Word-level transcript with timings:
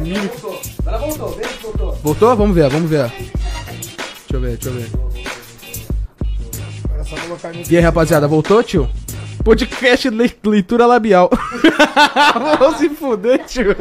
maminhas. 0.00 0.40
Voltou. 0.40 0.60
Ela 0.86 0.98
voltou, 0.98 1.28
vem 1.30 1.48
que 1.48 1.62
voltou. 1.62 1.92
Voltou? 1.96 2.36
Vamos 2.36 2.54
ver, 2.54 2.68
vamos 2.70 2.90
ver. 2.90 3.08
Deixa 3.10 4.32
eu 4.32 4.40
ver, 4.40 4.56
deixa 4.56 4.68
eu 4.68 4.72
ver. 4.74 4.90
Agora 6.84 7.00
é 7.00 7.04
só 7.04 7.16
colocar. 7.16 7.52
E 7.54 7.76
aí, 7.76 7.82
rapaziada, 7.82 8.26
voltou, 8.28 8.62
tio? 8.62 8.88
Podcast 9.44 10.08
le- 10.10 10.36
leitura 10.44 10.84
labial. 10.86 11.30
Vamos 12.58 12.76
se 12.78 12.90
fuder, 12.90 13.42
tio. 13.46 13.74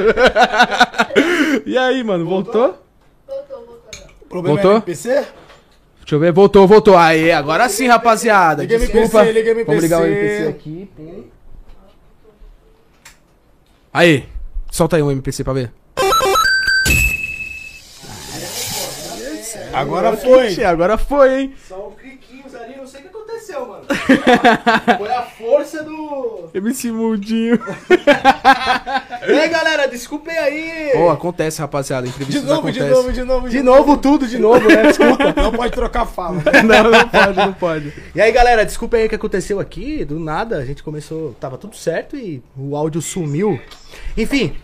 E 1.66 1.78
aí, 1.78 2.02
mano, 2.04 2.26
voltou? 2.26 2.82
Voltou, 3.28 3.66
voltou. 3.66 4.02
Problema 4.30 4.56
Voltou? 4.56 4.72
é 4.72 4.76
MPC? 4.78 5.10
Deixa 5.10 6.16
eu 6.16 6.20
ver, 6.20 6.32
voltou, 6.32 6.66
voltou. 6.66 6.98
Aí, 6.98 7.30
agora 7.32 7.68
sim, 7.68 7.88
rapaziada. 7.88 8.62
Liga 8.64 8.80
Desculpa. 8.80 9.26
MPC, 9.26 9.32
liga 9.34 9.66
Vamos 9.66 9.84
ligar 9.84 10.02
o 10.02 10.06
MPC. 10.06 10.44
MPC 10.44 10.48
aqui. 10.50 10.90
Aí, 13.94 14.30
solta 14.72 14.96
aí 14.96 15.04
um 15.04 15.12
MPC 15.12 15.44
pra 15.44 15.54
ver. 15.54 15.72
Agora 19.74 20.16
foi. 20.16 20.48
Ixi, 20.48 20.64
agora 20.64 20.98
foi, 20.98 21.42
hein? 21.42 21.54
Só 21.68 21.90
um 21.90 21.92
cliquinhos 21.92 22.56
ali, 22.56 22.76
não 22.76 22.88
sei 22.88 23.02
o 23.02 23.04
que 23.04 23.10
aconteceu, 23.10 23.68
mano. 23.68 23.84
Foi 24.98 25.12
a 25.12 25.22
força 25.24 25.84
do. 25.84 26.50
MC 26.54 26.92
Mundinho. 26.92 27.60
E 29.28 29.32
aí, 29.32 29.50
galera, 29.50 29.88
desculpem 29.88 30.36
aí. 30.36 30.92
Pô, 30.94 31.10
acontece, 31.10 31.60
rapaziada. 31.60 32.08
De 32.08 32.40
novo, 32.40 32.72
de 32.72 32.80
novo, 32.80 33.12
de 33.12 33.24
novo. 33.24 33.50
De 33.50 33.62
novo 33.62 33.98
tudo, 33.98 34.28
de 34.28 34.40
novo, 34.40 34.68
né? 34.68 34.84
Desculpa. 34.84 35.34
Não 35.40 35.52
pode 35.52 35.74
trocar 35.74 36.06
fala. 36.06 36.42
Não, 36.64 36.90
não 36.90 37.08
pode, 37.08 37.38
não 37.38 37.54
pode. 37.54 37.94
E 38.16 38.22
aí, 38.22 38.32
galera, 38.32 38.66
desculpa 38.66 38.98
aí 38.98 39.06
o 39.06 39.10
que 39.10 39.16
aconteceu 39.16 39.60
aqui. 39.60 40.04
Do 40.04 40.20
nada, 40.20 40.58
a 40.58 40.66
gente 40.66 40.82
começou. 40.82 41.36
Tava 41.40 41.58
tudo 41.58 41.76
certo 41.76 42.16
e 42.16 42.42
o 42.58 42.76
áudio 42.76 43.02
sumiu. 43.02 43.60
Enfim, 44.18 44.56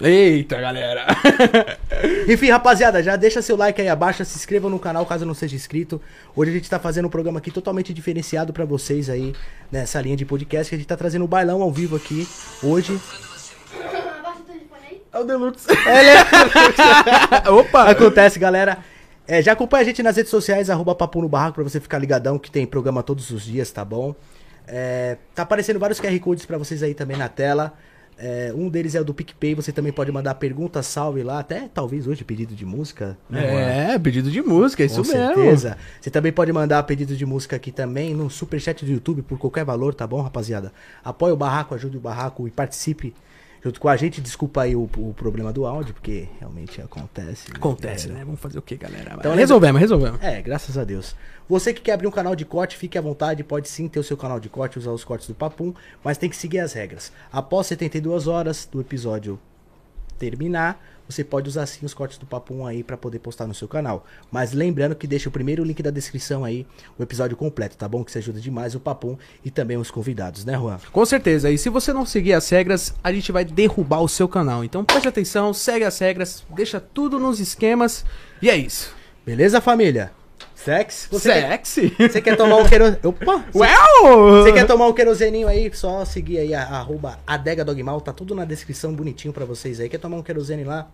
Eita, 0.00 0.60
galera. 0.60 1.06
enfim, 2.28 2.50
rapaziada, 2.50 3.02
já 3.02 3.14
deixa 3.14 3.40
seu 3.40 3.56
like 3.56 3.80
aí 3.80 3.88
abaixo, 3.88 4.24
se 4.24 4.36
inscreva 4.36 4.68
no 4.68 4.78
canal 4.78 5.06
caso 5.06 5.24
não 5.24 5.34
seja 5.34 5.54
inscrito. 5.54 6.00
Hoje 6.34 6.50
a 6.50 6.54
gente 6.54 6.68
tá 6.68 6.80
fazendo 6.80 7.06
um 7.06 7.10
programa 7.10 7.38
aqui 7.38 7.50
totalmente 7.50 7.94
diferenciado 7.94 8.52
pra 8.52 8.64
vocês 8.64 9.08
aí, 9.08 9.32
nessa 9.70 10.00
linha 10.00 10.16
de 10.16 10.24
podcast, 10.24 10.68
que 10.68 10.74
a 10.74 10.78
gente 10.78 10.88
tá 10.88 10.96
trazendo 10.96 11.24
um 11.24 11.28
bailão 11.28 11.62
ao 11.62 11.70
vivo 11.70 11.94
aqui, 11.94 12.26
hoje. 12.62 12.92
O. 12.92 13.24
É 15.12 15.18
o 15.20 15.24
Deluxe. 15.24 15.66
é 15.70 16.80
Opa! 17.50 17.84
Acontece, 17.84 18.36
galera. 18.36 18.78
É, 19.28 19.40
já 19.40 19.52
acompanha 19.52 19.82
a 19.82 19.84
gente 19.84 20.02
nas 20.02 20.16
redes 20.16 20.30
sociais, 20.30 20.68
arroba 20.68 20.92
Papo 20.92 21.22
no 21.22 21.28
Barraco, 21.28 21.54
pra 21.54 21.62
você 21.62 21.78
ficar 21.78 21.98
ligadão, 21.98 22.36
que 22.36 22.50
tem 22.50 22.66
programa 22.66 23.00
todos 23.00 23.30
os 23.30 23.44
dias, 23.44 23.70
tá 23.70 23.84
bom? 23.84 24.12
É, 24.66 25.18
tá 25.34 25.44
aparecendo 25.44 25.78
vários 25.78 26.00
QR 26.00 26.18
Codes 26.18 26.44
pra 26.44 26.58
vocês 26.58 26.82
aí 26.82 26.94
também 26.94 27.16
na 27.16 27.28
tela. 27.28 27.74
É, 28.18 28.52
um 28.54 28.68
deles 28.68 28.94
é 28.94 29.00
o 29.00 29.04
do 29.04 29.12
PicPay, 29.12 29.54
você 29.54 29.72
também 29.72 29.92
pode 29.92 30.10
mandar 30.12 30.34
pergunta, 30.36 30.82
salve 30.82 31.22
lá, 31.22 31.40
até 31.40 31.68
talvez 31.72 32.06
hoje 32.06 32.24
pedido 32.24 32.54
de 32.54 32.64
música. 32.64 33.18
né? 33.28 33.94
É, 33.94 33.98
pedido 33.98 34.30
de 34.30 34.40
música, 34.42 34.82
é 34.82 34.86
isso 34.86 35.02
Com 35.02 35.08
mesmo. 35.08 35.34
certeza. 35.34 35.76
Você 36.00 36.10
também 36.10 36.32
pode 36.32 36.52
mandar 36.52 36.82
pedido 36.84 37.16
de 37.16 37.26
música 37.26 37.56
aqui 37.56 37.72
também 37.72 38.14
no 38.14 38.30
superchat 38.30 38.84
do 38.84 38.90
YouTube 38.92 39.22
por 39.22 39.38
qualquer 39.38 39.64
valor, 39.64 39.94
tá 39.94 40.06
bom, 40.06 40.20
rapaziada? 40.20 40.72
Apoie 41.02 41.32
o 41.32 41.36
Barraco, 41.36 41.74
ajude 41.74 41.96
o 41.96 42.00
Barraco 42.00 42.46
e 42.46 42.50
participe 42.50 43.14
junto 43.64 43.80
com 43.80 43.88
a 43.88 43.96
gente. 43.96 44.20
Desculpa 44.20 44.62
aí 44.62 44.76
o, 44.76 44.82
o 44.98 45.14
problema 45.16 45.52
do 45.52 45.64
áudio, 45.64 45.94
porque 45.94 46.28
realmente 46.38 46.80
acontece. 46.82 47.50
né, 47.50 47.56
Acontece, 47.56 48.08
galera? 48.08 48.18
né? 48.20 48.24
Vamos 48.26 48.40
fazer 48.40 48.58
o 48.58 48.62
que, 48.62 48.76
galera? 48.76 49.16
Então, 49.18 49.34
resolvemos, 49.34 49.80
resolvemos. 49.80 50.22
É, 50.22 50.42
graças 50.42 50.76
a 50.76 50.84
Deus. 50.84 51.16
Você 51.48 51.72
que 51.72 51.80
quer 51.80 51.92
abrir 51.92 52.06
um 52.06 52.10
canal 52.10 52.36
de 52.36 52.44
corte, 52.44 52.76
fique 52.76 52.98
à 52.98 53.00
vontade, 53.00 53.42
pode 53.42 53.68
sim 53.68 53.88
ter 53.88 53.98
o 53.98 54.04
seu 54.04 54.16
canal 54.16 54.38
de 54.38 54.48
corte, 54.48 54.78
usar 54.78 54.92
os 54.92 55.04
cortes 55.04 55.26
do 55.26 55.34
Papum, 55.34 55.72
mas 56.02 56.18
tem 56.18 56.28
que 56.28 56.36
seguir 56.36 56.58
as 56.58 56.72
regras. 56.74 57.10
Após 57.32 57.66
72 57.66 58.26
horas 58.26 58.68
do 58.70 58.80
episódio 58.80 59.38
terminar, 60.18 60.82
você 61.08 61.22
pode 61.22 61.48
usar 61.48 61.66
sim 61.66 61.84
os 61.84 61.94
cortes 61.94 62.18
do 62.18 62.26
Papum 62.26 62.66
aí 62.66 62.82
pra 62.82 62.96
poder 62.96 63.18
postar 63.18 63.46
no 63.46 63.54
seu 63.54 63.68
canal. 63.68 64.06
Mas 64.30 64.52
lembrando 64.52 64.94
que 64.94 65.06
deixa 65.06 65.28
o 65.28 65.32
primeiro 65.32 65.64
link 65.64 65.82
da 65.82 65.90
descrição 65.90 66.44
aí, 66.44 66.66
o 66.98 67.02
episódio 67.02 67.36
completo, 67.36 67.76
tá 67.76 67.88
bom? 67.88 68.02
Que 68.04 68.10
isso 68.10 68.18
ajuda 68.18 68.40
demais 68.40 68.74
o 68.74 68.80
Papum 68.80 69.16
e 69.44 69.50
também 69.50 69.76
os 69.76 69.90
convidados, 69.90 70.44
né, 70.44 70.54
Juan? 70.54 70.78
Com 70.92 71.04
certeza. 71.04 71.50
E 71.50 71.58
se 71.58 71.68
você 71.68 71.92
não 71.92 72.06
seguir 72.06 72.32
as 72.32 72.48
regras, 72.48 72.94
a 73.02 73.12
gente 73.12 73.30
vai 73.30 73.44
derrubar 73.44 74.00
o 74.00 74.08
seu 74.08 74.28
canal. 74.28 74.64
Então 74.64 74.84
preste 74.84 75.08
atenção, 75.08 75.52
segue 75.52 75.84
as 75.84 75.98
regras, 75.98 76.44
deixa 76.50 76.80
tudo 76.80 77.18
nos 77.18 77.40
esquemas. 77.40 78.04
E 78.40 78.48
é 78.48 78.56
isso. 78.56 78.94
Beleza, 79.24 79.60
família? 79.60 80.12
Sex? 80.64 81.08
Você 81.10 81.30
quer, 81.30 81.50
Sexy. 81.50 81.94
você 81.98 82.22
quer 82.22 82.36
tomar 82.38 82.56
um 82.56 82.66
querosene? 82.66 82.98
Opa! 83.04 83.44
Well! 83.54 84.42
Você 84.42 84.52
quer 84.52 84.66
tomar 84.66 84.86
um 84.86 84.94
queroseninho 84.94 85.46
aí? 85.46 85.70
Só 85.74 86.04
seguir 86.06 86.38
aí 86.38 86.54
a 86.54 86.62
arroba 86.62 87.18
adega 87.26 87.62
dogmal, 87.62 88.00
tá 88.00 88.14
tudo 88.14 88.34
na 88.34 88.46
descrição 88.46 88.94
bonitinho 88.94 89.34
pra 89.34 89.44
vocês 89.44 89.78
aí. 89.78 89.90
Quer 89.90 89.98
tomar 89.98 90.16
um 90.16 90.22
querosene 90.22 90.64
lá? 90.64 90.88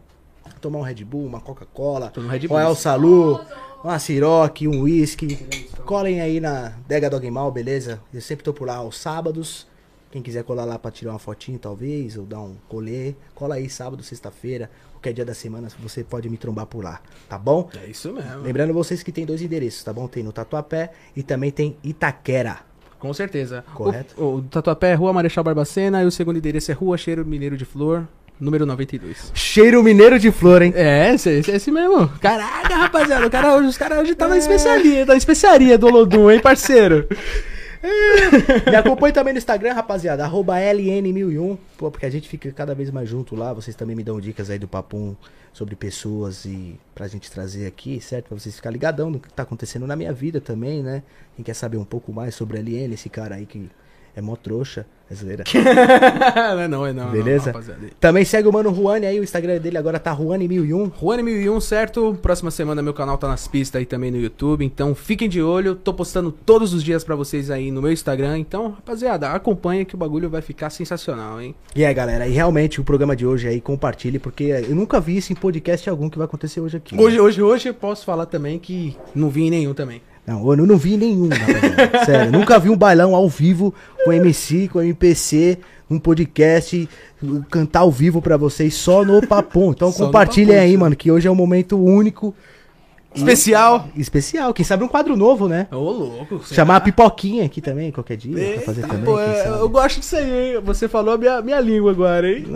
Tomar 0.61 0.81
um 0.81 0.83
Red 0.83 1.05
Bull, 1.05 1.25
uma 1.25 1.41
Coca-Cola, 1.41 2.13
um 2.17 2.59
El. 2.59 2.75
Salu, 2.75 3.41
uma 3.85 3.99
Ciroc, 4.01 4.63
um 4.63 4.83
whisky. 4.83 5.69
Colhem 5.87 6.21
aí 6.21 6.41
na 6.41 6.75
Adega 6.85 7.09
Dogmal, 7.09 7.53
beleza? 7.53 8.01
Eu 8.13 8.21
sempre 8.21 8.45
tô 8.45 8.53
por 8.53 8.67
lá 8.67 8.77
aos 8.77 8.99
sábados. 8.99 9.69
Quem 10.11 10.21
quiser 10.21 10.43
colar 10.43 10.65
lá 10.65 10.77
pra 10.77 10.91
tirar 10.91 11.13
uma 11.13 11.21
fotinho, 11.21 11.61
talvez, 11.61 12.17
ou 12.17 12.27
dar 12.27 12.41
um 12.41 12.57
colê, 12.69 13.15
cola 13.33 13.55
aí 13.55 13.71
sábado, 13.71 14.03
sexta-feira, 14.03 14.69
qualquer 15.01 15.15
dia 15.15 15.25
da 15.25 15.33
semana, 15.35 15.69
você 15.83 16.05
pode 16.05 16.29
me 16.29 16.37
trombar 16.37 16.67
por 16.67 16.85
lá, 16.85 17.01
tá 17.29 17.39
bom? 17.39 17.71
É 17.83 17.89
isso 17.91 18.13
mesmo. 18.13 18.43
Lembrando 18.43 18.75
vocês 18.75 19.03
que 19.03 19.11
tem 19.11 19.25
dois 19.25 19.41
endereços, 19.41 19.83
tá 19.83 19.93
bom? 19.93 20.07
Tem 20.07 20.23
no 20.23 20.31
Tatuapé 20.31 20.93
e 21.17 21.23
também 21.23 21.51
tem 21.51 21.75
Itaquera. 21.83 22.59
Com 22.99 23.13
certeza. 23.15 23.65
Correto. 23.75 24.15
O, 24.23 24.37
o 24.37 24.43
Tatuapé 24.43 24.91
é 24.91 24.95
Rua 24.95 25.11
Marechal 25.15 25.43
Barbacena 25.43 26.03
e 26.03 26.07
o 26.07 26.11
segundo 26.11 26.37
endereço 26.37 26.71
é 26.71 26.75
Rua 26.75 26.99
Cheiro 26.99 27.25
Mineiro 27.25 27.57
de 27.57 27.65
Flor, 27.65 28.07
número 28.39 28.67
92. 28.67 29.33
Cheiro 29.35 29.83
mineiro 29.83 30.19
de 30.19 30.31
flor, 30.31 30.61
hein? 30.61 30.73
É, 30.77 31.15
esse, 31.15 31.31
esse, 31.31 31.51
esse 31.51 31.71
mesmo. 31.71 32.07
Caraca, 32.21 32.77
rapaziada, 32.77 33.27
o 33.27 33.31
cara, 33.31 33.55
hoje- 33.57 33.69
os 33.69 33.79
caras 33.79 34.01
hoje 34.01 34.15
tá 34.15 34.29
na 34.29 34.37
especiaria, 34.37 35.07
tá 35.07 35.13
na 35.13 35.19
especiaria 35.19 35.79
do 35.79 35.87
Olodum, 35.87 36.31
hein, 36.31 36.41
parceiro? 36.41 37.07
Me 38.67 38.77
acompanhe 38.77 39.13
também 39.13 39.33
no 39.33 39.39
Instagram, 39.39 39.73
rapaziada, 39.73 40.23
arroba 40.25 40.57
LN1001, 40.57 41.59
pô, 41.79 41.91
porque 41.91 42.05
a 42.05 42.11
gente 42.11 42.29
fica 42.29 42.51
cada 42.53 42.75
vez 42.75 42.91
mais 42.91 43.09
junto 43.09 43.35
lá, 43.35 43.53
vocês 43.55 43.75
também 43.75 43.97
me 43.97 44.05
dão 44.05 44.21
dicas 44.21 44.51
aí 44.51 44.59
do 44.59 44.69
Papum 44.69 45.17
sobre 45.53 45.75
pessoas 45.75 46.45
e 46.45 46.79
pra 46.95 47.09
gente 47.09 47.31
trazer 47.31 47.67
aqui, 47.67 48.01
certo? 48.01 48.29
Pra 48.29 48.39
vocês 48.39 48.55
ficarem 48.55 48.75
ligadão 48.75 49.11
no 49.11 49.19
que 49.19 49.33
tá 49.33 49.43
acontecendo 49.43 49.87
na 49.87 49.97
minha 49.97 50.13
vida 50.13 50.41
também, 50.41 50.83
né? 50.83 51.03
Quem 51.35 51.45
quer 51.45 51.55
saber 51.55 51.79
um 51.79 51.85
pouco 51.85 52.13
mais 52.13 52.35
sobre 52.35 52.59
LN, 52.59 52.93
esse 52.93 53.09
cara 53.09 53.37
aí 53.37 53.47
que 53.47 53.71
é 54.15 54.21
mó 54.21 54.37
trouxa, 54.37 54.87
é 55.11 55.15
zoeira. 55.15 55.45
não 56.55 56.61
é 56.61 56.69
não, 56.69 56.87
é 56.87 56.93
não. 56.93 57.11
Beleza? 57.11 57.53
Não. 57.53 57.89
Também 57.99 58.25
segue 58.25 58.49
o 58.49 58.53
Mano 58.53 58.75
Juane 58.75 59.07
aí, 59.07 59.19
o 59.19 59.25
Instagram 59.25 59.59
dele 59.59 59.77
agora 59.77 59.99
tá 59.99 60.17
Juane1001. 60.17 60.93
Juane 61.01 61.23
1001, 61.23 61.61
certo? 61.61 62.19
Próxima 62.23 62.51
semana 62.51 62.81
meu 62.83 62.95
canal 62.95 63.19
tá 63.19 63.27
nas 63.27 63.49
pistas 63.49 63.81
aí 63.81 63.87
também 63.87 64.11
no 64.11 64.19
YouTube, 64.19 64.65
então 64.65 64.95
fiquem 64.95 65.29
de 65.29 65.43
olho. 65.43 65.75
Tô 65.75 65.93
postando 65.93 66.31
todos 66.31 66.73
os 66.73 66.83
dias 66.83 67.03
pra 67.03 67.17
vocês 67.17 67.51
aí 67.51 67.71
no 67.71 67.83
meu 67.83 67.93
Instagram, 67.93 68.39
então, 68.39 68.71
rapaziada, 68.71 69.31
acompanha 69.31 69.85
que 69.85 69.95
o 69.95 69.99
bagulho 69.99 70.31
vai 70.31 70.43
ficar 70.43 70.71
sensacional, 70.71 71.41
hein? 71.41 71.55
E 71.75 71.85
aí, 71.85 71.93
galera, 71.93 72.27
e 72.27 72.33
realmente 72.33 72.81
o 72.81 72.85
programa 72.85 73.17
de 73.17 73.27
hoje 73.27 73.49
aí, 73.49 73.61
compartilhe, 73.61 74.19
porque 74.19 74.45
eu 74.45 74.77
nunca 74.77 75.01
vi 75.01 75.17
isso 75.17 75.33
em 75.33 75.37
podcast 75.37 75.91
algum 75.91 76.09
que 76.09 76.19
vai 76.19 76.27
acontecer 76.27 76.61
hoje 76.61 76.77
aqui. 76.77 77.01
Hoje, 77.01 77.19
hoje, 77.19 77.43
hoje 77.43 77.69
eu 77.69 77.75
posso 77.75 78.05
falar 78.05 78.27
também 78.27 78.59
que 78.59 78.97
não 79.15 79.29
vi 79.29 79.43
em 79.43 79.51
nenhum 79.51 79.75
também. 79.75 80.03
Não, 80.27 80.49
eu 80.51 80.67
não 80.67 80.77
vi 80.77 80.97
nenhum, 80.97 81.29
rapaziada. 81.29 82.05
Sério, 82.07 82.33
nunca 82.33 82.59
vi 82.59 82.71
um 82.71 82.77
bailão 82.77 83.15
ao 83.15 83.29
vivo 83.29 83.75
com 84.05 84.13
MC, 84.13 84.69
com 84.69 84.81
MPC, 84.81 85.59
um 85.91 85.99
podcast, 85.99 86.89
cantar 87.51 87.81
ao 87.81 87.91
vivo 87.91 88.23
pra 88.23 88.37
vocês 88.37 88.75
só 88.75 89.05
no 89.05 89.27
Papum. 89.27 89.71
Então 89.71 89.91
Só 89.91 90.07
compartilhem 90.07 90.55
Papum, 90.55 90.63
aí, 90.63 90.77
mano, 90.77 90.95
que 90.97 91.11
hoje 91.11 91.27
é 91.27 91.31
um 91.31 91.35
momento 91.35 91.83
único, 91.83 92.35
Especial. 93.13 93.89
especial. 93.97 94.55
Quem 94.55 94.65
sabe 94.65 94.85
um 94.85 94.89
quadro 94.89 95.17
novo, 95.17 95.49
né? 95.49 95.67
Ô, 95.73 95.77
louco. 95.79 96.41
Chamar 96.47 96.77
a 96.77 96.81
pipoquinha 96.81 97.45
aqui 97.45 97.61
também, 97.61 97.91
qualquer 97.91 98.17
dia, 98.17 98.53
pra 98.55 98.63
fazer 98.63 98.83
Eita, 98.83 98.93
também, 98.93 99.05
pô, 99.05 99.19
é, 99.19 99.49
eu 99.49 99.69
gosto 99.69 99.99
disso 99.99 100.17
aí, 100.17 100.55
hein? 100.55 100.61
Você 100.63 100.87
falou 100.87 101.15
a 101.15 101.19
minha, 101.19 101.43
minha 101.43 101.61
língua 101.61 101.91
agora, 101.91 102.31
hein? 102.31 102.47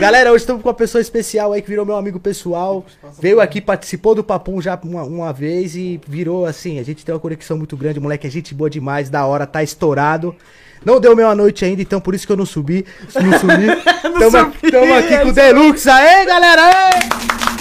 Galera, 0.00 0.30
hoje 0.32 0.42
estamos 0.42 0.62
com 0.62 0.68
uma 0.68 0.74
pessoa 0.74 1.00
especial 1.00 1.52
aí 1.52 1.60
que 1.60 1.68
virou 1.68 1.84
meu 1.84 1.96
amigo 1.96 2.18
pessoal. 2.18 2.84
Veio 3.20 3.40
aqui, 3.40 3.60
participou 3.60 4.14
do 4.14 4.24
Papum 4.24 4.60
já 4.60 4.78
uma, 4.82 5.02
uma 5.02 5.32
vez 5.32 5.76
e 5.76 6.00
virou 6.08 6.46
assim. 6.46 6.78
A 6.78 6.82
gente 6.82 7.04
tem 7.04 7.14
uma 7.14 7.20
conexão 7.20 7.58
muito 7.58 7.76
grande. 7.76 8.00
Moleque, 8.00 8.26
é 8.26 8.30
gente 8.30 8.54
boa 8.54 8.70
demais, 8.70 9.10
da 9.10 9.26
hora, 9.26 9.46
tá 9.46 9.62
estourado. 9.62 10.34
Não 10.84 11.00
deu 11.00 11.14
meia 11.14 11.34
noite 11.34 11.64
ainda, 11.64 11.82
então 11.82 12.00
por 12.00 12.14
isso 12.14 12.26
que 12.26 12.32
eu 12.32 12.36
não 12.36 12.46
subi. 12.46 12.84
Não 13.14 13.38
subi. 13.38 13.66
tamo, 14.18 14.52
subi, 14.52 14.70
tamo 14.70 14.94
aqui 14.94 15.14
é 15.14 15.18
com 15.18 15.24
o 15.24 15.26
isso. 15.28 15.34
Deluxe. 15.34 15.90
Aê, 15.90 16.24
galera! 16.24 16.62
Aê! 16.62 17.53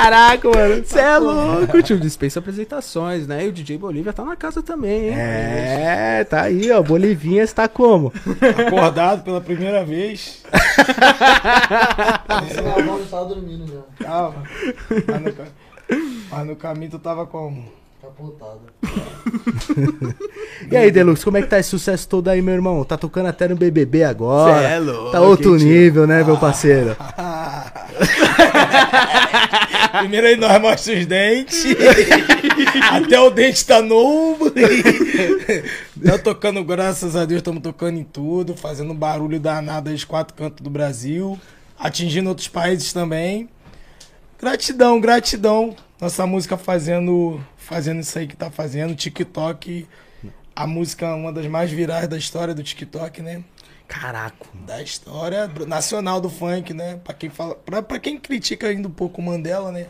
Caraca, 0.00 0.48
mano. 0.48 0.82
Você 0.82 0.98
é 0.98 1.18
louco, 1.18 1.82
tio. 1.82 2.00
Dispensa 2.00 2.38
apresentações, 2.38 3.26
né? 3.26 3.44
E 3.44 3.48
o 3.48 3.52
DJ 3.52 3.76
Bolívia 3.76 4.14
tá 4.14 4.24
na 4.24 4.34
casa 4.34 4.62
também, 4.62 5.08
hein? 5.08 5.14
É, 5.14 6.24
tá 6.24 6.42
aí, 6.42 6.70
ó. 6.70 6.82
Bolivinha 6.82 7.42
está 7.42 7.68
como? 7.68 8.10
Acordado 8.66 9.22
pela 9.22 9.42
primeira 9.42 9.84
vez. 9.84 10.42
Esse 12.46 13.10
tava 13.10 13.26
dormindo 13.26 13.66
já. 13.66 13.82
Calma. 14.06 14.42
Mas 15.06 15.20
no, 15.20 15.34
mas 16.30 16.46
no 16.46 16.56
caminho 16.56 16.92
tu 16.92 16.98
tava 16.98 17.26
como? 17.26 17.79
E 20.70 20.76
aí, 20.76 20.90
Deluxe, 20.90 21.24
como 21.24 21.36
é 21.36 21.42
que 21.42 21.48
tá 21.48 21.58
esse 21.58 21.70
sucesso 21.70 22.08
todo 22.08 22.28
aí, 22.28 22.42
meu 22.42 22.54
irmão? 22.54 22.84
Tá 22.84 22.96
tocando 22.96 23.26
até 23.26 23.48
no 23.48 23.56
BBB 23.56 24.04
agora. 24.04 24.60
Cê 24.60 24.74
é 24.74 24.78
louco, 24.78 25.12
Tá 25.12 25.20
outro 25.20 25.56
nível, 25.56 26.06
né, 26.06 26.22
meu 26.22 26.36
parceiro? 26.36 26.96
Primeiro 29.98 30.26
aí 30.26 30.36
nós 30.36 30.60
mostra 30.60 30.94
os 30.98 31.06
dentes. 31.06 31.64
Até 32.90 33.20
o 33.20 33.30
dente 33.30 33.66
tá 33.66 33.82
novo. 33.82 34.50
tá 36.04 36.18
tocando, 36.22 36.62
graças 36.64 37.16
a 37.16 37.24
Deus, 37.24 37.38
estamos 37.40 37.62
tocando 37.62 37.98
em 37.98 38.04
tudo, 38.04 38.56
fazendo 38.56 38.94
barulho 38.94 39.40
danado 39.40 39.88
aí 39.88 39.94
dos 39.94 40.04
quatro 40.04 40.34
cantos 40.34 40.62
do 40.62 40.70
Brasil, 40.70 41.38
atingindo 41.78 42.28
outros 42.28 42.48
países 42.48 42.92
também. 42.92 43.48
Gratidão, 44.38 45.00
gratidão. 45.00 45.74
Nossa 46.00 46.26
música 46.26 46.56
fazendo, 46.56 47.40
fazendo 47.70 48.00
isso 48.00 48.18
aí 48.18 48.26
que 48.26 48.36
tá 48.36 48.50
fazendo. 48.50 48.96
TikTok, 48.96 49.86
a 50.56 50.66
música 50.66 51.06
é 51.06 51.14
uma 51.14 51.32
das 51.32 51.46
mais 51.46 51.70
virais 51.70 52.08
da 52.08 52.18
história 52.18 52.52
do 52.52 52.64
TikTok, 52.64 53.22
né? 53.22 53.44
Caraca. 53.86 54.46
da 54.66 54.80
história 54.82 55.50
nacional 55.66 56.20
do 56.20 56.30
funk, 56.30 56.72
né? 56.74 57.00
Pra 57.02 57.14
quem 57.14 57.28
fala, 57.30 57.54
pra, 57.54 57.82
pra 57.82 57.98
quem 57.98 58.18
critica 58.18 58.68
ainda 58.68 58.86
um 58.86 58.90
pouco 58.90 59.20
o 59.20 59.24
Mandela, 59.24 59.72
né? 59.72 59.86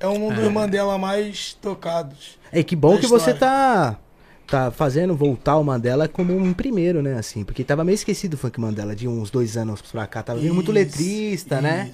É 0.00 0.06
um 0.06 0.32
dos 0.32 0.52
Mandela 0.52 0.98
mais 0.98 1.54
tocados. 1.54 2.38
É 2.52 2.62
que 2.62 2.74
bom 2.74 2.96
que 2.98 3.06
você 3.06 3.30
história. 3.32 3.38
tá 3.38 3.98
tá 4.46 4.70
fazendo 4.70 5.16
voltar 5.16 5.56
o 5.56 5.64
Mandela 5.64 6.06
como 6.06 6.36
um 6.36 6.52
primeiro, 6.52 7.02
né, 7.02 7.14
assim, 7.18 7.42
porque 7.42 7.64
tava 7.64 7.82
meio 7.82 7.96
esquecido 7.96 8.34
o 8.34 8.36
funk 8.36 8.60
Mandela 8.60 8.94
de 8.94 9.08
uns 9.08 9.28
dois 9.28 9.56
anos 9.56 9.82
pra 9.82 10.06
cá, 10.06 10.22
tava 10.22 10.38
vindo 10.38 10.54
muito 10.54 10.70
Isso, 10.70 10.74
letrista, 10.74 11.60
né? 11.60 11.90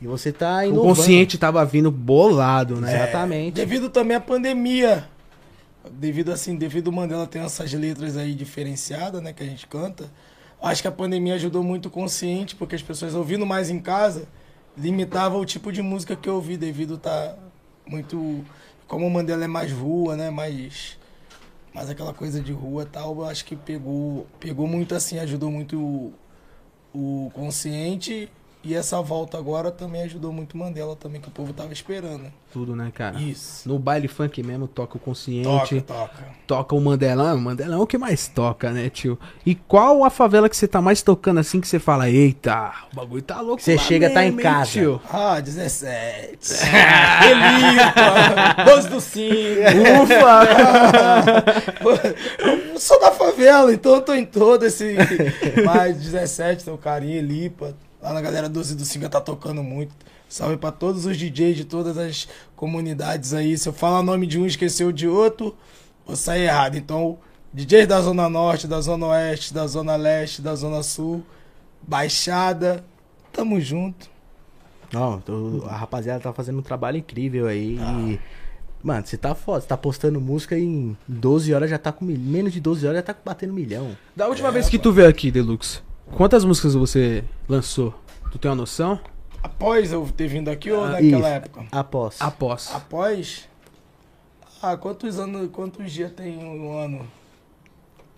E 0.00 0.06
você 0.06 0.32
tá 0.32 0.58
O 0.58 0.64
inovando. 0.64 0.94
consciente 0.94 1.36
tava 1.38 1.64
vindo 1.64 1.90
bolado, 1.90 2.80
né? 2.80 2.94
Exatamente. 2.94 3.54
Devido 3.54 3.90
também 3.90 4.16
à 4.16 4.20
pandemia. 4.20 5.08
Devido 5.90 6.30
assim, 6.30 6.56
devido 6.56 6.88
o 6.88 6.92
Mandela 6.92 7.26
ter 7.26 7.38
essas 7.40 7.72
letras 7.72 8.16
aí 8.16 8.34
diferenciadas, 8.34 9.22
né, 9.22 9.32
que 9.32 9.42
a 9.42 9.46
gente 9.46 9.66
canta. 9.66 10.10
Acho 10.60 10.82
que 10.82 10.88
a 10.88 10.92
pandemia 10.92 11.34
ajudou 11.34 11.62
muito 11.62 11.86
o 11.86 11.90
consciente, 11.90 12.54
porque 12.54 12.74
as 12.74 12.82
pessoas 12.82 13.14
ouvindo 13.14 13.46
mais 13.46 13.70
em 13.70 13.78
casa 13.78 14.28
limitava 14.76 15.36
o 15.36 15.44
tipo 15.44 15.72
de 15.72 15.82
música 15.82 16.14
que 16.14 16.28
eu 16.28 16.34
ouvi, 16.34 16.56
devido 16.56 16.96
tá 16.98 17.34
muito 17.86 18.44
como 18.86 19.06
o 19.06 19.10
Mandela 19.10 19.44
é 19.44 19.48
mais 19.48 19.72
rua, 19.72 20.16
né, 20.16 20.30
mais 20.30 20.96
mais 21.74 21.90
aquela 21.90 22.14
coisa 22.14 22.40
de 22.40 22.52
rua 22.52 22.82
e 22.84 22.86
tal, 22.86 23.14
eu 23.16 23.24
acho 23.24 23.44
que 23.44 23.54
pegou 23.54 24.26
pegou 24.40 24.66
muito 24.66 24.94
assim, 24.94 25.18
ajudou 25.18 25.50
muito 25.50 25.78
o, 25.78 26.12
o 26.94 27.30
consciente 27.34 28.28
e 28.64 28.74
essa 28.74 29.00
volta 29.00 29.38
agora 29.38 29.70
também 29.70 30.02
ajudou 30.02 30.32
muito 30.32 30.54
o 30.54 30.58
Mandela 30.58 30.96
também 30.96 31.20
que 31.20 31.28
o 31.28 31.30
povo 31.30 31.52
tava 31.52 31.72
esperando. 31.72 32.24
Tudo, 32.52 32.74
né, 32.74 32.90
cara? 32.94 33.20
Isso. 33.20 33.68
No 33.68 33.78
baile 33.78 34.08
funk 34.08 34.42
mesmo, 34.42 34.66
toca 34.66 34.96
o 34.96 35.00
consciente, 35.00 35.82
Toca, 35.82 36.08
toca, 36.08 36.24
toca. 36.46 36.74
o 36.74 36.80
Mandelão. 36.80 37.36
O 37.36 37.40
Mandelão 37.40 37.80
é 37.80 37.82
o 37.82 37.86
que 37.86 37.98
mais 37.98 38.26
toca, 38.26 38.70
né, 38.70 38.88
tio? 38.88 39.18
E 39.44 39.54
qual 39.54 40.02
a 40.02 40.10
favela 40.10 40.48
que 40.48 40.56
você 40.56 40.66
tá 40.66 40.80
mais 40.80 41.02
tocando 41.02 41.38
assim 41.40 41.60
que 41.60 41.68
você 41.68 41.78
fala, 41.78 42.08
eita, 42.10 42.72
o 42.92 42.96
bagulho 42.96 43.22
tá 43.22 43.40
louco 43.40 43.62
Você 43.62 43.76
chega, 43.78 44.08
tá 44.10 44.22
em 44.24 44.30
mesmo, 44.32 44.40
hein, 44.40 44.44
casa. 44.46 44.70
tio? 44.70 45.00
Ah, 45.12 45.38
17. 45.40 46.38
Elipa, 47.28 48.64
12 48.64 48.88
do 48.88 49.00
5. 49.00 49.34
Eu 52.72 52.80
sou 52.80 52.98
da 53.00 53.10
favela, 53.12 53.72
então 53.72 53.94
eu 53.96 54.00
tô 54.02 54.14
em 54.14 54.24
todo 54.24 54.64
esse. 54.64 54.96
Mais 55.64 55.96
17, 55.96 56.64
tem 56.64 56.72
o 56.74 56.78
Carinha, 56.78 57.18
Elipa. 57.18 57.74
Lá 58.00 58.12
na 58.12 58.20
galera 58.20 58.48
12 58.48 58.74
do 58.76 58.84
5 58.84 59.08
tá 59.08 59.20
tocando 59.20 59.62
muito. 59.62 59.94
Salve 60.28 60.56
pra 60.56 60.70
todos 60.70 61.06
os 61.06 61.16
DJs 61.16 61.56
de 61.56 61.64
todas 61.64 61.96
as 61.98 62.28
comunidades 62.54 63.32
aí. 63.34 63.56
Se 63.56 63.68
eu 63.68 63.72
falar 63.72 64.00
o 64.00 64.02
nome 64.02 64.26
de 64.26 64.38
um 64.38 64.44
e 64.44 64.48
esquecer 64.48 64.84
o 64.84 64.92
de 64.92 65.08
outro, 65.08 65.56
vou 66.06 66.14
sair 66.14 66.42
errado. 66.44 66.76
Então, 66.76 67.18
DJs 67.52 67.86
da 67.88 68.00
Zona 68.00 68.28
Norte, 68.28 68.66
da 68.68 68.80
Zona 68.80 69.06
Oeste, 69.06 69.52
da 69.54 69.66
Zona 69.66 69.96
Leste, 69.96 70.42
da 70.42 70.54
Zona 70.54 70.82
Sul, 70.82 71.24
Baixada, 71.82 72.84
tamo 73.32 73.60
junto. 73.60 74.08
Ó, 74.94 75.16
tô- 75.18 75.64
a 75.66 75.76
rapaziada 75.76 76.20
tá 76.20 76.32
fazendo 76.32 76.58
um 76.58 76.62
trabalho 76.62 76.98
incrível 76.98 77.46
aí. 77.46 77.78
Ah. 77.80 78.00
e, 78.00 78.20
Mano, 78.80 79.04
você 79.04 79.16
tá 79.16 79.34
foda, 79.34 79.60
você 79.60 79.66
tá 79.66 79.76
postando 79.76 80.20
música 80.20 80.56
e 80.56 80.62
em 80.62 80.96
12 81.08 81.52
horas 81.52 81.68
já 81.68 81.78
tá 81.78 81.90
com 81.90 82.04
menos 82.04 82.52
de 82.52 82.60
12 82.60 82.86
horas 82.86 82.98
já 82.98 83.02
tá 83.02 83.16
batendo 83.24 83.52
milhão. 83.52 83.96
Da 84.14 84.28
última 84.28 84.52
vez 84.52 84.68
que 84.68 84.78
tu 84.78 84.92
veio 84.92 85.08
aqui, 85.08 85.32
Deluxe, 85.32 85.80
quantas 86.16 86.44
músicas 86.44 86.74
você 86.74 87.24
lançou? 87.48 87.94
Tu 88.30 88.38
tem 88.38 88.50
uma 88.50 88.56
noção? 88.56 89.00
Após 89.42 89.92
eu 89.92 90.06
ter 90.16 90.28
vindo 90.28 90.48
aqui 90.50 90.70
ou 90.70 90.84
Ah, 90.84 90.88
naquela 90.90 91.18
isso. 91.18 91.26
época? 91.36 91.64
Após. 91.70 92.16
Após. 92.20 92.70
Após? 92.74 93.48
Ah, 94.60 94.76
quantos 94.76 95.18
anos, 95.18 95.48
quantos 95.52 95.90
dias 95.92 96.10
tem 96.12 96.36
um 96.36 96.76
ano? 96.76 97.06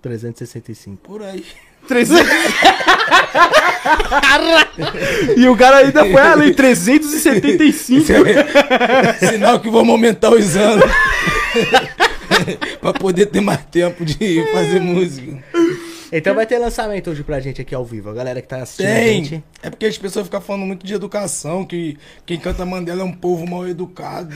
365. 0.02 0.96
Por 1.02 1.22
aí. 1.22 1.44
300... 1.86 2.26
e 5.36 5.48
o 5.48 5.56
cara 5.56 5.78
ainda 5.78 6.04
foi 6.04 6.20
além, 6.20 6.52
375. 6.52 8.06
Sinal 9.18 9.60
que 9.60 9.70
vamos 9.70 9.90
aumentar 9.90 10.30
os 10.30 10.56
anos. 10.56 10.84
pra 12.80 12.92
poder 12.92 13.26
ter 13.26 13.40
mais 13.40 13.64
tempo 13.66 14.04
de 14.04 14.44
fazer 14.52 14.80
música. 14.80 15.42
Então 16.12 16.34
vai 16.34 16.44
ter 16.44 16.58
lançamento 16.58 17.10
hoje 17.10 17.22
pra 17.22 17.38
gente 17.38 17.60
aqui 17.60 17.74
ao 17.74 17.84
vivo. 17.84 18.10
A 18.10 18.14
galera 18.14 18.42
que 18.42 18.48
tá 18.48 18.62
assistindo 18.62 18.86
a 18.88 18.94
Tem. 18.94 19.24
gente. 19.24 19.44
É 19.62 19.70
porque 19.70 19.86
as 19.86 19.96
pessoas 19.96 20.26
ficam 20.26 20.40
falando 20.40 20.66
muito 20.66 20.84
de 20.84 20.92
educação, 20.92 21.64
que 21.64 21.96
quem 22.26 22.38
canta 22.38 22.66
Mandela 22.66 23.02
é 23.02 23.04
um 23.04 23.12
povo 23.12 23.46
mal 23.46 23.66
educado. 23.68 24.34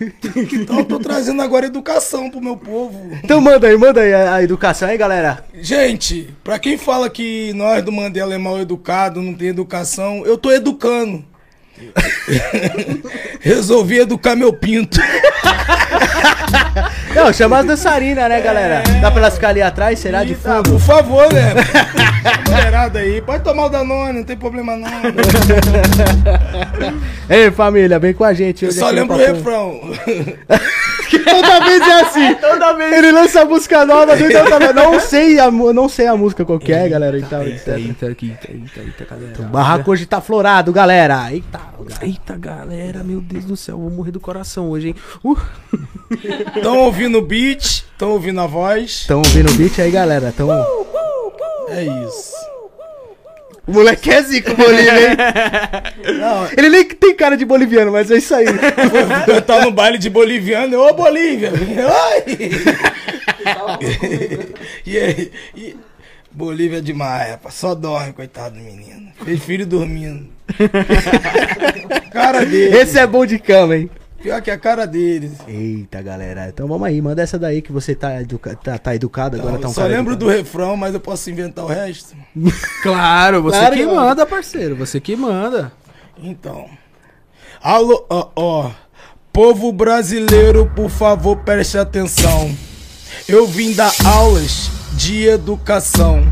Então 0.52 0.78
eu 0.78 0.84
tô 0.84 0.98
trazendo 0.98 1.42
agora 1.42 1.66
educação 1.66 2.30
pro 2.30 2.40
meu 2.40 2.56
povo. 2.56 3.10
Então 3.24 3.40
manda 3.40 3.66
aí, 3.66 3.76
manda 3.76 4.00
aí 4.00 4.12
a, 4.12 4.34
a 4.36 4.42
educação 4.42 4.88
aí, 4.88 4.96
galera. 4.96 5.44
Gente, 5.54 6.34
pra 6.44 6.58
quem 6.58 6.76
fala 6.78 7.08
que 7.10 7.52
nós 7.54 7.82
do 7.84 7.90
Mandela 7.92 8.34
é 8.34 8.38
mal 8.38 8.58
educado, 8.60 9.22
não 9.22 9.34
tem 9.34 9.48
educação, 9.48 10.24
eu 10.24 10.36
tô 10.38 10.52
educando. 10.52 11.24
Resolvi 13.40 13.98
educar 13.98 14.36
meu 14.36 14.52
pinto. 14.52 14.98
Não, 17.16 17.32
chama 17.32 17.60
as 17.60 17.66
dançarinas, 17.66 18.28
né, 18.28 18.42
galera? 18.42 18.82
Dá 19.00 19.10
pra 19.10 19.20
elas 19.20 19.34
ficar 19.34 19.48
ali 19.48 19.62
atrás, 19.62 19.98
será? 19.98 20.22
De 20.22 20.32
Eita, 20.32 20.56
fundo? 20.56 20.72
Por 20.72 20.80
favor, 20.80 21.32
né? 21.32 21.54
Mulherada 22.46 22.98
aí, 22.98 23.22
pode 23.22 23.42
tomar 23.42 23.64
o 23.64 23.68
Danone, 23.70 24.18
não 24.18 24.24
tem 24.24 24.36
problema 24.36 24.76
não. 24.76 24.88
Ei, 27.28 27.50
família, 27.50 27.98
vem 27.98 28.12
com 28.12 28.22
a 28.22 28.34
gente. 28.34 28.66
Eu 28.66 28.72
só 28.72 28.90
lembro 28.90 29.16
o 29.16 29.18
refrão. 29.18 29.80
Toda 31.24 31.60
vez 31.64 31.82
é 31.82 32.00
assim. 32.00 32.34
Toda 32.40 32.72
vez. 32.74 32.92
Ele 32.92 33.12
lança 33.12 33.44
música 33.44 33.84
nova, 33.84 34.16
do 34.16 34.30
toda 34.30 34.58
vez. 34.58 34.74
Não 34.74 35.00
sei 35.00 35.38
a, 35.38 35.50
não 35.50 35.88
sei 35.88 36.06
a 36.06 36.16
música 36.16 36.44
qualquer, 36.44 36.88
galera. 36.88 37.18
Então, 37.18 37.42
Eita, 37.42 37.78
etc. 37.78 38.02
eita, 38.02 38.06
eita, 38.06 38.50
eita, 38.50 38.80
eita, 38.80 39.04
galera. 39.04 39.40
O 39.40 39.44
barraco 39.44 39.90
hoje 39.90 40.06
tá 40.06 40.20
florado, 40.20 40.72
galera. 40.72 41.32
Eita. 41.32 41.60
Eita, 42.02 42.36
galera, 42.36 43.02
meu 43.02 43.20
Deus 43.20 43.44
do 43.44 43.56
céu, 43.56 43.78
vou 43.78 43.90
morrer 43.90 44.10
do 44.10 44.20
coração 44.20 44.70
hoje, 44.70 44.88
hein? 44.88 44.94
Uh, 45.24 45.36
Tão 46.62 46.78
ouvindo 46.78 47.18
o 47.18 47.22
beat, 47.22 47.84
tão 47.98 48.10
ouvindo 48.10 48.40
a 48.40 48.46
voz. 48.46 48.90
Estão 48.90 49.18
ouvindo 49.18 49.50
o 49.50 49.54
beat 49.54 49.78
aí, 49.78 49.90
galera? 49.90 50.32
Tão... 50.36 50.48
É 51.68 51.82
isso. 51.82 52.55
O 53.66 53.72
moleque 53.72 54.10
é 54.10 54.22
zico, 54.22 54.54
Bolívia, 54.54 55.10
hein? 55.10 55.16
Não, 56.20 56.48
Ele 56.56 56.68
nem 56.70 56.84
tem 56.84 57.16
cara 57.16 57.36
de 57.36 57.44
boliviano, 57.44 57.90
mas 57.90 58.10
é 58.10 58.18
isso 58.18 58.32
aí. 58.34 58.46
eu 59.26 59.42
tava 59.42 59.64
no 59.64 59.72
baile 59.72 59.98
de 59.98 60.08
boliviano, 60.08 60.78
ô 60.78 60.92
Bolívia! 60.94 61.50
Oi! 62.16 62.50
e 64.86 64.98
aí? 64.98 65.32
E... 65.56 65.76
Bolívia 66.30 66.78
é 66.78 66.82
demais, 66.82 67.30
rapaz. 67.30 67.54
Só 67.54 67.74
dorme, 67.74 68.12
coitado 68.12 68.56
do 68.56 68.62
menino. 68.62 69.10
Fez 69.24 69.42
filho 69.42 69.66
dormindo. 69.66 70.28
cara 72.12 72.44
dele. 72.44 72.76
Esse 72.76 72.98
é 72.98 73.06
bom 73.06 73.24
de 73.24 73.38
cama, 73.38 73.76
hein? 73.76 73.90
Pior 74.26 74.42
que 74.42 74.50
a 74.50 74.58
cara 74.58 74.88
deles. 74.88 75.34
Eita, 75.46 76.02
galera. 76.02 76.48
Então 76.48 76.66
vamos 76.66 76.84
aí, 76.88 77.00
manda 77.00 77.22
essa 77.22 77.38
daí 77.38 77.62
que 77.62 77.70
você 77.70 77.94
tá, 77.94 78.20
educa... 78.20 78.56
tá, 78.56 78.76
tá 78.76 78.92
educado 78.92 79.36
agora. 79.36 79.52
Não, 79.52 79.60
tá 79.60 79.68
um 79.68 79.70
eu 79.70 79.74
só 79.74 79.82
cara 79.82 79.94
lembro 79.94 80.14
educado. 80.14 80.32
do 80.32 80.36
refrão, 80.36 80.76
mas 80.76 80.94
eu 80.94 80.98
posso 80.98 81.30
inventar 81.30 81.64
o 81.64 81.68
resto. 81.68 82.16
claro, 82.82 83.40
você 83.40 83.56
Claro, 83.56 83.76
que 83.76 83.86
mano. 83.86 84.00
manda, 84.00 84.26
parceiro, 84.26 84.74
você 84.74 84.98
que 84.98 85.14
manda. 85.14 85.70
Então. 86.20 86.68
Alô, 87.62 88.04
ó, 88.10 88.28
ó. 88.34 88.70
Povo 89.32 89.70
brasileiro, 89.70 90.72
por 90.74 90.90
favor, 90.90 91.36
preste 91.44 91.78
atenção. 91.78 92.52
Eu 93.28 93.46
vim 93.46 93.74
dar 93.74 93.92
aulas 94.04 94.68
de 94.94 95.24
educação. 95.24 96.24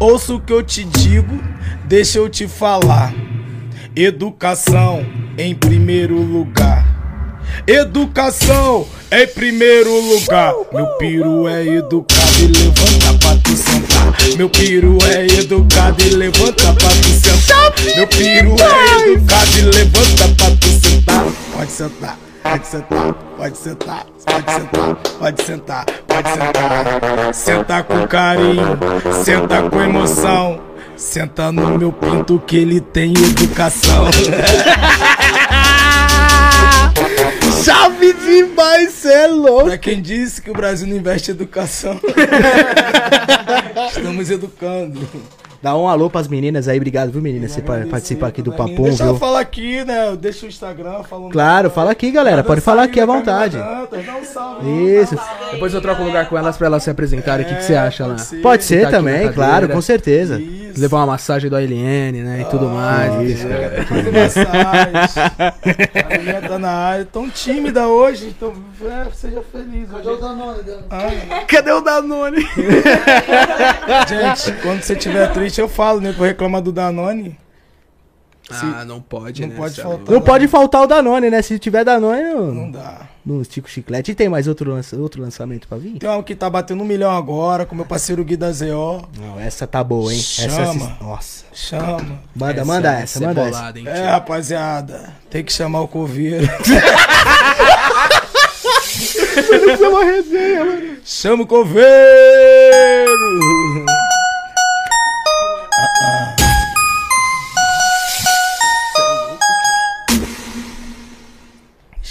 Ouça 0.00 0.32
o 0.32 0.40
que 0.40 0.54
eu 0.54 0.62
te 0.62 0.84
digo, 0.84 1.38
deixa 1.84 2.16
eu 2.16 2.30
te 2.30 2.48
falar. 2.48 3.12
Educação 3.94 5.04
em 5.36 5.54
primeiro 5.54 6.18
lugar. 6.18 6.95
Educação 7.66 8.86
em 9.10 9.26
primeiro 9.26 9.90
lugar. 10.00 10.54
Meu 10.72 10.86
piru 10.98 11.48
é 11.48 11.66
educado 11.66 12.38
e 12.40 12.46
levanta 12.46 13.18
pra 13.18 13.36
tu 13.36 13.56
sentar. 13.56 14.14
Meu 14.36 14.48
piru 14.48 14.98
é 15.10 15.26
educado 15.26 16.02
e 16.04 16.10
levanta 16.10 16.72
pra 16.74 16.88
tu 16.88 17.08
sentar. 17.08 17.72
Meu 17.96 18.06
piru 18.06 18.56
é 18.60 19.10
educado 19.10 19.58
e 19.58 19.62
levanta 19.62 20.28
pra 20.36 20.50
tu 20.56 20.68
sentar. 20.68 21.24
Pode 21.52 21.72
sentar. 21.72 22.18
pode 22.42 22.66
sentar, 22.66 23.14
pode 23.36 23.58
sentar, 23.58 24.06
pode 24.16 24.38
sentar, 24.38 24.96
pode 25.18 25.42
sentar, 25.42 25.84
pode 26.06 26.28
sentar. 26.28 27.34
Senta 27.34 27.82
com 27.82 28.06
carinho, 28.06 28.78
senta 29.24 29.62
com 29.68 29.80
emoção. 29.82 30.60
Senta 30.96 31.52
no 31.52 31.78
meu 31.78 31.92
pinto 31.92 32.42
que 32.46 32.56
ele 32.56 32.80
tem 32.80 33.12
educação. 33.12 34.06
Chave 37.66 38.12
demais, 38.12 38.92
cê 38.92 39.12
é 39.12 39.26
louco. 39.26 39.64
Pra 39.64 39.76
quem 39.76 40.00
disse 40.00 40.40
que 40.40 40.48
o 40.48 40.52
Brasil 40.52 40.86
não 40.86 40.96
investe 40.96 41.32
em 41.32 41.34
educação, 41.34 41.98
estamos 43.90 44.30
educando. 44.30 45.00
Dá 45.66 45.76
um 45.76 45.88
alô 45.88 46.08
pras 46.08 46.28
meninas 46.28 46.68
aí, 46.68 46.76
obrigado, 46.76 47.10
viu, 47.10 47.20
meninas? 47.20 47.50
Você 47.50 47.60
pa- 47.60 47.80
participar 47.90 48.28
aqui 48.28 48.40
do 48.40 48.52
Papum, 48.52 48.84
Deixa 48.84 49.02
eu 49.02 49.08
viu? 49.10 49.16
falar 49.18 49.40
aqui, 49.40 49.84
né? 49.84 50.16
Deixa 50.16 50.46
o 50.46 50.48
Instagram 50.48 51.02
falando. 51.02 51.32
Claro, 51.32 51.70
fala 51.70 51.90
aqui, 51.90 52.12
galera. 52.12 52.44
Pode 52.44 52.60
falar 52.60 52.84
aqui 52.84 53.00
à 53.00 53.04
vontade. 53.06 53.56
Dá 53.58 53.88
um 54.16 54.24
salve. 54.24 54.70
Isso. 54.94 55.18
Depois 55.50 55.74
eu 55.74 55.80
troco 55.80 56.02
um 56.02 56.06
lugar 56.06 56.28
com 56.28 56.38
elas 56.38 56.56
pra 56.56 56.68
elas 56.68 56.84
se 56.84 56.90
apresentarem. 56.90 57.44
O 57.44 57.48
que, 57.48 57.56
que 57.56 57.64
você 57.64 57.72
É, 57.72 57.78
acha 57.78 58.04
lá? 58.06 58.10
pode 58.14 58.22
ser. 58.28 58.36
Pode 58.42 58.62
ser 58.64 58.82
na 58.84 58.90
também, 58.92 59.32
claro, 59.32 59.68
com 59.68 59.80
certeza. 59.82 60.38
Isso. 60.40 60.80
Levar 60.80 60.98
uma 60.98 61.06
massagem 61.06 61.50
do 61.50 61.56
ALN, 61.56 62.12
né? 62.22 62.42
E 62.42 62.44
tudo 62.44 62.68
mais. 62.68 63.28
isso, 63.28 63.46
entendeu? 63.46 63.84
Fazer 63.86 64.12
massagem. 64.22 64.94
A 66.14 66.18
mulher 66.18 66.48
tá 66.48 66.58
na 66.60 66.70
área. 66.70 67.04
Tão 67.06 67.28
tímida 67.28 67.88
hoje. 67.88 68.28
Então, 68.36 68.52
é, 68.84 69.06
seja 69.12 69.42
feliz. 69.50 69.88
Hoje. 69.92 70.20
Ah, 70.90 71.42
Cadê 71.48 71.72
o 71.72 71.80
Danone? 71.80 72.40
gente, 74.08 74.52
quando 74.62 74.82
você 74.82 74.92
estiver 74.92 75.32
triste, 75.32 75.55
eu 75.60 75.68
falo, 75.68 76.00
né? 76.00 76.12
Vou 76.12 76.26
reclamar 76.26 76.60
do 76.62 76.72
Danone. 76.72 77.38
Ah, 78.48 78.84
não 78.84 79.00
pode, 79.00 79.42
Não 79.42 79.48
né? 79.48 79.54
pode 79.56 79.80
faltar. 79.82 80.14
Não 80.14 80.20
pode 80.20 80.46
faltar 80.46 80.82
o 80.82 80.86
Danone, 80.86 81.28
né? 81.30 81.42
Se 81.42 81.58
tiver 81.58 81.84
Danone, 81.84 82.22
Não 82.22 82.54
não, 82.54 82.70
dá. 82.70 83.00
não 83.26 83.42
estica 83.42 83.66
o 83.66 83.70
chiclete. 83.70 84.12
E 84.12 84.14
tem 84.14 84.28
mais 84.28 84.46
outro, 84.46 84.70
lança- 84.70 84.94
outro 84.96 85.20
lançamento 85.20 85.66
pra 85.66 85.76
vir? 85.76 85.98
Tem 85.98 86.08
uma 86.08 86.22
que 86.22 86.32
tá 86.32 86.48
batendo 86.48 86.80
um 86.80 86.86
milhão 86.86 87.10
agora, 87.10 87.66
com 87.66 87.74
meu 87.74 87.84
parceiro 87.84 88.24
Gui 88.24 88.36
da 88.36 88.52
ZO. 88.52 89.02
Não, 89.18 89.40
essa 89.40 89.66
tá 89.66 89.82
boa, 89.82 90.12
hein? 90.14 90.20
Essa 90.20 90.48
Chama. 90.48 90.70
assis- 90.70 91.00
Nossa. 91.00 91.44
Chama. 91.52 92.20
Manda, 92.36 92.64
manda 92.64 92.92
essa, 92.92 93.18
é 93.18 93.26
manda 93.26 93.40
essa. 93.40 93.50
bolada, 93.50 93.78
hein, 93.80 93.88
É, 93.88 94.06
rapaziada. 94.10 95.12
Tem 95.28 95.42
que 95.42 95.52
chamar 95.52 95.80
o 95.80 95.88
coveiro. 95.88 96.44
Isso 98.96 99.84
é 99.84 99.88
uma 99.88 100.04
resenha, 100.04 100.64
mano. 100.64 100.96
Chama 101.04 101.42
o 101.42 101.46
coveiro! 101.48 101.86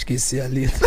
Esqueci 0.06 0.40
a 0.40 0.46
letra. 0.46 0.86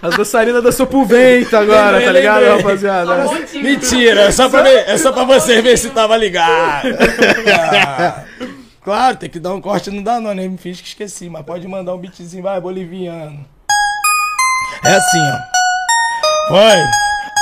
As 0.00 0.16
dançarinas 0.16 0.62
dançou 0.62 0.86
pro 0.86 1.04
vento 1.04 1.54
agora, 1.54 2.00
tá 2.02 2.10
ligado, 2.10 2.46
rapaziada? 2.56 3.26
Mentira, 3.56 4.22
é 4.22 4.30
só 4.30 4.48
pra, 4.48 4.62
ver, 4.62 4.88
é 4.88 4.96
só 4.96 5.12
pra 5.12 5.24
você 5.24 5.60
ver 5.60 5.76
se 5.76 5.90
tava 5.90 6.16
ligado. 6.16 6.88
Claro, 8.82 9.18
tem 9.18 9.28
que 9.28 9.38
dar 9.38 9.52
um 9.52 9.60
corte 9.60 9.90
no 9.90 10.02
Danone, 10.02 10.42
eu 10.42 10.50
me 10.50 10.56
fiz 10.56 10.80
que 10.80 10.88
esqueci, 10.88 11.28
mas 11.28 11.44
pode 11.44 11.68
mandar 11.68 11.94
um 11.94 11.98
beatzinho, 11.98 12.42
vai, 12.42 12.58
boliviano. 12.58 13.44
É 14.82 14.94
assim, 14.94 15.18
ó. 15.18 16.54
Vai, 16.54 16.82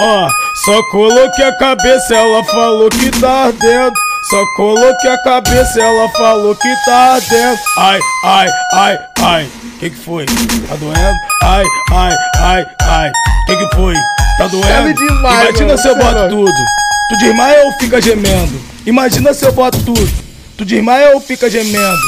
ó, 0.00 0.28
só 0.64 0.82
coloquei 0.90 1.44
a 1.44 1.56
cabeça, 1.56 2.16
ela 2.16 2.42
falou 2.42 2.88
que 2.90 3.12
tá 3.20 3.44
ardendo. 3.44 4.07
Só 4.30 4.44
coloquei 4.56 5.10
a 5.10 5.16
cabeça, 5.22 5.80
ela 5.80 6.06
falou 6.10 6.54
que 6.54 6.68
tá 6.84 7.14
ardendo. 7.14 7.58
Ai, 7.78 8.00
ai, 8.24 8.48
ai, 8.74 8.98
ai. 9.22 9.48
Que 9.80 9.88
que 9.88 9.96
foi? 9.96 10.26
Tá 10.26 10.76
doendo? 10.76 11.18
Ai, 11.44 11.64
ai, 11.92 12.16
ai, 12.40 12.66
ai. 12.82 13.12
Que 13.46 13.56
que 13.56 13.74
foi? 13.74 13.94
Tá 14.36 14.46
doendo? 14.48 14.92
Demais, 14.92 15.48
Imagina 15.48 15.66
mano, 15.68 15.78
se 15.78 15.88
eu 15.88 15.92
é 15.92 15.98
boto 15.98 16.28
tudo. 16.28 16.64
Tu 17.08 17.16
desmaia 17.20 17.64
ou 17.64 17.72
fica 17.78 18.02
gemendo? 18.02 18.60
Imagina 18.84 19.32
se 19.32 19.46
eu 19.46 19.52
boto 19.52 19.78
tudo. 19.82 20.10
Tu 20.58 20.64
desmaia 20.66 21.14
ou 21.14 21.20
fica 21.22 21.48
gemendo? 21.48 21.98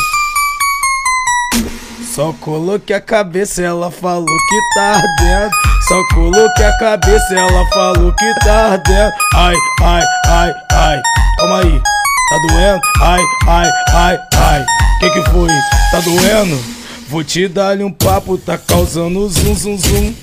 Só 2.15 2.35
coloquei 2.35 2.97
a 2.97 3.01
cabeça, 3.01 3.63
ela 3.63 3.91
falou 3.91 4.27
que 4.27 4.75
tá 4.75 4.97
ardendo. 4.97 5.51
Só 5.89 6.15
coloquei 6.15 6.67
a 6.67 6.79
cabeça, 6.79 7.35
ela 7.35 7.67
falou 7.73 8.13
que 8.13 8.35
tá 8.41 8.73
ardendo. 8.73 9.13
Ai, 9.35 9.55
ai, 9.81 10.03
ai, 10.27 10.55
ai. 10.73 11.03
Calma 11.39 11.61
aí. 11.61 11.83
Tá 12.31 12.39
doendo? 12.39 12.81
Ai, 13.03 13.21
ai, 13.49 13.71
ai, 13.93 14.19
ai. 14.37 14.67
Que 15.01 15.11
que 15.11 15.31
foi? 15.31 15.49
Tá 15.91 15.99
doendo? 15.99 16.65
Vou 17.09 17.25
te 17.25 17.49
dar-lhe 17.49 17.83
um 17.83 17.91
papo, 17.91 18.39
tá 18.39 18.57
causando 18.57 19.29
zum, 19.29 19.53
zum, 19.57 19.77
zum. 19.77 20.15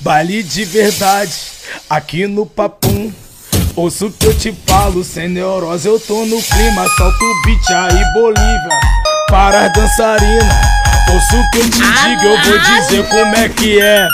Baile 0.00 0.42
de 0.42 0.64
verdade, 0.64 1.32
aqui 1.88 2.26
no 2.26 2.44
papum. 2.44 3.12
Ouço 3.76 4.06
o 4.06 4.12
que 4.12 4.26
eu 4.26 4.36
te 4.36 4.52
falo, 4.66 5.04
sem 5.04 5.28
neurose 5.28 5.86
eu 5.86 6.00
tô 6.00 6.26
no 6.26 6.42
clima. 6.42 6.84
Solta 6.96 7.24
o 7.24 7.42
beat 7.44 7.70
aí, 7.70 8.12
Bolívia, 8.12 8.80
para 9.28 9.66
as 9.66 9.72
dançarinas. 9.72 10.52
Ouço 11.12 11.36
o 11.36 11.50
que 11.50 11.58
eu 11.58 11.70
te 11.70 11.78
digo, 11.78 12.24
eu 12.24 12.42
vou 12.42 12.58
dizer 12.58 13.08
como 13.08 13.36
é 13.36 13.48
que 13.48 13.80
é. 13.80 14.08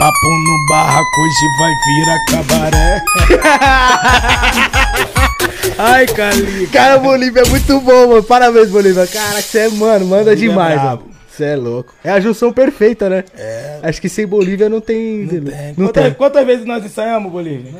Papo 0.00 0.26
no 0.26 0.66
barraco, 0.68 1.20
hoje 1.20 1.46
vai 1.56 1.72
virar 1.86 2.18
cabaré. 2.26 3.04
Ai, 5.78 6.06
Calica. 6.06 6.72
Cara, 6.72 6.98
Bolívia 6.98 7.42
é 7.42 7.48
muito 7.48 7.80
bom, 7.80 8.08
mano. 8.08 8.22
Parabéns, 8.22 8.68
Bolívia. 8.70 9.06
Cara, 9.06 9.40
você 9.40 9.58
é, 9.60 9.68
mano, 9.68 10.06
manda 10.06 10.24
Bolívia 10.24 10.32
é 10.32 10.34
demais, 10.48 10.80
brabo. 10.80 11.02
mano. 11.02 11.10
Você 11.30 11.44
é 11.44 11.56
louco. 11.56 11.94
É 12.04 12.10
a 12.10 12.20
junção 12.20 12.52
perfeita, 12.52 13.08
né? 13.08 13.24
É. 13.36 13.78
Acho 13.82 14.00
que 14.00 14.08
sem 14.08 14.26
Bolívia 14.26 14.68
não 14.68 14.80
tem. 14.80 15.20
Não 15.20 15.28
tem. 15.28 15.40
Não 15.76 15.86
quantas, 15.86 16.04
tem. 16.04 16.14
quantas 16.14 16.46
vezes 16.46 16.66
nós 16.66 16.84
ensaiamos, 16.84 17.32
Bolívia? 17.32 17.72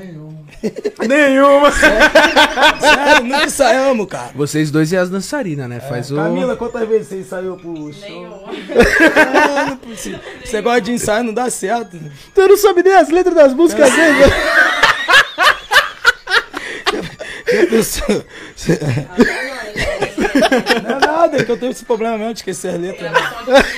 Nenhuma. 1.07 1.71
Sério, 1.73 3.25
nunca 3.25 3.45
ensaiamos, 3.45 4.07
cara. 4.07 4.31
Vocês 4.35 4.71
dois 4.71 4.93
e 4.93 4.97
as 4.97 5.11
dançarinas, 5.11 5.69
né? 5.69 5.81
Faz 5.81 6.11
o. 6.11 6.17
Camila, 6.17 6.57
quantas 6.57 6.89
vezes 6.89 7.09
você 7.09 7.17
ensaiou 7.21 7.57
pro 7.57 7.93
show? 7.93 8.49
Não 9.69 9.77
precisa. 9.77 10.21
Você 10.45 10.61
gosta 10.63 10.81
de 10.81 10.93
ensaio, 10.93 11.25
não 11.25 11.35
dá 11.35 11.49
certo. 11.51 11.99
Tu 12.35 12.49
não 12.49 12.57
sabe 12.57 12.83
nem 12.83 12.95
as 12.95 13.09
letras 13.11 13.35
das 13.35 13.55
músicas 13.55 13.91
dele. 13.93 14.19
né? 18.69 19.09
Não 20.83 20.97
é 20.97 20.99
nada, 21.01 21.37
é 21.39 21.45
que 21.45 21.51
eu 21.51 21.57
tenho 21.59 21.73
esse 21.73 21.85
problema 21.85 22.17
mesmo 22.19 22.33
de 22.35 22.41
esquecer 22.41 22.69
as 22.75 22.81
letras. 22.81 23.11
né? 23.13 23.19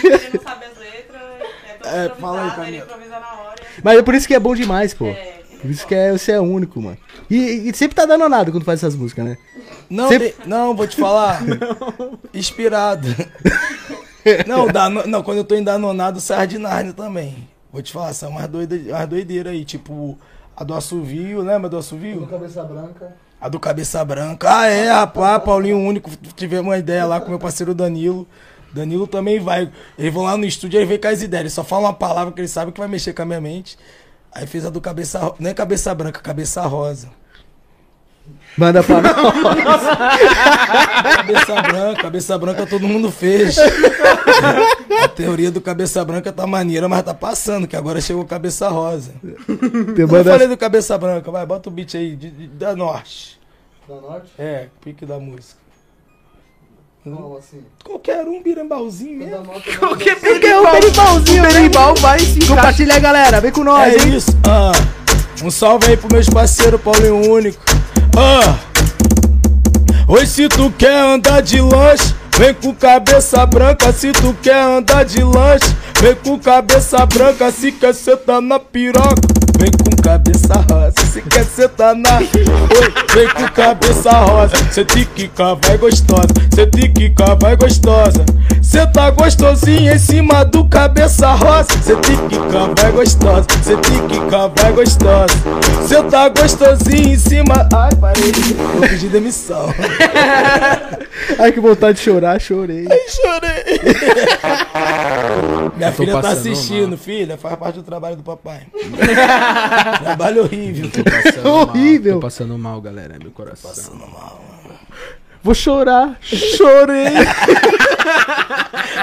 Ele 0.05 0.31
não 0.35 0.43
sabe 0.43 0.65
as 0.67 0.79
letras, 0.79 1.23
é 1.69 1.75
tudo 1.75 1.89
É, 1.89 2.07
improvisado, 2.07 2.21
fala 2.21 2.41
aí, 2.41 2.47
ele 2.47 2.55
Camila. 2.57 2.85
improvisa 2.85 3.21
na 3.21 3.33
hora. 3.41 3.63
Mas 3.83 3.99
é 3.99 4.03
por 4.03 4.15
isso 4.15 4.27
que 4.27 4.35
é 4.35 4.41
bom 4.41 4.55
demais, 4.55 4.95
pô. 4.95 5.07
É, 5.07 5.41
Por 5.61 5.71
isso 5.71 5.87
que 5.87 5.95
é, 5.95 6.13
você 6.13 6.33
é 6.33 6.41
único, 6.41 6.81
mano. 6.81 6.99
E, 7.31 7.69
e 7.69 7.75
sempre 7.75 7.95
tá 7.95 8.05
dando 8.05 8.29
nada 8.29 8.51
quando 8.51 8.65
faz 8.65 8.81
essas 8.81 8.95
músicas, 8.97 9.25
né? 9.25 9.39
Não, 9.89 10.09
Sempre- 10.09 10.35
de- 10.43 10.49
não, 10.49 10.75
vou 10.75 10.87
te 10.87 10.97
falar. 10.97 11.41
Inspirado. 12.35 13.09
Não, 14.47 14.69
dano- 14.69 15.05
não, 15.05 15.21
quando 15.21 15.39
eu 15.39 15.45
tô 15.45 15.57
endanonado, 15.57 16.21
sai 16.21 16.47
de 16.47 16.57
Narnia 16.57 16.93
também. 16.93 17.49
Vou 17.73 17.83
te 17.83 17.93
falar, 17.93 18.13
são 18.13 18.31
umas 18.31 18.47
doideiras 19.09 19.53
aí, 19.53 19.65
tipo 19.65 20.17
a 20.57 20.63
do 20.63 20.73
assovio, 20.75 21.41
lembra 21.41 21.69
do 21.69 21.77
assovio? 21.77 22.25
Cabeça 22.29 22.63
branca. 22.63 23.17
A 23.43 23.49
do 23.49 23.59
Cabeça 23.59 24.05
Branca. 24.05 24.49
Ah, 24.49 24.67
é, 24.69 24.89
rapaz, 24.89 25.43
Paulinho 25.43 25.77
Único. 25.77 26.09
Tivemos 26.37 26.69
uma 26.69 26.79
ideia 26.79 27.05
lá 27.05 27.21
com 27.21 27.29
meu 27.29 27.41
parceiro 27.41 27.75
Danilo. 27.75 28.25
Danilo 28.73 29.05
também 29.09 29.41
vai. 29.41 29.69
Eles 29.99 30.15
vão 30.15 30.23
lá 30.23 30.37
no 30.37 30.45
estúdio 30.45 30.81
e 30.81 30.85
vem 30.85 30.97
com 30.97 31.09
as 31.09 31.23
ideias. 31.23 31.41
Ele 31.43 31.51
só 31.51 31.65
fala 31.65 31.89
uma 31.89 31.93
palavra 31.93 32.33
que 32.33 32.41
ele 32.41 32.47
sabe 32.47 32.71
que 32.71 32.79
vai 32.79 32.89
mexer 32.89 33.13
com 33.13 33.23
a 33.23 33.25
minha 33.25 33.41
mente. 33.41 33.77
Aí 34.33 34.47
fez 34.47 34.65
a 34.65 34.71
do 34.71 34.81
Cabeça 34.81 35.35
Não 35.41 35.51
é 35.51 35.55
Cabeça 35.55 35.93
Branca, 35.93 36.21
Cabeça 36.21 36.63
Rosa. 36.63 37.09
Manda 38.57 38.81
pra 38.81 39.01
nós. 39.03 39.83
Cabeça 41.17 41.63
Branca, 41.63 42.03
Cabeça 42.03 42.39
Branca 42.39 42.67
todo 42.67 42.87
mundo 42.87 43.11
fez. 43.11 43.57
A 45.03 45.09
teoria 45.09 45.51
do 45.51 45.61
Cabeça 45.61 46.05
Branca 46.05 46.33
tá 46.33 46.47
maneira, 46.47 46.89
mas 46.89 47.03
tá 47.03 47.15
passando, 47.15 47.67
que 47.67 47.77
agora 47.77 48.01
chegou 48.01 48.25
Cabeça 48.25 48.69
Rosa. 48.69 49.13
Eu 49.97 50.09
manda- 50.09 50.31
falei 50.33 50.49
do 50.49 50.57
Cabeça 50.57 50.97
Branca, 50.99 51.31
vai, 51.31 51.45
bota 51.47 51.69
o 51.69 51.73
beat 51.73 51.95
aí, 51.97 52.15
de- 52.17 52.31
de- 52.31 52.47
da 52.49 52.75
Norte. 52.77 53.41
Da 53.89 53.97
norte? 53.97 54.31
É, 54.39 54.69
pique 54.83 55.05
da 55.05 55.19
música. 55.19 55.61
Assim? 57.37 57.65
Qualquer 57.85 58.25
um 58.29 58.41
birambalzinho 58.41 59.19
mesmo. 59.19 59.45
Qualquer 59.81 60.17
um 60.61 60.71
berimbauzinho, 60.71 61.43
berimbau 61.43 61.95
vai 61.97 62.21
se 62.21 62.47
Compartilha, 62.47 62.97
galera. 63.01 63.41
Vem 63.41 63.51
com 63.51 63.65
nós, 63.65 63.93
É 63.93 64.07
hein? 64.07 64.15
isso, 64.15 64.31
ah. 64.49 64.71
Um 65.45 65.51
salve 65.51 65.89
aí 65.89 65.97
pros 65.97 66.13
meus 66.13 66.29
parceiros, 66.31 66.81
Paulinho 66.81 67.29
Único. 67.29 67.61
Ah. 68.17 68.57
Oi, 70.07 70.25
se 70.27 70.49
tu 70.49 70.71
quer 70.79 70.95
andar 70.97 71.41
de 71.43 71.61
lanche, 71.61 72.15
vem 72.39 72.55
com 72.55 72.75
cabeça 72.75 73.45
branca. 73.47 73.93
Se 73.93 74.13
tu 74.13 74.35
quer 74.43 74.63
andar 74.63 75.05
de 75.05 75.23
lanche, 75.23 75.77
vem 76.01 76.15
com 76.15 76.39
cabeça 76.39 77.05
branca. 77.07 77.51
Se 77.51 77.73
quer 77.73 77.95
sentar 77.95 78.41
na 78.41 78.59
piroca, 78.59 79.21
vem 79.59 79.71
com 79.71 80.03
cabeça 80.03 80.55
rosa. 80.71 81.02
Se 81.13 81.21
quer 81.21 81.45
sentar 81.45 81.95
na. 81.95 82.19
Oi, 82.19 82.27
vem 83.15 83.29
com 83.29 83.47
cabeça 83.53 84.11
rosa. 84.13 84.57
Cê 84.71 84.83
tica, 84.83 85.55
vai 85.57 85.77
gostosa. 85.77 86.29
Cê 86.55 86.67
tica, 86.67 87.35
vai 87.35 87.55
gostosa. 87.55 88.25
Cê 88.63 88.87
tá 88.87 89.11
gostosinho 89.11 89.93
em 89.93 89.99
cima 89.99 90.43
do 90.43 90.65
cabeça 90.67 91.33
rosa. 91.33 91.69
Cê 91.83 91.95
tica, 91.97 92.81
vai 92.81 92.93
gostosa. 92.93 93.47
Cê 93.63 93.77
tica, 93.77 94.49
vai 94.57 94.73
gostosa. 94.73 95.35
Cê 95.87 96.03
tá 96.05 96.31
gostosinho 96.31 97.13
em 97.13 97.19
cima. 97.19 97.69
Ai, 97.75 97.95
parei. 98.01 98.33
Vou 98.73 98.89
pedir 98.89 99.11
demissão. 99.11 99.69
Ai, 101.39 101.53
que 101.53 101.61
vontade 101.61 101.99
de 101.99 102.05
chorar, 102.05 102.41
chorei. 102.41 102.87
Chorei. 103.09 103.81
Minha 105.77 105.93
filha 105.93 106.21
tá 106.21 106.31
assistindo, 106.31 106.91
mal. 106.91 106.99
filha. 106.99 107.37
Faz 107.37 107.57
parte 107.57 107.77
do 107.77 107.83
trabalho 107.83 108.17
do 108.17 108.23
papai. 108.23 108.63
Trabalho 110.03 110.43
horrível. 110.43 110.91
Passando 111.11 111.45
mal, 111.45 111.63
Horrível. 111.63 112.15
Tô 112.15 112.21
passando 112.21 112.59
mal, 112.59 112.81
galera. 112.81 113.19
Meu 113.21 113.31
coração. 113.31 113.71
Vou 115.43 115.55
chorar. 115.55 116.19
Chorei. 116.23 117.15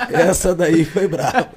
Essa 0.12 0.56
daí 0.56 0.86
foi 0.86 1.08
brava. 1.08 1.50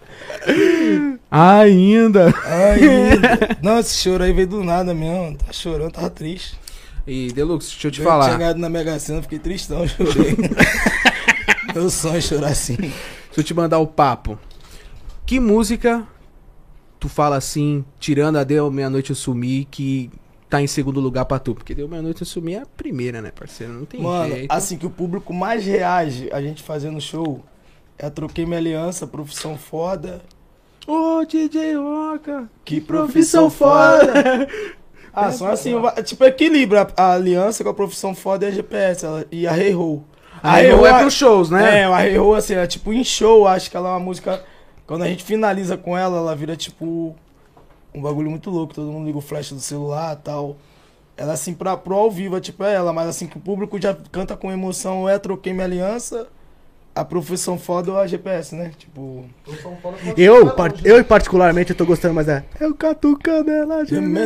Ainda. 1.30 2.34
Ainda. 2.44 3.56
Não, 3.62 3.78
esse 3.78 4.02
choro 4.02 4.24
aí 4.24 4.32
veio 4.32 4.48
do 4.48 4.64
nada 4.64 4.92
mesmo. 4.92 5.38
Tá 5.38 5.52
chorando, 5.52 5.92
tava 5.92 6.10
triste. 6.10 6.58
E 7.06 7.32
Deluxe, 7.32 7.70
deixa 7.70 7.88
eu 7.88 7.90
te 7.90 8.00
que 8.00 8.04
falar. 8.04 8.26
Tinha 8.26 8.38
ganhado 8.38 8.58
na 8.58 8.68
Mega 8.68 8.98
Sena, 8.98 9.22
fiquei 9.22 9.38
tristão, 9.38 9.86
chorei. 9.86 10.36
Meu 11.74 11.88
sonho 11.88 12.16
é 12.16 12.20
chorar 12.20 12.48
assim. 12.48 12.76
Deixa 12.76 12.92
eu 13.38 13.44
te 13.44 13.54
mandar 13.54 13.78
o 13.78 13.86
papo. 13.86 14.38
Que 15.24 15.40
música 15.40 16.06
tu 17.02 17.08
fala 17.08 17.36
assim, 17.36 17.84
tirando 17.98 18.36
a 18.36 18.44
Deu 18.44 18.70
Meia-Noite 18.70 19.10
Eu 19.10 19.16
Sumi, 19.16 19.66
que 19.68 20.08
tá 20.52 20.62
em 20.62 20.66
segundo 20.66 21.00
lugar 21.00 21.24
pra 21.24 21.38
tu? 21.38 21.54
Porque 21.54 21.74
Deu 21.74 21.88
Meia-Noite 21.88 22.20
Eu 22.22 22.26
Sumi 22.26 22.54
é 22.54 22.58
a 22.62 22.66
primeira, 22.66 23.20
né, 23.22 23.30
parceiro? 23.30 23.72
Não 23.72 23.84
tem 23.86 24.00
Mano, 24.00 24.34
jeito. 24.34 24.50
assim 24.52 24.76
que 24.76 24.84
o 24.86 24.90
público 24.90 25.32
mais 25.32 25.64
reage 25.64 26.28
a 26.32 26.40
gente 26.42 26.62
fazendo 26.62 27.00
show 27.00 27.42
é 27.98 28.10
Troquei 28.10 28.44
Minha 28.44 28.58
Aliança, 28.58 29.06
Profissão 29.06 29.56
Foda. 29.56 30.20
Ô, 30.86 31.24
DJ 31.24 31.76
Oca, 31.76 32.50
Que 32.64 32.80
profissão 32.80 33.48
foda! 33.48 34.46
Ah, 35.14 35.30
são 35.30 35.46
assim, 35.46 35.78
va- 35.78 35.92
tipo, 36.02 36.24
equilibra 36.24 36.88
a, 36.96 37.02
a 37.10 37.12
aliança 37.12 37.62
com 37.62 37.68
a 37.68 37.74
profissão 37.74 38.14
foda 38.14 38.46
e 38.46 38.48
a 38.48 38.50
GPS, 38.50 39.04
ela, 39.04 39.26
e 39.30 39.46
a 39.46 39.54
Hey 39.58 39.74
Ho. 39.74 40.02
A 40.42 40.62
Hey-Ho 40.62 40.86
é 40.86 40.98
pros 41.00 41.12
shows, 41.12 41.50
né? 41.50 41.80
É, 41.80 41.84
a 41.84 42.06
Hey 42.08 42.18
Ho, 42.18 42.34
assim, 42.34 42.54
é 42.54 42.66
tipo 42.66 42.94
em 42.94 43.04
show, 43.04 43.46
acho 43.46 43.70
que 43.70 43.76
ela 43.76 43.90
é 43.90 43.92
uma 43.92 44.00
música. 44.00 44.42
Quando 44.86 45.02
a 45.02 45.06
gente 45.08 45.22
finaliza 45.22 45.76
com 45.76 45.98
ela, 45.98 46.16
ela 46.16 46.34
vira 46.34 46.56
tipo 46.56 47.14
um 47.94 48.00
bagulho 48.00 48.30
muito 48.30 48.50
louco, 48.50 48.74
todo 48.74 48.90
mundo 48.90 49.06
liga 49.06 49.18
o 49.18 49.20
flash 49.20 49.52
do 49.52 49.60
celular 49.60 50.16
tal. 50.16 50.56
Ela 51.16 51.34
assim, 51.34 51.54
pra, 51.54 51.76
pro 51.76 51.94
ao 51.94 52.10
vivo, 52.10 52.36
é 52.36 52.40
tipo 52.40 52.64
é 52.64 52.74
ela, 52.74 52.92
mas 52.92 53.08
assim 53.08 53.26
que 53.26 53.36
o 53.36 53.40
público 53.40 53.80
já 53.80 53.94
canta 54.10 54.36
com 54.36 54.50
emoção, 54.50 55.08
é 55.08 55.18
troquei 55.18 55.52
minha 55.52 55.66
aliança, 55.66 56.28
a 56.94 57.04
profissão 57.04 57.58
foda 57.58 57.90
ou 57.92 57.98
a 57.98 58.06
GPS, 58.06 58.54
né? 58.54 58.70
Tipo. 58.76 59.24
Eu, 60.16 60.50
par- 60.50 60.74
eu 60.84 61.02
particularmente, 61.04 61.70
eu 61.70 61.76
tô 61.76 61.86
gostando 61.86 62.12
mais 62.14 62.26
da. 62.26 62.42
Eu 62.60 62.74
catucando 62.74 63.50
ela, 63.50 63.82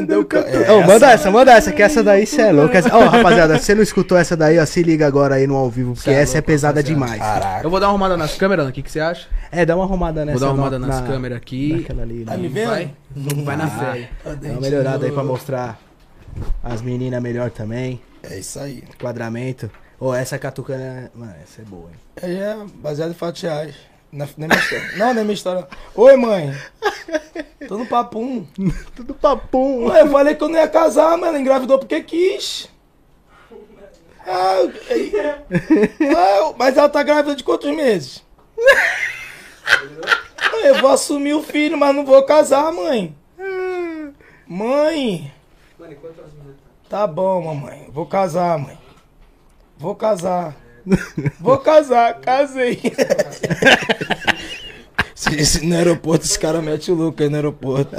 eu 0.09 0.25
catu- 0.25 0.49
é, 0.49 0.73
Ô, 0.73 0.83
manda 0.85 1.11
essa- 1.13 1.31
manda 1.31 1.53
essa, 1.53 1.71
que 1.73 1.81
essa 1.83 2.03
daí 2.03 2.27
cê 2.27 2.43
é 2.43 2.53
louco. 2.53 2.77
Essa- 2.77 2.95
Ó, 2.97 3.05
rapaziada, 3.07 3.57
se 3.59 3.67
você 3.67 3.75
não 3.75 3.83
escutou 3.83 4.19
essa 4.19 4.37
daí, 4.37 4.59
ó, 4.59 4.67
se 4.67 4.83
liga 4.83 5.07
agora 5.07 5.37
aí 5.37 5.47
no 5.47 5.55
ao 5.55 5.71
vivo, 5.71 5.95
porque 5.95 6.11
é 6.11 6.15
essa 6.15 6.35
é 6.35 6.39
louco, 6.39 6.47
pesada 6.49 6.81
rapaziada. 6.81 7.05
demais. 7.07 7.21
Caraca. 7.23 7.65
Eu 7.67 7.71
vou 7.71 7.79
dar 7.79 7.87
uma 7.87 7.91
arrumada 7.93 8.17
nas 8.17 8.35
câmeras, 8.35 8.69
o 8.69 8.73
que, 8.73 8.83
que 8.83 8.91
você 8.91 8.99
acha? 9.01 9.29
É, 9.53 9.65
dá 9.65 9.77
uma 9.77 9.85
arrumada 9.85 10.25
nessa. 10.25 10.39
vou 10.39 10.49
dar 10.49 10.53
uma 10.55 10.63
arrumada 10.65 10.79
no- 10.81 10.87
nas 10.89 11.01
na- 11.01 11.07
câmeras 11.07 11.39
aqui. 11.39 11.73
Naquela 11.75 12.03
ali, 12.03 12.25
Tá 12.25 12.33
né? 12.33 12.37
me 12.39 12.49
vendo? 12.49 12.69
Vai, 12.71 12.91
vai 13.45 13.57
na 13.57 13.69
fé. 13.69 14.11
Dá 14.25 14.49
uma 14.51 14.61
melhorada 14.61 15.07
aí 15.07 15.13
pra 15.13 15.23
mostrar 15.23 15.79
as 16.65 16.83
meninas 16.83 17.23
melhor 17.23 17.51
também. 17.51 18.01
É 18.29 18.39
isso 18.39 18.59
aí. 18.59 18.83
Enquadramento. 18.93 19.71
Ô, 19.99 20.13
essa 20.15 20.39
catucana, 20.39 21.11
mano, 21.15 21.35
essa 21.43 21.63
é 21.63 21.65
boa, 21.65 21.89
hein? 21.91 21.97
É, 22.23 22.31
é 22.51 22.57
baseado 22.75 23.11
em 23.13 23.15
fatos 23.15 23.41
reais. 23.43 23.75
Não 24.13 24.25
é, 24.25 24.29
não 24.37 24.45
é 24.45 24.49
minha 24.49 24.59
história. 24.61 24.93
Não, 24.97 25.09
é 25.09 25.15
minha 25.15 25.35
história. 25.35 25.69
Oi, 25.95 26.17
mãe. 26.17 26.57
Tô 27.67 27.77
no 27.79 27.87
papum. 27.87 28.47
Tudo 28.95 29.15
papum. 29.15 29.87
Ué, 29.89 30.03
eu 30.03 30.11
falei 30.11 30.35
que 30.35 30.43
eu 30.45 30.49
não 30.49 30.59
ia 30.59 30.69
casar, 30.69 31.17
mas 31.19 31.29
ela 31.31 31.39
engravidou 31.41 31.79
porque 31.79 32.03
quis. 32.03 32.69
Ah, 34.29 34.57
eu- 34.57 34.73
ah, 36.19 36.55
mas 36.59 36.77
ela 36.77 36.89
tá 36.89 37.01
grávida 37.05 37.37
de 37.37 37.45
quantos 37.45 37.71
meses? 37.71 38.25
Eu 40.65 40.81
vou 40.81 40.91
assumir 40.91 41.33
o 41.35 41.45
filho, 41.45 41.79
mas 41.79 41.95
não 41.95 42.05
vou 42.05 42.21
casar, 42.25 42.73
mãe. 42.73 43.15
Mãe. 44.49 45.33
Tá 46.89 47.07
bom, 47.07 47.41
mamãe. 47.45 47.89
Vou 47.93 48.05
casar, 48.05 48.59
mãe. 48.59 48.77
Vou 49.79 49.95
casar. 49.95 50.57
Vou 51.41 51.59
casar, 51.59 52.15
casei. 52.21 52.81
Se- 55.15 55.45
se 55.47 55.67
No 55.67 55.75
aeroporto, 55.77 56.25
os 56.25 56.37
caras 56.37 56.63
metem 56.63 56.95
o 56.95 56.97
louco 56.97 57.23
aí 57.23 57.29
no 57.29 57.37
aeroporto. 57.37 57.91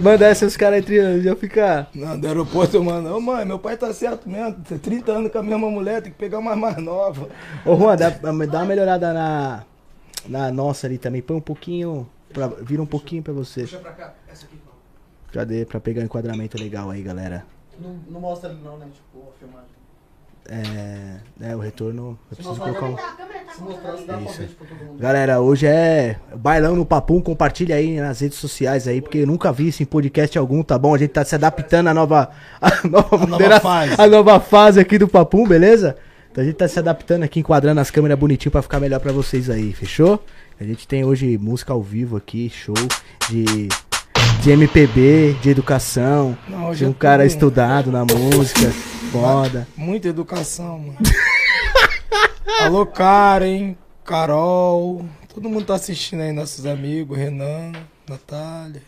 Manda 0.00 0.26
essa, 0.26 0.46
os 0.46 0.56
caras 0.56 0.78
entre 0.80 1.22
já 1.22 1.34
ficar. 1.34 1.88
Não, 1.94 2.18
do 2.18 2.26
aeroporto 2.26 2.76
eu 2.76 2.84
mando, 2.84 3.14
ô 3.16 3.20
mãe, 3.20 3.44
meu 3.44 3.58
pai 3.58 3.76
tá 3.76 3.92
certo 3.92 4.28
mesmo, 4.28 4.54
tem 4.68 4.78
30 4.78 5.12
anos 5.12 5.32
com 5.32 5.38
a 5.38 5.42
mesma 5.42 5.70
mulher, 5.70 6.02
tem 6.02 6.12
que 6.12 6.18
pegar 6.18 6.38
uma 6.38 6.54
mais 6.54 6.76
nova. 6.76 7.28
Ô, 7.64 7.76
Juan, 7.76 7.96
dá, 7.96 8.10
dá 8.10 8.30
uma 8.30 8.64
melhorada 8.64 9.12
na, 9.12 9.64
na 10.28 10.52
nossa 10.52 10.86
ali 10.86 10.98
também. 10.98 11.22
Põe 11.22 11.36
um 11.36 11.40
pouquinho. 11.40 12.06
Pra, 12.32 12.48
vira 12.48 12.82
um 12.82 12.86
pouquinho 12.86 13.22
pra 13.22 13.32
você. 13.32 13.64
pra 13.66 13.92
cá, 13.92 14.14
essa 14.30 14.44
aqui. 14.44 14.56
Já 15.32 15.44
dê 15.44 15.64
pra 15.64 15.80
pegar 15.80 16.02
um 16.02 16.04
enquadramento 16.04 16.58
legal 16.58 16.90
aí, 16.90 17.02
galera. 17.02 17.44
Não, 17.80 17.96
não 18.08 18.20
mostra 18.20 18.50
ali 18.50 18.58
não, 18.62 18.78
né? 18.78 18.86
Tipo, 18.92 19.28
a 19.28 19.38
filmagem. 19.38 19.76
É. 20.48 21.48
É, 21.50 21.56
o 21.56 21.58
retorno. 21.58 22.16
Eu 22.30 22.36
preciso 22.36 22.60
colocar 22.60 22.86
um. 22.86 22.94
Tá, 22.94 23.02
a 23.08 23.12
câmera 23.16 23.40
tá 23.44 23.52
Se 23.52 23.62
mostrar, 23.62 23.96
se 23.96 24.06
dá 24.06 24.16
pra 24.16 24.22
Isso. 24.30 24.48
Galera, 24.98 25.40
hoje 25.40 25.66
é 25.66 26.16
bailão 26.36 26.76
no 26.76 26.86
Papum, 26.86 27.20
compartilha 27.20 27.74
aí 27.74 27.98
nas 28.00 28.20
redes 28.20 28.38
sociais 28.38 28.86
aí, 28.86 29.00
porque 29.00 29.18
eu 29.18 29.26
nunca 29.26 29.52
vi 29.52 29.68
isso 29.68 29.82
em 29.82 29.86
podcast 29.86 30.38
algum, 30.38 30.62
tá 30.62 30.78
bom? 30.78 30.94
A 30.94 30.98
gente 30.98 31.10
tá 31.10 31.24
se 31.24 31.34
adaptando 31.34 31.88
à 31.88 31.94
nova, 31.94 32.30
à 32.60 32.70
nova, 32.86 33.16
nova 33.16 33.26
modera- 33.26 33.60
fase. 33.60 33.94
à 34.00 34.06
nova 34.06 34.38
fase 34.38 34.78
aqui 34.78 34.98
do 34.98 35.08
Papum, 35.08 35.46
beleza? 35.48 35.96
Então 36.30 36.44
a 36.44 36.46
gente 36.46 36.56
tá 36.56 36.68
se 36.68 36.78
adaptando 36.78 37.24
aqui, 37.24 37.40
enquadrando 37.40 37.80
as 37.80 37.90
câmeras 37.90 38.16
bonitinho 38.18 38.52
pra 38.52 38.62
ficar 38.62 38.78
melhor 38.78 39.00
pra 39.00 39.10
vocês 39.10 39.50
aí, 39.50 39.72
fechou? 39.72 40.22
A 40.60 40.64
gente 40.64 40.86
tem 40.86 41.04
hoje 41.04 41.36
música 41.38 41.72
ao 41.72 41.82
vivo 41.82 42.16
aqui, 42.16 42.48
show 42.50 42.74
de, 43.28 43.68
de 44.42 44.50
MPB, 44.50 45.36
de 45.42 45.50
educação, 45.50 46.36
Não, 46.48 46.72
de 46.72 46.84
um 46.84 46.92
cara 46.92 47.24
estudado 47.26 47.90
na 47.90 48.04
música, 48.04 48.70
foda. 49.10 49.66
Muita 49.76 50.08
educação, 50.08 50.78
mano. 50.78 50.98
Alô, 52.62 52.86
Karen, 52.86 53.74
Carol, 54.04 55.04
todo 55.34 55.48
mundo 55.48 55.66
tá 55.66 55.74
assistindo 55.74 56.20
aí, 56.20 56.32
nossos 56.32 56.64
amigos, 56.64 57.16
Renan, 57.18 57.72
Natália, 58.08 58.82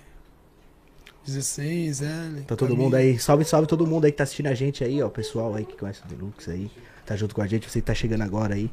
16, 1.27 2.03
Ellen. 2.03 2.43
Tá 2.47 2.55
todo 2.57 2.69
Camila. 2.69 2.85
mundo 2.85 2.95
aí, 2.95 3.19
salve, 3.19 3.45
salve 3.45 3.67
todo 3.67 3.87
mundo 3.87 4.05
aí 4.05 4.13
que 4.13 4.19
tá 4.19 4.25
assistindo 4.25 4.47
a 4.47 4.55
gente 4.55 4.85
aí, 4.85 5.03
ó, 5.03 5.07
o 5.09 5.11
pessoal 5.11 5.55
aí 5.55 5.65
que 5.65 5.77
conhece 5.77 6.01
o 6.05 6.09
Deluxe 6.09 6.51
aí, 6.51 6.71
tá 7.05 7.17
junto 7.17 7.35
com 7.35 7.43
a 7.43 7.47
gente, 7.47 7.69
você 7.69 7.81
que 7.81 7.87
tá 7.87 7.95
chegando 7.95 8.23
agora 8.23 8.55
aí. 8.55 8.71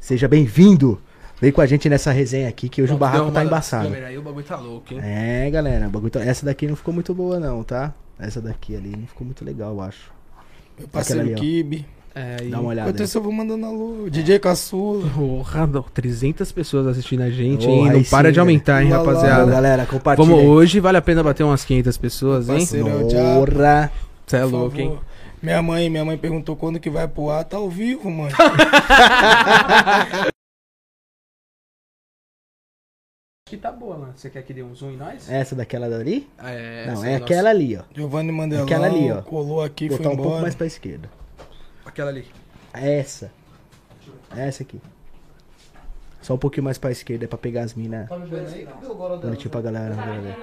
Seja 0.00 0.28
bem-vindo. 0.28 1.00
Vem 1.40 1.52
com 1.52 1.60
a 1.60 1.66
gente 1.66 1.88
nessa 1.88 2.10
resenha 2.12 2.48
aqui 2.48 2.68
que 2.68 2.80
hoje 2.82 2.94
o 2.94 2.96
barraco 2.96 3.30
tá 3.30 3.44
embaçado. 3.44 3.92
Aí 3.92 4.16
o 4.16 4.22
bagulho 4.22 4.44
tá 4.44 4.56
louco, 4.56 4.94
hein? 4.94 5.00
É, 5.02 5.50
galera, 5.50 5.86
o 5.86 5.90
bagulho 5.90 6.10
tá- 6.10 6.22
essa 6.24 6.46
daqui 6.46 6.66
não 6.66 6.76
ficou 6.76 6.94
muito 6.94 7.14
boa 7.14 7.38
não, 7.38 7.62
tá? 7.62 7.92
Essa 8.18 8.40
daqui 8.40 8.74
ali 8.74 8.96
não 8.96 9.06
ficou 9.06 9.26
muito 9.26 9.44
legal, 9.44 9.74
eu 9.74 9.80
acho. 9.82 10.10
Meu 10.78 10.88
parceiro 10.88 11.22
ali. 11.22 11.34
Kibe. 11.34 11.86
É. 12.14 12.36
Dá 12.48 12.60
uma 12.60 12.70
olhada. 12.70 12.88
Enquanto 12.90 13.14
eu 13.14 13.20
vou 13.22 13.30
mandando 13.30 13.66
alô. 13.66 14.08
DJ 14.08 14.38
Caçula. 14.38 15.06
Porra, 15.10 15.66
não, 15.66 15.82
300 15.82 16.50
pessoas 16.50 16.86
assistindo 16.86 17.20
a 17.22 17.28
gente, 17.28 17.66
Oh, 17.66 17.70
hein? 17.70 17.92
Não 17.92 18.02
para 18.04 18.28
sim, 18.28 18.32
de 18.32 18.40
aumentar, 18.40 18.82
hein, 18.82 18.88
Lá, 18.88 19.02
lá. 19.02 19.12
Rapaziada. 19.12 19.50
galera, 19.50 19.84
compartilha. 19.84 20.26
Vamos 20.26 20.40
aí. 20.40 20.48
hoje, 20.48 20.80
vale 20.80 20.96
a 20.96 21.02
pena 21.02 21.22
bater 21.22 21.42
umas 21.44 21.62
500 21.66 21.98
pessoas, 21.98 22.48
hein? 22.48 22.66
É. 22.72 22.82
Porra. 22.82 23.92
Você 24.26 24.36
é 24.38 24.44
louco, 24.44 24.80
hein? 24.80 24.98
Minha 25.42 25.60
mãe, 25.60 25.90
minha 25.90 26.06
mãe 26.06 26.16
perguntou 26.16 26.56
quando 26.56 26.80
que 26.80 26.88
vai 26.88 27.06
pro 27.06 27.28
ar. 27.28 27.44
Tá 27.44 27.58
ao 27.58 27.68
vivo, 27.68 28.10
mãe. 28.10 28.30
Que 33.48 33.56
tá 33.56 33.70
boa, 33.70 33.96
mano. 33.96 34.12
Você 34.16 34.28
quer 34.28 34.42
que 34.42 34.52
dê 34.52 34.60
um 34.60 34.74
zoom 34.74 34.90
em 34.90 34.96
nós? 34.96 35.30
Essa 35.30 35.54
daquela 35.54 35.88
dali? 35.88 36.28
É, 36.36 36.86
não, 36.86 37.04
é 37.04 37.10
nossa- 37.12 37.24
aquela 37.24 37.48
ali, 37.50 37.76
ó. 37.76 37.82
Giovanni 37.94 38.32
Mandelão 38.32 38.64
Aquela 38.64 38.88
ali, 38.88 39.08
ó. 39.12 39.22
colou 39.22 39.62
aqui 39.62 39.84
e 39.84 39.88
Botar 39.88 40.02
foi 40.02 40.10
um 40.10 40.14
embora. 40.14 40.28
pouco 40.30 40.42
mais 40.42 40.54
pra 40.56 40.66
esquerda. 40.66 41.08
Aquela 41.84 42.10
ali. 42.10 42.26
Essa. 42.72 43.30
Essa 44.36 44.64
aqui. 44.64 44.80
Só 46.22 46.34
um 46.34 46.38
pouquinho 46.38 46.64
mais 46.64 46.76
pra 46.76 46.90
esquerda, 46.90 47.24
é 47.24 47.28
pra 47.28 47.38
pegar 47.38 47.62
as 47.62 47.74
minas. 47.74 48.08
Tá? 48.08 48.16
Bonitinho 48.16 49.50
pra 49.50 49.60
galera. 49.60 49.94
galera. 49.94 50.36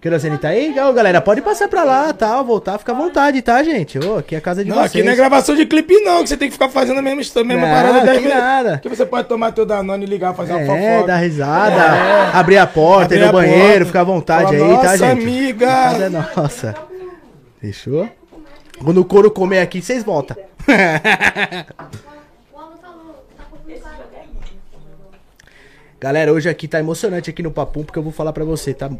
Querosene 0.00 0.38
tá 0.38 0.48
aí? 0.48 0.68
Legal, 0.68 0.92
galera. 0.94 1.20
Pode 1.20 1.42
passar 1.42 1.68
pra 1.68 1.82
lá, 1.84 2.12
tal, 2.12 2.44
voltar, 2.44 2.78
fica 2.78 2.92
à 2.92 2.94
vontade, 2.94 3.42
tá, 3.42 3.62
gente? 3.62 3.98
Ô, 3.98 4.18
aqui 4.18 4.34
é 4.34 4.38
a 4.38 4.40
casa 4.40 4.62
de 4.62 4.70
Não, 4.70 4.76
vocês. 4.76 4.90
aqui 4.90 5.02
não 5.02 5.12
é 5.12 5.16
gravação 5.16 5.54
de 5.56 5.66
clipe, 5.66 5.94
não, 6.00 6.22
que 6.22 6.28
você 6.28 6.36
tem 6.36 6.48
que 6.48 6.52
ficar 6.52 6.68
fazendo 6.68 6.98
a 6.98 7.02
mesma, 7.02 7.20
a 7.40 7.44
mesma 7.44 7.66
Não, 7.66 7.74
parada 7.74 8.00
dez 8.02 8.18
que 8.18 8.24
vezes. 8.24 8.38
nada. 8.38 8.78
Que 8.78 8.88
você 8.88 9.04
pode 9.04 9.26
tomar 9.28 9.52
teu 9.52 9.66
Danone 9.66 10.04
e 10.04 10.08
ligar, 10.08 10.32
fazer 10.34 10.52
uma 10.52 10.60
É, 10.60 10.66
fofoca. 10.66 11.06
dar 11.08 11.16
risada, 11.16 12.30
abrir 12.38 12.58
a 12.58 12.66
porta, 12.66 13.14
Abrir 13.14 13.20
ir 13.22 13.26
no 13.26 13.32
banheiro, 13.32 13.68
porta. 13.70 13.84
fica 13.86 14.00
à 14.00 14.04
vontade 14.04 14.44
Fala, 14.44 14.54
aí, 14.56 14.60
tá, 14.76 14.82
"Nossa, 14.84 14.96
gente? 14.98 15.22
amiga." 15.22 15.66
A 15.68 15.82
casa 15.92 16.04
é 16.04 16.08
nossa. 16.08 16.74
Fechou? 17.60 18.08
Quando 18.82 18.98
o 19.00 19.04
couro 19.04 19.30
comer 19.30 19.58
aqui, 19.60 19.82
vocês 19.82 20.04
voltam. 20.04 20.36
O 22.52 22.58
Alan 22.58 22.76
falou, 22.82 23.26
tá 23.36 23.44
comprando 23.50 23.80
cara. 23.82 23.96
Galera, 25.98 26.30
hoje 26.32 26.48
aqui 26.48 26.68
tá 26.68 26.78
emocionante 26.78 27.30
aqui 27.30 27.42
no 27.42 27.50
Papum, 27.50 27.82
porque 27.82 27.98
eu 27.98 28.02
vou 28.02 28.12
falar 28.12 28.32
pra 28.32 28.44
você, 28.44 28.74
tá 28.74 28.90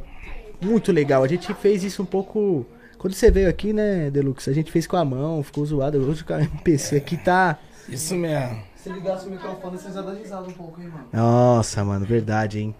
muito 0.60 0.90
legal. 0.92 1.22
A 1.22 1.28
gente 1.28 1.52
fez 1.54 1.84
isso 1.84 2.02
um 2.02 2.06
pouco. 2.06 2.66
Quando 2.98 3.12
você 3.12 3.30
veio 3.30 3.48
aqui, 3.50 3.72
né, 3.74 4.10
Deluxe? 4.10 4.48
A 4.48 4.54
gente 4.54 4.72
fez 4.72 4.86
com 4.86 4.96
a 4.96 5.04
mão, 5.04 5.42
ficou 5.42 5.64
zoado. 5.66 5.98
Hoje 5.98 6.24
a 6.30 6.40
MPC 6.40 6.96
aqui 6.96 7.18
tá. 7.18 7.58
Isso 7.86 8.14
mesmo. 8.14 8.62
Se 8.74 8.88
ligasse 8.88 9.26
o 9.28 9.30
microfone, 9.30 9.76
vocês 9.76 9.94
já 9.94 10.00
dão 10.00 10.14
risada 10.16 10.48
um 10.48 10.52
pouco, 10.52 10.80
hein, 10.80 10.88
mano. 10.88 11.06
Nossa, 11.12 11.84
mano, 11.84 12.06
verdade, 12.06 12.60
hein? 12.60 12.74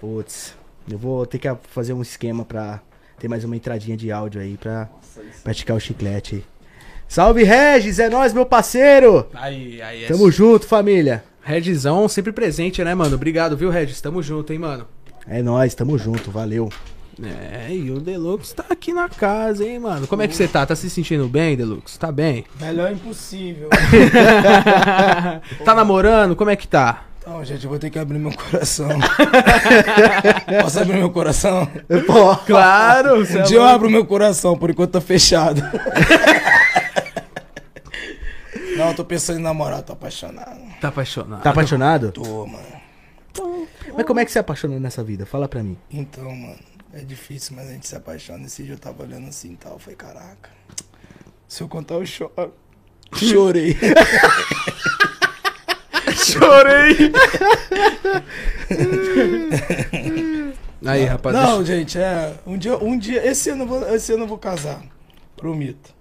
Putz, 0.00 0.54
eu 0.88 0.96
vou 0.98 1.26
ter 1.26 1.38
que 1.38 1.48
fazer 1.68 1.92
um 1.92 2.02
esquema 2.02 2.44
pra 2.44 2.80
ter 3.18 3.26
mais 3.26 3.42
uma 3.42 3.56
entradinha 3.56 3.96
de 3.96 4.12
áudio 4.12 4.40
aí 4.40 4.56
pra 4.56 4.88
praticar 5.42 5.76
o 5.76 5.80
chiclete. 5.80 6.44
Salve 7.08 7.42
Regis, 7.42 7.98
é 7.98 8.08
nóis, 8.08 8.32
meu 8.32 8.46
parceiro! 8.46 9.26
Aí, 9.34 9.82
aí. 9.82 10.04
É 10.04 10.08
Tamo 10.08 10.30
junto, 10.30 10.66
família. 10.66 11.24
Regizão 11.42 12.08
sempre 12.08 12.32
presente, 12.32 12.82
né, 12.84 12.94
mano? 12.94 13.14
Obrigado, 13.16 13.56
viu, 13.56 13.70
Regis? 13.70 14.00
Tamo 14.00 14.22
junto, 14.22 14.52
hein, 14.52 14.58
mano? 14.58 14.86
É 15.26 15.42
nóis, 15.42 15.74
tamo 15.74 15.98
junto, 15.98 16.30
valeu. 16.30 16.68
É, 17.22 17.68
e 17.70 17.90
o 17.90 18.00
Deluxe 18.00 18.54
tá 18.54 18.64
aqui 18.70 18.92
na 18.92 19.08
casa, 19.08 19.64
hein, 19.64 19.78
mano? 19.78 20.06
Como 20.06 20.22
é 20.22 20.28
que 20.28 20.34
você 20.34 20.48
tá? 20.48 20.64
Tá 20.64 20.74
se 20.74 20.88
sentindo 20.88 21.28
bem, 21.28 21.56
Deluxe? 21.56 21.98
Tá 21.98 22.10
bem? 22.10 22.44
Melhor 22.60 22.90
impossível. 22.90 23.68
tá 25.64 25.74
namorando? 25.74 26.34
Como 26.34 26.50
é 26.50 26.56
que 26.56 26.66
tá? 26.66 27.04
Então, 27.20 27.44
gente, 27.44 27.62
eu 27.62 27.70
vou 27.70 27.78
ter 27.78 27.90
que 27.90 27.98
abrir 27.98 28.18
meu 28.18 28.32
coração. 28.32 28.88
Posso 30.60 30.80
abrir 30.80 30.94
meu 30.96 31.10
coração? 31.10 31.68
Pô, 32.06 32.34
Claro! 32.36 33.20
Um 33.20 33.42
dia 33.44 33.58
eu 33.58 33.64
abro 33.64 33.88
meu 33.88 34.04
coração, 34.04 34.56
por 34.56 34.70
enquanto 34.70 34.90
tá 34.92 35.00
fechado. 35.00 35.62
Não, 38.82 38.88
eu 38.88 38.96
tô 38.96 39.04
pensando 39.04 39.38
em 39.38 39.42
namorar, 39.42 39.80
tô 39.82 39.92
apaixonado. 39.92 40.60
Tá 40.80 40.88
apaixonado. 40.88 41.40
tá 41.40 41.50
apaixonado? 41.50 42.10
Tô, 42.10 42.46
mano. 42.46 42.82
Mas 43.94 44.04
como 44.04 44.18
é 44.18 44.24
que 44.24 44.32
você 44.32 44.40
apaixonou 44.40 44.80
nessa 44.80 45.04
vida? 45.04 45.24
Fala 45.24 45.46
pra 45.46 45.62
mim. 45.62 45.78
Então, 45.88 46.24
mano, 46.34 46.58
é 46.92 46.98
difícil, 47.00 47.54
mas 47.54 47.68
a 47.68 47.72
gente 47.72 47.86
se 47.86 47.94
apaixona. 47.94 48.44
Esse 48.44 48.64
dia 48.64 48.74
eu 48.74 48.78
tava 48.78 49.04
olhando 49.04 49.28
assim 49.28 49.52
e 49.52 49.56
tal, 49.56 49.74
eu 49.74 49.78
falei, 49.78 49.96
caraca. 49.96 50.50
Se 51.46 51.62
eu 51.62 51.68
contar, 51.68 51.94
eu 51.94 52.04
choro. 52.04 52.32
Chorei. 53.14 53.76
Chorei! 56.16 57.12
Aí, 60.84 61.04
rapaziada. 61.04 61.46
Não, 61.46 61.64
gente, 61.64 61.98
é. 61.98 62.34
Um 62.44 62.58
dia, 62.58 62.76
um 62.78 62.98
dia. 62.98 63.24
Esse 63.24 63.50
ano 63.50 63.62
eu 63.62 63.68
vou, 63.68 63.94
esse 63.94 64.12
ano 64.12 64.24
eu 64.24 64.28
vou 64.28 64.38
casar. 64.38 64.82
Prometo. 65.36 65.91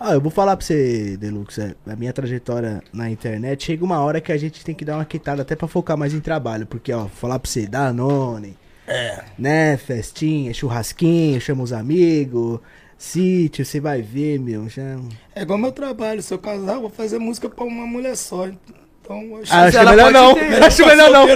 Ah, 0.00 0.12
eu 0.14 0.20
vou 0.20 0.30
falar 0.30 0.56
pra 0.56 0.64
você, 0.64 1.16
Deluxe, 1.16 1.60
é, 1.60 1.74
a 1.90 1.96
minha 1.96 2.12
trajetória 2.12 2.80
na 2.92 3.10
internet, 3.10 3.64
chega 3.64 3.84
uma 3.84 3.98
hora 4.00 4.20
que 4.20 4.30
a 4.30 4.36
gente 4.36 4.64
tem 4.64 4.74
que 4.74 4.84
dar 4.84 4.94
uma 4.96 5.04
quitada 5.04 5.42
até 5.42 5.56
pra 5.56 5.66
focar 5.66 5.96
mais 5.96 6.14
em 6.14 6.20
trabalho, 6.20 6.66
porque, 6.66 6.92
ó, 6.92 7.08
falar 7.08 7.38
pra 7.40 7.50
você, 7.50 7.66
Danone, 7.66 8.56
É. 8.86 9.24
né, 9.36 9.76
festinha, 9.76 10.54
churrasquinho, 10.54 11.40
chama 11.40 11.64
os 11.64 11.72
amigos, 11.72 12.60
sítio, 12.96 13.64
você 13.64 13.80
vai 13.80 14.00
ver, 14.00 14.38
meu, 14.38 14.68
já... 14.68 14.98
É 15.34 15.42
igual 15.42 15.58
meu 15.58 15.72
trabalho. 15.72 16.22
Se 16.22 16.32
eu 16.32 16.38
casar, 16.38 16.74
eu 16.74 16.80
vou 16.82 16.90
fazer 16.90 17.18
música 17.18 17.48
pra 17.48 17.64
uma 17.64 17.86
mulher 17.86 18.16
só. 18.16 18.46
Então, 18.46 18.74
eu 19.14 19.42
Ah, 19.50 19.62
acho 19.64 19.78
que 19.78 19.84
melhor 19.84 20.12
não, 20.12 20.34
ter- 20.34 20.62
acho 20.64 20.86
melhor 20.86 21.10
não. 21.10 21.26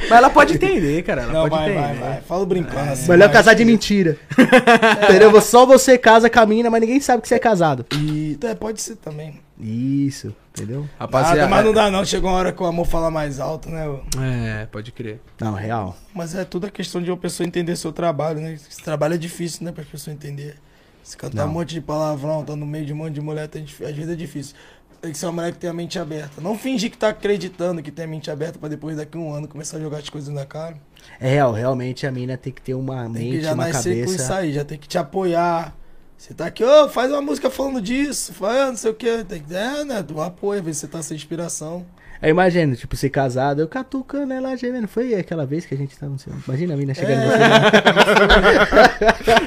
Mas 0.00 0.10
ela 0.10 0.30
pode 0.30 0.54
entender, 0.54 1.02
cara. 1.02 1.22
Ela 1.22 1.32
Não, 1.32 1.48
pode 1.48 1.54
vai, 1.54 1.70
entender. 1.72 2.00
vai, 2.00 2.10
vai. 2.12 2.20
Falo 2.22 2.46
brincando 2.46 2.92
assim. 2.92 3.10
Melhor 3.10 3.26
vai. 3.28 3.32
casar 3.36 3.54
de 3.54 3.64
mentira. 3.64 4.16
Entendeu? 5.08 5.40
Só 5.40 5.64
você 5.66 5.96
casa 5.98 6.28
com 6.28 6.40
a 6.40 6.46
mina, 6.46 6.70
mas 6.70 6.80
ninguém 6.80 7.00
sabe 7.00 7.22
que 7.22 7.28
você 7.28 7.34
é 7.36 7.38
casado. 7.38 7.86
E, 7.94 8.38
é, 8.42 8.54
pode 8.54 8.80
ser 8.80 8.96
também. 8.96 9.40
Isso, 9.60 10.34
entendeu? 10.50 10.88
Rapaziada. 10.98 11.36
Nada, 11.42 11.48
mas 11.50 11.64
não 11.64 11.72
dá 11.72 11.88
não. 11.90 12.04
Chegou 12.04 12.30
uma 12.30 12.36
hora 12.38 12.52
que 12.52 12.60
o 12.60 12.66
amor 12.66 12.84
fala 12.86 13.10
mais 13.12 13.38
alto, 13.38 13.68
né? 13.68 13.86
É, 14.20 14.66
pode 14.66 14.90
crer. 14.90 15.20
Não, 15.40 15.52
real. 15.54 15.96
Mas 16.12 16.34
é 16.34 16.44
tudo 16.44 16.66
a 16.66 16.70
questão 16.70 17.00
de 17.00 17.10
uma 17.10 17.16
pessoa 17.16 17.46
entender 17.46 17.76
seu 17.76 17.92
trabalho, 17.92 18.40
né? 18.40 18.54
Esse 18.54 18.82
trabalho 18.82 19.14
é 19.14 19.18
difícil, 19.18 19.64
né? 19.64 19.70
Para 19.70 19.82
as 19.82 19.88
pessoas 19.88 20.16
entender. 20.16 20.56
Se 21.04 21.16
cantar 21.16 21.44
Não. 21.44 21.50
um 21.50 21.54
monte 21.54 21.74
de 21.74 21.80
palavrão, 21.80 22.44
tá 22.44 22.56
no 22.56 22.66
meio 22.66 22.86
de 22.86 22.92
um 22.92 22.96
monte 22.96 23.14
de 23.14 23.20
mulher, 23.20 23.48
às 23.54 23.94
vezes 23.94 24.08
é 24.08 24.14
difícil. 24.16 24.54
Tem 25.02 25.10
que 25.10 25.18
ser 25.18 25.26
uma 25.26 25.32
mulher 25.32 25.52
que 25.52 25.58
tem 25.58 25.68
a 25.68 25.72
mente 25.72 25.98
aberta. 25.98 26.40
Não 26.40 26.56
fingir 26.56 26.88
que 26.88 26.96
tá 26.96 27.08
acreditando 27.08 27.82
que 27.82 27.90
tem 27.90 28.04
a 28.04 28.08
mente 28.08 28.30
aberta 28.30 28.56
pra 28.56 28.68
depois 28.68 28.96
daqui 28.96 29.18
um 29.18 29.34
ano 29.34 29.48
começar 29.48 29.78
a 29.78 29.80
jogar 29.80 29.98
as 29.98 30.08
coisas 30.08 30.32
na 30.32 30.46
cara. 30.46 30.76
É 31.18 31.28
real, 31.28 31.52
realmente 31.52 32.06
a 32.06 32.12
mina 32.12 32.36
tem 32.36 32.52
que 32.52 32.62
ter 32.62 32.74
uma 32.74 33.02
Tem 33.04 33.12
que 33.14 33.18
mente, 33.18 33.40
já 33.42 33.52
uma 33.52 33.66
nascer 33.66 34.04
com 34.04 34.10
isso 34.12 34.18
cabeça. 34.18 34.36
aí, 34.36 34.52
já 34.52 34.64
tem 34.64 34.78
que 34.78 34.86
te 34.86 34.96
apoiar. 34.96 35.76
Você 36.16 36.32
tá 36.32 36.46
aqui, 36.46 36.62
ô, 36.62 36.88
faz 36.88 37.10
uma 37.10 37.20
música 37.20 37.50
falando 37.50 37.80
disso, 37.80 38.32
faz 38.32 38.68
não 38.68 38.76
sei 38.76 38.92
o 38.92 38.94
que. 38.94 39.24
Tem 39.24 39.42
que, 39.42 39.52
é, 39.52 39.84
né? 39.84 40.00
Do 40.04 40.20
apoio, 40.20 40.62
ver 40.62 40.72
se 40.72 40.80
você 40.80 40.86
tá 40.86 41.02
sem 41.02 41.16
inspiração. 41.16 41.84
Aí 42.22 42.30
imagina, 42.30 42.76
tipo, 42.76 42.94
ser 42.96 43.10
casado, 43.10 43.60
eu 43.60 43.66
catucando 43.66 44.32
ela 44.32 44.56
gemendo. 44.56 44.86
Foi 44.86 45.12
aquela 45.14 45.44
vez 45.44 45.66
que 45.66 45.74
a 45.74 45.76
gente 45.76 45.98
tava 45.98 46.12
no 46.12 46.18
cinema. 46.20 46.40
Imagina 46.46 46.74
a 46.74 46.76
mina 46.76 46.94
chegando 46.94 47.20
É. 47.20 47.32
cinema. 47.32 47.62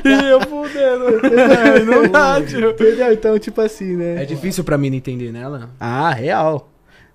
E 0.06 0.30
eu 0.30 0.42
fudendo. 0.42 1.86
Não 1.86 2.12
dá, 2.12 2.42
tio. 2.42 2.72
Entendeu? 2.72 3.14
Então, 3.14 3.40
tipo 3.40 3.62
assim, 3.62 3.96
né? 3.96 4.22
É 4.24 4.26
difícil 4.26 4.64
pra 4.64 4.78
mim 4.78 4.94
entender 4.96 5.32
nela. 5.32 5.70
Ah, 5.80 6.12
real. 6.12 6.70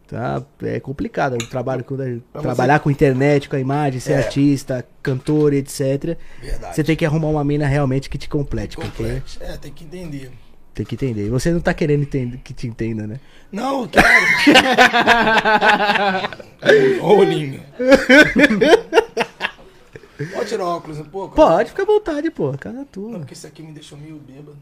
Tá, 0.08 0.42
é 0.62 0.80
complicado. 0.80 1.34
Eu 1.40 1.48
trabalho 1.48 1.84
com, 1.84 1.96
trabalhar 2.40 2.80
com 2.80 2.90
internet, 2.90 3.48
com 3.48 3.54
a 3.54 3.60
imagem, 3.60 4.00
ser 4.00 4.14
É. 4.14 4.16
artista, 4.18 4.84
cantor, 5.02 5.52
etc. 5.52 6.16
Verdade. 6.42 6.74
Você 6.74 6.82
tem 6.82 6.96
que 6.96 7.04
arrumar 7.04 7.28
uma 7.28 7.44
mina 7.44 7.66
realmente 7.68 8.10
que 8.10 8.18
te 8.18 8.28
complete, 8.28 8.76
porque 8.76 8.90
Complete. 8.90 9.38
É, 9.40 9.56
tem 9.56 9.70
que 9.72 9.84
entender. 9.84 10.32
Tem 10.74 10.86
que 10.86 10.94
entender. 10.94 11.26
E 11.26 11.30
você 11.30 11.50
não 11.50 11.60
tá 11.60 11.74
querendo 11.74 12.02
entender, 12.02 12.38
que 12.44 12.52
te 12.54 12.66
entenda, 12.66 13.06
né? 13.06 13.18
Não, 13.52 13.82
eu 13.82 13.88
quero. 13.88 14.06
Ô, 17.02 17.16
Olhinho. 17.18 17.60
Pode 20.34 20.48
tirar 20.48 20.64
o 20.64 20.68
óculos 20.68 20.98
um 20.98 21.04
pouco? 21.04 21.34
Pode, 21.34 21.70
fica 21.70 21.82
à 21.82 21.86
vontade, 21.86 22.30
pô. 22.30 22.52
Cada 22.58 22.78
Não, 22.78 22.84
tua. 22.84 23.18
porque 23.18 23.34
esse 23.34 23.46
aqui 23.46 23.62
me 23.62 23.72
deixou 23.72 23.98
meio 23.98 24.16
bêbado. 24.16 24.56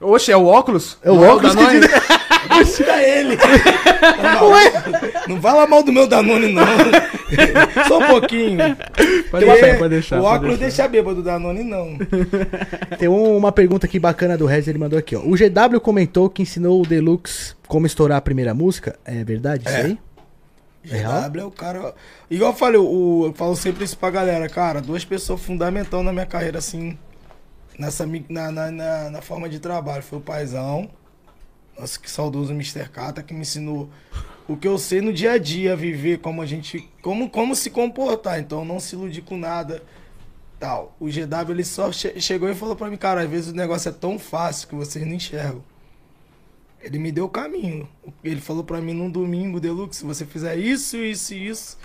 Oxe, 0.00 0.30
é 0.30 0.36
o 0.36 0.46
óculos? 0.46 0.96
É 1.02 1.10
o 1.10 1.16
Não 1.16 1.28
óculos 1.28 1.54
que 1.54 1.60
Danone? 1.60 1.80
Tira 2.76 3.02
ele! 3.02 3.36
Não, 4.22 4.50
não 5.28 5.40
fala 5.40 5.66
mal 5.66 5.82
do 5.82 5.92
meu 5.92 6.06
Danone, 6.06 6.52
não. 6.52 6.64
Só 7.88 7.98
um 7.98 8.06
pouquinho. 8.08 8.58
Pode 9.30 9.44
deixar, 9.44 9.78
pode 9.78 9.88
deixar. 9.90 10.18
O 10.18 10.22
pode 10.22 10.34
óculos 10.36 10.58
deixar. 10.58 10.82
deixa 10.84 10.88
bêbado 10.88 11.16
do 11.16 11.22
Danone, 11.22 11.62
não. 11.64 11.98
Tem 12.98 13.08
um- 13.08 13.36
uma 13.36 13.52
pergunta 13.52 13.86
aqui 13.86 13.98
bacana 13.98 14.36
do 14.36 14.46
Rez, 14.46 14.66
ele 14.68 14.78
mandou 14.78 14.98
aqui, 14.98 15.14
ó. 15.14 15.20
O 15.20 15.32
GW 15.36 15.80
comentou 15.80 16.28
que 16.30 16.42
ensinou 16.42 16.80
o 16.82 16.86
Deluxe 16.86 17.54
como 17.66 17.86
estourar 17.86 18.18
a 18.18 18.20
primeira 18.22 18.54
música. 18.54 18.98
É 19.04 19.22
verdade 19.24 19.64
isso 19.66 19.76
É. 19.76 19.80
aí? 19.82 19.98
É? 20.90 21.02
GW 21.28 21.40
é 21.40 21.44
o 21.44 21.50
cara. 21.50 21.94
Igual 22.30 22.52
eu 22.52 22.56
falei, 22.56 22.78
o, 22.80 23.24
eu 23.26 23.34
falo 23.34 23.54
sempre 23.56 23.84
isso 23.84 23.98
pra 23.98 24.10
galera, 24.10 24.48
cara. 24.48 24.80
Duas 24.80 25.04
pessoas 25.04 25.40
fundamental 25.42 26.02
na 26.02 26.12
minha 26.12 26.24
carreira, 26.26 26.58
assim. 26.58 26.96
Nessa, 27.78 28.08
na, 28.28 28.50
na, 28.50 28.70
na, 28.70 29.10
na 29.10 29.20
forma 29.22 29.48
de 29.48 29.58
trabalho. 29.60 30.02
Foi 30.02 30.18
o 30.18 30.22
paizão. 30.22 30.88
Nosso 31.78 32.00
que 32.00 32.10
saudoso 32.10 32.52
Mr. 32.52 32.88
Kata, 32.88 33.22
que 33.22 33.32
me 33.34 33.40
ensinou 33.42 33.88
o 34.48 34.56
que 34.56 34.66
eu 34.66 34.78
sei 34.78 35.00
no 35.00 35.12
dia 35.12 35.32
a 35.32 35.38
dia, 35.38 35.76
viver 35.76 36.18
como 36.18 36.40
a 36.42 36.46
gente. 36.46 36.88
Como, 37.02 37.28
como 37.30 37.54
se 37.54 37.70
comportar. 37.70 38.40
Então 38.40 38.64
não 38.64 38.80
se 38.80 38.94
iludir 38.96 39.22
com 39.22 39.36
nada. 39.36 39.82
Tal. 40.58 40.96
O 40.98 41.06
GW 41.06 41.50
ele 41.52 41.64
só 41.64 41.92
che- 41.92 42.20
chegou 42.20 42.48
e 42.48 42.54
falou 42.54 42.74
pra 42.74 42.88
mim, 42.90 42.96
cara, 42.96 43.20
às 43.22 43.30
vezes 43.30 43.50
o 43.52 43.54
negócio 43.54 43.88
é 43.90 43.92
tão 43.92 44.18
fácil 44.18 44.66
que 44.68 44.74
vocês 44.74 45.06
não 45.06 45.14
enxergam. 45.14 45.62
Ele 46.80 46.98
me 46.98 47.12
deu 47.12 47.26
o 47.26 47.28
caminho. 47.28 47.88
Ele 48.24 48.40
falou 48.40 48.64
pra 48.64 48.80
mim 48.80 48.92
num 48.94 49.10
domingo, 49.10 49.60
Deluxe, 49.60 49.98
se 50.00 50.04
você 50.04 50.24
fizer 50.24 50.56
isso, 50.56 50.96
isso 50.96 51.34
e 51.34 51.48
isso, 51.48 51.78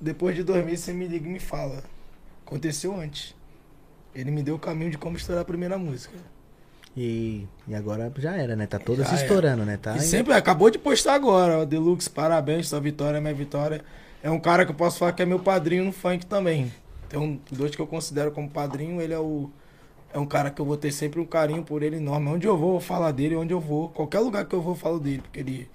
depois 0.00 0.34
de 0.34 0.42
dormir 0.42 0.76
você 0.76 0.92
me 0.92 1.06
liga 1.06 1.28
e 1.28 1.30
me 1.32 1.40
fala. 1.40 1.84
Aconteceu 2.46 2.94
antes. 2.98 3.34
Ele 4.14 4.30
me 4.30 4.42
deu 4.42 4.54
o 4.56 4.58
caminho 4.58 4.90
de 4.90 4.98
como 4.98 5.16
estourar 5.16 5.42
a 5.42 5.44
primeira 5.44 5.76
música. 5.78 6.16
E, 6.96 7.46
e 7.66 7.74
agora 7.74 8.12
já 8.18 8.36
era, 8.36 8.54
né? 8.54 8.66
Tá 8.66 8.78
toda 8.78 9.04
se 9.04 9.14
era. 9.14 9.22
estourando, 9.22 9.64
né? 9.64 9.78
Tá 9.78 9.96
e 9.96 10.00
sempre 10.00 10.34
acabou 10.34 10.70
de 10.70 10.78
postar 10.78 11.14
agora, 11.14 11.60
ó, 11.60 11.64
Deluxe, 11.64 12.10
parabéns, 12.10 12.68
sua 12.68 12.80
vitória 12.80 13.16
é 13.18 13.20
minha 13.20 13.32
vitória. 13.34 13.82
É 14.22 14.30
um 14.30 14.38
cara 14.38 14.64
que 14.64 14.70
eu 14.70 14.76
posso 14.76 14.98
falar 14.98 15.12
que 15.12 15.22
é 15.22 15.26
meu 15.26 15.38
padrinho 15.38 15.84
no 15.84 15.92
funk 15.92 16.26
também. 16.26 16.72
Tem 17.08 17.18
um, 17.18 17.40
dois 17.50 17.74
que 17.74 17.80
eu 17.80 17.86
considero 17.86 18.30
como 18.30 18.48
padrinho, 18.48 19.00
ele 19.00 19.14
é 19.14 19.18
o 19.18 19.50
é 20.14 20.18
um 20.18 20.26
cara 20.26 20.50
que 20.50 20.60
eu 20.60 20.66
vou 20.66 20.76
ter 20.76 20.92
sempre 20.92 21.18
um 21.20 21.24
carinho 21.24 21.62
por 21.62 21.82
ele 21.82 21.96
enorme. 21.96 22.28
Onde 22.28 22.46
eu 22.46 22.56
vou, 22.56 22.68
eu 22.68 22.72
vou 22.72 22.80
falar 22.80 23.12
dele, 23.12 23.34
onde 23.34 23.52
eu 23.54 23.60
vou, 23.60 23.88
qualquer 23.88 24.18
lugar 24.20 24.44
que 24.44 24.54
eu 24.54 24.60
vou, 24.60 24.72
eu 24.72 24.76
falo 24.78 25.00
dele, 25.00 25.22
porque 25.22 25.40
ele 25.40 25.70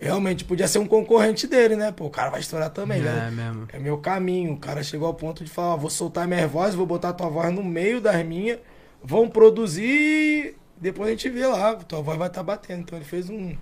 realmente 0.00 0.44
podia 0.44 0.66
ser 0.66 0.78
um 0.78 0.86
concorrente 0.86 1.46
dele, 1.46 1.76
né? 1.76 1.92
Pô, 1.92 2.06
o 2.06 2.10
cara 2.10 2.30
vai 2.30 2.40
estourar 2.40 2.70
também, 2.70 3.00
É 3.00 3.04
né? 3.04 3.30
mesmo. 3.30 3.68
É 3.72 3.78
meu 3.78 3.98
caminho. 3.98 4.54
O 4.54 4.56
cara 4.56 4.82
chegou 4.82 5.06
ao 5.06 5.14
ponto 5.14 5.44
de 5.44 5.50
falar: 5.50 5.74
ó, 5.74 5.76
vou 5.76 5.90
soltar 5.90 6.26
minhas 6.26 6.50
vozes, 6.50 6.74
vou 6.74 6.86
botar 6.86 7.12
tua 7.12 7.28
voz 7.28 7.52
no 7.54 7.62
meio 7.62 8.00
das 8.00 8.24
minhas, 8.24 8.58
vão 9.02 9.28
produzir, 9.28 10.56
depois 10.76 11.08
a 11.08 11.10
gente 11.12 11.28
vê 11.30 11.46
lá, 11.46 11.74
tua 11.76 12.02
voz 12.02 12.18
vai 12.18 12.28
estar 12.28 12.42
batendo. 12.42 12.80
Então 12.80 12.98
ele 12.98 13.04
fez 13.04 13.30
um. 13.30 13.56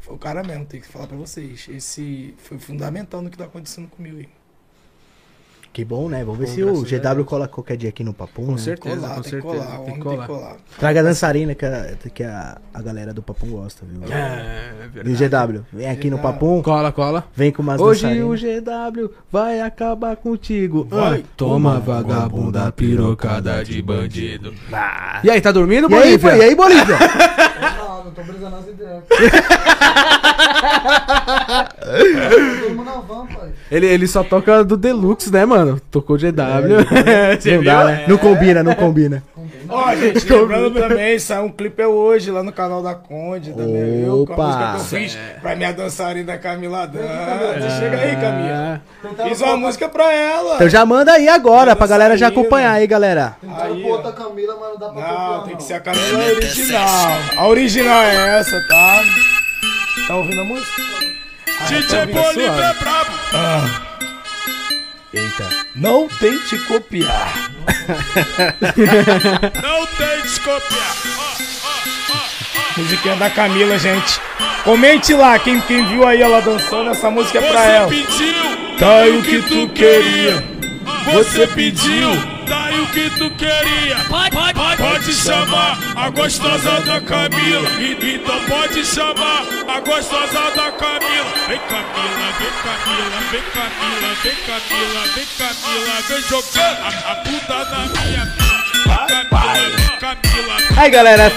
Foi 0.00 0.14
o 0.14 0.18
cara 0.18 0.42
mesmo, 0.42 0.66
tem 0.66 0.80
que 0.80 0.88
falar 0.88 1.06
pra 1.06 1.16
vocês. 1.16 1.68
Esse 1.68 2.34
foi 2.38 2.58
fundamental 2.58 3.22
no 3.22 3.30
que 3.30 3.38
tá 3.38 3.44
acontecendo 3.44 3.88
comigo 3.88 4.18
aí. 4.18 4.39
Que 5.72 5.84
bom, 5.84 6.08
né? 6.08 6.24
Vamos 6.24 6.40
ver 6.40 6.48
se 6.48 6.64
o 6.64 6.82
GW 6.82 7.24
cola 7.24 7.46
qualquer 7.46 7.76
dia 7.76 7.90
aqui 7.90 8.02
no 8.02 8.12
Papum. 8.12 8.44
Com 8.46 8.52
né? 8.52 8.58
certeza, 8.58 8.96
Colar, 8.96 9.14
com 9.14 9.22
tem 9.22 9.22
que 9.22 9.30
certeza. 9.30 9.64
colar, 9.64 9.78
tem 9.84 9.94
que 9.94 10.00
colar. 10.00 10.26
colar. 10.26 10.56
Traga 10.76 10.98
a 10.98 11.02
dançarina 11.04 11.54
que, 11.54 11.64
a, 11.64 11.92
que 12.12 12.22
a, 12.24 12.58
a 12.74 12.82
galera 12.82 13.14
do 13.14 13.22
Papum 13.22 13.46
gosta, 13.50 13.86
viu? 13.88 14.02
É, 14.12 14.72
E 14.84 14.88
verdade. 14.88 15.48
o 15.52 15.58
GW, 15.58 15.64
vem 15.72 15.88
aqui 15.88 16.10
no 16.10 16.16
GW. 16.16 16.22
Papum, 16.22 16.60
Cola, 16.62 16.90
cola. 16.90 17.24
vem 17.36 17.52
com 17.52 17.62
umas 17.62 17.80
Hoje 17.80 18.02
dançarinas. 18.02 18.42
o 18.42 19.04
GW 19.06 19.10
vai 19.30 19.60
acabar 19.60 20.16
contigo. 20.16 20.88
Vai. 20.90 21.20
Ah, 21.20 21.28
toma 21.36 21.78
vagabunda 21.78 22.72
pirocada 22.72 23.62
de 23.64 23.80
bandido. 23.80 24.52
Ah. 24.72 25.20
E 25.22 25.30
aí, 25.30 25.40
tá 25.40 25.52
dormindo, 25.52 25.88
E 25.88 25.94
aí, 25.94 26.18
Bolívia? 26.18 26.36
e 26.36 26.42
aí, 26.48 26.54
Bolívia? 26.56 26.96
Não, 27.78 28.04
não 28.06 28.10
tô 28.12 28.22
brisando 28.22 28.56
as 28.56 28.66
ideias. 28.66 29.04
Ele 33.70 34.06
só 34.06 34.24
toca 34.24 34.64
do 34.64 34.76
Deluxe, 34.76 35.30
né, 35.32 35.44
mano? 35.44 35.59
Tocou 35.90 36.16
GW. 36.16 37.38
Você 37.40 37.56
não 37.58 37.64
dá, 37.64 37.84
né? 37.84 38.04
Não 38.08 38.18
combina, 38.18 38.62
não 38.62 38.74
combina. 38.74 39.22
Ó, 39.68 39.94
gente, 39.94 40.28
lembrando 40.32 40.72
também, 40.80 41.16
saiu 41.18 41.44
um 41.44 41.48
clipe 41.48 41.84
hoje 41.84 42.28
lá 42.32 42.42
no 42.42 42.50
canal 42.52 42.82
da 42.82 42.92
Conde, 42.92 43.52
minha, 43.52 44.04
eu, 44.04 44.26
com 44.26 44.32
a 44.42 44.46
música 44.46 44.70
que 44.72 44.76
eu 44.76 44.84
fiz 45.00 45.18
pra 45.40 45.54
minha 45.54 45.72
dançarina 45.72 46.36
Camila 46.38 46.86
Dantas. 46.88 47.72
Chega 47.78 47.96
aí, 47.96 48.16
Camila. 48.16 48.82
Fiz 49.28 49.40
uma 49.40 49.56
música 49.56 49.88
pra 49.88 50.12
ela. 50.12 50.56
Então 50.56 50.68
já 50.68 50.84
manda 50.84 51.12
aí 51.12 51.28
agora, 51.28 51.76
pra 51.76 51.86
galera 51.86 52.16
já 52.16 52.28
acompanhar 52.28 52.72
aí, 52.72 52.86
galera. 52.86 53.36
Tentaram 53.40 53.74
Aí, 53.74 53.82
pôr 53.82 53.90
outra 53.92 54.10
Camila, 54.12 54.56
mas 54.60 54.70
não 54.70 54.78
dá 54.78 54.88
pra 54.88 55.00
Não, 55.02 55.08
copiar, 55.16 55.42
tem 55.44 55.56
que 55.56 55.62
não. 55.62 55.68
ser 55.68 55.74
a 55.74 55.80
Camila 55.80 56.24
original. 56.24 56.88
A 57.36 57.46
original 57.46 58.02
é 58.02 58.38
essa, 58.40 58.60
tá? 58.66 59.02
Tá 60.08 60.16
ouvindo 60.16 60.40
a 60.40 60.44
música? 60.44 60.82
DJ? 61.68 62.06
Bolívia 62.06 62.50
é 62.50 62.74
brabo. 62.74 63.10
Ah, 63.34 63.80
Eita. 65.12 65.48
não 65.74 66.06
tente 66.08 66.56
copiar. 66.66 67.50
Não 69.62 69.86
tem 69.86 70.22
descopiar. 70.22 70.96
Musiquinha 72.76 73.16
da 73.16 73.28
Camila, 73.30 73.76
gente. 73.78 74.20
Comente 74.64 75.12
lá, 75.14 75.38
quem, 75.38 75.60
quem 75.62 75.84
viu 75.86 76.06
aí 76.06 76.22
ela 76.22 76.40
dançando, 76.40 76.90
essa 76.90 77.10
música 77.10 77.38
é 77.38 77.42
pra 77.50 77.60
Você 77.62 77.70
ela. 77.70 77.88
pediu, 77.88 78.76
Tá 78.78 79.04
o 79.06 79.22
que 79.22 79.42
tu 79.42 79.68
queria. 79.70 80.44
Você 81.12 81.46
pediu, 81.48 82.10
tá 82.50 82.64
aí 82.64 82.80
o 82.80 82.86
que 82.88 83.08
tu 83.10 83.30
queria. 83.30 83.96
Pode, 84.08 84.30
pode, 84.30 84.76
pode 84.76 85.12
chamar 85.12 85.78
a 85.94 86.10
gostosa 86.10 86.80
da 86.80 87.00
Camila. 87.00 87.70
Então 87.80 88.44
pode 88.48 88.84
chamar 88.84 89.44
a 89.68 89.80
gostosa 89.80 90.50
da 90.56 90.72
Camila. 90.72 91.30
Vem 91.46 91.60
Camila, 91.60 92.32
vem 92.38 92.50
Camila, 92.64 93.20
vem 93.30 93.42
Camila, 93.54 94.10
vem 94.22 94.34
Camila, 94.34 95.02
vem 95.14 95.26
Camila, 95.38 95.94
vem 96.08 96.22
jogar 96.22 96.74
a, 96.82 97.12
a 97.12 97.14
puta 97.16 97.58
na 97.70 97.80
minha. 98.00 98.50
Aí, 100.76 100.90
galera. 100.90 101.32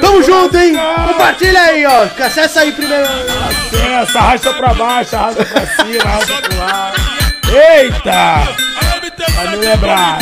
Tamo 0.00 0.22
junto, 0.22 0.56
hein? 0.56 0.76
Compartilha 1.08 1.60
aí, 1.60 1.86
ó. 1.86 2.02
Acessa 2.24 2.60
aí 2.60 2.72
primeiro. 2.72 3.08
Essa, 4.00 4.18
arrasta 4.18 4.54
pra 4.54 4.74
baixo, 4.74 5.16
arrasta 5.16 5.44
pra 5.44 5.66
cima, 5.66 6.02
arrasta 6.04 6.42
pro 6.42 6.58
lado. 6.58 6.96
Eita! 7.48 8.75
Vai 9.34 9.48
me 9.48 9.56
lembrar. 9.56 10.18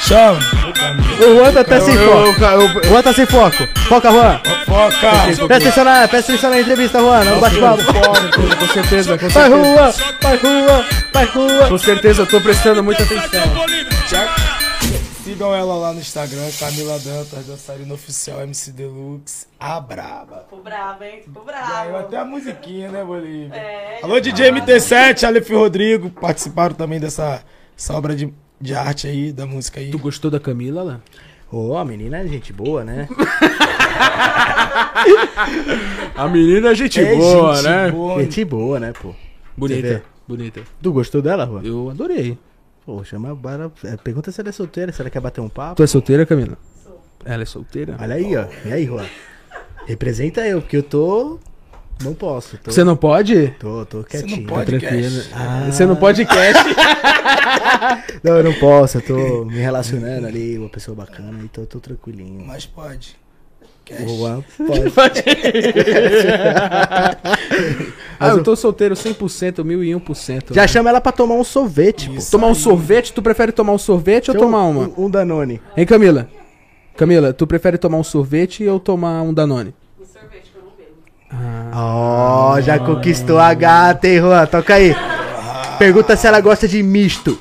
Chama. 0.00 0.38
O 1.20 1.34
Juan 1.36 1.52
tá 1.52 1.60
até 1.60 1.80
sem 1.80 1.96
foco. 1.96 2.78
O 2.80 2.88
Juan 2.88 3.02
tá 3.02 3.12
sem 3.12 3.26
foco. 3.26 3.56
Foca, 3.88 4.10
Juan. 4.10 4.40
Foca. 4.66 5.10
Presta 5.26 5.56
atenção 5.56 5.84
na, 5.84 6.08
presta 6.08 6.32
atenção 6.32 6.50
na 6.50 6.60
entrevista, 6.60 6.98
Juan. 6.98 7.24
Não 7.24 7.40
bate 7.40 7.60
papo. 7.60 7.82
com 7.84 8.66
certeza, 8.72 9.18
com 9.18 9.28
Vai, 9.28 9.50
certeza. 9.50 9.64
Juan. 9.64 9.92
Vai, 10.20 10.38
Juan. 10.38 10.84
Vai, 11.12 11.26
Juan. 11.26 11.68
Com 11.68 11.78
certeza, 11.78 12.22
eu 12.22 12.26
tô 12.26 12.40
prestando 12.40 12.82
muita 12.82 13.02
atenção. 13.02 13.42
Sigam 15.22 15.54
ela 15.54 15.76
lá 15.76 15.92
no 15.92 16.00
Instagram, 16.00 16.50
Camila 16.58 16.98
Dantas, 16.98 17.46
dançarina 17.46 17.94
oficial 17.94 18.40
MC 18.40 18.72
Deluxe, 18.72 19.46
a 19.60 19.78
braba. 19.78 20.44
Ficou 20.44 20.60
bravo, 20.60 21.04
hein? 21.04 21.20
Ficou 21.22 21.44
bravo. 21.44 21.96
até 21.98 22.16
a 22.16 22.24
musiquinha, 22.24 22.88
né, 22.88 23.04
Bolívia? 23.04 23.54
É, 23.54 24.00
Alô, 24.02 24.18
DJ 24.18 24.50
MT7, 24.50 25.24
Aleph 25.24 25.50
e 25.50 25.54
Rodrigo, 25.54 26.10
participaram 26.10 26.74
também 26.74 26.98
dessa 26.98 27.44
essa 27.80 27.94
obra 27.94 28.14
de, 28.14 28.30
de 28.60 28.74
arte 28.74 29.06
aí, 29.06 29.32
da 29.32 29.46
música 29.46 29.80
aí. 29.80 29.90
Tu 29.90 29.98
gostou 29.98 30.30
da 30.30 30.38
Camila, 30.38 30.82
lá? 30.82 31.00
Ô, 31.50 31.78
a 31.78 31.84
menina 31.84 32.18
é 32.18 32.26
gente 32.26 32.52
boa, 32.52 32.84
né? 32.84 33.08
A 36.14 36.28
menina 36.28 36.68
é 36.70 36.74
gente 36.74 37.00
É 37.00 37.16
boa, 37.16 37.56
gente 37.56 37.64
né? 37.68 37.90
boa. 37.90 38.22
Gente 38.22 38.44
boa, 38.44 38.78
né, 38.78 38.92
pô? 38.92 39.14
Bonita, 39.56 40.02
bonita. 40.28 40.60
Tu 40.82 40.92
gostou 40.92 41.22
dela, 41.22 41.46
Juan? 41.46 41.62
Eu 41.64 41.88
adorei. 41.90 42.38
Pô, 42.84 43.02
chama 43.02 43.34
para. 43.34 43.70
é, 43.84 43.96
Pergunta 43.96 44.30
se 44.30 44.40
ela 44.40 44.50
é 44.50 44.52
solteira, 44.52 44.92
se 44.92 45.00
ela 45.00 45.08
quer 45.10 45.20
bater 45.20 45.40
um 45.40 45.48
papo. 45.48 45.76
Tu 45.76 45.82
é 45.82 45.86
solteira, 45.86 46.26
Camila? 46.26 46.58
Ela 47.24 47.42
é 47.42 47.46
solteira? 47.46 47.96
Olha 47.98 48.14
aí, 48.14 48.36
ó. 48.36 48.44
E 48.66 48.72
aí, 48.72 48.84
Juan? 48.86 49.06
Representa 49.86 50.46
eu, 50.46 50.60
porque 50.60 50.76
eu 50.76 50.82
tô. 50.82 51.38
Não 52.02 52.14
posso. 52.14 52.56
Tô, 52.58 52.70
Você 52.70 52.82
não 52.82 52.96
pode? 52.96 53.48
tô, 53.58 53.84
tô 53.84 53.98
Você 54.02 54.18
quietinho. 54.22 54.40
não 54.42 54.46
pode 54.46 54.78
Tranquilo. 54.78 55.16
cash. 55.22 55.30
Ah. 55.34 55.68
Você 55.70 55.86
não 55.86 55.96
pode 55.96 56.24
cash. 56.24 56.56
Não, 58.22 58.36
eu 58.36 58.44
não 58.44 58.52
posso. 58.54 58.98
Eu 58.98 59.02
tô 59.02 59.44
me 59.46 59.58
relacionando 59.58 60.26
ali, 60.26 60.56
uma 60.58 60.68
pessoa 60.68 60.94
bacana, 60.94 61.40
e 61.44 61.48
tô, 61.48 61.64
tô 61.66 61.78
tranquilinho. 61.80 62.44
Mas 62.46 62.64
pode. 62.66 63.16
Cash. 63.84 64.02
O 64.02 64.18
Juan 64.18 64.44
pode. 64.94 65.22
ah, 68.18 68.28
eu 68.28 68.42
tô 68.42 68.54
solteiro 68.56 68.94
100%, 68.94 69.64
1001%. 69.64 70.54
Já 70.54 70.66
chama 70.66 70.90
ela 70.90 71.00
pra 71.00 71.12
tomar 71.12 71.34
um 71.34 71.44
sorvete, 71.44 72.08
pô. 72.10 72.16
Tomar 72.30 72.48
um 72.48 72.54
sorvete? 72.54 73.12
Tu 73.12 73.22
prefere 73.22 73.52
tomar 73.52 73.72
um 73.72 73.78
sorvete 73.78 74.30
ou 74.30 74.36
tomar 74.36 74.62
uma? 74.64 74.88
Um, 74.88 75.06
um 75.06 75.10
Danone. 75.10 75.60
Hein, 75.76 75.86
Camila? 75.86 76.28
Camila, 76.96 77.32
tu 77.32 77.46
prefere 77.46 77.78
tomar 77.78 77.98
um 77.98 78.04
sorvete 78.04 78.66
ou 78.66 78.78
tomar 78.78 79.22
um 79.22 79.32
Danone? 79.32 79.74
Um 80.00 80.04
sorvete 80.04 80.49
Ó, 81.72 82.60
já 82.60 82.78
conquistou 82.78 83.38
a 83.38 83.52
gata, 83.54 84.08
hein, 84.08 84.18
Juan? 84.18 84.46
Toca 84.46 84.74
aí. 84.74 84.94
Pergunta 85.78 86.16
se 86.16 86.26
ela 86.26 86.40
gosta 86.40 86.66
de 86.68 86.82
misto. 86.82 87.40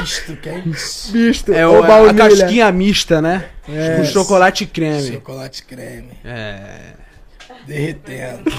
Misto, 0.00 0.36
que 0.36 0.48
é 0.48 0.58
isso? 0.66 1.16
Misto. 1.16 1.52
É 1.52 1.66
o, 1.66 1.82
a 1.82 1.86
baunilha. 1.86 2.28
casquinha 2.28 2.72
mista, 2.72 3.22
né? 3.22 3.46
Com 3.64 4.04
chocolate 4.04 4.64
e 4.64 4.66
creme. 4.66 5.12
Chocolate 5.12 5.62
creme. 5.64 6.10
É. 6.24 7.01
Derretendo. 7.66 8.50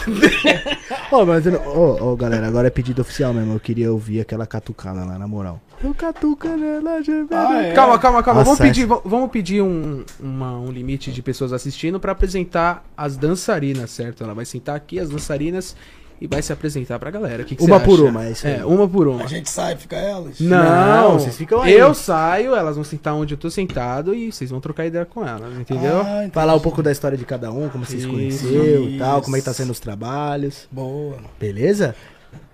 Ô, 1.12 1.26
mas 1.26 1.46
eu 1.46 1.54
não... 1.54 1.68
Ô, 1.68 2.12
ô, 2.12 2.16
galera, 2.16 2.48
agora 2.48 2.68
é 2.68 2.72
pedido 2.72 3.02
oficial 3.02 3.34
mesmo. 3.34 3.54
Eu 3.54 3.60
queria 3.60 3.92
ouvir 3.92 4.22
aquela 4.22 4.46
catucada 4.48 5.04
lá, 5.04 5.18
na 5.18 5.28
moral. 5.28 5.62
Eu 5.84 5.94
catuca 5.94 6.56
nela, 6.56 7.02
já 7.04 7.14
Ah, 7.32 7.62
é. 7.64 7.74
Calma, 7.74 8.00
calma, 8.00 8.24
calma. 8.24 8.44
Vamos 8.44 8.58
Nossa, 8.60 8.64
pedir, 8.64 8.86
va- 8.86 9.02
vamos 9.04 9.30
pedir 9.32 9.62
um, 9.62 10.04
uma- 10.20 10.58
um 10.58 10.72
limite 10.72 11.12
de 11.12 11.22
pessoas 11.22 11.52
assistindo 11.52 12.00
pra 12.00 12.14
apresentar 12.14 12.86
as 12.96 13.18
dançarinas, 13.18 13.92
certo? 13.92 14.24
Ela 14.24 14.34
vai 14.34 14.46
sentar 14.46 14.76
aqui, 14.76 14.98
as 15.00 15.10
dançarinas, 15.10 15.76
e 16.22 16.28
vai 16.28 16.42
se 16.42 16.54
apresentar 16.54 17.00
pra 17.00 17.12
galera. 17.12 17.44
Que 17.44 17.56
que 17.56 17.64
Uma 17.64 17.80
por 17.80 17.96
acha? 17.96 18.04
uma, 18.04 18.26
é 18.26 18.32
isso 18.32 18.48
aí. 18.48 18.56
É, 18.56 18.66
uma 18.66 18.88
por 18.88 19.08
uma. 19.08 19.24
A 19.24 19.28
gente 19.28 19.50
sai, 19.50 19.76
fica 19.76 19.96
elas? 19.96 20.40
Não, 20.40 20.64
Não, 21.12 21.20
vocês 21.20 21.36
ficam 21.36 21.62
aí. 21.62 21.74
Eu 21.74 21.94
saio, 21.94 22.56
elas 22.56 22.76
vão 22.76 22.84
sentar 22.84 23.14
onde 23.14 23.34
eu 23.34 23.38
tô 23.38 23.50
sentado 23.50 24.14
e 24.14 24.32
vocês 24.32 24.50
vão 24.50 24.60
trocar 24.60 24.86
ideia 24.86 25.06
com 25.06 25.26
elas, 25.26 25.58
entendeu? 25.58 26.02
Ah. 26.02 26.30
Falar 26.32 26.56
um 26.56 26.60
pouco 26.60 26.82
da 26.82 26.92
história 26.92 27.18
de 27.18 27.26
cada 27.26 27.52
um, 27.52 27.70
como 27.70 27.86
vocês 27.86 28.04
Isso, 28.04 28.12
conheceu 28.12 28.90
e 28.90 28.98
tal, 28.98 29.22
como 29.22 29.36
é 29.36 29.40
que 29.40 29.46
tá 29.46 29.54
sendo 29.54 29.72
os 29.72 29.80
trabalhos. 29.80 30.68
Boa. 30.72 31.18
Beleza? 31.40 31.96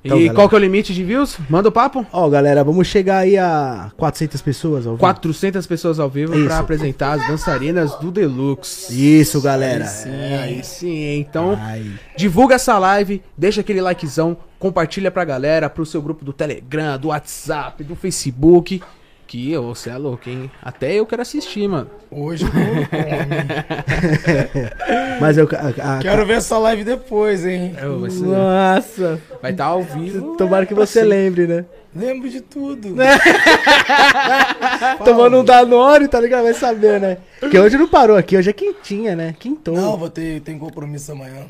E 0.04 0.08
Então, 0.08 0.18
galera. 0.18 0.34
qual 0.36 0.50
que 0.50 0.56
é 0.56 0.58
o 0.58 0.62
limite 0.62 0.94
de 0.94 1.04
views? 1.04 1.38
Manda 1.50 1.70
o 1.70 1.72
papo. 1.72 2.06
Ó, 2.12 2.30
galera, 2.30 2.64
vamos 2.64 2.88
chegar 2.88 3.18
aí 3.20 3.38
a 3.38 3.92
400 3.98 4.42
pessoas 4.42 4.86
ao 4.88 4.94
vivo. 4.94 5.00
400 5.00 5.68
pessoas 5.68 6.00
ao 6.00 6.10
vivo 6.10 6.34
pra 6.46 6.60
apresentar 6.60 7.14
as 7.20 7.28
dançarinas 7.28 7.96
do 7.96 8.12
Deluxe. 8.12 9.20
Isso, 9.20 9.42
galera. 9.42 9.86
Sim, 9.86 10.10
aí 10.42 10.64
sim. 10.64 11.20
Então, 11.20 11.58
Ai. 11.62 11.86
divulga 12.16 12.56
essa 12.56 12.78
live, 12.78 13.22
deixa 13.38 13.62
aquele 13.62 13.82
likezão, 13.82 14.38
compartilha 14.58 15.12
pra 15.12 15.24
galera, 15.26 15.70
pro 15.70 15.86
seu 15.86 16.02
grupo 16.02 16.24
do 16.24 16.32
Telegram, 16.34 16.98
do 16.98 17.10
WhatsApp, 17.10 17.84
do 17.84 17.96
Facebook. 17.96 18.82
Que 19.30 19.56
ô, 19.56 19.76
você 19.76 19.92
é 19.92 19.98
louco, 19.98 20.28
hein? 20.28 20.50
Até 20.60 20.96
eu 20.96 21.06
quero 21.06 21.22
assistir, 21.22 21.68
mano. 21.70 21.88
Hoje 22.10 22.46
eu 22.46 22.52
come. 22.52 22.88
Mas 25.22 25.38
eu. 25.38 25.48
a- 25.52 25.98
a- 25.98 26.00
Quero 26.00 26.26
ver 26.26 26.38
essa 26.38 26.58
live 26.58 26.84
depois, 26.84 27.46
hein? 27.46 27.76
É, 27.78 27.86
vai 27.88 28.10
ser- 28.10 28.24
Nossa. 28.26 29.22
vai 29.40 29.52
estar 29.52 29.66
ao 29.66 29.84
vivo. 29.84 30.36
Tomara 30.36 30.66
que 30.66 30.74
você 30.74 31.04
lembre, 31.04 31.46
né? 31.46 31.64
Lembro 31.96 32.28
de 32.28 32.42
tudo. 32.42 32.96
Tomando 35.06 35.42
um 35.42 35.46
Danone, 35.46 36.08
tá 36.08 36.20
ligado? 36.20 36.46
Vai 36.46 36.56
saber, 36.56 37.00
né? 37.00 37.20
Porque 37.40 37.60
hoje 37.60 37.78
não 37.78 37.88
parou 37.88 38.18
aqui, 38.18 38.36
hoje 38.36 38.50
é 38.50 38.54
quentinha, 38.54 39.16
né? 39.16 39.36
Quintou. 39.38 39.76
Não, 39.76 39.96
vou 39.96 40.10
ter 40.10 40.42
tem 40.42 40.58
compromisso 40.58 41.12
amanhã. 41.12 41.46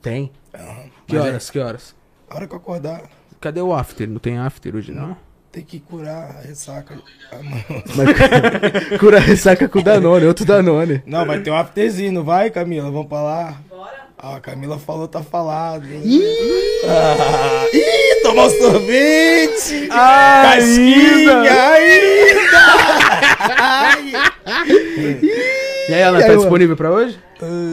Tem. 0.00 0.30
Aham. 0.54 0.84
Que 1.08 1.16
é- 1.16 1.20
horas? 1.20 1.50
Que 1.50 1.58
horas? 1.58 1.92
A 2.30 2.36
hora 2.36 2.46
que 2.46 2.52
eu 2.54 2.58
acordar, 2.58 3.02
Cadê 3.40 3.60
o 3.60 3.74
after? 3.74 4.08
Não 4.08 4.20
tem 4.20 4.38
after 4.38 4.76
hoje, 4.76 4.92
não? 4.92 5.16
Tem 5.56 5.64
que 5.64 5.80
curar 5.80 6.36
a 6.36 6.40
ressaca. 6.46 6.98
amanhã. 7.32 7.64
Mas 7.96 8.08
cura 9.00 9.18
ressaca 9.18 9.66
com 9.66 9.80
Danone, 9.80 10.26
outro 10.26 10.44
Danone. 10.44 11.02
Não, 11.06 11.24
vai 11.24 11.40
ter 11.40 11.50
um 11.50 11.56
afterzinho, 11.56 12.12
não 12.12 12.22
vai, 12.22 12.50
Camila? 12.50 12.90
Vamos 12.90 13.06
pra 13.06 13.22
lá? 13.22 13.56
Bora? 13.70 14.06
Ah, 14.18 14.36
a 14.36 14.40
Camila 14.40 14.78
falou, 14.78 15.08
tá 15.08 15.22
falado. 15.22 15.86
Ih, 15.88 16.20
tomar 18.22 18.46
um 18.46 18.50
sorvete. 18.50 19.88
Ai, 19.90 20.58
Casquinha 20.58 21.14
ainda. 21.14 21.44
E 21.44 21.48
aí, 21.48 22.34
E 25.88 25.94
aí, 25.94 26.22
tá 26.22 26.34
disponível 26.34 26.76
pra 26.76 26.90
hoje? 26.90 27.18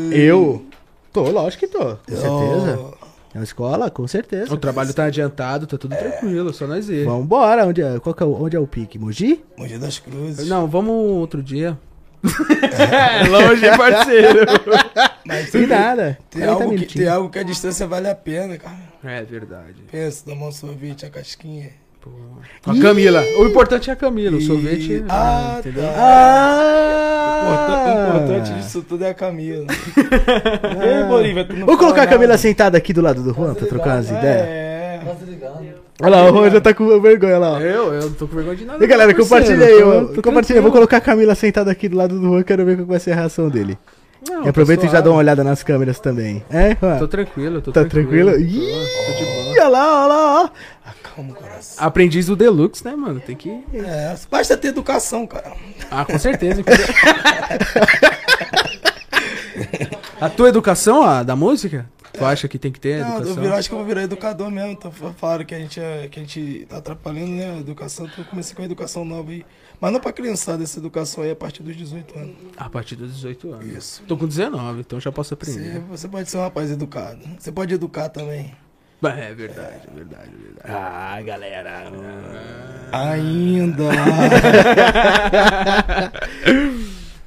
Eu? 0.09 0.63
Tô, 1.11 1.23
lógico 1.23 1.65
que 1.65 1.67
tô. 1.67 1.79
Com 1.79 2.15
certeza. 2.15 3.02
Na 3.33 3.43
escola, 3.43 3.89
com 3.89 4.07
certeza. 4.07 4.53
O 4.53 4.57
trabalho 4.57 4.93
tá 4.93 5.05
adiantado, 5.05 5.65
tá 5.65 5.77
tudo 5.77 5.95
tranquilo, 5.95 6.53
só 6.53 6.67
nós 6.67 6.87
ir. 6.87 7.05
Vambora, 7.05 7.65
onde 7.65 7.81
é, 7.81 7.99
qual 7.99 8.13
que 8.13 8.21
é, 8.21 8.25
o- 8.25 8.43
onde 8.43 8.55
é 8.55 8.59
o 8.59 8.67
pique? 8.67 8.99
Mogi? 8.99 9.43
Mogi 9.57 9.77
das 9.79 9.97
Cruzes. 9.99 10.47
Não, 10.47 10.67
vamos 10.67 10.93
outro 10.93 11.41
dia. 11.41 11.77
É, 12.63 13.27
longe, 13.27 13.77
parceiro. 13.77 14.39
Sem 15.51 15.67
nada. 15.67 16.17
Tem 16.29 16.41
40 16.41 16.63
algo, 16.63 16.75
que, 16.77 16.97
tem 16.97 17.07
algo 17.07 17.29
que 17.29 17.39
a 17.39 17.43
distância 17.43 17.85
vale 17.87 18.09
a 18.09 18.15
pena, 18.15 18.57
cara. 18.57 18.77
É 19.03 19.21
verdade. 19.23 19.75
Pensa, 19.91 20.23
tomar 20.25 20.47
um 20.47 20.51
sorvete, 20.51 21.05
a 21.05 21.09
casquinha. 21.09 21.71
Com 22.63 22.71
a 22.71 22.79
Camila. 22.79 23.21
O 23.39 23.45
importante 23.45 23.89
é 23.89 23.93
a 23.93 23.95
Camila, 23.95 24.37
o 24.37 24.41
sorvete. 24.41 25.03
Ah, 25.09 25.57
entendeu? 25.59 25.83
tá. 25.83 25.89
Ah! 25.97 26.93
O 28.13 28.17
importante 28.23 28.53
disso 28.53 28.81
tudo 28.87 29.03
é 29.03 29.09
a 29.09 29.13
Camila. 29.13 29.65
Ei, 30.81 31.03
Bolívia, 31.07 31.45
tu 31.45 31.53
não 31.53 31.65
Vamos 31.65 31.79
colocar 31.79 32.01
a 32.01 32.05
fala 32.05 32.09
Camila 32.11 32.27
nada. 32.29 32.37
sentada 32.37 32.77
aqui 32.77 32.93
do 32.93 33.01
lado 33.01 33.21
do 33.21 33.33
Juan 33.33 33.53
pra 33.53 33.67
trocar 33.67 33.95
umas 33.97 34.09
ideias? 34.09 34.47
É. 34.47 34.99
Tá. 35.39 35.61
Olha 36.01 36.09
lá, 36.15 36.31
o 36.31 36.35
Juan 36.35 36.49
já 36.49 36.61
tá 36.61 36.73
com 36.73 37.01
vergonha 37.01 37.37
lá. 37.37 37.53
ó. 37.53 37.59
Eu, 37.59 37.93
eu 37.93 38.01
não 38.03 38.13
tô 38.13 38.27
com 38.27 38.35
vergonha 38.35 38.55
de 38.55 38.65
nada. 38.65 38.83
E 38.83 38.87
galera, 38.87 39.11
não, 39.11 39.19
compartilha 39.19 39.65
aí. 39.65 39.79
Tô 40.15 40.21
Compartilha. 40.21 40.61
Vou 40.61 40.71
colocar 40.71 40.97
a 40.97 41.01
Camila 41.01 41.35
sentada 41.35 41.69
aqui 41.71 41.89
do 41.89 41.97
lado 41.97 42.17
do 42.19 42.25
Juan, 42.29 42.43
quero 42.43 42.65
ver 42.65 42.77
qual 42.77 42.87
vai 42.87 42.99
ser 42.99 43.11
a 43.11 43.15
reação 43.15 43.49
dele. 43.49 43.77
Não, 44.27 44.45
e 44.45 44.49
aproveita 44.49 44.83
tô 44.83 44.87
e 44.87 44.91
já 44.91 45.01
dá 45.01 45.09
uma 45.09 45.19
olhada 45.19 45.43
nas 45.43 45.63
câmeras 45.63 45.99
também. 45.99 46.43
É, 46.49 46.77
Juan? 46.79 46.97
Tô 46.97 47.07
tranquilo, 47.09 47.61
tô 47.61 47.73
Tá 47.73 47.83
tranquilo. 47.83 48.31
tranquilo? 48.31 48.31
Tô- 48.31 48.57
Ih, 48.57 49.05
tô 49.05 49.11
de 49.19 49.25
boa. 49.25 49.51
olha 49.51 49.67
lá, 49.67 50.05
olha 50.05 50.13
lá, 50.13 50.43
ó. 50.43 50.49
Acalma 51.13 51.31
o 51.31 51.35
coração. 51.35 51.85
Aprendiz 51.85 52.25
do 52.25 52.35
Deluxe, 52.35 52.83
né, 52.83 52.95
mano? 52.95 53.19
Tem 53.19 53.35
que. 53.35 53.49
É, 53.73 54.15
basta 54.29 54.57
ter 54.57 54.69
educação, 54.69 55.27
cara. 55.27 55.53
Ah, 55.91 56.03
com 56.03 56.17
certeza. 56.17 56.63
a 60.19 60.29
tua 60.29 60.49
educação, 60.49 61.03
a 61.03 61.23
da 61.23 61.35
música? 61.35 61.89
Tu 62.11 62.23
acha 62.23 62.47
que 62.47 62.59
tem 62.59 62.71
que 62.71 62.79
ter 62.79 62.99
Não, 62.99 63.07
eu 63.13 63.17
educação? 63.21 63.41
viro- 63.43 63.55
acho 63.55 63.67
que 63.69 63.73
eu 63.73 63.79
vou 63.79 63.87
virar 63.87 64.03
educador 64.03 64.51
mesmo. 64.51 64.71
Então, 64.71 64.91
falaram 64.91 65.43
que 65.45 65.55
a 65.55 65.59
gente, 65.59 65.79
é- 65.79 66.07
que 66.09 66.19
a 66.19 66.23
gente 66.23 66.65
tá 66.69 66.77
atrapalhando, 66.77 67.31
né? 67.31 67.55
A 67.55 67.59
educação, 67.59 68.05
então 68.05 68.23
eu 68.23 68.29
comecei 68.29 68.55
com 68.55 68.61
a 68.61 68.65
educação 68.65 69.03
nova 69.03 69.31
aí. 69.31 69.43
Mas 69.81 69.91
não 69.91 69.99
pra 69.99 70.13
criançada, 70.13 70.63
essa 70.63 70.77
educação 70.79 71.23
aí 71.23 71.29
é 71.29 71.33
a 71.33 71.35
partir 71.35 71.63
dos 71.63 71.75
18 71.75 72.17
anos. 72.17 72.35
A 72.55 72.69
partir 72.69 72.95
dos 72.95 73.13
18 73.15 73.51
anos. 73.51 73.65
Isso. 73.65 74.03
Tô 74.07 74.15
com 74.15 74.27
19, 74.27 74.81
então 74.81 74.99
já 74.99 75.11
posso 75.11 75.29
Você, 75.29 75.51
aprender. 75.51 75.79
você 75.89 76.07
pode 76.07 76.29
ser 76.29 76.37
um 76.37 76.41
rapaz 76.41 76.69
educado. 76.71 77.19
Você 77.39 77.51
pode 77.51 77.73
educar 77.73 78.09
também. 78.09 78.53
É 79.17 79.33
verdade, 79.33 79.81
é 79.87 79.91
verdade, 79.95 80.29
é 80.29 80.43
verdade. 80.43 80.59
Ah, 80.63 81.21
galera. 81.21 81.83
Ainda. 82.91 83.83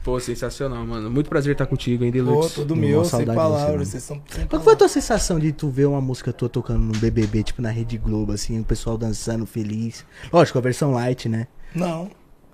Pô, 0.02 0.20
sensacional, 0.20 0.86
mano. 0.86 1.10
Muito 1.10 1.28
prazer 1.28 1.52
estar 1.52 1.66
contigo, 1.66 2.04
hein, 2.04 2.12
Pô, 2.12 2.18
Deluxe. 2.18 2.54
tudo 2.54 2.74
Uma 2.74 2.80
meu, 2.80 3.04
sem 3.04 3.20
você, 3.20 3.26
palavras. 3.26 3.70
mano. 3.72 3.84
Vocês 3.84 4.02
são 4.04 4.22
sem 4.28 4.46
Qual 4.46 4.62
foi 4.62 4.74
a 4.74 4.76
tua 4.76 4.88
sensação 4.88 5.38
de 5.38 5.52
tu 5.52 5.68
ver 5.68 5.86
uma 5.86 6.00
música 6.00 6.32
tua 6.32 6.48
tocando 6.48 6.78
no 6.78 6.92
BBB, 6.96 7.42
tipo 7.42 7.60
na 7.60 7.70
Rede 7.70 7.98
Globo, 7.98 8.32
assim, 8.32 8.60
o 8.60 8.64
pessoal 8.64 8.96
dançando 8.96 9.44
feliz? 9.46 10.04
Lógico, 10.32 10.58
a 10.58 10.60
versão 10.60 10.92
light, 10.92 11.28
né? 11.28 11.48
Não. 11.74 12.08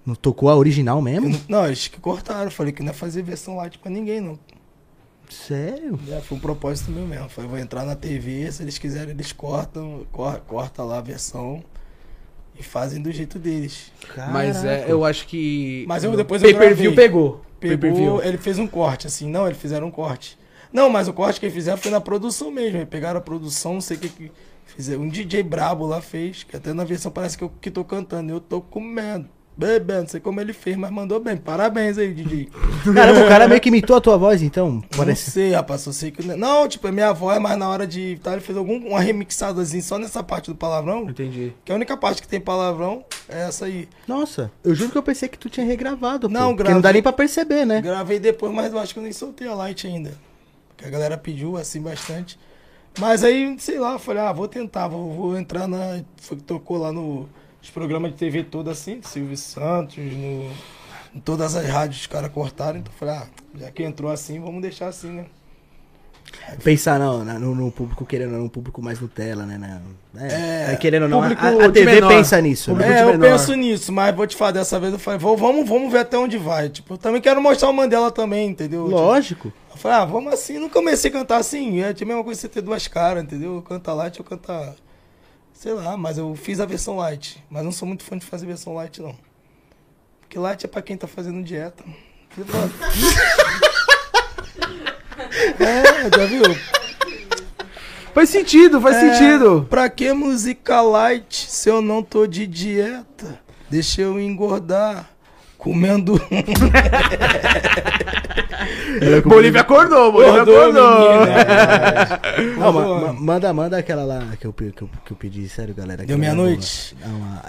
Não 0.04 0.14
tocou 0.14 0.48
a 0.48 0.56
original 0.56 0.98
eu 0.98 1.02
mesmo? 1.02 1.28
não. 1.28 1.40
Não, 1.60 1.66
eles 1.66 1.88
que 1.88 2.00
cortaram. 2.00 2.50
Falei 2.50 2.72
que 2.72 2.82
não 2.82 2.88
ia 2.88 2.94
fazer 2.94 3.22
versão 3.22 3.56
light 3.56 3.78
pra 3.78 3.90
ninguém, 3.90 4.20
não. 4.20 4.38
Sério? 5.32 5.98
É, 6.10 6.20
foi 6.20 6.36
um 6.36 6.40
propósito 6.40 6.90
meu 6.90 7.06
mesmo. 7.06 7.28
Falei, 7.28 7.48
vou 7.50 7.58
entrar 7.58 7.84
na 7.84 7.96
TV, 7.96 8.50
se 8.52 8.62
eles 8.62 8.78
quiserem, 8.78 9.10
eles 9.10 9.32
cortam, 9.32 10.06
cor, 10.12 10.40
corta 10.40 10.82
lá 10.82 10.98
a 10.98 11.00
versão 11.00 11.62
e 12.58 12.62
fazem 12.62 13.00
do 13.02 13.10
jeito 13.10 13.38
deles. 13.38 13.90
Mas 14.30 14.64
é, 14.64 14.84
eu 14.88 15.04
acho 15.04 15.26
que. 15.26 15.84
Mas 15.88 16.04
eu 16.04 16.14
depois 16.16 16.42
eu 16.42 16.50
Pay-per-view 16.50 16.94
pegou. 16.94 17.42
Pegou, 17.58 18.22
ele 18.22 18.38
fez 18.38 18.58
um 18.58 18.66
corte, 18.66 19.06
assim, 19.06 19.30
não, 19.30 19.46
eles 19.46 19.58
fizeram 19.58 19.86
um 19.86 19.90
corte. 19.90 20.36
Não, 20.72 20.90
mas 20.90 21.06
o 21.06 21.12
corte 21.12 21.38
que 21.38 21.46
eles 21.46 21.54
fizeram 21.54 21.78
foi 21.78 21.90
na 21.90 22.00
produção 22.00 22.50
mesmo. 22.50 22.78
Eles 22.78 22.88
pegaram 22.88 23.18
a 23.18 23.22
produção, 23.22 23.74
não 23.74 23.80
sei 23.80 23.96
o 23.96 24.00
que 24.00 24.08
que 24.08 24.32
fizeram. 24.64 25.02
Um 25.02 25.08
DJ 25.08 25.42
brabo 25.42 25.86
lá 25.86 26.00
fez, 26.00 26.42
que 26.42 26.56
até 26.56 26.72
na 26.72 26.82
versão 26.82 27.12
parece 27.12 27.38
que 27.38 27.44
eu 27.44 27.52
que 27.60 27.70
tô 27.70 27.84
cantando. 27.84 28.32
Eu 28.32 28.40
tô 28.40 28.60
comendo, 28.60 29.28
bebendo, 29.56 30.00
não 30.02 30.08
sei 30.08 30.20
como 30.20 30.40
ele 30.40 30.52
fez, 30.52 30.76
mas 30.76 30.90
mandou 30.90 31.20
bem. 31.20 31.36
Parabéns 31.36 31.98
aí, 31.98 32.12
DJ. 32.12 32.48
Caramba, 32.94 33.24
o 33.24 33.28
cara 33.28 33.46
meio 33.48 33.60
que 33.60 33.68
imitou 33.68 33.96
a 33.96 34.00
tua 34.00 34.16
voz, 34.16 34.42
então? 34.42 34.70
Não 34.72 34.82
Parece. 34.96 35.30
sei, 35.30 35.52
rapaz, 35.52 35.84
eu 35.86 35.92
sei 35.92 36.10
que. 36.10 36.22
Não, 36.22 36.66
tipo, 36.68 36.86
a 36.88 36.92
minha 36.92 37.12
voz, 37.12 37.38
mas 37.40 37.56
na 37.58 37.68
hora 37.68 37.86
de. 37.86 38.18
Tá, 38.22 38.32
ele 38.32 38.40
fez 38.40 38.56
algum, 38.56 38.76
uma 38.88 39.00
remixadazinha 39.00 39.82
só 39.82 39.98
nessa 39.98 40.22
parte 40.22 40.50
do 40.50 40.56
palavrão. 40.56 41.08
Entendi. 41.08 41.52
Que 41.64 41.72
a 41.72 41.74
única 41.74 41.96
parte 41.96 42.22
que 42.22 42.28
tem 42.28 42.40
palavrão 42.40 43.04
é 43.28 43.42
essa 43.48 43.66
aí. 43.66 43.88
Nossa, 44.06 44.50
eu 44.64 44.74
juro 44.74 44.90
que 44.90 44.98
eu 44.98 45.02
pensei 45.02 45.28
que 45.28 45.38
tu 45.38 45.48
tinha 45.48 45.66
regravado. 45.66 46.28
pô, 46.28 46.32
Não, 46.32 46.48
porque 46.48 46.62
gravei. 46.62 46.74
não 46.74 46.80
dá 46.80 46.92
nem 46.92 47.02
pra 47.02 47.12
perceber, 47.12 47.64
né? 47.64 47.80
Gravei 47.80 48.18
depois, 48.18 48.52
mas 48.52 48.72
eu 48.72 48.78
acho 48.78 48.92
que 48.92 48.98
eu 48.98 49.02
nem 49.04 49.12
soltei 49.12 49.46
a 49.48 49.54
light 49.54 49.86
ainda. 49.86 50.12
Porque 50.68 50.86
a 50.86 50.90
galera 50.90 51.16
pediu 51.16 51.56
assim 51.56 51.80
bastante. 51.80 52.38
Mas 52.98 53.24
aí, 53.24 53.56
sei 53.58 53.78
lá, 53.78 53.94
eu 53.94 53.98
falei, 53.98 54.22
ah, 54.22 54.32
vou 54.32 54.46
tentar, 54.46 54.86
vou, 54.88 55.10
vou 55.12 55.38
entrar 55.38 55.66
na. 55.66 56.02
Foi 56.20 56.36
que 56.36 56.42
tocou 56.42 56.76
lá 56.78 56.92
no 56.92 57.26
os 57.62 57.70
programas 57.70 58.12
de 58.12 58.18
TV 58.18 58.42
todo 58.44 58.68
assim, 58.70 59.00
Silvio 59.02 59.36
Santos, 59.36 59.96
no, 59.98 60.50
em 61.14 61.20
todas 61.24 61.54
as 61.54 61.66
rádios 61.68 62.00
os 62.02 62.06
caras 62.06 62.30
cortaram, 62.32 62.78
então 62.78 62.92
eu 62.92 62.98
falei, 62.98 63.14
ah, 63.14 63.26
já 63.58 63.70
que 63.70 63.82
entrou 63.82 64.10
assim, 64.10 64.40
vamos 64.40 64.60
deixar 64.62 64.88
assim, 64.88 65.10
né? 65.10 65.26
Pensar 66.64 66.98
não, 66.98 67.24
na- 67.24 67.38
no, 67.38 67.54
no 67.54 67.70
público 67.70 68.06
querendo 68.06 68.32
ou 68.32 68.38
não, 68.38 68.44
um 68.46 68.48
público 68.48 68.80
mais 68.80 68.98
Nutella, 68.98 69.44
né? 69.44 69.58
né? 69.58 69.82
É, 70.68 70.72
É, 70.72 70.76
querendo 70.76 71.02
ou 71.04 71.08
não, 71.08 71.22
a, 71.22 71.26
a 71.28 71.70
TV 71.70 71.94
menor. 71.96 72.08
pensa 72.08 72.40
nisso, 72.40 72.74
né? 72.74 73.00
É, 73.00 73.04
eu 73.04 73.18
penso 73.18 73.54
nisso, 73.54 73.92
mas 73.92 74.14
vou 74.14 74.26
te 74.26 74.34
falar, 74.34 74.52
dessa 74.52 74.80
vez 74.80 74.92
eu 74.92 74.98
falei, 74.98 75.18
vou, 75.18 75.36
vamos, 75.36 75.68
vamos 75.68 75.92
ver 75.92 75.98
até 75.98 76.16
onde 76.16 76.38
vai. 76.38 76.68
Tipo, 76.70 76.94
eu 76.94 76.98
também 76.98 77.20
quero 77.20 77.40
mostrar 77.42 77.68
o 77.68 77.72
Mandela 77.72 78.10
também, 78.10 78.48
entendeu? 78.48 78.84
Tipo, 78.84 78.96
Lógico. 78.96 79.52
Eu 79.70 79.76
falei, 79.76 79.98
ah, 79.98 80.04
vamos 80.04 80.32
assim. 80.32 80.58
Não 80.58 80.68
comecei 80.70 81.10
a 81.10 81.12
cantar 81.12 81.36
assim. 81.38 81.80
É 81.80 81.90
a 81.90 82.04
mesma 82.04 82.24
coisa 82.24 82.40
você 82.40 82.48
ter 82.48 82.62
duas 82.62 82.88
caras, 82.88 83.22
entendeu? 83.22 83.56
Eu 83.56 83.62
cantar 83.62 83.92
light, 83.94 84.18
eu 84.18 84.24
cantar. 84.24 84.74
Sei 85.62 85.72
lá, 85.72 85.96
mas 85.96 86.18
eu 86.18 86.34
fiz 86.34 86.58
a 86.58 86.66
versão 86.66 86.96
light. 86.96 87.40
Mas 87.48 87.62
não 87.62 87.70
sou 87.70 87.86
muito 87.86 88.02
fã 88.02 88.18
de 88.18 88.26
fazer 88.26 88.46
versão 88.46 88.74
light, 88.74 89.00
não. 89.00 89.14
Porque 90.20 90.36
light 90.36 90.64
é 90.64 90.68
pra 90.68 90.82
quem 90.82 90.96
tá 90.96 91.06
fazendo 91.06 91.40
dieta. 91.44 91.84
é, 95.60 96.18
já 96.18 96.26
viu? 96.26 96.42
Faz 98.12 98.28
sentido, 98.28 98.80
faz 98.80 98.96
É, 98.96 99.14
sentido. 99.14 99.64
Pra 99.70 99.88
que 99.88 100.12
música 100.12 100.80
light 100.80 101.48
se 101.48 101.68
eu 101.68 101.80
não 101.80 102.02
tô 102.02 102.26
de 102.26 102.44
dieta? 102.44 103.40
Deixa 103.70 104.02
eu 104.02 104.18
engordar. 104.18 105.11
Comendo. 105.62 106.20
Bolívia 109.24 109.60
acordou, 109.60 110.10
Bolívia 110.10 110.42
acordou. 110.42 110.72
menina. 110.72 112.20
Não, 112.58 112.72
ma- 112.72 113.00
ma- 113.00 113.12
manda, 113.12 113.52
manda 113.52 113.78
aquela 113.78 114.02
lá 114.04 114.22
que 114.40 114.44
eu, 114.46 114.52
que 114.52 114.64
eu, 114.64 114.90
que 115.04 115.12
eu 115.12 115.16
pedi, 115.16 115.48
sério, 115.48 115.72
galera. 115.72 116.04
Deu 116.04 116.18
meia-noite? 116.18 116.96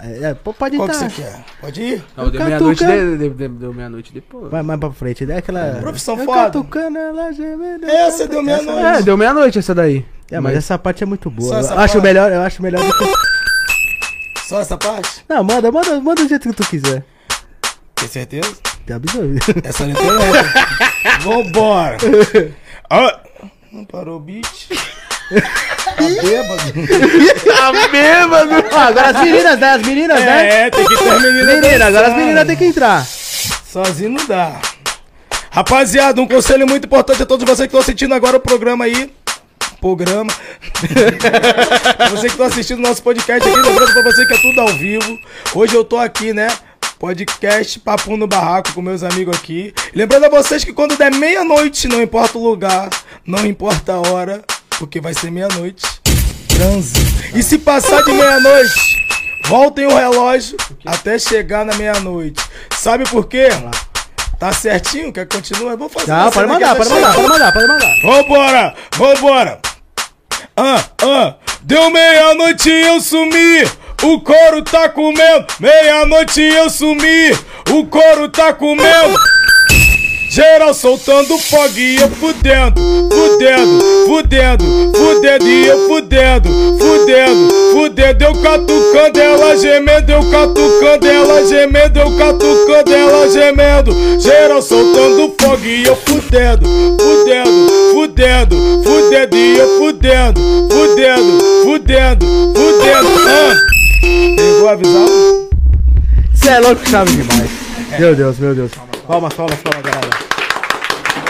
é, 0.00 0.30
é, 0.30 0.34
pode 0.34 0.76
Qual 0.76 0.88
que 0.88 0.94
você 0.94 1.08
quer? 1.08 1.44
Pode 1.60 1.82
ir? 1.82 2.04
Não, 2.16 2.30
deu 2.30 2.40
Eu 2.40 2.46
meia-noite 2.46 2.84
de, 2.86 3.18
de, 3.18 3.28
de- 3.30 3.48
deu 3.48 3.74
meia-noite 3.74 4.12
depois. 4.14 4.48
Vai 4.48 4.62
mais 4.62 4.78
pra 4.78 4.92
frente, 4.92 5.28
é 5.28 5.36
aquela. 5.36 5.78
Profissão 5.80 6.16
Eu 6.16 6.24
foda. 6.24 6.64
ela 6.78 7.32
gemendo. 7.32 7.84
Essa 7.86 8.28
deu 8.28 8.42
meia-noite. 8.42 8.80
É, 8.86 9.02
deu 9.02 9.16
meia-noite 9.16 9.58
essa 9.58 9.74
daí. 9.74 10.04
É, 10.30 10.38
mas 10.38 10.56
essa 10.56 10.78
parte 10.78 11.02
é 11.02 11.06
muito 11.06 11.28
boa. 11.30 11.60
Eu 11.60 11.78
acho 11.80 12.00
melhor, 12.00 12.30
eu 12.30 12.42
acho 12.42 12.62
melhor 12.62 12.80
do 12.84 12.92
que. 12.96 13.12
Só 14.48 14.60
essa 14.60 14.76
parte? 14.78 15.24
Não, 15.28 15.42
manda, 15.42 15.72
manda, 15.72 16.00
manda 16.00 16.22
do 16.22 16.28
jeito 16.28 16.48
que 16.48 16.54
tu 16.54 16.64
quiser. 16.68 17.04
Tem 18.04 18.10
certeza? 18.10 18.54
Tem 18.84 18.96
absorvido. 18.96 19.40
Essa 19.64 19.84
letra 19.84 20.04
é 20.04 20.12
outra. 20.12 20.68
Vambora. 21.20 21.96
Ah, 22.90 23.20
não 23.72 23.84
parou 23.86 24.18
o 24.18 24.20
beat. 24.20 24.68
Tá 24.68 26.02
bêbado. 26.22 26.72
Tá 27.46 27.72
bêbado! 27.88 28.64
Ah, 28.72 28.86
agora 28.88 29.08
as 29.08 29.20
meninas, 29.22 29.58
né? 29.58 29.70
As 29.70 29.82
meninas, 29.82 30.20
né? 30.20 30.66
É, 30.66 30.70
tem 30.70 30.86
que 30.86 30.96
ter 30.98 31.08
a 31.08 31.18
menina 31.18 31.54
Menina, 31.54 31.86
agora 31.86 32.08
as 32.08 32.16
meninas 32.16 32.46
têm 32.46 32.56
que 32.56 32.64
entrar. 32.66 33.06
Sozinho 33.06 34.10
não 34.10 34.26
dá. 34.26 34.60
Rapaziada, 35.50 36.20
um 36.20 36.28
conselho 36.28 36.66
muito 36.66 36.84
importante 36.84 37.22
a 37.22 37.26
todos 37.26 37.46
vocês 37.46 37.60
que 37.60 37.64
estão 37.64 37.80
assistindo 37.80 38.12
agora 38.12 38.36
o 38.36 38.40
programa 38.40 38.84
aí. 38.84 39.10
Programa. 39.80 40.32
você 42.10 42.26
que 42.26 42.34
está 42.34 42.46
assistindo 42.46 42.80
nosso 42.80 43.02
podcast 43.02 43.48
aqui, 43.48 43.60
lembrando 43.60 43.92
pra 43.94 44.02
você 44.02 44.26
que 44.26 44.34
é 44.34 44.40
tudo 44.42 44.60
ao 44.60 44.68
vivo. 44.68 45.18
Hoje 45.54 45.74
eu 45.74 45.84
tô 45.84 45.96
aqui, 45.96 46.34
né? 46.34 46.48
Podcast 47.04 47.80
Papo 47.80 48.16
no 48.16 48.26
Barraco 48.26 48.72
com 48.72 48.80
meus 48.80 49.02
amigos 49.02 49.36
aqui. 49.36 49.74
Lembrando 49.94 50.24
a 50.24 50.28
vocês 50.30 50.64
que 50.64 50.72
quando 50.72 50.96
der 50.96 51.14
meia-noite, 51.14 51.86
não 51.86 52.00
importa 52.00 52.38
o 52.38 52.42
lugar, 52.42 52.88
não 53.26 53.44
importa 53.44 53.92
a 53.92 54.00
hora, 54.00 54.42
porque 54.78 55.02
vai 55.02 55.12
ser 55.12 55.30
meia-noite. 55.30 55.84
Transe. 56.48 56.94
E 57.34 57.42
se 57.42 57.58
passar 57.58 58.02
de 58.04 58.10
meia-noite, 58.10 59.06
voltem 59.44 59.84
o 59.86 59.94
relógio 59.94 60.56
até 60.86 61.18
chegar 61.18 61.62
na 61.66 61.74
meia-noite. 61.74 62.42
Sabe 62.74 63.04
por 63.04 63.26
quê? 63.26 63.48
Tá 64.38 64.50
certinho? 64.54 65.12
Quer 65.12 65.26
que 65.26 65.36
continue? 65.36 65.76
Vou 65.76 65.90
fazer 65.90 66.10
uma 66.10 66.32
pode 66.32 66.48
mandar, 66.48 66.74
pode 66.74 66.88
mandar, 66.88 67.14
pode 67.14 67.28
mandar, 67.28 67.52
pode 67.52 67.68
mandar. 67.68 67.94
Vambora, 68.02 68.74
vambora. 68.96 69.60
Ah, 70.56 70.82
ah, 71.02 71.34
Deu 71.64 71.90
meia-noite 71.90 72.70
e 72.70 72.86
eu 72.86 72.98
sumi. 72.98 73.83
O 74.04 74.20
couro 74.20 74.62
tá 74.62 74.86
comendo. 74.86 75.46
Meia-noite 75.58 76.42
eu 76.42 76.68
sumi. 76.68 77.32
O 77.70 77.86
couro 77.86 78.28
tá 78.28 78.52
comendo. 78.52 79.18
Geral 80.30 80.74
soltando 80.74 81.38
fogo 81.38 81.78
e 81.78 81.94
eu 81.94 82.10
fudendo, 82.10 82.80
fudendo, 83.08 83.84
fudendo, 84.04 84.64
fudendo 84.92 85.48
e 85.48 85.66
eu 85.68 85.86
fudendo, 85.86 86.48
fudendo, 86.76 87.54
fudendo, 87.72 88.24
eu 88.24 88.34
catucando 88.42 89.20
ela 89.20 89.56
gemendo, 89.56 90.10
eu 90.10 90.30
catucando 90.30 91.06
ela 91.06 91.46
gemendo, 91.46 92.00
eu 92.00 92.16
catucando 92.18 92.92
ela 92.92 93.30
gemendo. 93.30 94.20
Geral 94.20 94.60
soltando 94.60 95.32
fogo 95.40 95.64
e 95.64 95.84
eu 95.84 95.94
fudendo, 95.94 96.68
fudendo, 96.98 97.92
fudendo, 97.92 98.82
fudendo 98.82 99.36
e 99.36 99.56
eu 99.56 99.78
fudendo, 99.78 100.40
fudendo, 100.68 101.44
fudendo, 101.64 102.26
fudendo. 102.54 103.28
Ah. 103.28 103.73
Pegou 104.36 104.68
a 104.68 104.76
visão? 104.76 105.06
Você 106.32 106.48
é 106.48 106.60
louco, 106.60 106.86
chave 106.88 107.10
demais. 107.12 107.50
Meu 107.98 108.14
Deus, 108.14 108.38
meu 108.38 108.54
Deus. 108.54 108.72
Palmas, 109.06 109.34
palmas, 109.34 109.58
palmas, 109.60 109.82
galera. 109.82 110.24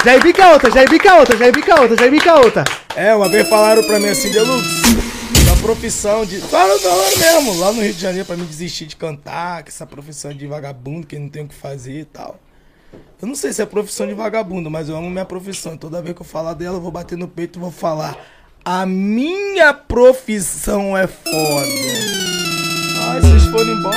Já 0.05 0.19
bica 0.19 0.51
outra, 0.51 0.71
já 0.71 0.85
bica 0.85 1.15
outra, 1.15 1.37
já 1.37 1.51
bica 1.51 1.81
outra, 1.81 1.97
já 1.97 2.11
bica 2.11 2.35
outra. 2.35 2.65
É, 2.95 3.15
uma 3.15 3.29
vez 3.29 3.49
falaram 3.49 3.83
pra 3.85 3.99
mim 3.99 4.09
assim, 4.09 4.31
Deluxe, 4.31 4.95
da 5.47 5.57
profissão 5.63 6.27
de. 6.27 6.39
Falaram, 6.41 6.79
falaram 6.79 7.17
mesmo, 7.17 7.59
lá 7.59 7.73
no 7.73 7.83
Rio 7.83 7.95
de 7.95 8.01
Janeiro, 8.01 8.27
pra 8.27 8.37
mim 8.37 8.45
desistir 8.45 8.87
de 8.87 8.97
cantar, 8.97 9.63
que 9.63 9.71
essa 9.71 9.87
profissão 9.87 10.33
de 10.33 10.47
vagabundo, 10.47 11.07
que 11.07 11.19
não 11.19 11.29
tem 11.29 11.45
o 11.45 11.49
que 11.49 11.55
fazer 11.55 12.01
e 12.01 12.05
tal. 12.05 12.39
Eu 13.21 13.27
não 13.27 13.35
sei 13.35 13.53
se 13.53 13.63
é 13.63 13.67
profissão 13.67 14.07
de 14.07 14.13
vagabundo, 14.15 14.71
mas 14.71 14.89
eu 14.89 14.97
amo 14.97 15.09
minha 15.09 15.25
profissão. 15.25 15.77
Toda 15.77 16.03
vez 16.03 16.15
que 16.15 16.21
eu 16.23 16.27
falar 16.27 16.53
dela, 16.53 16.77
eu 16.77 16.81
vou 16.81 16.91
bater 16.91 17.17
no 17.17 17.27
peito 17.27 17.59
e 17.59 17.61
vou 17.61 17.71
falar. 17.71 18.17
A 18.65 18.85
minha 18.85 19.73
profissão 19.73 20.97
é 20.97 21.07
foda. 21.07 22.54
Ai, 23.15 23.21
vocês 23.21 23.45
foram 23.45 23.71
embora. 23.71 23.97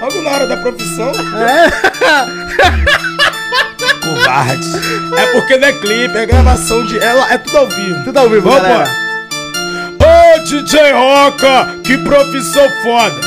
Logo 0.00 0.22
na 0.22 0.30
hora 0.30 0.46
da 0.46 0.58
profissão. 0.58 1.10
Covarde. 4.02 4.68
É 5.16 5.26
porque 5.32 5.56
não 5.56 5.68
é 5.68 5.72
clipe, 5.72 6.18
é 6.18 6.26
gravação 6.26 6.84
de. 6.84 6.98
Ela 6.98 7.32
é 7.32 7.38
tudo 7.38 7.56
ao 7.56 7.66
vivo. 7.66 8.04
Tudo 8.04 8.18
ao 8.18 8.28
vivo, 8.28 8.42
Vamos, 8.42 8.62
galera. 8.62 8.90
Ô 9.98 10.38
DJ 10.44 10.92
Roca, 10.92 11.78
que 11.82 11.96
profissão 11.96 12.68
foda. 12.82 13.25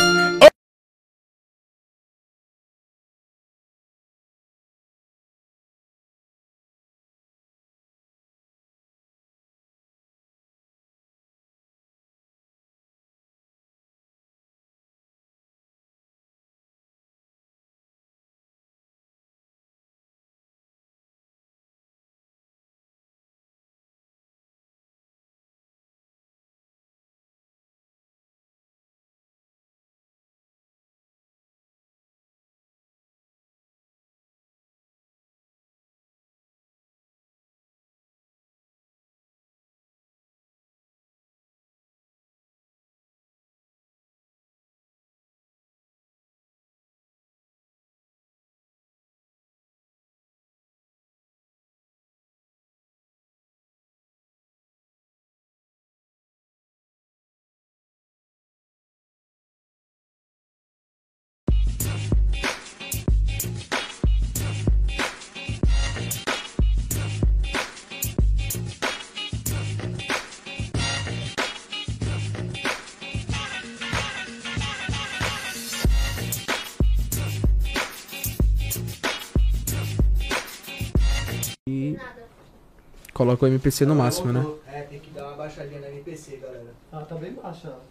Coloca 83.19 83.43
o 83.43 83.49
MPC 83.49 83.85
no 83.85 83.95
máximo, 83.95 84.31
né? 84.31 84.45
É, 84.65 84.83
tem 84.83 84.97
que 84.97 85.09
dar 85.11 85.27
uma 85.27 85.35
baixadinha 85.35 85.81
na 85.81 85.89
MPC, 85.89 86.37
galera. 86.37 86.73
Ah, 86.89 87.01
tá 87.01 87.15
bem 87.15 87.33
baixa. 87.33 87.67
ela. 87.67 87.81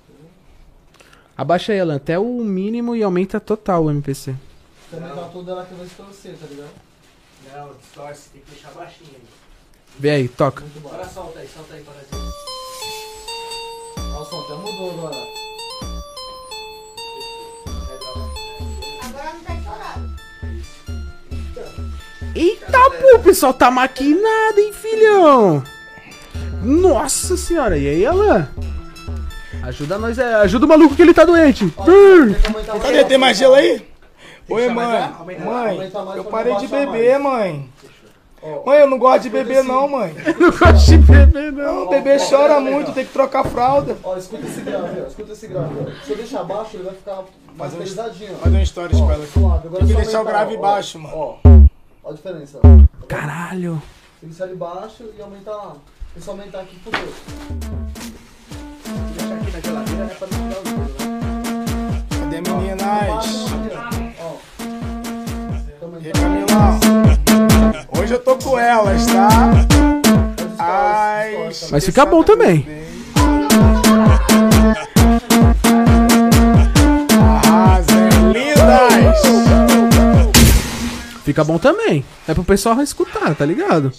Abaixa 1.37 1.73
aí, 1.75 1.81
Alan, 1.81 1.97
até 1.97 2.19
o 2.19 2.43
mínimo 2.43 2.97
e 2.97 3.03
aumenta 3.03 3.39
total 3.39 3.85
o 3.85 3.91
MPC. 3.91 4.35
Também 4.91 5.15
tá 5.15 5.29
tudo 5.31 5.51
ela 5.51 5.67
que 5.67 5.75
vai 5.75 5.85
estorcer, 5.85 6.35
tá 6.39 6.47
ligado? 6.47 6.71
Não, 7.53 7.75
distorce, 7.75 8.31
tem 8.31 8.41
que 8.41 8.53
deixar 8.53 8.71
baixinho 8.71 9.11
aí. 9.17 9.23
Vê 9.99 10.11
aí, 10.11 10.29
toca. 10.29 10.65
Agora 10.79 11.07
solta 11.07 11.41
aí, 11.41 11.49
solta 11.49 11.75
aí 11.75 11.83
para 11.83 11.95
gente. 11.95 12.39
Som 14.31 14.41
até 14.41 14.55
mudou. 14.55 14.91
Agora 15.09 15.48
Eita, 22.39 22.79
pô, 22.91 23.17
o 23.17 23.19
pessoal 23.19 23.53
tá 23.53 23.69
maquinado, 23.69 24.61
hein, 24.61 24.73
filhão? 24.73 25.61
Nossa 26.63 27.37
senhora, 27.37 27.77
e 27.77 27.89
aí, 27.89 28.07
Alan? 28.07 28.49
Ajuda 29.61 29.99
nós, 29.99 30.21
é, 30.21 30.35
ajuda 30.35 30.65
o 30.65 30.69
maluco 30.69 30.95
que 30.95 31.03
ele 31.03 31.13
tá 31.13 31.25
doente. 31.25 31.69
Cadê? 32.81 33.05
Tem 33.07 33.19
mais 33.19 33.37
gelo 33.37 33.55
aí? 33.55 33.85
Oi, 34.49 34.69
mãe. 34.69 35.13
Mãe, 35.45 35.93
eu 36.15 36.25
parei 36.27 36.55
de 36.59 36.69
beber, 36.69 37.19
mãe. 37.19 37.69
Mãe, 38.65 38.79
eu 38.79 38.89
não 38.89 39.01
gosto 39.01 39.25
de 39.25 39.31
beber, 39.31 39.65
não, 39.65 39.89
mãe. 39.89 40.15
Não 40.39 40.53
gosto 40.53 40.91
de 40.91 40.99
beber, 40.99 41.53
não. 41.53 41.75
Não, 41.81 41.89
bebê 41.89 42.19
chora 42.19 42.61
muito, 42.61 42.93
tem 42.93 43.05
que 43.05 43.13
trocar 43.13 43.43
fralda. 43.47 43.97
Ó, 44.05 44.17
escuta 44.17 44.47
esse 44.47 44.61
grave, 44.61 45.01
ó. 45.01 45.09
Escuta 45.09 45.33
esse 45.33 45.47
grave, 45.49 45.75
ó. 45.81 46.05
Se 46.05 46.13
eu 46.13 46.17
deixar 46.17 46.45
baixo, 46.45 46.77
ele 46.77 46.85
vai 46.85 46.95
ficar 46.95 47.25
mais 47.57 47.75
pesadinho. 47.75 48.37
Fazer 48.37 48.57
um 48.57 48.85
aqui. 48.85 48.97
suave. 49.33 49.67
Agora 49.67 49.85
Tem 49.85 49.89
que 49.89 50.03
deixar 50.03 50.23
o 50.23 50.25
grave 50.25 50.57
baixo, 50.57 51.01
mano. 51.01 51.58
Ó 52.09 52.11
a 52.11 52.15
diferença. 52.15 52.59
Caralho. 53.07 53.83
Tem 54.19 54.31
que 54.31 54.35
sair 54.35 54.57
baixo 54.57 55.05
e 55.15 55.21
aumentar 55.21 55.53
lá. 55.53 55.77
Tem 56.15 56.23
que 56.23 56.31
aumentar 56.31 56.61
aqui, 56.61 56.81
fudeu. 56.83 57.13
Deixar 59.15 59.35
aqui 59.35 59.51
na 59.51 59.61
geladeira, 59.61 60.07
pra 60.19 60.29
não 60.29 60.39
tirar 60.49 60.61
o 60.61 60.65
gelo, 60.65 60.81
né? 60.81 61.19
Cadê 62.19 62.41
meninas? 62.41 63.27
E? 67.93 68.01
Hoje 68.01 68.15
eu 68.15 68.21
tô 68.21 68.39
com 68.39 68.59
elas, 68.59 69.05
tá? 69.05 69.29
Ai, 70.59 71.51
Mas 71.71 71.85
fica 71.85 72.07
bom 72.07 72.23
também. 72.23 72.67
Arrasem, 77.21 78.33
lindas! 78.33 79.48
Fica 81.29 81.45
bom 81.45 81.59
também. 81.59 82.03
É 82.27 82.33
pro 82.33 82.43
pessoal 82.43 82.81
escutar, 82.81 83.35
tá 83.35 83.45
ligado? 83.45 83.93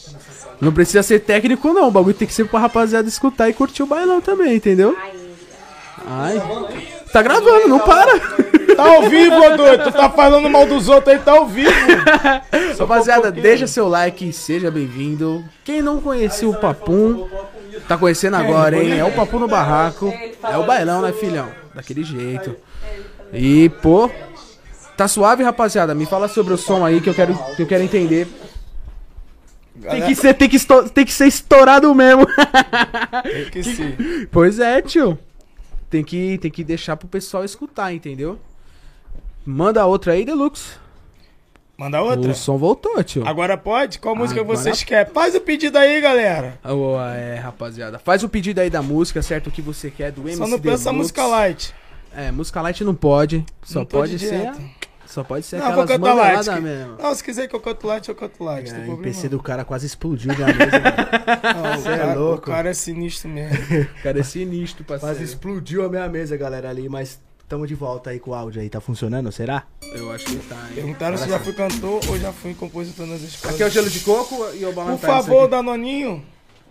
Não 0.60 0.72
precisa 0.72 1.04
ser 1.04 1.20
técnico, 1.20 1.72
não. 1.72 1.88
O 1.88 1.92
bagulho 1.92 2.16
tem 2.16 2.28
que 2.28 2.34
ser 2.34 2.48
pra 2.48 2.60
rapaziada 2.60 3.08
escutar 3.08 3.48
e 3.48 3.54
curtir 3.54 3.84
o 3.84 3.86
bailão 3.86 4.20
também, 4.20 4.56
entendeu? 4.56 4.98
Ai. 6.08 6.42
Tá 7.14 7.22
gravando, 7.22 7.68
não 7.68 7.78
para. 7.82 8.20
Tá 8.76 8.84
ao 8.96 9.08
vivo, 9.08 9.36
ô 9.36 9.56
doido. 9.56 9.84
Tu 9.84 9.92
tá 9.92 10.10
falando 10.10 10.50
mal 10.50 10.66
dos 10.66 10.90
outros 10.90 11.14
aí, 11.14 11.22
tá 11.22 11.34
ao 11.34 11.46
vivo. 11.46 11.70
Rapaziada, 12.80 13.32
deixa 13.32 13.68
seu 13.68 13.88
like, 13.88 14.34
seja 14.34 14.72
bem-vindo. 14.72 15.46
Quem 15.64 15.84
não 15.84 16.02
conhecia 16.02 16.50
o 16.50 16.60
Papum, 16.60 17.30
tá 17.88 17.96
conhecendo 17.96 18.38
agora, 18.38 18.76
hein? 18.76 18.98
É 18.98 19.06
o 19.06 19.12
Papum 19.12 19.38
no 19.38 19.48
barraco. 19.48 20.12
É 20.44 20.58
o 20.58 20.66
bailão, 20.66 21.04
né, 21.04 21.14
filhão? 21.14 21.48
Daquele 21.76 22.04
jeito. 22.04 22.56
E, 23.32 23.70
pô, 23.84 24.10
tá 25.00 25.08
suave, 25.08 25.44
rapaziada? 25.44 25.96
Me 25.96 26.06
fala 26.06 26.28
sobre 26.28 26.54
o 26.54 26.58
som 26.58 26.86
aí 26.86 27.00
que 27.00 27.10
eu 27.10 27.14
quero, 27.14 27.34
que 27.56 27.62
eu 27.64 27.68
quero 27.68 27.84
entender. 27.84 28.28
Tem 29.82 30.02
que 30.06 30.14
ser, 30.16 30.34
tem 30.34 30.50
que, 30.50 30.58
esto- 30.58 30.90
tem 30.90 31.06
que 31.06 31.14
ser 31.14 31.28
estourado 31.28 31.94
mesmo. 31.96 32.26
Tem 33.24 33.50
que 33.50 33.64
sim. 33.64 33.96
Pois 34.30 34.60
é, 34.60 34.82
tio. 34.82 35.18
Tem 35.90 36.04
que, 36.04 36.38
tem 36.40 36.52
que 36.52 36.64
deixar 36.66 36.98
pro 36.98 37.08
pessoal 37.08 37.46
escutar, 37.46 37.94
entendeu? 37.94 38.38
Manda 39.46 39.86
outra 39.86 40.14
aí, 40.14 40.26
Deluxe. 40.26 40.74
Manda 41.78 42.02
outra? 42.02 42.30
O 42.32 42.36
som 42.36 42.58
voltou, 42.58 43.02
tio. 43.06 43.26
Agora 43.26 43.58
pode? 43.58 44.00
Qual 44.00 44.14
música 44.14 44.42
Agora- 44.42 44.58
vocês 44.58 44.84
querem? 44.84 45.14
Faz 45.14 45.34
o 45.34 45.40
pedido 45.40 45.78
aí, 45.78 46.02
galera. 46.02 46.60
Ô, 46.64 47.00
é, 47.00 47.36
rapaziada. 47.36 47.98
Faz 47.98 48.22
o 48.22 48.28
pedido 48.28 48.60
aí 48.60 48.70
da 48.70 48.82
música, 48.82 49.22
certo? 49.22 49.48
O 49.48 49.52
que 49.52 49.62
você 49.62 49.90
quer 49.90 50.12
do 50.12 50.22
MC 50.24 50.36
Só 50.38 50.46
não 50.46 50.60
pensa 50.60 50.84
Deluxe. 50.84 50.94
música 50.98 51.26
light. 51.26 51.74
É, 52.14 52.32
música 52.34 52.62
light 52.62 52.84
não 52.84 52.94
pode. 52.94 53.46
Só 53.64 53.80
Não 53.80 53.86
pode 53.86 54.18
de 54.18 54.28
ser. 54.28 54.52
Só 55.10 55.24
pode 55.24 55.44
ser 55.44 55.58
Não, 55.58 55.66
aquelas 55.70 55.90
light. 55.90 56.02
maneladas 56.02 56.62
mesmo. 56.62 56.98
Não, 57.02 57.16
se 57.16 57.24
quiser 57.24 57.48
que 57.48 57.56
eu 57.56 57.60
canto 57.60 57.88
light, 57.88 58.08
eu 58.08 58.14
canto 58.14 58.44
light. 58.44 58.72
É, 58.72 58.88
o 58.88 58.98
PC 58.98 59.28
do 59.28 59.42
cara 59.42 59.66
quase 59.66 59.88
explodiu 59.88 60.32
minha 60.36 60.46
mesa. 60.46 60.72
Não, 61.56 61.84
o, 61.84 61.94
é 61.94 61.98
cara, 61.98 62.14
louco. 62.14 62.44
o 62.44 62.54
cara 62.54 62.70
é 62.70 62.74
sinistro 62.76 63.28
mesmo. 63.28 63.58
O 64.00 64.04
cara 64.04 64.20
é 64.20 64.24
sinistro, 64.24 64.84
parceiro. 64.84 65.16
Quase 65.16 65.24
explodiu 65.24 65.84
a 65.84 65.90
minha 65.90 66.08
mesa, 66.08 66.38
galera, 66.38 66.70
ali, 66.70 66.88
mas 66.88 67.20
tamo 67.48 67.66
de 67.66 67.74
volta 67.74 68.12
aí 68.12 68.20
com 68.20 68.30
o 68.30 68.34
áudio 68.36 68.62
aí. 68.62 68.70
Tá 68.70 68.80
funcionando, 68.80 69.32
será? 69.32 69.64
Eu 69.82 70.12
acho 70.12 70.26
que 70.26 70.36
tá, 70.48 70.56
hein? 70.68 70.76
Perguntaram 70.76 71.18
se 71.18 71.28
já 71.28 71.40
fui 71.40 71.54
cantor 71.54 72.02
ou 72.08 72.20
já 72.20 72.32
fui 72.32 72.54
compositor 72.54 73.08
nas 73.08 73.22
escolas. 73.22 73.56
Aqui 73.56 73.64
é 73.64 73.66
o 73.66 73.70
gelo 73.72 73.90
de 73.90 74.02
coco 74.02 74.36
e 74.54 74.64
o 74.64 74.68
Por 74.68 74.76
balanço. 74.76 75.00
favor, 75.08 75.48
Danoninho. 75.48 76.24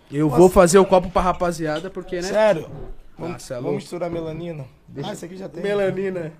Eu 0.09 0.29
vou 0.29 0.49
fazer 0.49 0.79
o 0.79 0.85
copo 0.85 1.09
pra 1.09 1.21
rapaziada, 1.21 1.89
porque, 1.89 2.15
né? 2.15 2.21
Sério. 2.21 2.69
Vamos, 3.17 3.43
cê 3.43 3.53
é 3.53 3.57
vamos 3.57 3.83
misturar 3.83 4.09
melanina. 4.09 4.65
Ah, 5.03 5.11
esse 5.11 5.25
aqui 5.25 5.35
já 5.35 5.49
tem. 5.49 5.61
Melanina. 5.61 6.31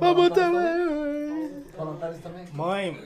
Vamos 0.00 0.28
também. 0.30 1.62
Mãe. 2.52 2.98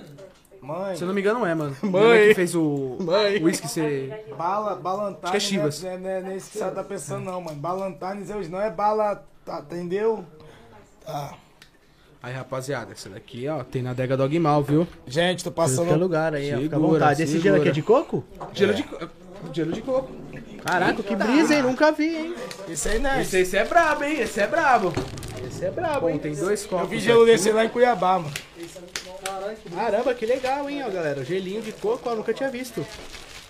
Mãe. 0.61 0.97
Se 0.97 1.03
eu 1.03 1.09
não 1.09 1.15
me 1.15 1.21
engano, 1.21 1.41
não 1.41 1.47
é, 1.47 1.55
mano. 1.55 1.77
Mãe. 1.83 1.91
Mãe. 1.91 2.29
que 2.29 2.35
fez 2.35 2.55
o 2.55 2.97
Mãe. 3.01 3.43
whisky 3.43 3.69
ser. 3.69 4.27
Bala, 4.39 4.77
Balantines. 4.77 5.25
Acho 5.25 5.31
que 5.33 5.37
é 5.37 5.41
Chivas. 5.41 5.83
Não 5.83 5.91
é, 5.91 5.99
não 5.99 6.09
é, 6.11 6.21
não 6.21 6.31
é 6.31 6.37
esse 6.37 6.51
que 6.51 6.59
você 6.59 6.71
tá 6.71 6.85
pensando, 6.85 7.25
não, 7.25 7.41
mano. 7.41 7.57
Balantines 7.59 8.31
é 8.31 8.37
os 8.37 8.49
não 8.49 8.61
é 8.61 8.71
bala. 8.71 9.25
Tá, 9.45 9.59
entendeu? 9.59 10.25
Tá. 11.05 11.35
Aí, 12.23 12.33
rapaziada, 12.33 12.93
essa 12.93 13.11
daqui, 13.11 13.49
ó, 13.49 13.65
tem 13.65 13.83
na 13.83 13.91
adega 13.91 14.17
Dog 14.17 14.39
Mal, 14.39 14.63
viu? 14.63 14.87
Gente, 15.05 15.43
tô 15.43 15.51
Qualquer 15.51 15.77
passando. 15.77 15.99
lugar 15.99 16.33
aí, 16.33 16.55
ó. 16.55 16.59
Fica 16.59 16.77
à 16.77 16.79
Segura, 16.79 16.93
vontade. 17.01 17.23
Esse 17.25 17.33
gelo 17.33 17.43
segura. 17.43 17.61
aqui 17.61 17.69
é 17.69 17.73
de 17.73 17.83
coco? 17.83 18.25
Gelo 18.53 18.75
de 18.75 18.83
coco. 18.85 19.09
Gelo 19.53 19.73
de 19.73 19.83
coco. 19.83 20.13
Caraca, 20.65 21.03
que 21.03 21.17
brisa, 21.17 21.55
hein? 21.55 21.63
Nunca 21.63 21.91
vi, 21.91 22.15
hein? 22.17 22.35
Esse 22.69 22.89
aí, 22.89 22.99
né? 22.99 23.21
Esse, 23.23 23.39
esse 23.39 23.57
é 23.57 23.65
brabo, 23.65 24.05
hein? 24.05 24.21
Esse 24.21 24.41
é 24.41 24.47
brabo. 24.47 24.93
Esse 25.47 25.65
é 25.65 25.71
brabo, 25.71 26.01
Bom, 26.03 26.11
hein? 26.11 26.19
tem 26.19 26.35
dois 26.35 26.65
copos. 26.65 26.85
Eu 26.85 26.89
vi 26.89 27.01
gelo 27.01 27.27
desse 27.27 27.51
lá 27.51 27.65
em 27.65 27.69
Cuiabá, 27.69 28.19
mano. 28.19 28.33
Caramba, 29.75 30.15
que 30.15 30.25
legal, 30.25 30.69
hein, 30.71 30.85
ó, 30.87 30.91
galera. 30.91 31.25
Gelinho 31.25 31.63
de 31.63 31.73
coco, 31.73 32.09
ó, 32.09 32.15
nunca 32.15 32.33
tinha 32.33 32.51
visto. 32.51 32.87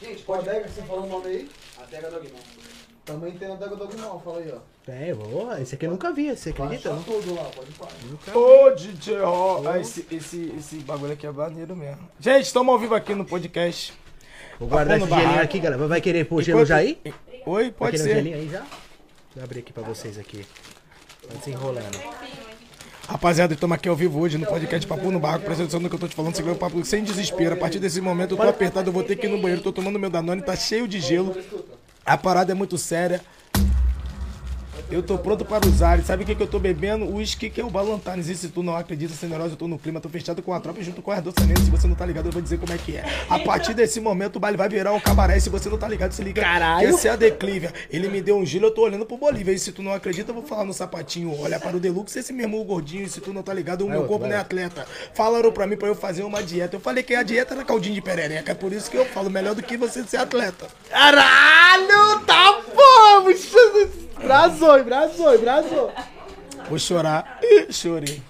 Gente, 0.03 0.23
qual 0.23 0.41
adega 0.41 0.63
que 0.63 0.71
você 0.71 0.83
falou 0.83 1.05
o 1.05 1.09
nome 1.09 1.27
aí? 1.27 1.51
Adega 1.83 2.11
Dogmal. 2.11 2.41
Também 3.05 3.33
tem 3.33 3.49
a 3.49 3.55
adega 3.55 3.77
Dogmal, 3.77 4.23
fala 4.25 4.39
aí, 4.39 4.53
ó. 4.53 4.91
É, 4.91 5.15
boa. 5.15 5.61
Esse 5.61 5.75
aqui 5.75 5.87
eu 5.87 5.91
nunca 5.91 6.13
vi, 6.13 6.35
você 6.35 6.51
acredita? 6.51 6.91
Não? 6.93 7.03
tudo 7.03 7.35
lá, 7.35 7.45
pode 7.45 7.71
parar. 7.73 8.37
Ô, 8.37 8.71
DJ 8.71 9.21
Ro. 9.21 9.69
Ah, 9.69 9.79
esse, 9.79 10.07
esse, 10.11 10.53
esse 10.59 10.77
bagulho 10.77 11.13
aqui 11.13 11.27
é 11.27 11.31
maneiro 11.31 11.77
mesmo. 11.77 12.09
Gente, 12.19 12.47
estamos 12.47 12.73
ao 12.73 12.79
vivo 12.79 12.95
aqui 12.95 13.15
no 13.15 13.25
podcast. 13.25 13.93
Vou 14.59 14.69
guardar 14.69 14.99
Papo 14.99 15.05
esse 15.07 15.15
gelinho 15.15 15.29
barraco. 15.29 15.45
aqui, 15.45 15.59
galera. 15.61 15.87
Vai 15.89 16.01
querer 16.01 16.25
pôr 16.25 16.43
gelo 16.43 16.65
já 16.65 16.77
aí? 16.77 16.99
Oi, 17.47 17.71
pode 17.73 17.93
querer 17.97 18.03
um 18.03 18.07
ser. 18.07 18.15
gelinho 18.17 18.37
aí 18.37 18.49
já? 18.51 18.63
Vou 19.35 19.45
abrir 19.45 19.61
aqui 19.61 19.73
pra 19.73 19.83
vocês 19.83 20.19
aqui. 20.19 20.47
Vai 21.29 21.37
desenrolando. 21.39 21.99
Rapaziada, 23.09 23.53
estamos 23.55 23.75
aqui 23.75 23.89
ao 23.89 23.97
vivo 23.97 24.21
hoje 24.21 24.39
no 24.39 24.47
podcast 24.47 24.87
Papo 24.87 25.11
no 25.11 25.19
Barco, 25.19 25.41
prestando 25.45 25.65
atenção 25.65 25.81
no 25.81 25.89
que 25.89 25.95
eu 25.97 25.99
tô 25.99 26.07
te 26.09 26.15
falando, 26.15 26.35
segura 26.37 26.55
o 26.55 26.59
papo 26.59 26.83
sem 26.85 27.03
desespero. 27.03 27.55
A 27.55 27.59
partir 27.59 27.79
desse 27.81 28.01
momento 28.01 28.33
eu 28.33 28.37
tô 28.37 28.49
apertado, 28.49 28.89
eu 28.89 28.93
vou 28.93 29.03
ter 29.03 29.17
que 29.17 29.27
ir 29.27 29.31
no 29.31 29.39
banheiro, 29.39 29.61
tô 29.61 29.73
tomando 29.73 29.99
meu 29.99 30.09
Danone, 30.09 30.41
tá 30.41 30.55
cheio 30.55 30.87
de 30.87 31.01
gelo. 31.01 31.37
A 32.07 32.17
parada 32.17 32.53
é 32.53 32.55
muito 32.55 32.79
séria. 32.79 33.21
Eu 34.93 35.03
tô 35.03 35.17
pronto 35.17 35.43
para 35.45 35.67
usar. 35.67 35.99
E 35.99 36.03
sabe 36.03 36.23
o 36.23 36.27
que, 36.27 36.35
que 36.35 36.43
eu 36.43 36.47
tô 36.47 36.59
bebendo? 36.59 37.07
O 37.07 37.17
uísque 37.17 37.49
que 37.49 37.61
é 37.61 37.65
o 37.65 37.71
Balantines. 37.71 38.29
E 38.29 38.35
se 38.35 38.49
tu 38.49 38.63
não 38.63 38.77
acredita, 38.77 39.15
sem 39.15 39.29
neurose, 39.29 39.53
eu 39.53 39.57
tô 39.57 39.67
no 39.67 39.79
clima, 39.79 40.01
tô 40.01 40.09
fechado 40.09 40.43
com 40.43 40.53
a 40.53 40.61
tropa 40.61 40.81
e 40.81 40.85
junto 40.85 41.01
com 41.01 41.11
a 41.11 41.19
doçamento. 41.19 41.63
Se 41.63 41.71
você 41.71 41.87
não 41.87 41.95
tá 41.95 42.05
ligado, 42.05 42.27
eu 42.27 42.33
vou 42.33 42.43
dizer 42.43 42.59
como 42.59 42.73
é 42.75 42.77
que 42.77 42.97
é. 42.97 43.05
A 43.29 43.39
partir 43.39 43.73
desse 43.73 44.01
momento, 44.01 44.37
o 44.37 44.41
baile 44.41 44.59
vai 44.59 44.69
virar 44.69 44.93
um 44.93 45.01
cabaré. 45.01 45.39
E 45.39 45.41
se 45.41 45.49
você 45.49 45.71
não 45.71 45.79
tá 45.79 45.89
ligado, 45.89 46.13
se 46.13 46.23
liga. 46.23 46.43
Caralho. 46.43 46.89
Essa 46.89 47.09
é 47.09 47.11
a 47.11 47.17
declívia. 47.17 47.73
Ele 47.91 48.09
me 48.09 48.21
deu 48.21 48.37
um 48.37 48.45
gelo, 48.45 48.67
eu 48.67 48.71
tô 48.71 48.83
olhando 48.83 49.07
pro 49.07 49.17
Bolívia. 49.17 49.53
E 49.53 49.59
se 49.59 49.73
tu 49.73 49.83
não 49.83 49.93
acredita, 49.93 50.31
eu 50.31 50.35
vou 50.35 50.45
falar 50.45 50.65
no 50.65 50.75
sapatinho. 50.75 51.41
Olha 51.41 51.59
para 51.59 51.75
o 51.75 51.81
Deluxe, 51.81 52.19
esse 52.19 52.33
mesmo 52.33 52.61
o 52.61 52.65
gordinho. 52.65 53.05
E 53.05 53.09
se 53.09 53.21
tu 53.21 53.33
não 53.33 53.43
tá 53.43 53.55
ligado, 53.55 53.87
o 53.87 53.89
meu 53.89 54.05
corpo 54.05 54.27
não 54.27 54.37
é 54.37 54.39
atleta. 54.39 54.87
Falaram 55.15 55.51
pra 55.51 55.67
mim 55.67 55.77
pra 55.77 55.89
eu 55.89 55.95
fazer 55.95 56.23
uma 56.23 56.43
dieta. 56.43 56.77
Eu 56.77 56.81
falei 56.81 57.03
que 57.03 57.15
a 57.15 57.23
dieta 57.23 57.55
era 57.55 57.65
caldinho 57.65 57.95
de 57.95 58.03
perereca. 58.03 58.53
É 58.53 58.55
por 58.55 58.73
isso 58.73 58.91
que 58.91 58.97
eu 58.97 59.07
falo, 59.07 59.31
melhor 59.31 59.55
do 59.55 59.63
que 59.63 59.77
você 59.77 60.05
ser 60.05 60.19
atleta. 60.19 60.67
Caralho, 60.91 62.21
tá 62.27 62.61
bom! 62.75 64.02
Bicho. 64.23 64.27
Brasou, 64.27 64.85
brasou, 64.85 65.39
brasou. 65.39 65.93
Vou 66.69 66.79
chorar. 66.79 67.39
Ih, 67.43 67.73
chorei. 67.73 68.23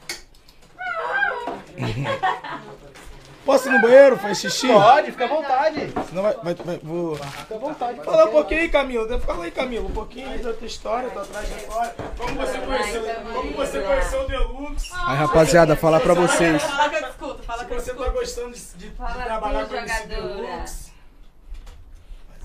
Posso 3.45 3.68
ir 3.68 3.72
no 3.72 3.80
banheiro? 3.80 4.16
Faz 4.18 4.38
xixi? 4.38 4.68
Pode, 4.68 5.11
fica 5.11 5.24
à 5.24 5.28
vontade. 5.28 5.93
Senão 6.09 6.22
vai, 6.22 6.34
vai, 6.45 6.55
vai- 6.55 6.78
vou... 6.80 7.16
Fica 7.16 7.55
à 7.57 7.59
vontade. 7.59 8.01
Fala 8.05 8.26
um 8.26 8.30
pouquinho 8.30 8.61
aí, 8.61 8.68
Camilo. 8.68 9.20
Fala 9.20 9.45
aí, 9.45 9.51
Camilo. 9.51 9.88
Um 9.88 9.93
pouquinho 9.93 10.28
aí 10.30 10.38
da 10.38 10.53
tua 10.53 10.66
história, 10.66 11.11
tua 11.11 11.24
trajetória. 11.24 11.95
Como 12.16 12.34
você 12.36 12.59
conheceu, 12.59 13.03
como 13.32 13.53
você 13.53 13.80
conheceu 13.80 14.20
o 14.22 14.26
Deluxe? 14.28 14.90
Aí, 14.95 15.16
rapaziada, 15.16 15.74
falar 15.74 15.99
pra 16.01 16.14
vocês. 16.14 16.62
Fala 16.62 16.88
que 16.88 16.95
eu 17.05 17.09
escuto, 17.09 17.43
fala 17.43 17.59
Se 17.61 17.66
que 17.66 17.72
eu 17.74 17.80
você 17.80 17.90
tá 17.95 17.97
escuto. 18.01 18.12
gostando 18.18 18.53
de, 18.53 18.61
de- 18.61 18.88
de 18.90 18.90
trabalhar 19.24 19.66
com 19.66 19.74
esse. 19.74 20.07
Deluxe... 20.07 20.93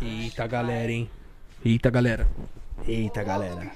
Eita, 0.02 0.48
galera, 0.48 0.92
hein? 0.92 1.10
Eita, 1.64 1.90
galera. 1.92 2.28
Eita, 2.88 3.22
galera. 3.22 3.70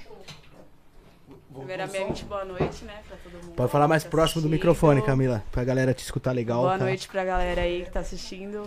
Primeiramente, 1.52 2.24
boa 2.24 2.46
noite, 2.46 2.82
né, 2.84 3.02
pra 3.06 3.16
todo 3.18 3.32
mundo. 3.44 3.54
Pode 3.54 3.70
falar 3.70 3.86
mais 3.86 4.04
tá 4.04 4.08
próximo 4.08 4.40
do 4.40 4.48
microfone, 4.48 5.02
Camila, 5.02 5.44
pra 5.52 5.62
galera 5.62 5.92
te 5.92 6.02
escutar 6.02 6.32
legal. 6.32 6.62
Boa 6.62 6.78
tá? 6.78 6.84
noite 6.84 7.06
pra 7.08 7.22
galera 7.22 7.60
aí 7.60 7.84
que 7.84 7.90
tá 7.90 8.00
assistindo. 8.00 8.66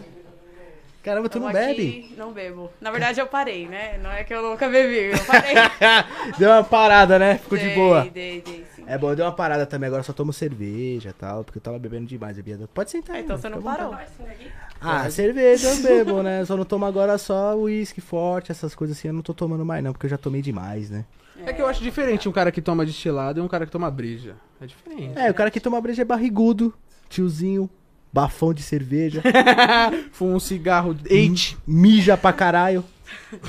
Caramba, 1.06 1.30
tu 1.30 1.40
não 1.40 1.52
Tamo 1.52 1.60
bebe? 1.60 2.16
Não 2.18 2.34
bebo. 2.34 2.72
Na 2.82 2.90
verdade, 2.90 3.20
eu 3.22 3.28
parei, 3.28 3.68
né? 3.68 4.00
Não 4.02 4.10
é 4.10 4.24
que 4.24 4.34
eu 4.34 4.42
nunca 4.42 4.68
bebi, 4.68 5.12
eu 5.16 5.26
parei. 5.26 5.54
Deu 6.40 6.50
uma 6.50 6.64
parada, 6.64 7.20
né? 7.20 7.38
Ficou 7.38 7.60
de 7.60 7.66
Dei, 7.66 7.76
boa. 7.76 8.02
Dei, 8.06 8.42
dei, 8.42 8.66
sim. 8.76 8.84
É 8.88 8.98
bom, 8.98 9.14
deu 9.14 9.24
uma 9.24 9.32
parada 9.32 9.68
também. 9.68 9.86
Agora 9.86 10.02
só 10.02 10.14
tomo 10.14 10.34
cerveja 10.34 11.10
e 11.10 11.14
tal, 11.14 11.44
porque 11.44 11.60
eu 11.60 11.62
tava 11.62 11.78
bebendo 11.78 12.08
demais. 12.08 12.36
Bebia. 12.38 12.68
Pode 12.74 12.90
sentar. 12.90 13.18
Ah, 13.18 13.20
então 13.20 13.38
mano, 13.38 13.42
você 13.44 13.50
não 13.50 13.62
parou. 13.62 13.92
vontade. 13.92 14.52
Ah, 14.82 15.08
cerveja 15.12 15.70
eu 15.70 15.78
bebo, 15.84 16.24
né? 16.24 16.44
Só 16.46 16.58
não 16.58 16.66
tomo 16.66 16.86
agora 16.86 17.20
só 17.20 17.56
uísque 17.56 18.02
forte, 18.02 18.52
essas 18.52 18.74
coisas 18.74 18.98
assim. 18.98 19.10
Eu 19.10 19.14
não 19.14 19.22
tô 19.22 19.34
tomando 19.34 19.64
mais, 19.64 19.84
não, 19.84 19.94
porque 19.94 20.08
eu 20.08 20.10
já 20.10 20.18
tomei 20.18 20.42
demais, 20.42 20.90
né? 20.90 21.06
É 21.46 21.54
que 21.54 21.62
eu 21.62 21.68
acho 21.68 21.84
diferente 21.84 22.28
um 22.28 22.32
cara 22.32 22.52
que 22.52 22.64
toma 22.64 22.84
destilado 22.84 23.40
e 23.40 23.44
um 23.44 23.48
cara 23.48 23.68
que 23.68 23.72
toma 23.72 23.92
breja. 23.92 24.38
É 24.60 24.66
diferente. 24.66 25.20
É, 25.20 25.30
o 25.30 25.36
cara 25.36 25.52
que 25.52 25.60
toma 25.60 25.80
breja 25.80 26.02
é 26.02 26.06
barrigudo, 26.06 26.74
tiozinho, 27.10 27.70
bafão 28.16 28.54
de 28.54 28.64
cerveja, 28.64 29.22
Fuma 30.14 30.36
um 30.36 30.40
cigarro. 30.40 30.96
Eite. 31.10 31.58
mija 31.68 32.16
pra 32.16 32.32
caralho, 32.32 32.82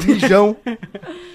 mijão. 0.04 0.56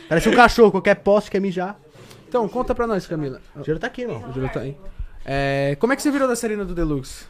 Parece 0.09 0.27
um 0.27 0.35
cachorro, 0.35 0.69
qualquer 0.69 0.95
poste 0.95 1.31
quer 1.31 1.39
mijar. 1.39 1.79
Então, 2.27 2.45
conta 2.49 2.75
pra 2.75 2.85
nós, 2.85 3.07
Camila. 3.07 3.41
O 3.55 3.61
dinheiro 3.61 3.79
tá 3.79 3.87
aqui, 3.87 4.01
irmão. 4.01 4.29
O 4.29 4.33
Júlio 4.33 4.49
tá 4.49 4.59
aí. 4.59 4.75
É, 5.23 5.77
como 5.79 5.93
é 5.93 5.95
que 5.95 6.01
você 6.01 6.11
virou 6.11 6.27
da 6.27 6.35
Serena 6.35 6.65
do 6.65 6.75
Deluxe? 6.75 7.23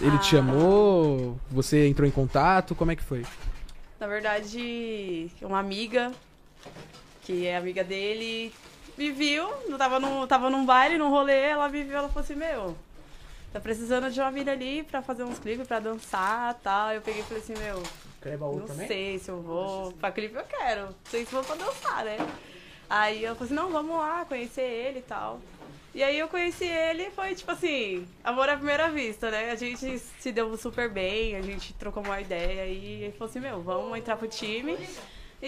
Ele 0.00 0.16
te 0.18 0.26
chamou? 0.26 1.36
Você 1.50 1.88
entrou 1.88 2.06
em 2.06 2.12
contato? 2.12 2.76
Como 2.76 2.92
é 2.92 2.96
que 2.96 3.02
foi? 3.02 3.24
Na 3.98 4.06
verdade, 4.06 5.28
uma 5.42 5.58
amiga, 5.58 6.12
que 7.22 7.46
é 7.46 7.56
amiga 7.56 7.82
dele, 7.82 8.52
me 8.96 9.10
viu, 9.10 9.48
não 9.68 9.76
tava, 9.76 9.98
no, 9.98 10.24
tava 10.26 10.50
num 10.50 10.64
baile, 10.64 10.98
num 10.98 11.10
rolê, 11.10 11.46
ela 11.46 11.68
me 11.68 11.82
viu, 11.82 11.96
ela 11.96 12.08
falou 12.08 12.22
assim, 12.22 12.36
meu, 12.36 12.76
tá 13.56 13.60
precisando 13.60 14.10
de 14.10 14.20
uma 14.20 14.30
mina 14.30 14.52
ali 14.52 14.82
pra 14.82 15.00
fazer 15.00 15.24
uns 15.24 15.38
clipes, 15.38 15.66
pra 15.66 15.80
dançar 15.80 16.54
e 16.54 16.62
tal. 16.62 16.92
Eu 16.92 17.00
peguei 17.00 17.22
e 17.22 17.24
falei 17.24 17.42
assim, 17.42 17.54
meu, 17.56 17.82
Quer 18.20 18.36
baú 18.36 18.58
não 18.58 18.68
sei 18.68 19.18
se 19.18 19.30
eu 19.30 19.40
vou. 19.40 19.92
Pra 19.92 20.12
clipe 20.12 20.34
eu 20.34 20.44
quero. 20.44 20.82
Não 20.86 20.94
sei 21.10 21.24
se 21.24 21.32
vou 21.32 21.42
pra 21.42 21.54
dançar, 21.56 22.04
né? 22.04 22.18
Aí 22.88 23.24
eu 23.24 23.34
falei 23.34 23.46
assim, 23.46 23.54
não, 23.54 23.70
vamos 23.70 23.96
lá, 23.96 24.24
conhecer 24.26 24.62
ele 24.62 24.98
e 24.98 25.02
tal. 25.02 25.40
E 25.94 26.02
aí 26.02 26.18
eu 26.18 26.28
conheci 26.28 26.66
ele 26.66 27.04
e 27.04 27.10
foi 27.10 27.34
tipo 27.34 27.50
assim, 27.50 28.06
amor 28.22 28.48
à 28.50 28.56
primeira 28.56 28.90
vista, 28.90 29.30
né? 29.30 29.50
A 29.50 29.54
gente 29.54 29.98
se 29.98 30.30
deu 30.30 30.54
super 30.58 30.90
bem, 30.90 31.36
a 31.36 31.40
gente 31.40 31.72
trocou 31.72 32.02
uma 32.02 32.20
ideia 32.20 32.66
e 32.66 33.04
ele 33.04 33.12
falou 33.12 33.30
assim, 33.30 33.40
meu, 33.40 33.62
vamos 33.62 33.96
entrar 33.96 34.16
pro 34.16 34.28
time. 34.28 34.76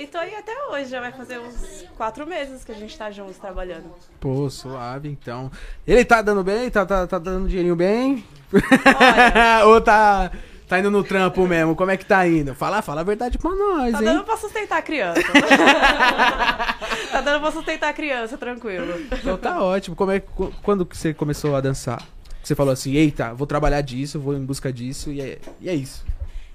E 0.00 0.06
tô 0.06 0.16
aí 0.16 0.32
até 0.36 0.52
hoje, 0.70 0.90
já 0.90 1.00
vai 1.00 1.10
fazer 1.10 1.40
uns 1.40 1.84
quatro 1.96 2.24
meses 2.24 2.64
que 2.64 2.70
a 2.70 2.74
gente 2.76 2.96
tá 2.96 3.10
juntos 3.10 3.36
trabalhando. 3.36 3.90
Pô, 4.20 4.48
suave, 4.48 5.08
então. 5.08 5.50
Ele 5.84 6.04
tá 6.04 6.22
dando 6.22 6.44
bem? 6.44 6.70
Tá, 6.70 6.86
tá, 6.86 7.04
tá 7.04 7.18
dando 7.18 7.48
dinheirinho 7.48 7.74
bem? 7.74 8.24
Ou 9.66 9.80
tá, 9.80 10.30
tá 10.68 10.78
indo 10.78 10.88
no 10.88 11.02
trampo 11.02 11.44
mesmo? 11.48 11.74
Como 11.74 11.90
é 11.90 11.96
que 11.96 12.04
tá 12.06 12.24
indo? 12.28 12.54
Fala, 12.54 12.80
fala 12.80 13.00
a 13.00 13.04
verdade 13.04 13.38
pra 13.38 13.50
nós, 13.50 13.90
Tá 13.92 13.98
hein? 13.98 14.04
dando 14.04 14.22
pra 14.22 14.36
sustentar 14.36 14.78
a 14.78 14.82
criança. 14.82 15.20
tá 17.10 17.20
dando 17.20 17.40
pra 17.40 17.50
sustentar 17.50 17.88
a 17.88 17.92
criança, 17.92 18.38
tranquilo. 18.38 19.00
Então 19.12 19.36
tá 19.36 19.60
ótimo. 19.60 19.96
Como 19.96 20.12
é, 20.12 20.20
qu- 20.20 20.52
quando 20.62 20.86
que 20.86 20.96
você 20.96 21.12
começou 21.12 21.56
a 21.56 21.60
dançar? 21.60 22.06
Você 22.40 22.54
falou 22.54 22.72
assim, 22.72 22.92
eita, 22.94 23.34
vou 23.34 23.48
trabalhar 23.48 23.80
disso, 23.80 24.20
vou 24.20 24.32
em 24.34 24.44
busca 24.44 24.72
disso, 24.72 25.10
e 25.10 25.20
é, 25.20 25.38
e 25.60 25.68
é 25.68 25.74
isso. 25.74 26.06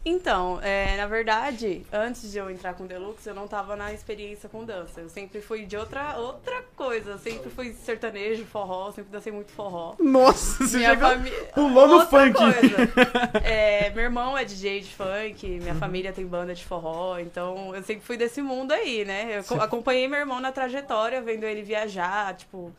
Então, 0.06 0.60
é, 0.62 0.98
na 0.98 1.08
verdade, 1.08 1.86
antes 1.92 2.30
de 2.30 2.38
eu 2.38 2.50
entrar 2.50 2.74
com 2.74 2.84
o 2.84 2.88
Deluxe, 2.88 3.26
eu 3.30 3.34
não 3.34 3.48
tava 3.48 3.76
na 3.78 3.94
experiência 3.94 4.50
com 4.50 4.66
dança. 4.66 5.00
Eu 5.00 5.08
sempre 5.08 5.40
fui 5.40 5.66
de 5.66 5.78
outra, 5.78 6.18
outra 6.18 6.62
coisa. 6.76 7.12
Eu 7.12 7.18
sempre 7.18 7.50
fui 7.50 7.72
sertanejo, 7.74 8.44
forró, 8.46 8.92
sempre 8.92 9.12
dancei 9.12 9.32
muito 9.32 9.52
forró. 9.54 9.96
Nossa, 10.00 10.66
você 10.66 10.78
Minha 10.80 10.98
família. 10.98 11.44
pulou 11.56 11.88
no 11.88 12.06
funk. 12.06 12.34
É, 13.44 13.90
meu 13.92 14.04
irmão 14.04 14.38
é 14.38 14.44
DJ 14.44 14.82
de 14.82 14.94
funk, 14.94 15.46
Uhum. 15.46 15.58
minha 15.62 15.76
família 15.76 16.12
tem 16.12 16.26
banda 16.26 16.54
de 16.54 16.66
forró, 16.66 17.18
então 17.20 17.74
eu 17.76 17.82
sempre 17.84 18.06
fui 18.06 18.18
desse 18.18 18.42
mundo 18.42 18.72
aí, 18.72 19.06
né? 19.06 19.38
Eu 19.40 19.44
co- 19.44 19.62
acompanhei 19.62 20.08
meu 20.08 20.20
irmão 20.20 20.40
na 20.40 20.52
trajetória, 20.52 21.22
vendo 21.22 21.44
ele 21.46 21.62
viajar, 21.62 22.34
tipo, 22.36 22.74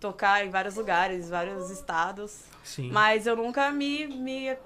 tocar 0.00 0.44
em 0.44 0.50
vários 0.50 0.74
lugares, 0.76 1.28
vários 1.28 1.70
estados. 1.70 2.38
Sim. 2.64 2.90
Mas 2.90 3.26
eu 3.26 3.36
nunca 3.36 3.70
me, 3.70 4.06
me. 4.06 4.56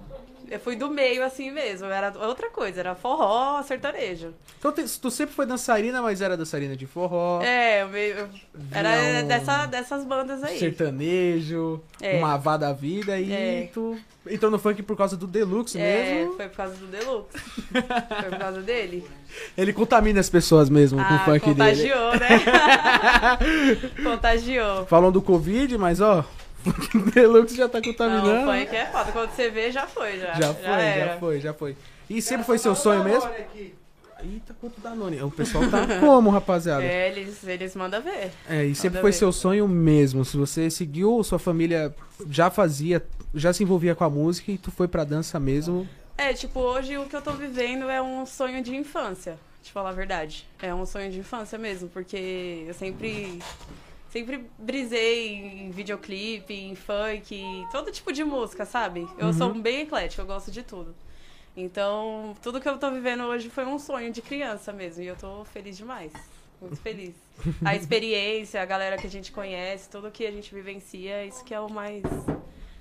Eu 0.51 0.61
fui 0.61 0.76
do 0.76 0.91
meio 0.91 1.24
assim 1.24 1.51
mesmo. 1.51 1.87
Era 1.87 2.12
outra 2.26 2.51
coisa, 2.51 2.80
era 2.80 2.95
forró, 2.95 3.62
sertanejo. 3.62 4.35
Então 4.59 4.72
tu 5.01 5.11
sempre 5.11 5.35
foi 5.35 5.47
dançarina, 5.47 6.03
mas 6.03 6.20
era 6.20 6.37
dançarina 6.37 6.76
de 6.76 6.87
forró, 6.87 7.41
É, 7.43 7.82
eu 7.82 7.89
meio. 7.89 8.14
eu- 8.18 8.28
Era 8.70 8.97
Violão. 9.01 9.28
dessa, 9.28 9.66
dessas 9.66 10.05
bandas 10.05 10.43
aí. 10.45 10.59
sertanejo, 10.59 11.80
É. 12.01 12.18
uma 12.18 12.37
vá 12.37 12.57
da 12.57 12.72
vida 12.72 13.18
e 13.18 13.32
É. 13.32 13.70
tu 13.72 13.99
entrou 14.28 14.51
no 14.51 14.59
funk 14.59 14.82
por 14.82 14.97
causa 14.97 15.16
do 15.16 15.26
Deluxe 15.26 15.78
É, 15.78 16.14
mesmo. 16.14 16.35
foi 16.37 16.49
por 16.49 16.57
causa 16.57 16.74
do 16.74 16.87
Deluxe. 16.87 17.39
foi 17.72 18.30
por 18.30 18.39
causa 18.39 18.61
dele. 18.62 19.07
Ele 19.57 19.72
contamina 19.72 20.20
as 20.20 20.28
pessoas 20.30 20.68
mesmo 20.68 20.99
com 20.99 21.05
o 21.12 21.16
Ah, 21.16 21.18
funk 21.24 21.55
dele. 21.55 21.89
contagiou, 21.89 22.11
né? 22.18 22.28
contagiou. 24.03 24.87
Falam 24.87 25.12
do 25.12 25.22
Covid, 25.22 25.76
mas 25.78 26.01
ó, 26.01 26.24
o 26.95 27.11
Deluxe 27.11 27.57
já 27.57 27.68
tá 27.68 27.78
Não, 27.78 27.85
contaminando. 27.85 28.51
o 28.51 28.53
funk 28.53 28.74
é 28.76 28.87
foda. 28.87 29.12
Quando 29.12 29.30
você 29.30 29.51
vê, 29.51 29.70
já 29.70 29.87
foi, 29.87 30.18
já. 30.18 30.32
já 30.35 30.55
foi, 30.55 30.62
já, 30.64 30.78
era. 30.80 31.16
foi, 31.18 31.41
já 31.41 31.55
foi. 31.55 31.76
E 32.09 32.20
sempre 32.20 32.45
foi 32.45 32.59
seu 32.59 32.74
sonho 32.74 33.03
mesmo? 33.05 33.28
Eita, 34.22 34.55
quanto 34.59 34.80
Danone. 34.80 35.20
O 35.22 35.30
pessoal 35.30 35.64
tá 35.68 35.87
como, 36.01 36.30
rapaziada? 36.30 36.82
É, 36.82 37.09
eles, 37.11 37.47
eles 37.47 37.74
mandam 37.76 38.01
ver. 38.01 38.30
É, 38.49 38.64
e 38.64 38.74
sempre 38.74 38.97
Manda 38.97 39.01
foi 39.03 39.11
ver. 39.11 39.16
seu 39.18 39.32
sonho 39.32 39.68
mesmo. 39.68 40.24
Se 40.24 40.37
você 40.37 40.70
seguiu, 40.70 41.22
sua 41.22 41.39
família 41.39 41.95
já 42.30 42.49
fazia, 42.51 43.05
já 43.35 43.53
se 43.53 43.62
envolvia 43.62 43.95
com 43.95 44.05
a 44.05 44.09
música 44.11 44.51
e 44.51 44.57
tu 44.57 44.70
foi 44.70 44.89
pra 44.89 45.05
dança 45.05 45.39
mesmo. 45.39 45.87
É, 46.17 46.33
tipo, 46.33 46.61
hoje 46.61 46.97
o 46.97 47.07
que 47.07 47.17
eu 47.17 47.23
tô 47.23 47.33
vivendo 47.33 47.91
é 47.91 48.01
um 48.01 48.25
sonho 48.25 48.62
de 48.62 48.75
infância, 48.75 49.39
te 49.62 49.73
falar 49.73 49.91
a 49.91 49.93
verdade. 49.93 50.47
É 50.62 50.73
um 50.73 50.87
sonho 50.87 51.11
de 51.11 51.19
infância 51.19 51.59
mesmo, 51.59 51.89
porque 51.89 52.65
eu 52.67 52.75
sempre 52.75 53.41
sempre 54.11 54.49
brisei 54.57 55.35
em 55.35 55.71
videoclipe, 55.73 56.55
em 56.55 56.77
funk, 56.77 57.35
em 57.35 57.67
todo 57.73 57.91
tipo 57.91 58.12
de 58.12 58.23
música, 58.23 58.65
sabe? 58.65 59.09
Eu 59.19 59.33
sou 59.33 59.53
bem 59.53 59.81
eclética, 59.81 60.23
eu 60.23 60.27
gosto 60.27 60.53
de 60.53 60.62
tudo. 60.62 60.95
Então, 61.57 62.37
tudo 62.41 62.61
que 62.61 62.69
eu 62.69 62.79
tô 62.79 62.93
vivendo 62.93 63.25
hoje 63.25 63.51
foi 63.51 63.65
um 63.65 63.77
sonho 63.77 64.12
de 64.12 64.23
criança 64.23 64.73
mesmo, 64.73 65.03
e 65.03 65.09
eu 65.09 65.17
tô 65.17 65.45
feliz 65.47 65.77
demais. 65.77 66.12
Muito 66.61 66.77
feliz. 66.77 67.17
A 67.65 67.75
experiência, 67.75 68.62
a 68.62 68.65
galera 68.65 68.97
que 68.97 69.07
a 69.09 69.11
gente 69.11 69.33
conhece, 69.33 69.91
tudo 69.91 70.11
que 70.12 70.25
a 70.25 70.31
gente 70.31 70.55
vivencia, 70.55 71.27
isso 71.27 71.45
que 71.45 71.53
é 71.53 71.59
o 71.59 71.69
mais 71.69 72.03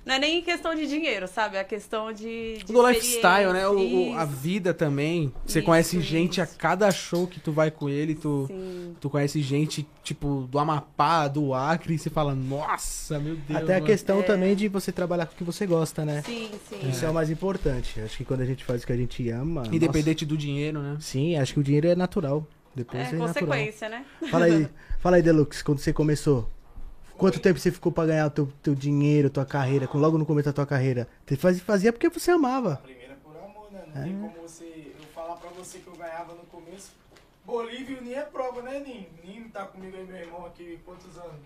não 0.04 0.14
é 0.14 0.18
nem 0.18 0.42
questão 0.42 0.74
de 0.74 0.86
dinheiro, 0.86 1.26
sabe? 1.26 1.56
É 1.56 1.60
a 1.60 1.64
questão 1.64 2.12
de. 2.12 2.58
de 2.64 2.72
Do 2.72 2.86
lifestyle, 2.86 3.52
né? 3.52 3.66
O, 3.68 3.72
o- 4.12 4.16
a 4.18 4.24
Isso. 4.24 4.32
vida 4.36 4.74
também. 4.74 5.32
Você 5.46 5.58
Isso, 5.60 5.66
conhece 5.66 6.00
gente 6.00 6.40
a 6.40 6.44
isso. 6.44 6.56
cada 6.58 6.90
show 6.90 7.26
que 7.26 7.40
tu 7.40 7.52
vai 7.52 7.70
com 7.70 7.88
ele, 7.88 8.14
tu, 8.14 8.46
Sim. 8.48 8.94
tu 9.00 9.08
conhece 9.08 9.40
gente, 9.40 9.86
tipo, 10.02 10.46
do 10.50 10.58
Amapá, 10.58 11.26
do 11.28 11.54
Acre, 11.54 11.94
e 11.94 11.98
você 11.98 12.10
fala, 12.10 12.34
nossa, 12.34 13.18
meu 13.18 13.36
Deus. 13.36 13.62
Até 13.62 13.72
a 13.72 13.76
mano." 13.76 13.86
questão 13.86 14.20
É. 14.20 14.22
também 14.22 14.54
de 14.54 14.68
você 14.68 14.92
trabalhar 14.92 15.26
com 15.26 15.34
o 15.34 15.36
que 15.36 15.44
você 15.44 15.66
gosta, 15.66 16.04
né? 16.04 16.22
Sim, 16.26 16.50
sim. 16.68 16.88
Isso 16.90 17.04
é. 17.04 17.10
o 17.10 17.14
mais 17.14 17.30
importante. 17.30 18.00
Acho 18.00 18.16
que 18.16 18.24
quando 18.24 18.40
a 18.42 18.46
gente 18.46 18.64
faz 18.64 18.82
o 18.82 18.86
que 18.86 18.92
a 18.92 18.96
gente 18.96 19.28
ama. 19.30 19.62
Independente 19.72 20.24
do 20.26 20.36
dinheiro, 20.36 20.80
né? 20.80 20.88
nossa- 20.94 21.00
Sim, 21.00 21.36
acho 21.36 21.54
que 21.54 21.60
o 21.60 21.64
dinheiro 21.64 21.88
é 21.88 21.94
natural. 21.94 22.46
Depois 22.76 23.00
É 23.04 23.06
é, 23.06 23.12
natural. 23.12 23.28
consequência, 23.28 23.88
né? 23.88 24.04
Fala 24.30 24.46
aí, 24.46 24.68
fala 24.98 25.16
aí, 25.16 25.22
Deluxe, 25.22 25.62
quando 25.62 25.78
você 25.78 25.92
começou. 25.92 26.50
Quanto 27.16 27.40
tempo 27.40 27.58
você 27.58 27.70
ficou 27.70 27.92
pra 27.92 28.06
ganhar 28.06 28.26
o 28.26 28.30
teu, 28.30 28.52
teu 28.62 28.74
dinheiro, 28.74 29.30
tua 29.30 29.44
carreira, 29.46 29.88
logo 29.92 30.18
no 30.18 30.26
começo 30.26 30.46
da 30.46 30.52
tua 30.52 30.66
carreira? 30.66 31.08
Você 31.26 31.36
faz- 31.36 31.60
fazia 31.60 31.92
porque 31.92 32.08
você 32.08 32.30
amava. 32.30 32.76
Primeiro 32.82 33.12
é 33.12 33.16
por 33.16 33.36
amor, 33.36 33.70
né? 33.72 33.84
Não 33.94 34.02
tem 34.02 34.12
como 34.20 34.42
você. 34.48 34.92
Eu 34.98 35.06
falar 35.14 35.36
pra 35.36 35.50
você 35.50 35.78
que 35.78 35.86
eu 35.86 35.94
ganhava 35.96 36.34
no 36.34 36.44
começo. 36.46 36.92
Bolívia 37.44 38.00
nem 38.00 38.14
é 38.14 38.22
prova, 38.22 38.62
né, 38.62 38.80
Ninho? 38.80 39.06
Ninho 39.22 39.48
tá 39.50 39.66
comigo 39.66 39.96
aí, 39.96 40.04
meu 40.04 40.16
irmão, 40.16 40.46
aqui 40.46 40.78
quantos 40.84 41.16
anos? 41.18 41.40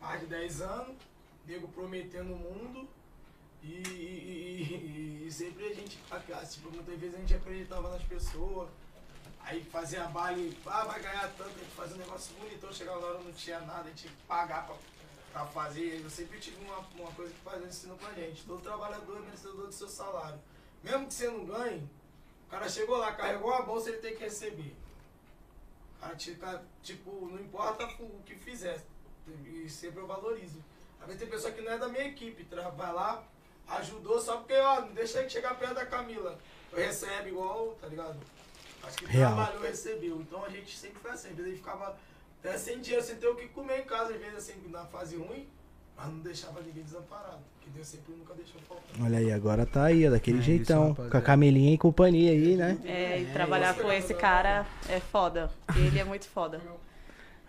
Mais 0.00 0.20
de 0.20 0.26
10 0.26 0.60
anos. 0.62 0.94
Nego 1.46 1.68
prometendo 1.68 2.32
o 2.32 2.36
mundo. 2.36 2.88
E, 3.62 3.82
e- 3.88 5.22
e- 5.22 5.26
e 5.26 5.32
sempre 5.32 5.64
a 5.66 5.74
gente, 5.74 5.98
tipo, 6.54 6.70
muitas 6.72 6.98
vezes 6.98 7.14
a 7.16 7.18
gente 7.18 7.34
acreditava 7.34 7.90
nas 7.90 8.02
pessoas. 8.02 8.68
Aí 9.48 9.62
fazia 9.64 10.02
baile, 10.08 10.58
ah, 10.66 10.84
vai 10.84 11.00
ganhar 11.00 11.32
tanto, 11.38 11.50
a 11.54 11.58
gente 11.58 11.70
fazia 11.70 11.94
um 11.94 11.98
negócio 12.00 12.34
bonitão, 12.34 12.72
chegava 12.72 12.98
na 13.00 13.06
hora 13.06 13.18
não 13.20 13.32
tinha 13.32 13.60
nada, 13.60 13.82
a 13.82 13.84
gente 13.84 14.00
tinha 14.02 14.12
que 14.12 14.22
pagar 14.26 14.66
pra, 14.66 14.74
pra 15.32 15.44
fazer. 15.46 16.00
Eu 16.02 16.10
sempre 16.10 16.40
tive 16.40 16.56
uma, 16.64 16.78
uma 16.78 17.12
coisa 17.12 17.32
que 17.32 17.38
fazia 17.40 17.68
ensino 17.68 17.96
pra 17.96 18.12
gente. 18.12 18.44
Todo 18.44 18.60
trabalhador 18.60 19.18
é 19.18 19.20
merecedor 19.20 19.66
do 19.68 19.72
seu 19.72 19.88
salário. 19.88 20.40
Mesmo 20.82 21.06
que 21.06 21.14
você 21.14 21.28
não 21.30 21.44
ganhe, 21.44 21.88
o 22.48 22.50
cara 22.50 22.68
chegou 22.68 22.96
lá, 22.96 23.12
carregou 23.12 23.54
a 23.54 23.62
bolsa, 23.62 23.88
ele 23.90 23.98
tem 23.98 24.16
que 24.16 24.24
receber. 24.24 24.74
O 25.96 26.00
cara, 26.00 26.16
ti- 26.16 26.34
cara, 26.34 26.64
tipo, 26.82 27.10
não 27.30 27.40
importa 27.40 27.86
o 28.00 28.20
que 28.26 28.34
fizer, 28.34 28.84
e 29.46 29.68
sempre 29.70 30.00
eu 30.00 30.08
valorizo. 30.08 30.58
Às 31.00 31.06
vezes 31.06 31.20
tem 31.22 31.30
pessoa 31.30 31.52
que 31.52 31.60
não 31.62 31.70
é 31.72 31.78
da 31.78 31.88
minha 31.88 32.04
equipe, 32.08 32.42
vai 32.76 32.92
lá, 32.92 33.22
ajudou 33.68 34.20
só 34.20 34.38
porque, 34.38 34.54
ó, 34.54 34.80
não 34.80 34.92
deixa 34.92 35.20
ele 35.20 35.30
chegar 35.30 35.56
perto 35.56 35.74
da 35.74 35.86
Camila. 35.86 36.36
Eu 36.72 36.78
recebe 36.78 37.28
igual, 37.30 37.76
tá 37.80 37.86
ligado? 37.86 38.18
Acho 38.86 38.96
que 38.98 39.06
Real. 39.06 39.34
trabalhou, 39.34 39.62
recebeu. 39.62 40.20
Então 40.20 40.44
a 40.44 40.48
gente 40.48 40.76
sempre 40.76 40.98
foi 41.00 41.10
assim. 41.10 41.28
Às 41.30 41.34
vezes 41.36 41.44
a 41.46 41.54
gente 41.54 41.58
ficava 41.62 41.96
até 42.40 42.56
sem 42.58 42.80
dinheiro, 42.80 43.04
sem 43.04 43.16
ter 43.16 43.26
o 43.28 43.34
que 43.34 43.48
comer 43.48 43.80
em 43.80 43.84
casa, 43.84 44.12
às 44.14 44.20
vezes 44.20 44.36
assim, 44.36 44.54
na 44.70 44.84
fase 44.86 45.16
ruim, 45.16 45.46
mas 45.96 46.06
não 46.08 46.18
deixava 46.20 46.60
ninguém 46.60 46.82
desamparado. 46.84 47.38
Porque 47.58 47.70
Deus 47.74 47.86
sempre 47.88 48.14
nunca 48.14 48.34
deixou 48.34 48.60
faltar. 48.62 48.84
Olha 49.04 49.18
aí, 49.18 49.32
agora 49.32 49.66
tá 49.66 49.84
aí, 49.84 50.06
ó, 50.06 50.10
daquele 50.10 50.36
É 50.36 50.40
isso, 50.40 50.46
jeitão. 50.46 50.88
rapaziada. 50.90 51.10
com 51.10 51.16
a 51.16 51.20
Camelinha 51.20 51.74
e 51.74 51.78
companhia 51.78 52.30
aí, 52.30 52.56
né? 52.56 52.78
É, 52.84 53.20
e 53.22 53.26
trabalhar 53.32 53.74
com 53.74 53.90
esse 53.90 54.14
cara 54.14 54.64
é 54.88 55.00
foda. 55.00 55.50
Ele 55.76 55.98
é 55.98 56.04
muito 56.04 56.26
foda. 56.28 56.60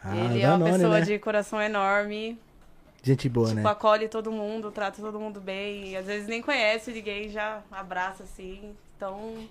Ah, 0.03 0.15
ele 0.15 0.41
é 0.41 0.47
uma 0.47 0.57
Danone, 0.59 0.73
pessoa 0.73 0.99
né? 0.99 1.05
de 1.05 1.19
coração 1.19 1.61
enorme. 1.61 2.39
Gente 3.03 3.29
boa, 3.29 3.49
Tipo, 3.49 3.61
né? 3.61 3.69
acolhe 3.69 4.07
todo 4.09 4.31
mundo, 4.31 4.71
trata 4.71 5.01
todo 5.01 5.19
mundo 5.19 5.39
bem. 5.39 5.91
E 5.91 5.95
às 5.97 6.05
vezes 6.05 6.27
nem 6.27 6.41
conhece 6.41 6.91
ninguém, 6.91 7.29
já 7.29 7.61
abraça 7.71 8.23
assim. 8.23 8.75
Então. 8.95 9.47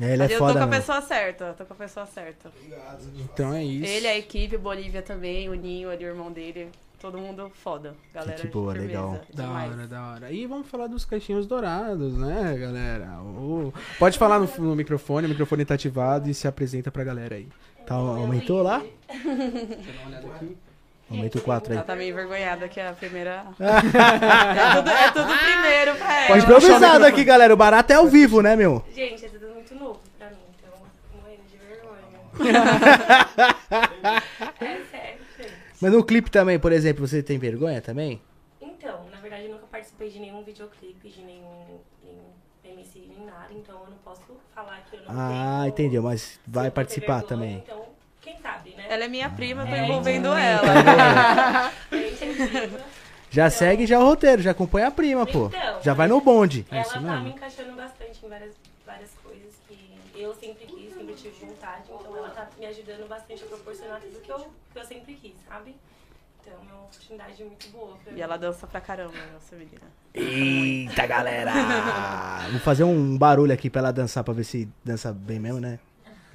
É, 0.00 0.12
ele 0.12 0.22
é 0.22 0.26
eu 0.26 0.38
tô 0.38 0.52
com 0.52 0.58
a 0.58 0.66
pessoa 0.66 1.00
certa, 1.00 1.54
tô 1.54 1.64
com 1.64 1.72
a 1.72 1.76
pessoa 1.76 2.06
certa. 2.06 2.48
Obrigado. 2.48 3.04
Então 3.18 3.52
é 3.54 3.64
isso. 3.64 3.90
Ele, 3.90 4.06
a 4.06 4.18
equipe, 4.18 4.56
Bolívia 4.58 5.02
também, 5.02 5.48
o 5.48 5.54
Ninho, 5.54 5.90
ali, 5.90 6.04
o 6.04 6.08
irmão 6.08 6.30
dele. 6.30 6.68
Todo 7.00 7.18
mundo 7.18 7.50
foda. 7.54 7.94
Galera, 8.12 8.38
Gente 8.38 8.50
boa, 8.50 8.72
firmeza, 8.72 9.00
legal. 9.00 9.20
Da 9.34 9.44
demais. 9.44 9.72
hora, 9.72 9.86
da 9.86 10.06
hora. 10.06 10.32
E 10.32 10.46
vamos 10.46 10.66
falar 10.66 10.86
dos 10.86 11.04
caixinhos 11.04 11.46
dourados, 11.46 12.16
né, 12.16 12.56
galera? 12.58 13.20
Ô, 13.20 13.72
Pode 13.98 14.18
falar 14.18 14.38
no, 14.40 14.48
no 14.58 14.74
microfone, 14.74 15.26
o 15.26 15.30
microfone 15.30 15.64
tá 15.64 15.74
ativado 15.74 16.28
e 16.30 16.34
se 16.34 16.48
apresenta 16.48 16.90
pra 16.90 17.04
galera 17.04 17.36
aí. 17.36 17.48
Tá, 17.86 17.94
aumentou 17.94 18.62
lá? 18.62 18.82
Aumenta 21.08 21.38
o 21.38 21.40
4 21.40 21.70
aí. 21.72 21.76
Ela 21.76 21.86
tá 21.86 21.94
meio 21.94 22.10
envergonhada 22.10 22.68
que 22.68 22.80
é 22.80 22.88
a 22.88 22.92
primeira. 22.92 23.44
é, 23.60 24.74
tudo, 24.76 24.90
é 24.90 25.10
tudo 25.12 25.38
primeiro 25.38 25.94
pra 25.96 26.16
ela. 26.18 26.26
Pode 26.28 26.42
improvisado 26.44 27.04
aqui, 27.04 27.22
galera. 27.24 27.54
O 27.54 27.56
barato 27.56 27.92
é 27.92 27.96
ao 27.96 28.08
vivo, 28.08 28.42
né, 28.42 28.56
meu? 28.56 28.84
Gente, 28.92 29.24
é 29.24 29.28
tudo 29.28 29.46
muito 29.54 29.72
novo 29.76 30.00
pra 30.18 30.28
mim, 30.30 30.36
então 30.58 30.72
morrendo 31.14 31.42
de 31.48 31.56
vergonha. 31.58 32.02
é 34.60 34.76
sério, 34.90 35.18
gente. 35.38 35.52
Mas 35.80 35.92
no 35.92 36.04
clipe 36.04 36.30
também, 36.30 36.58
por 36.58 36.72
exemplo, 36.72 37.06
você 37.06 37.22
tem 37.22 37.38
vergonha 37.38 37.80
também? 37.80 38.20
Então, 38.60 39.04
na 39.12 39.18
verdade, 39.20 39.44
eu 39.44 39.52
nunca 39.52 39.66
participei 39.66 40.10
de 40.10 40.18
nenhum 40.18 40.42
videoclipe, 40.42 41.08
de 41.08 41.22
nenhum, 41.22 41.78
nenhum 42.02 42.24
MC, 42.64 43.04
nem 43.08 43.24
nada, 43.26 43.48
então 43.52 43.76
eu 43.84 43.90
não 43.90 43.98
posso 43.98 44.22
falar 44.54 44.80
que 44.90 44.96
eu 44.96 45.00
não 45.02 45.06
Ah, 45.08 45.58
tenho- 45.60 45.68
entendeu. 45.68 46.02
Mas 46.02 46.40
vai 46.46 46.70
participar 46.70 47.20
vergonha, 47.20 47.28
também. 47.28 47.62
Então? 47.64 47.86
Ela 48.88 49.04
é 49.04 49.08
minha 49.08 49.28
prima, 49.30 49.66
tô 49.66 49.72
É, 49.74 49.84
envolvendo 49.84 50.18
então- 50.28 50.38
ela. 50.38 51.72
É 51.92 52.08
incentivo. 52.10 52.78
Já 53.30 53.50
segue 53.50 53.86
já 53.86 53.98
o 53.98 54.04
roteiro, 54.04 54.40
já 54.40 54.52
acompanha 54.52 54.86
a 54.88 54.90
prima, 54.90 55.26
pô. 55.26 55.46
Então, 55.46 55.82
Já 55.82 55.92
vai 55.92 56.08
no 56.08 56.20
bonde. 56.20 56.64
É 56.70 56.76
Ela 56.76 56.82
isso 56.84 56.94
tá 56.94 57.00
mesmo. 57.00 57.20
me 57.24 57.30
encaixando 57.30 57.72
bastante 57.72 58.24
em 58.24 58.28
várias, 58.28 58.54
várias 58.86 59.10
coisas 59.22 59.52
que 59.68 60.00
eu 60.14 60.34
sempre 60.34 60.64
quis, 60.66 60.94
sempre 60.94 61.14
tive 61.14 61.46
vontade. 61.46 61.82
Então 61.90 62.16
ela 62.16 62.30
tá 62.30 62.48
me 62.58 62.66
ajudando 62.66 63.08
bastante 63.08 63.42
a 63.42 63.46
proporcionar 63.46 64.00
tudo 64.00 64.20
que 64.20 64.30
eu, 64.32 64.38
que 64.72 64.78
eu 64.78 64.84
sempre 64.84 65.14
quis, 65.14 65.34
sabe? 65.48 65.74
Então 66.40 66.54
é 66.54 66.72
uma 66.72 66.84
oportunidade 66.84 67.44
muito 67.44 67.68
boa 67.70 67.96
pra 68.02 68.12
E 68.12 68.14
mim. 68.14 68.20
ela 68.20 68.36
dança 68.38 68.66
pra 68.66 68.80
caramba, 68.80 69.14
nossa 69.34 69.56
menina. 69.56 69.82
Eita, 70.14 71.06
galera! 71.06 71.52
Vou 72.52 72.60
fazer 72.60 72.84
um 72.84 73.18
barulho 73.18 73.52
aqui 73.52 73.68
pra 73.68 73.80
ela 73.80 73.92
dançar, 73.92 74.22
pra 74.24 74.32
ver 74.32 74.44
se 74.44 74.68
dança 74.84 75.12
bem 75.12 75.38
mesmo, 75.40 75.60
né? 75.60 75.78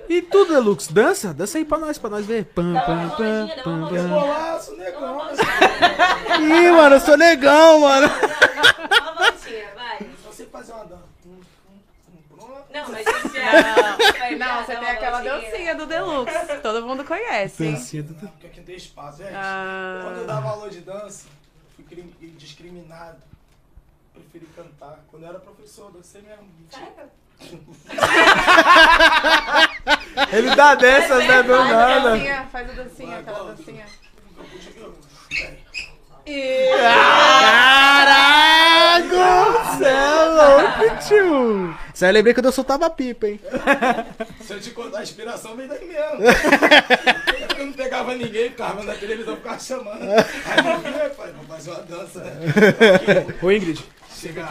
E 0.08 0.22
tu, 0.22 0.44
Deluxe, 0.46 0.92
dança? 0.92 1.32
Dança 1.32 1.58
aí 1.58 1.64
pra 1.64 1.78
nós, 1.78 1.98
pra 1.98 2.10
nós 2.10 2.26
ver. 2.26 2.44
Pam, 2.46 2.74
pam, 2.74 3.08
pam, 3.10 3.48
pam, 3.64 3.88
pam. 3.88 4.08
Golaço, 4.08 4.76
negão. 4.76 5.20
Ih, 6.40 6.70
mano, 6.72 6.96
eu 6.96 7.00
sou 7.00 7.16
negão, 7.16 7.80
mano. 7.80 8.08
Dá 8.08 9.00
uma 9.00 9.14
voltinha, 9.14 9.68
vai. 9.74 9.98
Só 10.22 10.32
sei 10.32 10.46
fazer 10.46 10.72
uma 10.72 10.84
dança. 10.84 11.02
Hum, 11.24 11.40
hum, 11.70 11.78
hum, 12.10 12.18
pronto. 12.36 12.61
Não, 12.72 12.88
mas 12.90 13.06
isso 13.06 13.28
já... 13.34 13.96
vai 14.18 14.34
Não, 14.36 14.46
já 14.46 14.64
você 14.64 14.74
dá 14.74 14.80
tem 14.80 14.88
aquela 14.90 15.20
dancinha 15.20 15.74
do 15.74 15.86
Deluxe. 15.86 16.56
Todo 16.62 16.86
mundo 16.86 17.04
conhece. 17.04 17.64
Dancinha 17.70 18.02
do- 18.02 18.14
Porque 18.14 18.46
aqui 18.46 18.58
não 18.60 18.64
tem 18.66 18.76
espaço, 18.76 19.18
gente. 19.18 19.34
Ah. 19.34 20.00
Quando 20.04 20.16
eu 20.18 20.26
dava 20.26 20.48
aula 20.48 20.70
de 20.70 20.80
dança, 20.80 21.26
fui 21.76 21.84
crim- 21.84 22.14
discriminado. 22.38 23.18
Preferi 24.14 24.46
cantar. 24.56 24.98
Quando 25.10 25.24
eu 25.24 25.28
era 25.30 25.38
professor, 25.40 25.90
dancei 25.92 26.22
mesmo. 26.22 26.48
Ele 30.32 30.54
dá 30.54 30.74
dessas, 30.74 31.26
né? 31.26 31.42
Do 31.42 31.56
Faz 31.56 31.70
a 31.70 31.74
nada. 31.74 32.10
dancinha, 32.10 32.46
faz 32.52 32.70
a 32.70 32.72
dancinha, 32.74 33.18
aquela 33.18 33.52
dancinha. 33.54 33.86
Caraca, 38.32 39.76
cê 39.78 39.84
é 39.84 40.24
louco, 40.24 40.96
tio. 41.06 41.78
Aí 42.02 42.08
eu 42.10 42.14
lembrei 42.14 42.34
quando 42.34 42.46
eu 42.46 42.52
soltava 42.52 42.88
pipa, 42.90 43.28
hein? 43.28 43.40
Se 44.42 44.52
eu 44.54 44.60
te 44.60 44.70
contar, 44.70 44.98
a 44.98 45.02
inspiração 45.02 45.56
vem 45.56 45.66
daí 45.68 45.86
mesmo. 45.86 46.20
eu 47.58 47.66
não 47.66 47.72
pegava 47.72 48.14
ninguém, 48.14 48.50
ficava 48.50 48.82
na 48.82 48.94
televisão, 48.94 49.36
ficava 49.36 49.58
chamando. 49.58 50.02
Aí 50.02 50.72
eu 50.72 50.78
vinha, 50.80 51.10
pai, 51.10 51.32
vou 51.32 51.44
fazer 51.46 51.70
uma 51.70 51.80
dança, 51.82 52.20
né? 52.24 52.32
Ô, 53.40 53.50
Ingrid. 53.52 53.84
Chega. 54.14 54.48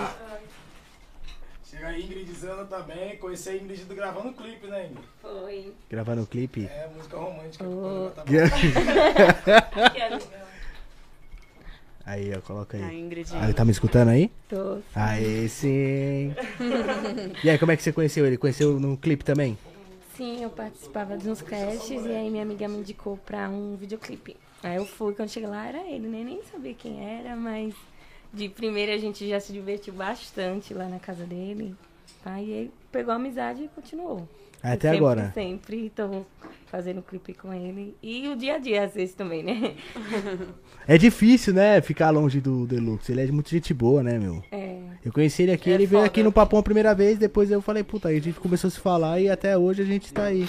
Chega 1.70 1.88
a 1.88 2.00
Ingrid 2.00 2.32
Zana 2.34 2.66
também. 2.66 3.18
Conheci 3.18 3.50
a 3.50 3.56
Ingrid 3.56 3.84
do- 3.86 3.96
gravando 3.96 4.30
um 4.30 4.34
clipe, 4.34 4.68
né, 4.68 4.86
Ingrid? 4.88 5.06
Foi. 5.22 5.74
Gravando 5.90 6.22
o 6.24 6.28
clipe. 6.28 6.66
É, 6.66 6.88
música 6.96 7.18
romântica. 7.18 7.64
Oh. 7.66 8.12
Tá. 8.16 8.24
Que? 8.26 8.38
Aí, 12.06 12.34
ó, 12.36 12.42
coloca 12.42 12.78
A 12.78 12.88
aí. 12.88 13.00
Ingrid. 13.00 13.30
Ah, 13.34 13.54
tá 13.54 13.64
me 13.64 13.72
escutando 13.72 14.10
aí? 14.10 14.32
Tô. 14.50 14.80
Aí 14.96 15.48
sim. 15.50 16.34
E 17.44 17.50
aí, 17.50 17.58
como 17.58 17.72
é 17.72 17.78
que 17.78 17.84
você 17.84 17.92
conheceu 17.92 18.26
ele? 18.26 18.38
Conheceu 18.38 18.80
no 18.80 18.98
clipe 18.98 19.24
também? 19.24 19.58
Sim, 20.16 20.44
eu 20.44 20.50
participava 20.50 21.18
de 21.18 21.30
uns 21.30 21.42
castes 21.42 22.06
e 22.06 22.10
aí 22.10 22.30
minha 22.30 22.44
amiga 22.44 22.68
me 22.68 22.78
indicou 22.78 23.18
pra 23.18 23.50
um 23.50 23.76
videoclipe. 23.76 24.36
Aí 24.62 24.76
eu 24.76 24.86
fui, 24.86 25.16
quando 25.16 25.30
cheguei 25.30 25.50
lá 25.50 25.68
era 25.68 25.80
ele, 25.80 26.08
né? 26.08 26.24
Nem 26.24 26.42
sabia 26.44 26.74
quem 26.74 27.04
era, 27.18 27.36
mas 27.36 27.74
de 28.34 28.48
primeira 28.50 28.94
a 28.94 28.98
gente 28.98 29.28
já 29.28 29.40
se 29.40 29.52
divertiu 29.52 29.94
bastante 29.94 30.74
lá 30.74 30.88
na 30.88 31.00
casa 31.00 31.26
dele. 31.26 31.76
Aí 32.24 32.52
ele 32.52 32.72
pegou 32.92 33.12
a 33.12 33.16
amizade 33.16 33.64
e 33.64 33.68
continuou. 33.70 34.28
Até 34.64 34.90
sempre, 34.92 34.98
agora. 34.98 35.32
Sempre 35.34 35.90
tô 35.96 36.26
fazendo 36.68 37.02
clipe 37.02 37.34
com 37.34 37.54
ele. 37.54 37.96
E 38.02 38.28
o 38.30 38.36
dia 38.36 38.56
a 38.56 38.58
dia, 38.58 38.84
às 38.86 38.94
vezes, 38.94 39.14
também, 39.16 39.44
né? 39.44 39.76
É 40.88 40.98
difícil, 40.98 41.54
né? 41.54 41.82
Ficar 41.82 42.10
longe 42.12 42.40
do 42.40 42.66
Deluxe. 42.66 43.12
Ele 43.12 43.22
é 43.22 43.26
de 43.26 43.32
muita 43.32 43.50
gente 43.50 43.74
boa, 43.74 44.02
né, 44.02 44.18
meu? 44.18 44.44
É. 44.52 44.80
Eu 45.04 45.12
conheci 45.12 45.44
ele 45.44 45.52
aqui, 45.52 45.70
É 45.72 45.74
ele 45.74 45.86
veio 45.86 46.00
foda. 46.02 46.08
aqui 46.08 46.24
no 46.24 46.32
Papão 46.32 46.60
a 46.60 46.64
primeira 46.64 46.94
vez, 46.94 47.18
depois 47.18 47.50
eu 47.52 47.62
falei, 47.62 47.84
puta, 47.84 48.10
aí 48.10 48.18
a 48.18 48.22
gente 48.22 48.40
começou 48.40 48.68
a 48.68 48.72
se 48.72 48.80
falar 48.80 49.20
e 49.20 49.30
até 49.30 49.58
hoje 49.58 49.82
a 49.82 49.86
gente 49.86 50.14
tá 50.14 50.24
aí. 50.26 50.48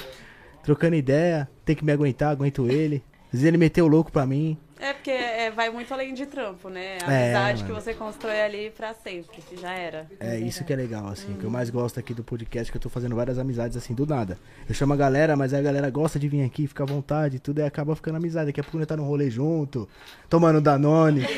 Trocando 0.63 0.95
ideia, 0.95 1.49
tem 1.65 1.75
que 1.75 1.85
me 1.85 1.91
aguentar, 1.93 2.31
aguento 2.31 2.71
ele. 2.71 3.03
Às 3.27 3.33
vezes 3.33 3.47
ele 3.47 3.57
meteu 3.59 3.87
o 3.87 3.89
louco 3.89 4.13
pra 4.13 4.25
mim. 4.27 4.57
É 4.83 4.93
porque 4.93 5.11
é, 5.13 5.49
vai 5.51 5.71
muito 5.71 5.95
além 5.95 6.13
de 6.13 6.27
trampo, 6.27 6.69
né? 6.69 6.99
A 7.07 7.13
É, 7.13 7.25
amizade 7.37 7.63
que 7.63 7.71
mano. 7.71 7.81
você 7.83 7.95
constrói 7.95 8.41
ali 8.43 8.71
pra 8.71 8.93
sempre, 8.95 9.41
que 9.41 9.57
já 9.61 9.73
era. 9.73 10.07
É 10.19 10.37
isso 10.39 10.65
que 10.65 10.73
é 10.73 10.77
legal, 10.77 11.07
assim. 11.07 11.33
O 11.35 11.37
que 11.37 11.45
eu 11.45 11.51
mais 11.51 11.71
gosto 11.71 12.01
aqui 12.01 12.13
do 12.13 12.25
podcast 12.25 12.69
é 12.69 12.71
que 12.73 12.77
eu 12.77 12.81
tô 12.83 12.89
fazendo 12.89 13.15
várias 13.15 13.39
amizades 13.39 13.77
assim 13.77 13.95
do 13.95 14.05
nada. 14.05 14.37
Eu 14.69 14.75
chamo 14.75 14.93
a 14.93 14.97
galera, 14.97 15.37
mas 15.37 15.55
a 15.55 15.63
galera 15.63 15.89
gosta 15.89 16.19
de 16.19 16.29
vir 16.29 16.43
aqui, 16.45 16.67
fica 16.67 16.83
à 16.83 16.87
vontade, 16.87 17.39
tudo 17.39 17.61
e 17.61 17.63
acaba 17.63 17.95
ficando 17.95 18.17
amizade. 18.17 18.47
Daqui 18.47 18.61
a 18.61 18.65
pouco 18.65 18.77
nós 18.79 18.87
tá 18.87 18.97
no 18.97 19.05
rolê 19.05 19.31
junto, 19.31 19.89
tomando 20.29 20.61
Danone. 20.61 21.23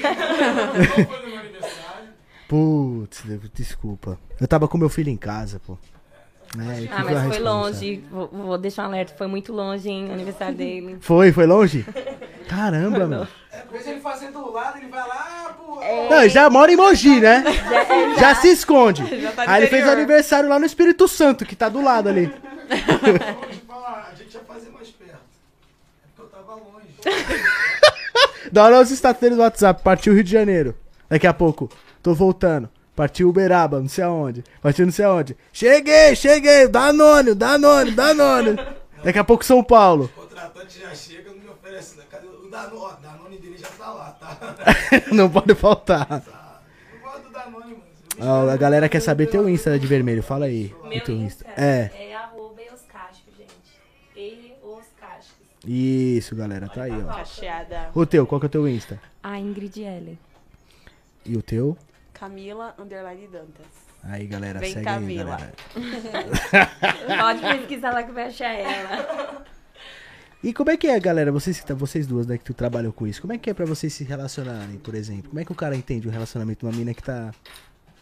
Putz, 2.49 3.25
desculpa. 3.53 4.19
Eu 4.41 4.47
tava 4.49 4.69
com 4.69 4.77
meu 4.79 4.89
filho 4.89 5.11
em 5.11 5.17
casa, 5.17 5.61
pô. 5.67 5.79
É, 6.59 6.89
Ah, 6.93 7.03
foi 7.03 7.15
mas 7.15 7.29
foi 7.29 7.39
longe. 7.39 8.05
Vou, 8.11 8.29
vou 8.29 8.59
deixar 8.59 8.83
um 8.83 8.87
alerta. 8.87 9.15
Foi 9.17 9.27
muito 9.27 9.53
longe, 9.53 9.89
hein? 9.89 10.09
o 10.09 10.13
aniversário 10.13 10.55
dele. 10.55 10.99
Foi, 11.01 11.33
foi 11.33 11.47
longe? 11.47 11.85
Caramba, 12.49 13.07
meu. 13.07 13.27
Depois 13.51 13.87
ele 13.87 14.01
fazendo 14.01 14.35
do 14.41 14.53
lado, 14.53 14.79
ele 14.79 14.89
vai 14.89 15.07
lá, 15.09 15.57
pô. 15.57 15.81
Não, 16.11 16.21
ele 16.21 16.29
já 16.29 16.49
mora 16.51 16.71
em 16.73 16.77
Mogi, 16.77 17.21
né? 17.21 17.43
Já 18.19 18.35
se 18.35 18.49
esconde. 18.49 19.21
Já 19.21 19.33
tá 19.33 19.45
Aí 19.47 19.63
ele 19.63 19.71
fez 19.71 19.87
o 19.87 19.91
aniversário 19.91 20.49
lá 20.49 20.59
no 20.59 20.67
Espírito 20.67 21.09
Santo, 21.09 21.45
que 21.45 21.57
tá 21.57 21.69
do 21.69 21.83
lado 21.83 22.09
ali. 22.09 22.27
Vou 22.27 23.49
te 23.49 23.57
falar, 23.67 24.11
a 24.13 24.15
gente 24.15 24.35
ia 24.35 24.41
fazer 24.41 24.71
mais 24.71 24.89
perto. 24.91 25.15
É 25.15 26.07
porque 26.17 26.23
eu 26.23 26.41
tava 26.41 26.55
longe. 26.55 26.89
Dá 28.53 28.65
olha 28.65 28.81
os 28.81 28.91
status 28.91 29.21
dele 29.21 29.35
do 29.35 29.41
WhatsApp. 29.41 29.83
Partiu 29.83 30.15
Rio 30.15 30.23
de 30.25 30.31
Janeiro. 30.31 30.77
Daqui 31.09 31.27
a 31.27 31.35
pouco. 31.35 31.69
Tô 32.03 32.15
voltando. 32.15 32.69
Partiu 32.97 33.29
Uberaba, 33.29 33.81
não 33.81 33.89
sei 33.89 34.05
aonde. 34.05 34.45
Partiu 34.63 34.87
não 34.87 34.93
sei 34.93 35.05
aonde. 35.05 35.37
Cheguei, 35.53 36.15
cheguei. 36.15 36.69
Danone, 36.69 37.35
Danone, 37.35 37.91
Danone. 37.91 38.57
Daqui 39.03 39.19
a 39.19 39.25
pouco 39.25 39.45
São 39.45 39.63
Paulo. 39.65 40.05
O 40.17 40.21
contratante 40.23 40.81
já 40.81 40.95
chega, 40.95 41.31
não 41.31 41.39
me 41.39 41.49
oferece. 41.49 41.97
né? 41.97 42.05
Cadê 42.11 42.27
o 42.29 42.49
Danone? 42.49 42.97
Danone 43.03 43.39
dele 43.39 43.59
já 43.59 43.67
tá 43.69 43.93
lá, 43.93 44.11
tá? 44.13 44.39
não 45.13 45.29
pode 45.29 45.55
faltar. 45.57 46.23
Eu 46.93 47.01
gosto 47.01 47.23
do 47.25 47.31
Danone, 47.33 47.73
mano. 47.73 47.83
Eu 48.17 48.27
Ó, 48.27 48.49
a 48.49 48.57
galera 48.57 48.89
quer 48.89 49.01
saber 49.01 49.27
teu 49.27 49.49
Insta 49.49 49.77
de 49.77 49.87
vermelho. 49.89 50.23
Fala 50.23 50.47
aí. 50.47 50.73
o 50.83 50.87
Meu 50.87 51.03
teu 51.03 51.17
Insta 51.17 51.45
É. 51.57 51.91
é 51.99 52.15
arroba 52.15 52.63
Euscástico, 52.63 53.29
gente. 53.37 53.51
E 54.17 54.53
os 54.63 54.85
Cásticos. 55.01 55.45
Isso, 55.67 56.37
galera. 56.37 56.69
Tá 56.69 56.85
aí, 56.85 56.93
ó. 56.93 57.13
Cacheada. 57.13 57.91
O 57.93 58.07
teu, 58.07 58.25
qual 58.25 58.39
que 58.41 58.47
é 58.47 58.49
o 58.49 58.51
teu 58.51 58.69
Insta? 58.69 59.01
A 59.21 59.37
Ingrid 59.41 59.83
L. 59.83 60.17
E 61.27 61.37
o 61.37 61.43
teu? 61.43 61.77
Camila 62.29 62.75
Underline 62.79 63.27
Dantas. 63.29 63.67
Aí, 64.03 64.27
galera, 64.27 64.59
Vem, 64.59 64.73
segue 64.73 64.85
Camila. 64.85 65.37
aí, 65.37 65.53
galera. 65.75 66.71
Pode 67.23 67.41
pesquisar 67.59 67.91
lá 67.93 68.03
que 68.03 68.13
vai 68.13 68.25
achar 68.29 68.51
ela. 68.51 69.45
E 70.43 70.53
como 70.55 70.71
é 70.71 70.77
que 70.79 70.87
é, 70.87 70.99
galera? 70.99 71.31
Vocês, 71.31 71.63
tá- 71.63 71.75
vocês 71.75 72.07
duas, 72.07 72.27
né, 72.27 72.39
que 72.39 72.45
tu 72.45 72.55
trabalham 72.55 72.93
com 72.93 73.07
isso, 73.07 73.21
como 73.21 73.33
é 73.35 73.39
que 73.39 73.51
é 73.51 73.55
pra 73.55 73.67
vocês 73.67 73.93
se 73.93 74.05
relacionarem, 74.05 74.79
por 74.79 74.95
exemplo? 74.95 75.29
Como 75.29 75.41
é 75.41 75.45
que 75.45 75.53
o 75.53 75.55
cara 75.55 75.77
entende 75.77 76.09
um 76.09 76.11
relacionamento 76.11 76.61
de 76.61 76.67
uma 76.67 76.73
mina 76.73 76.95
que 76.95 77.03
tá 77.03 77.31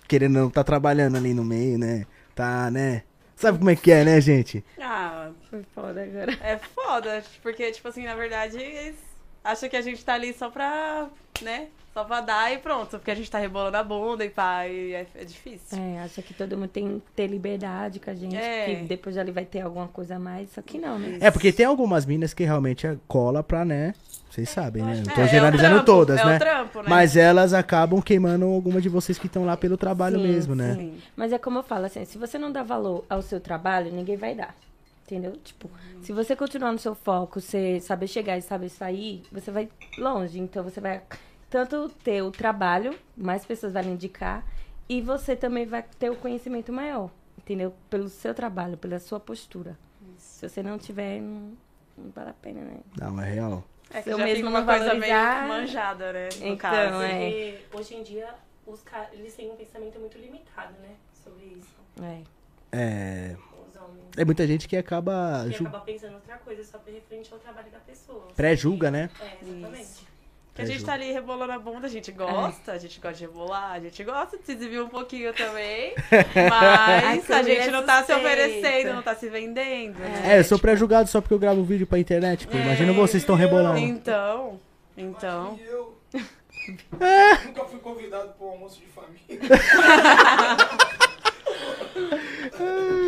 querendo 0.07 0.35
não 0.35 0.51
tá 0.51 0.63
trabalhando 0.63 1.17
ali 1.17 1.35
no 1.35 1.45
meio, 1.45 1.79
né? 1.79 2.07
Tá, 2.35 2.71
né? 2.71 3.03
Sabe 3.35 3.59
como 3.59 3.71
é 3.71 3.77
que 3.77 3.91
é, 3.91 4.05
né, 4.05 4.21
gente? 4.21 4.65
Ah, 4.81 5.31
Foi 5.51 5.65
foda 5.75 6.01
agora. 6.03 6.33
é 6.41 6.59
foda, 6.59 7.25
porque, 7.43 7.73
tipo 7.73 7.89
assim, 7.89 8.05
na 8.05 8.15
verdade, 8.15 8.57
eles 8.57 8.97
acham 9.43 9.69
que 9.69 9.77
a 9.77 9.83
gente 9.83 10.05
tá 10.05 10.15
ali 10.15 10.33
só 10.33 10.49
pra, 10.49 11.09
né? 11.43 11.69
Só 11.93 12.05
pra 12.05 12.23
dar 12.23 12.51
e 12.53 12.59
pronto, 12.59 12.91
porque 12.99 13.11
a 13.11 13.15
gente 13.15 13.31
tá 13.31 13.39
rebolando 13.39 13.77
a 13.77 13.85
bunda 13.85 14.25
e 14.25 14.31
pá, 14.31 14.67
e 14.67 14.95
é, 14.95 15.07
é 15.15 15.25
difícil. 15.25 15.79
É, 15.79 16.01
acha 16.01 16.23
que 16.23 16.33
todo 16.33 16.57
mundo 16.57 16.69
tem 16.71 16.99
que 17.01 17.13
ter 17.15 17.27
liberdade 17.27 18.01
com 18.01 18.11
a 18.11 18.15
gente, 18.15 18.35
É. 18.35 18.65
que 18.77 18.85
depois 18.85 19.19
ali 19.19 19.31
vai 19.31 19.45
ter 19.45 19.61
alguma 19.61 19.89
coisa 19.89 20.17
a 20.17 20.19
mais, 20.19 20.51
só 20.53 20.63
que 20.63 20.79
não, 20.79 20.99
né? 20.99 21.19
É, 21.21 21.31
porque 21.31 21.53
tem 21.53 21.67
algumas 21.67 22.07
minas 22.07 22.33
que 22.33 22.45
realmente 22.45 22.87
é 22.87 22.97
cola 23.07 23.43
pra, 23.43 23.63
né? 23.65 23.93
Vocês 24.31 24.49
sabem, 24.49 24.83
né? 24.83 25.03
Não 25.07 25.15
tô 25.15 25.21
É, 25.21 25.25
é 25.25 25.29
generalizando 25.29 25.75
trampo, 25.75 25.85
todas, 25.85 26.19
é 26.19 26.25
o 26.25 26.29
né? 26.29 26.39
trampo, 26.39 26.79
né? 26.79 26.87
Mas 26.89 27.15
elas 27.15 27.53
acabam 27.53 28.01
queimando 28.01 28.47
alguma 28.47 28.81
de 28.81 28.89
vocês 28.89 29.19
que 29.19 29.27
estão 29.27 29.45
lá 29.45 29.55
pelo 29.59 29.77
trabalho 29.77 30.19
Sim, 30.19 30.27
mesmo, 30.29 30.55
né? 30.55 30.75
Sim. 30.75 30.99
Mas 31.15 31.31
é 31.31 31.37
como 31.39 31.59
eu 31.59 31.63
falo, 31.63 31.85
assim, 31.85 32.07
se 32.07 32.17
você 32.17 32.39
não 32.39 32.51
dá 32.51 32.63
valor 32.63 33.05
ao 33.11 33.21
seu 33.21 33.39
trabalho, 33.39 33.93
ninguém 33.93 34.17
vai 34.17 34.35
dar. 34.35 34.55
Entendeu? 35.05 35.33
Tipo, 35.45 35.69
se 36.01 36.11
você 36.11 36.35
continuar 36.35 36.73
no 36.73 36.79
seu 36.79 36.95
foco, 36.95 37.39
você 37.39 37.79
saber 37.81 38.07
chegar 38.07 38.39
e 38.39 38.41
saber 38.41 38.71
sair, 38.71 39.23
você 39.31 39.51
vai 39.51 39.69
longe. 39.99 40.39
Então 40.41 40.65
você 40.65 40.81
vai 40.81 41.03
tanto 41.53 41.91
ter 42.03 42.23
o 42.23 42.31
trabalho, 42.31 42.99
mais 43.15 43.45
pessoas 43.45 43.75
vão 43.75 43.83
indicar, 43.83 44.43
e 44.89 45.03
você 45.03 45.37
também 45.37 45.67
vai 45.67 45.83
ter 45.99 46.11
o 46.11 46.17
conhecimento 46.17 46.73
maior. 46.73 47.11
Entendeu? 47.37 47.75
Pelo 47.91 48.09
seu 48.09 48.33
trabalho, 48.35 48.77
pela 48.79 48.99
sua 48.99 49.21
postura. 49.21 49.77
Se 50.17 50.49
você 50.49 50.63
não 50.63 50.79
tiver, 50.79 51.21
não, 51.21 51.53
não 51.99 52.11
vale 52.11 52.31
a 52.31 52.35
pena, 52.35 52.61
né? 52.63 52.79
Não, 52.99 53.21
é 53.21 53.31
real. 53.31 53.65
É 53.91 54.01
que 54.01 54.09
eu 54.11 54.17
já 54.19 54.25
mesmo 54.25 54.37
fica 54.47 54.49
uma 54.49 54.65
coisa 54.65 54.85
valorizar- 54.87 55.39
meio 55.49 55.49
manjada, 55.61 56.13
né? 56.13 56.29
No 56.39 56.47
Então, 56.47 56.57
caso. 56.57 57.03
é. 57.03 57.09
Porque 57.61 57.77
hoje 57.77 57.95
em 57.97 58.03
dia 58.03 58.35
os 58.67 58.81
caras 58.83 59.09
eles 59.13 59.35
têm 59.35 59.51
um 59.51 59.57
pensamento 59.57 59.99
muito 59.99 60.17
limitado, 60.19 60.73
né? 60.81 60.95
Sobre 61.13 61.45
isso. 61.45 61.77
É. 62.03 62.23
É. 62.73 63.37
Os 63.69 63.77
homens. 63.77 64.05
É 64.17 64.25
muita 64.25 64.47
gente 64.47 64.67
que 64.69 64.77
acaba. 64.77 65.45
Que 65.47 65.53
ju- 65.59 65.67
acaba 65.67 65.85
pensando 65.85 66.15
outra 66.15 66.39
coisa 66.39 66.65
só 66.65 66.79
referente 66.87 67.31
ao 67.33 67.39
trabalho 67.39 67.71
da 67.71 67.81
pessoa. 67.81 68.29
Pré-julga, 68.35 68.91
né? 68.91 69.11
É, 69.21 69.37
exatamente. 69.43 70.12
Que 70.55 70.61
a 70.61 70.67
gente 70.67 70.85
tá 70.85 70.93
ali 70.93 71.11
rebolando 71.11 71.53
a 71.53 71.59
bunda, 71.59 71.87
a 71.87 71.91
gente 71.91 72.13
gosta, 72.13 72.73
a 72.73 72.79
gente 72.79 73.01
gosta 73.01 73.17
de 73.17 73.25
rebolar, 73.25 73.73
a 73.73 73.81
gente 73.81 74.05
gosta 74.05 74.37
de 74.37 74.45
se 74.45 74.53
exibir 74.53 74.83
um 74.83 74.89
pouquinho 74.89 75.33
também. 75.33 75.95
Mas 76.51 77.31
a 77.31 77.39
câmera 77.39 77.63
gente 77.63 77.71
não 77.71 77.83
tá 77.85 78.05
se 78.05 78.13
oferecendo, 78.13 78.93
não 78.95 79.03
tá 79.03 79.15
se 79.15 79.31
vendendo. 79.31 79.99
né? 79.99 80.35
É, 80.35 80.41
eu 80.41 80.45
sou 80.45 80.59
pré-julgado 80.59 81.09
só 81.09 81.23
porque 81.23 81.33
eu 81.33 81.39
gravo 81.39 81.65
vídeo 81.65 81.87
pra 81.87 81.99
internet, 81.99 82.47
pô. 82.47 82.59
Imagina 82.59 82.93
vocês 82.93 83.23
estão 83.23 83.35
rebolando. 83.35 83.79
Então, 83.79 84.61
então. 84.95 85.59
Eu 85.67 85.97
nunca 87.47 87.65
fui 87.65 87.81
convidado 87.81 88.35
pro 88.35 88.49
almoço 88.49 88.79
de 88.79 88.87
família. 88.89 89.41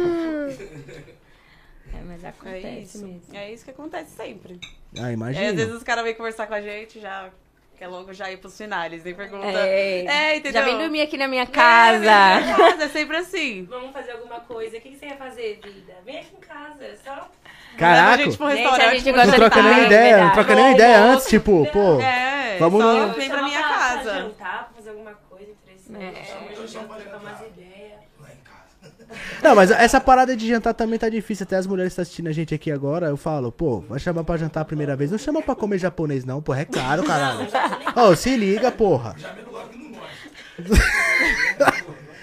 É 2.24 2.28
Acontece 2.30 2.82
isso. 2.96 3.06
mesmo. 3.06 3.22
É 3.34 3.52
isso 3.52 3.64
que 3.64 3.70
acontece 3.70 4.10
sempre. 4.16 4.58
Ah, 4.98 5.12
imagina. 5.12 5.50
às 5.50 5.54
vezes 5.56 5.74
os 5.74 5.82
caras 5.82 6.04
vêm 6.04 6.14
conversar 6.14 6.46
com 6.46 6.54
a 6.54 6.60
gente, 6.60 7.00
já 7.00 7.28
quer 7.76 7.88
logo 7.88 8.12
já 8.14 8.30
ir 8.30 8.36
pros 8.38 8.56
finais. 8.56 9.02
Nem 9.04 9.14
pergunta. 9.14 9.46
É, 9.46 10.04
É, 10.06 10.36
entendeu? 10.36 10.60
Já 10.62 10.64
vem 10.64 10.78
dormir 10.78 11.02
aqui 11.02 11.16
na 11.18 11.28
minha 11.28 11.42
É, 11.42 11.46
casa. 11.46 11.98
vem 11.98 12.08
na 12.08 12.40
minha 12.40 12.56
casa, 12.56 12.84
é 12.84 12.88
sempre 12.88 13.16
assim. 13.16 13.64
Vamos 13.70 13.92
fazer 13.92 14.12
alguma 14.12 14.40
coisa. 14.40 14.76
O 14.76 14.80
que 14.80 14.90
que 14.90 14.96
você 14.96 15.06
quer 15.06 15.18
fazer, 15.18 15.60
vida? 15.62 15.94
Vem 16.04 16.18
aqui 16.20 16.34
em 16.36 16.40
casa. 16.40 16.84
é 16.84 16.96
Só 17.04 17.28
Caraca, 17.76 18.12
a 18.14 18.16
gente 18.24 18.36
pro 18.36 18.48
Gente, 18.50 18.58
restaurante. 18.60 18.86
a 18.86 18.94
gente 18.98 19.12
gosta 19.12 19.26
não 19.26 19.32
de 19.32 19.36
troca 19.40 19.62
nem 19.62 19.84
ideia, 19.86 20.10
não 20.10 20.16
verdade. 20.28 20.32
troca 20.34 20.54
nem 20.54 20.72
ideia 20.74 20.98
antes, 21.00 21.26
tipo, 21.26 21.66
pô. 21.72 22.00
É, 22.00 22.56
Vamos 22.58 22.80
só 22.80 23.06
no- 23.08 23.12
vem 23.14 23.28
pra 23.28 23.42
minha 23.42 23.58
pra- 23.60 23.68
casa. 23.68 24.02
Pra 24.10 24.20
jantar, 24.20 24.64
pra 24.66 24.74
fazer 24.76 24.90
alguma 24.90 25.14
coisa 25.28 25.50
interessante. 25.50 26.04
É. 26.20 26.24
Chama 26.24 26.46
a 26.50 26.54
gente 26.66 26.86
pra 26.86 26.96
trocar 26.96 27.16
umas 27.18 27.40
ideias. 27.40 28.04
Não, 29.44 29.54
mas 29.54 29.70
essa 29.70 30.00
parada 30.00 30.34
de 30.34 30.48
jantar 30.48 30.72
também 30.72 30.98
tá 30.98 31.10
difícil. 31.10 31.44
Até 31.44 31.56
as 31.56 31.66
mulheres 31.66 31.90
que 31.90 32.00
estão 32.00 32.02
assistindo 32.02 32.28
a 32.28 32.32
gente 32.32 32.54
aqui 32.54 32.72
agora, 32.72 33.08
eu 33.08 33.16
falo, 33.18 33.52
pô, 33.52 33.80
vai 33.80 33.98
chamar 33.98 34.24
pra 34.24 34.38
jantar 34.38 34.62
a 34.62 34.64
primeira 34.64 34.96
vez. 34.96 35.10
Não 35.10 35.18
chama 35.18 35.42
pra 35.42 35.54
comer 35.54 35.76
japonês, 35.76 36.24
não, 36.24 36.40
porra. 36.40 36.62
É 36.62 36.64
caro, 36.64 37.04
caralho. 37.04 37.46
Ô, 37.94 38.16
se 38.16 38.34
liga, 38.38 38.72
porra. 38.72 39.14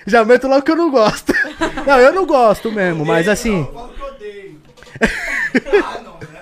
Já 0.07 0.25
meto 0.25 0.47
logo 0.47 0.63
que 0.63 0.71
eu 0.71 0.75
não 0.75 0.89
gosto. 0.89 1.31
Não, 1.85 1.99
eu 1.99 2.11
não 2.11 2.25
gosto 2.25 2.71
mesmo, 2.71 3.05
mas 3.05 3.27
assim. 3.27 3.67
Que 4.97 5.67
ah, 5.77 6.01
não, 6.03 6.13
comer. 6.13 6.41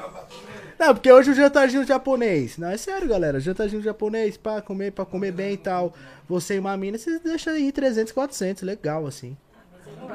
Não, 0.80 0.93
porque 0.93 1.11
hoje 1.11 1.32
o 1.32 1.36
jantarzinho 1.36 1.86
japonês. 1.86 2.57
Não, 2.57 2.69
é 2.69 2.77
sério, 2.77 3.05
galera. 3.05 3.38
Jantarzinho 3.41 3.82
japonês, 3.82 4.38
pra 4.38 4.61
comer, 4.61 4.93
pra 4.93 5.03
comer 5.03 5.34
bem 5.34 5.55
e 5.55 5.57
tal. 5.57 5.93
Você 6.30 6.55
e 6.55 6.59
uma 6.59 6.77
mina, 6.77 6.97
você 6.97 7.19
deixa 7.19 7.51
aí 7.51 7.69
300, 7.69 8.13
400. 8.13 8.63
Legal, 8.63 9.05
assim. 9.05 9.36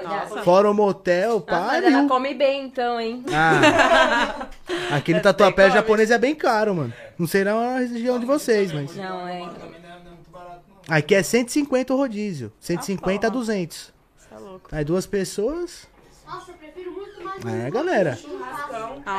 Nossa. 0.02 0.42
Fora 0.42 0.70
o 0.70 0.74
motel, 0.74 1.44
Ah, 1.46 1.60
mas 1.72 1.84
ela 1.84 2.08
come 2.08 2.34
bem 2.34 2.64
então, 2.66 3.00
hein? 3.00 3.24
Ah. 3.32 4.46
Aqui 4.96 5.14
no 5.14 5.20
Tatuapé 5.20 5.70
japonês 5.70 6.10
é 6.10 6.18
bem 6.18 6.34
caro, 6.34 6.74
mano. 6.74 6.92
Não 7.18 7.26
sei 7.26 7.44
na 7.44 7.78
região 7.78 8.18
de 8.18 8.26
vocês, 8.26 8.72
mas. 8.72 8.94
Não, 8.96 9.26
é. 9.26 9.42
É, 9.42 9.44
é. 9.44 10.96
Aqui 10.96 11.14
é 11.14 11.22
150 11.22 11.94
o 11.94 11.96
rodízio. 11.96 12.52
150 12.60 13.26
a 13.26 13.30
200. 13.30 13.92
Tá 14.28 14.38
louco. 14.38 14.68
Aí 14.70 14.84
duas 14.84 15.06
pessoas. 15.06 15.86
Nossa, 16.26 16.50
eu 16.50 16.54
prefiro 16.56 16.92
muito 16.92 17.22
mais 17.22 17.44
É, 17.44 17.70
galera. 17.70 18.18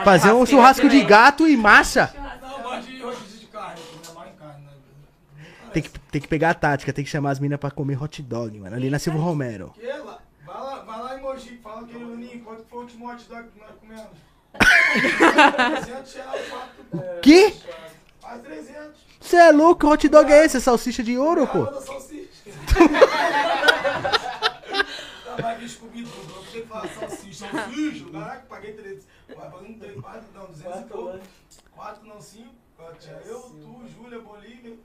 Fazer 0.04 0.32
um 0.32 0.46
churrasco 0.46 0.88
de 0.90 1.02
gato 1.04 1.48
e 1.48 1.56
massa. 1.56 2.14
Não, 2.42 2.58
eu 2.58 2.64
gosto 2.64 2.92
de 2.92 3.02
rodízio 3.02 3.40
de 3.40 3.46
carne, 3.48 3.80
eu 3.94 4.00
como 4.06 4.20
mais 4.20 4.32
em 4.34 4.38
carne, 4.38 4.62
né? 4.64 4.72
Tem 5.74 5.84
que, 5.84 5.90
tem 5.90 6.22
que 6.22 6.28
pegar 6.28 6.50
a 6.52 6.54
tática, 6.54 6.92
tem 6.94 7.04
que 7.04 7.10
chamar 7.10 7.32
as 7.32 7.40
minas 7.40 7.60
pra 7.60 7.72
comer 7.72 8.02
hot 8.02 8.22
dog, 8.22 8.60
mano. 8.60 8.76
Ali 8.76 8.90
na 8.90 9.00
Silvio 9.00 9.22
Romero. 9.22 9.74
Que? 9.76 9.88
Vai 10.56 10.64
lá, 10.64 10.80
vai 10.84 11.02
lá 11.02 11.18
em 11.18 11.22
Mogi, 11.22 11.58
fala 11.58 11.86
que 11.86 11.94
ele 11.94 12.06
Juninho, 12.06 12.42
quanto 12.46 12.64
foi 12.64 12.80
o 12.80 12.82
último 12.84 13.12
hot 13.12 13.22
dog 13.26 13.50
que 13.50 13.60
nós 13.60 13.76
comemos? 13.78 14.18
300 15.84 16.14
reais, 16.14 16.50
quatro. 16.50 16.86
Que? 17.22 17.52
Faz 18.22 18.42
300. 18.42 19.02
Você 19.20 19.36
é 19.36 19.52
louco? 19.52 19.82
Que 19.82 19.86
hot 19.86 20.08
dog 20.08 20.32
é 20.32 20.46
esse? 20.46 20.56
É 20.56 20.60
salsicha 20.62 21.04
de 21.04 21.18
ouro, 21.18 21.46
pô? 21.46 21.60
Manda 21.60 21.82
salsicha. 21.82 22.30
Tá, 25.26 25.42
Vai 25.42 25.58
vir 25.58 25.70
Scooby-Doo, 25.70 26.14
eu 26.38 26.44
que 26.44 26.62
falar 26.62 26.88
salsicha. 26.88 27.50
Salsicha, 27.52 28.06
caraca, 28.10 28.46
paguei 28.48 28.74
300. 28.76 29.06
Vai 29.36 29.52
pagando 29.52 29.78
3, 29.78 30.00
4, 30.00 30.24
não, 30.34 30.46
200 30.46 30.80
e 30.80 30.84
pouco. 30.86 31.20
4 31.76 32.08
não, 32.08 32.22
5. 32.22 32.56
Tinha 32.98 33.22
eu, 33.26 33.42
tu, 33.42 33.84
Júlia, 33.94 34.20
Bolívia. 34.22 34.78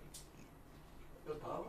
Eu 1.24 1.34
tava. 1.36 1.66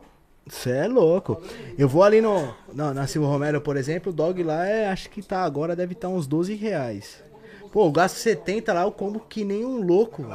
Você 0.52 0.70
é 0.70 0.86
louco. 0.86 1.40
Eu 1.78 1.88
vou 1.88 2.02
ali 2.02 2.20
no, 2.20 2.54
no 2.72 2.92
na 2.92 3.06
Silvio 3.06 3.28
Romero, 3.28 3.60
por 3.60 3.76
exemplo, 3.76 4.12
o 4.12 4.14
dog 4.14 4.42
lá 4.42 4.66
é, 4.66 4.86
acho 4.86 5.08
que 5.08 5.22
tá 5.22 5.42
agora, 5.42 5.74
deve 5.74 5.94
estar 5.94 6.08
uns 6.08 6.26
12 6.26 6.54
reais. 6.54 7.24
Pô, 7.72 7.86
eu 7.86 7.90
gasto 7.90 8.16
70 8.16 8.70
lá, 8.72 8.82
eu 8.82 8.92
como 8.92 9.18
que 9.18 9.44
nem 9.44 9.64
um 9.64 9.80
louco, 9.82 10.22
ali, 10.22 10.30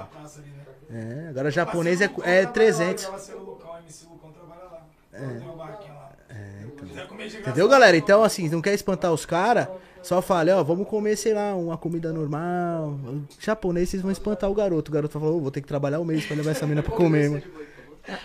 né? 0.50 1.26
É, 1.26 1.30
agora 1.30 1.52
japonês 1.52 2.02
é, 2.02 2.06
é 2.06 2.10
trabalha 2.10 2.48
300. 2.48 3.04
Lá, 3.04 3.12
o 3.12 3.46
Lucão, 3.46 3.72
o 3.72 3.78
MC 3.78 4.06
Lucão 4.10 4.32
trabalha 4.32 4.64
lá. 4.72 4.88
É. 5.14 6.34
É, 6.34 6.66
então. 6.66 6.88
Graça, 6.88 7.38
Entendeu, 7.38 7.68
galera? 7.70 7.96
Então, 7.96 8.24
assim, 8.24 8.50
não 8.50 8.62
quer 8.62 8.74
espantar 8.74 9.14
os 9.14 9.24
caras, 9.24 9.68
só 10.02 10.20
fale, 10.20 10.50
ó, 10.50 10.64
vamos 10.64 10.88
comer, 10.88 11.16
sei 11.16 11.36
lá, 11.36 11.56
uma 11.56 11.78
comida 11.78 12.12
normal. 12.12 12.98
Japonês, 13.40 13.90
vocês 13.90 14.02
vão 14.02 14.12
espantar 14.12 14.50
o 14.50 14.56
garoto. 14.56 14.90
O 14.90 14.94
garoto 14.94 15.14
falar, 15.14 15.32
ô, 15.32 15.40
vou 15.40 15.52
ter 15.52 15.62
que 15.62 15.68
trabalhar 15.68 16.00
um 16.00 16.06
mês 16.06 16.26
pra 16.26 16.36
levar 16.36 16.52
essa 16.52 16.66
mina 16.66 16.82
pra 16.82 16.96
comer, 16.96 17.30
mano. 17.30 17.44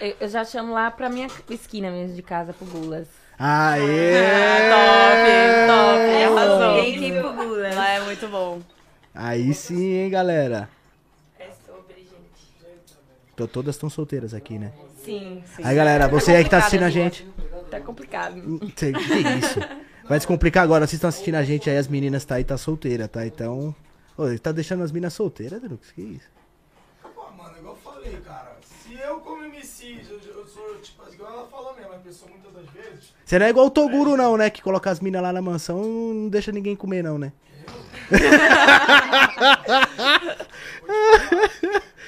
Eu, 0.00 0.16
eu 0.20 0.28
já 0.28 0.44
chamo 0.44 0.72
lá 0.72 0.90
pra 0.90 1.08
minha 1.08 1.28
esquina 1.50 1.90
mesmo 1.90 2.14
de 2.14 2.22
casa, 2.22 2.52
pro 2.52 2.66
Gulas. 2.66 3.08
Aê! 3.38 4.14
É, 4.14 4.70
top, 4.70 5.66
top, 5.66 6.38
arrasou. 6.38 6.82
Tem 6.82 6.98
que 6.98 7.04
ir 7.06 7.20
pro 7.20 7.32
Gulas. 7.32 7.74
Lá 7.74 7.88
é 7.88 8.00
muito 8.00 8.28
bom. 8.28 8.60
Aí 9.14 9.52
sim, 9.52 9.92
hein, 9.94 10.10
galera. 10.10 10.68
É 11.38 11.48
sobre, 11.66 11.96
gente. 11.96 12.76
Tô, 13.34 13.48
todas 13.48 13.74
estão 13.74 13.90
solteiras 13.90 14.32
aqui, 14.34 14.58
né? 14.58 14.72
Sim, 15.04 15.42
sim. 15.56 15.62
Aí, 15.64 15.74
galera, 15.74 16.06
você 16.06 16.32
aí 16.32 16.44
que 16.44 16.50
tá 16.50 16.58
assistindo 16.58 16.84
a 16.84 16.90
gente. 16.90 17.26
Tá 17.70 17.80
complicado. 17.80 18.60
Sei- 18.76 18.92
Que 18.92 19.00
isso? 19.38 19.58
Vai 20.08 20.18
descomplicar 20.18 20.62
agora. 20.62 20.86
Vocês 20.86 20.94
estão 20.94 21.08
assistindo 21.08 21.34
a 21.36 21.42
gente 21.42 21.68
aí, 21.68 21.76
as 21.76 21.88
meninas 21.88 22.24
tá 22.24 22.36
aí, 22.36 22.44
tá 22.44 22.56
solteira, 22.56 23.08
tá? 23.08 23.26
Então. 23.26 23.74
Ô, 24.16 24.28
ele 24.28 24.38
tá 24.38 24.52
deixando 24.52 24.84
as 24.84 24.92
meninas 24.92 25.14
solteiras, 25.14 25.60
Drux? 25.60 25.90
Que 25.90 26.02
isso? 26.02 26.28
Pô, 27.14 27.30
mano, 27.36 27.56
igual 27.58 27.74
eu 27.74 27.92
falei, 27.92 28.16
cara. 28.24 28.51
Pessoa 32.12 32.30
muitas 32.30 32.52
das 32.52 32.66
vezes. 32.70 33.14
Você 33.24 33.38
não 33.38 33.46
é 33.46 33.50
igual 33.50 33.66
o 33.66 33.70
Toguro, 33.70 34.16
não, 34.16 34.36
né? 34.36 34.50
Que 34.50 34.62
coloca 34.62 34.90
as 34.90 35.00
minas 35.00 35.22
lá 35.22 35.32
na 35.32 35.40
mansão 35.40 35.82
e 35.82 36.14
não 36.14 36.28
deixa 36.28 36.52
ninguém 36.52 36.76
comer, 36.76 37.02
não, 37.02 37.18
né? 37.18 37.32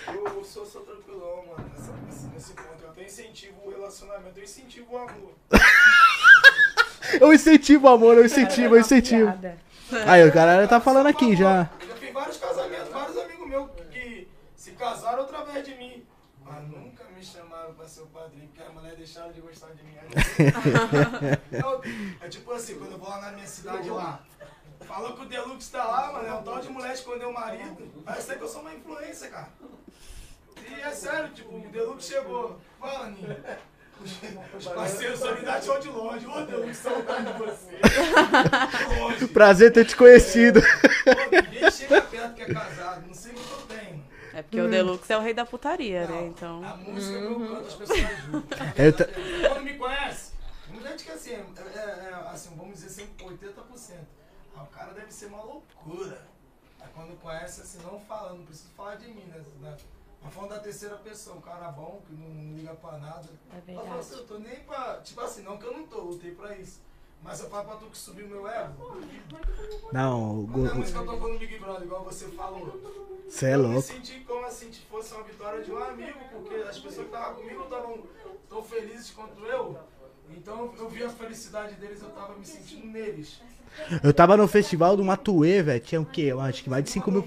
Eu, 0.06 0.26
eu 0.26 0.44
sou, 0.44 0.66
sou 0.66 0.82
tranquilão, 0.82 1.44
mano, 1.46 1.70
nessa, 1.74 1.92
nesse, 2.06 2.26
nesse 2.26 2.52
ponto. 2.52 2.82
Eu 2.82 2.90
até 2.90 3.04
incentivo 3.04 3.54
o 3.64 3.70
relacionamento, 3.70 4.38
eu 4.38 4.44
incentivo 4.44 4.92
o 4.92 4.98
amor. 4.98 5.32
Eu 7.20 7.32
incentivo, 7.32 7.88
amor, 7.88 8.16
eu 8.16 8.24
incentivo, 8.24 8.74
eu 8.74 8.80
incentivo. 8.80 9.32
Aí, 10.06 10.28
o 10.28 10.32
cara 10.32 10.66
tá 10.66 10.80
falando 10.80 11.06
aqui 11.06 11.36
já. 11.36 11.70
Eu 11.80 11.88
já 11.88 11.94
fiz 11.94 12.12
vários 12.12 12.36
casamentos, 12.36 12.88
vários 12.88 13.16
amigos 13.16 13.48
meus 13.48 13.70
que 13.92 14.28
se 14.56 14.72
casaram 14.72 15.22
através 15.22 15.64
de 15.64 15.74
mim. 15.76 16.04
Mas 16.44 16.68
nunca 16.68 17.04
me 17.16 17.24
chamaram 17.24 17.72
pra 17.74 17.86
ser 17.86 18.02
o 18.02 18.06
padrinho, 18.06 18.48
porque 18.48 18.62
as 18.62 18.74
mulheres 18.74 18.98
deixaram 18.98 19.32
de 19.32 19.40
gostar 19.40 19.68
é 22.20 22.28
tipo 22.28 22.52
assim, 22.52 22.78
quando 22.78 22.92
eu 22.92 22.98
vou 22.98 23.08
lá 23.08 23.20
na 23.20 23.32
minha 23.32 23.46
cidade 23.46 23.90
lá, 23.90 24.20
falou 24.86 25.14
que 25.14 25.22
o 25.22 25.28
Deluxe 25.28 25.70
tá 25.70 25.84
lá, 25.84 26.12
mano, 26.12 26.28
é 26.28 26.34
um 26.34 26.42
tal 26.42 26.60
de 26.60 26.68
mulher 26.68 26.94
escondeu 26.94 27.30
o 27.30 27.34
marido. 27.34 28.02
Parece 28.04 28.36
que 28.36 28.42
eu 28.42 28.48
sou 28.48 28.60
uma 28.60 28.74
influência, 28.74 29.28
cara. 29.28 29.48
E 30.68 30.80
é 30.80 30.90
sério, 30.90 31.28
tipo, 31.30 31.56
o 31.56 31.68
Deluxe 31.70 32.12
chegou. 32.12 32.58
Fala, 32.80 33.06
Aninha. 33.06 33.38
Os 34.56 34.66
parceiros 34.66 35.20
dá 35.20 35.60
show 35.62 35.78
de 35.78 35.88
longe. 35.88 36.26
Ô, 36.26 36.44
Deluxe, 36.44 36.74
saudade 36.82 37.32
de 37.32 37.38
você. 37.38 37.78
De 38.78 39.00
longe. 39.00 39.26
Prazer 39.28 39.72
ter 39.72 39.84
te 39.84 39.96
conhecido. 39.96 40.60
Pô, 40.60 40.66
ninguém 41.42 41.70
chega 41.70 42.02
perto 42.02 42.34
que 42.34 42.42
é 42.42 42.52
casado, 42.52 43.06
não 43.06 43.14
sei 43.14 43.32
o 43.32 43.34
que 43.34 43.52
eu 43.52 43.62
tenho. 43.68 43.93
É 44.34 44.42
porque 44.42 44.60
o 44.60 44.68
Deluxe 44.68 45.12
é 45.12 45.16
o 45.16 45.20
rei 45.20 45.32
da 45.32 45.46
putaria, 45.46 46.06
né? 46.06 46.20
Não, 46.20 46.26
Então. 46.26 46.64
A 46.64 46.76
música 46.76 47.18
que 47.18 47.24
eu 47.24 47.38
canto, 47.38 47.66
as 47.68 47.74
pessoas 47.74 47.98
ta- 48.96 49.48
Quando 49.48 49.62
me 49.64 49.74
conhece, 49.78 50.32
tem 50.64 50.74
muita 50.74 50.88
gente 50.90 51.04
que 51.04 51.10
assim, 51.12 51.30
é, 51.32 51.44
é- 51.76 52.10
é, 52.10 52.14
assim, 52.32 52.54
vamos 52.56 52.74
dizer 52.74 52.88
sempre 52.90 53.24
80%. 53.24 53.94
Ah, 54.56 54.62
o 54.62 54.66
cara 54.66 54.92
deve 54.92 55.12
ser 55.12 55.26
uma 55.26 55.42
loucura. 55.42 56.26
Aí 56.80 56.88
quando 56.94 57.18
conhece, 57.20 57.60
assim, 57.62 57.78
não 57.82 57.98
fala, 58.00 58.34
não 58.34 58.44
preciso 58.44 58.68
falar 58.76 58.96
de 58.96 59.08
mim, 59.08 59.24
né? 59.26 59.40
né? 59.60 59.76
Mas 60.22 60.32
falando 60.34 60.50
da 60.50 60.58
terceira 60.58 60.96
pessoa, 60.96 61.36
um 61.36 61.40
cara 61.40 61.70
bom, 61.70 62.00
que 62.06 62.12
não 62.14 62.56
liga 62.56 62.74
pra 62.74 62.98
nada. 62.98 63.28
É 63.52 63.72
Eu 63.72 63.84
falo 63.84 63.98
assim, 64.00 64.14
eu 64.16 64.26
tô 64.26 64.38
nem 64.38 64.60
pra. 64.60 64.96
Tipo 65.04 65.20
assim, 65.20 65.42
não 65.42 65.58
que 65.58 65.64
eu 65.66 65.72
não 65.76 65.86
tô, 65.86 66.00
lutei 66.00 66.32
pra 66.34 66.56
isso. 66.56 66.80
Mas 67.24 67.40
eu 67.40 67.48
falo 67.48 67.64
pra 67.64 67.76
tu 67.76 67.86
que 67.86 67.96
subir 67.98 68.24
o 68.24 68.28
meu 68.28 68.46
ego. 68.46 68.98
Não, 69.92 70.40
o 70.40 70.46
Não 70.46 70.66
é 70.66 70.68
Gu- 70.70 70.74
música 70.76 71.02
que 71.02 71.08
eu 71.08 71.18
tô 71.20 71.28
no 71.28 71.38
Big 71.38 71.58
Brother, 71.58 71.82
igual 71.82 72.04
você 72.04 72.26
falou. 72.28 72.80
você 73.28 73.46
é 73.46 73.54
Eu 73.54 73.58
me 73.60 73.64
louco. 73.66 73.82
senti 73.82 74.20
como 74.20 74.44
assim, 74.46 74.72
se 74.72 74.80
fosse 74.82 75.14
uma 75.14 75.22
vitória 75.24 75.62
de 75.62 75.72
um 75.72 75.78
amigo, 75.82 76.18
porque 76.32 76.54
as 76.56 76.76
pessoas 76.78 76.96
que 77.08 77.14
estavam 77.14 77.34
comigo 77.42 77.62
estavam 77.64 77.98
tão 78.48 78.62
felizes 78.62 79.10
quanto 79.10 79.40
eu. 79.44 79.78
Então 80.30 80.72
eu 80.78 80.88
vi 80.88 81.02
a 81.04 81.08
felicidade 81.08 81.74
deles, 81.76 82.02
eu 82.02 82.10
tava 82.10 82.34
me 82.34 82.44
sentindo 82.44 82.86
neles. 82.86 83.40
Eu 84.02 84.12
tava 84.14 84.36
no 84.36 84.46
festival 84.46 84.96
do 84.96 85.02
Matuê, 85.04 85.62
velho. 85.62 85.80
Tinha 85.80 86.00
o 86.00 86.06
quê? 86.06 86.22
Eu 86.22 86.40
acho 86.40 86.62
que 86.62 86.70
mais 86.70 86.84
de 86.84 86.90
5 86.90 87.10
mil. 87.10 87.26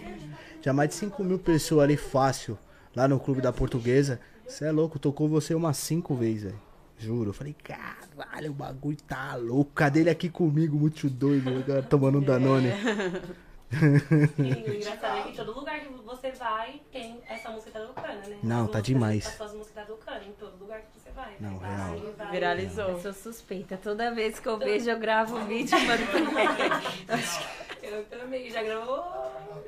Tinha 0.61 0.73
mais 0.73 0.89
de 0.89 0.95
5 0.95 1.23
mil 1.23 1.37
pessoas 1.39 1.83
ali 1.83 1.97
fácil. 1.97 2.57
Lá 2.95 3.07
no 3.07 3.19
clube 3.19 3.41
da 3.41 3.51
portuguesa. 3.51 4.19
Você 4.47 4.65
é 4.65 4.71
louco, 4.71 4.97
tocou 4.97 5.27
você 5.27 5.53
umas 5.53 5.77
5 5.77 6.15
vezes, 6.15 6.43
velho. 6.43 6.66
Juro. 6.97 7.29
Eu 7.29 7.33
falei, 7.33 7.55
caralho, 7.63 8.51
o 8.51 8.53
bagulho 8.53 8.97
tá 9.07 9.35
louco. 9.35 9.71
Cadê 9.73 10.01
ele 10.01 10.09
aqui 10.09 10.29
comigo, 10.29 10.77
muito 10.77 11.09
doido, 11.09 11.49
agora 11.49 11.83
tomando 11.83 12.19
um 12.19 12.23
Danone. 12.23 12.69
E 13.69 14.69
o 14.71 14.75
engraçado 14.75 15.17
é 15.17 15.23
que 15.23 15.29
em 15.31 15.33
todo 15.33 15.53
lugar 15.53 15.77
que 15.81 15.89
você 15.89 16.31
vai, 16.31 16.81
tem 16.89 17.19
essa 17.27 17.49
música 17.49 17.77
da 17.77 17.85
Ducana, 17.85 18.13
né? 18.25 18.37
Não, 18.41 18.63
As 18.63 18.71
tá 18.71 18.79
demais. 18.79 19.27
As 19.27 19.33
suas 19.35 19.53
músicas 19.53 19.75
da 19.75 19.83
Ducana, 19.83 20.23
em 20.23 20.31
todo 20.31 20.57
lugar 20.57 20.79
que 20.83 20.87
você 20.97 21.11
vai. 21.11 21.35
Não, 21.37 21.59
vai, 21.59 21.75
real. 21.75 22.13
vai, 22.17 22.31
Viralizou. 22.31 22.89
Eu 22.91 23.01
sou 23.01 23.11
suspeita. 23.13 23.75
Toda 23.75 24.13
vez 24.15 24.39
que 24.39 24.47
eu 24.47 24.57
vejo, 24.57 24.89
eu 24.89 24.97
gravo 24.97 25.37
um 25.37 25.45
vídeo 25.45 25.77
e 25.77 25.85
mando 25.85 26.05
pra 26.07 26.19
ele. 27.19 27.95
Eu 27.95 28.05
também, 28.05 28.49
já 28.49 28.63
gravou. 28.63 29.03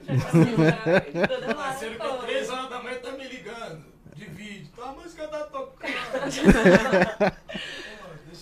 Já 0.04 0.14
passei 0.24 0.56
já. 0.56 1.28
Toda 1.28 1.58
hora. 1.58 1.76
Que 1.76 1.96
pô. 1.98 2.18
três 2.26 2.50
horas 2.50 2.70
da 2.70 2.82
manhã 2.82 3.00
tá 3.00 3.12
me 3.12 3.28
ligando. 3.28 3.84
Vídeo. 4.80 4.80
Então 4.80 4.90
a 4.90 4.94
música 4.94 5.28
tá 5.28 5.40
tocando. 5.40 5.94
Deixa 6.26 6.42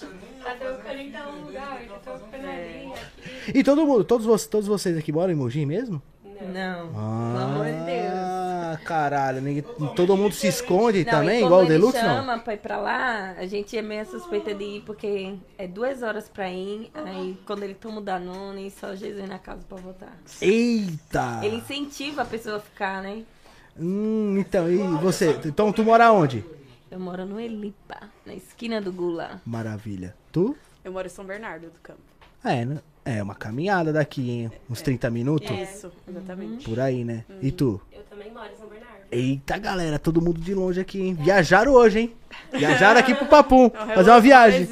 eu 0.05 0.09
nem. 0.11 0.43
Tá 0.43 0.55
tocando 0.55 0.99
em 0.99 1.11
tal 1.11 1.31
lugar, 1.31 1.79
tá 1.87 1.99
tocando 2.13 2.47
ali, 2.47 2.91
aqui. 2.93 3.57
E 3.59 3.63
todo 3.63 3.85
mundo, 3.85 4.03
todos, 4.03 4.25
vo- 4.25 4.49
todos 4.49 4.67
vocês 4.67 4.97
aqui 4.97 5.11
moram 5.11 5.33
em 5.33 5.35
Mogi 5.35 5.65
mesmo? 5.65 6.01
Não. 6.53 6.91
Ah, 6.95 7.33
Pelo 7.33 7.45
amor 7.45 7.65
de 7.65 7.85
Deus. 7.85 8.83
caralho. 8.85 9.41
ninguém- 9.41 9.63
todo 9.95 10.15
mundo 10.15 10.33
se 10.33 10.47
esconde 10.47 11.03
Não, 11.03 11.11
também, 11.11 11.41
e 11.41 11.43
igual 11.43 11.61
o 11.61 11.63
quando 11.63 11.71
ele 11.71 11.79
Deluxe, 11.79 12.01
não? 12.01 12.15
chama 12.15 12.39
pra 12.39 12.53
ir 12.53 12.57
pra 12.57 12.77
lá, 12.77 13.31
a 13.37 13.45
gente 13.47 13.75
é 13.75 13.81
meio 13.81 14.05
suspeita 14.05 14.53
de 14.53 14.63
ir, 14.63 14.81
porque 14.83 15.35
é 15.57 15.67
duas 15.67 16.03
horas 16.03 16.29
pra 16.29 16.47
ir, 16.49 16.91
aí 16.93 17.37
quando 17.45 17.63
ele 17.63 17.73
toma 17.73 17.99
o 17.99 18.03
Danone, 18.03 18.69
só 18.71 18.95
Jesus 18.95 19.27
na 19.27 19.39
casa 19.39 19.63
pra 19.67 19.77
voltar. 19.79 20.15
Eita! 20.39 21.39
Ele 21.43 21.57
incentiva 21.57 22.21
a 22.21 22.25
pessoa 22.25 22.57
a 22.57 22.59
ficar, 22.59 23.01
né? 23.01 23.23
Hum, 23.79 24.37
então, 24.39 24.69
e 24.69 24.77
você? 25.01 25.39
Então, 25.45 25.71
tu 25.71 25.83
mora 25.83 26.11
onde? 26.11 26.43
Eu 26.89 26.99
moro 26.99 27.25
no 27.25 27.39
Elipa, 27.39 28.09
na 28.25 28.33
esquina 28.33 28.81
do 28.81 28.91
Gula. 28.91 29.41
Maravilha. 29.45 30.15
Tu? 30.31 30.55
Eu 30.83 30.91
moro 30.91 31.05
em 31.05 31.09
São 31.09 31.25
Bernardo 31.25 31.67
do 31.67 31.79
Campo. 31.83 31.99
É, 32.43 32.65
né? 32.65 32.79
É 33.03 33.21
uma 33.23 33.35
caminhada 33.35 33.93
daqui, 33.93 34.29
hein? 34.29 34.51
Uns 34.69 34.81
30 34.81 35.09
minutos? 35.09 35.49
Isso, 35.49 35.91
exatamente. 36.07 36.65
Por 36.65 36.79
aí, 36.79 37.03
né? 37.03 37.23
E 37.41 37.51
tu? 37.51 37.79
Eu 37.91 38.03
também 38.03 38.31
moro 38.31 38.49
em 38.51 38.57
São 38.57 38.67
Bernardo. 38.67 38.97
Eita, 39.11 39.57
galera, 39.57 39.97
todo 39.97 40.21
mundo 40.21 40.41
de 40.41 40.53
longe 40.53 40.79
aqui, 40.79 41.01
hein? 41.01 41.13
Viajaram 41.13 41.71
hoje, 41.73 41.99
hein? 41.99 42.15
Viajaram 42.51 42.99
aqui 42.99 43.13
pro 43.15 43.25
Papum. 43.27 43.69
É 43.89 43.95
Fazer 43.95 44.09
uma 44.11 44.21
viagem. 44.21 44.67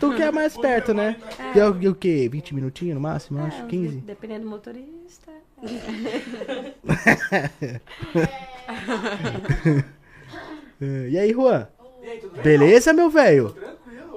Tu 0.00 0.14
que 0.14 0.22
é 0.22 0.30
mais 0.32 0.56
perto, 0.56 0.92
né? 0.94 1.16
E 1.54 1.58
é 1.60 1.68
o, 1.68 1.76
e 1.82 1.88
o 1.88 1.94
quê? 1.94 2.28
20 2.30 2.54
minutinhos 2.54 2.94
no 2.94 3.00
máximo, 3.00 3.38
eu 3.40 3.44
acho? 3.46 3.62
É, 3.62 3.66
15? 3.66 3.96
Dependendo 3.98 4.44
do 4.44 4.50
motorista. 4.50 5.32
É, 10.80 11.08
E 11.10 11.18
aí, 11.18 11.32
Juan? 11.32 11.66
Beleza, 12.42 12.92
meu 12.92 13.10
velho? 13.10 13.54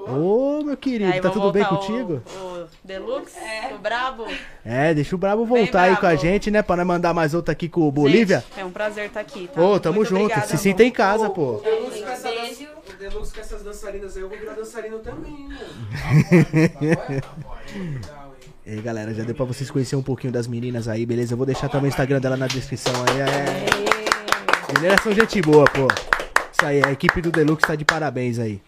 Ô, 0.06 0.62
meu 0.64 0.76
querido, 0.76 1.12
Aí, 1.12 1.20
tá 1.20 1.28
vamos 1.28 1.44
tudo 1.44 1.52
bem 1.52 1.62
voltar 1.62 1.76
contigo? 1.86 2.22
O, 2.34 2.62
o 2.64 2.68
Deluxe, 2.82 3.38
o 3.74 3.78
Brabo. 3.78 4.26
É, 4.64 4.92
deixa 4.94 5.14
o 5.14 5.18
Brabo 5.18 5.44
voltar 5.44 5.82
aí 5.82 5.90
com 5.96 6.06
a 6.06 6.10
brabo. 6.10 6.20
gente, 6.22 6.50
né? 6.50 6.60
Pra 6.60 6.74
nós 6.76 6.86
mandar 6.86 7.14
mais 7.14 7.34
outra 7.34 7.52
aqui 7.52 7.68
com 7.68 7.82
o 7.82 7.92
Bolívia. 7.92 8.40
Gente, 8.48 8.60
é 8.60 8.64
um 8.64 8.70
prazer 8.72 9.06
estar 9.06 9.20
aqui, 9.20 9.48
tá? 9.52 9.60
Ô, 9.62 9.78
tamo 9.78 9.96
Muito 9.96 10.08
junto. 10.08 10.22
obrigada, 10.22 10.46
Se 10.46 10.54
amor. 10.54 10.62
sinta 10.62 10.82
em 10.84 10.90
casa, 10.90 11.30
pô. 11.30 11.58
Beijo. 11.58 12.04
Deluxe 13.02 13.34
com 13.34 13.40
essas 13.40 13.62
dançarinas 13.64 14.16
aí, 14.16 14.22
eu 14.22 14.28
vou 14.28 14.38
virar 14.38 14.54
dançarino 14.54 15.00
também, 15.00 15.48
mano. 15.48 15.58
E 18.64 18.70
aí, 18.70 18.80
galera, 18.80 19.12
já 19.12 19.24
deu 19.24 19.34
pra 19.34 19.44
vocês 19.44 19.68
conhecerem 19.72 19.98
um 19.98 20.04
pouquinho 20.04 20.32
das 20.32 20.46
meninas 20.46 20.86
aí, 20.86 21.04
beleza? 21.04 21.32
Eu 21.32 21.36
vou 21.36 21.44
deixar 21.44 21.68
também 21.68 21.86
o 21.86 21.88
Instagram 21.88 22.20
dela 22.20 22.36
na 22.36 22.46
descrição 22.46 22.94
aí. 23.08 23.20
É... 23.20 24.72
Meninas 24.72 25.02
são 25.02 25.12
gente 25.12 25.42
boa, 25.42 25.64
pô. 25.64 25.88
Isso 26.52 26.64
aí, 26.64 26.80
a 26.84 26.92
equipe 26.92 27.20
do 27.20 27.32
Deluxe 27.32 27.66
tá 27.66 27.74
de 27.74 27.84
parabéns 27.84 28.38
aí. 28.38 28.62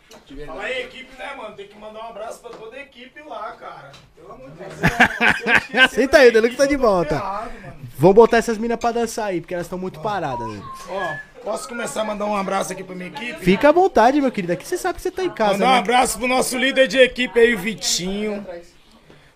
Fala 0.45 0.65
aí, 0.65 0.83
equipe, 0.83 1.17
né, 1.17 1.35
mano? 1.37 1.55
Tem 1.55 1.69
que 1.69 1.79
mandar 1.79 2.01
um 2.01 2.09
abraço 2.09 2.41
pra 2.41 2.51
toda 2.51 2.75
a 2.75 2.81
equipe 2.81 3.23
lá, 3.23 3.53
cara. 3.53 3.93
Pelo 4.17 4.33
amor 4.33 4.51
de 4.51 4.57
Deus. 4.57 5.91
Senta 5.95 6.19
aí, 6.19 6.31
o 6.31 6.33
Deluxe 6.33 6.57
tá 6.57 6.67
de 6.67 6.77
volta. 6.77 7.15
Ferrado. 7.21 7.51
Vamos 7.97 8.17
botar 8.17 8.39
essas 8.39 8.59
minas 8.59 8.79
pra 8.81 8.91
dançar 8.91 9.27
aí, 9.27 9.41
porque 9.41 9.55
elas 9.55 9.67
estão 9.67 9.79
muito 9.79 10.01
paradas. 10.01 10.49
né? 10.49 10.61
Ó, 10.89 11.34
posso 11.45 11.69
começar 11.69 12.01
a 12.01 12.05
mandar 12.05 12.25
um 12.25 12.35
abraço 12.35 12.73
aqui 12.73 12.83
pra 12.83 12.95
minha 12.95 13.09
equipe? 13.09 13.45
Fica 13.45 13.69
à 13.69 13.73
vontade, 13.73 14.21
meu 14.21 14.33
querido. 14.33 14.55
Aqui 14.55 14.67
você 14.67 14.79
sabe 14.79 14.97
que 14.97 15.03
você 15.03 15.11
tá 15.11 15.23
em 15.23 15.31
casa, 15.31 15.53
Mandar 15.53 15.67
um 15.67 15.73
né? 15.73 15.79
abraço 15.79 16.19
pro 16.19 16.27
nosso 16.27 16.57
líder 16.57 16.89
de 16.89 16.99
equipe 16.99 17.39
aí, 17.39 17.55
o 17.55 17.59
Vitinho. 17.59 18.47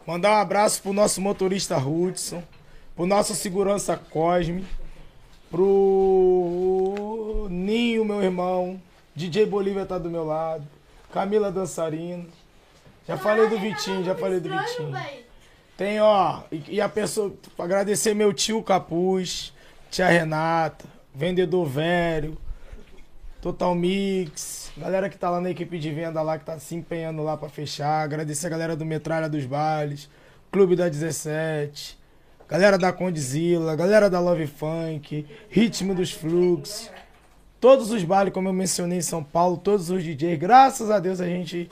Mandar 0.07 0.31
um 0.31 0.41
abraço 0.41 0.83
pro 0.83 0.93
nosso 0.93 1.21
motorista 1.21 1.77
Hudson. 1.77 2.43
Pro 2.97 3.07
nosso 3.07 3.35
segurança 3.35 3.97
Cosme. 3.97 4.65
Pro 5.51 7.47
Ninho, 7.51 8.05
meu 8.05 8.23
irmão. 8.23 8.81
DJ 9.15 9.45
Bolívia 9.47 9.85
tá 9.85 9.99
do 9.99 10.11
meu 10.11 10.25
lado. 10.25 10.67
Camila 11.13 11.53
Dançarino. 11.53 12.27
Já 13.07 13.17
falei 13.17 13.49
do 13.49 13.59
Vitinho, 13.59 14.05
já 14.05 14.15
falei 14.15 14.41
do 14.41 14.49
Vitinho. 14.49 14.93
Tem, 15.77 16.01
ó, 16.01 16.41
e, 16.51 16.63
e 16.77 16.81
a 16.81 16.89
pessoa, 16.89 17.33
agradecer 17.59 18.13
meu 18.13 18.33
tio 18.33 18.63
Capuz, 18.63 19.53
tia 19.91 20.09
Renata, 20.09 20.85
vendedor 21.19 21.67
velho, 21.67 22.39
Total 23.43 23.75
Mix, 23.75 24.71
galera 24.77 25.09
que 25.09 25.19
tá 25.19 25.29
lá 25.29 25.41
na 25.41 25.51
equipe 25.51 25.77
de 25.77 25.91
venda 25.91 26.23
lá, 26.23 26.39
que 26.39 26.45
tá 26.45 26.57
se 26.61 26.77
empenhando 26.77 27.25
lá 27.25 27.37
pra 27.37 27.49
fechar. 27.49 28.05
Agradecer 28.05 28.47
a 28.47 28.51
galera 28.51 28.77
do 28.77 28.87
Metralha 28.87 29.29
dos 29.29 29.45
Bailes, 29.45 30.09
Clube 30.53 30.77
da 30.77 30.89
17, 30.89 31.99
galera 32.49 32.79
da 32.79 32.93
Condzilla, 32.93 33.75
galera 33.75 34.09
da 34.09 34.21
Love 34.21 34.47
Funk, 34.47 35.27
Ritmo 35.49 35.93
dos 35.93 36.13
Flux. 36.13 36.89
Todos 37.61 37.91
os 37.91 38.05
bailes, 38.05 38.33
como 38.33 38.49
eu 38.49 38.53
mencionei 38.53 38.99
em 38.99 39.03
São 39.03 39.25
Paulo, 39.25 39.57
todos 39.57 39.91
os 39.91 40.05
DJs, 40.05 40.39
graças 40.39 40.89
a 40.89 41.01
Deus 41.01 41.21
a 41.21 41.27
gente, 41.27 41.69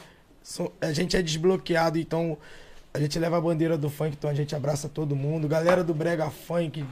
a 0.81 0.93
gente 0.93 1.17
é 1.17 1.23
desbloqueado, 1.23 2.01
então 2.01 2.37
a 2.93 2.99
gente 2.99 3.17
leva 3.17 3.39
a 3.39 3.41
bandeira 3.41 3.79
do 3.79 3.89
funk, 3.89 4.17
então 4.19 4.29
a 4.29 4.35
gente 4.35 4.57
abraça 4.57 4.89
todo 4.89 5.15
mundo. 5.15 5.47
Galera 5.47 5.85
do 5.85 5.95
Brega 5.95 6.31
Funk 6.31 6.85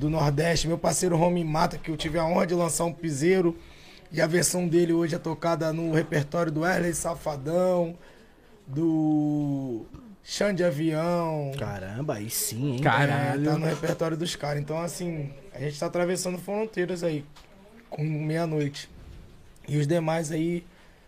do 0.00 0.08
Nordeste, 0.08 0.66
meu 0.66 0.78
parceiro 0.78 1.14
Romy 1.14 1.44
Mata, 1.44 1.76
que 1.76 1.90
eu 1.90 1.96
tive 1.96 2.18
a 2.18 2.24
honra 2.24 2.46
de 2.46 2.54
lançar 2.54 2.86
um 2.86 2.92
piseiro. 2.92 3.54
E 4.10 4.18
a 4.18 4.26
versão 4.26 4.66
dele 4.66 4.94
hoje 4.94 5.14
é 5.14 5.18
tocada 5.18 5.72
no 5.74 5.92
repertório 5.92 6.50
do 6.50 6.60
Wesley 6.60 6.94
Safadão, 6.94 7.94
do 8.66 9.84
Xande 10.24 10.56
de 10.56 10.64
Avião. 10.64 11.52
Caramba, 11.58 12.14
aí 12.14 12.30
sim, 12.30 12.76
hein? 12.76 12.78
Caralho. 12.78 13.42
É, 13.42 13.52
tá 13.52 13.58
no 13.58 13.66
repertório 13.66 14.16
dos 14.16 14.34
caras. 14.34 14.62
Então, 14.62 14.80
assim, 14.80 15.30
a 15.54 15.60
gente 15.60 15.78
tá 15.78 15.84
atravessando 15.84 16.38
fronteiras 16.38 17.04
aí, 17.04 17.22
com 17.90 18.02
meia-noite. 18.02 18.88
E 19.68 19.76
os 19.76 19.86
demais 19.86 20.32
aí, 20.32 20.64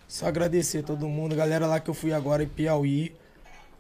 só 0.06 0.26
agradecer 0.26 0.82
todo 0.82 1.08
mundo. 1.08 1.34
Galera 1.34 1.66
lá 1.66 1.80
que 1.80 1.88
eu 1.88 1.94
fui 1.94 2.12
agora 2.12 2.42
em 2.42 2.48
Piauí, 2.48 3.16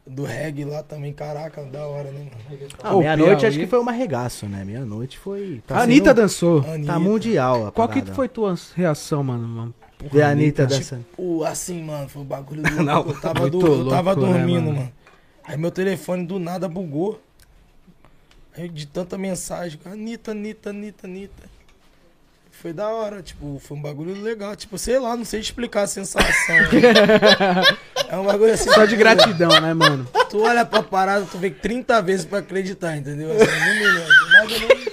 do 0.06 0.24
reggae 0.24 0.64
lá 0.64 0.82
também, 0.82 1.12
caraca, 1.12 1.62
da 1.64 1.86
hora, 1.86 2.10
né, 2.10 2.18
mano? 2.20 2.70
Ah, 2.82 2.96
meia-noite 2.96 3.46
acho 3.46 3.58
que 3.58 3.66
foi 3.66 3.78
um 3.80 3.88
arregaço, 3.88 4.46
né? 4.46 4.64
Meia-noite 4.64 5.18
foi. 5.18 5.62
tá 5.66 5.76
a 5.78 5.82
Anitta 5.82 6.10
sendo- 6.10 6.16
dançou. 6.16 6.58
Anitta. 6.68 6.92
Tá 6.92 6.98
mundial 6.98 7.66
a 7.68 7.72
Qual 7.72 7.88
que 7.88 8.02
foi 8.12 8.28
tua 8.28 8.54
reação, 8.74 9.22
mano? 9.22 9.46
mano? 9.46 9.74
Ver 10.12 10.22
a 10.22 10.30
Anitta 10.30 10.66
dançando. 10.66 11.04
Tipo, 11.10 11.44
assim, 11.44 11.82
mano, 11.84 12.08
foi 12.08 12.22
um 12.22 12.24
bagulho 12.24 12.62
louco. 12.66 12.82
Não, 12.82 13.06
eu 13.06 13.20
tava, 13.20 13.40
muito 13.42 13.58
do- 13.58 13.66
eu 13.66 13.88
tava 13.88 14.12
louco, 14.12 14.26
né, 14.32 14.38
dormindo, 14.38 14.64
mano? 14.66 14.76
mano. 14.78 14.92
Aí 15.44 15.56
meu 15.56 15.70
telefone 15.70 16.26
do 16.26 16.38
nada 16.40 16.68
bugou. 16.68 17.20
Aí 18.56 18.68
de 18.68 18.86
tanta 18.86 19.16
mensagem, 19.16 19.78
Anitta, 19.84 20.32
Anitta, 20.32 20.70
Anitta, 20.70 21.06
Anitta. 21.06 21.51
Foi 22.62 22.72
da 22.72 22.88
hora, 22.88 23.20
tipo, 23.20 23.58
foi 23.58 23.76
um 23.76 23.82
bagulho 23.82 24.22
legal. 24.22 24.54
Tipo, 24.54 24.78
sei 24.78 24.96
lá, 24.96 25.16
não 25.16 25.24
sei 25.24 25.40
explicar 25.40 25.82
a 25.82 25.86
sensação. 25.88 26.54
é 28.08 28.16
um 28.16 28.24
bagulho 28.24 28.52
assim. 28.52 28.70
Só 28.70 28.84
de 28.84 28.94
gratidão, 28.94 29.50
né, 29.60 29.74
mano? 29.74 30.06
Tu 30.30 30.40
olha 30.40 30.64
pra 30.64 30.80
parada, 30.80 31.26
tu 31.28 31.38
vê 31.38 31.50
30 31.50 32.00
vezes 32.02 32.24
pra 32.24 32.38
acreditar, 32.38 32.96
entendeu? 32.96 33.32
Assim. 33.32 33.50
Mais 34.30 34.52
ou 34.52 34.60
menos. 34.60 34.88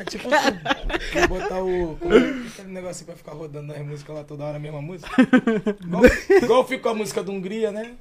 É 0.00 0.04
tipo 0.04 0.28
assim. 0.34 1.28
Botar 1.28 1.62
o. 1.62 1.96
como 2.00 2.12
é 2.12 2.18
Aquele 2.18 2.72
negocinho 2.72 3.06
pra 3.06 3.14
ficar 3.14 3.32
rodando 3.34 3.72
as 3.72 3.86
músicas 3.86 4.16
lá 4.16 4.24
toda 4.24 4.44
hora, 4.46 4.56
a 4.56 4.60
mesma 4.60 4.82
música. 4.82 5.08
Igual, 5.84 6.02
igual 6.42 6.66
fica 6.66 6.90
a 6.90 6.94
música 6.94 7.22
da 7.22 7.30
Hungria, 7.30 7.70
né? 7.70 7.92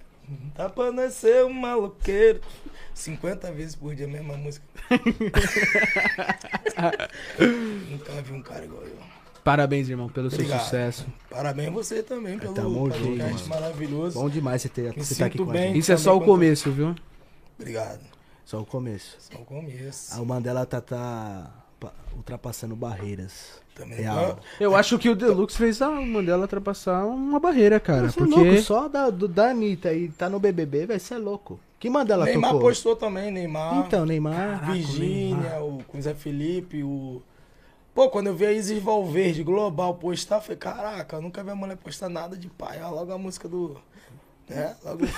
Tá 0.55 0.67
pra 0.67 0.91
nascer 0.91 1.45
um 1.45 1.53
maloqueiro. 1.53 2.41
50 2.99 3.51
vezes 3.53 3.75
por 3.75 3.95
dia 3.95 4.05
a 4.05 4.09
mesma 4.09 4.35
música. 4.37 4.65
Nunca 7.89 8.21
vi 8.21 8.33
um 8.33 8.41
cara 8.41 8.65
igual 8.65 8.83
eu. 8.83 8.97
Parabéns, 9.43 9.89
irmão, 9.89 10.09
pelo 10.09 10.29
seu 10.29 10.39
Obrigado. 10.39 10.63
sucesso. 10.63 11.05
Parabéns 11.29 11.71
você 11.71 12.03
também 12.03 12.37
pelo 12.37 12.53
Tamo 12.53 12.69
junto, 12.91 12.97
podcast 12.97 13.47
mano. 13.47 13.61
maravilhoso. 13.61 14.19
Bom 14.19 14.29
demais 14.29 14.61
você, 14.61 14.69
ter, 14.69 14.93
você 14.93 15.15
tá 15.15 15.25
aqui 15.25 15.37
com 15.37 15.49
a 15.49 15.55
gente. 15.57 15.79
Isso 15.79 15.91
é 15.91 15.97
só 15.97 16.15
o 16.15 16.21
começo, 16.21 16.71
viu? 16.71 16.93
Obrigado. 17.57 18.01
Só 18.45 18.59
o 18.59 18.65
começo. 18.65 19.15
Só 19.19 19.39
o 19.39 19.45
começo. 19.45 20.13
A 20.19 20.25
Mandela 20.25 20.65
tá, 20.65 20.81
tá 20.81 21.51
pa- 21.79 21.93
ultrapassando 22.15 22.75
barreiras. 22.75 23.61
Também 23.73 23.99
Real. 23.99 24.39
Eu 24.59 24.75
acho 24.75 24.99
que 24.99 25.07
o 25.09 25.15
Deluxe 25.15 25.57
fez 25.57 25.81
a 25.81 25.89
Mandela 25.89 26.41
ultrapassar 26.41 27.05
uma 27.05 27.39
barreira, 27.39 27.79
cara. 27.79 28.09
Você 28.11 28.19
é 28.19 28.25
porque. 28.25 28.39
louco, 28.41 28.61
só 28.61 28.89
da, 28.89 29.09
do, 29.09 29.25
da 29.27 29.51
Anitta 29.51 29.93
e 29.93 30.09
tá 30.09 30.29
no 30.29 30.37
BBB, 30.39 30.85
vai 30.85 30.99
ser 30.99 31.17
louco. 31.17 31.59
Que 31.79 31.89
Mandela 31.89 32.25
Neymar 32.25 32.51
tocou? 32.51 32.67
postou 32.67 32.95
também, 32.95 33.31
Neymar. 33.31 33.77
Então, 33.77 34.05
Neymar. 34.05 34.69
Virgínia, 34.71 35.61
o 35.61 35.81
com 35.87 35.97
o 35.97 36.01
Zé 36.01 36.13
Felipe, 36.13 36.83
o. 36.83 37.21
Pô, 37.95 38.09
quando 38.09 38.27
eu 38.27 38.35
vi 38.35 38.45
a 38.45 38.51
Isis 38.51 38.81
Valverde 38.83 39.43
Global 39.43 39.93
postar, 39.95 40.35
eu 40.37 40.41
falei, 40.41 40.57
caraca, 40.57 41.15
eu 41.17 41.21
nunca 41.21 41.43
vi 41.43 41.49
a 41.51 41.55
mulher 41.55 41.77
postar 41.77 42.09
nada 42.09 42.35
de 42.37 42.47
pai. 42.49 42.77
Olha 42.77 42.87
logo 42.89 43.11
a 43.13 43.17
música 43.17 43.47
do. 43.47 43.77
Né? 44.49 44.75
Logo. 44.83 45.05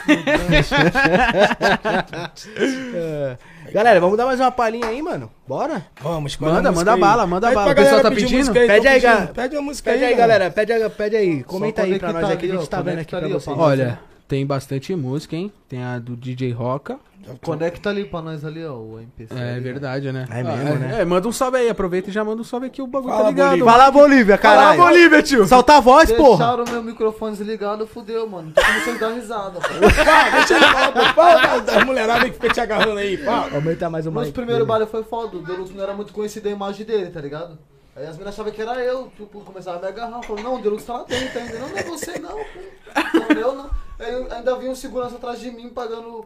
É. 2.94 3.38
Galera, 3.72 4.00
vamos 4.00 4.18
dar 4.18 4.26
mais 4.26 4.40
uma 4.40 4.52
palhinha 4.52 4.88
aí, 4.88 5.02
mano? 5.02 5.32
Bora? 5.48 5.86
Vamos, 6.02 6.38
Manda, 6.38 6.72
manda 6.72 6.94
aí. 6.94 7.00
bala, 7.00 7.26
manda 7.28 7.48
Pede 7.48 7.56
bala. 7.56 7.72
O 7.72 7.76
pessoal 7.76 8.02
tá 8.02 8.12
pedindo? 8.12 8.58
aí, 8.58 8.68
Pede 8.68 8.88
aí, 8.88 9.00
galera. 9.00 9.28
Pede 9.34 9.56
a 9.56 9.62
música 9.62 9.92
Pede 9.92 10.04
aí, 10.04 10.10
mano. 10.12 10.18
galera. 10.22 10.52
Pede, 10.52 10.74
aí- 10.74 10.90
pede 10.90 11.16
aí. 11.16 11.44
Comenta 11.44 11.84
aí 11.84 11.98
pra 12.00 12.12
nós 12.14 12.22
conectar 12.24 12.34
aqui, 12.34 12.46
a 12.46 12.56
gente 12.56 12.64
ó, 12.64 12.68
tá 12.68 12.82
vendo 12.82 13.00
aqui 13.00 13.10
pra 13.16 13.28
vocês. 13.28 13.58
Olha, 13.58 14.00
tem 14.32 14.46
bastante 14.46 14.96
música, 14.96 15.36
hein? 15.36 15.52
Tem 15.68 15.84
a 15.84 16.00
do 16.00 16.16
DJ 16.16 16.54
Roca. 16.54 16.98
Conecta 17.44 17.90
ali 17.90 18.06
pra 18.06 18.22
nós 18.22 18.46
ali, 18.46 18.66
ó, 18.66 18.76
o 18.78 18.98
MPC. 18.98 19.34
É 19.36 19.52
ali, 19.56 19.60
ó. 19.60 19.64
verdade, 19.64 20.10
né? 20.14 20.26
É 20.32 20.40
Ah, 20.40 20.44
mesmo, 20.46 20.76
né? 20.80 21.02
É, 21.02 21.06
manda 21.06 21.28
um 21.28 21.34
salve 21.34 21.58
aí, 21.58 21.70
aproveita 21.70 22.10
e 22.10 22.14
já 22.14 22.24
manda 22.24 22.42
um 22.42 22.46
salve 22.46 22.68
aqui, 22.68 22.82
o 22.82 22.88
bagulho 22.88 23.12
Fala, 23.12 23.24
tá 23.26 23.30
ligado. 23.30 23.50
Bolívia. 23.50 23.72
Fala, 23.72 23.92
Bolívia, 23.92 24.38
caralho. 24.38 24.78
Fala, 24.80 24.90
Bolívia, 24.90 25.22
tio. 25.22 25.46
Solta 25.46 25.76
a 25.76 25.80
voz, 25.82 26.10
porra. 26.14 26.38
Deixaram 26.38 26.64
meu 26.72 26.82
microfone 26.82 27.36
desligado, 27.36 27.86
fudeu, 27.86 28.26
mano. 28.26 28.54
Tô 28.54 28.62
começando 28.64 28.96
a 28.96 29.00
dar 29.10 29.14
risada, 29.16 29.60
pô. 29.60 29.68
Deixa 30.38 30.56
ele 30.56 30.66
falar, 30.66 30.92
pô. 30.94 31.00
Fala 31.14 31.42
das- 31.42 31.66
das 31.66 31.84
mulheradas 31.84 32.24
que 32.24 32.32
fica 32.32 32.54
te 32.54 32.62
agarrando 32.62 32.98
aí. 33.00 33.18
Fala. 33.18 33.54
Aumenta 33.54 33.90
mais 33.90 34.08
o 34.08 34.12
Nos 34.12 34.28
mic. 34.28 34.34
primeiros 34.34 34.66
bailes 34.66 34.90
foi 34.90 35.04
foda, 35.04 35.36
o 35.36 35.42
Deluxe 35.44 35.74
não 35.74 35.84
era 35.84 35.94
muito 35.94 36.14
conhecido 36.14 36.48
a 36.48 36.52
imagem 36.52 36.86
dele, 36.86 37.12
tá 37.12 37.20
ligado? 37.20 37.58
Aí 37.98 38.04
as 38.06 38.14
meninas 38.14 38.34
achavam 38.34 38.54
que 38.54 38.62
era 38.62 38.80
eu, 38.82 39.12
tipo, 39.18 39.42
começava 39.42 39.78
a 39.78 39.82
me 39.82 39.88
agarrar, 39.90 40.24
falou, 40.24 40.42
não, 40.42 40.56
o 40.56 40.62
Deluxe 40.62 40.86
tá 40.86 40.94
lá 40.94 41.04
dentro 41.04 41.38
ainda, 41.38 41.60
não, 41.60 41.68
não 41.68 41.78
é 41.78 41.84
você 41.84 42.18
não, 42.20 42.30
pô. 42.38 43.34
Não, 43.34 43.40
eu 43.42 43.54
não. 43.56 43.70
Aí 44.02 44.32
ainda 44.34 44.56
vinha 44.58 44.72
um 44.72 44.76
segurança 44.76 45.16
atrás 45.16 45.40
de 45.40 45.52
mim, 45.52 45.70
pagando, 45.70 46.26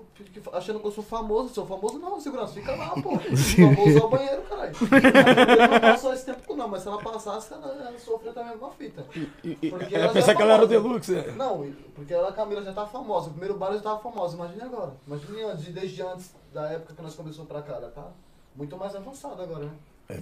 achando 0.54 0.80
que 0.80 0.88
eu 0.88 0.92
sou 0.92 1.04
famoso, 1.04 1.54
sou 1.54 1.66
famoso 1.66 2.00
não, 2.00 2.20
segurança, 2.20 2.54
fica 2.54 2.74
lá, 2.76 2.90
pô. 2.92 3.18
Famoso 3.20 3.98
é 3.98 4.04
o 4.04 4.08
banheiro, 4.10 4.42
caralho. 4.44 4.72
Eu 4.82 5.68
não 5.70 5.80
passou 5.82 6.14
esse 6.14 6.26
tempo 6.26 6.56
não, 6.56 6.68
mas 6.68 6.82
se 6.84 6.88
ela 6.88 7.02
passasse, 7.02 7.54
ela, 7.54 7.68
ela 7.68 8.00
sofreu 8.00 8.34
também 8.34 8.56
uma 8.56 8.72
fita. 8.72 9.06
E- 9.16 9.58
e- 9.62 9.70
Porque 9.70 9.94
Ela 9.94 10.06
ela 10.06 10.14
pensa 10.14 10.28
já 10.28 10.36
que 10.36 10.42
ela 10.42 10.54
era 10.54 10.64
o. 10.64 10.68
Deluxe. 10.68 11.12
né? 11.12 11.34
Não, 11.36 11.70
porque 11.94 12.14
ela, 12.14 12.30
a 12.30 12.34
Camila 12.34 12.64
já 12.64 12.72
tava 12.74 12.88
famosa. 12.90 13.28
O 13.28 13.32
primeiro 13.32 13.58
baile 13.58 13.78
já 13.78 13.84
tava 13.84 14.00
famosa. 14.00 14.36
Imagine 14.36 14.62
agora. 14.64 14.94
Imagine 15.06 15.42
antes, 15.44 15.66
desde 15.74 16.02
antes 16.02 16.34
da 16.54 16.70
época 16.70 16.94
que 16.94 17.02
nós 17.02 17.14
começamos 17.16 17.48
pra 17.48 17.62
cá. 17.62 17.74
Ela 17.74 17.92
tá 17.92 18.08
muito 18.56 18.78
mais 18.78 18.96
avançada 18.96 19.44
agora, 19.44 19.66
né? 19.66 19.72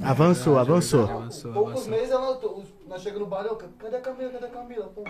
Avançou, 0.01 0.58
avançou. 0.58 1.04
Avançou, 1.04 1.51
Poucos 1.54 1.72
avançou. 1.74 1.91
meses 1.91 2.10
ela, 2.12 2.39
nós 2.88 3.01
chegamos 3.01 3.24
no 3.28 3.28
baile, 3.28 3.49
eu, 3.49 3.56
cadê 3.78 3.97
a 3.97 4.01
Camila? 4.01 4.32
Cadê 4.32 4.45
a 4.45 4.49
Camila? 4.49 4.86
Pô, 4.95 5.04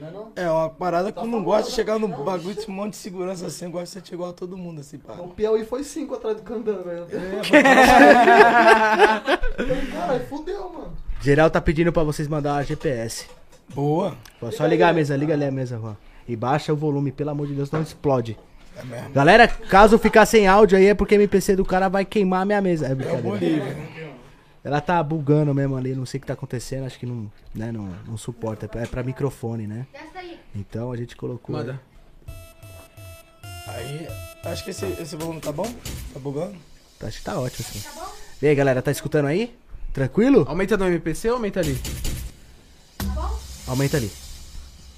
não 0.00 0.08
é 0.08 0.10
não? 0.10 0.32
É 0.36 0.50
uma 0.50 0.68
parada 0.68 1.10
que 1.12 1.18
eu 1.18 1.26
não 1.26 1.42
gosto 1.42 1.68
de 1.70 1.74
chegar 1.74 1.98
no 1.98 2.08
bagulho 2.08 2.54
de 2.54 2.70
um 2.70 2.74
monte 2.74 2.92
de 2.92 2.96
segurança 2.98 3.46
assim. 3.46 3.66
Eu 3.66 3.70
gosto 3.70 4.00
de 4.00 4.08
ser 4.08 4.14
igual 4.14 4.30
a 4.30 4.32
todo 4.32 4.56
mundo, 4.56 4.80
assim, 4.80 4.98
pá. 4.98 5.14
O 5.14 5.28
Piauí 5.28 5.64
foi 5.64 5.82
cinco 5.84 6.14
atrás 6.14 6.36
do 6.36 6.42
Candango, 6.42 6.84
velho. 6.84 7.06
Caralho, 9.92 10.26
fudeu, 10.28 10.70
mano. 10.72 10.92
Geral 11.20 11.50
tá 11.50 11.60
pedindo 11.60 11.92
pra 11.92 12.02
vocês 12.04 12.28
mandar 12.28 12.56
a 12.56 12.62
GPS. 12.62 13.26
Boa. 13.74 14.14
Pô, 14.40 14.50
só 14.52 14.66
ligar 14.66 14.90
a 14.90 14.92
mesa, 14.92 15.16
liga 15.16 15.34
ali 15.34 15.44
a 15.44 15.50
mesa, 15.50 15.78
Juan. 15.78 15.96
E 16.26 16.36
baixa 16.36 16.72
o 16.72 16.76
volume, 16.76 17.10
pelo 17.10 17.30
amor 17.30 17.46
de 17.46 17.54
Deus, 17.54 17.70
não 17.70 17.82
explode. 17.82 18.38
É 18.76 18.84
mesmo. 18.84 19.10
Galera, 19.10 19.48
caso 19.48 19.98
ficar 19.98 20.26
sem 20.26 20.46
áudio 20.46 20.78
aí 20.78 20.86
é 20.86 20.94
porque 20.94 21.14
a 21.14 21.16
MPC 21.16 21.56
do 21.56 21.64
cara 21.64 21.88
vai 21.88 22.04
queimar 22.04 22.42
a 22.42 22.44
minha 22.44 22.60
mesa. 22.60 22.86
É 22.86 22.90
É 22.90 22.92
o 22.92 22.96
brincadeira. 22.96 23.28
Bolívia. 23.28 23.76
Ela 24.68 24.82
tá 24.82 25.02
bugando 25.02 25.54
mesmo 25.54 25.78
ali, 25.78 25.94
não 25.94 26.04
sei 26.04 26.18
o 26.18 26.20
que 26.20 26.26
tá 26.26 26.34
acontecendo, 26.34 26.84
acho 26.84 26.98
que 26.98 27.06
não, 27.06 27.32
né, 27.54 27.72
não, 27.72 27.88
não 28.06 28.18
suporta. 28.18 28.66
É 28.66 28.68
pra, 28.68 28.82
é 28.82 28.86
pra 28.86 29.02
microfone, 29.02 29.66
né? 29.66 29.86
Então 30.54 30.92
a 30.92 30.96
gente 30.98 31.16
colocou. 31.16 31.56
Manda. 31.56 31.80
Aí, 33.66 34.06
acho 34.44 34.64
que 34.64 34.68
esse, 34.68 34.84
esse 34.84 35.16
volume 35.16 35.40
tá 35.40 35.50
bom? 35.50 35.64
Tá 36.12 36.20
bugando? 36.20 36.54
Acho 37.00 37.16
que 37.16 37.24
tá 37.24 37.40
ótimo 37.40 37.66
assim. 37.66 37.82
E 38.42 38.46
aí, 38.46 38.54
galera, 38.54 38.82
tá 38.82 38.90
escutando 38.90 39.24
aí? 39.24 39.56
Tranquilo? 39.94 40.44
Aumenta 40.46 40.76
no 40.76 40.84
MPC 40.84 41.30
ou 41.30 41.36
aumenta 41.36 41.60
ali? 41.60 41.80
Aumenta 43.66 43.96
ali. 43.96 44.12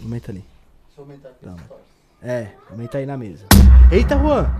Aumenta 0.02 0.32
ali. 0.32 0.44
Deixa 0.86 1.00
eu 1.00 1.04
aumentar 1.04 1.28
aqui. 1.28 1.46
Não. 1.46 1.56
É, 2.20 2.48
aumenta 2.68 2.98
aí 2.98 3.06
na 3.06 3.16
mesa. 3.16 3.46
Eita, 3.92 4.18
Juan! 4.18 4.52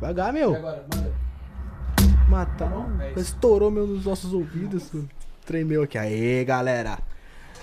Vagar, 0.00 0.32
meu. 0.32 0.54
Agora, 0.54 0.86
manda. 0.90 1.13
Matar. 2.28 2.72
É 3.00 3.10
isso. 3.10 3.20
Estourou 3.20 3.70
meu 3.70 3.86
nos 3.86 4.04
nossos 4.04 4.32
ouvidos. 4.32 4.90
Tremeu 5.44 5.82
aqui. 5.82 5.98
Aê, 5.98 6.44
galera. 6.44 6.98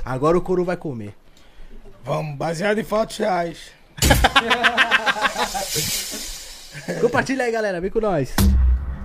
Agora 0.03 0.38
o 0.38 0.41
couro 0.41 0.64
vai 0.64 0.78
comer. 0.78 1.16
Vamos, 2.03 2.36
baseado 2.36 2.80
em 2.80 2.84
fatos 2.84 3.18
reais. 3.18 3.72
Compartilha 7.01 7.45
aí, 7.45 7.51
galera. 7.51 7.80
Vem 7.80 7.91
com 7.91 7.99
nós. 7.99 8.34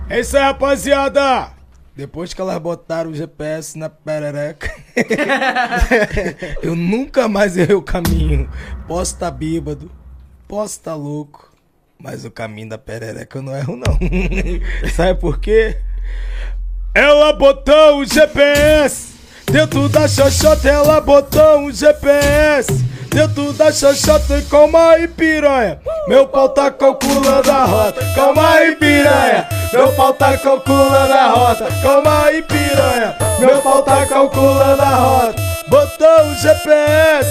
É 0.09 0.19
isso 0.19 0.37
aí, 0.37 0.43
rapaziada! 0.43 1.51
Depois 1.93 2.33
que 2.33 2.39
elas 2.39 2.57
botaram 2.59 3.09
o 3.09 3.15
GPS 3.15 3.77
na 3.77 3.89
perereca, 3.89 4.71
eu 6.61 6.75
nunca 6.75 7.27
mais 7.27 7.57
errei 7.57 7.75
o 7.75 7.81
caminho. 7.81 8.47
Posso 8.87 9.15
estar 9.15 9.31
bêbado, 9.31 9.91
posso 10.47 10.77
estar 10.77 10.93
louco, 10.93 11.51
mas 11.99 12.25
o 12.25 12.31
caminho 12.31 12.69
da 12.69 12.77
perereca 12.77 13.37
eu 13.37 13.41
não 13.41 13.55
erro, 13.55 13.75
não. 13.75 13.97
Sabe 14.95 15.19
por 15.19 15.39
quê? 15.39 15.77
Ela 16.93 17.33
botou 17.33 17.99
o 17.99 18.05
GPS 18.05 19.13
dentro 19.51 19.87
da 19.89 20.07
xoxota, 20.07 20.67
ela 20.67 20.99
botou 21.01 21.59
um 21.59 21.71
GPS 21.71 22.67
dentro 23.09 23.53
da 23.53 23.71
xoxota. 23.71 24.41
Calma 24.49 24.91
aí, 24.91 25.07
piranha. 25.07 25.79
Meu 26.07 26.27
pau 26.27 26.49
tá 26.49 26.71
calculando 26.71 27.51
a 27.51 27.65
rota. 27.65 28.05
Calma 28.15 28.49
aí, 28.49 28.75
piranha. 28.75 29.47
Meu 29.73 29.91
pau 29.93 30.13
tá 30.13 30.37
calculando 30.37 31.13
a 31.13 31.27
rota. 31.29 31.67
Calma 31.81 32.25
aí, 32.25 32.41
piranha. 32.43 33.15
Meu 33.39 33.61
pau 33.61 33.83
tá 33.83 34.05
calculando 34.05 34.81
a 34.81 34.95
rota. 34.95 35.35
Botou 35.67 36.31
o 36.31 36.35
GPS 36.35 37.27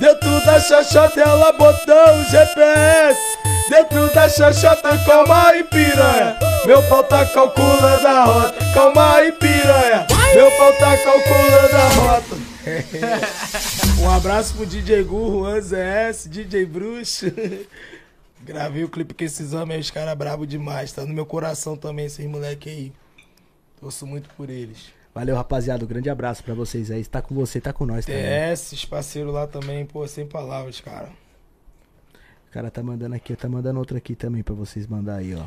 dentro 0.00 0.44
da 0.44 0.60
xoxota, 0.60 1.20
ela 1.20 1.52
botou 1.52 2.20
o 2.20 2.24
GPS. 2.24 3.35
Dentro 3.68 4.14
da 4.14 4.28
xoxota, 4.28 4.96
calma 5.04 5.48
aí, 5.48 5.64
piranha. 5.64 6.38
Meu 6.64 6.80
pau 6.88 7.02
tá 7.02 7.26
calculando 7.26 8.06
a 8.06 8.24
rota. 8.24 8.64
Calma 8.72 9.16
aí, 9.16 9.32
piranha. 9.32 10.06
Meu 10.34 10.50
pau 10.56 10.72
tá 10.74 10.96
calculando 10.96 11.76
a 11.76 11.88
rota. 11.88 12.36
um 14.00 14.10
abraço 14.10 14.54
pro 14.54 14.64
DJ 14.64 15.02
Gu, 15.02 15.40
Juan 15.40 15.60
ZS, 15.60 16.28
DJ 16.28 16.64
Bruxo. 16.64 17.26
Gravei 18.40 18.84
o 18.84 18.88
clipe 18.88 19.14
com 19.14 19.24
esses 19.24 19.52
homens 19.52 19.74
aí, 19.74 19.80
os 19.80 19.90
caras 19.90 20.14
bravos 20.14 20.46
demais. 20.46 20.92
Tá 20.92 21.04
no 21.04 21.12
meu 21.12 21.26
coração 21.26 21.76
também, 21.76 22.06
esses 22.06 22.24
moleque 22.24 22.68
aí. 22.68 22.92
Torço 23.80 24.06
muito 24.06 24.28
por 24.36 24.48
eles. 24.48 24.92
Valeu, 25.12 25.34
rapaziada. 25.34 25.84
Um 25.84 25.88
grande 25.88 26.08
abraço 26.08 26.44
pra 26.44 26.54
vocês 26.54 26.88
aí. 26.92 27.04
Tá 27.04 27.20
com 27.20 27.34
você, 27.34 27.60
tá 27.60 27.72
com 27.72 27.84
nós 27.84 28.06
também. 28.06 28.22
TS, 28.22 28.72
os 28.72 28.84
parceiros 28.84 29.34
lá 29.34 29.48
também, 29.48 29.84
pô, 29.84 30.06
sem 30.06 30.24
palavras, 30.24 30.80
cara. 30.80 31.08
O 32.48 32.52
cara 32.52 32.70
tá 32.70 32.82
mandando 32.82 33.14
aqui, 33.14 33.34
tá 33.36 33.48
mandando 33.48 33.78
outro 33.78 33.96
aqui 33.96 34.14
também 34.14 34.42
pra 34.42 34.54
vocês 34.54 34.86
mandar 34.86 35.16
aí, 35.16 35.34
ó. 35.34 35.42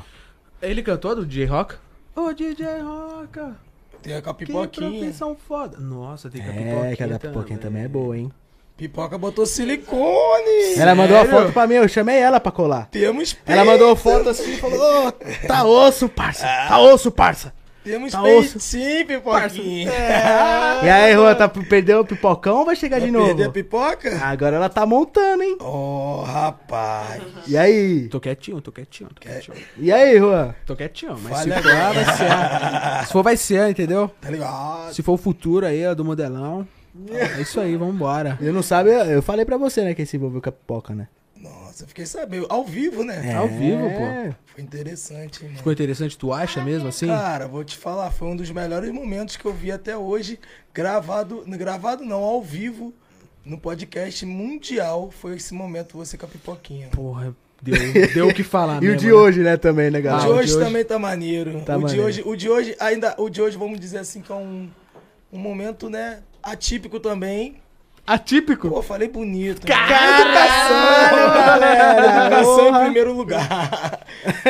Ele 0.62 0.84
cantou 0.84 1.16
do 1.16 1.26
DJ 1.26 1.46
Rock? 1.46 1.76
Ô, 2.16 2.34
DJ 2.34 2.82
Roca! 2.82 3.56
Tem 4.02 4.16
a 4.16 4.22
com 4.22 4.30
a 4.30 4.34
Que 4.34 4.46
pipoquinha. 4.46 5.00
profissão 5.00 5.36
foda. 5.36 5.78
Nossa, 5.80 6.30
tem 6.30 6.42
que 6.42 6.48
a 6.48 6.52
É, 6.52 6.56
pipoquinha 6.56 6.96
que 6.96 7.04
a 7.04 7.08
da 7.08 7.20
pipoquinha 7.20 7.60
também 7.60 7.84
é 7.84 7.88
boa, 7.88 8.18
hein? 8.18 8.32
Pipoca 8.78 9.18
botou 9.18 9.46
silicone. 9.46 10.76
Ela 10.78 10.96
mandou 10.96 11.18
a 11.18 11.26
Sério? 11.26 11.38
foto 11.42 11.52
pra 11.54 11.68
mim, 11.68 11.74
eu 11.76 11.88
chamei 11.90 12.18
ela 12.18 12.40
pra 12.40 12.50
colar. 12.52 12.88
Temos 12.90 13.36
Ela 13.46 13.66
mandou 13.66 13.94
foto 13.96 14.30
assim 14.30 14.54
e 14.54 14.58
falou: 14.58 15.08
Ô, 15.08 15.12
tá 15.48 15.66
osso, 15.66 16.08
parça. 16.08 16.46
Tá 16.46 16.80
osso, 16.80 17.12
parça. 17.12 17.54
Temos 17.90 18.12
Tá 18.12 18.22
peitinho, 18.22 19.08
pipoquinha. 19.08 19.92
E 20.84 20.90
aí, 20.90 21.14
Juan, 21.14 21.34
tá, 21.34 21.50
perdeu 21.50 22.02
o 22.02 22.06
pipocão 22.06 22.60
ou 22.60 22.66
vai 22.66 22.76
chegar 22.76 23.00
de 23.00 23.10
Vai 23.10 23.26
perder 23.26 23.42
a 23.42 23.46
novo? 23.46 23.52
pipoca? 23.54 24.16
Agora 24.24 24.58
ela 24.58 24.70
tá 24.70 24.86
montando, 24.86 25.42
hein? 25.42 25.58
Oh, 25.60 26.22
rapaz. 26.22 27.22
E 27.48 27.58
aí? 27.58 28.08
Tô 28.10 28.20
quietinho, 28.20 28.62
tô 28.62 28.72
quietinho, 28.72 29.10
tô 29.10 29.20
quietinho. 29.20 29.58
E 29.76 29.92
aí, 29.92 30.20
Juan? 30.20 30.54
Tô 30.68 30.76
quietinho, 30.76 31.18
mas 31.24 31.32
Fale 31.32 31.52
se 31.58 31.62
for, 31.64 31.64
vai 31.64 32.06
ser. 32.06 33.06
Se 33.08 33.12
for, 33.12 33.24
vai 33.24 33.38
ser, 33.38 33.70
entendeu? 33.72 34.12
Tá 34.22 34.30
ligado? 34.30 34.94
Se 34.94 35.02
for 35.02 35.14
o 35.14 35.18
futuro 35.18 35.66
aí, 35.66 35.86
ó, 35.88 35.96
do 35.96 36.06
modelão. 36.06 36.68
É 37.12 37.42
isso 37.42 37.60
aí, 37.60 37.76
vambora. 37.76 38.38
Eu 38.40 38.54
não 38.54 38.62
sabe, 38.62 38.92
eu 38.92 39.22
falei 39.24 39.46
pra 39.46 39.58
você, 39.58 39.84
né, 39.84 39.94
que 39.96 40.06
se 40.06 40.16
envolveu 40.16 40.42
com 40.42 40.50
a 40.50 40.52
pipoca, 40.52 40.94
né? 40.94 41.08
Nossa, 41.80 41.84
eu 41.84 41.88
fiquei 41.88 42.06
sabendo. 42.06 42.46
Ao 42.50 42.64
vivo, 42.66 43.04
né? 43.04 43.34
Ao 43.36 43.48
vivo, 43.48 43.86
É. 43.86 44.36
Foi 44.48 44.64
interessante, 44.64 45.44
mano. 45.44 45.56
Ficou 45.58 45.72
interessante, 45.72 46.18
tu 46.18 46.34
acha 46.34 46.64
mesmo 46.64 46.90
assim? 46.90 47.08
Cara, 47.08 47.48
vou 47.48 47.64
te 47.64 47.78
falar, 47.78 48.12
foi 48.12 48.28
um 48.28 48.36
dos 48.36 48.50
melhores 48.52 48.92
momentos 48.92 49.38
que 49.38 49.46
eu 49.46 49.54
vi 49.54 49.72
até 49.72 49.96
hoje, 49.98 50.40
gravado, 50.74 51.44
gravado 51.48 52.04
não, 52.04 52.22
ao 52.24 52.42
vivo, 52.42 52.94
no 53.46 53.58
podcast 53.58 54.26
mundial, 54.26 55.10
foi 55.12 55.38
esse 55.38 55.54
momento 55.54 55.98
você 55.98 56.18
com 56.18 56.26
a 56.26 56.30
pipoquinha. 56.30 56.90
Porra, 56.90 57.34
deu, 57.62 57.76
deu 58.14 58.28
o 58.28 58.34
que 58.34 58.44
falar 58.44 58.76
E 58.84 58.88
o 58.88 58.92
mesmo, 58.92 58.98
de 58.98 59.08
né? 59.08 59.14
hoje, 59.14 59.40
né, 59.42 59.58
também, 59.58 59.90
né, 59.90 60.00
O 60.00 60.04
galera? 60.04 60.24
de 60.26 60.30
o 60.30 60.34
de 60.34 60.40
hoje 60.40 60.56
hoje- 60.56 60.66
também 60.66 60.84
tá 60.84 61.00
maneiro. 61.00 61.62
Tá 61.62 61.76
o 61.76 61.78
de 61.80 61.84
maneiro. 61.84 62.04
hoje, 62.06 62.24
o 62.26 62.36
de 62.36 62.50
hoje 62.50 62.76
ainda, 62.80 63.16
o 63.18 63.30
de 63.30 63.42
hoje 63.42 63.58
vamos 63.58 63.80
dizer 63.80 64.00
assim 64.00 64.22
que 64.22 64.32
é 64.32 64.36
um, 64.36 64.70
um 65.32 65.40
momento, 65.40 65.90
né, 65.90 66.20
atípico 66.44 67.00
também. 67.00 67.56
Atípico? 68.10 68.70
Pô, 68.70 68.82
falei 68.82 69.08
bonito. 69.08 69.68
Caralho, 69.68 70.34
galera! 70.34 72.26
Educação 72.26 72.70
em 72.70 72.84
primeiro 72.86 73.14
lugar. 73.14 74.00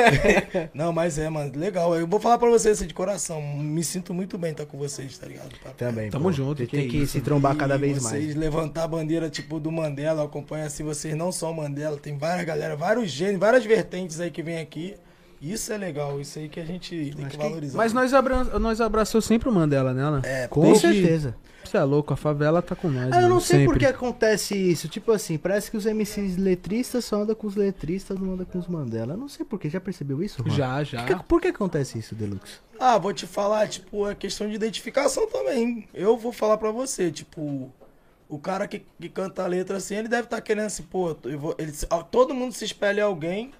Não, 0.73 0.93
mas 0.93 1.17
é, 1.19 1.29
mano, 1.29 1.51
legal. 1.55 1.93
Eu 1.93 2.07
vou 2.07 2.21
falar 2.21 2.37
pra 2.37 2.49
vocês 2.49 2.77
assim, 2.77 2.87
de 2.87 2.93
coração. 2.93 3.41
Me 3.41 3.83
sinto 3.83 4.13
muito 4.13 4.37
bem 4.37 4.51
estar 4.51 4.65
com 4.65 4.77
vocês, 4.77 5.17
tá 5.17 5.27
ligado? 5.27 5.49
Papai? 5.57 5.73
Também, 5.75 6.09
Tamo 6.09 6.23
pô. 6.25 6.31
junto, 6.31 6.65
Tem 6.65 6.67
que 6.67 6.87
que, 6.87 7.05
se 7.05 7.19
trombar 7.19 7.53
cada 7.57 7.77
vez 7.77 8.01
vocês 8.01 8.27
mais. 8.27 8.35
levantar 8.35 8.83
a 8.83 8.87
bandeira 8.87 9.29
tipo 9.29 9.59
do 9.59 9.69
Mandela, 9.69 10.23
acompanha 10.23 10.65
assim, 10.65 10.83
vocês 10.83 11.13
não 11.13 11.29
só 11.29 11.51
o 11.51 11.55
Mandela, 11.55 11.97
tem 11.97 12.17
várias 12.17 12.45
galera, 12.45 12.77
vários 12.77 13.11
gêneros, 13.11 13.41
várias 13.41 13.65
vertentes 13.65 14.21
aí 14.21 14.31
que 14.31 14.41
vem 14.41 14.59
aqui. 14.59 14.95
Isso 15.41 15.71
é 15.71 15.77
legal, 15.77 16.19
isso 16.19 16.37
aí 16.37 16.49
que 16.49 16.59
a 16.59 16.65
gente 16.65 17.13
tem 17.15 17.27
que 17.27 17.37
valorizar. 17.37 17.77
Mas 17.77 17.93
nós, 17.93 18.13
abra... 18.13 18.43
nós 18.59 18.81
abraçou 18.81 19.21
sempre 19.21 19.47
o 19.47 19.51
Mandela, 19.51 19.93
né? 19.93 20.03
Ana? 20.03 20.21
É, 20.25 20.47
Com 20.47 20.61
Desde- 20.61 20.81
certeza. 20.81 21.35
Você 21.63 21.77
é 21.77 21.83
louco, 21.83 22.13
a 22.13 22.17
favela 22.17 22.61
tá 22.63 22.75
com 22.75 22.89
nós. 22.89 23.11
Ah, 23.11 23.17
eu 23.17 23.21
mano, 23.23 23.35
não 23.35 23.39
sei 23.39 23.65
por 23.65 23.77
que 23.77 23.85
acontece 23.85 24.55
isso. 24.57 24.87
Tipo 24.87 25.11
assim, 25.11 25.37
parece 25.37 25.69
que 25.69 25.77
os 25.77 25.85
MCs 25.85 26.35
letristas 26.37 27.05
só 27.05 27.21
andam 27.21 27.35
com 27.35 27.45
os 27.45 27.55
letristas, 27.55 28.19
não 28.19 28.33
andam 28.33 28.45
com 28.45 28.57
os 28.57 28.67
Mandela. 28.67 29.13
Eu 29.13 29.17
não 29.17 29.29
sei 29.29 29.45
por 29.45 29.59
que. 29.59 29.69
Já 29.69 29.79
percebeu 29.79 30.23
isso, 30.23 30.41
Juan? 30.43 30.55
Já, 30.55 30.83
já. 30.83 31.03
Por 31.03 31.07
que, 31.17 31.23
por 31.25 31.41
que 31.41 31.47
acontece 31.49 31.99
isso, 31.99 32.15
Deluxe? 32.15 32.53
Ah, 32.79 32.97
vou 32.97 33.13
te 33.13 33.27
falar, 33.27 33.67
tipo, 33.67 34.07
é 34.07 34.15
questão 34.15 34.47
de 34.49 34.55
identificação 34.55 35.27
também. 35.27 35.87
Eu 35.93 36.17
vou 36.17 36.31
falar 36.31 36.57
pra 36.57 36.71
você, 36.71 37.11
tipo, 37.11 37.71
o 38.27 38.39
cara 38.39 38.67
que, 38.67 38.81
que 38.99 39.09
canta 39.09 39.43
a 39.43 39.47
letra 39.47 39.77
assim, 39.77 39.95
ele 39.95 40.07
deve 40.07 40.23
estar 40.23 40.41
querendo 40.41 40.65
assim, 40.67 40.83
pô, 40.83 41.15
eu 41.25 41.37
vou, 41.37 41.55
ele, 41.59 41.73
todo 42.09 42.33
mundo 42.33 42.53
se 42.53 42.65
espelha 42.65 43.01
em 43.01 43.03
alguém. 43.03 43.51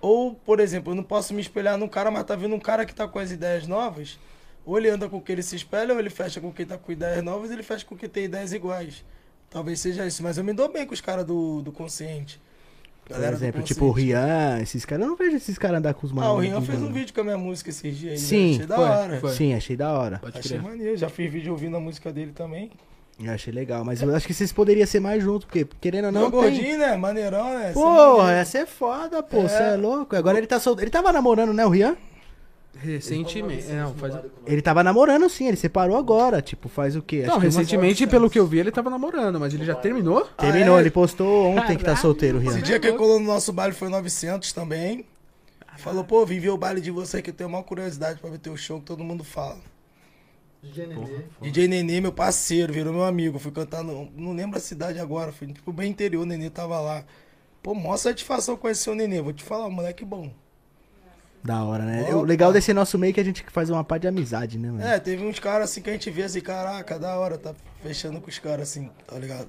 Ou, 0.00 0.34
por 0.34 0.60
exemplo, 0.60 0.92
eu 0.92 0.96
não 0.96 1.02
posso 1.02 1.32
me 1.34 1.40
espelhar 1.40 1.76
num 1.78 1.88
cara, 1.88 2.10
mas 2.10 2.24
tá 2.24 2.36
vindo 2.36 2.54
um 2.54 2.60
cara 2.60 2.84
que 2.84 2.94
tá 2.94 3.08
com 3.08 3.18
as 3.18 3.30
ideias 3.30 3.66
novas. 3.66 4.18
Ou 4.66 4.78
ele 4.78 4.88
anda 4.88 5.08
com 5.08 5.20
quem 5.20 5.34
ele 5.34 5.42
se 5.42 5.56
espelha, 5.56 5.92
ou 5.92 5.98
ele 6.00 6.10
fecha 6.10 6.40
com 6.40 6.52
quem 6.52 6.64
tá 6.66 6.76
com 6.78 6.90
ideias 6.92 7.22
novas, 7.22 7.50
ele 7.50 7.62
fecha 7.62 7.84
com 7.84 7.96
quem 7.96 8.08
tem 8.08 8.24
ideias 8.24 8.52
iguais. 8.52 9.04
Talvez 9.50 9.78
seja 9.80 10.06
isso, 10.06 10.22
mas 10.22 10.36
eu 10.38 10.44
me 10.44 10.52
dou 10.52 10.72
bem 10.72 10.86
com 10.86 10.94
os 10.94 11.00
caras 11.00 11.24
do, 11.24 11.62
do 11.62 11.70
consciente. 11.70 12.40
Por 13.04 13.12
Galera 13.12 13.36
do 13.36 13.38
exemplo, 13.38 13.62
tipo 13.62 13.84
o. 13.84 13.90
Rian, 13.90 14.58
esses 14.62 14.84
caras. 14.86 15.04
Eu 15.04 15.10
não 15.10 15.16
vejo 15.16 15.36
esses 15.36 15.58
caras 15.58 15.78
andar 15.78 15.92
com 15.92 16.06
os 16.06 16.10
Ah, 16.12 16.14
o 16.14 16.16
malucos. 16.16 16.44
Rian 16.46 16.60
fez 16.62 16.82
um 16.82 16.90
vídeo 16.90 17.12
com 17.14 17.20
a 17.20 17.24
minha 17.24 17.36
música 17.38 17.68
esses 17.68 17.94
dias 17.96 18.12
aí. 18.14 18.18
né? 18.18 18.26
Sim, 18.26 18.54
Achei 18.54 18.66
da 18.66 18.76
foi, 18.76 18.84
hora. 18.84 19.20
foi. 19.20 19.30
Sim, 19.34 19.54
achei 19.54 19.76
da 19.76 19.92
hora. 19.92 20.18
Pode 20.20 20.38
Achei 20.38 20.50
crer. 20.58 20.62
maneiro, 20.62 20.96
já 20.96 21.08
fiz 21.10 21.30
vídeo 21.30 21.52
ouvindo 21.52 21.76
a 21.76 21.80
música 21.80 22.10
dele 22.10 22.32
também. 22.32 22.70
Eu 23.22 23.32
achei 23.32 23.52
legal. 23.52 23.84
Mas 23.84 24.02
eu 24.02 24.14
acho 24.14 24.26
que 24.26 24.34
vocês 24.34 24.52
poderiam 24.52 24.86
ser 24.86 24.98
mais 25.00 25.22
juntos, 25.22 25.44
porque 25.46 25.66
querendo 25.80 26.06
ou 26.06 26.12
Não, 26.12 26.30
tem- 26.30 26.40
gordinho, 26.40 26.78
né? 26.78 26.96
Maneirão, 26.96 27.58
né? 27.58 27.72
Porra, 27.72 28.32
essa 28.32 28.58
é 28.58 28.66
foda, 28.66 29.22
pô. 29.22 29.38
É. 29.38 29.48
Você 29.48 29.62
é. 29.62 29.76
louco. 29.76 30.16
Agora 30.16 30.36
ele 30.38 30.46
tá 30.46 30.58
solto. 30.58 30.80
Ele 30.82 30.90
tava 30.90 31.12
namorando, 31.12 31.52
né, 31.52 31.64
o 31.64 31.68
Rian? 31.68 31.96
Recentemente. 32.76 33.70
é, 33.70 33.74
Não, 33.82 33.94
faz... 33.94 34.14
Ele 34.46 34.60
tava 34.60 34.82
namorando 34.82 35.28
sim, 35.28 35.46
ele 35.46 35.56
separou 35.56 35.96
agora. 35.96 36.42
Tipo, 36.42 36.68
faz 36.68 36.96
o 36.96 37.02
quê? 37.02 37.20
Acho 37.22 37.30
não 37.30 37.38
recentemente, 37.38 38.04
pelo 38.06 38.28
que 38.28 38.38
eu 38.38 38.46
vi, 38.46 38.58
ele 38.58 38.72
tava 38.72 38.90
namorando, 38.90 39.38
mas 39.38 39.54
ele 39.54 39.64
já 39.64 39.74
terminou? 39.76 40.24
Terminou, 40.36 40.74
Ah, 40.74 40.78
é? 40.78 40.80
ele 40.82 40.90
postou 40.90 41.46
ontem 41.56 41.76
que 41.76 41.84
tá 41.84 41.94
solteiro, 41.96 42.38
o 42.38 42.40
Rian. 42.40 42.50
Esse 42.50 42.62
dia 42.62 42.80
que 42.80 42.88
ele 42.88 42.96
colou 42.98 43.20
no 43.20 43.26
nosso 43.26 43.52
baile 43.52 43.72
foi 43.74 43.88
900 43.88 44.52
também. 44.52 45.06
Falou, 45.76 46.04
pô, 46.04 46.24
vim 46.26 46.38
ver 46.38 46.50
o 46.50 46.56
baile 46.58 46.80
de 46.80 46.90
você 46.90 47.20
que 47.22 47.30
eu 47.30 47.34
tenho 47.34 47.48
uma 47.48 47.62
curiosidade 47.62 48.18
pra 48.20 48.30
ver 48.30 48.38
teu 48.38 48.56
show 48.56 48.78
que 48.80 48.86
todo 48.86 49.02
mundo 49.04 49.22
fala. 49.24 49.58
GND. 50.72 51.24
DJ 51.40 51.68
Nenê, 51.68 52.00
meu 52.00 52.12
parceiro, 52.12 52.72
virou 52.72 52.92
meu 52.92 53.04
amigo. 53.04 53.38
Fui 53.38 53.52
cantar, 53.52 53.82
no, 53.82 54.10
não 54.16 54.32
lembro 54.32 54.58
a 54.58 54.60
cidade 54.60 54.98
agora, 54.98 55.32
fui 55.32 55.46
tipo 55.52 55.72
bem 55.72 55.90
interior, 55.90 56.22
o 56.22 56.26
Nenê 56.26 56.50
tava 56.50 56.80
lá. 56.80 57.04
Pô, 57.62 57.74
mó 57.74 57.96
satisfação 57.96 58.56
conhecer 58.56 58.90
o 58.90 58.94
Nenê, 58.94 59.20
vou 59.20 59.32
te 59.32 59.42
falar, 59.42 59.68
moleque 59.70 60.04
bom. 60.04 60.30
Da 61.42 61.62
hora, 61.62 61.84
né? 61.84 62.04
Opa. 62.04 62.16
O 62.16 62.22
legal 62.22 62.52
desse 62.52 62.72
nosso 62.72 62.98
meio 62.98 63.10
é 63.10 63.12
que 63.12 63.20
a 63.20 63.24
gente 63.24 63.44
faz 63.50 63.68
uma 63.68 63.84
pá 63.84 63.98
de 63.98 64.08
amizade, 64.08 64.58
né, 64.58 64.70
mano? 64.70 64.82
É, 64.82 64.98
teve 64.98 65.24
uns 65.26 65.38
caras 65.38 65.70
assim 65.70 65.82
que 65.82 65.90
a 65.90 65.92
gente 65.92 66.10
vê 66.10 66.22
assim, 66.22 66.40
caraca, 66.40 66.98
da 66.98 67.18
hora, 67.18 67.36
tá 67.36 67.54
fechando 67.82 68.18
com 68.18 68.30
os 68.30 68.38
caras 68.38 68.70
assim, 68.70 68.90
tá 69.06 69.18
ligado? 69.18 69.48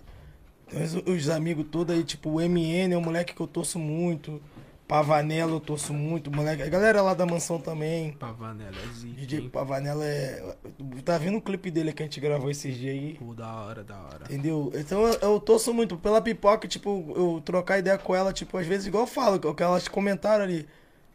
Os, 0.73 0.95
os 0.95 1.29
amigos 1.29 1.65
todos 1.71 1.95
aí, 1.95 2.03
tipo, 2.03 2.29
o 2.29 2.41
MN 2.41 2.93
é 2.93 2.97
um 2.97 3.01
moleque 3.01 3.33
que 3.33 3.41
eu 3.41 3.47
torço 3.47 3.79
muito. 3.79 4.41
Pavanella 4.87 5.51
eu 5.51 5.59
torço 5.59 5.93
muito, 5.93 6.31
moleque. 6.31 6.61
A 6.61 6.69
galera 6.69 7.01
lá 7.01 7.15
da 7.15 7.25
mansão 7.25 7.59
também. 7.59 8.13
Pavanella, 8.13 8.77
é 8.77 8.93
zica, 8.93 9.15
DJ 9.19 9.39
hein? 9.39 9.49
Pavanella 9.49 10.05
é. 10.05 10.55
Tá 11.03 11.17
vendo 11.17 11.37
o 11.37 11.41
clipe 11.41 11.71
dele 11.71 11.91
que 11.91 12.03
a 12.03 12.05
gente 12.05 12.19
gravou 12.19 12.51
esses 12.51 12.77
dias 12.77 12.93
aí? 12.93 13.15
Pô, 13.15 13.33
da 13.33 13.51
hora, 13.51 13.83
da 13.83 13.97
hora. 13.97 14.25
Entendeu? 14.25 14.71
Então 14.75 15.03
eu, 15.07 15.13
eu 15.21 15.39
torço 15.39 15.73
muito 15.73 15.97
pela 15.97 16.21
pipoca, 16.21 16.67
tipo, 16.67 17.13
eu 17.15 17.41
trocar 17.43 17.79
ideia 17.79 17.97
com 17.97 18.15
ela, 18.15 18.31
tipo, 18.31 18.57
às 18.57 18.67
vezes, 18.67 18.85
igual 18.85 19.03
eu 19.03 19.07
falo, 19.07 19.37
o 19.49 19.55
que 19.55 19.63
elas 19.63 19.87
comentaram 19.87 20.43
ali. 20.43 20.67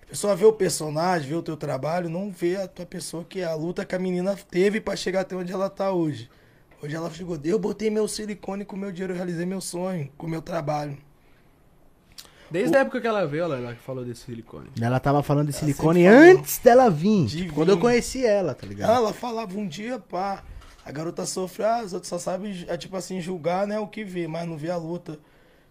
A 0.02 0.06
pessoa 0.06 0.34
vê 0.34 0.44
o 0.44 0.52
personagem, 0.52 1.28
vê 1.28 1.36
o 1.36 1.42
teu 1.42 1.56
trabalho, 1.56 2.08
não 2.08 2.28
vê 2.28 2.56
a 2.56 2.66
tua 2.66 2.84
pessoa, 2.84 3.24
que 3.24 3.40
é 3.40 3.44
a 3.44 3.54
luta 3.54 3.84
que 3.84 3.94
a 3.94 3.98
menina 3.98 4.34
teve 4.50 4.80
pra 4.80 4.96
chegar 4.96 5.20
até 5.20 5.36
onde 5.36 5.52
ela 5.52 5.70
tá 5.70 5.92
hoje. 5.92 6.28
Hoje 6.82 6.96
ela 6.96 7.08
chegou, 7.10 7.38
eu 7.44 7.58
botei 7.58 7.88
meu 7.88 8.08
silicone 8.08 8.64
com 8.64 8.74
meu 8.74 8.90
dinheiro, 8.90 9.12
eu 9.12 9.16
realizei 9.16 9.46
meu 9.46 9.60
sonho, 9.60 10.10
com 10.18 10.26
meu 10.26 10.42
trabalho. 10.42 10.98
Desde 12.50 12.76
a 12.76 12.80
época 12.80 13.00
que 13.00 13.06
ela 13.06 13.26
veio, 13.26 13.44
ela, 13.44 13.56
ela 13.56 13.74
que 13.74 13.80
falou 13.80 14.04
desse 14.04 14.22
silicone. 14.22 14.68
Ela 14.80 14.98
tava 14.98 15.22
falando 15.22 15.48
de 15.48 15.52
silicone 15.52 16.06
antes 16.06 16.58
dela 16.58 16.90
vir. 16.90 17.26
De 17.26 17.42
Tipo, 17.42 17.54
quando 17.54 17.68
eu 17.68 17.78
conheci 17.78 18.26
ela, 18.26 18.54
tá 18.54 18.66
ligado? 18.66 18.90
Ela 18.90 19.12
falava 19.12 19.56
um 19.56 19.66
dia, 19.66 19.98
pá. 19.98 20.42
A 20.84 20.90
garota 20.90 21.24
sofre, 21.26 21.62
ah, 21.64 21.82
os 21.84 21.92
outros 21.92 22.08
só 22.08 22.18
sabem, 22.18 22.64
é, 22.66 22.76
tipo 22.76 22.96
assim, 22.96 23.20
julgar, 23.20 23.66
né, 23.66 23.78
o 23.78 23.86
que 23.86 24.02
vê, 24.02 24.26
mas 24.26 24.48
não 24.48 24.56
vê 24.56 24.70
a 24.70 24.76
luta. 24.76 25.18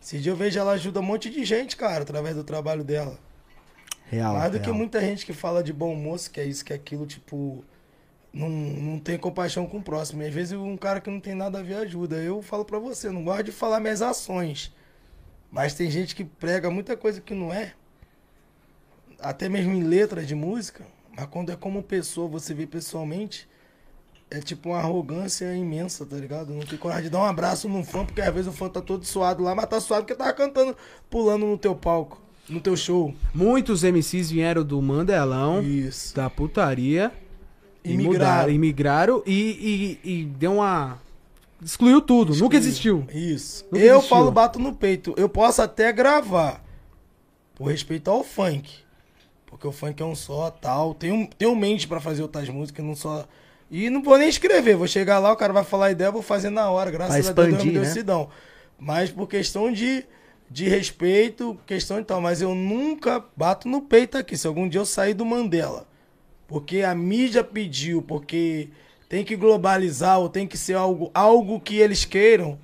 Esse 0.02 0.20
dia 0.20 0.32
eu 0.32 0.36
vejo 0.36 0.58
ela 0.58 0.72
ajuda 0.72 1.00
um 1.02 1.04
monte 1.04 1.30
de 1.30 1.44
gente, 1.44 1.76
cara, 1.76 2.04
através 2.04 2.36
do 2.36 2.44
trabalho 2.44 2.84
dela. 2.84 3.18
Real. 4.10 4.36
Mais 4.36 4.52
do 4.52 4.60
que 4.60 4.68
real. 4.68 4.78
muita 4.78 5.02
gente 5.02 5.26
que 5.26 5.34
fala 5.34 5.62
de 5.62 5.74
bom 5.74 5.94
moço, 5.96 6.32
que 6.32 6.40
é 6.40 6.46
isso, 6.46 6.64
que 6.64 6.72
é 6.72 6.76
aquilo, 6.76 7.06
tipo, 7.06 7.66
não, 8.32 8.50
não 8.50 9.00
tem 9.00 9.18
compaixão 9.18 9.66
com 9.66 9.78
o 9.78 9.84
próximo. 9.84 10.22
E 10.24 10.28
às 10.28 10.34
vezes 10.34 10.54
um 10.54 10.78
cara 10.78 11.02
que 11.02 11.10
não 11.10 11.20
tem 11.20 11.36
nada 11.36 11.60
a 11.60 11.64
ver 11.64 11.76
ajuda. 11.76 12.16
Eu 12.18 12.42
falo 12.42 12.64
pra 12.64 12.80
você, 12.80 13.08
eu 13.08 13.14
não 13.14 13.24
gosto 13.24 13.44
de 13.44 13.52
falar 13.52 13.80
minhas 13.80 14.02
ações. 14.02 14.72
Mas 15.52 15.74
tem 15.74 15.90
gente 15.90 16.16
que 16.16 16.24
prega 16.24 16.70
muita 16.70 16.96
coisa 16.96 17.20
que 17.20 17.34
não 17.34 17.54
é. 17.54 17.74
Até 19.20 19.50
mesmo 19.50 19.74
em 19.74 19.84
letras 19.84 20.28
de 20.28 20.36
música. 20.36 20.86
Mas 21.16 21.26
quando 21.26 21.52
é 21.52 21.56
como 21.56 21.84
pessoa, 21.84 22.28
você 22.28 22.54
vê 22.54 22.66
pessoalmente, 22.66 23.48
é 24.32 24.40
tipo 24.40 24.70
uma 24.70 24.78
arrogância 24.78 25.54
imensa, 25.56 26.06
tá 26.06 26.16
ligado? 26.16 26.54
Não 26.54 26.62
tem 26.62 26.78
coragem 26.78 27.06
de 27.06 27.10
dar 27.10 27.20
um 27.20 27.26
abraço 27.26 27.68
num 27.68 27.84
fã, 27.84 28.06
porque 28.06 28.22
às 28.22 28.34
vezes 28.34 28.48
o 28.48 28.56
fã 28.56 28.70
tá 28.70 28.80
todo 28.82 29.04
suado 29.06 29.44
lá, 29.44 29.56
mas 29.56 29.66
tá 29.66 29.82
suado 29.82 30.04
porque 30.04 30.16
tava 30.16 30.34
cantando, 30.34 30.78
pulando 31.10 31.46
no 31.46 31.58
teu 31.58 31.76
palco, 31.76 32.22
no 32.48 32.62
teu 32.62 32.78
show. 32.78 33.14
Muitos 33.34 33.84
MCs 33.84 34.30
vieram 34.30 34.64
do 34.64 34.82
Mandelão, 34.82 35.62
Isso. 35.62 36.16
da 36.16 36.30
putaria. 36.30 37.12
E 37.84 37.94
Imigraram. 37.94 38.14
mudaram, 38.14 38.54
imigraram 38.54 39.24
e, 39.26 39.98
e, 40.04 40.12
e 40.12 40.26
deu 40.26 40.56
uma. 40.56 41.00
Excluiu 41.62 42.02
tudo, 42.02 42.36
nunca 42.36 42.56
existiu. 42.56 43.06
Isso. 43.14 43.66
Nunca 43.66 43.78
eu 43.84 43.98
existiu. 43.98 44.16
falo, 44.16 44.32
bato 44.32 44.60
no 44.60 44.74
peito. 44.74 45.14
Eu 45.18 45.28
posso 45.28 45.62
até 45.62 45.92
gravar. 45.92 46.64
Por 47.56 47.66
respeito 47.66 48.10
ao 48.10 48.24
funk. 48.24 48.70
Porque 49.46 49.68
o 49.68 49.72
funk 49.72 50.02
é 50.02 50.06
um 50.06 50.16
só, 50.16 50.50
tal. 50.50 50.94
Tem 50.94 51.12
um, 51.12 51.26
tem 51.26 51.48
um 51.48 51.56
mente 51.56 51.88
pra 51.88 52.00
fazer 52.00 52.22
outras 52.22 52.48
músicas, 52.48 52.86
não 52.86 52.96
só. 52.96 53.26
E 53.70 53.90
não 53.90 54.02
vou 54.02 54.18
nem 54.18 54.30
escrever. 54.30 54.78
Vou 54.78 54.88
chegar 54.88 55.20
lá, 55.20 55.34
o 55.34 55.36
cara 55.36 55.52
vai 55.52 55.64
falar 55.64 55.88
a 55.88 55.92
ideia, 55.92 56.08
eu 56.08 56.14
vou 56.14 56.22
fazer 56.22 56.50
na 56.50 56.70
hora. 56.70 56.90
Graças 56.90 57.28
a 57.28 57.34
Deus, 57.34 57.36
Deus 57.36 57.48
me 57.48 57.54
expandir, 57.54 58.04
deu 58.04 58.20
né? 58.20 58.28
Mas 58.78 59.12
por 59.12 59.28
questão 59.28 59.72
de, 59.72 60.06
de 60.50 60.70
respeito, 60.70 61.60
questão 61.66 62.00
e 62.00 62.04
tal. 62.06 62.22
Mas 62.22 62.42
eu 62.42 62.56
nunca 62.56 63.26
bato 63.36 63.68
no 63.68 63.82
peito 63.82 64.18
aqui. 64.18 64.38
Se 64.38 64.48
algum 64.48 64.70
dia 64.70 64.80
eu 64.80 64.86
sair 64.86 65.14
do 65.14 65.26
Mandela. 65.26 65.86
Porque 66.48 66.82
a 66.82 66.96
mídia 66.96 67.44
pediu, 67.44 68.02
porque 68.02 68.70
tem 69.10 69.26
que 69.26 69.36
globalizar 69.36 70.20
ou 70.20 70.30
tem 70.30 70.48
que 70.48 70.58
ser 70.58 70.76
algo, 70.76 71.10
algo 71.14 71.60
que 71.60 71.78
eles 71.78 72.06
queiram, 72.06 72.60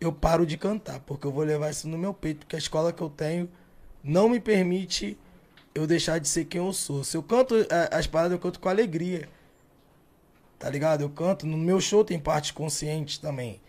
eu 0.00 0.10
paro 0.10 0.46
de 0.46 0.56
cantar, 0.56 0.98
porque 1.00 1.26
eu 1.26 1.30
vou 1.30 1.44
levar 1.44 1.70
isso 1.70 1.86
no 1.86 1.98
meu 1.98 2.12
peito, 2.12 2.40
porque 2.40 2.56
a 2.56 2.58
escola 2.58 2.92
que 2.92 3.02
eu 3.02 3.10
tenho 3.10 3.48
não 4.02 4.28
me 4.28 4.40
permite 4.40 5.16
eu 5.74 5.86
deixar 5.86 6.18
de 6.18 6.26
ser 6.26 6.46
quem 6.46 6.60
eu 6.60 6.72
sou. 6.72 7.04
Se 7.04 7.16
eu 7.16 7.22
canto 7.22 7.54
eh, 7.54 7.88
as 7.92 8.06
paradas, 8.06 8.32
eu 8.32 8.38
canto 8.38 8.58
com 8.58 8.68
alegria. 8.68 9.28
Tá 10.58 10.70
ligado? 10.70 11.02
Eu 11.02 11.10
canto, 11.10 11.46
no 11.46 11.58
meu 11.58 11.80
show 11.80 12.04
tem 12.04 12.18
partes 12.18 12.50
conscientes 12.50 13.18
também. 13.18 13.60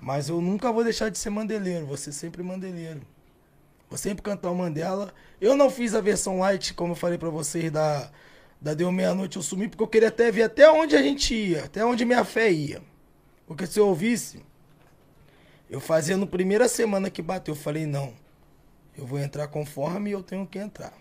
Mas 0.00 0.28
eu 0.28 0.40
nunca 0.40 0.72
vou 0.72 0.84
deixar 0.84 1.08
de 1.08 1.18
ser 1.18 1.30
mandeleiro, 1.30 1.86
vou 1.86 1.96
ser 1.96 2.12
sempre 2.12 2.42
mandeleiro. 2.42 3.00
Vou 3.88 3.98
sempre 3.98 4.22
cantar 4.22 4.50
o 4.50 4.54
Mandela. 4.56 5.12
Eu 5.40 5.56
não 5.56 5.70
fiz 5.70 5.94
a 5.94 6.00
versão 6.00 6.40
light, 6.40 6.74
como 6.74 6.92
eu 6.92 6.96
falei 6.96 7.18
pra 7.18 7.30
vocês, 7.30 7.70
da, 7.70 8.10
da 8.64 8.72
Deu 8.72 8.90
Meia-Noite 8.90 9.36
Eu 9.36 9.42
Sumi, 9.42 9.68
porque 9.68 9.82
eu 9.82 9.86
queria 9.86 10.08
até 10.08 10.32
ver 10.32 10.44
até 10.44 10.70
onde 10.70 10.96
a 10.96 11.02
gente 11.02 11.34
ia, 11.34 11.64
até 11.64 11.84
onde 11.84 12.02
minha 12.06 12.24
fé 12.24 12.50
ia. 12.50 12.80
Porque 13.46 13.66
se 13.66 13.78
eu 13.78 13.86
ouvisse, 13.86 14.42
eu 15.68 15.80
fazia 15.80 16.16
no 16.16 16.26
primeira 16.26 16.66
semana 16.66 17.10
que 17.10 17.20
bateu, 17.20 17.52
eu 17.52 17.60
falei, 17.60 17.84
não. 17.84 18.14
Eu 18.96 19.04
vou 19.04 19.18
entrar 19.18 19.48
conforme 19.48 20.12
eu 20.12 20.22
tenho 20.22 20.46
que 20.46 20.58
entrar. 20.58 20.94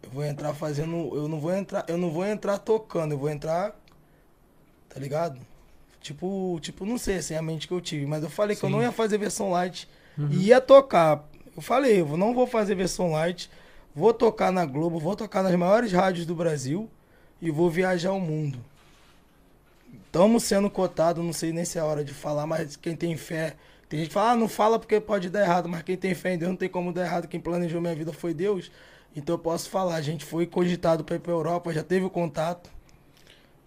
Eu 0.00 0.08
vou 0.10 0.24
entrar 0.24 0.54
fazendo. 0.54 1.10
Eu 1.12 1.26
não 1.26 1.40
vou 1.40 1.52
entrar. 1.52 1.84
Eu 1.88 1.98
não 1.98 2.10
vou 2.12 2.24
entrar 2.24 2.58
tocando, 2.58 3.10
eu 3.10 3.18
vou 3.18 3.28
entrar. 3.28 3.74
Tá 4.88 5.00
ligado? 5.00 5.40
Tipo, 6.00 6.60
tipo, 6.60 6.86
não 6.86 6.98
sei 6.98 7.16
assim 7.16 7.34
a 7.34 7.42
mente 7.42 7.66
que 7.66 7.74
eu 7.74 7.80
tive, 7.80 8.06
mas 8.06 8.22
eu 8.22 8.30
falei 8.30 8.54
que 8.54 8.62
eu 8.62 8.70
não 8.70 8.80
ia 8.80 8.92
fazer 8.92 9.18
versão 9.18 9.50
light. 9.50 9.88
Ia 10.30 10.60
tocar. 10.60 11.28
Eu 11.56 11.60
falei, 11.60 12.00
eu 12.00 12.16
não 12.16 12.32
vou 12.32 12.46
fazer 12.46 12.76
versão 12.76 13.10
light. 13.10 13.50
Vou 13.96 14.12
tocar 14.12 14.52
na 14.52 14.66
Globo, 14.66 14.98
vou 14.98 15.16
tocar 15.16 15.42
nas 15.42 15.54
maiores 15.54 15.90
rádios 15.90 16.26
do 16.26 16.34
Brasil 16.34 16.86
e 17.40 17.50
vou 17.50 17.70
viajar 17.70 18.12
o 18.12 18.20
mundo. 18.20 18.58
Estamos 20.04 20.42
sendo 20.44 20.68
cotados, 20.68 21.24
não 21.24 21.32
sei 21.32 21.50
nem 21.50 21.64
se 21.64 21.78
é 21.78 21.82
hora 21.82 22.04
de 22.04 22.12
falar, 22.12 22.46
mas 22.46 22.76
quem 22.76 22.94
tem 22.94 23.16
fé. 23.16 23.56
Tem 23.88 24.00
gente 24.00 24.08
que 24.08 24.14
fala, 24.14 24.32
ah, 24.32 24.36
não 24.36 24.48
fala 24.48 24.78
porque 24.78 25.00
pode 25.00 25.30
dar 25.30 25.40
errado, 25.40 25.66
mas 25.66 25.82
quem 25.82 25.96
tem 25.96 26.14
fé 26.14 26.34
em 26.34 26.38
Deus 26.38 26.50
não 26.50 26.56
tem 26.58 26.68
como 26.68 26.92
dar 26.92 27.06
errado. 27.06 27.26
Quem 27.26 27.40
planejou 27.40 27.80
minha 27.80 27.94
vida 27.94 28.12
foi 28.12 28.34
Deus. 28.34 28.70
Então 29.16 29.36
eu 29.36 29.38
posso 29.38 29.70
falar, 29.70 29.94
a 29.94 30.02
gente 30.02 30.26
foi 30.26 30.46
cogitado 30.46 31.02
para 31.02 31.16
ir 31.16 31.20
pra 31.20 31.32
Europa, 31.32 31.72
já 31.72 31.82
teve 31.82 32.04
o 32.04 32.10
contato. 32.10 32.68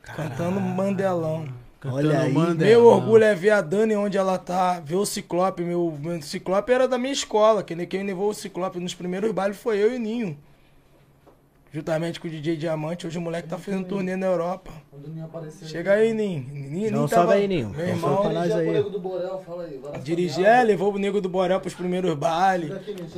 Cantando 0.04 0.60
Mandelão. 0.60 1.52
Cantando 1.80 2.08
Olha 2.10 2.20
aí. 2.22 2.34
Mandelão. 2.34 2.58
Meu 2.68 2.86
orgulho 2.88 3.24
é 3.24 3.34
ver 3.34 3.52
a 3.52 3.62
Dani 3.62 3.96
onde 3.96 4.18
ela 4.18 4.38
tá, 4.38 4.80
ver 4.82 4.96
o 4.96 5.06
Ciclope. 5.06 5.64
Meu, 5.64 5.98
meu 6.00 6.22
Ciclope 6.22 6.72
era 6.72 6.88
da 6.88 6.98
minha 6.98 7.14
escola. 7.14 7.64
Quem, 7.64 7.86
quem 7.88 8.04
levou 8.06 8.30
o 8.30 8.34
Ciclope 8.34 8.80
nos 8.80 8.94
primeiros 8.94 9.32
bailes 9.32 9.58
foi 9.58 9.78
eu 9.78 9.94
e 9.94 9.96
o 9.96 10.00
Ninho. 10.00 10.38
juntamente 11.72 12.20
com 12.20 12.28
o 12.28 12.30
DJ 12.32 12.58
Diamante. 12.58 13.08
Hoje 13.08 13.18
o 13.18 13.22
moleque 13.22 13.48
tá 13.48 13.58
fazendo 13.58 13.86
turnê 13.86 14.16
na 14.18 14.26
Europa. 14.26 14.72
Chega 15.64 15.94
aí, 15.94 16.14
Ninho. 16.14 16.46
Ninho, 16.52 16.92
Ninho 16.92 17.08
salve 17.08 17.34
aí, 17.34 17.48
Ninho. 17.48 17.70
Meu 17.70 17.88
irmão, 17.88 18.18
pra 18.24 18.30
nós 18.32 18.44
Dirigir 18.44 18.58
aí. 18.58 18.66
pro 18.66 18.74
Nego 18.74 18.90
do 18.90 19.00
Borel, 19.00 19.44
fala 19.46 19.64
aí. 19.64 19.78
vai 19.78 19.92
lá, 19.94 19.98
dirigir, 20.00 20.46
é, 20.46 20.64
levou 20.64 20.94
o 20.94 20.98
Nego 20.98 21.22
do 21.22 21.30
Borel 21.30 21.60
pros 21.62 21.74
primeiros 21.76 22.14
bailes. 22.16 22.72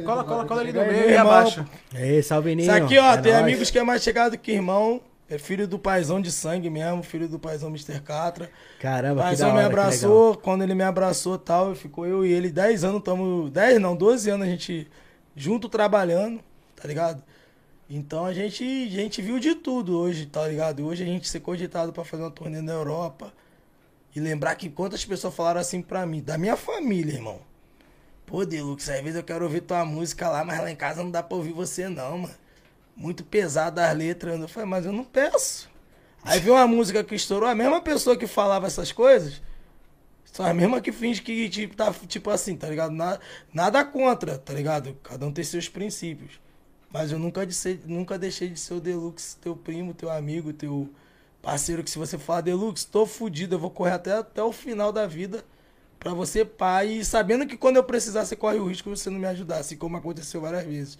Cola, 0.05 0.23
cola, 0.23 0.45
cola 0.45 0.61
ali 0.61 0.77
aí, 0.77 0.91
meio 0.91 1.09
e 1.09 1.17
abaixa. 1.17 1.65
Ei, 1.95 2.21
salve, 2.21 2.53
Ninho. 2.55 2.67
Isso 2.69 2.83
aqui, 2.83 2.99
ó, 2.99 3.13
É 3.13 3.17
tem 3.17 3.31
nóis. 3.31 3.43
amigos 3.43 3.71
que 3.71 3.79
é 3.79 3.83
mais 3.83 4.03
chegado 4.03 4.37
que 4.37 4.51
irmão. 4.51 5.01
É 5.31 5.37
filho 5.37 5.65
do 5.65 5.79
paizão 5.79 6.21
de 6.21 6.29
sangue 6.29 6.69
mesmo, 6.69 7.01
filho 7.01 7.25
do 7.25 7.39
paizão 7.39 7.69
Mr. 7.69 8.01
Catra. 8.01 8.51
Caramba, 8.77 9.21
O 9.21 9.29
que 9.29 9.37
da 9.37 9.47
paizão 9.47 9.49
hora, 9.51 9.59
me 9.59 9.65
abraçou, 9.65 10.35
quando 10.35 10.61
ele 10.61 10.75
me 10.75 10.83
abraçou 10.83 11.35
e 11.35 11.39
tal, 11.39 11.73
ficou 11.73 12.05
eu 12.05 12.25
e 12.25 12.33
ele 12.33 12.51
10 12.51 12.83
anos, 12.83 13.01
tamo. 13.01 13.49
10 13.49 13.79
não, 13.79 13.95
12 13.95 14.29
anos 14.29 14.45
a 14.45 14.49
gente 14.49 14.91
junto 15.33 15.69
trabalhando, 15.69 16.41
tá 16.75 16.85
ligado? 16.85 17.23
Então 17.89 18.25
a 18.25 18.33
gente, 18.33 18.61
a 18.63 18.89
gente 18.89 19.21
viu 19.21 19.39
de 19.39 19.55
tudo 19.55 19.97
hoje, 19.97 20.25
tá 20.25 20.45
ligado? 20.45 20.85
Hoje 20.85 21.03
a 21.03 21.05
gente 21.05 21.29
ser 21.29 21.39
cogitado 21.39 21.93
pra 21.93 22.03
fazer 22.03 22.23
uma 22.23 22.31
turnê 22.31 22.59
na 22.61 22.73
Europa. 22.73 23.31
E 24.13 24.19
lembrar 24.19 24.55
que 24.55 24.69
quantas 24.69 25.05
pessoas 25.05 25.33
falaram 25.33 25.61
assim 25.61 25.81
pra 25.81 26.05
mim, 26.05 26.21
da 26.21 26.37
minha 26.37 26.57
família, 26.57 27.13
irmão. 27.13 27.39
Pô, 28.25 28.45
Deluxe, 28.45 28.91
às 28.91 28.99
vezes 28.99 29.15
eu 29.15 29.23
quero 29.23 29.45
ouvir 29.45 29.61
tua 29.61 29.85
música 29.85 30.27
lá, 30.29 30.43
mas 30.43 30.59
lá 30.59 30.69
em 30.69 30.75
casa 30.75 31.01
não 31.01 31.09
dá 31.09 31.23
pra 31.23 31.37
ouvir 31.37 31.53
você 31.53 31.87
não, 31.87 32.17
mano. 32.17 32.41
Muito 32.95 33.23
pesada 33.23 33.89
as 33.89 33.97
letras. 33.97 34.39
Eu 34.39 34.47
falei, 34.47 34.69
mas 34.69 34.85
eu 34.85 34.91
não 34.91 35.03
peço. 35.03 35.69
Aí 36.23 36.39
veio 36.39 36.55
uma 36.55 36.67
música 36.67 37.03
que 37.03 37.15
estourou, 37.15 37.49
a 37.49 37.55
mesma 37.55 37.81
pessoa 37.81 38.15
que 38.15 38.27
falava 38.27 38.67
essas 38.67 38.91
coisas, 38.91 39.41
são 40.31 40.45
as 40.45 40.55
mesmas 40.55 40.81
que 40.81 40.91
finge 40.91 41.21
que, 41.21 41.49
tipo, 41.49 41.75
tá, 41.75 41.91
tipo 42.07 42.29
assim, 42.29 42.55
tá 42.55 42.69
ligado? 42.69 42.93
Nada, 42.93 43.19
nada 43.51 43.83
contra, 43.83 44.37
tá 44.37 44.53
ligado? 44.53 44.95
Cada 45.03 45.25
um 45.25 45.31
tem 45.31 45.43
seus 45.43 45.67
princípios. 45.67 46.39
Mas 46.91 47.11
eu 47.11 47.17
nunca, 47.17 47.45
disse, 47.45 47.79
nunca 47.85 48.19
deixei 48.19 48.49
de 48.49 48.59
ser 48.59 48.75
o 48.75 48.79
Deluxe, 48.79 49.35
teu 49.37 49.55
primo, 49.55 49.93
teu 49.93 50.11
amigo, 50.11 50.53
teu 50.53 50.89
parceiro, 51.41 51.83
que 51.83 51.89
se 51.89 51.97
você 51.97 52.17
falar 52.17 52.41
Deluxe, 52.41 52.85
tô 52.85 53.05
fudido, 53.05 53.55
eu 53.55 53.59
vou 53.59 53.71
correr 53.71 53.93
até, 53.93 54.13
até 54.13 54.43
o 54.43 54.51
final 54.51 54.91
da 54.91 55.07
vida 55.07 55.43
pra 55.99 56.13
você, 56.13 56.43
pai, 56.43 56.93
e 56.93 57.05
sabendo 57.05 57.45
que 57.45 57.55
quando 57.55 57.77
eu 57.77 57.83
precisar, 57.83 58.25
você 58.25 58.35
corre 58.35 58.57
o 58.57 58.67
risco 58.67 58.91
de 58.91 58.99
você 58.99 59.09
não 59.09 59.19
me 59.19 59.27
ajudar, 59.27 59.59
assim 59.59 59.77
como 59.77 59.97
aconteceu 59.97 60.41
várias 60.41 60.65
vezes. 60.65 60.99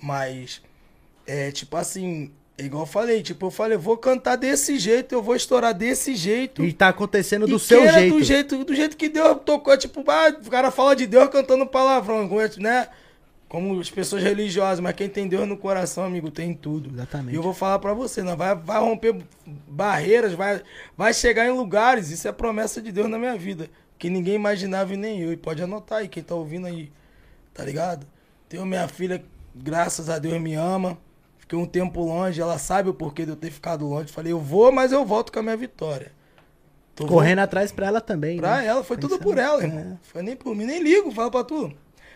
Mas, 0.00 0.60
é 1.26 1.50
tipo 1.50 1.76
assim, 1.76 2.30
é 2.58 2.66
igual 2.66 2.82
eu 2.82 2.86
falei, 2.86 3.22
tipo, 3.22 3.46
eu 3.46 3.50
falei, 3.50 3.76
eu 3.76 3.80
vou 3.80 3.96
cantar 3.96 4.36
desse 4.36 4.78
jeito, 4.78 5.14
eu 5.14 5.22
vou 5.22 5.34
estourar 5.34 5.72
desse 5.72 6.14
jeito. 6.14 6.62
E 6.64 6.72
tá 6.72 6.88
acontecendo 6.88 7.46
do 7.46 7.58
seu 7.58 7.90
jeito. 7.90 8.14
Do 8.14 8.22
jeito, 8.22 8.64
do 8.64 8.74
jeito 8.74 8.96
que 8.96 9.08
Deus 9.08 9.38
tocou, 9.44 9.76
tipo, 9.76 10.04
ah, 10.08 10.28
o 10.28 10.50
cara 10.50 10.70
fala 10.70 10.94
de 10.94 11.06
Deus 11.06 11.28
cantando 11.30 11.66
palavrão, 11.66 12.28
né? 12.58 12.88
Como 13.48 13.80
as 13.80 13.90
pessoas 13.90 14.22
religiosas, 14.22 14.80
mas 14.80 14.94
quem 14.94 15.08
tem 15.08 15.28
Deus 15.28 15.46
no 15.46 15.56
coração, 15.56 16.04
amigo, 16.04 16.30
tem 16.30 16.54
tudo. 16.54 16.90
Exatamente. 16.94 17.34
E 17.34 17.36
eu 17.36 17.42
vou 17.42 17.52
falar 17.52 17.78
pra 17.78 17.92
você, 17.92 18.22
não 18.22 18.36
vai, 18.36 18.54
vai 18.54 18.80
romper 18.80 19.16
barreiras, 19.66 20.32
vai, 20.32 20.62
vai 20.96 21.12
chegar 21.12 21.46
em 21.46 21.50
lugares, 21.50 22.10
isso 22.10 22.28
é 22.28 22.32
promessa 22.32 22.80
de 22.80 22.92
Deus 22.92 23.10
na 23.10 23.18
minha 23.18 23.36
vida, 23.36 23.68
que 23.98 24.08
ninguém 24.08 24.34
imaginava 24.34 24.94
e 24.94 24.96
nem 24.96 25.20
eu. 25.20 25.32
E 25.32 25.36
pode 25.36 25.62
anotar 25.62 25.98
aí, 25.98 26.08
quem 26.08 26.22
tá 26.22 26.34
ouvindo 26.34 26.66
aí, 26.66 26.90
tá 27.52 27.64
ligado? 27.64 28.06
Tenho 28.48 28.64
minha 28.64 28.86
filha, 28.88 29.22
graças 29.54 30.08
a 30.08 30.18
Deus, 30.18 30.40
me 30.40 30.54
ama. 30.54 30.96
Fiquei 31.52 31.62
um 31.62 31.66
tempo 31.68 32.02
longe, 32.02 32.40
ela 32.40 32.56
sabe 32.56 32.88
o 32.88 32.94
porquê 32.94 33.26
de 33.26 33.30
eu 33.32 33.36
ter 33.36 33.50
ficado 33.50 33.86
longe. 33.86 34.10
Falei, 34.10 34.32
eu 34.32 34.40
vou, 34.40 34.72
mas 34.72 34.90
eu 34.90 35.04
volto 35.04 35.30
com 35.30 35.38
a 35.38 35.42
minha 35.42 35.56
vitória. 35.56 36.10
Tô 36.96 37.06
Correndo 37.06 37.40
atrás 37.40 37.70
pra 37.70 37.88
ela 37.88 38.00
também. 38.00 38.38
Pra 38.38 38.56
né? 38.62 38.66
ela, 38.68 38.82
foi 38.82 38.96
tudo 38.96 39.18
Pensando- 39.18 39.22
por 39.22 39.36
ela, 39.36 39.62
irmão. 39.62 40.00
Foi 40.02 40.22
nem 40.22 40.34
por 40.34 40.56
mim, 40.56 40.64
nem 40.64 40.82
ligo, 40.82 41.10
fala 41.10 41.30
pra 41.30 41.44
tu. 41.44 41.70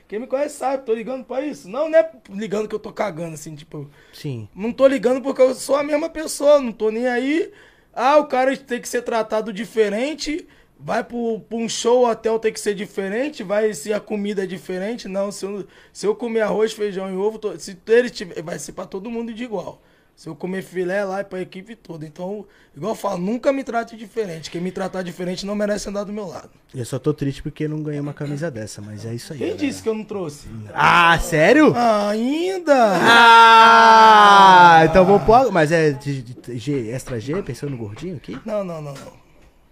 Quem 0.09 0.21
me 0.21 0.27
conhece 0.27 0.57
sabe, 0.57 0.87
tô 0.87 0.95
ligando 0.95 1.23
pra 1.23 1.43
isso. 1.43 1.69
Não, 1.69 1.87
não 1.87 1.99
é 1.99 2.11
ligando 2.31 2.67
que 2.67 2.75
eu 2.75 2.79
tô 2.79 2.91
cagando, 2.91 3.35
assim, 3.35 3.55
tipo. 3.55 3.91
Sim. 4.11 4.49
Não 4.55 4.73
tô 4.73 4.87
ligando 4.87 5.21
porque 5.21 5.43
eu 5.43 5.55
sou 5.55 5.77
a 5.77 5.83
mesma 5.83 6.09
pessoa, 6.09 6.59
não 6.59 6.73
tô 6.73 6.91
nem 6.91 7.07
aí. 7.07 7.53
Ah, 7.93 8.17
o 8.17 8.25
cara 8.29 8.57
tem 8.57 8.81
que 8.81 8.89
ser 8.89 9.03
tratado 9.03 9.53
diferente. 9.53 10.49
Vai 10.79 11.03
pro, 11.03 11.41
pra 11.41 11.57
um 11.57 11.69
show, 11.69 12.05
o 12.05 12.11
hotel 12.11 12.39
tem 12.39 12.53
que 12.53 12.61
ser 12.61 12.75
diferente. 12.75 13.43
Vai 13.43 13.73
se 13.73 13.93
a 13.93 13.99
comida 14.01 14.45
é 14.45 14.47
diferente. 14.47 15.09
Não, 15.09 15.33
se 15.33 15.45
eu, 15.47 15.67
se 15.93 16.07
eu 16.07 16.15
comer 16.15 16.43
arroz, 16.43 16.73
feijão 16.73 17.11
e 17.11 17.17
ovo, 17.17 17.39
to- 17.39 17.59
se 17.59 17.77
ele 17.89 18.11
tiver, 18.11 18.43
vai 18.43 18.59
ser 18.59 18.73
pra 18.73 18.85
todo 18.85 19.11
mundo 19.11 19.33
de 19.33 19.43
igual. 19.45 19.81
Se 20.15 20.29
eu 20.31 20.35
comer 20.35 20.63
filé 20.63 21.05
lá, 21.05 21.21
é 21.21 21.25
pra 21.25 21.43
equipe 21.43 21.77
toda. 21.77 22.07
Então, 22.07 22.47
igual 22.75 22.93
eu 22.93 22.97
falo, 22.97 23.19
nunca 23.19 23.53
me 23.53 23.63
trate 23.63 23.97
diferente. 23.99 24.51
Quem 24.51 24.63
me 24.63 24.71
tratar 24.73 25.03
diferente 25.03 25.45
não 25.45 25.55
merece 25.55 25.91
andar 25.91 26.05
do 26.05 26.13
meu 26.13 26.27
lado. 26.27 26.49
Eu 26.75 26.87
só 26.87 26.99
tô 26.99 27.13
triste 27.13 27.43
porque 27.43 27.69
não 27.69 27.83
ganhei 27.83 28.01
uma 28.01 28.15
camisa 28.15 28.51
dessa, 28.51 28.81
mas 28.81 29.05
é 29.05 29.15
isso 29.15 29.33
aí. 29.35 29.39
Quem 29.39 29.49
galera. 29.49 29.67
disse 29.67 29.83
que 29.83 29.89
eu 29.91 29.95
não 29.95 30.05
trouxe? 30.05 30.47
Ah, 30.73 31.19
sério? 31.19 31.75
Ah, 31.77 32.09
ainda? 32.11 32.75
Ah, 33.03 34.81
então 34.89 35.05
vou 35.05 35.21
pôr. 35.21 35.51
Mas 35.53 35.71
é 35.73 35.91
de, 35.93 36.23
de- 36.23 36.59
G, 36.59 36.91
extra 36.91 37.21
G, 37.21 37.43
pensando 37.43 37.71
no 37.71 37.77
gordinho 37.77 38.17
aqui? 38.17 38.39
Não, 38.45 38.65
não, 38.65 38.81
não, 38.81 38.93
não. 38.95 39.26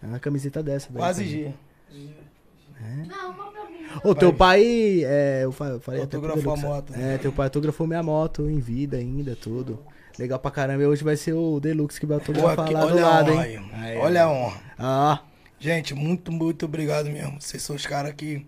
É 0.05 0.07
uma 0.07 0.19
camiseta 0.21 0.63
dessa. 0.63 0.89
daí 0.91 0.99
Quase. 0.99 1.25
G. 1.27 1.53
Ô, 4.03 4.15
teu 4.15 4.33
pai. 4.33 4.63
É, 5.05 5.41
eu 5.45 5.53
fa- 5.53 5.67
eu 5.69 5.81
falei 5.81 6.03
até 6.03 6.17
Autografou 6.17 6.53
a 6.53 6.57
Deluxe, 6.57 6.67
moto. 6.67 6.91
né? 6.93 7.15
É, 7.15 7.19
teu 7.19 7.33
pai 7.33 7.47
autografou 7.47 7.87
minha 7.87 8.03
moto 8.03 8.49
em 8.51 8.59
vida 8.59 8.97
ainda, 8.97 9.35
tudo. 9.37 9.79
Legal 10.19 10.39
pra 10.39 10.51
caramba. 10.51 10.83
E 10.83 10.87
hoje 10.87 11.03
vai 11.03 11.17
ser 11.17 11.33
o 11.33 11.59
Deluxe 11.61 11.99
que 12.01 12.07
vai 12.07 12.19
Pô, 12.19 12.25
autografar 12.33 12.65
aqui- 12.67 12.75
lá 12.75 12.87
do 12.87 12.99
a 12.99 13.03
lado, 13.03 13.33
honra 13.33 13.49
hein? 13.49 13.61
aí. 13.73 13.97
Olha 13.99 14.25
a 14.25 14.31
honra. 14.31 14.61
Ah, 14.79 15.21
Gente, 15.59 15.95
muito, 15.95 16.31
muito 16.31 16.67
obrigado 16.67 17.07
mesmo. 17.07 17.41
Vocês 17.41 17.63
são 17.63 17.75
os 17.75 17.87
caras 17.87 18.13
que 18.13 18.45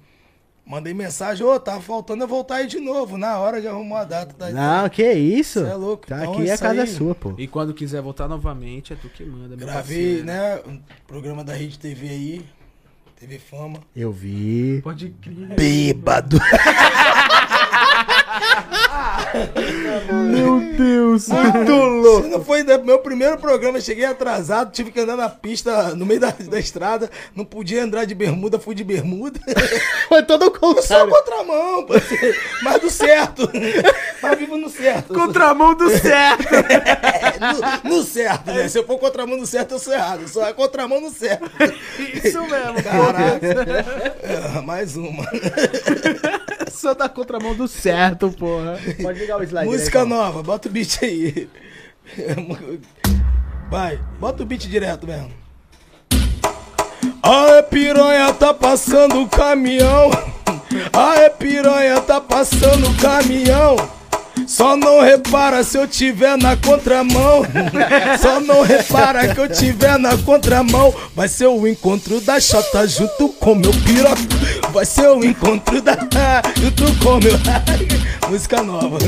mandei 0.67 0.93
mensagem, 0.93 1.47
ô, 1.47 1.59
tá 1.61 1.81
faltando 1.81 2.25
eu 2.25 2.29
voltar 2.29 2.57
aí 2.57 2.67
de 2.67 2.81
novo. 2.81 3.17
Na 3.17 3.39
hora 3.39 3.63
já 3.63 3.71
arrumou 3.71 3.97
a 3.97 4.05
data. 4.05 4.35
Tá 4.35 4.51
não, 4.51 4.89
que 4.89 5.11
isso? 5.13 5.61
Cê 5.65 5.71
é 5.71 5.75
louco. 5.75 6.07
Tá 6.07 6.19
Então, 6.21 6.33
aqui 6.35 6.49
é 6.51 6.53
a 6.53 6.59
casa 6.59 6.83
aí- 6.83 6.87
sua, 6.89 7.15
pô. 7.15 7.33
E 7.39 7.47
quando 7.47 7.73
quiser 7.73 8.03
voltar 8.03 8.27
novamente, 8.29 8.93
é 8.93 8.97
tu 8.97 9.09
que 9.09 9.25
manda, 9.25 9.55
Gravei, 9.57 9.75
parceiro. 10.23 10.25
né? 10.27 10.61
Um 10.67 10.81
programa 11.07 11.43
da 11.45 11.53
Rede 11.55 11.79
TV 11.79 12.09
aí. 12.09 12.45
TV 13.19 13.39
Fama. 13.39 13.81
Eu 13.95 14.13
vi. 14.13 14.81
Pode 14.83 15.09
crer. 15.23 15.55
Bêbado. 15.57 16.39
Meu 20.31 20.61
Deus, 20.77 21.29
muito 21.29 21.73
louco. 21.73 22.29
Não 22.29 22.45
foi 22.45 22.63
meu 22.63 22.99
primeiro 22.99 23.39
programa, 23.39 23.79
eu 23.79 23.83
cheguei 23.83 24.05
atrasado, 24.05 24.73
tive 24.73 24.91
que 24.91 25.01
andar 25.01 25.17
na 25.17 25.29
pista, 25.29 25.95
no 25.95 26.07
meio 26.07 26.21
da, 26.21 26.31
da 26.31 26.59
estrada, 26.59 27.11
não 27.35 27.45
podia 27.45 27.83
entrar 27.83 28.05
de 28.05 28.15
bermuda, 28.15 28.59
fui 28.59 28.75
de 28.75 28.85
bermuda. 28.85 29.41
Foi 30.09 30.23
todo 30.23 30.43
o 30.45 30.47
Eu 30.47 30.53
sou 30.53 30.75
contrário. 30.75 31.11
contramão, 31.11 31.87
parceiro, 31.87 32.39
mas 32.63 32.81
do 32.81 32.91
certo. 32.91 33.51
Mas 34.23 34.39
vivo 34.39 34.57
no 34.57 34.69
certo. 34.71 35.13
Contramão 35.13 35.75
do 35.75 35.91
certo. 35.91 36.55
É, 36.55 37.37
no, 37.85 37.97
no 37.97 38.03
certo, 38.03 38.51
né? 38.51 38.67
Se 38.69 38.79
eu 38.79 38.85
for 38.87 38.99
contramão 38.99 39.37
no 39.37 39.47
certo, 39.47 39.73
eu 39.73 39.79
sou 39.79 39.93
errado. 39.93 40.27
Sou 40.27 40.43
a 40.43 40.55
contramão 40.55 41.01
no 41.01 41.11
certo. 41.11 41.45
Isso 42.25 42.41
mesmo, 42.41 42.83
Caraca. 42.83 43.47
É, 44.23 44.61
mais 44.63 44.97
uma. 44.97 45.25
Só 46.73 46.95
da 46.95 47.09
contramão 47.09 47.55
do 47.55 47.69
certo, 47.69 48.31
porra. 48.33 48.79
Pode 48.95 49.19
ligar 49.19 49.39
o 49.39 49.43
slide. 49.45 49.67
Música 49.67 50.05
né, 50.05 50.15
nova, 50.15 50.43
bota 50.43 50.69
o 50.69 50.73
beat 50.73 50.99
aí. 51.03 51.49
Vai, 53.71 53.99
bota 54.19 54.43
o 54.43 54.47
beat 54.47 54.69
direto 54.69 55.07
mesmo. 55.07 55.31
Aê, 57.23 57.63
piranha, 57.63 58.33
tá 58.33 58.55
passando 58.55 59.23
o 59.23 59.29
caminhão. 59.29 60.11
Aê, 60.93 61.29
piranha, 61.31 62.01
tá 62.01 62.21
passando 62.21 62.89
o 62.89 62.97
caminhão. 62.97 63.77
Só 64.47 64.77
não 64.77 65.01
repara 65.01 65.63
se 65.65 65.79
eu 65.79 65.87
tiver 65.87 66.37
na 66.37 66.57
contramão. 66.57 67.43
Só 68.21 68.41
não 68.41 68.63
repara 68.63 69.35
que 69.35 69.41
eu 69.41 69.49
tiver 69.49 69.99
na 69.99 70.17
contramão. 70.19 70.95
Vai 71.15 71.29
ser 71.29 71.47
o 71.47 71.67
encontro 71.67 72.21
da 72.21 72.39
chata 72.41 72.87
junto 72.87 73.29
com 73.31 73.55
meu 73.55 73.73
piroca. 73.85 74.21
Vai 74.73 74.85
ser 74.85 75.09
o 75.09 75.25
encontro 75.25 75.81
da 75.81 75.97
junto 76.61 76.85
com 77.05 77.19
meu. 77.19 77.35
Música 78.29 78.63
nova. 78.63 78.99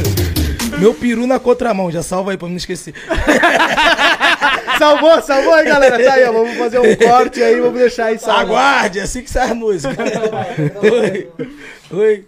Meu 0.79 0.95
peru 0.95 1.27
na 1.27 1.39
contramão, 1.39 1.91
já 1.91 2.03
salva 2.03 2.31
aí 2.31 2.37
pra 2.37 2.49
não 2.49 2.57
esquecer. 2.57 2.95
Salvou, 4.79 5.21
salvou 5.23 5.55
aí, 5.55 5.65
galera. 5.65 6.05
Tá 6.05 6.13
aí, 6.13 6.25
ó. 6.25 6.33
Vamos 6.33 6.57
fazer 6.57 6.79
um 6.79 6.95
corte 6.95 7.43
aí, 7.43 7.61
vamos 7.61 7.81
deixar 7.81 8.07
aí 8.07 8.19
salvo. 8.19 8.43
Aguarde, 8.43 9.01
é 9.01 9.03
assim 9.03 9.23
que 9.23 9.31
sai 9.31 9.51
a 9.51 9.55
música. 9.55 9.97
Oi. 10.81 11.29
Oi. 11.91 12.25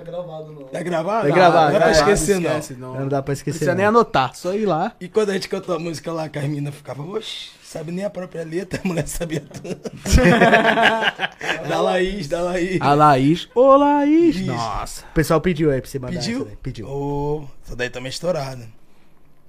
Tá 0.00 0.10
gravado 0.10 0.52
não. 0.52 0.62
Tá 0.64 0.82
gravado? 0.82 1.28
Tá 1.28 1.34
gravado, 1.34 1.72
Não 1.72 1.78
dá 1.78 1.78
pra 1.78 1.92
tá. 1.94 2.00
esquecer, 2.00 2.40
não. 2.40 2.50
Esquece, 2.50 2.74
não. 2.74 2.94
Não 3.00 3.08
dá 3.08 3.22
pra 3.22 3.34
esquecer. 3.34 3.58
precisa 3.58 3.74
nem 3.74 3.84
anotar, 3.84 4.34
só 4.34 4.54
ir 4.54 4.64
lá. 4.64 4.92
E 4.98 5.08
quando 5.08 5.28
a 5.30 5.34
gente 5.34 5.46
cantou 5.48 5.74
a 5.74 5.78
música 5.78 6.10
lá, 6.10 6.30
a 6.34 6.40
mina 6.48 6.72
ficava, 6.72 7.02
oxe, 7.02 7.50
sabe 7.62 7.92
nem 7.92 8.04
a 8.04 8.08
própria 8.10 8.42
letra, 8.42 8.80
a 8.82 8.88
mulher 8.88 9.06
sabia 9.06 9.40
tudo. 9.40 9.78
da 11.68 11.80
Laís, 11.82 12.28
da 12.28 12.40
Laís. 12.40 12.80
A 12.80 12.94
Laís. 12.94 13.48
Ô, 13.54 13.76
Laís. 13.76 14.36
Isso. 14.36 14.46
Nossa. 14.46 15.04
O 15.04 15.14
pessoal 15.14 15.40
pediu 15.40 15.70
aí 15.70 15.80
pra 15.82 15.90
você 15.90 15.98
mandar 15.98 16.18
Pediu? 16.18 16.36
essa 16.38 16.44
daí. 16.46 16.56
Pediu. 16.62 16.88
Ô, 16.88 17.44
essa 17.66 17.76
daí 17.76 17.90
também 17.90 18.06
é 18.08 18.10
estourada. 18.10 18.66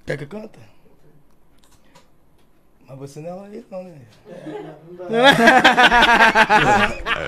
Quer 0.06 0.18
que 0.18 0.24
eu 0.24 0.28
canta? 0.28 0.58
Mas 2.92 3.10
você 3.10 3.20
não 3.20 3.30
é 3.30 3.32
Laís, 3.32 3.64
não, 3.70 3.84
né? 3.84 3.94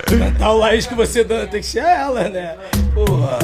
Cantar 0.07 0.51
o 0.53 0.59
Laís 0.59 0.87
que 0.87 0.95
você 0.95 1.25
dá, 1.25 1.47
tem 1.47 1.63
que 1.63 1.67
ser 1.67 1.79
ela, 1.79 2.29
né? 2.29 2.59
Porra. 2.95 3.39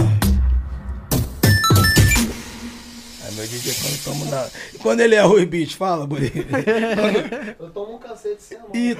É 3.27 3.31
meu 3.33 3.47
DJ 3.47 3.73
quando 3.73 4.05
tamo 4.05 4.25
na. 4.27 4.47
E 4.75 4.79
quando 4.79 5.01
ele 5.01 5.15
é 5.15 5.23
ruim, 5.23 5.47
bicho, 5.47 5.79
fala, 5.79 6.07
bonito. 6.07 6.37
Eu 7.59 7.71
tomo 7.71 7.95
um 7.95 7.99
cacete 7.99 8.43
sem 8.43 8.59
a 8.59 8.61
mão. 8.61 8.71
Ih, 8.75 8.99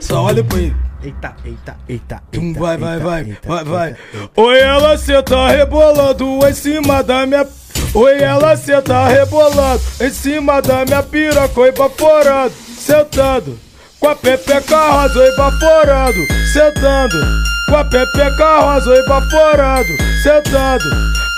Só 0.00 0.22
olha 0.22 0.44
pra 0.44 0.58
ele. 0.58 0.76
Eita, 1.02 1.34
eita, 1.44 1.76
eita. 1.88 2.22
Eita, 2.32 2.60
vai, 2.60 2.76
vai, 2.76 2.94
eita, 2.94 3.04
vai, 3.04 3.20
eita, 3.22 3.48
vai, 3.48 3.58
eita, 3.58 3.70
vai. 3.70 3.96
eita. 4.14 4.40
Oi, 4.40 4.60
ela 4.60 4.96
cê 4.96 5.20
tá 5.20 5.48
rebolando 5.48 6.46
em 6.46 6.54
cima 6.54 7.02
da 7.02 7.26
minha. 7.26 7.44
Oi, 7.94 8.22
ela 8.22 8.56
tá 8.86 9.06
rebolando 9.06 9.82
em 10.00 10.10
cima 10.10 10.62
da 10.62 10.82
minha 10.82 11.02
piroca, 11.02 11.60
oi, 11.60 11.68
evaporando, 11.68 12.54
sentando. 12.78 13.58
Com 14.00 14.08
a 14.08 14.16
pepeca 14.16 14.90
rosa, 14.92 15.18
oi, 15.18 15.28
evaporando, 15.28 16.18
sentando. 16.54 17.20
Com 17.68 17.76
a 17.76 17.84
pepeca 17.84 18.60
rosa, 18.60 18.88
oi, 18.88 18.98
evaporando, 18.98 19.88
sentando. 20.22 20.84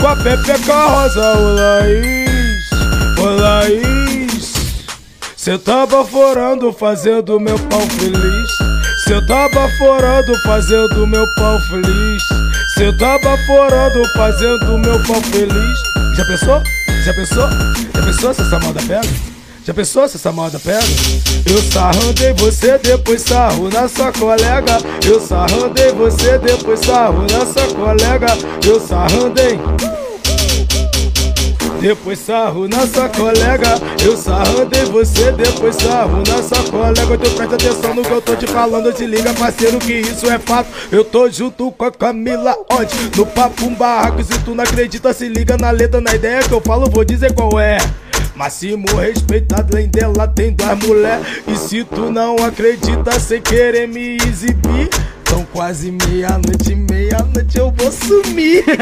Com 0.01 0.07
a 0.07 0.15
pepeca 0.15 0.87
rosa, 0.87 1.39
ô 1.39 1.55
Laís, 1.55 2.71
ô 3.19 3.43
Laís. 3.43 4.53
Cê 5.37 5.59
tá 5.59 5.85
baforando, 5.85 6.73
fazendo 6.73 7.41
meu 7.41 7.59
pau 7.59 7.81
feliz. 7.81 8.51
Cê 9.05 9.21
tá 9.27 9.49
baforando, 9.49 10.33
fazendo 10.45 11.05
meu 11.05 11.27
pau 11.35 11.59
feliz. 11.69 12.23
Cê 12.77 12.93
tá 12.97 13.19
baforando, 13.19 14.09
fazendo 14.15 14.79
meu 14.79 15.03
pau 15.03 15.21
feliz. 15.21 15.94
Já 16.17 16.25
pensou? 16.25 16.63
Já 17.05 17.13
pensou? 17.13 17.49
Já 17.95 18.03
pensou 18.05 18.35
se 18.35 18.43
essa 18.43 18.59
moda 18.61 18.81
pega? 18.87 19.09
Já 19.65 19.75
pensou 19.75 20.09
se 20.09 20.17
essa 20.17 20.31
moda 20.31 20.61
pega? 20.61 20.87
Eu 21.45 21.61
sarrandei 21.73 22.33
você, 22.35 22.79
depois 22.79 23.23
sarro 23.23 23.69
na 23.69 23.89
sua 23.89 24.13
colega. 24.13 24.79
Eu 25.05 25.21
sarrandei 25.21 25.91
você, 25.93 26.39
depois 26.39 26.81
sarro 26.81 27.23
na 27.23 27.45
sua 27.45 27.75
colega. 27.75 28.27
Eu 28.65 28.81
sarrandei. 28.81 29.59
Depois 31.85 32.19
sarro 32.19 32.67
na 32.67 32.87
sua 32.87 33.11
colega. 33.11 33.75
Eu 34.03 34.17
sarrandei 34.17 34.87
você, 34.87 35.31
depois 35.33 35.77
sarro 35.77 36.23
na 36.27 36.43
sua 36.43 36.65
colega. 36.71 37.19
Tu 37.19 37.31
presta 37.33 37.57
atenção 37.57 37.95
no 37.95 38.01
que 38.01 38.11
eu 38.11 38.23
tô 38.23 38.35
te 38.35 38.47
falando. 38.47 38.91
Te 38.91 39.05
liga 39.05 39.35
parceiro 39.35 39.79
que 39.79 39.93
isso 39.93 40.27
é 40.31 40.39
fato. 40.39 40.67
Eu 40.91 41.05
tô 41.05 41.29
junto 41.29 41.71
com 41.73 41.85
a 41.85 41.93
Camila 41.93 42.57
onde? 42.73 42.95
No 43.15 43.27
papo 43.27 43.67
um 43.67 43.75
barraco. 43.75 44.25
Se 44.25 44.39
tu 44.39 44.55
não 44.55 44.65
acredita 44.65 45.13
se 45.13 45.29
liga 45.29 45.59
na 45.59 45.71
letra 45.71 46.01
Na 46.01 46.15
ideia 46.15 46.43
que 46.43 46.55
eu 46.55 46.61
falo 46.63 46.91
vou 46.91 47.05
dizer 47.05 47.35
qual 47.35 47.61
é. 47.61 47.77
Máximo 48.35 48.87
respeitado, 48.97 49.77
além 49.77 49.87
dela 49.87 50.27
tem 50.27 50.55
duas 50.55 50.79
mulher. 50.79 51.21
E 51.47 51.55
se 51.55 51.85
tu 51.85 52.11
não 52.11 52.37
acredita 52.37 53.21
sem 53.21 53.43
querer 53.43 53.87
me 53.87 54.17
exibir 54.27 54.89
São 55.29 55.45
quase 55.53 55.93
meia-noite, 55.93 56.75
meia-noite 56.75 57.59
eu 57.59 57.71
vou 57.77 57.93
sumir 57.93 58.65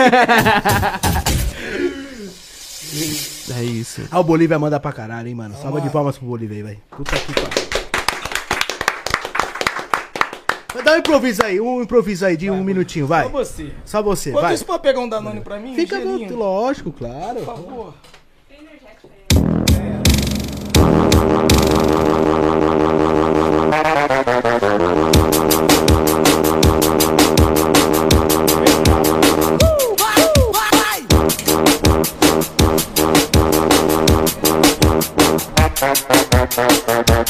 É 3.56 3.62
isso. 3.64 4.02
Ah, 4.10 4.20
o 4.20 4.24
Bolívia 4.24 4.58
manda 4.58 4.78
pra 4.78 4.92
caralho, 4.92 5.26
hein, 5.28 5.34
mano. 5.34 5.54
Salva 5.60 5.80
de 5.80 5.88
palmas 5.88 6.18
pro 6.18 6.26
Bolívia 6.26 6.58
aí, 6.58 6.62
velho. 6.62 6.82
Puta 6.90 7.16
que 7.16 7.32
pariu. 7.32 7.72
Vai 10.74 10.82
dar 10.82 10.92
um 10.94 10.98
improviso 10.98 11.42
aí, 11.44 11.60
um 11.60 11.82
improviso 11.82 12.24
aí 12.24 12.36
de 12.36 12.50
um 12.50 12.62
minutinho, 12.64 13.06
vai. 13.06 13.24
Só 13.24 13.28
você 13.30 13.72
Só 13.84 14.02
você, 14.02 14.30
Quanto 14.32 14.42
vai. 14.42 14.54
isso 14.54 14.64
pode 14.66 14.82
pegar 14.82 15.00
um 15.00 15.08
Danone 15.08 15.40
pra 15.40 15.58
mim? 15.58 15.74
Fica 15.74 15.96
um 15.98 16.04
muito, 16.18 16.34
lógico, 16.34 16.90
claro. 16.92 17.36
Por 17.40 17.44
favor. 17.46 17.94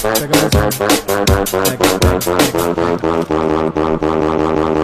Check 0.02 0.16
out 0.16 0.50
this 0.50 0.80
one. 0.80 1.46
Check 1.46 1.80
out 1.80 2.00
this 2.00 2.26
one. 3.30 4.81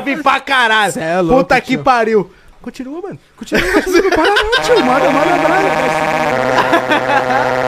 Chave 0.00 0.22
pra 0.22 0.40
caralho. 0.40 0.92
Cê 0.92 1.00
é 1.00 1.20
louco, 1.20 1.42
Puta 1.44 1.60
que 1.60 1.74
tio. 1.74 1.82
pariu. 1.84 2.30
Continua, 2.62 3.00
mano. 3.02 3.18
Continua, 3.36 3.72
continua. 3.72 4.10
Para 4.10 4.24
não, 4.34 4.50
tio. 4.62 4.84
Manda, 4.84 5.10
manda, 5.10 5.36
manda. 5.36 5.60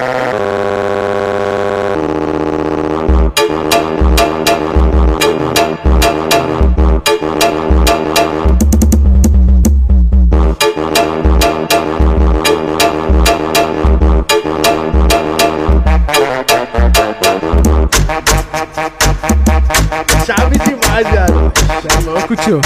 tio. 22.44 22.60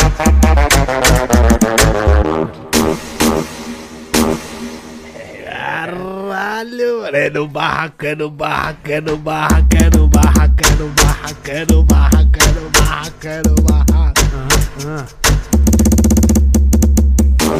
Caralho, 5.44 7.00
mano. 7.02 7.16
É 7.16 7.30
no 7.30 7.46
barracano, 7.46 8.30
barracano, 8.30 9.16
barracano, 9.16 10.08
barracano, 10.08 10.88
barracano, 10.88 11.82
barracano, 11.84 12.70
barracano, 12.72 13.54
barracano. 13.62 15.06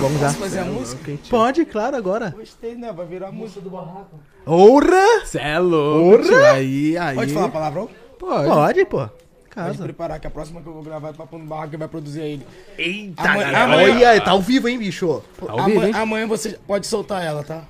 Vamos 0.00 0.20
lá. 0.20 0.28
Posso 0.28 0.38
fazer 0.38 0.58
a 0.60 0.64
música? 0.64 1.12
Pode, 1.28 1.64
claro, 1.64 1.96
agora. 1.96 2.34
Gostei, 2.36 2.74
né? 2.74 2.92
Vai 2.92 3.06
virar 3.06 3.28
a 3.28 3.32
música 3.32 3.60
do 3.60 3.70
barraco. 3.70 4.18
Oura! 4.46 5.24
Você 5.24 5.38
é 5.38 5.58
louco. 5.58 6.34
Aí, 6.54 6.96
aí. 6.96 7.16
Pode 7.16 7.34
falar 7.34 7.48
palavrão? 7.48 7.88
Pode. 8.18 8.48
Pode, 8.48 8.84
pô. 8.86 9.08
Pode 9.56 9.68
Casa. 9.68 9.84
preparar 9.84 10.20
que 10.20 10.26
a 10.26 10.30
próxima 10.30 10.60
que 10.60 10.66
eu 10.68 10.72
vou 10.74 10.82
gravar 10.82 11.08
é 11.08 11.12
Papo 11.14 11.38
no 11.38 11.46
Barraco 11.46 11.70
que 11.70 11.76
vai 11.78 11.88
produzir 11.88 12.20
ele. 12.20 12.46
Eita, 12.76 13.22
Amanhã- 13.22 13.58
amanhã- 13.64 13.94
Olha, 14.10 14.20
tá 14.20 14.30
ao 14.32 14.42
vivo, 14.42 14.68
hein, 14.68 14.78
bicho? 14.78 15.22
Tá 15.40 15.50
ao 15.52 15.64
vivo, 15.64 15.78
Amanhã, 15.78 15.86
hein? 15.88 15.94
amanhã 16.02 16.26
você 16.26 16.58
pode 16.66 16.86
soltar 16.86 17.24
ela, 17.24 17.42
tá? 17.42 17.62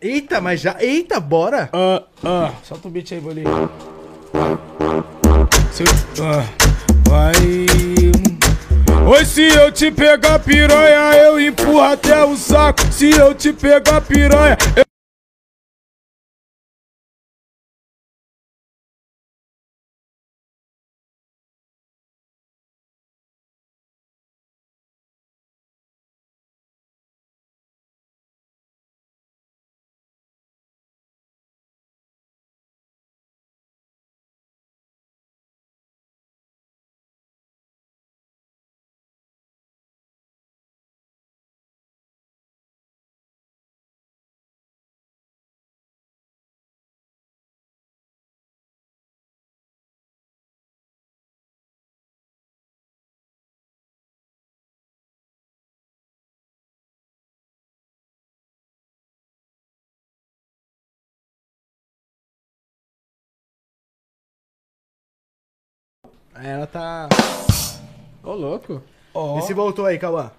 Eita, 0.00 0.40
mas 0.40 0.58
já. 0.60 0.76
Eita, 0.80 1.20
bora! 1.20 1.68
Ah, 1.72 2.02
ah. 2.24 2.52
Solta 2.62 2.88
o 2.88 2.90
beat 2.90 3.12
aí, 3.12 3.20
bolinho. 3.20 3.70
Se 5.72 5.82
eu- 5.82 6.24
ah, 6.24 6.44
vai. 7.08 7.32
Oi, 9.06 9.24
se 9.26 9.42
eu 9.48 9.70
te 9.70 9.90
pegar 9.90 10.38
piranha, 10.38 11.14
eu 11.16 11.38
empurro 11.40 11.80
até 11.82 12.24
o 12.24 12.36
saco. 12.36 12.80
Se 12.90 13.10
eu 13.10 13.34
te 13.34 13.52
pegar 13.52 14.00
piranha, 14.00 14.56
eu... 14.76 14.84
Ela 66.42 66.66
tá. 66.66 67.08
Ô, 68.22 68.32
louco. 68.32 68.82
Ó, 69.14 69.38
E 69.38 69.42
se 69.42 69.52
voltou 69.54 69.86
aí, 69.86 69.98
Cauã? 69.98 70.30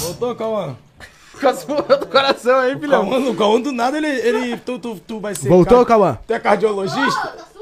Voltou, 0.00 0.34
Cauã. 0.34 0.76
Porra 1.66 1.96
do 1.96 2.06
coração 2.06 2.58
aí, 2.58 2.78
filhão. 2.78 3.08
Cauã, 3.08 3.30
o 3.30 3.34
Cauã 3.34 3.60
do 3.60 3.72
nada, 3.72 3.96
ele. 3.96 4.06
ele 4.06 4.56
tu, 4.58 4.78
tu, 4.78 4.96
tu 5.06 5.20
vai 5.20 5.34
ser. 5.34 5.48
Voltou, 5.48 5.84
Cauã? 5.84 6.18
Tu 6.26 6.32
é 6.34 6.38
cardiologista? 6.38 7.54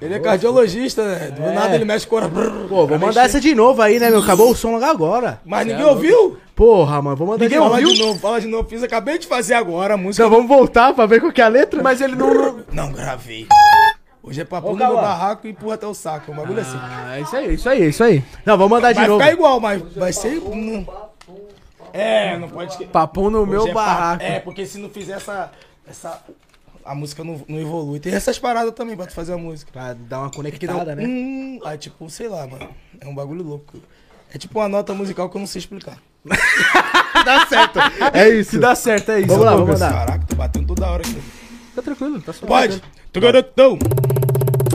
Ele 0.00 0.14
é 0.14 0.18
cardiologista, 0.18 1.02
né? 1.04 1.30
Do 1.30 1.40
nada 1.52 1.74
ele 1.74 1.84
mexe 1.84 2.06
com 2.06 2.18
a. 2.18 2.28
Pô, 2.68 2.86
vou 2.86 2.98
mandar 2.98 3.24
essa 3.24 3.40
de 3.40 3.54
novo 3.54 3.80
aí, 3.80 3.98
né, 4.00 4.10
meu? 4.10 4.20
Acabou 4.20 4.50
o 4.50 4.54
som 4.54 4.72
logo 4.72 4.84
agora. 4.84 5.40
Mas 5.44 5.66
ninguém 5.66 5.84
ouviu? 5.84 6.36
Porra, 6.54 7.00
mano, 7.00 7.16
vou 7.16 7.26
mandar 7.28 7.48
de 7.48 7.54
Fala 7.56 7.80
novo. 7.80 7.92
de 7.94 8.02
novo, 8.02 8.18
fala 8.18 8.40
de 8.40 8.46
novo. 8.46 8.68
Fiz, 8.68 8.82
acabei 8.82 9.18
de 9.18 9.26
fazer 9.26 9.54
agora 9.54 9.94
a 9.94 9.96
música. 9.96 10.24
Então 10.24 10.36
vamos 10.36 10.48
voltar 10.48 10.92
pra 10.92 11.06
ver 11.06 11.20
qual 11.20 11.32
que 11.32 11.40
é 11.40 11.44
a 11.44 11.48
letra? 11.48 11.82
Mas 11.82 12.00
ele 12.00 12.16
não. 12.16 12.32
não... 12.34 12.64
Não 12.72 12.92
gravei. 12.92 13.46
Hoje 14.26 14.40
é 14.40 14.44
papo 14.44 14.70
no 14.70 14.76
meu 14.76 14.94
barraco 14.94 15.46
e 15.46 15.50
empurra 15.50 15.74
até 15.74 15.86
o 15.86 15.92
saco. 15.92 16.32
Um 16.32 16.36
bagulho 16.36 16.58
assim. 16.60 16.78
Ah, 16.80 17.18
é 17.18 17.20
isso 17.20 17.36
aí, 17.36 17.54
isso 17.54 17.68
aí, 17.68 17.88
isso 17.88 18.02
aí. 18.04 18.24
Não, 18.46 18.56
vamos 18.56 18.70
mandar 18.70 18.92
de 18.92 18.98
Vai 18.98 19.06
novo. 19.08 19.20
ficar 19.20 19.32
igual, 19.34 19.60
mas 19.60 19.82
vai 19.94 20.12
ser. 20.14 20.38
hum. 20.38 20.86
É, 21.92 22.36
não 22.38 22.48
pode 22.48 22.72
esquecer. 22.72 22.90
Papum 22.90 23.28
no 23.30 23.46
meu 23.46 23.60
Hoje 23.60 23.70
é 23.70 23.74
pa- 23.74 23.84
barraco. 23.84 24.22
É, 24.22 24.40
porque 24.40 24.64
se 24.66 24.78
não 24.78 24.88
fizer 24.88 25.12
essa. 25.16 25.52
essa 25.86 26.20
a 26.84 26.94
música 26.94 27.22
não, 27.22 27.40
não 27.46 27.58
evolui. 27.60 28.00
Tem 28.00 28.14
essas 28.14 28.38
paradas 28.38 28.72
também 28.74 28.96
pra 28.96 29.06
tu 29.06 29.12
fazer 29.14 29.32
a 29.34 29.38
música. 29.38 29.70
Pra 29.72 29.92
dar 29.92 30.20
uma 30.20 30.30
Que 30.30 30.36
dá 30.36 30.36
conectada, 30.36 30.94
né? 30.96 31.04
hum, 31.06 31.60
aí, 31.64 31.76
tipo, 31.78 32.08
sei 32.10 32.26
lá, 32.28 32.46
mano. 32.46 32.68
É 33.00 33.06
um 33.06 33.14
bagulho 33.14 33.42
louco. 33.42 33.78
É 34.34 34.38
tipo 34.38 34.58
uma 34.58 34.68
nota 34.68 34.92
musical 34.94 35.28
que 35.30 35.36
eu 35.36 35.40
não 35.40 35.46
sei 35.46 35.60
explicar. 35.60 35.98
Dá 37.24 37.46
certo. 37.46 37.78
É 38.12 38.28
isso. 38.30 38.52
Se 38.52 38.58
dá 38.58 38.74
certo, 38.74 39.10
é 39.12 39.18
isso. 39.20 39.28
Vamos 39.28 39.44
lá, 39.44 39.52
vamos 39.52 39.68
mandar. 39.70 39.92
Caraca, 39.92 40.26
tô 40.26 40.34
batendo 40.34 40.66
toda 40.66 40.90
hora 40.90 41.02
aqui. 41.02 41.22
Tá 41.74 41.82
tranquilo, 41.82 42.20
tá 42.20 42.32
só. 42.32 42.46
Pode! 42.46 42.80
Tu 43.12 43.20
garotão! 43.20 43.78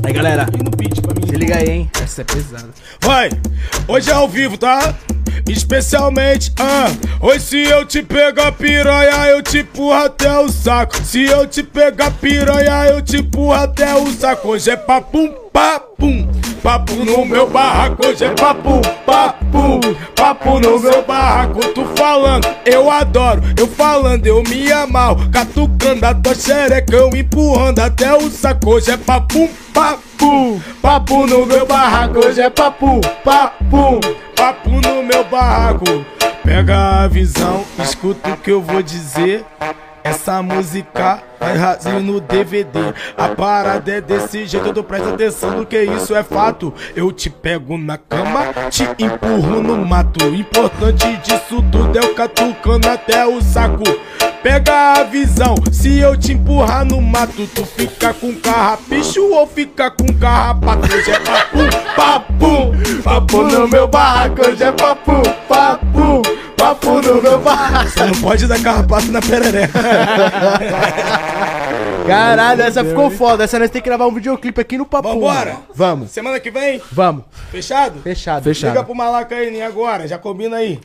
Aí, 0.03 0.11
galera, 0.11 0.45
no 0.63 0.71
pitch 0.71 0.99
pra 1.01 1.13
mim. 1.13 1.25
se 1.25 1.35
liga 1.35 1.57
aí, 1.57 1.69
hein? 1.69 1.91
Essa 2.01 2.21
é 2.21 2.23
pesada. 2.25 2.69
Vai! 2.99 3.29
Hoje 3.87 4.09
é 4.09 4.13
ao 4.13 4.27
vivo, 4.27 4.57
tá? 4.57 4.93
Especialmente, 5.47 6.51
ah, 6.59 6.87
hoje 7.21 7.39
se 7.39 7.57
eu 7.63 7.85
te 7.85 8.03
pegar 8.03 8.51
piranha, 8.51 9.27
eu 9.29 9.41
te 9.41 9.59
empurro 9.59 9.93
até 9.93 10.37
o 10.39 10.49
saco. 10.49 11.01
Se 11.03 11.23
eu 11.23 11.47
te 11.47 11.63
pegar 11.63 12.11
piranha, 12.11 12.85
eu 12.89 13.01
te 13.01 13.17
empurro 13.17 13.53
até 13.53 13.95
o 13.95 14.11
saco. 14.11 14.49
Hoje 14.49 14.69
é 14.69 14.75
papum, 14.75 15.33
papum, 15.53 16.29
papo 16.61 16.93
no 16.93 17.25
meu 17.25 17.49
barraco. 17.49 18.07
Hoje 18.07 18.25
é 18.25 18.29
papum, 18.29 18.81
papum, 19.05 19.79
papo 20.15 20.59
no 20.59 20.79
meu 20.79 21.01
barraco. 21.03 21.59
Tu 21.73 21.85
falando, 21.95 22.47
eu 22.65 22.89
adoro, 22.89 23.41
eu 23.57 23.67
falando, 23.67 24.25
eu 24.25 24.43
me 24.43 24.71
amarro. 24.71 25.29
Catucando 25.31 26.05
a 26.05 26.13
tua 26.13 26.35
empurrando 27.15 27.79
até 27.79 28.13
o 28.15 28.29
saco. 28.29 28.71
Hoje 28.71 28.91
é 28.91 28.97
papum, 28.97 29.49
papum, 29.73 30.59
papo 30.81 31.25
no 31.25 31.45
meu 31.45 31.65
barraco. 31.65 32.19
Hoje 32.25 32.41
é 32.41 32.49
papum, 32.49 32.99
papum, 33.23 33.99
papo 34.35 34.69
no 34.69 35.03
meu 35.03 35.23
barraco. 35.25 36.05
Pega 36.43 37.03
a 37.03 37.07
visão, 37.07 37.63
escuta 37.79 38.31
o 38.31 38.37
que 38.37 38.51
eu 38.51 38.61
vou 38.61 38.81
dizer. 38.81 39.45
Essa 40.09 40.41
música 40.41 41.21
vai 41.39 41.55
rasinho 41.55 41.99
no 41.99 42.19
DVD. 42.19 42.79
A 43.15 43.27
parada 43.29 43.91
é 43.91 44.01
desse 44.01 44.47
jeito, 44.47 44.73
tu 44.73 44.83
presta 44.83 45.13
atenção 45.13 45.51
no 45.51 45.67
que 45.67 45.79
isso 45.83 46.15
é 46.15 46.23
fato. 46.23 46.73
Eu 46.95 47.11
te 47.11 47.29
pego 47.29 47.77
na 47.77 47.95
cama, 47.95 48.51
te 48.71 48.83
empurro 48.97 49.61
no 49.61 49.85
mato. 49.85 50.25
Importante 50.33 51.15
disso 51.17 51.63
tudo 51.71 51.95
é 51.95 52.01
o 52.01 52.15
catucando 52.15 52.89
até 52.89 53.23
o 53.23 53.39
saco. 53.39 53.83
Pega 54.41 54.93
a 54.93 55.03
visão, 55.03 55.53
se 55.71 55.99
eu 55.99 56.17
te 56.17 56.33
empurrar 56.33 56.83
no 56.83 56.99
mato, 56.99 57.45
tu 57.53 57.63
fica 57.63 58.11
com 58.11 58.33
carrapicho 58.33 59.31
ou 59.31 59.45
fica 59.45 59.91
com 59.91 60.07
carrapato? 60.17 60.87
Hoje 60.91 61.11
é 61.11 61.19
papo, 61.19 61.57
papo, 61.95 63.03
papo 63.03 63.43
no 63.43 63.67
meu 63.67 63.87
barraco. 63.87 64.41
Hoje 64.41 64.63
é 64.63 64.71
papo, 64.71 65.21
papo, 65.47 66.23
papo 66.59 67.01
no 67.01 67.21
meu 67.21 67.39
barraco. 67.39 67.89
Você 67.89 68.03
não 68.05 68.21
pode 68.21 68.45
dar 68.47 68.61
carrapato 68.61 69.11
na 69.11 69.21
perereca. 69.21 69.79
Caralho, 72.05 72.61
essa 72.61 72.83
ficou 72.83 73.09
foda. 73.09 73.45
Essa 73.45 73.57
nós 73.57 73.69
tem 73.69 73.81
que 73.81 73.87
gravar 73.87 74.07
um 74.07 74.13
videoclipe 74.13 74.59
aqui 74.59 74.77
no 74.77 74.85
Papo. 74.85 75.07
Vambora. 75.07 75.57
Vamos, 75.73 76.11
Semana 76.11 76.39
que 76.39 76.51
vem, 76.51 76.81
vamos. 76.91 77.23
fechado? 77.51 78.01
Fechado. 78.01 78.43
Fechado. 78.43 78.71
Liga 78.71 78.83
pro 78.83 78.93
Malaca 78.93 79.35
aí, 79.35 79.49
nem 79.49 79.63
agora, 79.63 80.07
já 80.07 80.17
combina 80.17 80.57
aí. 80.57 80.79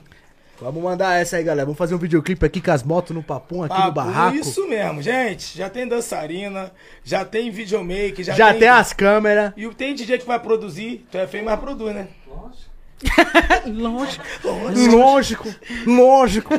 Vamos 0.61 0.83
mandar 0.83 1.21
essa 1.21 1.37
aí, 1.37 1.43
galera. 1.43 1.67
Vamos 1.67 1.79
fazer 1.79 1.97
um 1.97 1.99
videoclipe 1.99 2.47
aqui 2.47 2.61
com 2.61 2.71
as 2.71 2.83
motos 2.83 3.15
no 3.15 3.23
Papum, 3.23 3.65
aqui 3.65 3.75
no 3.75 3.81
Papo, 3.81 3.93
barraco. 3.93 4.37
Isso 4.37 4.69
mesmo, 4.69 5.03
gente. 5.03 5.59
Já 5.59 5.69
tem 5.69 5.89
dançarina, 5.89 6.71
já 7.03 7.25
tem 7.25 7.51
videomake, 7.51 8.23
já, 8.23 8.35
Já 8.35 8.55
tem 8.55 8.69
as 8.69 8.93
câmeras. 8.93 9.53
E 9.57 9.67
tem 9.71 9.95
DJ 9.95 10.19
que 10.19 10.27
vai 10.27 10.39
produzir, 10.39 11.05
tu 11.11 11.19
é 11.19 11.27
feio, 11.27 11.45
mas 11.45 11.59
produz, 11.59 11.95
né? 11.95 12.07
Lógico. 12.29 12.74
Lógico. 14.91 15.49
Lógico. 15.87 16.55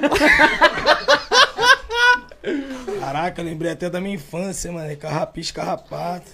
Caraca, 3.00 3.42
eu 3.42 3.46
lembrei 3.46 3.72
até 3.72 3.90
da 3.90 4.00
minha 4.00 4.16
infância, 4.16 4.72
mano. 4.72 4.96
Carrapicho, 4.98 5.54
carrapato. 5.54 6.32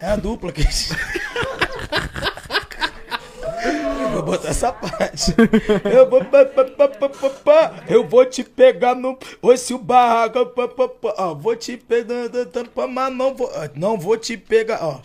É 0.00 0.06
a 0.08 0.16
dupla 0.16 0.52
que. 0.52 0.62
Eu 4.00 4.10
vou 4.12 4.22
botar 4.22 4.48
essa 4.48 4.72
parte. 4.72 5.34
Eu 5.92 6.08
vou. 6.08 6.24
pa, 6.24 6.44
pa, 6.44 6.64
pa, 6.64 6.88
pa, 6.88 7.08
pa, 7.08 7.30
pa. 7.30 7.74
Eu 7.88 8.06
vou 8.06 8.24
te 8.24 8.44
pegar 8.44 8.94
no. 8.94 9.18
Oi, 9.42 9.56
se 9.56 9.74
o 9.74 9.78
barraco. 9.78 10.38
vou 11.38 11.56
te 11.56 11.76
pegar. 11.76 12.14
Mas 12.88 13.12
não 13.12 13.34
vou. 13.34 13.50
Não 13.74 13.98
vou 13.98 14.16
te 14.16 14.36
pegar, 14.36 14.78
ó. 14.82 15.00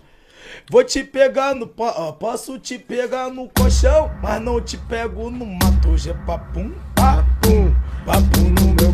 Vou 0.69 0.83
te 0.83 1.03
pegar 1.03 1.53
no. 1.53 1.67
posso 1.67 2.57
te 2.57 2.79
pegar 2.79 3.29
no 3.29 3.49
colchão, 3.49 4.09
mas 4.21 4.41
não 4.41 4.61
te 4.61 4.77
pego 4.77 5.29
no 5.29 5.45
mato. 5.45 5.89
Hoje 5.89 6.09
é 6.09 6.13
papum, 6.13 6.71
papum. 6.95 7.73
Papum 8.05 8.49
no 8.49 8.67
meu. 8.73 8.93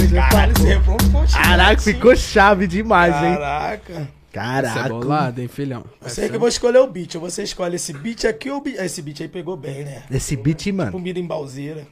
Hoje 0.00 0.16
é 0.16 0.20
Caralho, 0.20 0.52
esse 0.52 0.66
refrão 0.66 0.96
ficou 1.00 1.24
Caraca, 1.26 1.80
ficou 1.80 2.16
chave 2.16 2.66
demais, 2.66 3.14
hein? 3.14 3.34
Caraca. 3.34 3.92
Essa 3.92 4.08
é 4.30 4.32
Caraca. 4.32 4.88
bolada, 4.88 5.40
hein, 5.42 5.48
filhão? 5.48 5.84
Você 6.00 6.24
é 6.26 6.28
que 6.28 6.36
eu 6.36 6.40
vou 6.40 6.48
escolher 6.48 6.78
o 6.78 6.86
beat. 6.86 7.14
Ou 7.16 7.20
você 7.22 7.42
escolhe 7.42 7.76
esse 7.76 7.92
beat 7.92 8.24
aqui 8.24 8.50
ou 8.50 8.58
o 8.58 8.60
beat. 8.60 8.76
Esse 8.78 9.02
beat 9.02 9.20
aí 9.22 9.28
pegou 9.28 9.56
bem, 9.56 9.84
né? 9.84 10.02
Esse 10.10 10.36
beat, 10.36 10.66
mano. 10.68 10.92
Comida 10.92 11.18
em 11.18 11.26
balzeira. 11.26 11.86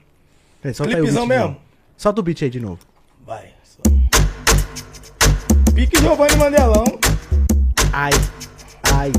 Peraí, 0.62 0.74
solta 0.74 0.94
aí 0.94 1.01
o 1.01 1.05
Clipezão 1.05 1.26
beat 1.26 1.36
de 1.38 1.43
mesmo? 1.43 1.55
novo. 1.55 1.60
Solta 1.97 2.20
o 2.20 2.22
beat 2.22 2.43
aí 2.43 2.51
de 2.51 2.60
novo. 2.60 2.78
Vai. 3.26 3.47
Só. 3.64 3.82
Pique 5.74 5.98
Giovanni 5.98 6.36
Mandelão. 6.36 6.84
Ai, 7.93 8.12
ai, 8.97 9.12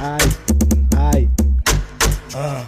ai, 0.00 0.18
ai. 0.96 1.28
Ah, 2.34 2.62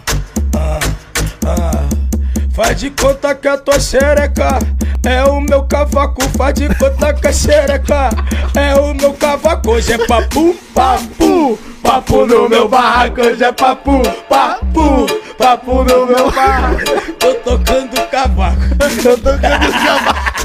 Faz 2.53 2.79
de 2.79 2.89
conta 2.91 3.35
que 3.35 3.47
a 3.47 3.57
tua 3.57 3.79
xereca 3.79 4.59
é 5.05 5.23
o 5.25 5.41
meu 5.41 5.63
cavaco. 5.63 6.21
Faz 6.37 6.53
de 6.53 6.73
conta 6.75 7.13
que 7.13 7.27
a 7.27 7.33
xereca 7.33 8.09
é 8.55 8.73
o 8.75 8.93
meu 8.93 9.13
cavaco. 9.13 9.71
Hoje 9.71 9.93
é 9.93 9.97
papu, 10.07 10.55
papu, 10.73 11.59
papu 11.83 12.25
no 12.25 12.47
meu 12.47 12.69
barraco. 12.69 13.21
Hoje 13.21 13.43
é 13.43 13.51
papu, 13.51 14.01
papu, 14.29 15.05
papu 15.37 15.83
no 15.83 16.05
meu 16.05 16.31
barraco. 16.31 17.01
Tô 17.19 17.33
tocando 17.35 18.09
cavaco. 18.09 18.61
Tô 19.03 19.17
tocando 19.17 19.71
cavaco. 19.85 20.35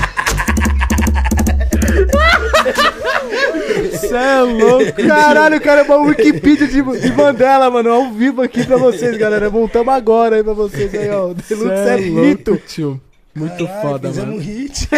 Cê 3.99 4.17
é 4.17 4.41
louco. 4.41 5.07
Caralho, 5.07 5.57
o 5.57 5.61
cara 5.61 5.81
é 5.81 5.85
uma 5.85 6.09
Wikipedia 6.09 6.67
de, 6.67 6.83
de 6.83 7.13
Mandela, 7.13 7.71
mano. 7.71 7.91
Ao 7.91 8.11
vivo 8.13 8.43
aqui 8.43 8.65
pra 8.65 8.77
vocês, 8.77 9.17
galera. 9.17 9.49
Voltamos 9.51 9.93
agora 9.93 10.37
aí 10.37 10.45
pra 10.45 10.53
vocês 10.53 10.95
aí, 10.95 11.11
ó. 11.11 11.33
Deluxe 11.33 11.89
é, 11.89 11.97
mito. 11.99 12.61
tio. 12.67 13.01
Muito 13.41 13.67
Caralho, 13.67 13.83
foda, 13.89 14.09
fizemos 14.09 14.31
mano. 14.31 14.41
um 14.41 14.45
hit. 14.45 14.89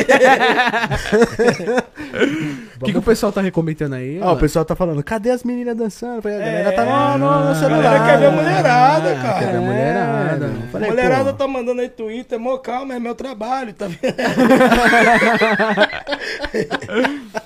O 2.82 2.84
que, 2.84 2.92
que 2.92 2.98
o 2.98 3.02
pessoal 3.02 3.30
tá 3.32 3.40
recomendando 3.40 3.94
aí? 3.94 4.20
Ó, 4.20 4.32
o 4.32 4.36
pessoal 4.36 4.64
tá 4.64 4.74
falando, 4.74 5.02
cadê 5.04 5.30
as 5.30 5.44
meninas 5.44 5.76
dançando? 5.76 6.26
A 6.26 6.30
galera 6.30 6.72
tá 6.72 6.82
É, 6.82 7.16
no, 7.16 7.18
no, 7.18 7.44
no 7.44 7.50
a 7.50 7.54
celular. 7.54 7.82
galera 7.82 8.04
quer 8.04 8.18
ver 8.18 8.26
a 8.26 8.30
mulherada, 8.32 9.14
cara. 9.14 9.38
Quer 9.38 9.50
ver 9.52 9.56
a 9.56 9.60
mulherada. 9.60 10.46
É, 10.46 10.66
Falei, 10.72 10.90
mulherada 10.90 11.30
pô, 11.32 11.38
tá 11.38 11.46
mandando 11.46 11.80
aí 11.80 11.88
Twitter, 11.88 12.40
mó 12.40 12.58
calma, 12.58 12.94
é 12.94 12.98
meu 12.98 13.14
trabalho, 13.14 13.72
tá 13.72 13.86
vendo? 13.86 14.00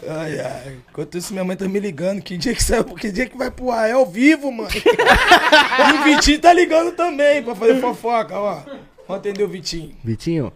ai, 0.08 0.40
ai. 0.40 0.76
Enquanto 0.90 1.18
isso, 1.18 1.32
minha 1.32 1.44
mãe 1.44 1.56
tá 1.56 1.68
me 1.68 1.80
ligando. 1.80 2.22
Que 2.22 2.36
dia 2.38 2.54
que 2.54 2.62
sai, 2.62 2.82
que 2.82 3.10
dia 3.10 3.26
que 3.26 3.36
vai 3.36 3.50
pro 3.50 3.70
ar? 3.70 3.88
É 3.88 3.92
ao 3.92 4.06
vivo, 4.06 4.50
mano. 4.50 4.70
e 4.72 6.00
o 6.00 6.04
Vitinho 6.04 6.40
tá 6.40 6.52
ligando 6.52 6.92
também 6.92 7.42
pra 7.42 7.54
fazer 7.54 7.80
fofoca, 7.80 8.38
ó. 8.38 8.60
Vamos 9.06 9.20
atender 9.20 9.44
o 9.44 9.48
Vitinho. 9.48 9.94
Vitinho, 10.02 10.52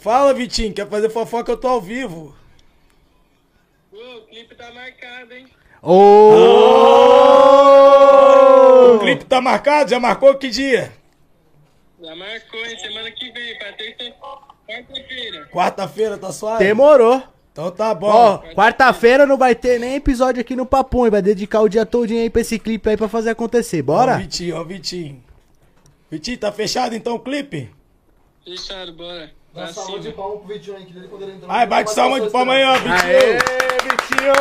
Fala, 0.00 0.32
Vitinho, 0.32 0.72
quer 0.72 0.88
fazer 0.88 1.10
fofoca? 1.10 1.52
Eu 1.52 1.58
tô 1.58 1.68
ao 1.68 1.78
vivo. 1.80 2.34
o 3.92 4.20
clipe 4.30 4.54
tá 4.54 4.72
marcado, 4.72 5.34
hein? 5.34 5.46
O 8.94 8.98
clipe 9.00 9.26
tá 9.26 9.42
marcado? 9.42 9.90
Já 9.90 10.00
marcou 10.00 10.34
que 10.36 10.48
dia? 10.48 10.90
Já 12.00 12.16
marcou, 12.16 12.64
hein? 12.64 12.78
Semana 12.78 13.10
que 13.10 13.30
vem, 13.30 13.58
pra 13.58 13.72
terça, 13.74 14.10
quarta-feira. 14.66 15.48
Quarta-feira, 15.52 16.16
tá 16.16 16.32
suave? 16.32 16.64
demorou. 16.64 17.22
Então 17.52 17.70
tá 17.70 17.94
bom. 17.94 18.08
Ó, 18.08 18.38
quarta-feira 18.54 19.26
não 19.26 19.36
vai 19.36 19.54
ter 19.54 19.78
nem 19.78 19.96
episódio 19.96 20.40
aqui 20.40 20.56
no 20.56 20.64
Papum. 20.64 21.06
e 21.06 21.10
Vai 21.10 21.20
dedicar 21.20 21.60
o 21.60 21.68
dia 21.68 21.84
todinho 21.84 22.22
aí 22.22 22.30
pra 22.30 22.40
esse 22.40 22.58
clipe 22.58 22.88
aí 22.88 22.96
pra 22.96 23.06
fazer 23.06 23.28
acontecer. 23.30 23.80
Ó, 23.80 23.82
Bora? 23.84 24.16
Vitinho, 24.16 24.56
ó, 24.56 24.62
o 24.62 24.64
Vitinho. 24.64 25.22
Vitinho, 26.10 26.38
tá 26.38 26.50
fechado 26.50 26.94
então 26.94 27.16
o 27.16 27.20
clipe? 27.20 27.68
Fechado, 28.42 28.94
bora. 28.94 29.38
Dá 29.52 29.64
Pra 29.64 29.72
salva 29.72 29.98
de 29.98 30.04
cima. 30.04 30.14
palma 30.14 30.36
pro 30.38 30.46
Vitinho 30.48 30.76
aí, 30.76 30.84
que 30.84 30.96
ele 30.96 31.08
quando 31.08 31.22
ele 31.22 31.32
entrou. 31.32 31.50
Ai, 31.50 31.66
bate 31.66 31.90
salva 31.92 32.20
de 32.20 32.30
palma 32.30 32.52
aí, 32.54 32.64
ó, 32.64 32.74
Vitinho. 32.74 32.94
Aê, 32.94 33.38
Vitinho! 33.82 34.32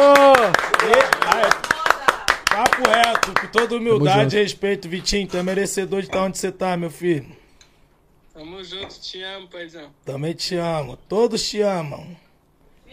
Papo 2.50 2.90
reto, 2.90 3.42
com 3.42 3.48
toda 3.48 3.76
humildade 3.76 4.36
e 4.38 4.42
respeito, 4.42 4.88
Vitinho. 4.90 5.28
Tu 5.28 5.38
é 5.38 5.44
merecedor 5.44 6.02
de 6.02 6.08
estar 6.08 6.24
onde 6.24 6.38
você 6.38 6.52
tá, 6.52 6.76
meu 6.78 6.92
filho. 6.92 7.26
Tamo 8.34 8.64
junto, 8.64 9.00
te 9.00 9.22
amo, 9.22 9.48
paizão. 9.48 9.90
Também 10.06 10.34
te 10.34 10.56
amo. 10.56 10.98
Todos 11.08 11.48
te 11.48 11.62
amam. 11.62 12.16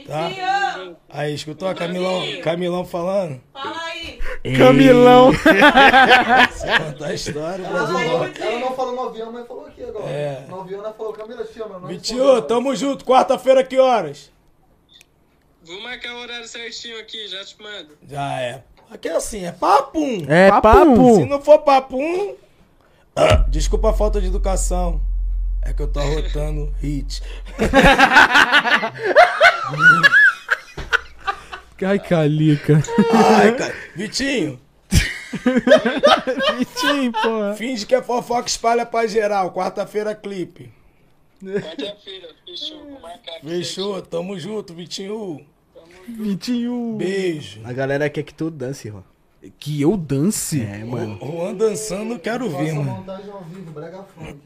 Tá? 0.05 0.93
Aí, 1.09 1.35
escutou 1.35 1.69
a 1.69 1.75
Camilão, 1.75 2.23
Camilão 2.43 2.85
falando? 2.85 3.41
fala 3.53 3.81
aí. 3.87 4.19
Camilão. 4.57 5.33
Conta 5.33 7.07
a 7.07 7.15
história, 7.15 7.65
Ela 7.65 7.73
Brasil. 7.87 7.99
falou- 8.09 8.27
ela 8.27 8.61
não 8.61 8.75
falou 8.77 8.95
no 8.95 9.09
avião, 9.09 9.33
mas 9.33 9.47
falou 9.47 9.67
aqui 9.67 9.83
agora. 9.83 10.07
É. 10.09 10.45
No 10.49 10.61
avião 10.61 10.81
ela 10.81 10.93
falou, 10.93 11.13
Camila, 11.13 11.45
não 11.81 11.89
Vitinho, 11.89 12.43
tamo 12.43 12.75
junto. 12.77 13.05
Quarta-feira, 13.05 13.65
que 13.65 13.79
horas? 13.79 14.31
Vou 15.65 15.81
marcar 15.83 16.15
o 16.15 16.21
horário 16.21 16.47
certinho 16.47 16.99
aqui, 17.01 17.27
já 17.29 17.45
te 17.45 17.57
mando. 17.61 17.97
Já 18.09 18.41
é. 18.41 18.63
Aqui 18.91 19.09
é 19.09 19.17
assim, 19.17 19.45
é 19.45 19.51
papum. 19.53 20.25
É 20.29 20.49
Papo. 20.49 20.63
papo. 20.63 21.15
Se 21.17 21.25
não 21.25 21.41
for 21.43 21.59
papum. 21.61 22.37
ah, 23.17 23.45
Desculpa 23.49 23.91
a 23.91 23.93
falta 23.93 24.21
de 24.21 24.29
educação. 24.29 25.01
É 25.69 25.73
que 25.73 25.83
eu 25.83 25.89
tô 25.89 25.99
arrotando 26.01 26.73
hit. 26.81 27.23
Ai, 31.85 31.99
Calica. 31.99 32.81
Ai, 33.13 33.55
cara. 33.57 33.75
Vitinho, 33.95 34.59
Vitinho, 36.57 37.13
porra. 37.13 37.55
finge 37.55 37.85
que 37.85 37.95
é 37.95 38.03
fofoca, 38.03 38.49
espalha 38.49 38.87
pra 38.87 39.07
geral. 39.07 39.53
Quarta-feira, 39.53 40.15
clipe. 40.15 40.73
Quarta-feira, 41.43 42.29
fechou, 42.47 42.85
vou 42.85 43.01
marcar 43.01 43.37
aqui. 43.37 43.47
Fechou, 43.49 44.01
tamo 44.03 44.39
junto, 44.39 44.73
Vitinho. 44.73 45.45
Vitinho. 46.09 46.95
Beijo. 46.97 47.61
A 47.65 47.73
galera 47.73 48.09
quer 48.09 48.23
que 48.23 48.33
tu 48.33 48.51
dance, 48.51 48.89
Juan. 48.89 49.05
Que 49.59 49.83
eu 49.83 49.97
dance? 49.97 50.61
É, 50.61 50.85
mano. 50.85 51.19
Juan 51.23 51.55
dançando, 51.55 52.19
quero 52.19 52.49
ver, 52.51 52.73
mano. 52.73 52.85
montagem 52.85 53.31
ao 53.31 53.43
vivo, 53.45 53.71
brega 53.73 54.05
funk. 54.15 54.37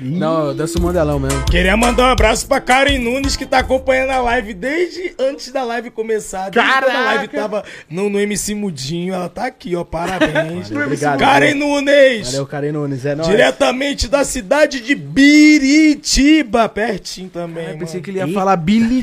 Não, 0.00 0.48
eu 0.48 0.54
danço 0.54 0.80
modelão 0.80 1.18
mesmo. 1.18 1.44
Queria 1.46 1.76
mandar 1.76 2.04
um 2.04 2.10
abraço 2.10 2.46
pra 2.46 2.60
Karen 2.60 2.98
Nunes, 2.98 3.36
que 3.36 3.46
tá 3.46 3.58
acompanhando 3.58 4.10
a 4.10 4.20
live 4.20 4.54
desde 4.54 5.14
antes 5.18 5.52
da 5.52 5.62
live 5.62 5.90
começar. 5.90 6.50
Desde 6.50 6.70
quando 6.70 6.90
a 6.90 7.04
live 7.04 7.28
tava 7.28 7.64
no, 7.88 8.08
no 8.08 8.18
MC 8.18 8.54
Mudinho. 8.54 9.14
Ela 9.14 9.28
tá 9.28 9.46
aqui, 9.46 9.74
ó. 9.76 9.84
Parabéns. 9.84 10.68
Valeu, 10.68 10.86
obrigado. 10.86 11.18
Karen 11.18 11.54
Nunes! 11.54 12.32
Valeu, 12.32 12.46
Karen 12.46 12.72
Nunes. 12.72 13.04
É 13.06 13.14
nóis. 13.14 13.28
Diretamente 13.28 14.08
da 14.08 14.24
cidade 14.24 14.80
de 14.80 14.94
Biritiba, 14.94 16.68
pertinho 16.68 17.28
também. 17.28 17.70
Eu 17.70 17.78
pensei 17.78 18.00
mano. 18.00 18.02
que 18.02 18.10
ele 18.10 18.18
ia 18.18 18.28
falar 18.28 18.56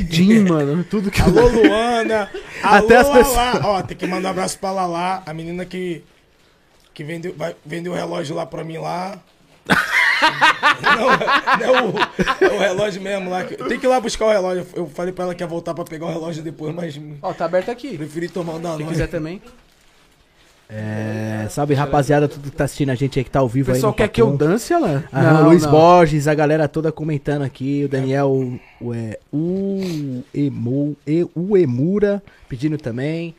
Jean, 0.09 0.45
mano. 0.49 0.83
Tudo 0.83 1.09
que 1.09 1.21
Alô, 1.21 1.47
Luana. 1.47 2.29
Alô, 2.61 2.85
Até 2.85 2.97
as 2.97 3.09
Lala. 3.53 3.67
Ó, 3.67 3.81
tem 3.83 3.95
que 3.97 4.07
mandar 4.07 4.29
um 4.29 4.31
abraço 4.31 4.57
pra 4.59 4.71
Lala, 4.71 5.23
a 5.25 5.33
menina 5.33 5.65
que, 5.65 6.03
que 6.93 7.03
vendeu, 7.03 7.33
vai, 7.35 7.55
vendeu 7.65 7.91
o 7.93 7.95
relógio 7.95 8.35
lá 8.35 8.45
pra 8.45 8.63
mim 8.63 8.77
lá. 8.77 9.17
não, 10.81 11.67
não 11.67 11.75
é, 11.75 11.81
o, 11.81 12.45
é 12.45 12.55
o 12.55 12.59
relógio 12.59 13.01
mesmo 13.01 13.29
lá. 13.29 13.43
Tem 13.43 13.79
que 13.79 13.85
ir 13.85 13.89
lá 13.89 13.99
buscar 13.99 14.25
o 14.25 14.31
relógio. 14.31 14.65
Eu 14.75 14.87
falei 14.89 15.13
pra 15.13 15.25
ela 15.25 15.35
que 15.35 15.43
ia 15.43 15.47
voltar 15.47 15.73
pra 15.73 15.83
pegar 15.83 16.05
o 16.07 16.09
relógio 16.11 16.43
depois, 16.43 16.73
mas 16.73 16.99
Ó, 17.21 17.33
tá 17.33 17.45
aberto 17.45 17.69
aqui. 17.69 17.97
preferi 17.97 18.29
tomar 18.29 18.53
um 18.53 18.57
Se 18.57 18.61
Danone. 18.63 18.85
quiser 18.85 19.07
também. 19.07 19.41
É, 20.69 21.45
salve, 21.49 21.73
rapaziada, 21.75 22.27
tudo 22.27 22.49
que 22.49 22.55
tá 22.55 22.63
assistindo 22.63 22.89
a 22.89 22.95
gente 22.95 23.19
aí 23.19 23.23
que 23.23 23.29
tá 23.29 23.39
ao 23.39 23.45
O 23.45 23.49
vivo 23.49 23.69
aí. 23.71 23.75
pessoal 23.75 23.91
no 23.91 23.97
quer 23.97 24.07
que 24.07 24.21
eu 24.21 24.35
dance, 24.35 24.73
Alan? 24.73 25.03
Aham, 25.13 25.47
Luiz 25.47 25.65
Borges, 25.65 26.27
a 26.27 26.33
galera 26.33 26.67
toda 26.67 26.91
comentando 26.91 27.43
aqui. 27.43 27.83
O 27.85 27.89
Daniel, 27.89 28.59
o, 28.81 28.93
é, 28.93 29.19
o, 29.31 30.23
Emo, 30.33 30.95
e, 31.05 31.27
o 31.35 31.57
Emura 31.57 32.23
pedindo 32.49 32.77
também. 32.77 33.35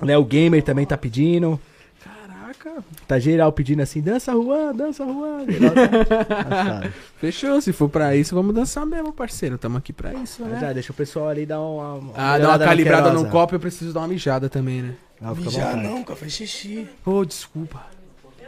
Léo 0.00 0.24
Gamer 0.24 0.62
também 0.62 0.86
tá 0.86 0.96
pedindo. 0.96 1.58
Caraca. 2.04 2.84
Tá 3.08 3.18
geral 3.18 3.50
pedindo 3.52 3.82
assim: 3.82 4.00
dança 4.00 4.32
Juan, 4.32 4.74
dança 4.74 5.04
Juan. 5.04 5.44
Tá- 5.46 6.90
Fechou. 7.18 7.60
Se 7.60 7.72
for 7.72 7.88
pra 7.88 8.14
isso, 8.14 8.34
vamos 8.34 8.54
dançar 8.54 8.86
mesmo, 8.86 9.12
parceiro. 9.12 9.58
Tamo 9.58 9.78
aqui 9.78 9.92
pra 9.92 10.14
isso, 10.14 10.44
né? 10.44 10.58
já, 10.60 10.72
deixa 10.72 10.92
o 10.92 10.94
pessoal 10.94 11.28
ali 11.28 11.46
dar 11.46 11.60
uma. 11.60 11.94
uma 11.94 12.12
Ah, 12.16 12.38
dá 12.38 12.48
uma 12.50 12.58
calibrada 12.58 13.12
no 13.12 13.28
copo, 13.28 13.54
eu 13.54 13.60
preciso 13.60 13.92
dar 13.92 14.00
uma 14.00 14.08
mijada 14.08 14.48
também, 14.48 14.82
né? 14.82 14.94
Ah, 15.22 15.32
vontade. 15.32 15.76
não, 15.82 16.02
cara, 16.02 16.18
faz 16.18 16.32
xixi. 16.32 16.88
Ô, 17.04 17.24
desculpa. 17.24 17.86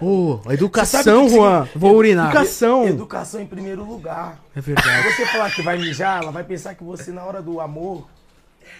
Ô, 0.01 0.39
Você 0.39 0.55
educação, 0.55 1.25
que 1.25 1.31
que 1.31 1.37
Juan. 1.37 1.69
Vou 1.77 1.95
urinar. 1.95 2.27
Educação. 2.31 2.87
Educação 2.89 3.41
em 3.41 3.47
primeiro 3.47 3.85
lugar. 3.85 4.41
É 4.55 4.61
verdade. 4.61 5.09
Se 5.11 5.17
você 5.17 5.27
falar 5.27 5.51
que 5.55 5.63
vai 5.63 5.79
mijar, 5.79 6.21
ela 6.23 6.33
vai 6.33 6.43
pensar 6.43 6.75
que 6.75 6.83
você, 6.83 7.13
na 7.13 7.23
hora 7.25 7.41
do 7.41 7.61
amor, 7.61 8.09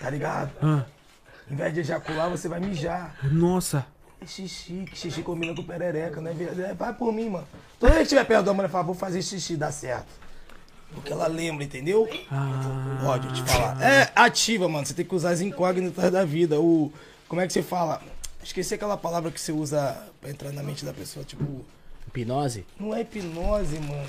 tá 0.01 0.11
ligado? 0.11 0.51
Ah, 0.61 0.83
Em 1.49 1.55
vez 1.55 1.73
de 1.73 1.81
ejacular, 1.81 2.29
você 2.29 2.49
vai 2.49 2.59
mijar. 2.61 3.15
nossa. 3.31 3.87
É 4.21 4.27
xixi, 4.27 4.87
que 4.91 4.97
xixi 4.99 5.23
combina 5.23 5.55
com 5.55 5.63
perereca, 5.63 6.21
né? 6.21 6.35
É, 6.71 6.75
Vai 6.75 6.93
por 6.95 7.13
mim, 7.13 7.29
mano. 7.29 7.47
Toda 7.79 7.93
vez 7.93 7.99
que 8.09 8.15
estiver 8.15 8.25
perto 8.25 8.47
da 8.47 8.55
mulher, 8.55 8.69
fala, 8.71 8.85
vou 8.85 8.95
fazer 8.95 9.21
xixi, 9.23 9.55
dá 9.57 9.71
certo. 9.71 10.07
Porque 10.95 11.13
ela 11.13 11.27
lembra, 11.27 11.63
entendeu? 11.63 12.09
Ah, 12.31 13.01
Pode 13.05 13.33
te 13.35 13.43
falar. 13.43 13.81
É 13.83 14.11
ativa, 14.17 14.69
mano. 14.69 14.87
Você 14.87 14.95
tem 14.95 15.05
que 15.05 15.15
usar 15.15 15.31
as 15.31 15.41
incógnitas 15.41 16.11
da 16.11 16.25
vida. 16.25 16.59
O. 16.61 16.93
Como 17.29 17.41
é 17.41 17.47
que 17.47 17.53
você 17.53 17.63
fala? 17.63 18.01
Esqueci 18.43 18.75
aquela 18.75 18.97
palavra 18.97 19.31
que 19.31 19.41
você 19.41 19.53
usa 19.53 19.97
pra 20.21 20.31
entrar 20.31 20.53
na 20.53 20.63
mente 20.63 20.85
da 20.85 20.93
pessoa, 20.93 21.25
tipo. 21.25 21.65
Hipnose? 22.09 22.67
Não 22.79 22.95
é 22.95 23.01
hipnose, 23.01 23.79
mano. 23.81 24.07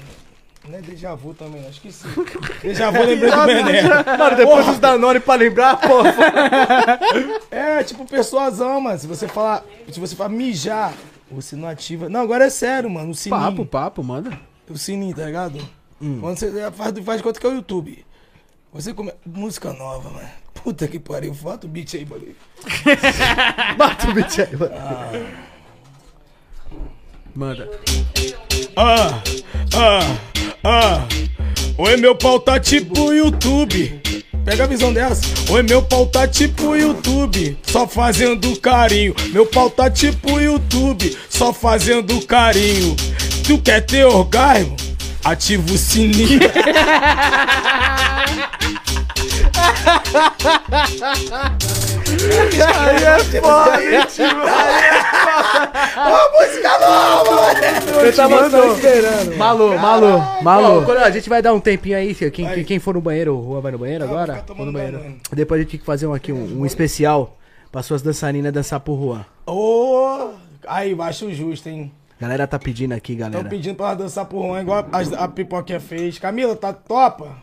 Não 0.67 0.77
é 0.77 0.81
déjà 0.81 1.13
vu 1.15 1.33
também, 1.33 1.61
não. 1.61 1.69
Esqueci. 1.69 2.05
déjà 2.61 2.91
vu 2.91 3.03
lembrei 3.03 3.31
do 3.31 3.45
Bené. 3.45 3.81
Mano, 4.17 4.35
depois 4.35 4.65
dos 4.65 4.79
Danone 4.79 5.19
pra 5.19 5.35
lembrar, 5.35 5.77
pô. 5.77 6.03
É, 7.51 7.83
tipo, 7.83 8.05
persuasão, 8.05 8.81
mano. 8.81 8.99
Se 8.99 9.07
você 9.07 9.27
falar. 9.27 9.63
Se 9.91 9.99
você 9.99 10.15
falar 10.15 10.29
mijar, 10.29 10.93
você 11.31 11.55
não 11.55 11.67
ativa. 11.67 12.09
Não, 12.09 12.21
agora 12.21 12.45
é 12.45 12.49
sério, 12.49 12.89
mano. 12.89 13.11
O 13.11 13.15
sininho. 13.15 13.41
papo, 13.41 13.65
papo, 13.65 14.03
manda. 14.03 14.37
O 14.69 14.77
sininho, 14.77 15.15
tá 15.15 15.25
ligado? 15.25 15.59
Quando 15.99 16.37
você 16.37 16.51
faz, 16.71 16.99
faz 16.99 17.17
de 17.17 17.23
conta 17.23 17.39
que 17.39 17.45
é 17.45 17.49
o 17.49 17.55
YouTube. 17.55 18.05
Você 18.73 18.93
come... 18.93 19.13
Música 19.25 19.71
nova, 19.71 20.09
mano. 20.09 20.44
Puta 20.65 20.87
que 20.87 20.97
pariu. 20.97 21.31
Bota 21.31 21.67
o 21.67 21.69
beat 21.69 21.93
aí, 21.93 22.07
mano. 22.07 22.25
Bota 23.77 24.09
o 24.09 24.13
beat 24.15 24.39
aí, 24.39 24.57
mano. 24.57 24.73
Manda. 27.35 27.69
Ah, 28.75 29.21
ah, 29.75 29.99
ah. 30.63 31.05
Oi, 31.77 31.97
meu 31.97 32.15
pau 32.15 32.39
tá 32.39 32.59
tipo 32.59 33.13
YouTube. 33.13 34.01
Pega 34.43 34.63
a 34.63 34.67
visão 34.67 34.91
dessa. 34.91 35.21
Oi, 35.51 35.61
meu 35.61 35.83
pau 35.83 36.07
tá 36.07 36.27
tipo 36.27 36.75
YouTube. 36.75 37.55
Só 37.61 37.87
fazendo 37.87 38.59
carinho. 38.59 39.13
Meu 39.31 39.45
pau 39.45 39.69
tá 39.69 39.87
tipo 39.87 40.39
YouTube. 40.39 41.15
Só 41.29 41.53
fazendo 41.53 42.25
carinho. 42.25 42.95
Tu 43.45 43.59
quer 43.59 43.85
ter 43.85 44.03
orgasmo? 44.03 44.75
Ativa 45.23 45.71
o 45.71 45.77
sininho. 45.77 46.39
Aí 52.77 53.03
é 53.03 53.19
foda, 53.41 53.79
Ô, 55.97 56.31
música 56.39 56.79
nova, 56.79 58.01
Eu 58.05 58.15
tava 58.15 58.49
só 58.49 58.73
esperando. 58.73 59.35
Malu, 59.37 59.77
Malu, 59.79 60.43
Malu. 60.43 60.81
Ó, 60.81 60.85
quando 60.85 60.97
a 60.99 61.09
gente 61.09 61.27
vai 61.29 61.41
dar 61.41 61.53
um 61.53 61.59
tempinho 61.59 61.97
aí, 61.97 62.13
filho. 62.13 62.31
Quem, 62.31 62.47
quem, 62.47 62.63
quem 62.63 62.79
for 62.79 62.93
no 62.93 63.01
banheiro, 63.01 63.37
o 63.37 63.43
Juan 63.45 63.61
vai 63.61 63.71
no 63.71 63.77
banheiro 63.79 64.03
agora? 64.03 64.43
tomando 64.45 64.57
Vou 64.57 64.65
no 64.67 64.71
banheiro. 64.73 64.99
banho. 64.99 65.17
Depois 65.33 65.59
a 65.59 65.63
gente 65.63 65.71
tem 65.71 65.79
que 65.79 65.85
fazer 65.85 66.07
um, 66.07 66.13
aqui, 66.13 66.31
um, 66.31 66.61
um 66.61 66.65
especial 66.65 67.37
pra 67.71 67.81
suas 67.83 68.01
dançarinas 68.01 68.53
dançar 68.53 68.79
pro 68.79 68.95
Juan. 68.99 69.25
Ô, 69.45 70.29
aí, 70.67 70.93
baixo 70.95 71.31
justo, 71.33 71.67
hein? 71.69 71.91
Galera 72.19 72.47
tá 72.47 72.57
pedindo 72.57 72.93
aqui, 72.93 73.13
Estão 73.13 73.29
galera. 73.29 73.49
pedindo 73.49 73.75
pra 73.75 73.87
ela 73.87 73.95
dançar 73.95 74.25
pro 74.25 74.41
Juan, 74.41 74.61
igual 74.61 74.85
a, 74.91 75.23
a 75.23 75.27
pipoquinha 75.27 75.79
fez. 75.79 76.17
Camila, 76.19 76.55
tá 76.55 76.71
topa? 76.71 77.35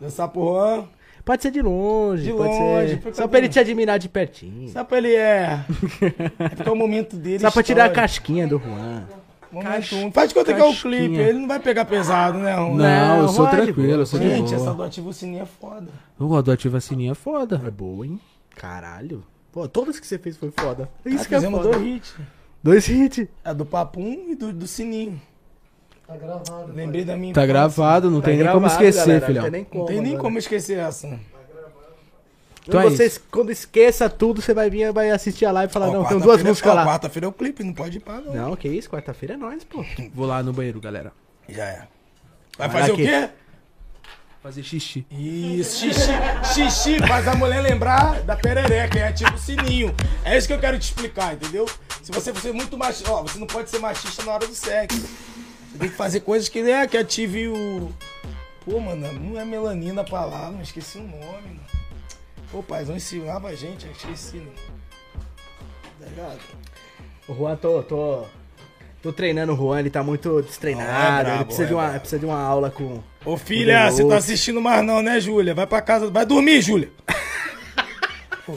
Dançar 0.00 0.28
pro 0.28 0.42
Juan. 0.42 0.84
Pode 1.30 1.42
ser 1.44 1.52
de 1.52 1.62
longe, 1.62 2.24
De 2.24 2.32
pode 2.32 2.48
longe, 2.48 3.00
ser. 3.00 3.14
Só 3.14 3.28
pra 3.28 3.38
ele 3.38 3.48
te 3.48 3.60
admirar 3.60 4.00
de 4.00 4.08
pertinho. 4.08 4.68
Só 4.68 4.82
pra 4.82 4.98
ele 4.98 5.14
é. 5.14 5.60
É 6.40 6.48
porque 6.48 6.68
é 6.68 6.72
o 6.72 6.74
momento 6.74 7.14
dele. 7.14 7.38
Só 7.38 7.52
pra 7.52 7.62
tirar 7.62 7.84
a 7.84 7.88
casquinha 7.88 8.48
do 8.48 8.58
Juan. 8.58 9.04
Momento 9.52 9.94
um. 9.94 10.10
Faz 10.10 10.30
de 10.30 10.34
conta 10.34 10.52
que 10.52 10.60
é 10.60 10.64
o 10.64 10.74
clipe. 10.74 11.14
Ele 11.14 11.38
não 11.38 11.46
vai 11.46 11.60
pegar 11.60 11.84
pesado, 11.84 12.36
né, 12.36 12.52
Juan? 12.56 12.74
Não, 12.74 13.18
eu 13.18 13.28
sou 13.28 13.46
tranquilo, 13.46 14.02
eu 14.02 14.06
sou 14.06 14.18
de 14.18 14.28
Gente, 14.28 14.52
essa 14.52 14.64
boa. 14.64 14.74
do 14.74 14.82
ativo 14.82 15.12
sininho 15.12 15.42
é 15.42 15.46
foda. 15.46 15.86
O 16.18 16.26
Rodó 16.26 16.50
ativa 16.50 16.80
sininho 16.80 17.12
é 17.12 17.14
foda. 17.14 17.62
É 17.64 17.70
boa, 17.70 18.04
hein? 18.04 18.18
Caralho. 18.56 19.22
Pô, 19.52 19.68
todas 19.68 20.00
que 20.00 20.06
você 20.08 20.18
fez 20.18 20.36
foi 20.36 20.50
foda. 20.50 20.88
Isso 21.06 21.28
que 21.28 21.34
é 21.36 21.38
fizemos 21.38 21.62
foda. 21.62 21.78
dois 21.78 21.86
hits. 21.86 22.14
Dois 22.60 22.88
hits. 22.88 23.28
A 23.44 23.52
do 23.52 23.64
Papum 23.64 24.24
e 24.30 24.34
do, 24.34 24.52
do 24.52 24.66
sininho. 24.66 25.22
Tá 26.10 26.16
gravado. 26.16 26.72
Lembrei 26.72 27.04
da 27.04 27.16
minha 27.16 27.32
Tá 27.32 27.40
infância. 27.42 27.46
gravado, 27.54 28.10
não 28.10 28.20
Tá 28.20 28.26
tem 28.28 28.38
nem 28.38 28.50
como 28.52 28.66
esquecer, 28.66 29.06
galera, 29.20 29.26
filhão. 29.26 29.42
Não 29.44 29.50
tem 29.50 29.60
nem 29.60 29.64
como. 29.64 29.86
Tem 29.86 29.96
nem 30.00 30.06
agora. 30.12 30.22
como 30.22 30.38
esquecer 30.38 30.78
essa. 30.78 31.06
Então 31.06 31.20
Quando 32.82 32.86
é 32.86 32.90
você, 32.96 33.06
isso. 33.06 33.20
quando 33.30 33.50
esqueça 33.50 34.08
tudo, 34.10 34.42
você 34.42 34.52
vai 34.52 34.68
vir 34.68 34.92
vai 34.92 35.10
assistir 35.10 35.46
a 35.46 35.52
live 35.52 35.70
e 35.70 35.72
falar, 35.72 35.88
Ó, 35.88 35.92
não, 35.92 36.04
tem 36.04 36.10
duas 36.18 36.22
quarta-feira- 36.22 36.48
músicas 36.50 36.74
lá. 36.74 36.84
Quarta-feira 36.86 37.26
é 37.26 37.28
o 37.28 37.32
clipe, 37.32 37.64
não 37.64 37.72
pode 37.72 37.96
ir 37.96 38.00
pra 38.00 38.20
não. 38.20 38.34
Não, 38.34 38.56
que 38.56 38.68
isso, 38.68 38.88
quarta-feira 38.90 39.34
é 39.34 39.36
nóis, 39.36 39.64
pô. 39.64 39.84
Vou 40.14 40.26
lá 40.26 40.42
no 40.42 40.52
banheiro, 40.52 40.80
galera. 40.80 41.12
Já 41.48 41.64
é. 41.64 41.82
Vai 42.58 42.68
Vai 42.68 42.80
fazer 42.80 42.92
o 42.92 42.96
quê? 42.96 43.28
Fazer 44.42 44.62
xixi. 44.62 45.06
Isso, 45.10 45.78
xixi, 45.86 46.10
xixi 46.54 46.98
faz 47.06 47.28
a 47.28 47.34
mulher 47.34 47.60
lembrar 47.60 48.22
da 48.22 48.36
perereca, 48.36 48.98
é 48.98 49.08
ativa 49.08 49.34
o 49.34 49.38
sininho. 49.38 49.94
É 50.24 50.36
isso 50.36 50.46
que 50.46 50.52
eu 50.54 50.58
quero 50.58 50.78
te 50.78 50.82
explicar, 50.84 51.34
entendeu? 51.34 51.66
Se 52.02 52.10
você 52.12 52.32
for 52.32 52.52
muito 52.54 52.76
machista, 52.76 53.10
ó, 53.12 53.22
você 53.22 53.38
não 53.38 53.46
pode 53.46 53.68
ser 53.68 53.78
machista 53.78 54.22
na 54.24 54.32
hora 54.32 54.46
do 54.46 54.54
sexo. 54.54 55.06
Você 55.70 55.78
tem 55.78 55.88
que 55.88 55.96
fazer 55.96 56.20
coisas 56.20 56.48
que, 56.48 56.62
né, 56.62 56.86
que 56.86 56.96
ative 56.96 57.48
o. 57.48 57.92
Pô, 58.64 58.78
mano, 58.80 59.12
não 59.12 59.40
é 59.40 59.44
melanina 59.44 60.02
a 60.02 60.04
palavra, 60.04 60.60
esqueci 60.62 60.98
o 60.98 61.02
nome, 61.02 61.20
mano. 61.20 61.60
Pô, 62.50 62.62
paizão 62.62 62.96
ensinava 62.96 63.48
a 63.48 63.54
gente, 63.54 63.86
eu 63.86 63.92
esqueci, 63.92 64.36
mano. 64.38 64.52
Tá 66.00 66.06
ligado? 66.06 66.40
O 67.28 67.34
Juan, 67.34 67.56
tô, 67.56 67.82
tô, 67.82 68.24
tô 69.00 69.12
treinando 69.12 69.52
o 69.52 69.56
Juan, 69.56 69.78
ele 69.80 69.90
tá 69.90 70.02
muito 70.02 70.42
destreinado. 70.42 70.90
Ah, 70.90 71.20
é 71.20 71.22
brabo, 71.24 71.36
ele 71.36 71.44
precisa, 71.44 71.64
é 71.64 71.66
de 71.68 71.74
uma, 71.74 71.82
brabo. 71.84 72.00
precisa 72.00 72.18
de 72.18 72.26
uma 72.26 72.40
aula 72.40 72.70
com. 72.70 73.02
Ô 73.24 73.36
filha, 73.36 73.84
Com 73.84 73.90
você 73.92 74.08
tá 74.08 74.16
assistindo 74.16 74.60
mais 74.60 74.84
não, 74.84 75.00
né, 75.02 75.20
Júlia? 75.20 75.54
Vai 75.54 75.66
pra 75.66 75.80
casa, 75.80 76.10
vai 76.10 76.26
dormir, 76.26 76.60
Júlia. 76.60 76.90
Pô. 78.44 78.56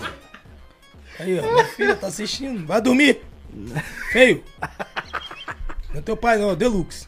Aí, 1.19 1.40
ó, 1.40 1.53
minha 1.53 1.65
filha 1.65 1.95
tá 1.95 2.07
assistindo, 2.07 2.65
vai 2.65 2.81
dormir. 2.81 3.22
Feio. 4.11 4.44
Não 5.94 5.99
é 5.99 6.02
teu 6.02 6.18
pai 6.18 6.38
não, 6.38 6.49
é 6.49 6.53
o 6.53 6.56
Deluxe. 6.56 7.07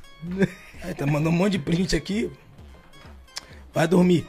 Aí 0.84 0.94
tá 0.94 1.06
mandando 1.06 1.30
um 1.30 1.34
monte 1.34 1.54
de 1.54 1.60
print 1.60 1.96
aqui. 1.96 2.32
Vai 3.74 3.88
dormir. 3.88 4.26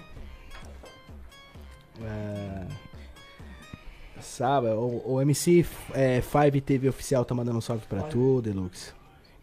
Sabe, 4.20 4.68
o, 4.68 5.02
o 5.06 5.22
MC 5.22 5.64
é, 5.94 6.20
Five 6.20 6.60
TV 6.60 6.88
oficial 6.88 7.24
tá 7.24 7.34
mandando 7.34 7.58
um 7.58 7.60
salve 7.60 7.86
pra 7.86 8.02
tu, 8.02 8.42
Deluxe. 8.42 8.92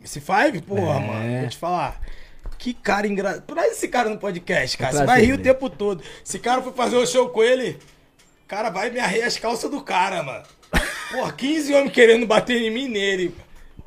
Esse 0.04 0.20
Five, 0.20 0.62
porra, 0.62 0.98
É. 1.00 1.08
mano, 1.08 1.40
vou 1.42 1.50
te 1.50 1.58
falar. 1.58 2.02
Que 2.58 2.74
cara 2.74 3.08
engraçado. 3.08 3.42
Traz 3.44 3.72
esse 3.74 3.88
cara 3.88 4.10
no 4.10 4.18
podcast, 4.18 4.78
cara. 4.78 4.92
Vou 4.92 5.00
Você 5.02 5.06
vai 5.06 5.22
rir 5.22 5.32
o 5.32 5.36
ele. 5.36 5.44
tempo 5.44 5.70
todo. 5.70 6.04
Se 6.24 6.38
cara 6.40 6.62
for 6.62 6.74
fazer 6.74 6.98
um 6.98 7.06
show 7.06 7.30
com 7.30 7.42
ele, 7.44 7.80
cara 8.48 8.70
vai 8.70 8.90
me 8.90 9.00
arrear 9.00 9.28
as 9.28 9.38
calças 9.38 9.70
do 9.70 9.82
cara, 9.82 10.22
mano. 10.24 10.44
Porra, 11.12 11.32
15 11.32 11.74
homens 11.74 11.92
querendo 11.94 12.26
bater 12.28 12.62
em 12.62 12.72
mim 12.72 12.88
nele. 12.88 13.36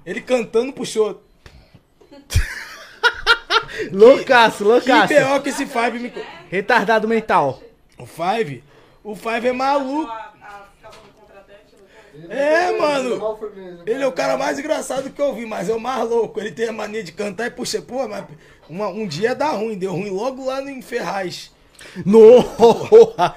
Ele 0.07 0.21
cantando 0.21 0.73
pro 0.73 0.87
show. 0.87 1.21
Loucaço, 3.93 4.59
Que 4.59 4.65
loucaço. 4.65 5.09
pior 5.09 5.43
que 5.43 5.49
esse 5.51 5.67
Five 5.67 5.99
me. 5.99 6.13
Retardado 6.51 7.07
mental. 7.07 7.61
O 7.99 8.07
Five? 8.07 8.63
O 9.05 9.15
Five 9.15 9.49
é 9.49 9.53
maluco. 9.53 10.11
É, 12.31 12.73
mano. 12.79 13.39
Ele 13.85 14.03
é 14.03 14.07
o 14.07 14.13
cara 14.13 14.39
mais 14.39 14.59
engraçado 14.59 15.11
que 15.11 15.21
eu 15.21 15.35
vi, 15.35 15.45
mas 15.45 15.69
é 15.69 15.75
o 15.75 15.81
mais 15.81 16.09
louco. 16.09 16.41
Ele 16.41 16.51
tem 16.51 16.69
a 16.69 16.73
mania 16.73 17.05
de 17.05 17.13
cantar 17.13 17.47
e 17.47 17.51
puxa, 17.51 17.83
pô, 17.83 18.09
mas 18.09 18.25
uma- 18.69 18.89
um 18.89 19.07
dia 19.07 19.35
dá 19.35 19.49
ruim, 19.51 19.77
deu 19.77 19.93
ruim 19.93 20.09
logo 20.11 20.47
lá 20.47 20.61
no 20.63 20.83
Ferraz. 20.83 21.53
No! 22.07 22.43
Porra! 22.43 23.37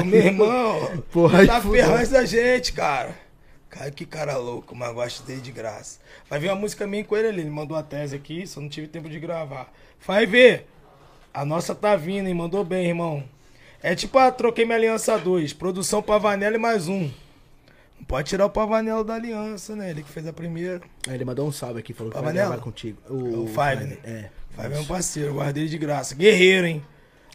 Ô, 0.00 0.04
meu 0.04 0.20
irmão, 0.20 1.02
Porra, 1.10 1.46
tá 1.46 1.60
ferrando 1.62 2.10
da 2.10 2.24
gente, 2.26 2.74
cara. 2.74 3.16
Cara, 3.78 3.90
que 3.92 4.04
cara 4.04 4.36
louco, 4.36 4.74
mas 4.74 4.92
gosto 4.92 5.22
dele 5.24 5.40
de 5.40 5.52
graça. 5.52 6.00
Vai 6.28 6.40
ver 6.40 6.48
uma 6.48 6.56
música 6.56 6.84
minha 6.84 7.04
com 7.04 7.16
ele 7.16 7.28
ali. 7.28 7.40
Ele 7.42 7.50
mandou 7.50 7.76
a 7.76 7.82
tese 7.82 8.16
aqui, 8.16 8.44
só 8.44 8.60
não 8.60 8.68
tive 8.68 8.88
tempo 8.88 9.08
de 9.08 9.20
gravar. 9.20 9.72
Vai 10.04 10.26
ver. 10.26 10.66
A 11.32 11.44
nossa 11.44 11.76
tá 11.76 11.94
vindo, 11.94 12.26
hein? 12.26 12.34
Mandou 12.34 12.64
bem, 12.64 12.88
irmão. 12.88 13.22
É 13.80 13.94
tipo, 13.94 14.18
ah, 14.18 14.32
troquei 14.32 14.64
minha 14.64 14.76
aliança 14.76 15.16
2. 15.16 15.52
Produção 15.52 16.02
Pavanelli 16.02 16.56
e 16.56 16.58
mais 16.58 16.88
um. 16.88 17.08
Não 17.96 18.04
pode 18.08 18.28
tirar 18.28 18.46
o 18.46 18.50
Pavanello 18.50 19.04
da 19.04 19.14
aliança, 19.14 19.76
né? 19.76 19.90
Ele 19.90 20.02
que 20.02 20.10
fez 20.10 20.26
a 20.26 20.32
primeira. 20.32 20.80
Aí 21.06 21.14
ele 21.14 21.24
mandou 21.24 21.46
um 21.46 21.52
salve 21.52 21.78
aqui, 21.78 21.92
falou 21.92 22.10
que 22.10 22.16
vai 22.16 22.24
Pavanello? 22.24 22.48
gravar 22.48 22.64
contigo. 22.64 22.98
O 23.08 23.46
Five, 23.46 23.84
né? 23.84 23.98
É. 24.02 24.30
Vai 24.56 24.68
ver 24.68 24.78
um 24.78 24.84
parceiro, 24.86 25.34
guardei 25.34 25.62
ele 25.62 25.70
de 25.70 25.78
graça. 25.78 26.16
Guerreiro, 26.16 26.66
hein? 26.66 26.82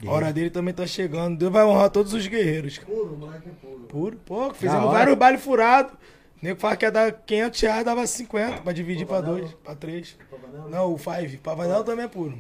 A 0.06 0.12
hora 0.12 0.34
dele 0.34 0.50
também 0.50 0.74
tá 0.74 0.86
chegando. 0.86 1.38
Deus 1.38 1.54
vai 1.54 1.64
honrar 1.64 1.90
todos 1.90 2.14
os 2.14 2.28
guerreiros. 2.28 2.78
cara. 2.80 2.92
Puro, 2.92 3.16
moleque 3.16 3.50
puro. 3.62 3.80
Puro. 3.88 4.18
Pô, 4.26 4.54
fizemos 4.54 4.92
vários 4.92 5.18
bailes 5.18 5.42
furados. 5.42 5.94
Nego 6.44 6.60
fala 6.60 6.76
que 6.76 6.84
ia 6.84 6.92
dar 6.92 7.10
500 7.10 7.62
reais, 7.62 7.86
dava 7.86 8.06
50 8.06 8.64
pra 8.64 8.74
dividir 8.74 9.08
pra 9.08 9.22
dois, 9.22 9.54
pra 9.64 9.74
três. 9.74 10.18
Não, 10.70 10.94
o 10.94 10.98
Five. 10.98 11.38
Pavanel 11.38 11.86
também 11.86 12.04
é 12.04 12.08
puro. 12.10 12.38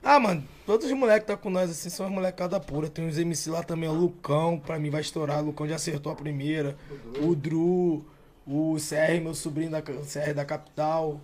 Ah, 0.00 0.20
mano, 0.20 0.44
todos 0.64 0.86
os 0.86 0.92
moleques 0.92 1.22
que 1.22 1.26
tá 1.26 1.36
com 1.36 1.50
nós 1.50 1.68
assim 1.68 1.90
são 1.90 2.06
as 2.06 2.12
molecadas 2.12 2.64
puras. 2.64 2.88
Tem 2.88 3.04
uns 3.04 3.18
MC 3.18 3.50
lá 3.50 3.64
também, 3.64 3.88
o 3.88 3.92
Lucão, 3.92 4.60
pra 4.60 4.78
mim 4.78 4.90
vai 4.90 5.00
estourar. 5.00 5.42
O 5.42 5.46
Lucão 5.46 5.66
já 5.66 5.74
acertou 5.74 6.12
a 6.12 6.14
primeira. 6.14 6.76
O 7.20 7.34
Dru, 7.34 8.04
o 8.46 8.76
CR, 8.76 9.20
meu 9.20 9.34
sobrinho 9.34 9.72
da 9.72 9.82
CR 9.82 10.32
da 10.32 10.44
capital. 10.44 11.20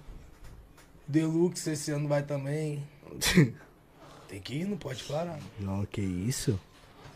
Deluxe 1.06 1.70
esse 1.70 1.92
ano 1.92 2.08
vai 2.08 2.24
também. 2.24 2.82
Tem 4.26 4.40
que 4.40 4.56
ir, 4.56 4.64
não 4.64 4.76
pode 4.76 5.04
parar. 5.04 5.38
Não, 5.60 5.86
que 5.86 6.00
isso? 6.00 6.58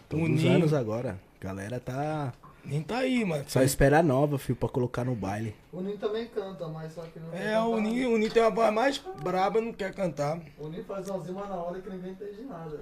Todos 0.09 0.31
os 0.31 0.45
anos 0.45 0.73
agora. 0.73 1.19
Galera 1.41 1.81
tá. 1.81 2.33
Nem 2.65 2.83
tá 2.83 2.99
aí, 2.99 3.25
mano. 3.25 3.45
Só 3.49 3.63
espera 3.63 3.99
a 3.99 4.03
nova, 4.03 4.39
filho, 4.39 4.57
pra 4.57 4.69
colocar 4.69 5.05
no 5.05 5.15
baile. 5.15 5.55
O 5.73 5.81
Ninho 5.81 5.97
também 5.99 6.27
canta, 6.29 6.69
mas 6.69 6.93
só 6.93 7.03
que 7.03 7.19
não 7.19 7.31
quer 7.31 7.53
É, 7.53 7.61
o. 7.61 7.81
Ninho, 7.81 8.15
o 8.15 8.19
Ninho 8.19 8.31
tem 8.31 8.43
uma 8.43 8.51
voz 8.51 8.73
mais 8.73 8.99
braba, 9.23 9.61
não 9.61 9.73
quer 9.73 9.95
cantar. 9.95 10.41
O 10.59 10.69
Ninho 10.69 10.85
faz 10.85 11.09
uma 11.09 11.21
zima 11.21 11.47
na 11.47 11.57
hora 11.57 11.81
que 11.81 11.89
ninguém 11.89 12.13
entende 12.13 12.43
nada. 12.43 12.79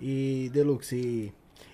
E, 0.00 0.50
Deluxe, 0.52 0.96
e, 0.96 1.32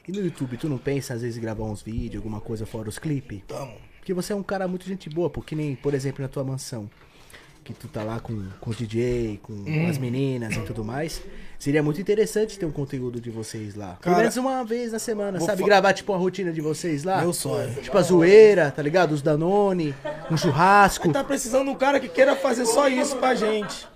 e 0.09 0.13
no 0.13 0.25
YouTube, 0.25 0.57
tu 0.57 0.69
não 0.69 0.79
pensa 0.79 1.15
às 1.15 1.23
vezes 1.23 1.37
em 1.37 1.41
gravar 1.41 1.65
uns 1.65 1.83
vídeos, 1.83 2.17
alguma 2.23 2.41
coisa 2.41 2.65
fora 2.65 2.89
os 2.89 2.99
clipes? 2.99 3.43
Tamo. 3.47 3.77
Porque 3.99 4.15
você 4.15 4.33
é 4.33 4.37
um 4.37 4.43
cara 4.43 4.69
muito 4.69 4.87
gente 4.87 5.09
boa, 5.09 5.31
pô, 5.31 5.41
que 5.41 5.55
nem, 5.55 5.75
por 5.77 5.95
exemplo, 5.95 6.23
na 6.23 6.29
tua 6.29 6.45
mansão. 6.45 6.89
Que 7.65 7.73
tu 7.73 7.89
tá 7.89 8.03
lá 8.03 8.21
com, 8.21 8.45
com 8.61 8.71
o 8.71 8.75
DJ, 8.75 9.41
com 9.43 9.55
Hum. 9.55 9.89
as 9.89 9.97
meninas 9.97 10.55
e 10.55 10.61
tudo 10.61 10.85
mais. 10.85 11.23
Seria 11.59 11.83
muito 11.83 11.99
interessante 11.99 12.59
ter 12.59 12.67
um 12.67 12.71
conteúdo 12.71 13.19
de 13.19 13.31
vocês 13.31 13.75
lá. 13.75 13.93
Pelo 13.95 14.01
Cara, 14.01 14.19
menos 14.19 14.37
uma 14.37 14.63
vez 14.65 14.93
na 14.93 14.99
semana, 14.99 15.41
sabe? 15.41 15.63
fa- 15.63 15.67
Gravar 15.67 15.95
tipo 15.95 16.13
a 16.13 16.17
rotina 16.19 16.53
de 16.53 16.61
vocês 16.61 17.05
lá. 17.05 17.23
Meu 17.23 17.33
sonho. 17.33 17.73
Tipo 17.83 17.97
a 17.97 18.03
zoeira, 18.03 18.71
tá 18.71 18.83
ligado? 18.83 19.13
Os 19.13 19.23
Danone, 19.23 19.95
um 20.31 20.37
churrasco. 20.37 21.11
Tá 21.11 21.25
precisando 21.25 21.65
de 21.65 21.71
um 21.71 21.75
cara 21.75 21.99
que 21.99 22.09
queira 22.09 22.37
fazer 22.37 22.67
só 22.67 22.87
isso 22.87 23.17
pra 23.17 23.35
gente. 23.35 23.89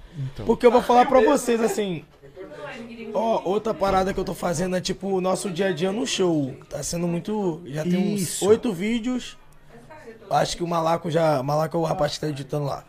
Porque 0.46 0.64
eu 0.66 0.70
vou 0.70 0.80
falar 0.80 1.04
pra 1.04 1.20
vocês 1.20 1.60
assim. 1.60 2.04
Ó, 3.12 3.42
outra 3.44 3.74
parada 3.74 4.14
que 4.14 4.20
eu 4.20 4.24
tô 4.24 4.34
fazendo 4.34 4.76
é 4.76 4.80
tipo 4.80 5.08
o 5.08 5.20
nosso 5.20 5.50
dia 5.50 5.66
a 5.68 5.72
dia 5.72 5.92
no 5.92 6.06
show. 6.06 6.54
Tá 6.70 6.82
sendo 6.82 7.06
muito. 7.06 7.60
Já 7.66 7.82
tem 7.82 8.14
uns 8.14 8.20
Isso. 8.22 8.48
oito 8.48 8.72
vídeos. 8.72 9.36
Acho 10.30 10.56
que 10.56 10.62
o 10.62 10.66
Malaco 10.66 11.10
já. 11.10 11.42
Malaco 11.42 11.76
é 11.76 11.80
o 11.80 11.84
rapaz 11.84 12.14
que 12.14 12.20
tá 12.20 12.28
editando 12.28 12.64
lá. 12.64 12.84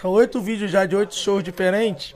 São 0.00 0.10
oito 0.10 0.40
vídeos 0.40 0.70
já 0.70 0.86
de 0.86 0.96
oito 0.96 1.14
shows 1.14 1.42
diferentes. 1.42 2.14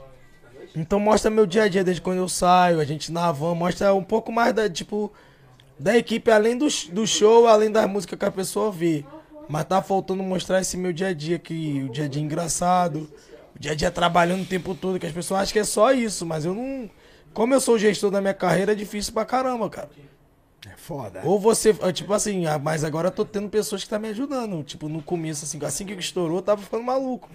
Então 0.75 0.99
mostra 0.99 1.31
meu 1.31 1.45
dia 1.45 1.63
a 1.63 1.67
dia 1.67 1.83
desde 1.83 2.01
quando 2.01 2.17
eu 2.17 2.29
saio, 2.29 2.79
a 2.79 2.85
gente 2.85 3.11
na 3.11 3.31
van, 3.31 3.55
mostra 3.55 3.93
um 3.93 4.03
pouco 4.03 4.31
mais 4.31 4.53
da, 4.53 4.69
tipo, 4.69 5.11
da 5.79 5.97
equipe, 5.97 6.29
além 6.29 6.57
do, 6.57 6.67
do 6.91 7.07
show, 7.07 7.47
além 7.47 7.71
das 7.71 7.89
músicas 7.89 8.19
que 8.19 8.25
a 8.25 8.31
pessoa 8.31 8.71
vê. 8.71 9.03
Mas 9.49 9.65
tá 9.65 9.81
faltando 9.81 10.21
mostrar 10.21 10.61
esse 10.61 10.77
meu 10.77 10.91
dia 10.91 11.07
a 11.07 11.13
dia 11.13 11.37
aqui, 11.37 11.85
o 11.87 11.91
dia 11.91 12.05
a 12.05 12.07
dia 12.07 12.21
engraçado, 12.21 13.09
o 13.55 13.59
dia 13.59 13.71
a 13.71 13.75
dia 13.75 13.89
trabalhando 13.89 14.43
o 14.43 14.45
tempo 14.45 14.75
todo, 14.75 14.99
que 14.99 15.05
as 15.05 15.13
pessoas 15.13 15.41
acham 15.41 15.53
que 15.53 15.59
é 15.59 15.63
só 15.63 15.91
isso, 15.91 16.25
mas 16.25 16.45
eu 16.45 16.53
não. 16.53 16.89
Como 17.33 17.53
eu 17.53 17.61
sou 17.61 17.77
gestor 17.77 18.11
da 18.11 18.19
minha 18.19 18.33
carreira, 18.33 18.73
é 18.73 18.75
difícil 18.75 19.13
pra 19.13 19.23
caramba, 19.23 19.69
cara. 19.69 19.89
É 20.65 20.75
foda. 20.75 21.21
Ou 21.23 21.39
você, 21.39 21.75
ah, 21.81 21.93
tipo 21.93 22.11
assim, 22.13 22.45
ah, 22.45 22.59
mas 22.59 22.83
agora 22.83 23.07
eu 23.07 23.11
tô 23.11 23.23
tendo 23.23 23.47
pessoas 23.47 23.83
que 23.83 23.89
tá 23.89 23.97
me 23.97 24.09
ajudando. 24.09 24.63
Tipo, 24.63 24.89
no 24.89 25.01
começo, 25.01 25.45
assim, 25.45 25.63
assim 25.63 25.85
que 25.85 25.93
estourou, 25.93 26.37
eu 26.37 26.41
tava 26.41 26.61
ficando 26.61 26.83
maluco. 26.83 27.29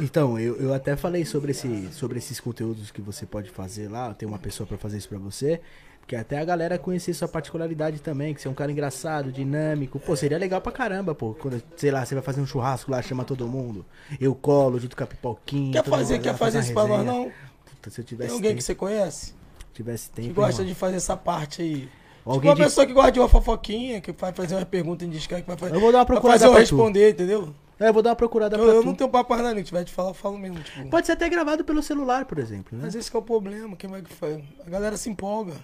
Então, 0.00 0.38
eu, 0.38 0.56
eu 0.56 0.72
até 0.74 0.96
falei 0.96 1.24
sobre, 1.24 1.50
esse, 1.50 1.88
sobre 1.92 2.18
esses 2.18 2.38
conteúdos 2.40 2.90
que 2.90 3.00
você 3.00 3.26
pode 3.26 3.50
fazer 3.50 3.88
lá. 3.88 4.14
Tem 4.14 4.28
uma 4.28 4.38
pessoa 4.38 4.66
pra 4.66 4.76
fazer 4.78 4.98
isso 4.98 5.08
pra 5.08 5.18
você. 5.18 5.60
Porque 6.00 6.16
até 6.16 6.38
a 6.38 6.44
galera 6.44 6.78
conhecer 6.78 7.12
sua 7.12 7.28
particularidade 7.28 8.00
também, 8.00 8.32
que 8.32 8.40
você 8.40 8.48
é 8.48 8.50
um 8.50 8.54
cara 8.54 8.72
engraçado, 8.72 9.30
dinâmico. 9.30 10.00
Pô, 10.00 10.16
seria 10.16 10.38
legal 10.38 10.58
pra 10.60 10.72
caramba, 10.72 11.14
pô. 11.14 11.34
Quando, 11.34 11.62
sei 11.76 11.90
lá, 11.90 12.02
você 12.04 12.14
vai 12.14 12.24
fazer 12.24 12.40
um 12.40 12.46
churrasco 12.46 12.90
lá, 12.90 13.02
chama 13.02 13.24
todo 13.24 13.46
mundo. 13.46 13.84
Eu 14.18 14.34
colo 14.34 14.78
junto 14.78 14.96
com 14.96 15.04
a 15.04 15.06
pipoquinha. 15.06 15.72
Quer 15.72 15.82
mundo 15.84 15.90
fazer, 15.90 16.14
vai 16.14 16.22
quer 16.22 16.34
fazer 16.36 16.58
uma 16.58 16.64
isso 16.64 16.72
pra 16.72 16.86
nós, 16.86 17.04
não? 17.04 17.24
Puta, 17.70 17.90
se 17.90 18.00
eu 18.00 18.04
Tem 18.04 18.16
tivesse 18.16 18.32
alguém 18.32 18.50
tempo, 18.50 18.58
que 18.58 18.64
você 18.64 18.74
conhece? 18.74 19.34
tivesse 19.74 20.10
tempo. 20.10 20.28
que 20.28 20.34
gosta 20.34 20.62
irmão. 20.62 20.66
de 20.66 20.74
fazer 20.74 20.96
essa 20.96 21.14
parte 21.16 21.60
aí. 21.60 21.88
Alguém 22.24 22.40
tipo 22.40 22.48
uma 22.48 22.54
de- 22.56 22.62
pessoa 22.62 22.86
que 22.86 22.92
gosta 22.94 23.12
de 23.12 23.20
uma 23.20 23.28
fofoquinha, 23.28 24.00
que 24.00 24.12
vai 24.12 24.32
fazer 24.32 24.54
uma 24.54 24.64
pergunta 24.64 25.04
indiscreta, 25.04 25.42
que 25.42 25.48
vai 25.48 25.56
fazer. 25.58 25.74
Eu 25.74 25.80
vou 25.80 25.92
dar 25.92 25.98
uma 25.98 26.04
vai 26.04 26.16
procurada 26.16 26.38
fazer 26.40 26.46
eu 26.46 26.52
pra 26.52 26.58
tu. 26.58 26.60
responder, 26.74 27.10
entendeu? 27.10 27.54
É, 27.80 27.88
eu 27.88 27.92
vou 27.92 28.02
dar 28.02 28.10
uma 28.10 28.16
procurada 28.16 28.56
Eu, 28.56 28.64
pra 28.64 28.74
eu 28.74 28.80
tu. 28.82 28.86
não 28.86 28.94
tenho 28.94 29.08
papo 29.10 29.30
mais 29.30 29.42
nada, 29.42 29.56
se 29.58 29.64
tiver 29.64 29.84
de 29.84 29.92
falar, 29.92 30.10
eu 30.10 30.14
falo 30.14 30.36
mesmo. 30.38 30.60
Tipo. 30.60 30.88
Pode 30.88 31.06
ser 31.06 31.12
até 31.12 31.28
gravado 31.28 31.64
pelo 31.64 31.82
celular, 31.82 32.24
por 32.24 32.38
exemplo, 32.38 32.76
né? 32.76 32.84
Mas 32.84 32.94
esse 32.94 33.10
que 33.10 33.16
é 33.16 33.20
o 33.20 33.22
problema, 33.22 33.76
quem 33.76 33.88
vai 33.88 34.02
que 34.02 34.12
faz? 34.12 34.40
A 34.66 34.70
galera 34.70 34.96
se 34.96 35.08
empolga. 35.08 35.54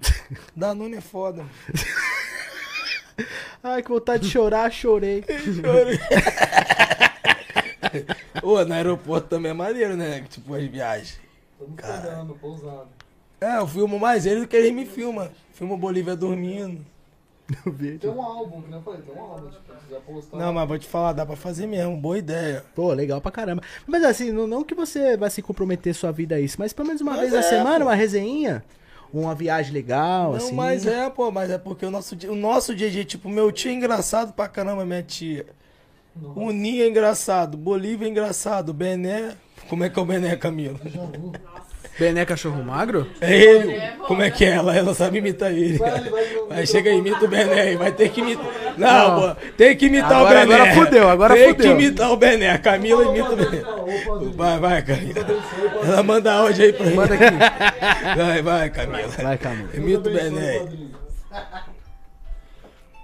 Danone 0.54 0.96
é 0.96 1.00
foda. 1.00 1.44
Ai, 3.62 3.82
que 3.82 3.88
vontade 3.88 4.24
de 4.24 4.30
chorar, 4.30 4.70
chorei. 4.72 5.24
Ô, 8.42 8.62
no 8.64 8.74
aeroporto 8.74 9.28
também 9.28 9.50
é 9.50 9.54
maneiro, 9.54 9.96
né? 9.96 10.22
Tipo, 10.28 10.54
as 10.54 10.64
viagens. 10.64 11.18
Estamos 11.52 11.80
pegando, 11.80 12.34
pousado. 12.34 12.88
É, 13.40 13.56
eu 13.58 13.66
filmo 13.68 13.98
mais 13.98 14.26
ele 14.26 14.40
do 14.40 14.48
que 14.48 14.56
ele 14.56 14.70
me 14.72 14.84
filma. 14.84 15.30
Filmo 15.52 15.76
Bolívia 15.76 16.16
dormindo. 16.16 16.84
Vídeo. 17.66 17.98
Tem 17.98 18.10
um 18.10 18.22
álbum, 18.22 18.62
que 18.62 18.68
nem 18.68 18.78
eu 18.78 18.82
falei, 18.82 19.00
tem 19.02 19.14
um 19.14 19.20
álbum, 19.20 19.48
tipo, 19.48 19.72
se 19.72 19.84
quiser 19.86 20.00
postar. 20.00 20.36
Não, 20.38 20.52
mas 20.52 20.68
vou 20.68 20.78
te 20.78 20.86
falar, 20.86 21.12
dá 21.12 21.26
pra 21.26 21.36
fazer 21.36 21.66
mesmo. 21.66 21.96
Boa 21.96 22.18
ideia. 22.18 22.64
Pô, 22.74 22.92
legal 22.92 23.20
pra 23.20 23.30
caramba. 23.30 23.62
Mas 23.86 24.02
assim, 24.04 24.32
não, 24.32 24.46
não 24.46 24.64
que 24.64 24.74
você 24.74 25.16
vai 25.16 25.28
se 25.30 25.42
comprometer 25.42 25.94
sua 25.94 26.10
vida 26.12 26.36
a 26.36 26.40
isso, 26.40 26.56
mas 26.58 26.72
pelo 26.72 26.86
menos 26.88 27.02
uma 27.02 27.12
Mas 27.12 27.20
vez 27.20 27.32
na 27.32 27.38
é, 27.40 27.42
semana, 27.42 27.78
pô. 27.80 27.84
uma 27.90 27.94
resenha, 27.94 28.64
uma 29.12 29.34
viagem 29.34 29.72
legal, 29.72 30.30
Não, 30.30 30.36
assim. 30.36 30.54
mas 30.54 30.86
é, 30.86 31.08
pô, 31.10 31.30
mas 31.30 31.50
é 31.50 31.58
porque 31.58 31.84
o 31.84 31.90
nosso 31.90 32.16
dia, 32.16 32.32
o 32.32 32.36
nosso 32.36 32.74
dia 32.74 32.88
a 32.88 32.90
dia, 32.90 33.04
tipo, 33.04 33.28
meu 33.28 33.52
tio 33.52 33.70
é 33.70 33.74
engraçado 33.74 34.32
pra 34.32 34.48
caramba, 34.48 34.84
minha 34.84 35.02
tia. 35.02 35.46
O 36.36 36.50
Ninho 36.52 36.84
é 36.84 36.88
engraçado, 36.88 37.56
Bolívia 37.56 38.06
é 38.06 38.08
engraçado, 38.08 38.72
Bené. 38.72 39.34
Como 39.68 39.82
é 39.82 39.90
que 39.90 39.98
é 39.98 40.02
o 40.02 40.04
Bené, 40.04 40.36
Camilo? 40.36 40.78
Bené 41.98 42.24
cachorro 42.24 42.62
magro? 42.62 43.06
É 43.20 43.32
ele. 43.36 43.80
Como 44.06 44.20
é 44.22 44.30
que 44.30 44.44
é 44.44 44.50
ela? 44.50 44.76
Ela 44.76 44.92
sabe 44.94 45.18
imitar 45.18 45.52
ele. 45.52 45.78
Vai, 46.48 46.66
chega 46.66 46.90
aí, 46.90 46.98
imita 46.98 47.24
o 47.24 47.28
Bené. 47.28 47.76
Vai 47.76 47.92
ter 47.92 48.08
que 48.10 48.20
imitar. 48.20 48.44
Não, 48.76 49.20
pô, 49.34 49.40
tem 49.56 49.76
que 49.76 49.86
imitar 49.86 50.12
Agora- 50.12 50.42
o 50.44 50.46
Bené. 50.46 50.54
agora 50.54 50.74
fudeu, 50.74 51.08
agora 51.08 51.34
tem 51.34 51.48
fudeu. 51.54 51.76
que 51.76 51.82
imitar 51.84 52.10
o 52.10 52.16
Bené. 52.16 52.50
A 52.50 52.58
Camila 52.58 53.04
imita 53.04 53.32
o 53.32 53.36
Bené. 53.36 53.62
Vai, 54.34 54.58
vai, 54.58 54.82
Camila. 54.82 55.26
Ela 55.84 56.02
manda 56.02 56.32
áudio 56.32 56.64
aí 56.64 56.72
pra 56.72 56.86
ele. 56.86 56.94
Manda 56.96 57.14
aqui. 57.14 58.18
Vai, 58.18 58.42
vai, 58.42 58.70
Camila. 58.70 59.08
Vai, 59.22 59.38
Camila. 59.38 59.68
Imita 59.74 60.08
o 60.08 60.12
Bené 60.12 60.48
aí. 60.50 60.68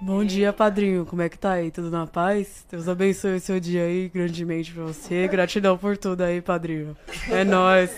Bom 0.03 0.25
dia, 0.25 0.51
padrinho. 0.51 1.05
Como 1.05 1.21
é 1.21 1.29
que 1.29 1.39
tá 1.39 1.53
aí? 1.53 1.71
Tudo 1.71 1.91
na 1.91 2.07
paz? 2.07 2.65
Deus 2.73 2.89
abençoe 2.89 3.37
o 3.37 3.41
seu 3.41 3.61
dia 3.61 3.83
aí 3.83 4.11
grandemente 4.13 4.73
pra 4.73 4.85
você. 4.85 5.29
Gratidão 5.29 5.77
por 5.77 5.95
tudo 5.99 6.23
aí, 6.25 6.41
padrinho. 6.41 6.97
É 7.31 7.45
nóis. 7.45 7.91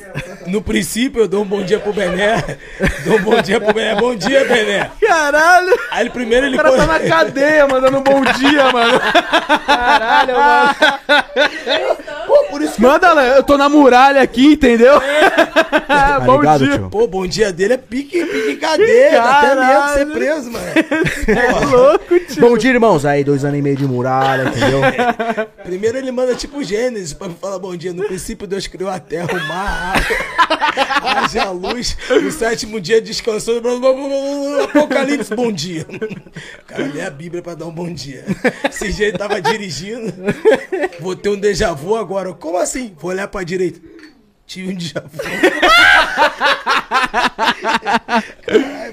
No 0.49 0.61
princípio, 0.61 1.23
eu 1.23 1.29
dou 1.29 1.43
um 1.45 1.47
bom 1.47 1.63
dia 1.63 1.79
pro 1.79 1.93
Bené. 1.93 2.43
Dou 3.05 3.19
um 3.19 3.23
bom 3.23 3.41
dia 3.41 3.61
pro 3.61 3.73
Bené. 3.73 3.95
Bom 3.95 4.17
dia, 4.17 4.45
Bené. 4.45 4.91
Caralho! 5.01 5.79
Aí 5.93 6.01
ele 6.03 6.11
primeiro 6.11 6.47
ele 6.47 6.55
O 6.57 6.59
cara 6.59 6.71
põe- 6.71 6.79
tá 6.81 6.87
na 6.87 7.01
cadeia 7.01 7.69
mandando 7.69 7.99
um 7.99 8.03
bom 8.03 8.21
dia, 8.21 8.73
mano. 8.73 8.99
Caralho, 9.65 10.35
mano. 10.35 10.75
Pô, 12.27 12.45
por 12.51 12.63
isso 12.63 12.75
que 12.75 12.83
Manda 12.83 13.13
lá, 13.13 13.25
eu 13.27 13.43
tô 13.45 13.57
na 13.57 13.69
muralha 13.69 14.21
aqui, 14.23 14.55
entendeu? 14.55 15.01
Tá 15.93 16.21
bom 16.21 16.39
ligado, 16.41 16.65
dia. 16.65 16.79
tio? 16.79 16.91
Pô, 16.91 17.07
bom 17.07 17.27
dia 17.27 17.53
dele 17.53 17.75
é 17.75 17.77
pique, 17.77 18.25
pique 18.25 18.57
cadeia. 18.57 19.13
Dá 19.21 19.41
até 19.41 19.55
medo 19.55 19.83
de 19.87 19.93
ser 19.93 20.07
preso, 20.07 20.51
mano. 20.51 20.65
É 21.29 21.65
louco, 21.67 21.92
tio. 21.99 22.41
Bom 22.41 22.57
dia, 22.57 22.71
irmãos. 22.71 23.05
Aí, 23.05 23.25
dois 23.25 23.45
anos 23.45 23.59
e 23.59 23.63
meio 23.63 23.77
de 23.77 23.87
muralha, 23.87 24.49
entendeu? 24.49 24.81
Primeiro 25.65 25.99
ele 25.99 26.11
manda 26.11 26.35
tipo 26.35 26.63
Gênesis 26.63 27.13
pra 27.13 27.31
falar 27.31 27.59
bom 27.59 27.77
dia. 27.77 27.93
No 27.93 28.05
princípio 28.05 28.47
Deus 28.47 28.67
criou 28.67 28.91
a 28.91 28.99
terra, 28.99 29.29
o 29.33 29.49
mar, 29.49 29.95
a 30.39 30.97
água, 30.97 31.21
haja 31.23 31.51
luz. 31.51 31.97
No 32.11 32.31
sétimo 32.31 32.81
dia 32.81 33.01
descansou. 33.01 33.61
blá, 33.61 33.77
blá, 33.77 33.93
blá, 33.93 34.09
blá, 34.09 34.65
Apocalipse, 34.65 35.35
bom 35.35 35.53
dia. 35.53 35.87
O 36.63 36.65
cara 36.67 36.87
lê 36.87 37.03
a 37.03 37.11
Bíblia 37.11 37.43
pra 37.43 37.55
dar 37.55 37.67
um 37.67 37.73
bom 37.73 37.93
dia. 37.93 38.25
Esse 38.69 38.91
jeito 38.91 39.19
tava 39.19 39.41
dirigindo. 39.41 40.13
Vou 41.01 41.15
ter 41.17 41.29
um 41.29 41.39
déjà 41.39 41.73
vu 41.73 41.97
agora. 41.97 42.33
Como 42.33 42.59
assim? 42.59 42.95
Vou 42.99 43.11
olhar 43.11 43.29
pra 43.29 43.43
direita. 43.43 43.81
Tive 44.47 44.73
um 44.73 44.75
déjà 44.77 45.01
vu. 45.01 45.19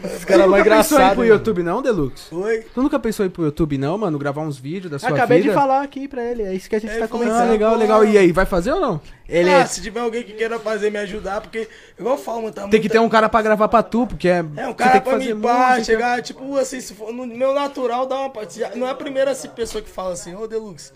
Esse 0.03 0.25
cara 0.25 0.43
é 0.43 0.47
mais 0.47 0.63
nunca 0.63 0.75
pensou 0.77 0.99
em 0.99 1.03
ir 1.03 1.09
pro 1.09 1.17
mano. 1.19 1.29
YouTube 1.31 1.63
não, 1.63 1.81
Deluxe? 1.81 2.33
Oi. 2.33 2.65
Tu 2.73 2.81
nunca 2.81 2.99
pensou 2.99 3.25
em 3.25 3.29
ir 3.29 3.31
pro 3.31 3.43
YouTube 3.43 3.77
não, 3.77 3.97
mano? 3.97 4.17
Gravar 4.17 4.41
uns 4.41 4.57
vídeos 4.57 4.91
da 4.91 4.99
sua 4.99 5.09
Acabei 5.09 5.39
vida? 5.41 5.49
de 5.53 5.55
falar 5.55 5.81
aqui 5.81 6.07
pra 6.07 6.23
ele. 6.23 6.43
É 6.43 6.53
isso 6.53 6.69
que 6.69 6.75
a 6.75 6.79
gente 6.79 6.91
É, 6.91 6.99
tá 6.99 7.07
falou 7.07 7.25
Ah, 7.25 7.29
comentando. 7.29 7.49
legal, 7.51 7.75
legal. 7.75 8.05
E 8.05 8.17
aí, 8.17 8.31
vai 8.31 8.45
fazer 8.45 8.71
ou 8.73 8.79
não? 8.79 9.01
Ele 9.27 9.49
ah, 9.49 9.59
é... 9.59 9.65
se 9.65 9.81
tiver 9.81 9.99
alguém 9.99 10.23
que 10.23 10.33
queira 10.33 10.59
fazer, 10.59 10.89
me 10.89 10.97
ajudar, 10.99 11.41
porque, 11.41 11.67
igual 11.99 12.15
eu 12.15 12.21
falo, 12.21 12.41
mano, 12.43 12.53
tá 12.53 12.67
Tem 12.67 12.81
que 12.81 12.89
ter 12.89 12.99
um 12.99 13.09
cara 13.09 13.29
pra 13.29 13.41
gravar 13.41 13.67
pra 13.67 13.83
tu, 13.83 14.07
porque 14.07 14.27
é. 14.27 14.37
É, 14.39 14.41
um 14.41 14.69
você 14.71 14.73
cara 14.75 14.91
tem 14.91 15.01
que 15.01 15.09
pra 15.09 15.17
me 15.17 15.35
pá, 15.35 15.67
música. 15.69 15.83
chegar, 15.83 16.21
tipo, 16.21 16.57
assim, 16.57 16.81
se 16.81 16.93
for 16.93 17.13
no 17.13 17.25
meu 17.27 17.53
natural, 17.53 18.05
dá 18.07 18.15
uma. 18.21 18.31
já- 18.49 18.75
Não 18.75 18.87
é 18.87 18.91
a 18.91 18.95
primeira 18.95 19.31
assim, 19.31 19.49
pessoa 19.49 19.81
que 19.83 19.89
fala 19.89 20.13
assim, 20.13 20.35
ô 20.35 20.47
Deluxe, 20.47 20.91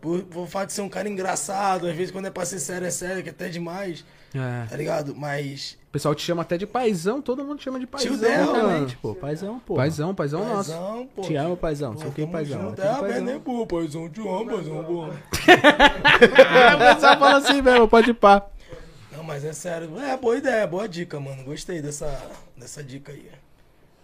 por, 0.00 0.20
por 0.24 0.46
fato 0.46 0.68
de 0.68 0.72
ser 0.74 0.82
um 0.82 0.88
cara 0.88 1.08
engraçado, 1.08 1.86
às 1.86 1.94
vezes 1.94 2.10
quando 2.10 2.26
é 2.26 2.30
pra 2.30 2.44
ser 2.44 2.58
sério, 2.58 2.86
é 2.86 2.90
sério, 2.90 3.22
que 3.22 3.28
é 3.28 3.32
até 3.32 3.48
demais, 3.48 4.04
É. 4.34 4.66
tá 4.68 4.76
ligado? 4.76 5.14
Mas. 5.14 5.78
O 5.88 5.92
pessoal 5.92 6.14
te 6.14 6.22
chama 6.22 6.42
até 6.42 6.56
de 6.56 6.66
paizão, 6.66 7.20
todo 7.20 7.44
mundo 7.44 7.58
te 7.58 7.64
chama 7.64 7.80
de 7.80 7.86
paizão. 7.86 8.12
Tio 8.12 8.20
dela, 8.20 8.46
mano. 8.46 8.58
Exatamente, 8.58 8.96
pô. 8.98 9.14
Paizão, 9.14 9.58
pô. 9.58 9.74
Paizão, 9.74 10.14
paizão 10.14 10.44
nosso. 10.44 10.70
Paizão, 10.70 11.08
pô. 11.16 11.22
Te 11.22 11.34
amo, 11.36 11.56
paizão. 11.56 11.96
Sei 11.96 12.08
o 12.08 12.12
que, 12.12 12.20
Tamo 12.20 12.32
paizão. 12.32 12.62
junto. 12.62 12.80
É, 12.80 12.94
paizão. 12.94 13.24
né, 13.24 13.40
pô, 13.44 13.66
paizão, 13.66 14.08
te 14.08 14.20
amo, 14.20 14.46
paizão, 14.46 14.84
pô. 14.84 15.06
É, 15.08 16.74
o 16.92 16.94
pessoal 16.94 17.18
fala 17.18 17.36
assim 17.38 17.60
mesmo, 17.60 17.88
pode 17.88 18.10
ir 18.10 18.14
pá. 18.14 18.46
Não, 19.12 19.24
mas 19.24 19.44
é 19.44 19.52
sério. 19.52 19.98
É, 19.98 20.16
boa 20.16 20.36
ideia, 20.36 20.66
boa 20.66 20.88
dica, 20.88 21.18
mano. 21.18 21.42
Gostei 21.42 21.82
dessa, 21.82 22.06
dessa 22.56 22.84
dica 22.84 23.10
aí. 23.10 23.28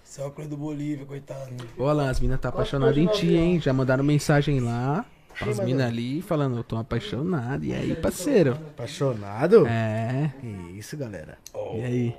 Esse 0.05 0.21
é 0.21 0.25
o 0.25 0.31
coisa 0.31 0.51
do 0.51 0.57
Bolívia, 0.57 1.07
coitado. 1.07 1.51
Ô, 1.79 1.87
Alan, 1.87 2.11
as 2.11 2.19
minas 2.19 2.41
tá 2.41 2.49
apaixonadas 2.49 2.97
em 2.97 3.07
ti, 3.07 3.35
hein? 3.35 3.61
Já 3.61 3.73
mandaram 3.73 4.03
mensagem 4.03 4.61
lá. 4.61 5.05
As 5.41 5.61
minas 5.61 5.87
ali 5.87 6.23
falando, 6.23 6.57
eu 6.57 6.65
tô 6.65 6.77
apaixonado. 6.77 7.65
E 7.65 7.75
aí, 7.75 7.95
parceiro? 7.95 8.53
Apaixonado? 8.53 9.67
É. 9.67 10.31
Isso, 10.75 10.97
galera. 10.97 11.37
E 11.75 11.83
aí? 11.85 12.15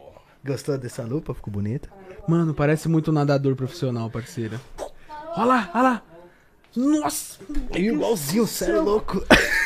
Gostou 0.45 0.77
dessa 0.77 1.03
lupa? 1.03 1.33
Ficou 1.33 1.51
bonita? 1.51 1.89
Mano, 2.27 2.53
parece 2.53 2.87
muito 2.87 3.09
um 3.09 3.13
nadador 3.13 3.55
profissional, 3.55 4.09
parceiro. 4.09 4.59
Olha 5.35 5.45
lá, 5.45 5.71
olha 5.73 5.83
lá. 5.83 6.01
Nossa! 6.75 7.39
Igualzinho, 7.73 8.45
sério 8.45 8.83
louco. 8.83 9.23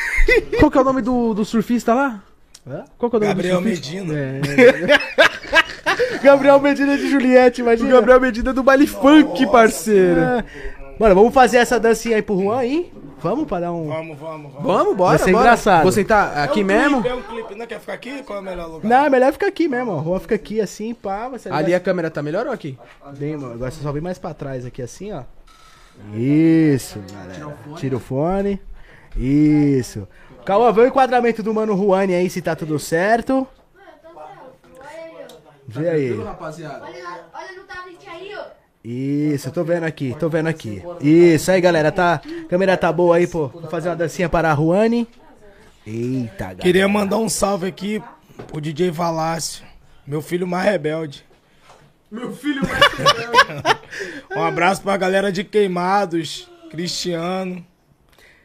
Qual 0.58 0.70
que 0.70 0.78
é 0.78 0.80
o 0.80 0.84
nome 0.84 1.02
do, 1.02 1.34
do 1.34 1.44
surfista 1.44 1.92
lá? 1.92 2.22
Hã? 2.66 2.84
Qual 2.96 3.10
que 3.10 3.16
é 3.16 3.18
o 3.18 3.20
nome 3.20 3.34
Gabriel 3.34 3.60
do 3.60 3.68
surfista? 3.68 3.92
Medina. 3.92 4.18
É. 4.18 6.18
Gabriel 6.22 6.60
Medina 6.60 6.96
de 6.96 7.10
Juliette, 7.10 7.60
O 7.60 7.64
imagina. 7.64 7.90
Gabriel 7.90 8.20
Medina 8.20 8.52
do 8.52 8.62
baile 8.62 8.86
funk, 8.86 9.44
parceiro. 9.50 10.20
Mano, 10.98 11.14
vamos 11.14 11.34
fazer 11.34 11.58
essa 11.58 11.78
dancinha 11.80 12.16
aí 12.16 12.22
pro 12.22 12.38
Juan 12.40 12.58
aí? 12.58 12.92
Vamos 13.22 13.46
pra 13.46 13.60
dar 13.60 13.72
um. 13.72 13.86
Vamos, 13.88 14.18
vamos, 14.18 14.52
vamos. 14.52 14.66
Vamos, 14.66 14.96
bora, 14.96 15.16
Vai 15.16 15.26
ser 15.26 15.32
bora. 15.32 15.44
engraçado. 15.44 15.82
Vou 15.82 15.92
sentar 15.92 16.36
aqui 16.38 16.60
é 16.60 16.62
um 16.62 16.66
mesmo? 16.66 17.02
Clipe, 17.02 17.08
é 17.08 17.14
um 17.14 17.22
clipe, 17.22 17.54
não 17.54 17.66
quer 17.66 17.80
ficar 17.80 17.92
aqui? 17.92 18.22
Qual 18.22 18.38
é 18.38 18.40
o 18.42 18.44
melhor 18.44 18.66
lugar? 18.68 18.88
Não, 18.88 19.04
é 19.06 19.10
melhor 19.10 19.32
ficar 19.32 19.46
aqui 19.46 19.68
mesmo, 19.68 19.92
ó. 19.92 20.00
O 20.00 20.04
Juan 20.04 20.20
fica 20.20 20.34
aqui 20.34 20.60
assim, 20.60 20.92
pá. 20.94 21.28
Você 21.28 21.48
Ali 21.48 21.74
a 21.74 21.80
câmera 21.80 22.10
tá 22.10 22.22
melhor 22.22 22.46
ou 22.46 22.52
aqui? 22.52 22.78
Bem, 23.16 23.36
mano. 23.36 23.54
Agora 23.54 23.70
você 23.70 23.82
só 23.82 23.92
vem 23.92 24.02
mais 24.02 24.18
pra 24.18 24.34
trás 24.34 24.66
aqui 24.66 24.82
assim, 24.82 25.12
ó. 25.12 25.22
Isso, 26.14 26.98
galera. 27.12 27.56
Tira 27.76 27.96
o 27.96 28.00
fone. 28.00 28.60
Isso. 29.16 30.08
Cauã, 30.44 30.72
vê 30.72 30.80
o 30.80 30.86
enquadramento 30.86 31.42
do 31.42 31.54
mano 31.54 31.76
Juani 31.76 32.14
aí, 32.14 32.28
se 32.28 32.42
tá 32.42 32.56
tudo 32.56 32.78
certo. 32.78 33.46
Vê 35.66 35.88
aí. 35.88 36.20
rapaziada? 36.22 36.84
Olha, 36.84 37.04
lá- 37.04 37.20
olha 37.34 37.52
no 37.56 37.62
tablet 37.64 38.08
aí, 38.08 38.32
ó. 38.36 38.61
Isso, 38.84 39.50
tô 39.52 39.62
vendo 39.62 39.84
aqui, 39.84 40.16
tô 40.18 40.28
vendo 40.28 40.48
aqui. 40.48 40.82
Isso 41.00 41.50
aí, 41.50 41.60
galera, 41.60 41.92
tá. 41.92 42.14
A 42.14 42.48
câmera 42.48 42.76
tá 42.76 42.92
boa 42.92 43.16
aí, 43.16 43.26
pô. 43.26 43.48
Vou 43.48 43.70
fazer 43.70 43.88
uma 43.88 43.96
dancinha 43.96 44.28
para 44.28 44.52
a 44.52 44.56
Juani. 44.56 45.06
Eita, 45.86 46.44
galera. 46.44 46.62
Queria 46.62 46.88
mandar 46.88 47.18
um 47.18 47.28
salve 47.28 47.66
aqui 47.66 48.02
pro 48.48 48.60
DJ 48.60 48.90
Valácio, 48.90 49.64
meu 50.06 50.20
filho 50.20 50.46
mais 50.46 50.64
rebelde. 50.64 51.24
Meu 52.10 52.32
filho 52.34 52.60
Um 54.36 54.42
abraço 54.42 54.82
pra 54.82 54.96
galera 54.96 55.32
de 55.32 55.44
Queimados, 55.44 56.48
Cristiano. 56.70 57.64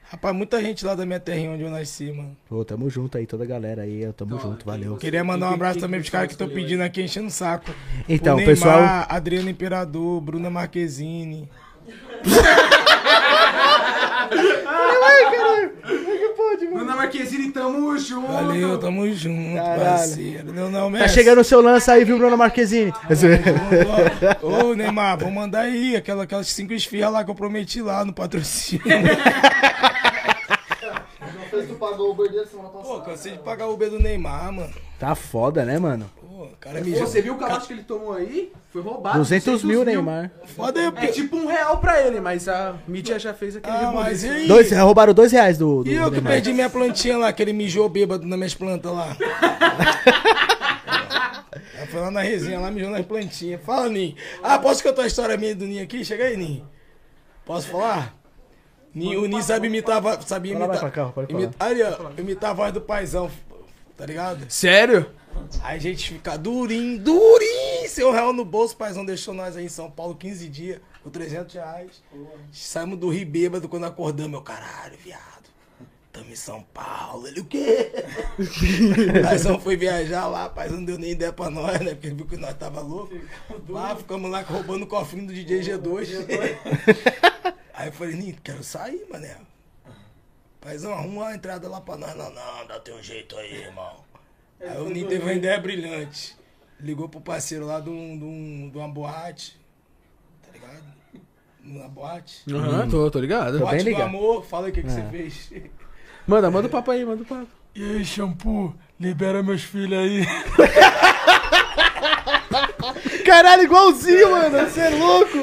Rapaz, 0.10 0.34
muita 0.34 0.62
gente 0.62 0.86
lá 0.86 0.96
da 0.96 1.06
minha 1.06 1.20
terrinha 1.20 1.52
onde 1.52 1.64
eu 1.64 1.70
nasci, 1.70 2.12
mano. 2.14 2.36
Pô, 2.48 2.64
tamo 2.64 2.90
junto 2.90 3.18
aí, 3.18 3.26
toda 3.28 3.44
a 3.44 3.48
galera 3.48 3.82
aí. 3.82 4.08
ó, 4.08 4.14
Tamo 4.14 4.40
junto, 4.40 4.66
valeu. 4.66 4.96
Queria 4.96 5.22
mandar 5.24 5.52
um 5.52 5.54
abraço 5.54 5.80
também 5.80 6.00
pros 6.00 6.10
caras 6.10 6.28
que 6.28 6.34
estão 6.34 6.48
pedindo 6.48 6.82
aqui, 6.82 7.02
enchendo 7.02 7.28
o 7.28 7.32
saco. 7.32 7.72
Então, 8.08 8.36
o 8.36 8.38
Neymar, 8.38 8.56
pessoal- 8.56 9.06
Adriano 9.10 9.50
Imperador, 9.50 10.22
Bruna 10.22 10.50
Marquezine. 10.50 11.50
Dona 16.74 16.96
Marquezine, 16.96 17.52
tamo 17.52 17.98
junto. 17.98 18.28
Valeu, 18.28 18.78
tamo 18.78 19.12
junto, 19.14 19.56
Caralho. 19.56 19.82
parceiro. 19.82 20.54
Não, 20.54 20.70
não, 20.70 20.92
Tá 20.92 21.08
chegando 21.08 21.40
o 21.42 21.44
seu 21.44 21.62
lance 21.62 21.90
aí, 21.90 22.04
viu, 22.04 22.18
Bruno 22.18 22.38
Marquezine? 22.38 22.94
Ô, 24.42 24.74
Neymar, 24.74 25.18
vou 25.18 25.32
mandar 25.32 25.62
aí 25.62 25.96
aquela, 25.96 26.24
aquelas 26.24 26.48
cinco 26.48 26.74
esfirras 26.74 27.12
lá 27.12 27.24
que 27.24 27.32
eu 27.32 27.36
prometi 27.36 27.82
lá 27.82 28.04
no 28.06 28.14
patrocínio. 28.14 28.84
Pagou 31.78 32.08
o 32.10 32.12
Uber 32.12 32.30
dele 32.32 32.46
semana 32.46 32.70
passada. 32.70 32.94
Pô, 32.96 33.02
cansei 33.02 33.32
de 33.34 33.40
pagar 33.40 33.68
o 33.68 33.74
Uber 33.74 33.90
do 33.90 34.00
Neymar, 34.00 34.52
mano. 34.52 34.74
Tá 35.00 35.14
foda, 35.16 35.64
né, 35.64 35.78
mano? 35.80 36.10
Pô, 36.20 36.48
cara 36.60 36.82
me 36.82 36.92
Você 36.96 37.22
viu 37.22 37.36
o 37.36 37.38
calote 37.38 37.68
que 37.68 37.74
ele 37.74 37.84
tomou 37.84 38.14
aí? 38.14 38.52
Foi 38.74 38.82
roubado. 38.82 39.18
200 39.20 39.64
mil, 39.64 39.84
Neymar. 39.86 40.32
Foda 40.56 40.80
aí, 40.80 40.92
É 40.98 41.08
tipo 41.08 41.36
um 41.36 41.46
real 41.48 41.78
pra 41.80 42.02
ele, 42.02 42.20
mas 42.20 42.48
a 42.48 42.76
mídia 42.88 43.18
já 43.20 43.34
fez 43.34 43.56
aquele 43.56 43.76
Ah, 43.76 43.92
mas 43.94 44.24
e 44.24 44.30
aí? 44.30 44.48
Dois, 44.48 44.72
roubaram 44.72 45.14
dois 45.14 45.32
reais 45.32 45.58
do, 45.58 45.84
do 45.84 45.90
E 45.90 45.96
eu 45.96 46.06
que 46.06 46.12
Neymar. 46.12 46.32
perdi 46.34 46.54
minha 46.54 46.70
plantinha 46.70 47.18
lá, 47.18 47.32
que 47.32 47.42
ele 47.42 47.54
mijou 47.54 47.88
bêbado 47.90 48.26
nas 48.26 48.38
minhas 48.38 48.56
plantas 48.56 48.92
lá. 48.92 49.16
Ela 51.76 51.88
foi 51.88 52.00
lá 52.02 52.12
na 52.12 52.22
resenha, 52.22 52.60
lá 52.60 52.72
mijou 52.72 52.90
nas 52.90 53.06
plantinhas. 53.06 53.62
Fala, 53.64 53.90
Ninho. 53.90 54.16
Ah, 54.44 54.58
posso 54.60 54.82
contar 54.84 55.04
a 55.04 55.08
história 55.08 55.38
minha 55.38 55.56
do 55.56 55.66
Ninho 55.66 55.84
aqui? 55.84 56.04
Chega 56.04 56.26
aí, 56.26 56.38
Ninho. 56.38 56.68
Posso 57.46 57.68
falar? 57.70 58.16
O 59.24 59.28
Ninho 59.28 59.44
sabe 59.44 59.68
imitar, 59.68 59.98
a 59.98 60.00
voz- 60.00 60.26
sabia 60.26 60.54
imitar. 60.54 60.80
pra 60.80 60.90
cá, 60.92 61.06
pode 61.08 61.32
falar. 61.32 61.44
imita, 61.44 61.66
ali, 61.66 61.84
ó, 61.84 62.12
imitar 62.18 62.50
a 62.52 62.54
voz 62.54 62.74
do 62.74 62.82
paizão, 62.82 63.30
tá 63.96 64.06
ligado? 64.06 64.46
Sério? 64.50 65.06
Aí 65.62 65.78
a 65.78 65.80
gente 65.80 66.14
fica 66.14 66.36
durinho, 66.38 66.98
durinho, 67.00 67.88
seu 67.88 68.12
real 68.12 68.34
no 68.34 68.44
bolso, 68.44 68.74
o 68.74 68.78
paizão 68.78 69.06
deixou 69.06 69.34
nós 69.36 69.56
aí 69.56 69.66
em 69.66 69.70
São 69.70 69.90
Paulo 69.92 70.16
15 70.16 70.50
dias, 70.50 70.80
por 71.04 71.12
300 71.12 71.54
reais. 71.54 72.04
Saímos 72.52 72.98
do 72.98 73.10
Rio 73.10 73.28
Bêbado 73.28 73.70
quando 73.70 73.86
acordamos, 73.86 74.32
meu 74.32 74.42
caralho, 74.42 74.98
viado. 75.04 75.22
Tamo 76.12 76.32
em 76.32 76.36
São 76.36 76.64
Paulo. 76.74 77.28
Ele, 77.28 77.42
o 77.42 77.46
quê? 77.46 77.92
o 79.20 79.22
paizão 79.24 79.60
foi 79.60 79.78
viajar 79.78 80.26
lá, 80.26 80.48
o 80.48 80.50
paizão 80.50 80.78
não 80.78 80.86
deu 80.86 80.98
nem 80.98 81.12
ideia 81.12 81.32
pra 81.32 81.52
nós, 81.52 81.80
né? 81.82 81.92
Porque 81.92 82.08
ele 82.08 82.16
viu 82.16 82.26
que 82.26 82.38
nós 82.38 82.56
tava 82.58 82.82
louco. 82.82 83.14
Lá, 83.70 83.96
ficamos 83.96 84.32
lá 84.32 84.42
roubando 84.42 84.82
o 84.84 84.88
cofrinho 84.88 85.28
do 85.28 85.34
DJ 85.34 85.60
G2. 85.62 86.08
aí 87.78 87.88
eu 87.88 87.94
falei, 87.94 88.16
Nito, 88.16 88.42
quero 88.42 88.64
sair, 88.64 89.06
mané. 89.10 89.38
Paizão, 90.60 90.92
arruma 90.94 91.22
uma 91.24 91.36
entrada 91.36 91.70
lá 91.70 91.80
pra 91.80 91.96
nós. 91.96 92.16
Não, 92.16 92.30
não, 92.34 92.68
dá 92.68 92.80
teu 92.80 93.02
jeito 93.02 93.38
aí, 93.38 93.64
irmão. 93.64 93.96
Aí 94.60 94.78
o 94.82 94.90
Nito 94.90 95.08
teve 95.10 95.24
uma 95.24 95.34
ideia 95.34 95.60
brilhante. 95.60 96.36
Ligou 96.80 97.08
pro 97.08 97.22
parceiro 97.22 97.66
lá 97.66 97.80
de, 97.80 97.90
um, 97.90 98.18
de, 98.18 98.26
um, 98.26 98.70
de 98.72 98.78
uma 98.78 98.88
boate. 98.88 99.60
Tá 100.44 100.52
ligado? 100.52 100.84
Uma 101.64 101.88
boate. 101.88 102.44
Aham, 102.54 102.90
tô, 102.90 103.10
tô 103.12 103.20
ligado. 103.20 103.60
boate 103.60 103.76
bem 103.76 103.84
do 103.84 103.90
ligado. 103.90 104.08
amor. 104.08 104.46
Fala 104.46 104.66
aí 104.68 104.72
o 104.72 104.74
que, 104.76 104.82
que 104.82 104.88
É. 104.88 104.92
você 104.92 105.04
fez. 105.10 105.52
Manda, 106.28 106.52
manda 106.52 106.68
o 106.68 106.72
papo 106.72 106.92
aí, 106.92 107.06
manda 107.06 107.24
o 107.24 107.26
papo. 107.26 107.48
E 107.74 107.84
aí, 107.84 108.06
shampoo, 108.06 108.76
libera 109.00 109.42
meus 109.44 109.64
filhos 109.64 109.98
aí. 110.00 110.26
Caralho, 113.28 113.64
igualzinho, 113.64 114.32
mano. 114.32 114.58
Você 114.58 114.80
é 114.80 114.90
louco. 114.90 115.38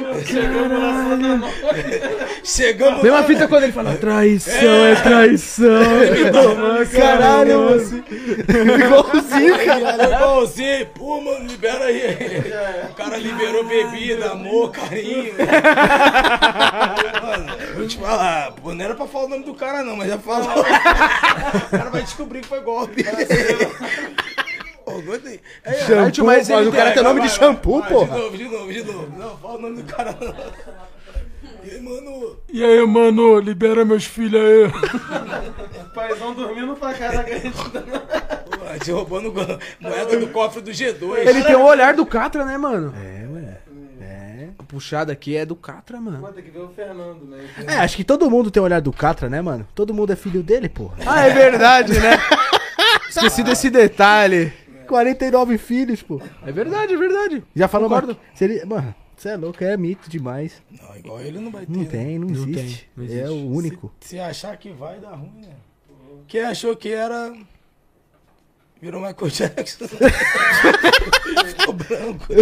Chegamos 2.43 3.03
Mesma 3.03 3.21
lá, 3.21 3.25
fita 3.25 3.47
quando 3.47 3.65
ele 3.65 3.73
fala 3.73 3.95
traição, 3.97 4.87
é, 4.87 4.95
traição. 4.95 5.69
Caralho, 6.97 7.59
mano. 7.59 8.05
Igualzinho, 8.85 9.67
cara. 9.67 9.97
Cara, 9.99 10.17
igualzinho, 10.17 10.87
pô, 10.95 11.21
mano, 11.21 11.47
libera 11.47 11.85
aí. 11.85 12.17
O 12.91 12.95
cara 12.95 13.19
liberou 13.19 13.65
bebida, 13.65 14.31
amor, 14.31 14.73
carinho. 14.73 15.35
Mano, 17.23 17.53
vou 17.75 17.87
te 17.87 17.99
falar, 17.99 18.53
pô, 18.53 18.73
não 18.73 18.83
era 18.83 18.95
pra 18.95 19.07
falar 19.07 19.27
o 19.27 19.29
nome 19.29 19.45
do 19.45 19.55
cara 19.55 19.83
não, 19.83 19.97
mas 19.97 20.09
já 20.09 20.19
falou. 20.19 20.65
O 21.55 21.77
cara 21.77 21.91
vai 21.91 22.03
descobrir 22.03 22.41
que 22.41 22.49
foi 22.49 22.61
golpe. 22.61 23.05
Pô, 24.85 25.01
gostei. 25.03 25.41
Aí, 25.65 25.75
Shampoo, 25.87 26.25
mas 26.27 26.49
mas, 26.49 26.61
ele 26.61 26.69
o 26.69 26.73
cara 26.73 26.85
tem- 26.87 26.95
tem 26.95 27.03
nome 27.03 27.21
de 27.23 27.29
shampoo, 27.31 27.81
vai, 27.81 27.91
porra. 27.91 28.07
De 28.15 28.19
novo, 28.23 28.37
de 28.37 28.45
novo, 28.45 28.73
de 28.73 28.83
novo. 28.85 29.19
Não, 29.19 29.37
fala 29.39 29.55
o 29.59 29.63
nome 29.63 29.83
do 29.83 29.85
cara 29.85 30.17
não. 30.21 30.35
E 31.65 31.71
aí, 31.71 31.81
mano, 31.81 32.37
E 32.53 32.63
aí, 32.65 32.87
mano, 32.87 33.39
libera 33.39 33.85
meus 33.87 34.05
filhos 34.05 34.39
aí. 34.41 34.71
Paizão 35.95 36.35
dormindo 36.35 36.77
pra 36.77 36.93
caraca. 36.93 37.35
a 37.35 37.39
gente 37.39 37.53
pô, 37.57 38.65
a 38.69 38.73
gente 38.75 38.91
roubando 38.91 39.33
moeda 39.81 40.19
do 40.21 40.29
cofre 40.29 40.61
do 40.61 40.71
G2. 40.71 41.27
Ele 41.27 41.43
tem 41.43 41.55
o 41.57 41.65
olhar 41.65 41.95
do 41.95 42.05
Catra, 42.05 42.45
né, 42.45 42.59
mano? 42.59 42.93
É, 42.97 43.27
ué. 43.33 43.59
É. 44.03 44.49
A 44.59 44.63
puxada 44.65 45.13
aqui 45.13 45.37
é 45.37 45.47
do 45.47 45.57
Catra, 45.57 45.99
mano. 46.01 46.21
Vai 46.21 46.33
ter 46.33 46.43
que 46.43 46.51
ver 46.51 46.61
o 46.61 46.69
Fernando, 46.69 47.25
né? 47.25 47.47
É, 47.67 47.77
acho 47.79 47.97
que 47.97 48.05
todo 48.05 48.31
mundo 48.31 48.51
tem 48.51 48.61
o 48.61 48.65
olhar 48.65 48.81
do 48.83 48.93
Catra, 48.93 49.31
né, 49.31 49.41
mano? 49.41 49.67
Todo 49.75 49.95
mundo 49.95 50.13
é 50.13 50.17
filho 50.17 50.43
dele, 50.43 50.69
porra. 50.69 50.97
Ah, 51.07 51.27
é 51.27 51.31
verdade, 51.33 51.99
né? 51.99 52.19
Esqueci 53.09 53.43
desse 53.43 53.71
detalhe. 53.71 54.53
49 54.85 55.59
filhos, 55.59 56.03
pô. 56.03 56.21
É 56.47 56.53
verdade, 56.53 56.95
é 56.95 56.97
verdade. 56.97 57.43
Já 57.55 57.67
falou, 57.69 57.89
Concordo. 57.89 58.09
mano. 58.15 58.21
Se 58.35 58.45
ele... 58.45 58.65
Mano, 58.65 58.95
você 59.17 59.29
é 59.31 59.37
louco, 59.37 59.63
é 59.63 59.77
mito 59.77 60.09
demais. 60.11 60.63
Não, 60.71 60.97
igual 60.97 61.21
ele 61.21 61.39
não 61.39 61.51
vai 61.51 61.65
ter. 61.67 61.73
Não 61.73 61.81
né? 61.83 61.89
tem, 61.89 62.19
não, 62.19 62.29
Não 62.29 62.35
existe. 62.35 62.89
tem, 62.97 63.05
não 63.05 63.05
É 63.05 63.07
existe. 63.07 63.29
o 63.31 63.51
único. 63.51 63.93
Se 64.01 64.19
achar 64.19 64.57
que 64.57 64.71
vai, 64.71 64.99
dá 64.99 65.11
ruim, 65.11 65.41
né? 65.43 65.55
Quem 66.27 66.43
achou 66.43 66.75
que 66.77 66.91
era. 66.91 67.33
Virou 68.81 69.01
Michael 69.01 69.31
Jackson. 69.31 69.87
Ficou 71.57 71.75
branco. 71.75 72.27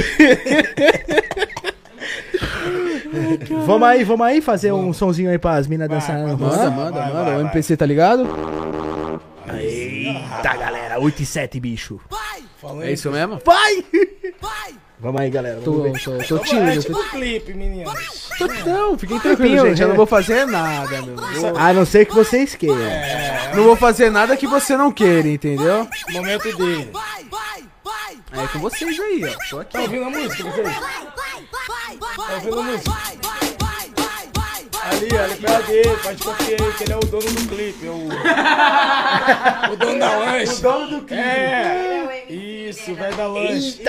Vamos 3.67 3.89
aí, 3.89 4.05
vamos 4.05 4.27
aí 4.27 4.41
fazer 4.41 4.73
um 4.73 4.93
sonzinho 4.93 5.31
aí 5.31 5.39
pras 5.39 5.67
minas 5.67 5.89
dançando. 5.89 6.37
Manda, 6.39 6.71
manda, 6.71 7.07
manda. 7.07 7.37
o. 7.37 7.41
MPC 7.41 7.77
tá 7.77 7.87
ligado? 7.87 8.25
Eita, 9.51 10.57
galera, 10.57 10.99
8 11.01 11.23
e 11.23 11.27
7, 11.27 11.61
bicho. 11.61 12.01
Falando 12.61 12.85
É 12.85 12.93
isso 12.93 13.11
mesmo? 13.11 13.41
Vai! 13.45 13.85
Vamos 15.01 15.21
aí, 15.21 15.31
galera. 15.31 15.61
Tô, 15.63 15.83
Vamos 15.83 16.05
ver. 16.05 16.25
tô, 16.27 16.39
tô 16.39 16.45
É 16.45 16.47
tímido. 16.47 16.81
tipo 16.81 16.93
Tô... 16.95 17.03
clipe, 17.11 17.55
meninas. 17.55 18.29
tô- 18.39 18.47
Não, 18.47 18.97
fiquem 18.97 19.19
tranquilos, 19.19 19.69
gente. 19.71 19.83
Eu 19.83 19.89
não 19.89 19.97
vou 19.97 20.07
fazer 20.07 20.47
nada, 20.47 21.03
meu. 21.03 21.17
A 21.59 21.73
não 21.73 21.85
ser 21.85 22.07
que 22.07 22.15
vocês 22.15 22.55
queiram. 22.55 22.77
Não 23.57 23.65
vou 23.65 23.75
fazer 23.77 24.11
nada 24.11 24.37
que 24.37 24.47
você 24.47 24.77
não 24.77 24.93
queira, 24.93 25.27
entendeu? 25.29 25.89
Momento 26.13 26.57
dele. 26.57 26.91
É 28.33 28.47
com 28.47 28.61
vocês 28.61 28.99
aí, 28.99 29.25
ó. 29.25 29.51
Tô 29.51 29.59
aqui. 29.61 29.73
Tá 29.73 29.81
ouvindo 29.81 30.05
a 30.05 30.11
música, 30.11 30.45
vocês? 30.45 30.69
Tá 30.77 32.35
ouvindo 32.35 32.61
a 32.61 32.63
música? 32.63 32.93
Ali, 34.85 35.09
olha 35.13 35.37
perto 35.37 35.67
dele, 35.69 35.97
pode 36.03 36.23
confiar 36.25 36.61
aí, 36.61 36.73
que 36.73 36.83
ele 36.85 36.93
é 36.93 36.97
o 36.97 37.01
dono 37.01 37.23
do 37.23 37.49
clipe, 37.49 37.87
é 37.87 37.91
o. 37.91 38.09
o 39.73 39.77
dono 39.77 39.99
da 39.99 40.19
lanche. 40.19 40.55
O 40.55 40.61
dono 40.61 40.87
do 40.89 41.03
clipe. 41.07 41.23
É. 41.23 42.25
Isso, 42.29 42.95
velho 42.95 43.17
da 43.17 43.27
lanche. 43.29 43.81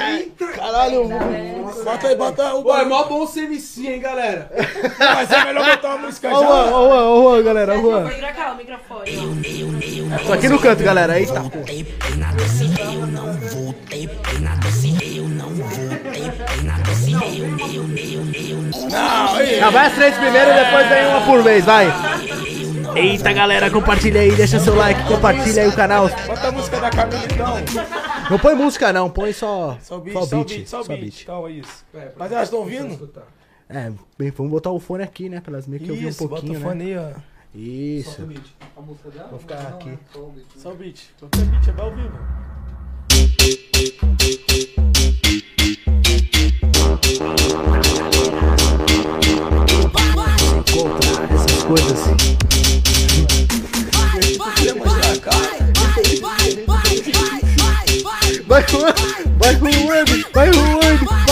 Caralho, 0.56 1.10
Bota 1.84 2.08
aí, 2.08 2.16
bota 2.16 2.54
o. 2.54 2.64
Pô, 2.64 2.78
é 2.78 2.86
mó 2.86 3.04
bom 3.06 3.26
ser 3.26 3.46
MC, 3.46 3.88
hein, 3.88 4.00
galera? 4.00 4.52
Mas 5.00 5.32
é 5.32 5.46
melhor 5.46 5.66
botar 5.66 5.96
uma 5.96 5.98
música 6.06 6.30
Ô, 6.30 6.40
já. 6.40 6.48
ô, 6.48 6.70
Juan, 6.70 7.04
ô, 7.06 7.24
Juan, 7.24 7.44
galera, 7.44 7.80
ô, 7.80 8.02
pra 8.04 8.34
cá 8.34 8.52
o 8.52 8.58
microfone. 8.58 9.12
Tô 10.28 10.34
aqui 10.34 10.50
no 10.50 10.60
canto, 10.60 10.84
galera. 10.84 11.20
Eita, 11.20 11.34
porra. 11.34 11.66
Não, 12.18 13.28
aí. 13.92 14.10
Ah, 18.96 19.70
vai 19.72 19.88
as 19.88 19.94
três 19.94 20.16
primeiro 20.18 20.52
e 20.52 20.54
depois 20.54 20.90
vem 20.90 21.08
uma 21.08 21.22
por 21.26 21.44
vez, 21.44 21.66
vai. 21.66 21.88
Eita, 22.96 23.34
galera, 23.34 23.72
compartilha 23.72 24.22
aí, 24.22 24.32
deixa 24.36 24.60
seu 24.60 24.76
like, 24.76 25.04
compartilha 25.08 25.64
aí 25.64 25.68
o 25.70 25.76
canal. 25.76 26.10
Bota 26.28 26.48
a 26.48 26.52
música 26.52 26.80
da 26.80 26.90
Camila 26.90 27.24
então. 27.26 27.56
Não 28.30 28.40
põe 28.40 28.56
música 28.56 28.94
não, 28.94 29.10
põe 29.10 29.34
só, 29.34 29.78
Só 29.82 29.98
o 29.98 30.02
beat, 30.02 30.14
só 30.14 30.24
o 30.24 30.44
beat, 30.46 30.68
só 30.68 30.82
o 30.82 30.84
só 30.84 30.96
beat. 30.96 31.22
Então 31.24 31.48
é 31.48 31.52
isso. 31.52 31.86
Mas 32.18 32.32
elas 32.32 32.44
estão 32.46 32.60
ouvindo? 32.60 33.12
É, 33.70 33.92
bem, 34.18 34.30
vamos 34.32 34.52
botar 34.52 34.72
o 34.72 34.80
fone 34.80 35.04
aqui, 35.04 35.30
né, 35.30 35.42
pra 35.42 35.54
elas 35.54 35.68
meio 35.68 35.82
que 35.82 35.90
ouvir 35.92 36.06
um 36.06 36.10
Isso, 36.10 36.28
bota 36.28 36.42
pouquinho, 36.42 36.60
o 36.60 36.62
né. 36.62 36.70
fone 36.70 36.84
aí, 36.84 36.98
ó. 36.98 37.12
Isso. 37.56 38.22
A 38.76 38.82
música 38.82 39.10
dela? 39.10 39.28
Vou 39.30 39.40
ficar 39.40 39.60
aqui. 39.60 39.98
Só 40.58 40.70
o 40.72 40.76
beat. 40.76 40.98
Qualquer 41.20 41.46
beat 41.46 41.68
é 41.68 41.82
ao 41.82 41.92
vivo. 41.92 42.18
Contra 50.72 51.10
essas 51.34 51.64
coisas 51.64 51.92
assim. 51.92 52.16
Queria 54.56 54.76
mostrar 54.76 55.12
a 55.12 55.18
cara. 55.18 55.54
Vai 58.48 58.64
Juan, 58.68 58.94
vai 59.38 59.56
Juan, 59.56 60.06
vai 60.34 60.54
Juan, 60.54 60.80
vai 60.80 60.98
Juan, 60.98 61.23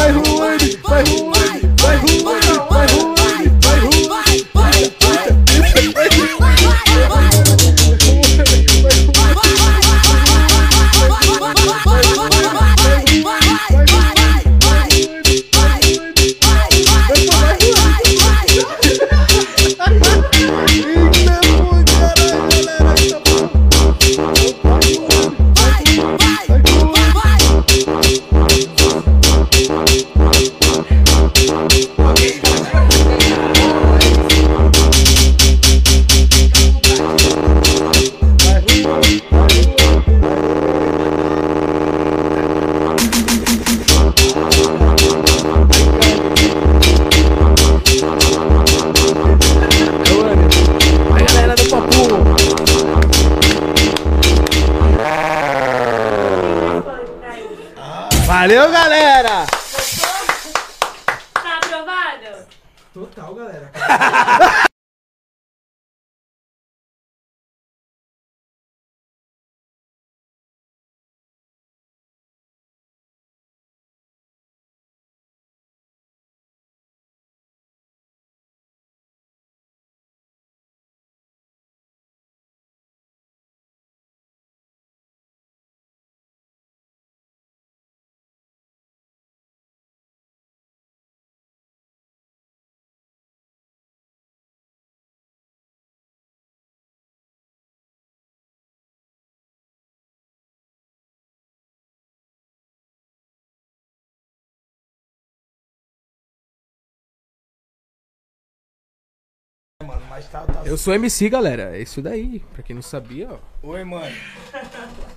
mas 110.09 110.27
tá, 110.27 110.41
tá 110.41 110.61
Eu 110.65 110.77
sou 110.77 110.93
MC, 110.93 111.29
galera. 111.29 111.75
É 111.75 111.81
isso 111.81 112.01
daí. 112.01 112.39
Pra 112.53 112.63
quem 112.63 112.75
não 112.75 112.81
sabia, 112.81 113.29
ó. 113.31 113.67
Oi, 113.69 113.83
mãe. 113.83 114.15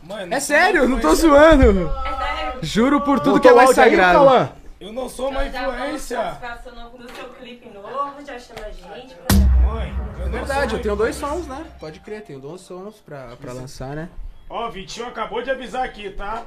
Mãe, 0.02 0.26
não 0.26 0.36
É 0.36 0.40
sério, 0.40 0.82
uma 0.82 0.88
não 0.90 1.00
tô 1.00 1.14
zoando. 1.14 1.88
É 1.88 2.16
sério? 2.34 2.58
Juro 2.62 3.00
por 3.00 3.18
tudo 3.20 3.34
Botou 3.34 3.40
que 3.40 3.48
é 3.48 3.52
mais 3.54 3.68
aí, 3.70 3.74
sagrado. 3.74 4.18
Cauã? 4.18 4.52
Eu 4.80 4.92
não 4.92 5.08
sou 5.08 5.30
uma 5.30 5.48
Já 5.48 5.62
influência. 5.62 6.18
participação 6.18 6.74
novo 6.74 6.98
do 6.98 7.10
seu 7.14 7.28
clipe 7.30 7.68
novo, 7.70 8.14
já 8.26 8.38
chama 8.38 8.60
a 8.66 8.70
gente. 8.70 9.14
pra- 9.14 9.36
Mãe, 9.66 9.94
eu 10.18 10.24
não 10.26 10.32
Verdade, 10.32 10.74
eu 10.74 10.82
tenho 10.82 10.94
dois 10.96 11.16
sons, 11.16 11.46
né? 11.46 11.64
Pode 11.80 12.00
crer, 12.00 12.22
tenho 12.22 12.38
dois 12.38 12.60
sons 12.60 12.96
pra, 12.96 13.34
pra 13.40 13.52
lançar, 13.54 13.96
né? 13.96 14.08
Ó, 14.50 14.68
Vitinho 14.70 15.06
acabou 15.06 15.40
de 15.42 15.50
avisar 15.50 15.84
aqui, 15.84 16.10
tá? 16.10 16.42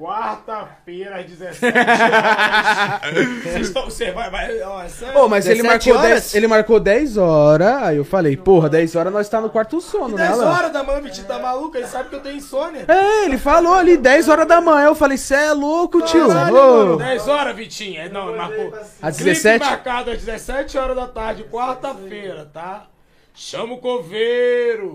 Quarta-feira 0.00 1.16
às 1.18 1.26
17 1.26 1.66
horas. 1.76 3.42
Vocês 3.42 3.60
estão- 3.68 3.84
Você 3.84 4.10
vai, 4.12 4.30
vai. 4.30 4.62
Ó, 4.62 4.82
essa... 4.82 5.06
Pô, 5.08 5.28
mas 5.28 5.46
ele 5.46 5.62
17 5.62 5.88
marcou, 5.90 6.02
horas? 6.08 6.20
10, 6.22 6.34
ele 6.34 6.46
marcou 6.46 6.80
10 6.80 7.16
horas, 7.18 7.82
aí 7.82 7.96
eu 7.98 8.04
falei, 8.04 8.34
porra, 8.36 8.68
10 8.70 8.96
horas 8.96 9.12
nós 9.12 9.28
tá 9.28 9.40
no 9.42 9.50
quarto 9.50 9.78
sono, 9.80 10.16
né, 10.16 10.26
10 10.28 10.40
Alan? 10.40 10.50
horas 10.56 10.72
da 10.72 10.82
manhã, 10.82 11.00
Vitinho 11.02 11.26
tá 11.26 11.38
maluco? 11.38 11.76
Ele 11.76 11.86
sabe 11.86 12.08
que 12.08 12.14
eu 12.14 12.20
tenho 12.20 12.36
insônia. 12.38 12.84
É, 12.88 13.24
ele 13.26 13.36
falou 13.36 13.74
ali, 13.74 13.98
10 13.98 14.28
horas 14.30 14.48
da 14.48 14.60
manhã. 14.60 14.86
Eu 14.86 14.94
falei, 14.94 15.18
cê 15.18 15.34
é 15.34 15.52
louco, 15.52 16.00
tio. 16.02 16.28
Caralho, 16.28 16.56
Ô. 16.56 16.76
mano, 16.86 16.96
10 16.96 17.28
horas, 17.28 17.54
Vitinho. 17.56 18.00
É, 18.00 18.08
não, 18.08 18.34
marcou. 18.34 18.72
Às 19.02 19.16
Clipe 19.16 19.30
17? 19.32 19.64
marcado 19.64 20.10
às 20.12 20.18
17 20.22 20.78
horas 20.78 20.96
da 20.96 21.06
tarde, 21.08 21.44
quarta-feira, 21.44 22.48
tá? 22.52 22.84
Chama 23.32 23.74
o 23.74 23.78
coveiro. 23.78 24.94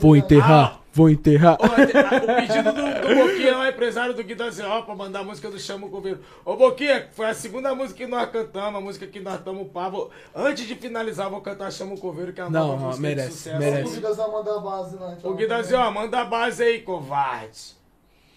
Vou 0.00 0.16
enterrar, 0.16 0.80
vou 0.92 1.08
enterrar. 1.08 1.56
Ó, 1.60 1.66
O 1.66 2.36
pedido 2.36 2.72
do, 2.72 3.08
do 3.08 3.14
Boquinha, 3.14 3.56
lá, 3.56 3.68
empresário 3.68 4.14
do 4.14 4.24
Guido 4.24 4.42
assim, 4.42 4.62
ó, 4.62 4.82
pra 4.82 4.96
mandar 4.96 5.20
a 5.20 5.24
música 5.24 5.50
do 5.50 5.58
Chama 5.60 5.86
o 5.86 5.90
Coveiro. 5.90 6.18
Ô, 6.44 6.56
Boquinha, 6.56 7.08
foi 7.12 7.26
a 7.26 7.34
segunda 7.34 7.74
música 7.74 7.98
que 7.98 8.06
nós 8.06 8.28
cantamos, 8.30 8.78
a 8.78 8.80
música 8.80 9.06
que 9.06 9.20
nós 9.20 9.38
estamos 9.38 9.68
pavo. 9.70 10.10
Antes 10.34 10.66
de 10.66 10.74
finalizar, 10.74 11.30
vou 11.30 11.40
cantar 11.40 11.70
Chama 11.70 11.94
o 11.94 11.98
Coveiro, 12.00 12.32
que 12.32 12.40
é 12.40 12.44
a 12.44 12.50
Não, 12.50 12.68
nova 12.68 12.82
ó, 12.82 12.86
música 12.88 13.02
merece, 13.06 13.28
de 13.28 13.34
sucesso. 13.34 13.58
merece. 13.58 13.90
O 13.92 13.94
Guidas 13.94 14.16
vai 14.16 14.30
mandar 14.30 14.54
a 14.56 14.60
base 14.60 14.96
lá, 14.96 15.12
então. 15.16 15.30
O 15.30 15.34
Guido 15.34 15.54
assim, 15.54 15.74
ó, 15.74 15.90
manda 15.90 16.20
a 16.20 16.24
base 16.24 16.62
aí, 16.62 16.80
covarde. 16.80 17.76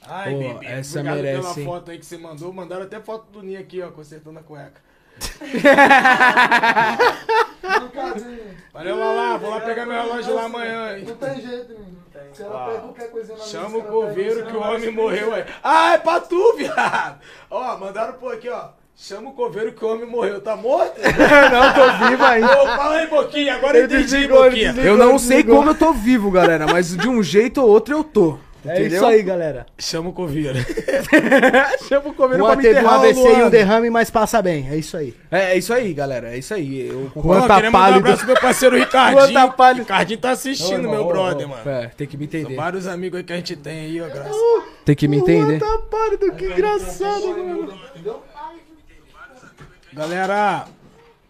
Ai, 0.03 0.31
Pô, 0.33 0.39
bebê, 0.39 0.65
essa 0.65 0.99
obrigado 0.99 1.15
merece, 1.23 1.41
pela 1.41 1.59
hein? 1.59 1.65
foto 1.65 1.91
aí 1.91 1.97
que 1.99 2.05
você 2.05 2.17
mandou. 2.17 2.51
Mandaram 2.53 2.83
até 2.83 2.99
foto 2.99 3.31
do 3.31 3.41
Ninho 3.41 3.59
aqui, 3.59 3.81
ó, 3.81 3.89
consertando 3.91 4.39
a 4.39 4.43
cueca. 4.43 4.81
Valeu, 8.73 8.97
Lala, 8.97 9.37
vou 9.37 9.49
lá 9.49 9.59
pegar 9.59 9.85
meu 9.85 10.01
relógio 10.01 10.33
lá 10.33 10.45
amanhã, 10.45 10.97
hein. 10.97 11.05
Não 11.07 11.15
tem 11.15 11.41
jeito, 11.41 11.73
menino. 11.73 12.01
Se 12.33 12.43
ela 12.43 12.65
pega 12.65 12.79
qualquer 12.79 13.11
coisinha 13.11 13.37
na 13.37 13.43
Chama 13.43 13.77
o 13.77 13.83
coveiro 13.83 14.45
que 14.45 14.55
o 14.55 14.61
homem 14.61 14.91
morreu 14.91 15.33
aí. 15.33 15.43
Ah, 15.63 15.93
é 15.93 15.97
pra 15.97 16.19
tu, 16.19 16.55
viado. 16.57 17.19
Ó, 17.49 17.77
mandaram 17.77 18.13
por 18.13 18.33
aqui, 18.33 18.49
ó. 18.49 18.69
Chama 18.95 19.29
o 19.29 19.33
coveiro 19.33 19.73
que 19.73 19.83
o 19.83 19.87
homem 19.87 20.05
morreu. 20.05 20.39
Tá 20.41 20.55
morto? 20.55 20.99
não, 21.01 21.73
tô 21.73 22.07
vivo 22.07 22.23
ainda. 22.23 22.61
Ô, 22.61 22.65
fala 22.67 22.95
aí, 22.97 23.07
Boquinha. 23.07 23.55
Agora 23.55 23.77
eu 23.77 23.85
entendi, 23.85 24.27
Boquinha. 24.27 24.75
Eu 24.77 24.95
não 24.95 25.19
sei 25.19 25.43
como 25.43 25.71
eu 25.71 25.75
tô 25.75 25.91
vivo, 25.91 26.31
galera, 26.31 26.65
mas 26.67 26.95
de 26.95 27.09
um 27.09 27.21
jeito 27.21 27.61
ou 27.61 27.69
outro 27.69 27.93
eu 27.95 28.03
tô. 28.03 28.37
É 28.63 28.73
Entendeu? 28.73 28.97
isso 28.97 29.05
aí, 29.05 29.23
galera. 29.23 29.65
Chama 29.77 30.09
o 30.09 30.13
coveiro. 30.13 30.57
Chama 31.89 32.09
o 32.09 32.13
coveiro 32.13 32.43
Juan 32.43 32.51
pra 32.51 32.55
me 32.57 32.61
teve 32.61 32.85
um 32.85 32.89
AVC 32.89 33.19
e 33.19 33.43
um 33.43 33.49
derrame, 33.49 33.89
mas 33.89 34.11
passa 34.11 34.39
bem. 34.39 34.69
É 34.69 34.75
isso 34.75 34.95
aí. 34.95 35.15
É, 35.31 35.53
é 35.53 35.57
isso 35.57 35.73
aí, 35.73 35.91
galera. 35.93 36.33
É 36.33 36.37
isso 36.37 36.53
aí. 36.53 36.87
Eu 36.87 37.01
Juan 37.01 37.09
concordo. 37.09 37.47
Tá 37.47 37.55
queria 37.55 37.71
mandar 37.71 37.91
um 37.91 37.95
abraço 37.95 38.17
pro 38.17 38.27
meu 38.27 38.41
parceiro 38.41 38.77
Ricardinho. 38.77 39.19
Juan 39.19 39.33
tá 39.33 39.47
pálido. 39.47 39.81
Ricardinho 39.81 40.19
tá 40.19 40.29
assistindo, 40.31 40.89
meu 40.89 41.07
brother, 41.07 41.47
mano. 41.47 41.67
É, 41.67 41.87
tem 41.87 42.05
que 42.05 42.15
me 42.15 42.25
entender. 42.25 42.55
Vários 42.55 42.85
amigos 42.85 43.17
aí 43.17 43.23
que 43.23 43.33
a 43.33 43.35
gente 43.37 43.55
tem 43.55 43.79
aí, 43.79 44.01
ó, 44.01 44.07
graças. 44.07 44.37
Tem 44.85 44.95
que 44.95 45.07
me 45.07 45.17
entender. 45.17 45.59
Tá 45.59 45.79
pálido, 45.89 46.31
que 46.33 46.45
engraçado, 46.45 47.27
mano. 47.29 47.73
Galera, 49.93 50.67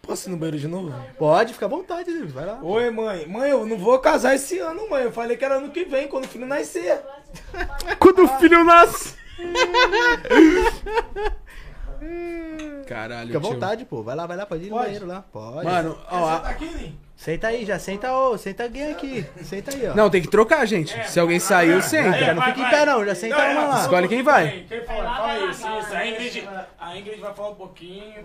posso 0.01 0.27
ir 0.27 0.31
no 0.31 0.37
banheiro 0.37 0.57
de 0.59 0.67
novo? 0.67 0.93
Pode, 1.17 1.53
fica 1.53 1.65
à 1.65 1.69
vontade. 1.69 2.11
Vai 2.25 2.45
lá. 2.45 2.59
Oi, 2.61 2.89
mãe. 2.89 3.27
Mãe, 3.27 3.49
eu 3.51 3.65
não 3.65 3.77
vou 3.77 3.97
casar 3.99 4.35
esse 4.35 4.57
ano, 4.59 4.89
mãe. 4.89 5.03
Eu 5.03 5.11
falei 5.11 5.37
que 5.37 5.45
era 5.45 5.55
ano 5.55 5.69
que 5.69 5.85
vem, 5.85 6.07
quando 6.07 6.25
o 6.25 6.27
filho 6.27 6.45
nascer. 6.47 7.01
Quando 7.99 8.23
o 8.23 8.27
filho 8.39 8.61
nasce. 8.65 9.15
Caralho, 12.87 13.27
Fica 13.27 13.37
à 13.37 13.41
tio. 13.41 13.51
vontade, 13.53 13.85
pô. 13.85 14.01
Vai 14.03 14.15
lá, 14.15 14.25
vai 14.25 14.35
lá, 14.35 14.45
pode 14.45 14.63
ir 14.65 14.69
no 14.69 14.75
Pode? 14.75 14.85
banheiro 14.85 15.05
lá. 15.07 15.21
Pode. 15.31 15.63
Mano, 15.65 15.97
ó, 16.09 16.19
Você 16.19 16.33
a- 16.35 16.39
tá 16.39 16.49
aqui? 16.49 16.95
Senta 17.15 17.47
aí, 17.47 17.65
já 17.65 17.77
senta, 17.77 18.11
ô. 18.11 18.37
Senta 18.37 18.63
alguém 18.63 18.91
aqui. 18.91 19.25
Senta 19.43 19.71
aí, 19.73 19.87
ó. 19.87 19.93
Não, 19.95 20.09
tem 20.09 20.21
que 20.21 20.27
trocar, 20.27 20.65
gente. 20.65 20.91
Se 21.07 21.19
alguém 21.19 21.39
saiu, 21.39 21.79
senta. 21.81 22.33
não 22.33 22.41
fica 22.41 22.59
em 22.61 22.69
pé, 22.69 22.85
não. 22.85 23.05
Já 23.05 23.13
senta 23.15 23.37
Não, 23.37 23.51
uma 23.51 23.67
lá. 23.67 23.77
é, 23.77 23.81
Escolhe 23.81 24.07
quem 24.07 24.23
vai. 24.23 24.65
Quem 24.67 24.81
fala? 24.83 25.03
Fala 25.15 25.37
isso, 25.51 25.67
isso. 25.79 25.93
A 25.95 26.07
Ingrid, 26.07 26.49
a 26.79 26.97
Ingrid 26.97 27.21
vai 27.21 27.33
falar 27.33 27.49
um 27.49 27.55
pouquinho. 27.55 28.15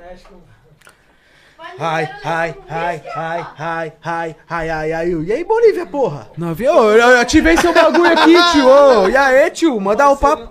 Ai, 1.78 2.08
ai, 2.24 2.54
ai, 2.68 3.02
ai, 3.14 3.46
ai, 3.58 3.92
ai, 4.02 4.36
ai, 4.48 4.70
ai, 4.70 4.92
ai. 4.92 5.08
E 5.24 5.32
aí, 5.32 5.44
Bolívia, 5.44 5.86
porra? 5.86 6.28
Não, 6.36 6.54
viu? 6.54 6.70
Eu, 6.72 7.10
eu 7.10 7.20
ativei 7.20 7.56
seu 7.56 7.72
bagulho 7.72 8.12
aqui, 8.12 8.34
tio. 8.52 8.68
Ô, 8.68 9.08
e 9.08 9.16
aí, 9.16 9.50
tio? 9.50 9.80
Manda 9.80 10.08
o 10.08 10.16
papo. 10.16 10.48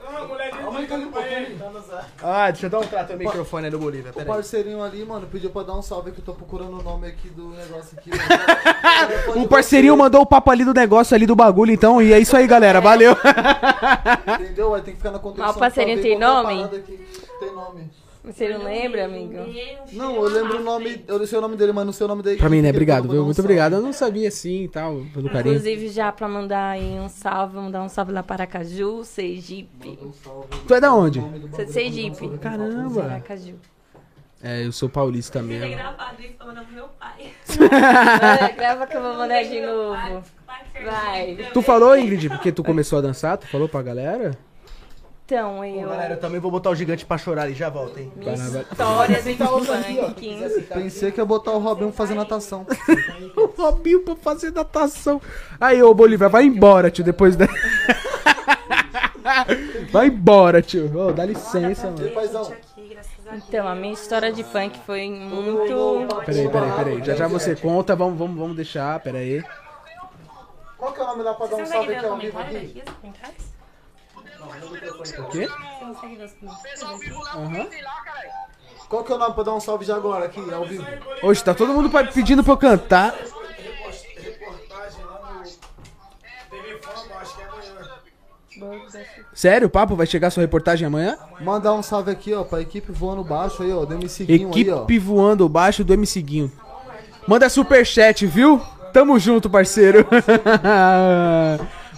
Ah, 2.21 2.49
deixa 2.49 2.65
eu 2.65 2.69
dar 2.69 2.79
um 2.79 2.83
trato 2.87 3.13
no 3.13 3.19
microfone 3.19 3.65
aí 3.65 3.71
do 3.71 3.77
Bolívia, 3.77 4.09
O 4.11 4.13
peraí. 4.13 4.27
parceirinho 4.27 4.83
ali, 4.83 5.05
mano, 5.05 5.27
pediu 5.31 5.49
pra 5.51 5.63
dar 5.63 5.75
um 5.75 5.81
salve 5.81 6.11
que 6.11 6.19
eu 6.19 6.25
tô 6.25 6.33
procurando 6.33 6.79
o 6.79 6.83
nome 6.83 7.07
aqui 7.07 7.29
do 7.29 7.49
negócio 7.49 7.97
aqui. 7.97 8.09
mano. 8.09 8.25
O 9.43 9.47
parceirinho 9.47 9.95
mandou 9.95 10.21
o 10.21 10.25
papo 10.25 10.49
ali 10.51 10.63
do 10.65 10.73
negócio 10.73 11.13
ali 11.15 11.25
do 11.25 11.35
bagulho, 11.35 11.71
então. 11.71 12.01
E 12.01 12.13
é 12.13 12.19
isso 12.19 12.35
aí, 12.35 12.47
galera. 12.47 12.81
Valeu. 12.81 13.15
Entendeu? 14.39 14.71
Vai 14.71 14.81
ter 14.81 14.91
que 14.91 14.97
ficar 14.97 15.11
na 15.11 15.19
contenção. 15.19 15.47
Mas 15.47 15.55
o 15.55 15.59
parceirinho 15.59 15.97
ver 15.97 16.03
tem 16.03 16.19
nome? 16.19 16.67
Tem 17.39 17.53
nome. 17.53 17.91
Você 18.25 18.49
não 18.49 18.63
lembra, 18.63 19.05
amigo? 19.05 19.33
Não, 19.93 20.15
eu 20.15 20.29
lembro 20.29 20.59
o 20.59 20.63
nome, 20.63 21.03
eu 21.07 21.19
não 21.19 21.25
sei 21.25 21.37
o 21.37 21.41
nome 21.41 21.55
dele, 21.55 21.71
mas 21.71 21.85
não 21.85 21.93
sei 21.93 22.05
o 22.05 22.07
nome 22.07 22.23
dele. 22.23 22.37
Pra 22.37 22.49
mim, 22.49 22.61
né? 22.61 22.69
Obrigado, 22.69 23.07
viu? 23.07 23.23
Muito 23.23 23.39
obrigado. 23.39 23.73
Eu 23.73 23.81
não 23.81 23.93
sabia 23.93 24.27
assim 24.27 24.63
e 24.63 24.67
tal, 24.67 25.03
pelo 25.13 25.29
carinho. 25.29 25.55
Inclusive, 25.55 25.89
já 25.89 26.11
pra 26.11 26.27
mandar 26.27 26.71
aí 26.71 26.99
um 26.99 27.07
salve, 27.07 27.55
vamos 27.55 27.71
dar 27.71 27.83
um 27.83 27.89
salve 27.89 28.11
lá 28.11 28.23
para 28.23 28.43
Aracaju, 28.43 29.03
Sergipe. 29.03 29.99
Tu 30.67 30.73
é 30.73 30.79
da 30.81 30.93
onde? 30.93 31.19
Você 31.19 31.61
é 31.61 31.65
de 31.65 31.71
Sergipe. 31.71 32.37
Caramba. 32.39 33.23
É, 34.43 34.65
eu 34.65 34.71
sou 34.71 34.87
paulista 34.87 35.41
mesmo. 35.41 35.75
gravado 35.75 36.21
isso 36.21 36.33
pra 36.33 36.45
mandar 36.47 36.65
pro 36.65 36.73
meu 36.75 36.87
pai. 36.99 37.31
Grava 38.55 38.85
que 38.85 38.95
eu 38.95 39.01
vou 39.01 39.15
mandar 39.15 39.43
de 39.43 39.61
novo. 39.61 40.23
Vai. 40.83 41.49
Tu 41.53 41.61
falou, 41.61 41.97
Ingrid, 41.97 42.29
porque 42.29 42.51
tu 42.51 42.63
começou 42.63 42.99
a 42.99 43.01
dançar? 43.01 43.37
Tu 43.37 43.47
falou 43.47 43.67
pra 43.67 43.81
galera? 43.81 44.37
Então, 45.25 45.55
Pô, 45.57 45.63
eu... 45.63 45.89
galera, 45.89 46.13
eu 46.13 46.19
também 46.19 46.39
vou 46.39 46.51
botar 46.51 46.69
o 46.69 46.75
gigante 46.75 47.03
pra 47.03 47.17
chorar 47.17 47.43
ali, 47.43 47.55
já 47.55 47.67
volto, 47.67 47.99
hein? 47.99 48.11
Minha 48.15 48.35
história 48.35 49.23
do. 49.23 50.63
Pensei 50.71 51.11
que 51.11 51.19
ia 51.19 51.25
botar 51.25 51.51
o 51.51 51.59
Robinho 51.59 51.91
fazer 51.91 52.13
natação. 52.13 52.65
O 53.35 53.47
Robinho 53.47 54.01
pra 54.01 54.15
fazer 54.15 54.51
natação. 54.51 55.19
Aí, 55.59 55.81
ô 55.81 55.93
Bolívia, 55.93 56.29
vai 56.29 56.43
embora, 56.43 56.89
tio, 56.91 57.03
depois 57.03 57.35
da. 57.35 57.47
vai 59.91 60.07
embora, 60.07 60.61
tio. 60.61 60.95
Ô, 60.97 61.11
dá 61.11 61.25
licença, 61.25 61.91
mano. 61.91 62.11
Então, 63.33 63.67
a 63.67 63.75
minha 63.75 63.93
história 63.93 64.31
de 64.31 64.43
funk 64.43 64.79
foi 64.85 65.09
muito... 65.09 66.07
Peraí, 66.25 66.49
peraí, 66.49 66.71
peraí. 66.71 67.03
Já 67.03 67.15
já 67.15 67.27
você 67.27 67.55
conta, 67.55 67.95
vamos, 67.95 68.17
vamos, 68.17 68.37
vamos 68.37 68.55
deixar, 68.55 68.99
peraí. 68.99 69.43
qual 70.77 70.93
que 70.93 70.99
é 70.99 71.03
o 71.03 71.07
nome 71.07 71.23
lá 71.23 71.33
pra 71.33 71.47
dar 71.47 71.55
um 71.57 71.65
salve 71.65 71.95
aqui 71.95 72.05
ao 72.05 72.17
vivo 72.17 72.39
aqui? 72.39 72.83
O 75.19 75.25
quê? 75.29 75.47
Aham. 77.35 77.67
Qual 78.89 79.03
que 79.03 79.11
é 79.11 79.15
o 79.15 79.17
nome 79.17 79.33
pra 79.33 79.43
dar 79.43 79.53
um 79.55 79.59
salve 79.59 79.83
já 79.85 79.95
agora 79.95 80.25
aqui, 80.25 80.39
ao 80.53 80.65
vivo? 80.65 80.85
Hoje 81.23 81.43
tá 81.43 81.53
todo 81.53 81.73
mundo 81.73 81.89
pa- 81.89 82.03
pedindo 82.03 82.43
pra 82.43 82.53
eu 82.53 82.57
cantar. 82.57 83.15
Sério, 89.33 89.69
papo? 89.69 89.95
Vai 89.95 90.05
chegar 90.05 90.29
sua 90.31 90.41
reportagem 90.41 90.87
amanhã? 90.87 91.17
Mandar 91.41 91.73
um 91.73 91.83
salve 91.83 92.11
aqui, 92.11 92.33
ó, 92.33 92.43
pra 92.43 92.61
equipe 92.61 92.91
voando 92.91 93.23
baixo 93.23 93.63
aí, 93.63 93.71
ó, 93.73 93.83
do 93.85 93.93
MC 93.93 94.23
aí, 94.29 94.45
ó. 94.45 94.49
Equipe 94.49 94.99
voando 94.99 95.47
baixo 95.49 95.83
do 95.83 95.93
MC 95.93 96.21
Guinho. 96.21 96.51
Manda 97.27 97.49
superchat, 97.49 98.25
viu? 98.25 98.61
Tamo 98.93 99.19
junto, 99.19 99.49
parceiro. 99.49 100.05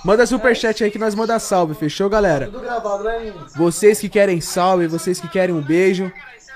Manda 0.07 0.25
superchat 0.25 0.85
aí 0.85 0.89
que 0.89 0.97
nós 0.97 1.13
manda 1.13 1.37
salve, 1.37 1.73
fechou, 1.73 2.09
galera? 2.09 2.45
Tudo 2.45 2.61
gravado, 2.61 3.03
né? 3.03 3.33
Vocês 3.57 3.99
que 3.99 4.07
querem 4.07 4.39
salve, 4.39 4.87
vocês 4.87 5.19
que 5.19 5.27
querem 5.27 5.53
um 5.53 5.61
beijo, 5.61 6.09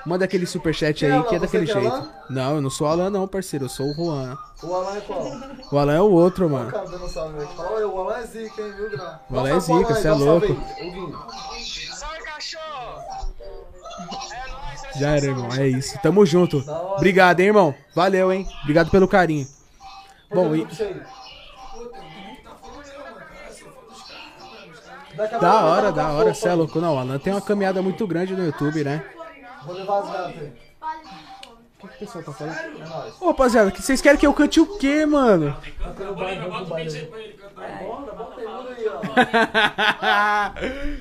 manda 0.06 0.24
aquele 0.24 0.46
superchat 0.46 1.06
aí 1.06 1.12
é 1.12 1.22
que 1.24 1.36
é 1.36 1.40
daquele 1.40 1.66
Você 1.66 1.74
que 1.74 1.78
é 1.78 1.82
jeito. 1.82 2.10
Não, 2.30 2.56
eu 2.56 2.62
não 2.62 2.70
sou 2.70 2.88
o 2.88 2.90
Alan 2.90 3.10
não, 3.10 3.28
parceiro, 3.28 3.66
eu 3.66 3.70
sou 3.70 3.88
o 3.88 3.94
Juan. 3.94 4.38
O 4.64 4.74
Alan 4.74 4.96
é 4.96 5.02
qual? 5.02 5.26
O 5.70 5.78
Alan 5.78 5.94
é 5.94 6.00
o 6.00 6.10
outro, 6.10 6.50
mano. 6.50 6.72
cara 6.72 6.88
dando 6.88 7.10
salve, 7.10 7.40
velho. 7.40 7.50
Fala, 7.50 7.72
"Oi, 7.72 7.84
o 7.84 8.00
Alan 8.00 8.20
é 8.20 8.26
zica, 8.26 8.62
hein, 8.62 8.74
viu, 8.78 8.90
Gra? 8.90 9.20
O 9.30 9.38
Alan 9.38 9.50
é 9.50 9.60
zica, 9.60 9.74
Alan 9.74 9.88
aí, 9.90 10.02
cê 10.02 10.08
é 10.08 10.12
louco. 10.14 10.46
aí. 10.46 11.66
Salve, 11.94 12.24
cachorro! 12.24 13.02
É 14.00 14.50
nóis, 14.50 14.98
Já 14.98 15.10
era, 15.10 15.26
irmão, 15.26 15.50
é 15.58 15.68
isso. 15.68 16.00
Tamo 16.02 16.26
junto. 16.26 16.64
Obrigado, 16.96 17.42
hein, 17.42 17.48
irmão. 17.48 17.76
Valeu, 17.94 18.32
hein. 18.32 18.48
Obrigado 18.62 18.90
pelo 18.90 19.10
carinho. 19.10 19.46
Bom, 20.34 20.56
e... 20.56 20.66
Da 25.28 25.66
hora, 25.66 25.92
da 25.92 26.12
hora, 26.12 26.30
fofa 26.30 26.42
cê 26.42 26.48
é 26.48 26.52
aí. 26.52 26.58
louco. 26.58 26.80
Não, 26.80 26.96
o 26.96 27.00
Alan 27.00 27.20
tem 27.20 27.34
uma 27.34 27.42
caminhada 27.42 27.82
muito 27.82 28.06
grande 28.08 28.36
no 28.36 28.46
YouTube, 28.46 28.84
né? 28.84 29.04
Vou 29.66 29.76
levar 29.76 30.00
as 30.00 30.12
gatas 30.12 30.42
aí. 30.42 30.54
O 31.84 31.88
que, 31.88 31.98
que 31.98 32.04
o 32.04 32.08
pessoal 32.08 32.24
tá 32.24 32.32
falando? 32.32 33.14
Ô, 33.20 33.28
rapaziada, 33.28 33.72
que 33.72 33.82
vocês 33.82 34.02
querem 34.02 34.20
que 34.20 34.28
eu 34.28 34.34
cante 34.34 34.60
o 34.60 34.78
quê, 34.78 35.06
mano? 35.06 35.56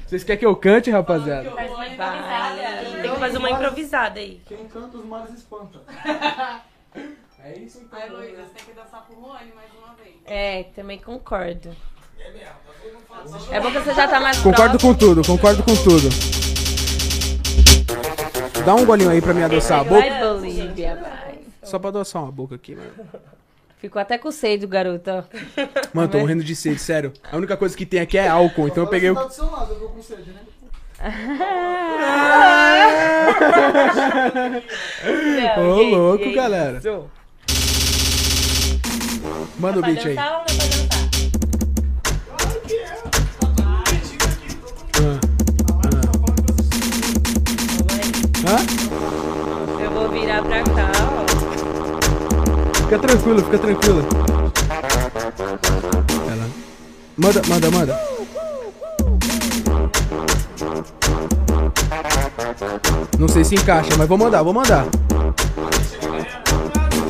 Vocês 0.06 0.24
querem 0.24 0.38
que 0.38 0.46
eu 0.46 0.56
cante, 0.56 0.90
rapaziada? 0.90 1.50
Faz 1.50 1.70
uma 1.70 1.86
improvisada. 1.86 3.02
Tem 3.02 3.12
que 3.12 3.18
fazer 3.18 3.38
uma 3.38 3.50
improvisada 3.50 4.20
aí. 4.20 4.40
Quem 4.46 4.68
canta 4.68 4.96
os 4.96 5.04
males 5.04 5.34
espanta. 5.34 5.80
É 7.42 7.58
isso 7.58 7.80
então. 7.80 7.98
Ai, 7.98 8.10
Luísa, 8.10 8.42
você 8.42 8.54
tem 8.54 8.64
que 8.66 8.72
dançar 8.72 9.06
pro 9.06 9.18
Rony 9.18 9.50
mais 9.54 9.70
uma 9.72 9.94
vez. 9.94 10.14
É, 10.26 10.64
também 10.74 10.98
concordo. 10.98 11.74
É 12.18 12.30
bom 13.60 13.70
que 13.70 13.78
você 13.80 13.94
já 13.94 14.08
tá 14.08 14.20
mais 14.20 14.38
Concordo 14.38 14.78
próximo. 14.78 14.92
com 14.94 14.98
tudo, 14.98 15.26
concordo 15.26 15.62
com 15.62 15.74
tudo. 15.76 16.08
Dá 18.64 18.74
um 18.74 18.84
golinho 18.84 19.10
aí 19.10 19.20
pra 19.20 19.32
mim 19.34 19.42
adoçar 19.42 19.80
a 19.80 19.84
boca. 19.84 20.00
Vai, 20.00 20.20
Bolívia, 20.20 20.96
vai. 21.00 21.38
Só 21.62 21.78
pra 21.78 21.88
adoçar 21.88 22.22
uma 22.22 22.32
boca 22.32 22.54
aqui, 22.54 22.74
mano. 22.76 22.90
Ficou 23.78 24.00
até 24.00 24.18
com 24.18 24.30
sede, 24.30 24.66
garoto. 24.66 25.10
ó. 25.10 25.22
Mano, 25.94 26.08
tô 26.08 26.18
morrendo 26.18 26.44
de 26.44 26.54
sede, 26.54 26.78
sério. 26.78 27.12
A 27.32 27.36
única 27.36 27.56
coisa 27.56 27.74
que 27.76 27.86
tem 27.86 28.00
aqui 28.00 28.18
é 28.18 28.28
álcool, 28.28 28.68
então 28.68 28.84
eu 28.84 28.88
peguei 28.90 29.12
Tá 29.14 29.22
o. 29.24 29.28
do 29.28 29.32
seu 29.32 29.50
lado, 29.50 29.72
eu 29.72 29.80
tô 29.80 29.88
com 29.88 30.02
sede, 30.02 30.30
né? 30.30 30.40
Ô, 35.58 35.76
gente, 35.80 35.94
louco, 35.94 36.32
galera. 36.34 36.80
Manda 39.58 39.78
o 39.78 39.82
beat 39.82 40.04
aí. 40.06 40.16
Hã? 48.46 48.56
Eu 49.82 49.90
vou 49.90 50.08
virar 50.08 50.42
pra 50.42 50.62
cá, 50.62 50.90
ó. 50.96 51.26
Fica 52.82 52.98
tranquilo, 52.98 53.42
fica 53.42 53.58
tranquilo. 53.58 54.02
Ela. 56.30 56.48
Manda, 57.16 57.42
manda, 57.46 57.70
manda. 57.70 58.00
Não 63.18 63.28
sei 63.28 63.44
se 63.44 63.54
encaixa, 63.54 63.90
mas 63.98 64.08
vou 64.08 64.16
mandar, 64.16 64.42
vou 64.42 64.54
mandar. 64.54 64.86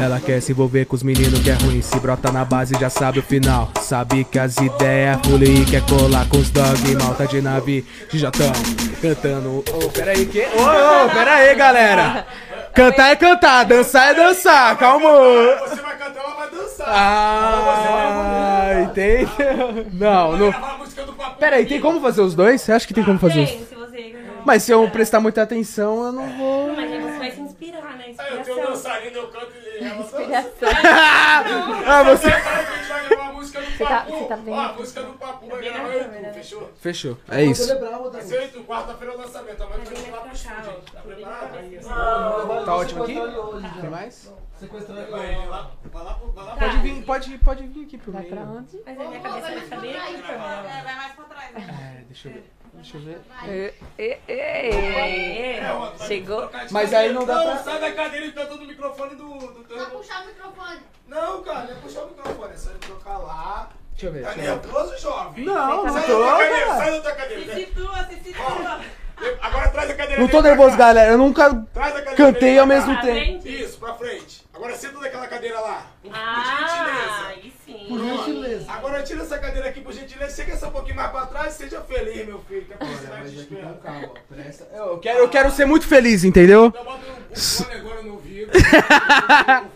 Ela 0.01 0.19
quer 0.19 0.41
se 0.41 0.53
envolver 0.53 0.87
com 0.87 0.97
os 0.97 1.03
meninos 1.03 1.41
que 1.41 1.51
é 1.51 1.53
ruim 1.53 1.83
Se 1.83 2.01
brota 2.01 2.33
na 2.33 2.43
base 2.45 2.75
já 2.81 2.89
sabe 2.89 3.19
o 3.19 3.23
final 3.23 3.71
Sabe 3.81 4.25
que 4.25 4.39
as 4.39 4.57
ideias 4.57 5.19
fully 5.27 5.65
Quer 5.67 5.83
colar 5.87 6.27
com 6.29 6.39
os 6.39 6.51
dog 6.51 6.97
Malta 6.97 7.27
de 7.27 7.43
nave 7.43 7.85
que 8.09 8.19
já 8.19 8.31
tão 8.31 8.51
cantando 9.03 9.59
Ô, 9.59 9.91
pera 9.91 10.13
aí, 10.13 10.25
que? 10.25 10.41
Ô, 10.41 11.05
ô, 11.05 11.11
pera 11.11 11.35
aí, 11.35 11.55
galera 11.55 12.27
Cantar 12.75 13.11
é 13.11 13.17
cantar, 13.17 13.65
dançar 13.65 14.13
é 14.13 14.15
dançar 14.15 14.79
Calma 14.79 15.11
Você 15.11 15.83
vai 15.83 15.99
cantar, 15.99 16.21
ela 16.25 16.35
vai 16.35 16.51
dançar. 16.51 16.87
Ah, 16.89 18.71
entendeu? 18.83 19.87
Não, 19.93 20.37
não. 20.37 20.55
Pera 21.39 21.57
aí, 21.57 21.67
tem 21.67 21.81
como 21.81 22.01
fazer 22.01 22.23
os 22.23 22.35
dois? 22.35 22.61
Você 22.63 22.73
acha 22.73 22.87
que 22.87 22.95
tem 22.95 23.05
como 23.05 23.19
fazer 23.19 23.41
os 23.41 23.51
Tem, 23.51 23.65
se 23.67 23.75
você... 23.75 24.17
Mas 24.45 24.63
se 24.63 24.73
eu 24.73 24.89
prestar 24.89 25.21
muita 25.21 25.43
atenção, 25.43 26.07
eu 26.07 26.13
não 26.13 26.29
vou 26.39 26.73
Mas 26.75 26.91
aí 26.91 27.01
você 27.01 27.19
vai 27.19 27.31
se 27.33 27.41
inspirar, 27.41 27.97
né? 27.99 28.15
Aí 28.19 28.37
eu 28.37 28.43
tenho 28.43 28.59
um 28.59 28.67
dançarino, 28.67 29.17
eu 29.17 29.27
canto 29.29 29.40
dança. 30.03 30.67
Ah, 31.87 32.03
você... 32.05 32.27
Aí 32.29 32.33
a 32.33 32.63
gente 32.77 32.89
vai 32.89 33.09
gravar 33.09 33.29
a 33.29 33.33
música 33.33 33.61
do 33.61 33.79
tá- 33.79 34.05
você 34.05 34.25
tá 34.25 34.37
vendo? 34.37 34.51
Ó, 34.55 34.61
a 34.61 34.73
música 34.73 35.03
do 35.03 35.13
papo 35.15 35.47
vai 35.49 35.63
gravar 35.63 35.95
e 35.97 36.05
tu, 36.05 36.35
fechou? 36.35 36.71
Fechou, 36.81 37.19
é 37.31 37.45
isso 37.45 37.67
Vai 38.11 38.23
ser 38.23 38.45
e 38.45 38.49
tu, 38.49 38.65
quarta-feira 38.65 39.13
é 39.15 39.17
o 39.17 39.21
lançamento. 39.21 39.63
Amanhã 39.63 39.85
vai 39.85 40.11
lá 40.11 40.19
pro 40.21 40.33
estúdio. 40.33 40.83
Tá 40.93 41.01
Vem 41.01 41.15
preparado? 41.17 41.51
Vai- 41.51 42.59
Tá 42.59 42.65
vai 42.65 42.75
ótimo 42.75 43.03
aqui? 43.05 43.15
Tem 43.81 43.91
mais? 43.91 44.33
Sequestrar 44.59 44.99
ele 44.99 45.11
Vai 45.11 45.47
lá, 45.49 45.71
vai 45.91 46.05
lá, 46.05 46.19
vai. 46.35 46.59
Pode 46.59 46.79
vir, 46.79 47.03
pode, 47.05 47.39
pode 47.39 47.67
vir 47.67 47.85
aqui 47.87 47.97
pro 47.99 48.13
Vai 48.13 48.23
meio 48.23 48.35
pra 48.35 48.43
onde? 48.45 48.79
Mas 48.85 49.01
aí 49.01 49.09
minha 49.09 49.21
cabeça 49.21 49.47
vai 49.51 49.95
É, 49.95 50.83
vai 50.85 50.97
mais 50.97 51.13
pra 51.15 51.25
trás. 51.25 51.55
né? 51.55 51.97
É, 52.01 52.05
deixa 52.05 52.29
eu 52.29 52.33
ver 52.35 52.51
Deixa 52.75 52.97
eu 52.97 53.01
ver 53.03 53.21
ê. 53.99 54.19
É, 54.29 55.73
ó, 55.73 55.91
vai 55.91 56.07
Chegou. 56.09 56.51
Mas 56.71 56.95
aí 56.95 57.13
não 57.13 57.25
dá 57.27 57.43
pra- 57.43 57.59
sai 57.59 57.79
da 57.81 57.93
cadeira 57.93 58.27
e 58.27 58.33
canta 58.33 58.55
no 58.55 58.65
microfone 58.67 59.15
do, 59.17 59.25
do 59.39 59.65
teu 59.65 59.77
Só 59.77 59.83
irmão. 59.85 59.99
puxar 60.01 60.23
o 60.23 60.27
microfone. 60.27 60.81
Não, 61.09 61.43
cara, 61.43 61.65
não 61.65 61.73
é 61.73 61.75
puxar 61.77 62.01
o 62.03 62.07
microfone, 62.09 62.53
é 62.53 62.57
só 62.57 62.71
ele 62.71 62.79
trocar 62.79 63.19
lá. 63.19 63.69
Deixa 63.93 64.07
eu 64.07 64.13
ver, 64.13 64.23
Tá 64.25 64.35
nervoso, 64.35 64.99
jovem? 64.99 65.45
Não, 65.45 65.85
não 65.85 65.93
Sai 65.93 66.07
tô, 66.07 66.21
da 66.21 66.27
tua 66.27 66.39
cadeira, 66.39 66.67
cara. 66.67 66.79
sai 66.79 66.91
da 66.93 67.01
tua 67.01 67.13
cadeira. 67.13 67.55
Se 67.55 67.61
situa, 67.67 68.05
se 68.05 68.21
situa. 68.21 68.81
Agora 69.43 69.69
traz 69.69 69.91
a 69.91 69.95
cadeira 69.95 70.23
Não 70.23 70.29
tô 70.29 70.41
nervoso, 70.41 70.77
galera, 70.79 71.11
eu 71.13 71.19
nunca 71.19 71.51
Traz 71.75 71.95
a 71.95 72.01
cadeira 72.03 72.17
cantei 72.17 72.59
ao 72.59 72.67
mesmo 72.67 72.95
tempo 73.03 73.13
frente? 73.43 73.63
Isso, 73.63 73.79
pra 73.79 73.93
frente. 73.93 74.47
Agora 74.55 74.75
senta 74.75 74.99
daquela 74.99 75.27
cadeira 75.27 75.61
lá. 75.61 75.87
Ah. 76.11 76.70
Por 77.91 78.01
gentileza. 78.05 78.65
Agora 78.73 79.03
tira 79.03 79.23
essa 79.23 79.39
cadeira 79.39 79.69
aqui, 79.69 79.81
por 79.81 79.93
gentileza. 79.93 80.37
Chega 80.37 80.57
só 80.57 80.69
um 80.69 80.73
pouquinho 80.73 80.97
mais 80.97 81.11
pra 81.11 81.27
trás 81.27 81.55
seja 81.55 81.81
feliz, 81.83 82.27
meu 82.27 82.41
filho. 82.49 82.65
Que 82.67 82.73
a 82.75 82.77
felicidade 82.79 83.31
te 83.33 83.39
espera. 83.41 83.81
calma, 83.83 84.11
presta 84.29 84.69
Eu 84.75 84.99
quero, 84.99 85.19
eu 85.19 85.29
quero 85.29 85.51
ser 85.51 85.65
muito 85.67 85.87
feliz, 85.87 86.25
entendeu? 86.25 86.67
Então 86.67 86.85
bota 86.85 87.01
o 87.31 87.37
fone 87.39 87.75
agora 87.75 88.03
no 88.03 88.13
ouvido. 88.13 88.51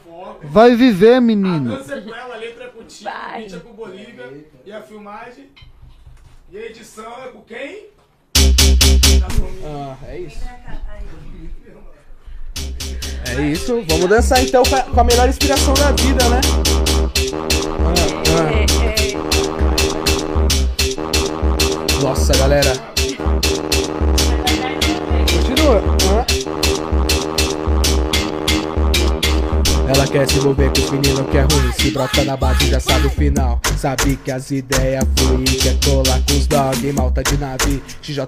o. 0.06 0.36
Vai 0.44 0.74
viver, 0.76 1.14
A 1.16 1.20
menino. 1.20 1.76
dança 1.76 1.96
é 1.96 2.00
com 2.00 2.14
ela, 2.14 2.34
a 2.34 2.38
letra 2.38 2.64
é 2.64 2.68
contigo, 2.68 3.10
Vai. 3.10 3.34
o 3.34 3.38
beat 3.48 3.54
é 3.54 3.58
com 3.60 3.72
Bolívia. 3.72 4.44
E 4.64 4.72
a 4.72 4.82
filmagem. 4.82 5.50
E 6.50 6.58
a 6.58 6.66
edição 6.66 7.24
é 7.24 7.28
com 7.28 7.42
quem? 7.42 7.88
Ah, 9.66 9.96
é 10.06 10.18
isso. 10.20 10.38
É 13.26 13.42
isso, 13.42 13.82
vamos 13.88 14.08
dançar 14.08 14.42
então 14.42 14.62
com 14.64 15.00
a, 15.00 15.04
melhor 15.04 15.28
inspiração 15.28 15.74
da 15.74 15.90
vida, 15.92 16.28
né? 16.28 16.40
Ah, 17.86 18.04
ah. 18.38 18.64
Nossa, 22.02 22.32
galera. 22.36 22.72
Continua. 25.32 25.82
Ah. 26.10 26.24
Ela 29.86 30.06
quer 30.06 30.26
se 30.28 30.38
envolver 30.38 30.70
com 30.72 30.80
os 30.80 30.90
meninos 30.90 31.30
que 31.30 31.36
é 31.36 31.42
ruim. 31.42 31.72
Se 31.72 31.90
brota 31.90 32.24
na 32.24 32.36
base 32.36 32.70
já 32.70 32.80
sabe 32.80 33.06
o 33.06 33.10
final. 33.10 33.60
Sabe 33.76 34.16
que 34.16 34.30
as 34.30 34.50
ideias 34.50 35.04
fluem 35.16 35.44
Quer 35.44 35.78
colar 35.84 36.20
com 36.26 36.32
os 36.32 36.46
dog 36.46 36.92
Malta 36.92 37.22
de 37.22 37.36
nave. 37.36 37.82
XJ 38.00 38.20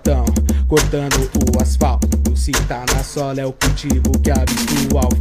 Cortando 0.69 1.31
o 1.35 1.63
asfalto. 1.63 2.09
Se 2.37 2.53
tá 2.53 2.85
na 2.95 3.03
sola 3.03 3.41
é 3.41 3.47
o 3.47 3.53
cultivo 3.53 4.19
que 4.23 4.31
avista 4.31 4.95
o 4.95 4.99
alvo. 4.99 5.17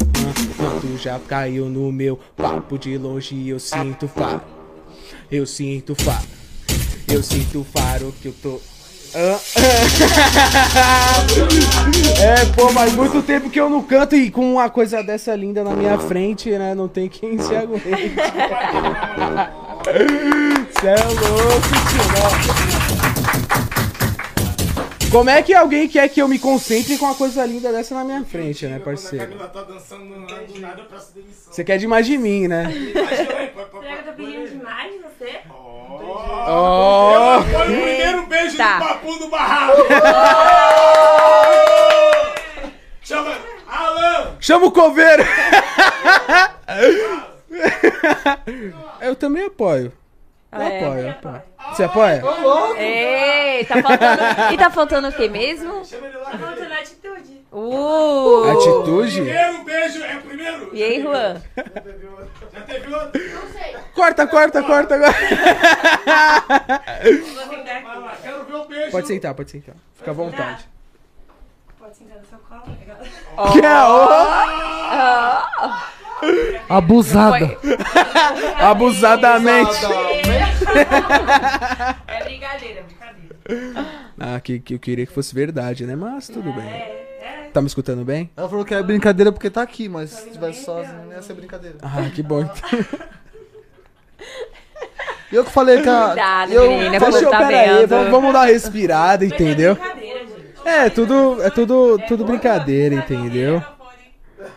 Quanto 0.57 0.97
já 1.01 1.17
caiu 1.19 1.69
no 1.69 1.91
meu 1.91 2.19
papo 2.35 2.77
de 2.77 2.97
longe 2.97 3.47
Eu 3.47 3.59
sinto 3.59 4.07
faro. 4.07 4.41
Eu 5.31 5.45
sinto 5.45 5.95
faro. 5.95 6.27
Eu 7.07 7.23
sinto 7.23 7.65
faro 7.73 8.13
que 8.21 8.27
eu 8.27 8.35
tô. 8.41 8.59
É, 12.21 12.45
pô, 12.53 12.69
mas 12.73 12.91
muito 12.93 13.21
tempo 13.21 13.49
que 13.49 13.57
eu 13.59 13.69
não 13.69 13.81
canto 13.81 14.13
e 14.15 14.29
com 14.29 14.51
uma 14.53 14.69
coisa 14.69 15.01
dessa 15.01 15.33
linda 15.35 15.63
na 15.63 15.71
minha 15.71 15.97
frente, 15.97 16.49
né? 16.49 16.75
Não 16.75 16.89
tem 16.89 17.07
quem 17.07 17.39
se 17.39 17.55
aguente. 17.55 17.85
Cê 20.79 20.87
é 20.87 20.95
louco, 20.95 21.69
tio. 21.89 22.05
Como 25.11 25.29
é 25.29 25.41
que 25.41 25.53
alguém 25.53 25.87
quer 25.87 26.09
que 26.09 26.21
eu 26.21 26.27
me 26.27 26.37
concentre 26.37 26.97
com 26.97 27.05
uma 27.05 27.15
coisa 27.15 27.45
linda 27.45 27.71
dessa 27.71 27.95
na 27.95 28.03
minha 28.03 28.25
frente, 28.25 28.65
né, 28.65 28.79
Quando 28.79 28.81
a 28.81 28.85
parceiro? 28.85 29.27
Camila 29.27 29.47
tá 29.47 29.63
dançando 29.63 30.13
do 30.13 30.19
nada, 30.19 30.43
do 30.43 30.59
nada 30.59 30.81
eu 30.81 30.85
peço 30.87 31.13
demissão. 31.13 31.53
Você 31.53 31.63
quer 31.63 31.77
demais 31.77 32.05
de 32.05 32.17
mim, 32.17 32.49
né? 32.49 32.65
Será 32.91 33.47
que 33.47 33.57
eu 33.57 33.65
tô 34.03 34.11
pedindo 34.13 34.49
demais 34.49 34.91
de 34.91 34.97
você? 34.99 35.39
Oh! 36.17 37.41
Foi 37.43 37.61
o 37.61 37.65
primeiro 37.65 38.25
beijo 38.27 38.57
Tá. 38.57 38.79
do 38.79 38.87
papo 38.87 39.15
do 39.19 39.27
barraco. 39.29 39.81
Chama 43.01 43.35
Alan. 43.67 44.37
Chama 44.39 44.65
o 44.67 44.71
coveiro! 44.71 45.23
Eu 49.01 49.15
também 49.15 49.45
apoio. 49.45 49.91
Eu 50.55 50.61
É. 50.61 50.79
apoio, 50.85 50.99
eu 51.01 51.09
apoio. 51.11 51.41
Você 51.71 51.83
apoia? 51.83 52.23
Ei, 52.77 53.65
tá 53.65 53.81
faltando. 53.81 54.21
E 54.53 54.57
tá 54.57 54.69
faltando 54.69 55.07
o 55.09 55.11
que 55.11 55.27
mesmo? 55.29 55.83
Chama 55.85 56.07
ele 56.07 56.17
lá. 56.17 56.31
Falta 56.31 56.67
na 56.69 56.75
atitude. 56.79 57.45
Uh! 57.51 58.51
Atitude? 58.51 59.21
Primeiro 59.21 59.63
beijo 59.63 60.03
é 60.03 60.15
o 60.17 60.21
primeiro? 60.21 60.69
E 60.73 60.83
aí, 60.83 61.01
Juan? 61.01 61.41
Já 61.55 61.63
teve 62.61 62.93
outro? 62.93 63.21
Não 63.33 63.47
sei. 63.51 63.75
Corta, 63.93 64.27
corta, 64.27 64.61
corta 64.63 64.95
agora. 64.95 65.13
Vou 65.13 65.21
sentar 67.49 67.81
Vai 67.83 67.99
lá, 67.99 68.11
aqui. 68.11 68.21
quero 68.23 68.43
ver 68.45 68.55
o 68.55 68.65
beijo. 68.65 68.91
Pode 68.91 69.07
sentar, 69.07 69.33
pode 69.33 69.51
sentar. 69.51 69.75
Fica 69.95 70.11
à 70.11 70.13
vontade. 70.13 70.65
Pode 71.79 71.95
sentar 71.97 72.17
no 72.17 72.25
seu 72.25 72.37
colo, 72.39 72.63
legal. 72.79 72.97
Que 73.53 73.65
é 73.65 73.83
o 76.69 76.73
Abusada. 76.75 77.57
abusadamente. 78.59 79.77
É 82.07 82.23
brincadeira, 82.23 82.83
brincadeira. 82.83 83.35
Ah, 84.19 84.39
que, 84.39 84.59
que 84.59 84.73
eu 84.73 84.79
queria 84.79 85.05
que 85.05 85.13
fosse 85.13 85.33
verdade, 85.33 85.85
né? 85.85 85.95
Mas 85.95 86.27
tudo 86.27 86.51
bem. 86.53 86.67
É, 86.67 87.47
é. 87.47 87.49
Tá 87.53 87.61
me 87.61 87.67
escutando 87.67 88.03
bem? 88.03 88.29
Ela 88.35 88.49
falou 88.49 88.65
que 88.65 88.73
é 88.73 88.81
brincadeira 88.81 89.31
porque 89.31 89.49
tá 89.49 89.61
aqui, 89.61 89.87
mas 89.87 90.09
se 90.11 90.31
tivesse 90.31 90.65
sozinho, 90.65 91.05
não 91.05 91.11
ia 91.11 91.21
ser 91.21 91.33
brincadeira. 91.33 91.77
Ah, 91.81 92.09
que 92.13 92.23
bom. 92.23 92.49
E 95.31 95.35
eu 95.35 95.43
que 95.43 95.51
falei 95.51 95.81
que 95.81 95.89
a. 95.89 96.07
Cuidado, 96.07 96.51
eu 96.51 96.69
menina, 96.69 96.99
tá 96.99 97.47
pera 97.47 97.77
aí, 97.77 97.85
vamos, 97.85 98.11
vamos 98.11 98.33
dar 98.33 98.39
uma 98.39 98.45
respirada, 98.45 99.25
entendeu? 99.25 99.75
Brincadeira, 99.75 100.19
gente. 100.19 100.35
É, 100.67 100.89
tudo, 100.89 101.43
é 101.43 101.49
tudo, 101.49 101.99
tudo 102.07 102.25
brincadeira, 102.25 102.95
entendeu? 102.95 103.61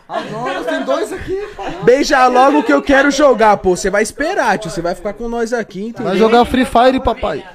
Não, 0.09 0.63
tem 0.63 0.83
dois 0.83 1.11
aqui. 1.13 1.39
Beija 1.83 2.27
logo 2.27 2.63
que 2.63 2.73
eu 2.73 2.81
quero 2.81 3.09
jogar, 3.11 3.57
pô. 3.57 3.75
Você 3.75 3.89
vai 3.89 4.01
esperar, 4.03 4.57
tio. 4.57 4.69
Você 4.71 4.81
vai 4.81 4.95
ficar 4.95 5.13
com 5.13 5.27
nós 5.29 5.53
aqui, 5.53 5.87
entendeu? 5.87 6.09
Vai 6.11 6.17
jogar 6.17 6.45
Free 6.45 6.65
Fire, 6.65 6.99
papai. 6.99 7.45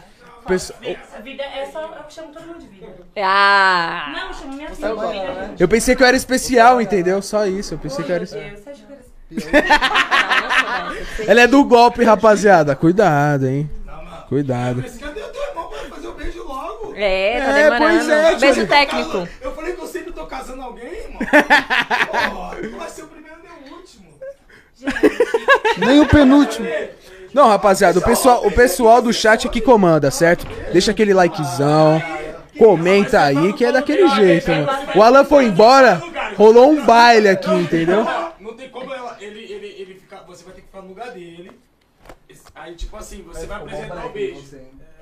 Pesso- 0.46 0.74
A 1.16 1.20
vida 1.20 1.42
é 1.42 1.66
só. 1.72 1.80
Eu 1.80 2.10
chamo 2.10 2.28
todo 2.32 2.46
mundo 2.46 2.58
de 2.60 2.66
vida. 2.66 2.92
Ah! 3.16 4.12
Não, 4.14 4.28
eu 4.28 4.34
chamo 4.34 4.52
minha 4.54 4.68
filha 4.70 4.94
de 4.94 5.06
vida. 5.12 5.54
Eu 5.58 5.68
pensei 5.68 5.96
que 5.96 6.02
eu 6.02 6.06
era 6.06 6.16
especial, 6.16 6.80
entendeu? 6.80 7.22
Só 7.22 7.46
isso. 7.46 7.74
Eu 7.74 7.78
pensei 7.78 8.04
que 8.04 8.12
eu 8.12 8.16
era 8.16 8.24
Ela 11.26 11.40
é 11.42 11.46
do 11.46 11.64
golpe, 11.64 12.04
rapaziada. 12.04 12.76
Cuidado, 12.76 13.46
hein? 13.46 13.70
Cuidado. 14.28 14.80
Mas 14.82 14.96
cadê 14.98 15.20
o 15.20 15.28
teu 15.28 15.42
irmão 15.42 15.68
pra 15.68 15.78
fazer 15.96 16.08
o 16.08 16.12
beijo 16.12 16.42
logo? 16.44 16.92
É, 16.96 17.40
tá 17.40 17.50
É, 17.50 17.62
demorando. 17.70 17.78
pois 17.98 18.08
é, 18.08 18.36
Beijo 18.36 18.66
técnico. 18.66 19.28
Eu 19.40 19.52
falei 19.54 19.72
que 19.74 19.80
eu 19.82 19.86
sempre 19.86 20.12
tô 20.12 20.26
casando 20.26 20.62
alguém, 20.62 20.93
irmão. 21.20 22.32
Porra, 22.32 22.56
não 22.62 22.78
vai 22.78 22.88
ser 22.90 23.02
o 23.02 23.08
primeiro 23.08 23.36
nem 23.42 23.72
o 23.72 23.76
último. 23.76 24.08
Nem 25.78 26.00
o 26.00 26.06
penúltimo. 26.06 26.68
Não, 27.32 27.48
rapaziada, 27.48 27.98
o 27.98 28.02
pessoal, 28.02 28.46
o 28.46 28.52
pessoal 28.52 29.02
do 29.02 29.12
chat 29.12 29.46
aqui 29.46 29.60
comanda, 29.60 30.10
certo? 30.10 30.46
Deixa 30.72 30.92
aquele 30.92 31.12
likezão. 31.12 32.00
Comenta 32.56 33.20
aí 33.20 33.52
que 33.52 33.64
é 33.64 33.72
daquele 33.72 34.08
jeito, 34.10 34.48
mano. 34.50 34.68
O 34.94 35.02
Alan 35.02 35.24
foi 35.24 35.46
embora, 35.46 36.00
rolou 36.36 36.70
um 36.70 36.84
baile 36.84 37.28
aqui, 37.28 37.50
entendeu? 37.50 38.06
Não 38.38 38.54
tem 38.54 38.68
como 38.68 38.94
ela, 38.94 39.16
ele, 39.20 39.40
ele, 39.40 39.66
ele 39.78 39.94
ficar. 39.94 40.22
Você 40.28 40.44
vai 40.44 40.54
ter 40.54 40.60
que 40.60 40.68
ficar 40.68 40.82
no 40.82 40.88
lugar 40.88 41.10
dele. 41.10 41.50
Aí, 42.54 42.76
tipo 42.76 42.96
assim, 42.96 43.22
você 43.22 43.46
vai 43.46 43.56
apresentar 43.58 44.06
o 44.06 44.10
beijo. 44.10 44.40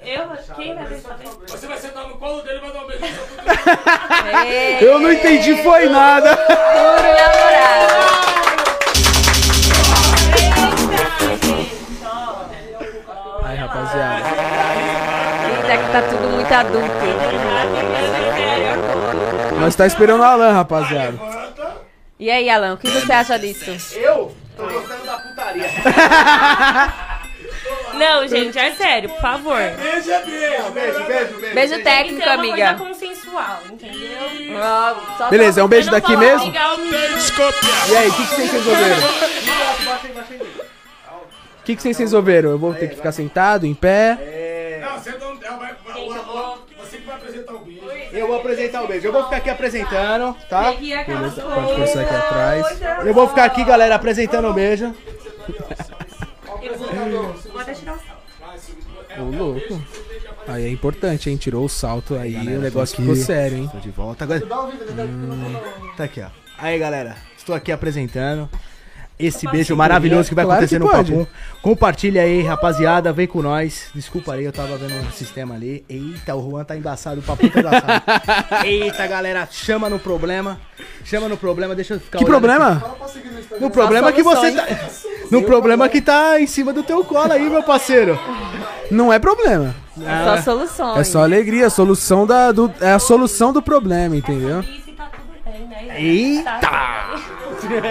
Eu? 0.05 0.55
Quem 0.57 0.74
vai 0.74 0.85
ver? 0.87 1.03
Você 1.47 1.66
vai 1.66 1.79
sentar 1.79 2.09
no 2.09 2.16
colo 2.16 2.43
dele 2.43 2.59
e 2.59 2.61
vai 2.61 2.73
dar 2.73 2.83
um 2.83 2.87
beijo 2.87 3.05
no 3.05 4.39
É, 4.49 4.83
Eu 4.85 4.99
não 4.99 5.12
entendi 5.12 5.62
foi 5.62 5.89
nada. 5.89 6.37
puro 6.37 7.03
namorado. 7.03 7.93
Aí, 13.45 13.57
rapaziada. 13.57 14.29
Eita, 15.49 15.77
que 15.85 15.93
tá 15.93 16.03
tudo 16.03 16.29
muito 16.29 16.53
adulto. 16.53 16.89
Nós 19.61 19.74
tá 19.74 19.87
esperando 19.87 20.20
o 20.20 20.24
Alan, 20.24 20.53
rapaziada. 20.53 21.19
E 22.19 22.31
aí, 22.31 22.49
Alan, 22.49 22.74
o 22.74 22.77
que 22.77 22.89
você 22.89 23.12
acha 23.12 23.39
disso? 23.39 23.70
Eu 23.97 24.35
tô 24.57 24.65
gostando 24.65 25.05
da 25.05 25.19
putaria. 25.19 25.66
Não, 27.94 28.27
gente, 28.28 28.59
é 28.59 28.73
sério, 28.73 29.09
por 29.10 29.20
favor. 29.20 29.56
Beijo 29.56 30.10
é 30.10 30.23
beijo. 30.23 30.70
Beijo, 30.73 31.05
beijo, 31.05 31.35
beijo. 31.40 31.55
Beijo 31.55 31.82
técnico, 31.82 32.19
que 32.19 32.23
ser 32.24 32.31
uma 32.31 32.35
amiga. 32.35 32.74
coisa 32.74 32.93
consensual, 32.93 33.59
entendeu? 33.70 34.59
Só 35.19 35.28
Beleza, 35.31 35.60
é 35.60 35.64
um 35.64 35.69
beijo 35.69 35.90
daqui 35.90 36.16
mesmo? 36.16 36.47
menino. 36.47 36.59
E 37.89 37.97
aí, 37.97 38.09
o 38.09 38.12
que, 38.14 38.27
que 38.27 38.35
vocês 38.35 38.52
resolveram? 38.52 38.97
O 41.60 41.64
que, 41.64 41.77
que 41.77 41.82
vocês 41.82 41.98
resolveram? 41.98 42.51
Eu 42.51 42.59
vou 42.59 42.74
ter 42.74 42.89
que 42.89 42.97
ficar 42.97 43.12
sentado, 43.12 43.66
em 43.66 43.74
pé? 43.74 44.81
Não, 44.81 44.98
você 44.98 45.12
não. 45.12 45.32
Vai- 45.59 45.77
você 46.77 46.97
que 46.97 47.06
vai 47.06 47.16
apresentar 47.16 47.52
o 47.55 47.59
beijo. 47.60 47.82
Eu 48.12 48.27
vou 48.27 48.36
apresentar 48.36 48.82
o 48.82 48.86
beijo. 48.89 49.06
Eu 49.06 49.12
vou 49.12 49.24
ficar 49.24 49.36
aqui 49.36 49.51
apresentando, 49.51 50.36
tá? 50.48 50.74
É 50.74 50.94
aquelas 50.98 51.35
Pode 51.35 51.77
forçar 51.77 52.02
aqui 52.05 52.14
atrás. 52.14 52.81
Eu 53.06 53.14
vou 53.14 53.28
ficar 53.28 53.44
aqui, 53.44 53.64
galera, 53.64 53.94
apresentando 53.94 54.48
o 54.48 54.52
beijo. 54.52 54.94
Tirar 57.74 57.95
o 57.95 57.99
salto. 57.99 58.23
Ô, 59.19 59.24
louco. 59.37 59.83
Aí 60.47 60.65
é 60.65 60.69
importante, 60.69 61.31
hein? 61.31 61.37
Tirou 61.37 61.65
o 61.65 61.69
salto 61.69 62.15
aí, 62.16 62.33
Galera, 62.33 62.59
o 62.59 62.62
negócio 62.62 62.97
ficou 62.97 63.15
sério, 63.16 63.59
hein? 63.59 63.69
Tô 63.70 63.79
de 63.79 63.91
volta 63.91 64.24
agora. 64.24 64.43
Tá 65.97 66.05
aqui, 66.05 66.20
ó. 66.20 66.29
Aí, 66.59 66.79
galera, 66.79 67.16
estou 67.37 67.55
aqui 67.55 67.73
apresentando 67.73 68.49
esse 69.19 69.47
beijo 69.49 69.77
maravilhoso 69.77 70.29
que 70.29 70.35
vai 70.35 70.45
Claro 70.45 70.59
acontecer 70.59 70.81
que 70.81 70.85
no. 70.85 70.91
Papum. 70.91 71.27
Compartilha 71.61 72.23
aí, 72.23 72.43
rapaziada, 72.43 73.12
vem 73.12 73.27
com 73.27 73.43
nós. 73.43 73.91
Desculpa 73.95 74.35
aí, 74.35 74.45
eu 74.45 74.53
tava 74.53 74.77
vendo 74.77 74.95
um 74.95 75.12
sistema 75.12 75.55
ali. 75.55 75.85
Eita, 75.89 76.35
o 76.35 76.51
Juan 76.51 76.65
tá 76.65 76.77
embaçado, 76.77 77.20
o 77.20 77.23
Papum 77.23 77.49
tá 77.49 77.61
embaçado. 77.61 78.03
Eita, 78.66 79.07
galera, 79.07 79.47
chama 79.51 79.89
no 79.89 79.99
problema. 79.99 80.61
Chama 81.05 81.29
no 81.29 81.37
problema, 81.37 81.74
deixa 81.74 81.95
eu 81.95 82.01
ficar 82.01 82.19
Que 82.19 82.24
problema? 82.24 82.73
aqui. 82.73 83.61
No 83.61 83.70
problema 83.70 84.12
que 84.12 84.23
você 84.23 84.53
tá... 84.53 84.66
No 85.32 85.42
problema 85.42 85.88
que 85.88 86.00
tá 86.00 86.38
em 86.40 86.46
cima 86.46 86.72
do 86.72 86.82
teu 86.82 87.02
colo 87.04 87.32
aí, 87.32 87.48
meu 87.48 87.62
parceiro. 87.62 88.18
Não 88.90 89.12
é 89.12 89.18
problema. 89.18 89.74
É 90.00 90.24
só 90.24 90.42
soluções. 90.42 90.98
É 90.98 91.04
só 91.04 91.22
alegria, 91.22 91.66
a 91.66 91.70
solução 91.70 92.26
da, 92.26 92.52
do, 92.52 92.72
é 92.80 92.92
a 92.92 92.98
solução 92.98 93.52
do 93.52 93.62
problema, 93.62 94.14
entendeu? 94.14 94.60
Isso 94.60 94.90
e 94.90 94.92
tá 94.92 95.10
tudo 95.10 95.32
bem, 95.44 95.66
né? 95.66 96.00
Eita! 96.00 96.60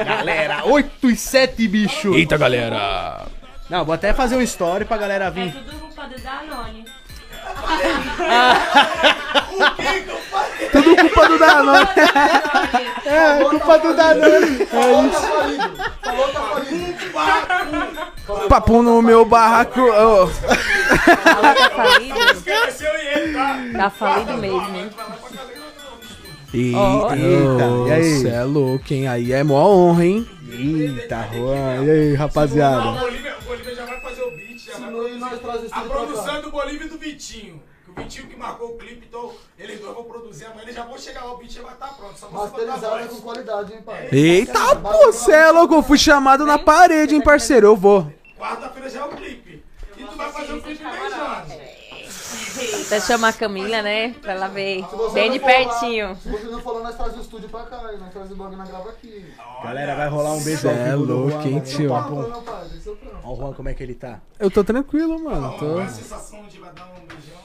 Galera, 0.05 0.65
8 0.65 1.09
e 1.09 1.15
7, 1.15 1.67
bicho. 1.67 2.13
Eita, 2.13 2.37
galera! 2.37 3.25
Não, 3.69 3.85
vou 3.85 3.93
até 3.95 4.13
fazer 4.13 4.35
um 4.35 4.41
story 4.41 4.85
pra 4.85 4.97
galera 4.97 5.25
É 5.25 5.31
vir. 5.31 5.51
tudo 5.53 5.79
culpa 5.79 6.03
do 6.07 6.21
Danone. 6.21 6.85
Tudo 10.71 10.95
culpa 10.95 11.27
do 11.27 11.39
Danone. 11.39 11.87
É, 13.05 13.43
culpa 13.45 13.79
do 13.79 13.93
Danone. 13.93 14.67
Papo 18.49 18.81
no 18.81 19.01
meu 19.01 19.25
barraco. 19.25 19.81
ô. 19.81 20.27
Tá 20.27 21.69
falido? 21.75 22.19
Esqueceu 22.19 22.93
e 22.95 23.07
ele, 23.07 23.33
tá? 23.33 23.59
Tá 23.77 23.89
falido 23.89 24.33
mesmo, 24.37 24.75
hein? 24.75 24.89
Eita, 26.53 27.15
Eita, 27.15 27.87
e 27.87 27.91
aí? 27.91 28.13
Você 28.17 28.27
é 28.29 28.43
louco, 28.43 28.93
hein? 28.93 29.07
Aí 29.07 29.31
é 29.31 29.41
mó 29.43 29.65
honra, 29.69 30.05
hein? 30.05 30.27
Eita, 30.49 31.29
Juan. 31.33 31.85
E 31.85 31.89
aí, 31.89 32.13
rapaziada? 32.15 32.89
O 32.89 32.99
Bolívia, 32.99 33.75
já 33.75 33.85
vai 33.85 34.01
fazer 34.01 34.21
o 34.21 34.31
beat, 34.31 34.59
já 34.59 34.77
vai 34.77 35.71
A 35.71 35.81
produção 35.81 36.35
é 36.35 36.41
do 36.41 36.51
Bolívia 36.51 36.85
e 36.85 36.89
do 36.89 36.97
Vitinho. 36.97 37.61
O 37.91 38.01
Vitinho 38.01 38.27
que 38.27 38.37
marcou 38.37 38.69
o 38.69 38.77
clipe, 38.77 39.05
então 39.07 39.33
eles 39.59 39.79
dois 39.79 39.93
vão 39.93 40.03
produzir 40.05 40.45
amanhã. 40.45 40.63
Eles 40.63 40.75
já 40.75 40.85
vão 40.85 40.97
chegar 40.97 41.25
lá, 41.25 41.33
o 41.35 41.43
já 41.43 41.61
vai 41.61 41.73
estar 41.73 41.87
pronto. 41.89 42.17
Só 42.17 42.27
voz. 42.27 42.51
com 43.09 43.21
qualidade, 43.21 43.73
hein, 43.73 43.81
pai? 43.81 44.07
Eita, 44.11 44.75
pô, 44.77 45.11
você 45.11 45.33
é 45.33 45.51
louco. 45.51 45.75
Eu 45.75 45.83
fui 45.83 45.97
chamado 45.97 46.45
na 46.45 46.57
parede, 46.57 47.15
hein, 47.15 47.21
parceiro? 47.21 47.67
Eu 47.67 47.75
vou. 47.75 48.11
Quarta-feira 48.37 48.89
já 48.89 49.01
é 49.01 49.03
o 49.03 49.09
clipe. 49.09 49.63
E 49.97 50.03
tu 50.03 50.15
vai 50.15 50.31
fazer 50.31 50.53
o 50.53 50.61
clipe 50.61 50.83
beijando. 50.83 51.81
Até 52.85 52.99
chamar 52.99 53.29
a 53.29 53.33
Camila, 53.33 53.81
né? 53.81 54.13
Pra 54.21 54.33
ela 54.33 54.47
ver 54.47 54.83
bem 55.13 55.31
de 55.31 55.39
pertinho. 55.39 56.15
Se 56.15 56.29
você 56.29 56.45
não 56.45 56.73
lá, 56.73 56.79
nós 56.81 56.95
traz 56.95 57.17
o 57.17 57.21
estúdio 57.21 57.49
pra 57.49 57.63
cá. 57.63 57.91
E 57.93 57.97
nós 57.97 58.11
traz 58.11 58.31
o 58.31 58.35
bagulho 58.35 58.57
na 58.57 58.65
grava 58.65 58.89
aqui. 58.89 59.25
Galera, 59.63 59.95
vai 59.95 60.09
rolar 60.09 60.33
um 60.33 60.43
beijo 60.43 60.67
é 60.67 60.95
louco, 60.95 61.47
hein, 61.47 61.59
tio? 61.61 61.61
Esse 61.61 61.85
é. 61.85 61.89
Ó 63.23 63.33
o 63.33 63.35
Juan, 63.35 63.53
como 63.53 63.69
é 63.69 63.73
que 63.73 63.83
ele 63.83 63.95
tá? 63.95 64.19
Eu 64.39 64.49
tô 64.49 64.63
tranquilo, 64.63 65.23
mano. 65.23 65.55
Tô 65.57 65.79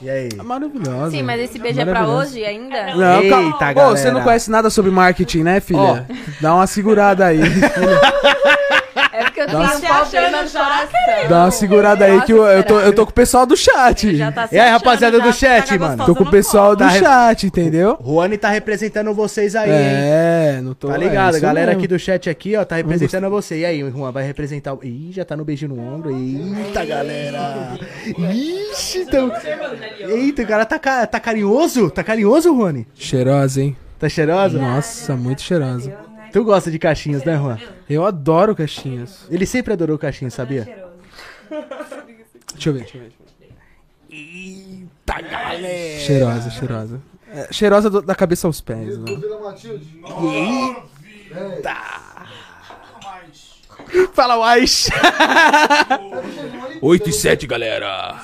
E 0.01 0.09
aí? 0.09 0.29
maravilhosa. 0.43 1.11
Sim, 1.11 1.23
mas 1.23 1.41
esse 1.41 1.57
beijo 1.57 1.81
é 1.81 1.85
pra 1.85 2.07
hoje 2.07 2.43
ainda? 2.43 2.95
Não, 2.95 3.21
Eita, 3.21 3.35
calma. 3.35 3.51
Pô, 3.57 3.65
galera. 3.73 3.97
você 3.97 4.11
não 4.11 4.21
conhece 4.21 4.51
nada 4.51 4.69
sobre 4.69 4.91
marketing, 4.91 5.43
né, 5.43 5.59
filha? 5.59 6.05
Dá 6.39 6.53
uma 6.53 6.67
segurada 6.67 7.25
aí. 7.25 7.39
É 9.17 9.23
porque 9.23 9.41
eu 9.41 9.47
Dá 9.47 9.51
tenho 9.53 9.63
um 9.77 9.81
problema 9.81 10.43
no 10.43 10.49
coração. 10.49 11.29
Dá 11.29 11.39
uma 11.43 11.51
segurada 11.51 12.05
aí 12.05 12.21
que 12.21 12.31
eu, 12.31 12.45
eu, 12.45 12.63
tô, 12.63 12.79
eu 12.79 12.93
tô 12.93 13.05
com 13.05 13.11
o 13.11 13.13
pessoal 13.13 13.45
do 13.45 13.57
chat. 13.57 14.15
Já 14.15 14.31
tá 14.31 14.47
se 14.47 14.55
E 14.55 14.59
aí, 14.59 14.67
achando 14.67 14.79
rapaziada 14.79 15.17
já 15.17 15.23
do 15.23 15.31
que 15.31 15.39
chat, 15.39 15.67
tá 15.67 15.77
mano? 15.79 16.05
Tô 16.05 16.15
com 16.15 16.23
o 16.23 16.29
pessoal 16.29 16.75
do 16.75 16.79
Tá 16.79 16.87
re- 16.89 16.99
chat, 16.99 17.47
entendeu? 17.47 17.97
Juani 18.03 18.37
tá 18.37 18.49
representando 18.49 19.13
vocês 19.13 19.55
aí, 19.55 19.69
hein? 19.69 19.75
É, 19.79 20.59
não 20.61 20.73
tô. 20.73 20.87
Tá 20.89 20.95
é 20.95 20.97
ligado? 20.97 21.31
isso 21.33 21.41
Galera 21.41 21.67
mesmo. 21.67 21.79
aqui 21.79 21.87
do 21.87 21.97
chat 21.97 22.29
aqui, 22.29 22.55
ó, 22.55 22.63
tá 22.63 22.75
representando 22.75 23.29
você. 23.29 23.59
E 23.59 23.65
aí, 23.65 23.79
Juan 23.89 24.11
vai 24.11 24.23
representar 24.23 24.73
o... 24.73 24.79
Ih, 24.83 25.11
já 25.11 25.25
tá 25.25 25.35
no 25.35 25.43
beijo 25.43 25.67
no 25.67 25.79
ombro. 25.79 26.11
Eita, 26.11 26.85
galera. 26.85 27.77
Ixi, 28.17 28.99
então... 28.99 29.31
Eita, 29.99 30.43
o 30.43 30.47
cara 30.47 30.65
tá, 30.65 31.07
tá 31.07 31.19
carinhoso? 31.19 31.89
Tá 31.89 32.03
carinhoso, 32.03 32.49
Juani? 32.55 32.87
Cheirosa, 32.93 33.61
hein? 33.61 33.75
Tá 33.99 34.07
cheirosa? 34.07 34.59
Nossa, 34.59 35.15
muito 35.15 35.41
cheirosa. 35.41 36.06
Tu 36.31 36.43
gosta 36.43 36.69
de 36.71 36.77
caixinhas, 36.79 37.23
né, 37.23 37.35
Juan? 37.37 37.57
Eu 37.89 38.05
adoro 38.05 38.55
caixinhas. 38.55 39.25
Ele 39.29 39.45
sempre 39.45 39.73
adorou 39.73 39.97
caixinhas, 39.97 40.33
sabia? 40.33 40.63
Deixa 42.53 42.69
eu 42.69 42.73
ver, 42.73 42.79
deixa 42.81 42.97
eu 42.97 43.01
ver. 43.01 43.11
Eita, 44.09 45.21
galera. 45.21 45.99
Cheirosa, 45.99 46.49
cheirosa. 46.49 47.01
É, 47.31 47.51
cheirosa 47.53 47.89
do- 47.89 48.01
da 48.01 48.15
cabeça 48.15 48.47
aos 48.47 48.61
pés, 48.61 48.97
mano. 48.97 49.19
Vila 49.19 49.39
Matilde. 49.41 50.01
Fala, 54.13 54.37
Waish! 54.37 54.89
8 56.81 57.09
e 57.09 57.13
7, 57.13 57.47
galera. 57.47 58.15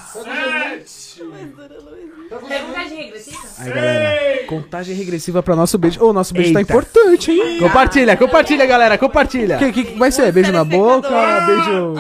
Contagem 2.40 2.98
regressiva? 3.04 3.38
Aí, 3.60 3.70
galera. 3.72 4.44
Contagem 4.48 4.96
regressiva 4.96 5.44
pra 5.44 5.56
nosso 5.56 5.78
beijo. 5.78 6.04
Ô, 6.04 6.12
nosso 6.14 6.34
beijo 6.34 6.54
tá 6.54 6.60
Eita. 6.60 6.72
importante, 6.74 7.32
hein? 7.32 7.58
Compartilha, 7.60 8.16
compartilha, 8.18 8.66
galera, 8.66 8.98
compartilha. 8.98 9.58
Que, 9.58 9.72
que, 9.72 9.84
que 9.86 10.00
vai 10.00 10.12
ser? 10.12 10.32
Beijo 10.32 10.52
na 10.52 10.64
boca? 10.64 11.10
Beijo. 11.46 11.94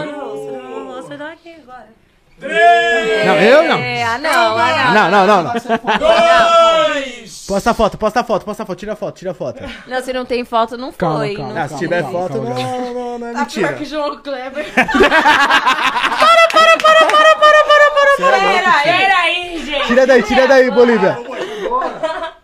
Não, 3.25 3.35
eu 3.37 3.63
não. 3.63 3.77
É, 3.77 4.03
ah, 4.03 4.17
não, 4.17 4.57
ah, 4.57 4.93
não. 4.93 5.09
Não, 5.11 5.27
não, 5.27 5.43
não. 5.43 5.53
Dois! 5.53 7.45
Posta 7.47 7.71
a 7.71 7.73
foto, 7.73 7.97
posta 7.97 8.19
a 8.19 8.23
foto, 8.23 8.43
posta 8.45 8.63
a 8.63 8.65
foto, 8.65 8.77
tira 8.79 8.93
a 8.93 8.95
foto, 8.95 9.15
tira 9.17 9.31
a 9.31 9.33
foto. 9.33 9.63
Não, 9.87 10.01
se 10.01 10.11
não 10.11 10.25
tem 10.25 10.43
foto, 10.43 10.77
não 10.77 10.91
Calma, 10.91 11.19
foi. 11.19 11.35
calma. 11.35 11.53
não 11.53 11.61
Ah, 11.61 11.67
se 11.69 11.77
tiver 11.77 12.01
calma, 12.03 12.19
foto, 12.19 12.33
calma, 12.33 12.49
não, 12.49 12.55
galera. 12.55 12.93
não, 12.93 13.19
não 13.19 13.27
é 13.27 13.33
Tá 13.33 13.45
pior 13.45 13.61
mentira. 13.61 13.73
que 13.73 13.85
João 13.85 14.17
Kleber. 14.21 14.65
Pera, 18.17 18.83
pera 18.83 19.17
aí, 19.17 19.65
gente. 19.65 19.87
Tira 19.87 20.07
daí, 20.07 20.23
tira 20.23 20.47
daí, 20.47 20.71
Bolívia. 20.71 21.17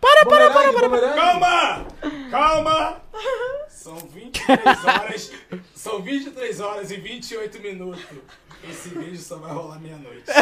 Para, 0.01 0.25
para, 0.25 0.49
para, 0.51 0.89
para. 0.89 1.09
Calma! 1.13 1.85
Calma! 2.31 2.97
São 3.67 3.95
23 3.95 4.85
horas. 4.85 5.31
São 5.75 6.01
23 6.01 6.59
horas 6.59 6.91
e 6.91 6.95
28 6.97 7.59
minutos. 7.61 8.01
Esse 8.69 8.89
vídeo 8.89 9.17
só 9.17 9.37
vai 9.37 9.53
rolar 9.53 9.79
meia-noite. 9.79 10.23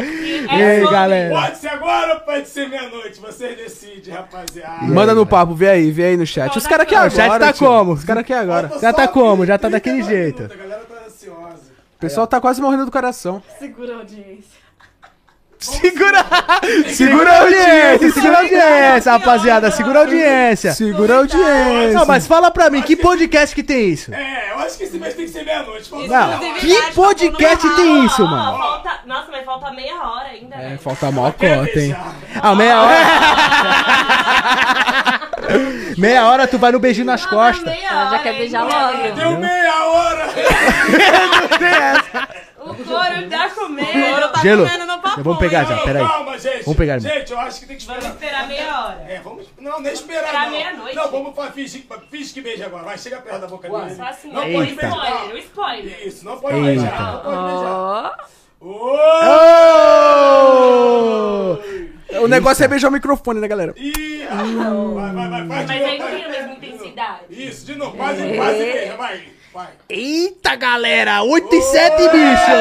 E 0.00 0.62
aí, 0.62 0.80
galera. 0.90 1.34
Pode 1.34 1.58
ser 1.58 1.68
agora 1.68 2.14
ou 2.14 2.20
pode 2.20 2.48
ser 2.48 2.68
meia-noite? 2.68 3.20
Vocês 3.20 3.56
decidem, 3.56 4.14
rapaziada. 4.14 4.84
Manda 4.84 5.14
no 5.14 5.26
papo, 5.26 5.54
vê 5.54 5.70
aí, 5.70 5.90
vê 5.90 6.04
aí 6.06 6.16
no 6.16 6.26
chat. 6.26 6.56
Os 6.56 6.66
caras 6.66 6.84
aqui 6.84 6.94
agora. 6.94 7.12
o 7.12 7.16
chat 7.16 7.38
tá 7.40 7.52
tio. 7.52 7.66
como? 7.66 7.92
Os 7.92 8.04
caras 8.04 8.20
aqui 8.20 8.32
agora. 8.32 8.70
Já 8.80 8.92
tá 8.92 9.08
como? 9.08 9.46
Já 9.46 9.58
tá 9.58 9.68
daquele 9.68 10.02
39 10.04 10.22
jeito. 10.22 10.42
minutos, 10.42 10.60
A 10.60 10.62
galera 10.62 10.84
tá 10.84 10.94
ansiosa. 11.06 11.67
O 11.98 12.00
pessoal 12.00 12.26
tá 12.28 12.40
quase 12.40 12.62
morrendo 12.62 12.84
do 12.86 12.92
coração. 12.92 13.42
Segura 13.58 13.96
a 13.96 13.98
audiência. 13.98 14.68
Segura! 15.58 16.24
Segura 16.94 17.32
a 17.32 17.40
audiência, 17.40 18.12
segura 18.12 18.36
a 18.36 18.40
audiência, 18.42 19.10
rapaziada, 19.12 19.70
segura 19.72 19.98
a 19.98 20.02
audiência. 20.02 20.72
Segura 20.72 21.14
a 21.14 21.18
audiência. 21.18 21.92
Não, 21.94 22.06
mas 22.06 22.28
fala 22.28 22.48
pra 22.52 22.70
mim, 22.70 22.80
que 22.82 22.94
podcast 22.94 23.52
que 23.56 23.64
tem 23.64 23.88
isso? 23.90 24.14
É, 24.14 24.52
eu 24.52 24.58
acho 24.60 24.78
que 24.78 24.84
esse 24.84 24.96
mês 25.00 25.14
tem 25.14 25.24
que 25.26 25.32
ser 25.32 25.44
meia-noite. 25.44 25.90
Não, 25.92 26.38
que 26.60 26.92
podcast 26.94 27.68
tem 27.74 28.04
isso, 28.06 28.22
mano? 28.24 28.56
falta... 28.56 29.00
Nossa, 29.04 29.32
mas 29.32 29.44
falta 29.44 29.72
meia 29.72 29.96
hora 30.00 30.28
ainda, 30.28 30.54
É, 30.54 30.68
velho. 30.68 30.78
falta 30.78 31.10
mal 31.10 31.32
quer 31.32 31.58
cota, 31.66 31.80
hein? 31.80 31.96
Ah, 32.40 32.54
meia 32.54 32.80
hora. 32.80 32.96
meia 35.96 36.26
hora 36.28 36.46
tu 36.46 36.58
vai 36.58 36.70
no 36.72 36.78
beijinho 36.78 37.06
nas 37.06 37.24
costas. 37.26 37.64
Meia 37.64 37.88
Ela 37.88 38.04
já 38.04 38.10
hora 38.10 38.18
quer 38.22 38.34
beijar 38.34 38.62
logo. 38.64 39.14
Deu 39.14 39.38
meia 39.38 39.84
hora! 39.84 40.28
O 42.60 42.74
couro 42.74 43.28
tá 43.30 43.48
comendo. 43.50 44.14
Ouro 44.14 44.28
tá 44.28 44.40
Gelo. 44.40 44.64
comendo 44.66 44.84
no 44.86 44.98
papo. 45.00 45.22
Vamos 45.22 45.38
pegar 45.38 45.64
já, 45.64 45.76
Não, 45.76 45.84
peraí. 45.84 46.06
Calma, 46.06 46.38
gente. 46.38 46.64
Vamos 46.64 46.76
pegar, 46.76 46.94
irmão. 46.96 47.10
Gente, 47.14 47.32
eu 47.32 47.40
acho 47.40 47.60
que 47.60 47.66
tem 47.66 47.76
que 47.78 47.86
Vamos 47.86 48.04
esperar. 48.04 48.24
esperar 48.26 48.46
meia 48.48 48.80
hora. 48.84 49.06
É, 49.08 49.20
vamos. 49.20 49.46
Não, 49.58 49.80
nem 49.80 49.92
esperar. 49.92 50.24
Esperar 50.24 50.42
não. 50.44 50.50
meia-noite. 50.50 50.96
Não, 50.96 51.10
vamos 51.10 51.34
fingir, 51.54 51.86
finge 52.10 52.34
que 52.34 52.40
beija 52.42 52.66
agora. 52.66 52.82
Vai, 52.84 52.98
chega 52.98 53.18
perto 53.20 53.40
da 53.40 53.46
boca 53.46 53.68
dele. 53.70 53.94
Só 53.94 54.02
assim, 54.04 54.28
Não 54.30 54.42
pode 54.42 54.74
beijar. 54.74 54.90
spoiler, 54.90 55.34
o 55.34 55.38
spoiler. 55.38 56.06
Isso, 56.06 56.24
não 56.26 56.36
pode 56.38 56.56
Eita. 56.56 56.66
beijar. 56.66 57.12
Não 57.12 57.20
pode 57.22 57.36
beijar. 57.36 58.16
Ó. 58.60 58.68
Ô! 61.54 61.58
O 62.22 62.26
negócio 62.26 62.64
é 62.64 62.68
beijar 62.68 62.88
o 62.88 62.92
microfone, 62.92 63.40
né, 63.40 63.48
galera? 63.48 63.74
Ih, 63.76 64.26
vai, 64.26 65.12
vai, 65.12 65.28
vai, 65.28 65.46
faz 65.48 65.66
de 65.66 65.66
Mas 65.66 65.70
aí 65.70 65.98
não 65.98 66.06
vai. 66.06 66.16
tem 66.16 66.24
a 66.24 66.28
mesma 66.28 66.52
intensidade. 66.54 67.20
Isso, 67.30 67.66
de 67.66 67.74
novo, 67.74 67.96
quase, 67.96 68.22
quase 68.34 68.58
beija, 68.58 68.96
vai. 68.96 69.22
Vai. 69.52 69.68
Eita, 69.88 70.54
galera, 70.56 71.22
8 71.22 71.54
e 71.54 71.62
7, 71.62 71.96
bicho. 72.08 72.52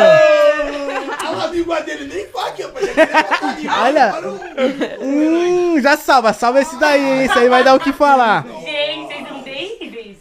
A 1.42 1.48
língua 1.48 1.82
dele 1.82 2.14
nem 2.14 2.28
fala 2.28 2.48
aqui, 2.50 2.64
rapaz. 2.64 2.88
Olha. 3.84 4.14
Hum, 5.02 5.80
já 5.82 5.96
salva, 5.98 6.34
salva 6.34 6.62
esse 6.62 6.78
daí, 6.80 7.02
hein? 7.02 7.26
Isso 7.26 7.38
aí 7.38 7.50
vai 7.50 7.64
dar 7.64 7.76
o 7.76 7.80
que 7.80 7.92
falar. 7.94 8.46
Gente, 8.64 9.08
vocês 9.08 9.28
são 9.28 9.44
terríveis. 9.44 10.18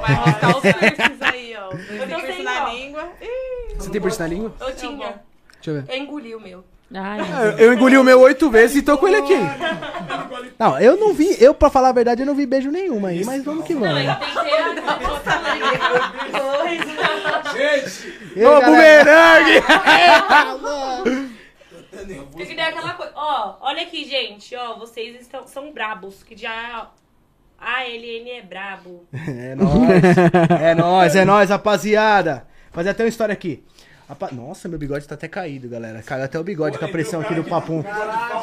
Vai 0.00 0.16
mostrar 0.16 0.56
os 0.56 0.62
piercings 0.62 1.22
aí, 1.22 1.56
ó. 1.56 1.70
Eu 1.72 2.06
piercing 2.06 2.26
sem 2.34 2.42
na 2.44 2.68
língua. 2.68 3.08
Ih, 3.20 3.74
Você 3.76 3.90
tem 3.90 4.00
piercing 4.00 4.22
na 4.22 4.28
língua? 4.28 4.54
Eu 4.60 4.74
tinha. 4.76 5.14
Deixa 5.54 5.70
eu 5.70 5.82
ver. 5.82 5.84
Eu 5.88 5.96
engoli 6.02 6.34
o 6.34 6.40
meu. 6.40 6.64
Ai, 6.94 7.20
Eu, 7.58 7.66
eu 7.66 7.72
engoli 7.72 7.96
o 7.96 8.04
meu 8.04 8.20
oito 8.20 8.50
vezes 8.50 8.76
e 8.76 8.82
tô 8.82 8.98
com 8.98 9.08
ele 9.08 9.16
aqui. 9.16 9.36
Não, 10.58 10.78
eu 10.78 10.96
não 10.96 11.12
vi, 11.12 11.36
eu 11.42 11.54
pra 11.54 11.70
falar 11.70 11.88
a 11.88 11.92
verdade, 11.92 12.22
eu 12.22 12.26
não 12.26 12.34
vi 12.34 12.46
beijo 12.46 12.70
nenhum 12.70 13.04
aí, 13.06 13.24
mas 13.24 13.42
vamos 13.44 13.64
que 13.64 13.74
vamos. 13.74 14.02
Gente, 17.54 18.44
Ô, 18.44 18.60
bumerangue! 18.60 19.62
Eu 22.02 22.46
queria 22.46 22.68
aquela 22.68 22.94
coisa. 22.94 23.12
Ó, 23.14 23.56
olha 23.60 23.82
aqui, 23.82 24.04
gente. 24.08 24.56
Ó, 24.56 24.78
vocês 24.78 25.20
estão, 25.20 25.46
são 25.46 25.70
brabos. 25.72 26.22
Que 26.22 26.36
já. 26.36 26.88
A 27.58 27.84
LN 27.84 28.30
é 28.30 28.42
brabo. 28.42 29.06
É 29.12 29.54
nóis, 29.54 30.16
é 30.60 30.74
nóis, 30.74 31.16
é 31.16 31.24
nóis, 31.24 31.50
rapaziada. 31.50 32.46
Fazer 32.72 32.90
até 32.90 33.04
uma 33.04 33.08
história 33.08 33.32
aqui. 33.32 33.62
Rapa- 34.08 34.30
Nossa, 34.32 34.68
meu 34.68 34.78
bigode 34.78 35.06
tá 35.06 35.14
até 35.14 35.26
caído, 35.28 35.68
galera. 35.68 36.02
Caiu 36.02 36.24
até 36.24 36.38
o 36.38 36.44
bigode 36.44 36.78
com 36.78 36.84
a 36.84 36.88
pressão 36.88 37.20
aqui 37.20 37.34
do 37.34 37.44
papum. 37.44 37.82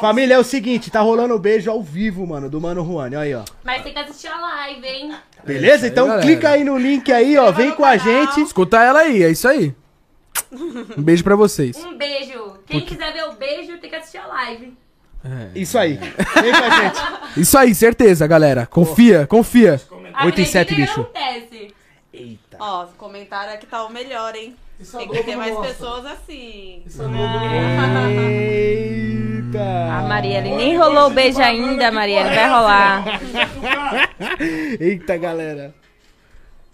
Família, 0.00 0.34
é 0.34 0.38
o 0.38 0.44
seguinte, 0.44 0.90
tá 0.90 1.00
rolando 1.00 1.34
o 1.34 1.38
beijo 1.38 1.70
ao 1.70 1.82
vivo, 1.82 2.26
mano, 2.26 2.48
do 2.50 2.60
Mano 2.60 2.84
Juan. 2.84 3.04
Olha 3.04 3.20
aí, 3.20 3.34
ó. 3.34 3.44
Mas 3.62 3.82
tem 3.82 3.92
que 3.92 3.98
assistir 3.98 4.28
a 4.28 4.40
live, 4.40 4.86
hein? 4.86 5.14
Beleza? 5.44 5.86
Então 5.86 6.06
galera. 6.06 6.22
clica 6.26 6.50
aí 6.50 6.64
no 6.64 6.76
link 6.76 7.12
aí, 7.12 7.36
ó. 7.38 7.52
Vem 7.52 7.70
com 7.72 7.84
a 7.84 7.96
gente. 7.96 8.40
Escuta 8.40 8.82
ela 8.82 9.00
aí, 9.00 9.22
é 9.22 9.30
isso 9.30 9.46
aí. 9.46 9.74
Um 10.52 11.02
beijo 11.02 11.22
pra 11.22 11.36
vocês. 11.36 11.76
Um 11.84 11.96
beijo. 11.96 12.58
Quem 12.66 12.80
quiser 12.80 13.12
ver 13.12 13.24
o 13.24 13.32
beijo, 13.34 13.78
tem 13.78 13.88
que 13.90 13.96
assistir 13.96 14.18
a 14.18 14.26
live. 14.26 14.76
Isso 15.54 15.78
aí. 15.78 15.96
Vem 15.96 16.52
com 16.52 16.64
a 16.64 16.70
gente. 16.82 17.00
Isso 17.40 17.56
aí, 17.58 17.74
certeza, 17.74 18.26
galera. 18.26 18.66
Confia, 18.66 19.26
confia. 19.26 19.72
Oito 19.72 19.92
e 19.94 20.08
Acredita 20.14 20.50
sete, 20.50 20.74
que 20.74 20.80
bicho. 20.80 21.00
acontece. 21.02 21.74
Eita. 22.12 22.56
Ó, 22.58 22.86
comentaram 22.98 23.52
aqui 23.52 23.66
tá 23.66 23.84
o 23.84 23.90
melhor, 23.92 24.34
hein? 24.34 24.56
Isso 24.80 24.96
Tem 24.96 25.08
que 25.08 25.22
ter 25.24 25.36
mais 25.36 25.56
pessoas 25.58 26.06
assim. 26.06 26.82
Isso. 26.86 27.02
Eita. 28.20 29.94
a 29.98 30.02
Marielle 30.08 30.50
nem 30.56 30.76
rolou 30.76 31.08
o 31.08 31.10
beijo 31.10 31.40
ainda, 31.40 31.90
Marielle. 31.90 32.34
Vai 32.34 32.48
rolar. 32.48 33.20
Eita, 34.80 35.16
galera. 35.16 35.74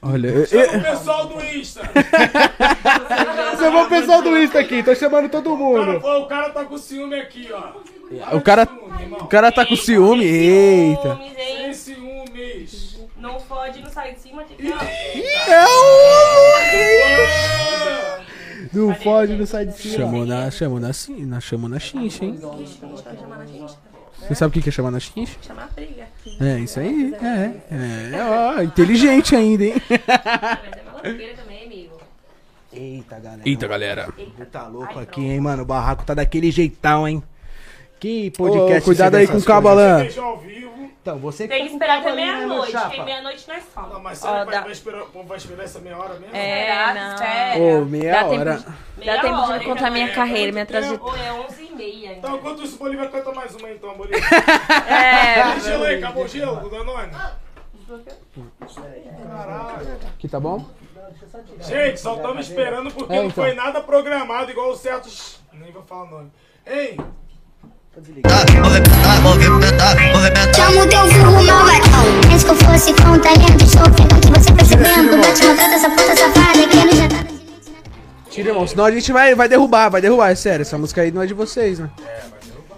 Olha, 0.03 0.29
eu- 0.29 0.47
Chama 0.47 0.79
o 0.79 0.83
pessoal 0.83 1.27
do 1.27 1.45
Insta. 1.45 1.81
Chamou 3.59 3.85
o 3.85 3.89
pessoal 3.89 4.23
do 4.23 4.39
Insta 4.39 4.61
aqui, 4.61 4.83
tô 4.83 4.95
chamando 4.95 5.29
todo 5.29 5.51
Cara, 5.51 5.59
mundo. 5.93 6.01
pô, 6.01 6.19
o 6.19 6.27
cara 6.27 6.51
tá 6.51 6.65
com 6.65 6.79
ciúme 6.79 7.19
aqui, 7.19 7.49
ó. 7.53 8.37
o 8.37 8.41
cara, 8.41 8.69
o 9.21 9.27
cara 9.27 9.51
tá 9.51 9.67
com 9.67 9.75
ciúme. 9.75 10.25
Eita. 10.25 11.19
Sem 11.35 11.75
ciúmes. 11.75 12.96
Não 13.27 13.41
fode, 13.41 13.83
não 13.83 13.91
sai 13.91 14.15
de 14.15 14.21
cima. 14.21 14.45
Tem 14.45 14.57
que... 14.57 14.73
Ah, 15.49 15.67
Não 18.73 18.95
fode, 18.95 19.37
não 19.37 19.47
sai 19.47 19.67
de 19.67 19.77
cima. 19.77 19.97
Chamou 19.97 20.27
na, 20.27 20.51
chamou 20.51 20.81
na, 20.81 20.91
na, 21.27 21.41
chamou 21.41 21.69
na 21.69 21.79
chincha, 21.79 22.25
hein? 22.25 22.39
Você 24.21 24.35
sabe 24.35 24.59
o 24.59 24.63
que 24.63 24.69
é 24.69 24.73
chamar 24.73 24.91
na 24.91 25.01
chincha? 25.01 25.37
Chamar 25.43 25.71
briga. 25.75 26.07
É, 26.41 26.59
isso 26.59 26.81
aí. 26.81 27.15
É, 27.15 27.53
é, 27.71 28.25
ó, 28.25 28.63
inteligente 28.63 29.37
ainda, 29.37 29.65
hein? 29.65 29.75
Mas 29.89 30.01
é 30.01 30.83
maloqueira 30.85 31.35
também, 31.35 31.65
amigo. 31.65 32.01
Eita, 32.73 33.19
galera. 33.19 33.43
Eita, 33.45 33.69
galera. 33.69 34.09
Tá 34.51 34.67
louco 34.69 34.99
aqui, 34.99 35.21
hein, 35.21 35.41
mano. 35.41 35.63
O 35.63 35.67
barraco 35.67 36.05
tá 36.05 36.15
daquele 36.15 36.51
jeitão, 36.51 37.07
hein. 37.07 37.23
Que 37.99 38.31
podcast. 38.33 38.83
Ô, 38.83 38.85
cuidado 38.85 39.17
aí 39.17 39.27
com 39.27 39.39
o. 39.39 39.43
Beijo 39.99 40.21
ao 40.21 40.39
vivo. 40.39 40.76
Então, 41.07 41.19
você 41.21 41.47
Tem 41.47 41.59
que 41.59 41.63
tá 41.65 41.69
com 41.71 41.75
esperar 41.77 41.99
até 42.01 42.11
né, 42.11 42.17
meia-noite, 42.17 42.73
porque 42.77 43.03
meia-noite 43.03 43.45
nós 43.47 43.63
Não, 43.63 43.71
fala. 43.71 43.99
mas 44.01 44.25
Ó, 44.25 44.27
será 44.27 44.41
que 44.41 44.47
dá- 44.47 44.51
vai, 44.57 44.63
vai 44.65 44.73
esperar, 44.73 45.03
o 45.03 45.07
povo 45.07 45.29
vai 45.29 45.37
esperar 45.39 45.63
essa 45.63 45.79
meia 45.79 45.97
hora 45.97 46.15
mesmo? 46.15 46.35
É, 46.37 46.95
não. 46.95 47.15
espera. 47.15 47.59
Ô, 47.61 47.85
meia 47.85 48.11
Dá 48.13 48.25
tempo 48.25 48.41
hora. 48.41 48.57
de- 48.57 48.67
Meia 48.99 49.15
Dá 49.15 49.23
tempo 49.23 49.35
de 49.37 49.41
hora, 49.43 49.57
eu 49.57 49.69
contar 49.69 49.81
então. 49.83 49.93
minha 49.93 50.13
carreira, 50.13 50.51
minha 50.53 50.67
trajetória. 50.67 51.33
Ou 51.33 51.41
é 51.41 51.47
11 51.47 51.63
e 51.65 51.73
meia. 51.77 52.13
Então, 52.15 52.35
enquanto 52.35 52.63
isso, 52.65 52.75
o 52.75 52.79
Bolívia 52.81 53.09
canta 53.09 53.31
mais 53.33 53.55
uma 53.55 53.71
então, 53.71 53.95
Bolívia. 53.97 54.19
É, 54.91 55.43
Tem 55.53 55.61
gelo 55.61 55.85
aí, 55.85 55.95
acabou 55.99 56.25
o 56.25 56.29
gelo 56.29 56.57
do 56.57 56.71
Danone? 56.71 57.13
Aqui 60.13 60.29
tá 60.29 60.41
bom? 60.41 60.65
Gente, 61.61 62.01
só 62.01 62.17
estamos 62.17 62.49
esperando 62.49 62.91
porque 62.91 63.13
É, 63.13 63.17
não 63.19 63.27
então. 63.27 63.45
foi 63.45 63.55
nada 63.55 63.81
programado 63.81 64.51
igual 64.51 64.71
os 64.73 64.81
certos. 64.81 65.39
Nem 65.53 65.71
vou 65.71 65.85
falar 65.85 66.03
o 66.03 66.11
nome. 66.11 66.33
Hein? 66.67 66.97
Chamo 67.97 68.13
teu 70.87 71.09
vulgo 71.09 71.43
malvadão. 71.45 72.05
Antes 72.31 72.45
que 72.45 72.51
eu 72.51 72.57
fosse 72.57 72.93
com 72.93 73.09
um 73.09 73.19
talento, 73.19 73.65
estou 73.65 73.85
vendo 73.85 74.21
que 74.21 74.29
você 74.39 74.53
percebendo. 74.53 75.23
Vai 75.23 75.33
te 75.33 75.47
matar 75.47 75.71
dessa 75.71 75.89
puta 75.89 76.15
safada 76.15 76.69
que 76.69 76.77
ele 76.77 76.93
já 76.95 77.09
tá 77.09 77.23
no 77.23 77.39
direito. 77.39 78.31
Tira, 78.31 78.51
irmão, 78.51 78.67
senão 78.67 78.85
a 78.85 78.91
gente 78.91 79.11
vai, 79.11 79.35
vai 79.35 79.49
derrubar, 79.49 79.89
vai 79.89 80.03
derrubar, 80.03 80.31
é 80.31 80.35
sério. 80.35 80.61
Essa 80.61 80.77
música 80.77 81.01
aí 81.01 81.11
não 81.11 81.23
é 81.23 81.27
de 81.27 81.33
vocês, 81.33 81.79
né? 81.79 81.91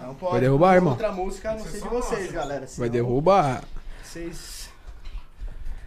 Não 0.07 0.15
pode. 0.15 0.33
Vai 0.33 0.41
derrubar, 0.41 0.75
irmão? 0.77 0.93
Outra 0.93 1.11
música, 1.11 1.53
não 1.53 1.65
sei 1.65 1.81
de 1.81 1.89
vocês, 1.89 2.31
galera. 2.31 2.65
Vai 2.79 2.89
derrubar. 2.89 3.65
Vocês... 4.05 4.69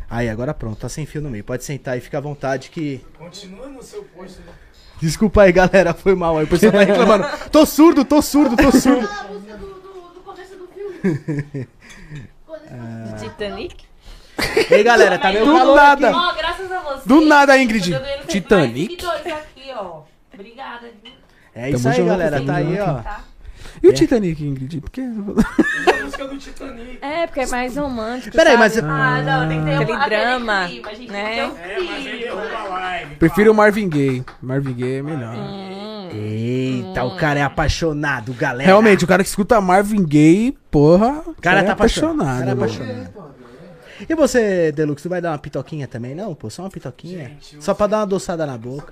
Aí, 0.10 0.28
agora 0.28 0.54
pronto, 0.54 0.78
tá 0.78 0.90
sem 0.90 1.06
fio 1.06 1.22
no 1.22 1.30
meio. 1.30 1.46
Pode 1.46 1.64
sentar 1.64 1.98
e 1.98 2.02
fica 2.02 2.18
à 2.18 2.22
vontade 2.22 2.70
que. 2.70 3.02
Continua 3.18 3.68
no 3.68 3.82
seu 3.82 4.04
posto. 4.04 4.42
né? 4.42 4.52
Desculpa 5.02 5.44
aí, 5.44 5.52
galera, 5.52 5.94
foi 5.94 6.16
mal 6.16 6.38
aí. 6.38 6.46
O 6.46 6.48
pessoal 6.48 6.72
tá 6.72 6.80
reclamando. 6.84 7.28
Tô 7.52 7.66
surdo, 7.66 8.06
tô 8.06 8.22
surdo, 8.22 8.56
tô 8.56 8.72
surdo. 8.72 9.08
Titanic? 13.20 13.76
Ei, 14.70 14.84
galera, 14.84 15.18
tá 15.20 15.32
meio 15.32 15.46
Do 15.46 15.54
calor 15.54 15.76
nada. 15.76 16.10
aqui. 16.10 16.18
Ó, 16.18 16.34
graças 16.34 16.72
a 16.72 16.80
você. 16.80 17.08
Do 17.08 17.22
nada, 17.22 17.58
Ingrid. 17.58 17.94
Titanic. 18.28 19.06
aqui, 19.06 19.72
ó. 19.76 20.02
Obrigada. 20.34 20.88
viu? 21.04 21.14
É 21.54 21.70
isso 21.70 21.84
Tamo 21.84 21.94
aí, 21.94 21.98
junto, 22.02 22.10
galera. 22.10 22.36
tamo 22.38 22.48
Tá 22.48 22.56
aí, 22.56 22.66
junto. 22.78 22.82
ó. 22.82 22.94
Tá? 23.02 23.22
E 23.84 23.88
o 23.88 23.92
É. 23.92 23.94
Titanic, 23.94 24.44
Ingrid? 24.46 24.80
Por 24.82 24.90
que... 24.92 25.02
A 25.02 26.04
música 26.04 26.28
do 26.28 26.38
Titanic. 26.38 27.00
É, 27.02 27.26
porque 27.26 27.40
é 27.42 27.48
mais 27.48 27.76
romântico. 27.76 28.36
Peraí, 28.36 28.56
mas- 28.58 28.78
Ah, 28.78 29.22
não, 29.24 29.48
tem 29.48 29.60
que 29.60 29.66
ter 29.66 29.76
Aquele 29.76 29.92
um, 29.92 29.96
aquele 29.96 30.10
drama, 30.22 30.68
clima, 30.68 30.90
a 30.90 30.94
gente 30.94 31.12
né? 31.12 31.48
um 31.48 31.58
É, 31.58 31.80
mas 31.80 32.04
clima. 32.04 32.18
derruba 32.20 32.58
a 32.58 32.64
live. 32.70 33.16
Prefiro 33.16 33.52
o 33.52 33.56
Marvin 33.56 33.90
Gaye. 33.90 34.24
Marvin 34.42 34.74
Gaye 34.74 34.94
é 34.98 35.02
melhor. 35.02 35.36
Hum. 35.36 36.10
Eita, 36.14 37.04
o 37.06 37.16
cara 37.16 37.40
é 37.40 37.44
apaixonado, 37.44 38.34
galera. 38.34 38.66
Realmente, 38.68 39.04
o 39.04 39.08
cara 39.08 39.24
que 39.24 39.30
escuta 39.30 39.60
Marvin 39.62 40.04
Gaye, 40.04 40.56
porra. 40.70 41.24
O 41.26 41.34
cara 41.42 41.62
é 41.62 41.64
tá 41.64 41.72
apaixonado. 41.74 42.36
O 42.36 42.40
cara 42.40 42.50
é 42.50 42.54
apaixonado. 42.54 43.32
E 44.10 44.16
você, 44.16 44.72
Deluxe, 44.72 45.04
tu 45.04 45.10
vai 45.10 45.22
dar 45.22 45.32
uma 45.32 45.38
pitoquinha 45.38 45.88
também, 45.88 46.16
não? 46.16 46.34
Pô, 46.34 46.50
só 46.50 46.64
uma 46.64 46.70
pitoquinha? 46.72 47.30
Gente, 47.40 47.64
Só 47.64 47.74
pra 47.74 47.86
dar 47.88 47.98
uma 47.98 48.04
adoçada 48.04 48.46
na 48.48 48.58
boca. 48.58 48.92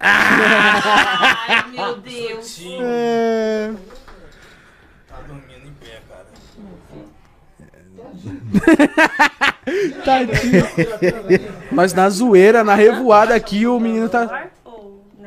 Ai, 0.00 1.70
meu 1.76 1.96
Deus. 1.98 2.60
É... 2.80 3.72
Tá 5.06 5.16
dormindo 5.26 5.68
em 5.68 5.74
pé, 5.74 6.00
cara. 6.08 6.26
Mas 11.70 11.92
na 11.92 12.08
zoeira, 12.08 12.64
na 12.64 12.74
revoada 12.74 13.34
aqui, 13.34 13.66
o 13.66 13.78
menino 13.78 14.08
tá. 14.08 14.48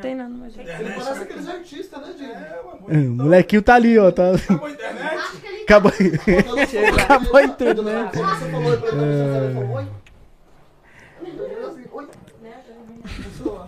Tem 0.02 0.14
não, 0.14 0.28
mas... 0.28 0.58
Ele 0.58 0.68
parece 0.68 1.22
aqueles 1.22 1.48
artistas, 1.48 1.98
né, 1.98 2.14
Diego? 2.18 2.74
O 2.86 2.94
molequinho 3.22 3.62
tá 3.62 3.74
ali, 3.74 3.98
ó. 3.98 4.10
Tá... 4.10 4.32
Acabou 4.34 4.66
a 4.66 4.70
internet? 4.70 5.24
Acabou. 5.62 5.92
Acabou 7.02 7.36
a 7.36 7.44
internet. 7.44 8.18
Você 8.18 8.50
falou 8.50 8.72
ele 8.74 8.82
falou, 9.54 9.76
oi? 9.76 9.88
Ele 11.22 11.40
assim, 11.64 11.88
oi? 11.90 12.08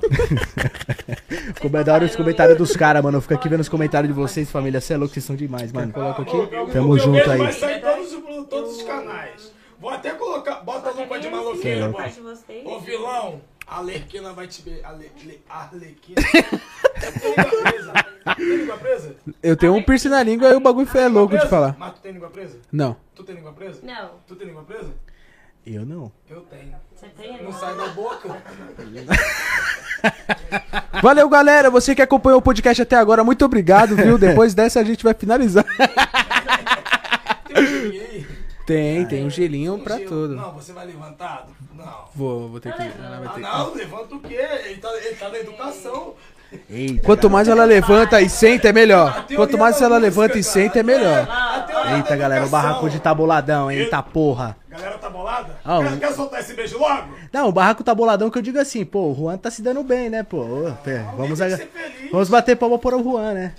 Hora 1.93 2.05
os 2.05 2.17
comentários 2.17 2.59
dos 2.59 2.77
caras, 2.77 3.03
mano. 3.03 3.19
Eu 3.19 3.23
fico 3.23 3.35
aqui 3.35 3.49
vendo 3.49 3.61
os 3.61 3.69
comentários 3.69 4.13
de 4.13 4.19
vocês, 4.19 4.51
família. 4.51 4.81
Cê 4.81 4.95
é 4.95 4.97
louco, 4.97 5.13
vocês 5.15 5.25
são 5.25 5.37
demais, 5.37 5.73
mano. 5.73 5.93
Coloca 5.93 6.23
aqui. 6.23 6.37
Tamo 6.73 6.99
junto 6.99 7.31
aí. 7.31 7.39
Vai 7.39 7.53
sair 7.53 7.81
todos, 7.81 8.13
os- 8.13 8.47
todos 8.49 8.77
os 8.77 8.83
canais. 8.83 9.53
Vou 9.79 9.91
até 9.91 10.11
colocar. 10.11 10.57
Bota 10.63 10.89
a 10.89 10.93
lupa 10.93 11.19
de 11.19 11.29
de 11.29 11.35
vocês. 11.35 11.85
Ô 12.65 12.81
vilão, 12.81 13.41
a 13.67 13.79
Arlequina 13.79 14.33
vai 14.33 14.47
te 14.47 14.63
beijar. 14.63 14.97
Arlequina. 15.49 16.17
Tem 16.97 17.35
língua 17.37 17.63
presa? 17.63 17.93
Tem 18.37 18.57
língua 18.57 18.77
presa? 18.79 19.17
Eu 19.43 19.57
tenho 19.57 19.75
um 19.75 19.83
piercing 19.83 20.09
na 20.09 20.23
língua 20.23 20.49
e 20.49 20.55
o 20.55 20.61
bagulho 20.61 20.89
é 20.95 21.09
louco 21.09 21.37
de 21.39 21.47
falar. 21.47 21.77
Mas 21.79 21.93
tu 21.95 22.01
tem 22.01 22.13
língua 22.13 22.31
presa? 22.31 22.59
Não. 22.73 22.97
Tu 23.15 23.23
tem 23.23 23.35
língua 23.37 23.53
presa? 23.53 23.81
Não, 23.83 24.11
Tu 24.27 24.35
tem 24.35 24.47
língua 24.49 24.63
presa? 24.63 24.95
Eu 25.67 25.85
não. 25.85 26.11
Eu 26.31 26.41
tenho. 26.43 26.75
você 26.95 27.07
tem? 27.09 27.43
Não 27.43 27.53
sai 27.53 27.77
da 27.77 27.89
boca. 27.89 28.29
Valeu, 31.03 31.29
galera. 31.29 31.71
Você 31.71 31.95
que 31.95 32.03
acompanhou 32.03 32.39
o 32.39 32.43
podcast 32.43 32.83
até 32.83 32.97
agora, 32.97 33.23
muito 33.25 33.45
obrigado, 33.45 33.95
viu? 33.97 34.17
Depois 34.19 34.55
dessa 34.55 34.81
a 34.81 34.85
gente 34.85 35.03
vai 35.05 35.15
finalizar. 35.15 35.65
Tem 37.55 37.63
um 37.63 37.67
gelinho? 37.67 38.27
Tem, 39.09 39.25
um 39.27 39.31
gelinho 39.31 39.79
pra 39.79 39.97
Gelo. 39.97 40.09
tudo. 40.09 40.35
Não, 40.37 40.53
você 40.53 40.73
vai 40.73 40.87
levantado? 40.87 41.53
Não. 41.75 41.85
Vou, 42.15 42.49
vou 42.49 42.61
ter 42.61 42.73
que. 42.75 42.83
Ela 42.83 43.19
vai 43.19 43.27
Ah, 43.27 43.31
ter 43.31 43.35
que. 43.35 43.41
não, 43.41 43.75
levanta 43.75 44.15
o 44.15 44.21
quê? 44.21 44.35
Ele 44.65 44.77
tá, 44.77 44.89
ele 45.05 45.15
tá 45.15 45.29
na 45.29 45.39
educação. 45.39 46.15
Eita. 46.71 47.03
Quanto 47.05 47.29
mais 47.31 47.49
ela 47.49 47.65
levanta 47.65 48.21
e 48.21 48.29
senta, 48.29 48.69
é 48.69 48.71
A 48.71 48.75
melhor. 48.75 49.13
teoria 49.25 49.37
Quanto 49.37 49.59
mais 49.59 49.79
da 49.79 49.87
ela 49.87 50.01
música, 50.01 50.21
levanta 50.21 50.39
e 50.39 50.43
cara. 50.43 50.53
senta, 50.53 50.79
é 50.79 50.83
melhor. 50.83 51.29
A 51.31 51.61
teoria 51.61 51.97
Eita, 51.97 52.09
da 52.11 52.17
galera, 52.17 52.41
o 52.43 52.47
educação. 52.47 52.69
barraco 52.69 52.87
hoje 52.87 52.99
tá 53.01 53.15
boladão, 53.15 53.71
hein? 53.71 53.79
Eita 53.79 54.03
porra. 54.03 54.57
Galera 54.77 54.99
tá 54.99 55.09
bolada? 55.09 55.57
Ah, 55.65 55.79
quer, 55.83 55.93
o- 55.93 55.99
quer 55.99 56.13
soltar 56.13 56.41
esse 56.41 56.53
beijo 56.55 56.79
logo? 56.79 57.15
Não, 57.33 57.49
o 57.49 57.53
barraco 57.53 57.83
tá 57.83 57.95
boladão 57.95 58.29
que 58.31 58.37
eu 58.39 58.43
digo 58.43 58.59
assim, 58.59 58.85
pô, 58.85 59.11
o 59.11 59.15
Juan 59.15 59.39
tá 59.39 59.51
se 59.51 59.63
dando 59.63 59.83
bem, 59.83 60.11
né, 60.11 60.23
pô? 60.23 60.45
Pé, 60.85 60.99
Vamos, 61.17 61.39
tem 61.39 61.49
que 61.49 61.55
a- 61.55 61.57
ser 61.57 61.67
feliz. 61.69 62.11
vamos 62.13 62.29
bater 62.29 62.57
palma 62.57 62.79
por 62.79 62.93
o 62.95 63.03
Juan, 63.03 63.33
né? 63.33 63.55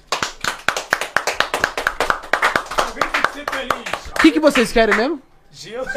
Alguém 2.78 3.10
tem 3.10 3.22
que 3.24 3.32
ser 3.34 3.46
feliz. 3.50 4.08
O 4.12 4.20
que, 4.22 4.32
que 4.32 4.40
vocês 4.40 4.72
querem 4.72 4.96
mesmo? 4.96 5.22
Gelo. 5.52 5.88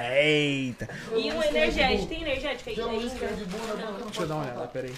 Eita. 0.00 0.88
E 1.16 1.32
um 1.32 1.42
energético, 1.42 2.06
tem 2.06 2.22
energético 2.22 2.70
aí 2.70 2.80
ainda? 2.80 3.14
Deixa 4.06 4.22
eu 4.22 4.26
dar 4.28 4.34
uma 4.36 4.44
olhada, 4.44 4.66
peraí. 4.68 4.94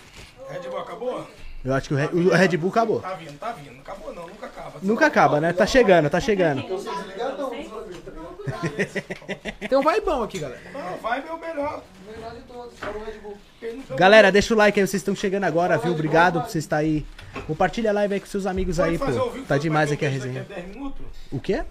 Red 0.51 0.69
Bull 0.69 0.79
acabou? 0.81 1.27
Eu 1.65 1.75
acho 1.75 1.89
que 1.89 1.95
o 1.95 1.97
Red, 1.97 2.09
o 2.09 2.29
Red 2.35 2.57
Bull 2.57 2.71
acabou. 2.71 3.01
Tá 3.01 3.13
vindo, 3.15 3.39
tá 3.39 3.53
vindo. 3.53 3.73
Não 3.75 3.81
acabou 3.81 4.15
não, 4.15 4.27
nunca 4.27 4.47
acaba. 4.47 4.73
Nunca 4.83 5.07
acaba, 5.07 5.41
né? 5.41 5.53
Tá 5.53 5.67
chegando, 5.67 6.09
tá 6.11 6.21
chegando. 6.21 6.63
Tem 9.69 9.79
um 9.79 9.83
vaibão 9.83 10.23
aqui, 10.23 10.39
galera. 10.39 10.61
Não, 10.73 10.97
vai 10.99 11.23
meu 11.23 11.39
melhor. 11.39 11.83
Melhor 12.07 12.35
de 12.35 12.43
todos, 12.43 12.75
o 12.83 13.05
Red 13.05 13.19
Bull. 13.19 13.37
Quem 13.59 13.77
nunca 13.77 13.95
Galera, 13.95 14.33
deixa 14.33 14.55
o 14.55 14.57
like 14.57 14.79
aí, 14.79 14.87
vocês 14.87 15.01
estão 15.01 15.15
chegando 15.15 15.45
agora, 15.45 15.79
viu? 15.79 15.93
Obrigado 15.93 16.41
por 16.41 16.51
você 16.51 16.59
estar 16.59 16.79
aí. 16.79 17.07
Compartilha 17.47 17.91
a 17.91 17.93
live 17.93 18.15
aí 18.15 18.21
com 18.21 18.27
seus 18.27 18.47
amigos 18.47 18.81
aí, 18.81 18.99
pô. 18.99 19.07
Tá 19.47 19.59
demais 19.59 19.93
aqui 19.93 20.05
a 20.05 20.09
resenha. 20.09 20.41
daqui 20.41 20.53
a 20.53 20.57
10 20.63 20.69
minutos? 20.75 21.07
O 21.31 21.41
quê? 21.41 21.65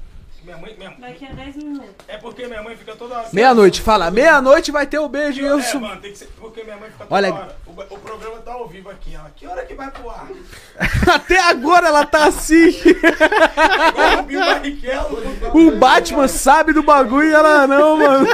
Minha 0.50 0.58
mãe, 0.58 0.76
minha, 0.80 0.90
Daqui 1.00 1.26
a 1.28 1.32
10 1.32 1.56
minutos. 1.58 1.90
é 2.08 2.18
porque 2.18 2.48
minha 2.48 2.64
mãe 2.64 2.76
fica 2.76 2.96
toda 2.96 3.20
hora. 3.20 3.28
Meia-noite, 3.32 3.82
fala. 3.82 4.10
Meia-noite 4.10 4.72
vai 4.72 4.88
ter 4.88 4.98
o 4.98 5.08
beijo 5.08 5.40
e 5.42 5.46
eu 5.46 5.60
É, 5.60 5.62
sou. 5.62 5.80
mano, 5.80 6.02
tem 6.02 6.12
que 6.12 6.18
ser. 6.18 6.28
Porque 6.40 6.64
minha 6.64 6.76
mãe 6.76 6.90
fica 6.90 7.04
toda 7.06 7.16
Olha- 7.16 7.32
hora. 7.34 7.56
O, 7.68 7.72
o 7.72 8.00
programa 8.00 8.38
tá 8.38 8.54
ao 8.54 8.68
vivo 8.68 8.90
aqui. 8.90 9.14
Ela, 9.14 9.32
que 9.36 9.46
hora 9.46 9.64
que 9.64 9.76
vai 9.76 9.92
pro 9.92 10.10
ar? 10.10 10.28
Até 11.14 11.40
agora 11.40 11.88
ela 11.88 12.04
tá 12.04 12.26
assim. 12.26 12.70
Igual 12.70 14.20
o 14.20 14.24
Bill 14.24 14.40
Barrichello. 14.40 15.20
O 15.54 15.72
Batman 15.78 16.28
sabe 16.28 16.74
do 16.74 16.82
bagulho 16.82 17.30
e 17.30 17.34
ela 17.34 17.68
não, 17.68 17.98
mano. 17.98 18.28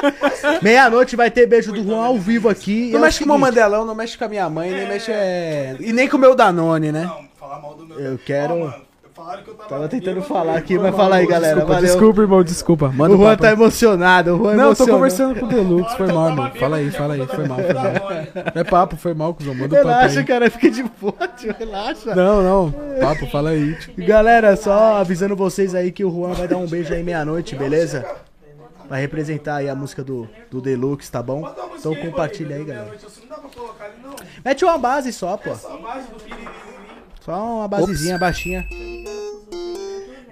Meia-noite 0.62 1.14
vai 1.14 1.30
ter 1.30 1.46
beijo 1.46 1.72
do 1.72 1.82
Juan 1.84 2.06
ao 2.06 2.18
vivo 2.18 2.48
aqui. 2.48 2.90
Não 2.90 3.00
é 3.00 3.02
mexe 3.02 3.18
com 3.18 3.24
o 3.24 3.28
meu 3.28 3.36
seguinte, 3.36 3.50
mandelão, 3.60 3.84
não 3.84 3.94
mexe 3.94 4.16
com 4.16 4.24
a 4.24 4.28
minha 4.28 4.48
mãe, 4.48 4.70
nem 4.70 4.88
mexe. 4.88 5.10
É... 5.12 5.76
E 5.78 5.92
nem 5.92 6.08
com 6.08 6.16
o 6.16 6.20
meu 6.20 6.34
Danone, 6.34 6.90
né? 6.90 7.04
Não, 7.04 7.28
falar 7.38 7.60
mal 7.60 7.74
do 7.74 7.84
meu. 7.86 7.98
Eu 8.00 8.18
quero- 8.18 8.54
Ó, 8.54 8.89
mano, 9.20 9.24
falaram 9.24 9.42
que 9.42 9.50
eu 9.50 9.54
tava. 9.54 9.68
Tava 9.68 9.88
tentando 9.88 10.22
falar 10.22 10.56
aqui, 10.56 10.78
mas 10.78 10.94
fala 10.96 11.16
aí, 11.16 11.26
galera. 11.26 11.54
Desculpa, 11.56 11.74
Valeu. 11.74 11.88
desculpa, 11.90 12.20
irmão, 12.22 12.42
desculpa. 12.44 12.88
Manda 12.92 13.14
O 13.14 13.18
Juan 13.18 13.30
papo. 13.30 13.42
tá 13.42 13.52
emocionado, 13.52 14.34
o 14.34 14.38
Juan 14.38 14.54
Não, 14.54 14.70
eu 14.70 14.76
tô 14.76 14.82
emocionou. 14.84 14.94
conversando 14.96 15.38
com 15.40 15.46
o 15.46 15.48
Deluxe, 15.48 15.96
foi 15.96 16.06
mal, 16.12 16.28
irmão. 16.30 16.50
Fala 16.58 16.76
aí, 16.76 16.90
fala 16.90 17.14
aí, 17.14 17.26
foi 17.26 17.46
mal, 17.46 17.58
tava 17.58 17.72
foi 17.74 17.74
mal. 17.74 18.08
bêbado. 18.08 18.52
Não 18.54 18.60
é 18.60 18.64
papo, 18.64 18.96
foi 18.96 19.14
mal, 19.14 19.34
cuzão. 19.34 19.54
Manda 19.54 19.66
o 19.66 19.68
papo 19.76 19.88
Relaxa, 19.88 20.24
cara, 20.24 20.50
fica 20.50 20.70
de 20.70 20.82
boa, 20.82 21.28
tio, 21.36 21.54
relaxa. 21.58 22.14
Não, 22.14 22.42
não, 22.42 22.74
papo, 23.00 23.26
fala 23.26 23.50
aí. 23.50 23.76
Galera, 23.98 24.56
só 24.56 24.96
avisando 24.96 25.36
vocês 25.36 25.74
aí 25.74 25.92
que 25.92 26.04
o 26.04 26.10
Juan 26.10 26.32
vai 26.32 26.48
dar 26.48 26.56
um 26.56 26.66
beijo 26.66 26.92
aí 26.92 27.02
meia-noite, 27.02 27.54
beleza? 27.56 28.04
Vai 28.88 29.00
representar 29.00 29.56
aí 29.56 29.68
a 29.68 29.74
música 29.74 30.02
do, 30.02 30.28
do 30.50 30.60
Deluxe, 30.60 31.08
tá 31.12 31.22
bom? 31.22 31.48
Então 31.78 31.94
compartilha 31.94 32.56
aí, 32.56 32.64
galera. 32.64 32.90
Mete 34.44 34.64
uma 34.64 34.76
base 34.78 35.12
só, 35.12 35.36
pô. 35.36 35.54
Só 35.54 35.74
a 35.74 35.78
base 35.78 36.06
do. 36.08 36.20
Só 37.30 37.58
uma 37.58 37.68
basezinha 37.68 38.18
baixinha. 38.18 38.66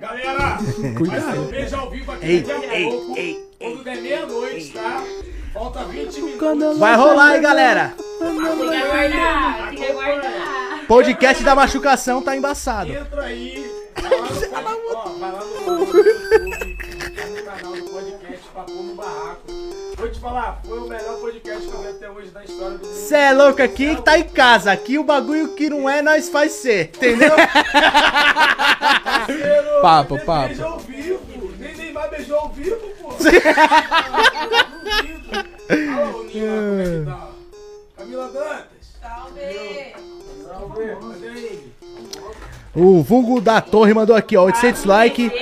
Galera, 0.01 0.59
vai 0.59 0.67
ser 0.73 0.87
um 0.89 0.95
Cuidado. 0.97 1.43
beijo 1.45 1.77
ao 1.77 1.91
vivo 1.91 2.11
aqui 2.11 2.27
Ei, 2.27 2.41
daqui 2.43 2.67
a 2.67 2.75
ei, 2.75 2.91
pouco. 2.91 3.17
ei, 3.17 3.51
Quando 3.61 3.85
der 3.85 4.03
meia-noite, 4.03 4.73
tá? 4.73 5.05
Falta 5.55 5.85
20 5.85 6.21
minutos. 6.21 6.79
Vai 6.79 6.97
rolar 6.97 7.27
aí, 7.29 7.41
galera. 7.41 7.95
Tem 8.19 8.37
que 8.37 8.47
aguardar, 8.75 9.69
tem 9.69 9.79
que 9.79 9.87
aguardar. 9.87 10.87
Podcast 10.89 11.45
da 11.45 11.55
machucação 11.55 12.21
tá 12.21 12.37
embaçado. 12.37 12.91
Entra 12.93 13.23
aí. 13.23 13.71
Vai 14.51 14.63
lá 14.65 14.73
no, 14.73 14.91
ó, 14.97 15.05
vai 15.21 15.33
lá 15.33 15.39
no, 15.45 15.71
no 15.77 15.79
YouTube, 15.85 16.79
no 17.31 17.43
canal 17.45 17.73
do 17.77 17.83
podcast 17.91 18.49
Papo 18.53 18.73
no 18.73 18.95
Barraco. 18.97 19.68
Vou 19.99 20.09
te 20.09 20.21
falar, 20.21 20.61
foi 20.65 20.79
o 20.79 20.87
melhor 20.87 21.19
podcast 21.19 21.67
que 21.67 21.75
eu 21.75 21.81
vi 21.83 21.89
até 21.89 22.09
hoje 22.09 22.31
da 22.31 22.45
história 22.45 22.79
do 22.79 22.87
mundo. 22.87 22.95
Cê 22.95 23.17
é 23.17 23.33
louco 23.33 23.61
aqui, 23.61 24.01
tá 24.01 24.17
em 24.17 24.23
casa. 24.23 24.71
Aqui 24.71 24.97
o 24.97 25.03
bagulho 25.03 25.57
que 25.57 25.69
não 25.69 25.91
é, 25.91 26.01
nós 26.01 26.29
faz 26.29 26.53
ser. 26.53 26.93
Entendeu? 26.95 27.33
Parceiro, 29.03 29.83
Papo, 29.83 30.15
nem 30.15 30.25
papo. 30.25 30.47
Beijo 30.47 30.65
ao 30.65 30.79
vivo. 30.79 31.53
Nem 31.59 31.75
Neymar 31.77 32.11
beijou 32.11 32.39
ao 32.39 32.49
vivo, 32.51 32.77
pô. 33.01 33.09
Olha 35.69 35.97
lá 35.97 36.11
o 36.11 36.23
Ninho 36.23 36.47
lá, 36.47 36.63
como 36.63 36.81
é 36.81 36.85
que 36.85 37.05
tá? 37.05 37.29
Camila 37.97 38.29
Dantas. 38.29 38.69
Salve! 39.01 39.95
Cadê 41.11 41.27
ele? 41.27 41.73
O 42.73 43.03
vulgo 43.03 43.41
da 43.41 43.61
torre 43.61 43.93
mandou 43.93 44.15
aqui, 44.15 44.37
ó. 44.37 44.45
800 44.45 44.85
like. 44.85 45.33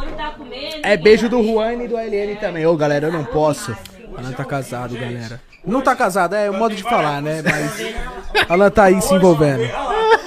Tá. 0.00 0.34
É 0.82 0.96
beijo 0.96 1.28
do 1.28 1.42
Juan 1.42 1.74
e 1.84 1.88
do 1.88 1.96
LN 1.96 2.36
também. 2.36 2.66
Ô, 2.66 2.76
galera, 2.76 3.06
eu 3.08 3.12
não 3.12 3.24
posso. 3.24 3.76
Alan 4.16 4.32
tá 4.32 4.44
casado, 4.44 4.94
galera. 4.94 5.40
Não 5.64 5.80
tá 5.80 5.94
casado, 5.94 6.34
é 6.34 6.50
o 6.50 6.54
modo 6.54 6.74
de 6.74 6.82
falar, 6.82 7.22
né? 7.22 7.42
Mas. 7.42 8.48
Alan 8.48 8.70
tá 8.70 8.84
aí 8.84 9.00
se 9.00 9.14
envolvendo. 9.14 9.62
Olha 9.62 9.72
lá, 9.72 10.18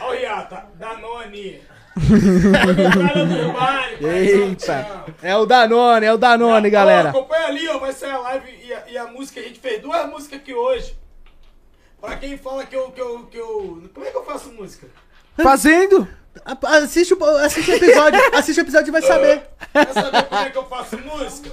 olha 0.00 0.08
o 0.08 0.12
Riata, 0.12 0.64
Danone. 0.78 1.60
Do 1.96 3.52
bairro. 3.52 4.06
Eita. 4.08 5.04
É 5.22 5.36
o 5.36 5.46
Danone, 5.46 6.06
é 6.06 6.12
o 6.12 6.18
Danone, 6.18 6.68
Ó, 6.68 6.70
galera. 6.70 7.10
acompanha 7.10 7.46
ali, 7.46 7.68
ó. 7.68 7.78
Vai 7.78 7.92
sair 7.92 8.12
a 8.12 8.18
live 8.18 8.58
e 8.64 8.72
a, 8.72 8.82
e 8.88 8.98
a 8.98 9.06
música. 9.06 9.40
A 9.40 9.42
gente 9.42 9.58
fez 9.58 9.80
duas 9.80 10.08
músicas 10.08 10.38
aqui 10.40 10.54
hoje. 10.54 10.96
Pra 12.00 12.16
quem 12.16 12.36
fala 12.38 12.64
que 12.64 12.74
eu, 12.74 12.90
que 12.90 13.00
eu, 13.00 13.18
que 13.26 13.36
eu. 13.36 13.82
Como 13.92 14.06
é 14.06 14.10
que 14.10 14.16
eu 14.16 14.24
faço 14.24 14.50
música? 14.52 14.86
Fazendo? 15.42 16.08
Assiste 16.44 17.14
o, 17.14 17.24
assiste 17.38 17.70
o 17.70 17.74
episódio, 17.74 18.20
assiste 18.34 18.58
o 18.58 18.62
episódio 18.62 18.88
e 18.88 18.92
vai 18.92 19.02
saber. 19.02 19.42
Quer 19.72 19.92
saber 19.92 20.22
como 20.24 20.40
é 20.40 20.50
que 20.50 20.58
eu 20.58 20.66
faço 20.66 20.98
música? 20.98 21.50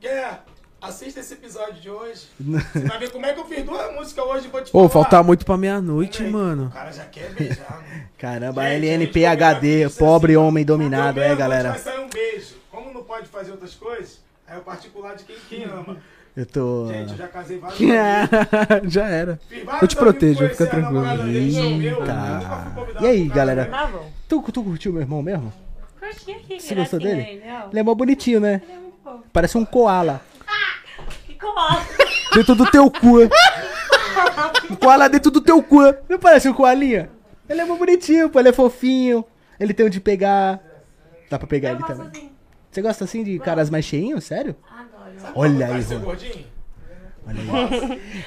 Quer? 0.00 0.42
Assista 0.80 1.20
esse 1.20 1.32
episódio 1.32 1.74
de 1.80 1.88
hoje. 1.88 2.28
Você 2.38 2.80
vai 2.80 2.98
ver 2.98 3.10
como 3.10 3.24
é 3.24 3.32
que 3.32 3.40
eu 3.40 3.46
fiz 3.46 3.64
duas 3.64 3.94
músicas 3.94 4.24
hoje. 4.24 4.48
Vou 4.48 4.62
te 4.62 4.68
Ô, 4.68 4.80
falar. 4.86 4.88
falta 4.90 5.22
muito 5.22 5.44
pra 5.46 5.56
meia-noite, 5.56 6.22
mano. 6.24 6.66
O 6.66 6.70
cara 6.70 6.92
já 6.92 7.04
quer 7.06 7.32
beijar, 7.32 7.82
mano. 7.82 8.04
Caramba, 8.18 8.62
Gente, 8.64 8.86
LNPHD, 8.86 9.88
pobre 9.98 10.34
assim, 10.34 10.42
homem 10.44 10.64
dominado, 10.64 11.20
é, 11.20 11.34
galera. 11.34 11.70
Vai 11.70 11.78
sair 11.78 12.00
um 12.00 12.08
beijo. 12.08 12.54
Como 12.70 12.92
não 12.92 13.02
pode 13.02 13.28
fazer 13.28 13.52
outras 13.52 13.74
coisas, 13.74 14.20
é 14.46 14.58
o 14.58 14.60
particular 14.60 15.16
de 15.16 15.24
quem, 15.24 15.36
quem 15.48 15.64
ama. 15.64 15.96
Eu 16.36 16.46
tô. 16.46 16.86
Gente, 16.88 17.12
eu 17.12 17.16
já 17.16 17.28
casei 17.28 17.58
várias 17.58 17.78
vezes. 18.80 18.92
Já 18.92 19.06
era. 19.06 19.38
Eu 19.80 19.86
te 19.88 19.94
protejo, 19.96 20.48
fica 20.48 20.66
tranquilo. 20.66 21.06
Eita. 21.28 21.62
nunca 21.62 22.50
fui 22.64 22.74
convidado 22.74 23.04
E 23.04 23.08
aí, 23.08 23.28
galera? 23.28 23.64
né? 23.64 23.70
Tá 23.70 23.86
bom. 23.86 24.10
Tu, 24.28 24.42
tu 24.52 24.62
curtiu 24.64 24.92
meu 24.92 25.02
irmão 25.02 25.22
mesmo? 25.22 25.52
Curti 26.00 26.32
aqui, 26.32 26.60
Você 26.60 26.74
gostou 26.74 26.98
dele? 26.98 27.20
Ele, 27.22 27.42
ó. 27.46 27.68
Ele 27.70 27.78
é 27.80 27.82
mó 27.82 27.94
bonitinho, 27.94 28.40
né? 28.40 28.60
Ele 28.64 28.72
é 28.72 28.76
muito 28.78 28.96
fofo. 29.04 29.22
Parece 29.32 29.56
um 29.56 29.64
koala. 29.64 30.20
Que 31.26 31.34
cola. 31.34 31.82
Dentro 32.34 32.54
do 32.56 32.68
teu 32.70 32.90
cu. 32.90 33.18
Koala 34.80 35.08
dentro 35.08 35.30
do 35.30 35.40
teu 35.40 35.62
cu. 35.62 35.78
Não 36.08 36.18
parece 36.18 36.48
um 36.48 36.52
koalinha? 36.54 37.10
Ele 37.48 37.60
é 37.60 37.64
mó 37.64 37.76
bonitinho, 37.76 38.28
pô, 38.28 38.40
ele 38.40 38.48
é 38.48 38.52
fofinho. 38.52 39.24
Ele 39.60 39.72
tem 39.72 39.86
onde 39.86 40.00
pegar. 40.00 40.60
Dá 41.30 41.38
pra 41.38 41.46
pegar 41.46 41.70
Eu 41.70 41.76
ele 41.76 41.84
também. 41.84 42.08
assim. 42.08 42.30
Você 42.70 42.82
gosta 42.82 43.04
assim 43.04 43.22
de 43.22 43.38
caras 43.38 43.70
mais 43.70 43.84
cheinhos? 43.84 44.24
Sério? 44.24 44.56
Olha 45.34 45.66
aí, 45.66 45.82
ser 45.82 45.94
Juan. 45.96 46.04
gordinho? 46.04 46.44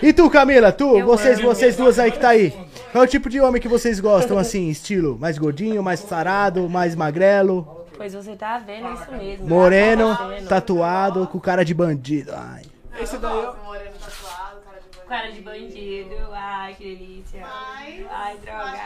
E 0.01 0.11
tu, 0.13 0.29
Camila, 0.29 0.71
tu, 0.71 0.97
Eu 0.97 1.05
vocês, 1.05 1.37
amo. 1.39 1.47
vocês 1.49 1.75
duas 1.75 1.99
aí 1.99 2.11
que 2.11 2.19
tá 2.19 2.29
aí. 2.29 2.51
Qual 2.91 3.03
é 3.03 3.07
o 3.07 3.09
tipo 3.09 3.29
de 3.29 3.39
homem 3.39 3.61
que 3.61 3.67
vocês 3.67 3.99
gostam, 3.99 4.37
assim, 4.37 4.69
estilo? 4.69 5.17
Mais 5.19 5.37
gordinho, 5.37 5.83
mais 5.83 5.99
sarado, 5.99 6.67
mais 6.69 6.95
magrelo, 6.95 7.85
Pois 7.95 8.13
você 8.13 8.35
tá 8.35 8.57
vendo 8.59 8.93
isso 8.93 9.11
mesmo. 9.11 9.47
moreno, 9.47 10.15
Tá 10.15 10.27
vendo? 10.27 10.47
tatuado, 10.47 11.27
com 11.27 11.39
cara 11.39 11.63
de 11.65 11.73
bandido. 11.73 12.31
Ai. 12.35 12.63
Esse 12.99 13.17
daí 13.17 13.31
Moreno 13.31 13.91
tatuado, 13.99 14.61
cara 14.65 14.77
de 14.81 14.89
bandido. 14.89 15.07
Cara 15.07 15.31
de 15.31 15.41
bandido. 15.41 16.15
Ai, 16.33 16.73
que 16.75 16.83
delícia. 16.83 17.43
Ai, 17.45 18.37
droga. 18.43 18.79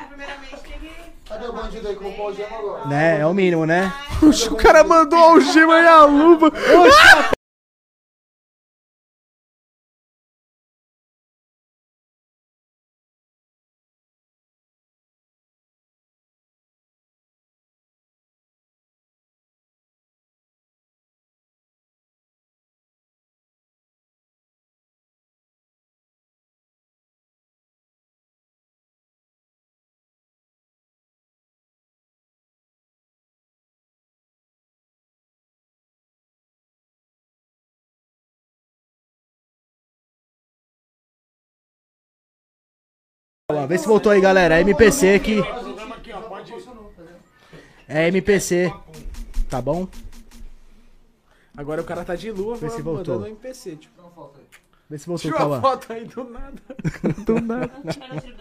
Cadê 1.28 1.46
o 1.48 1.54
bandido 1.54 1.88
aí 1.88 1.96
com 1.96 2.10
o 2.10 2.14
pau 2.14 2.34
gema 2.34 2.58
agora? 2.58 2.86
Né? 2.88 3.20
É 3.22 3.26
o 3.26 3.34
mínimo, 3.34 3.66
né? 3.66 3.94
O 4.22 4.56
cara 4.56 4.84
mandou 4.84 5.18
a 5.20 5.24
algema 5.32 5.80
e 5.80 5.88
a 5.88 6.04
luva. 6.06 6.52
Vê 43.68 43.78
se 43.78 43.88
voltou 43.88 44.12
aí, 44.12 44.22
galera. 44.22 44.58
É 44.58 44.62
MPC 44.62 45.14
aqui. 45.16 45.42
É 47.88 48.08
MPC. 48.08 48.74
Tá 49.50 49.62
bom? 49.62 49.88
Agora 51.56 51.82
o 51.82 51.84
cara 51.84 52.06
tá 52.06 52.16
de 52.16 52.32
lua, 52.32 52.56
Vê 52.56 52.70
se 52.70 52.82
mandando 52.82 52.96
voltou. 52.96 53.20
um 53.22 53.26
NPC, 53.28 53.76
tipo. 53.76 54.02
Vê 54.90 54.98
se 54.98 55.06
voltou, 55.08 55.32
Tira 55.32 55.46
uma 55.46 55.60
Cauã. 55.60 55.62
foto 55.62 55.94
aí 55.94 56.06
do 56.06 56.24
nada. 56.24 56.54
Do 57.26 57.42
nada. 57.42 57.72
Aqui. 57.88 58.32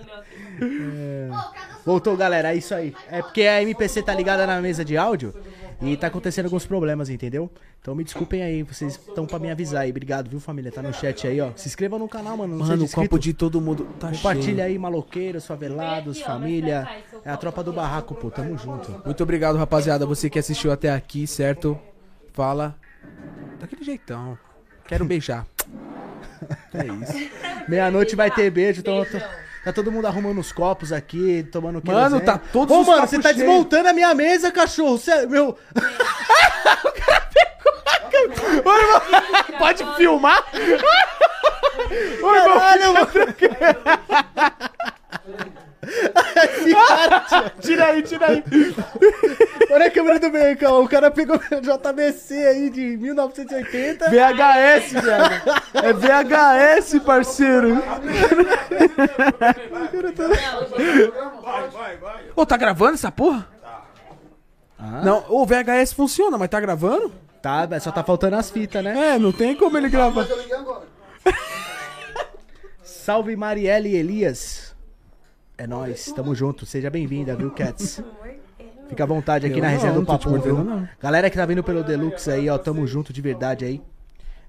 Voltou, 1.84 2.16
galera. 2.16 2.52
É 2.52 2.56
isso 2.56 2.74
aí. 2.74 2.94
É 3.08 3.22
porque 3.22 3.42
a 3.42 3.62
MPC 3.62 4.02
tá 4.02 4.14
ligada 4.14 4.46
na 4.46 4.60
mesa 4.60 4.84
de 4.84 4.96
áudio 4.96 5.34
e 5.82 5.96
tá 5.96 6.08
acontecendo 6.08 6.44
alguns 6.44 6.66
problemas, 6.66 7.08
entendeu? 7.08 7.50
Então 7.80 7.94
me 7.94 8.04
desculpem 8.04 8.42
aí. 8.42 8.62
Vocês 8.62 8.94
estão 8.96 9.26
pra 9.26 9.38
me 9.38 9.50
avisar 9.50 9.82
aí. 9.82 9.90
Obrigado, 9.90 10.28
viu, 10.28 10.38
família? 10.38 10.70
Tá 10.70 10.82
no 10.82 10.92
chat 10.92 11.26
aí, 11.26 11.40
ó. 11.40 11.52
Se 11.56 11.68
inscreva 11.68 11.98
no 11.98 12.06
canal, 12.08 12.36
mano. 12.36 12.56
Não 12.58 12.66
Mano, 12.66 12.84
o 12.84 12.90
copo 12.90 13.18
de 13.18 13.32
todo 13.32 13.60
mundo 13.60 13.84
tá 13.98 14.10
Compartilha 14.10 14.44
cheio. 14.56 14.62
aí, 14.66 14.78
maloqueiros, 14.78 15.46
favelados, 15.46 16.20
família. 16.20 16.86
É 17.24 17.30
a 17.30 17.36
tropa 17.36 17.62
do 17.64 17.72
barraco, 17.72 18.14
pô. 18.14 18.30
Tamo 18.30 18.58
junto. 18.58 19.00
Muito 19.04 19.22
obrigado, 19.22 19.56
rapaziada. 19.56 20.04
Você 20.04 20.28
que 20.28 20.38
assistiu 20.38 20.70
até 20.70 20.90
aqui, 20.92 21.26
certo? 21.26 21.78
Fala 22.32 22.76
daquele 23.58 23.82
jeitão. 23.84 24.38
Quero 24.86 25.04
beijar. 25.04 25.46
É 26.72 26.86
isso. 26.86 27.30
Meia-noite 27.68 28.16
vai 28.16 28.30
ter 28.30 28.50
beijo. 28.50 28.80
Então, 28.80 29.04
tô- 29.04 29.18
tá 29.64 29.72
todo 29.72 29.92
mundo 29.92 30.06
arrumando 30.06 30.38
os 30.38 30.52
copos 30.52 30.92
aqui, 30.92 31.46
tomando 31.52 31.82
Mano, 31.84 31.98
querosene. 31.98 32.20
tá 32.22 32.38
todos 32.52 32.74
Ô, 32.76 32.80
os 32.80 32.86
mano, 32.86 33.06
você 33.06 33.16
tá 33.18 33.30
cheios. 33.32 33.36
desmontando 33.38 33.88
a 33.88 33.92
minha 33.92 34.14
mesa, 34.14 34.50
cachorro. 34.50 34.98
Sério, 34.98 35.28
meu. 35.28 35.58
Pode 39.58 39.84
filmar? 39.96 40.44
Caralho, 42.20 42.94
mano. 42.94 43.08
Esse 43.14 43.48
cara, 43.48 44.00
Tira 47.60 47.86
aí, 47.86 48.02
tira 48.02 48.26
aí. 48.28 48.44
Olha 49.70 49.86
a 49.86 49.90
câmera 49.90 50.18
do 50.18 50.30
meio, 50.30 50.56
calma. 50.56 50.80
O 50.80 50.88
cara 50.88 51.10
pegou 51.10 51.38
JBC 51.38 52.34
aí 52.34 52.70
de 52.70 52.96
1980. 52.96 54.06
VHS, 54.08 54.92
velho. 54.92 55.42
É 55.74 55.92
VHS, 55.92 56.98
parceiro. 57.00 57.82
Vai, 61.42 61.68
vai, 61.68 61.96
vai. 61.96 62.24
Ô, 62.36 62.46
tá 62.46 62.56
gravando 62.56 62.94
essa 62.94 63.10
porra? 63.10 63.46
Não, 65.04 65.24
o 65.28 65.44
VHS 65.44 65.92
funciona, 65.92 66.38
mas 66.38 66.48
tá 66.48 66.58
gravando? 66.58 67.12
Tá, 67.42 67.68
só 67.80 67.90
tá 67.90 68.02
faltando 68.02 68.36
as 68.36 68.50
fitas, 68.50 68.82
né? 68.82 69.14
É, 69.14 69.18
não 69.18 69.32
tem 69.32 69.54
como 69.56 69.76
ele 69.76 69.88
gravar. 69.88 70.26
Salve 72.82 73.34
Marielle 73.36 73.94
Elias. 73.94 74.69
É 75.60 75.66
nóis, 75.66 76.10
tamo 76.16 76.34
junto. 76.34 76.64
Seja 76.64 76.88
bem-vinda, 76.88 77.36
viu, 77.36 77.50
Cats? 77.50 78.02
Fica 78.88 79.04
à 79.04 79.06
vontade 79.06 79.44
aqui 79.44 79.58
Eu 79.58 79.60
na 79.60 79.66
não, 79.68 79.74
resenha 79.74 79.92
do 79.92 79.98
não 79.98 80.06
Papo, 80.06 80.30
viu? 80.30 80.54
mordendo, 80.56 80.64
não. 80.64 80.88
Galera 80.98 81.28
que 81.28 81.36
tá 81.36 81.44
vindo 81.44 81.62
pelo 81.62 81.84
Deluxe 81.84 82.30
aí, 82.30 82.48
ó, 82.48 82.56
tamo 82.56 82.86
junto 82.86 83.12
de 83.12 83.20
verdade 83.20 83.66
aí. 83.66 83.82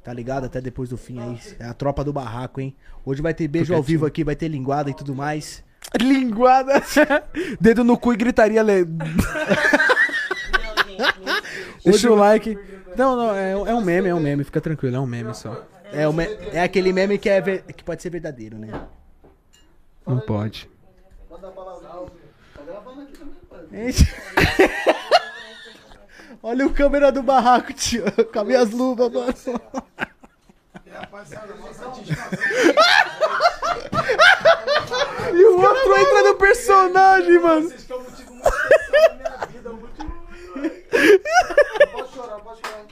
Tá 0.02 0.14
ligado? 0.14 0.46
Até 0.46 0.62
depois 0.62 0.88
do 0.88 0.96
fim 0.98 1.20
aí. 1.20 1.38
É 1.60 1.66
a 1.66 1.74
tropa 1.74 2.02
do 2.02 2.14
barraco, 2.14 2.62
hein? 2.62 2.74
Hoje 3.06 3.22
vai 3.22 3.34
ter 3.34 3.46
beijo 3.50 3.74
ao 3.76 3.84
vivo 3.84 4.06
aqui, 4.06 4.24
vai 4.24 4.38
ter 4.38 4.48
linguada 4.48 4.90
e 4.90 4.94
tudo 4.94 5.14
mais. 5.14 5.62
Linguada. 6.02 6.82
Dedo 7.60 7.84
no 7.84 7.98
cu 7.98 8.14
e 8.14 8.16
gritaria. 8.16 8.64
Le... 8.64 8.86
Deixa 11.84 12.10
o 12.10 12.16
like. 12.16 12.58
Não, 12.96 13.18
não, 13.18 13.36
é, 13.36 13.52
é 13.52 13.76
um 13.76 13.82
meme, 13.82 14.08
é 14.08 14.16
um 14.16 14.20
meme, 14.22 14.46
fica 14.46 14.62
tranquilo, 14.62 14.96
é 14.96 15.00
um 15.02 15.06
meme 15.06 15.36
só. 15.36 15.62
É, 15.92 16.08
o 16.08 16.14
me- 16.14 16.30
é 16.54 16.62
aquele 16.62 16.94
meme 16.94 17.18
que, 17.18 17.28
é 17.28 17.42
ver- 17.42 17.64
que 17.64 17.84
pode 17.84 18.02
ser 18.02 18.10
verdadeiro, 18.10 18.58
né? 18.58 18.70
Não 20.08 20.20
pode. 20.22 20.71
Manda 21.42 21.48
a 21.48 21.52
palavra. 21.56 22.12
Tá 22.54 22.62
gravando 22.64 23.02
aqui 23.02 23.14
também, 23.14 23.34
pai. 23.50 23.66
Olha 26.44 26.68
o 26.68 26.74
câmera 26.74 27.12
do 27.12 27.24
barraco, 27.24 27.74
tio. 27.74 28.04
Com 28.32 28.40
as 28.40 28.46
minhas 28.46 28.70
luvas, 28.70 29.12
mano. 29.12 29.34
E 35.34 35.46
o 35.46 35.62
outro 35.62 35.98
entra 35.98 36.22
no 36.24 36.36
personagem, 36.36 37.40
mano. 37.40 37.70
Vocês 37.70 37.86
que 37.86 37.94
o 37.94 38.02
motivo 38.02 38.36
mais 38.36 38.54
especial 38.54 39.10
da 39.10 39.16
minha 39.16 39.46
vida. 39.48 39.72
O 39.72 39.78
motivo... 39.78 40.14
Pode 41.92 42.12
chorar, 42.14 42.40
pode 42.40 42.62
chorar. 42.62 42.86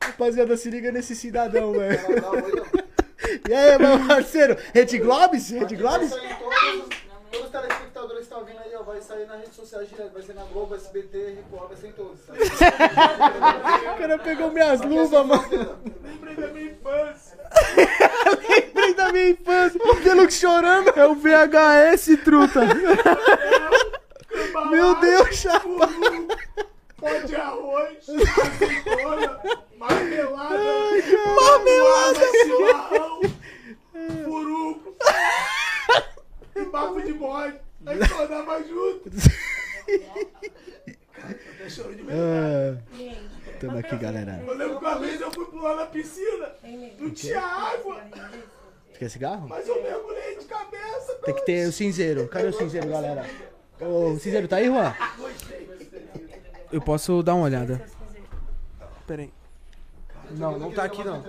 Rapaziada, 0.00 0.56
se 0.56 0.70
liga 0.70 0.90
nesse 0.90 1.14
cidadão, 1.14 1.72
velho. 1.72 2.00
E 3.48 3.54
aí, 3.54 3.78
meu 3.78 4.06
parceiro? 4.06 4.56
Rede 4.72 4.98
Globes? 4.98 5.50
Rede 5.50 5.76
Globes? 5.76 6.10
Todos, 6.10 7.46
os 7.46 7.50
telespectadores 7.50 8.16
que 8.16 8.22
estão 8.22 8.44
vindo 8.44 8.58
aí, 8.58 8.74
ó. 8.76 8.82
Vai 8.82 9.00
sair 9.00 9.26
nas 9.26 9.38
redes 9.38 9.56
sociais 9.56 9.88
direto. 9.88 10.12
Vai 10.12 10.22
ser 10.22 10.34
na 10.34 10.44
Globo, 10.44 10.74
SBT, 10.74 11.36
Record, 11.36 11.68
vai 11.68 11.76
ser 11.76 11.86
em 11.88 11.92
todos. 11.92 12.20
Tá? 12.26 12.34
O 13.94 13.96
cara 13.96 14.18
pegou 14.18 14.50
minhas 14.50 14.80
luvas, 14.80 15.26
mano. 15.26 15.78
Lembrei 16.02 16.34
da 16.34 16.48
minha 16.48 16.70
infância. 16.70 17.38
Lembrei 18.50 18.94
da 18.94 19.12
minha 19.12 19.30
infância. 19.30 19.80
O 19.82 19.94
Deluxe 19.96 20.40
chorando. 20.40 20.90
É 20.96 21.06
o 21.06 21.14
VHS, 21.14 22.16
truta. 22.24 22.60
Meu 24.70 24.94
Deus, 25.00 25.36
chapa. 25.36 25.88
Pó 27.04 27.26
de 27.26 27.36
arroz, 27.36 28.08
azeitona, 28.08 29.40
marmelada, 29.76 30.58
marmelada, 31.36 32.20
chimarrão, 32.42 33.20
furuco 34.24 34.96
e 36.56 36.64
bafo 36.64 37.02
de 37.02 37.12
bode. 37.12 37.60
Aí 37.86 37.98
tornava 38.08 38.62
junto. 38.62 39.10
Cara, 41.12 41.38
até 41.54 41.68
choro 41.68 41.94
de 41.94 42.02
verdade. 42.02 42.80
Ah, 42.94 43.52
tamo 43.60 43.78
aqui, 43.78 43.96
galera. 43.96 44.42
Eu 44.46 44.54
lembro 44.54 44.78
que 44.78 44.84
uma 44.84 44.98
vez 44.98 45.20
eu 45.20 45.30
fui 45.30 45.44
pular 45.44 45.76
na 45.76 45.86
piscina, 45.86 46.52
não 46.98 47.10
tinha 47.10 47.40
água, 47.42 48.00
quer 48.98 49.10
cigarro? 49.10 49.46
mas 49.46 49.68
eu 49.68 49.82
mergulhei 49.82 50.38
de 50.38 50.46
cabeça. 50.46 51.14
Tem 51.26 51.34
que 51.34 51.44
ter 51.44 51.68
o 51.68 51.72
cinzeiro. 51.72 52.26
Cadê 52.28 52.48
o 52.48 52.52
cinzeiro, 52.54 52.88
galera? 52.88 53.26
Ô, 53.80 54.12
o 54.12 54.18
cinzeiro 54.18 54.48
tá 54.48 54.56
aí, 54.56 54.66
Juan? 54.66 54.94
Eu 56.74 56.80
posso 56.80 57.22
dar 57.22 57.36
uma 57.36 57.44
olhada. 57.44 57.80
Pera 59.06 59.22
aí. 59.22 59.32
Não, 60.32 60.58
não 60.58 60.72
tá 60.72 60.82
aqui 60.82 61.04
não. 61.04 61.22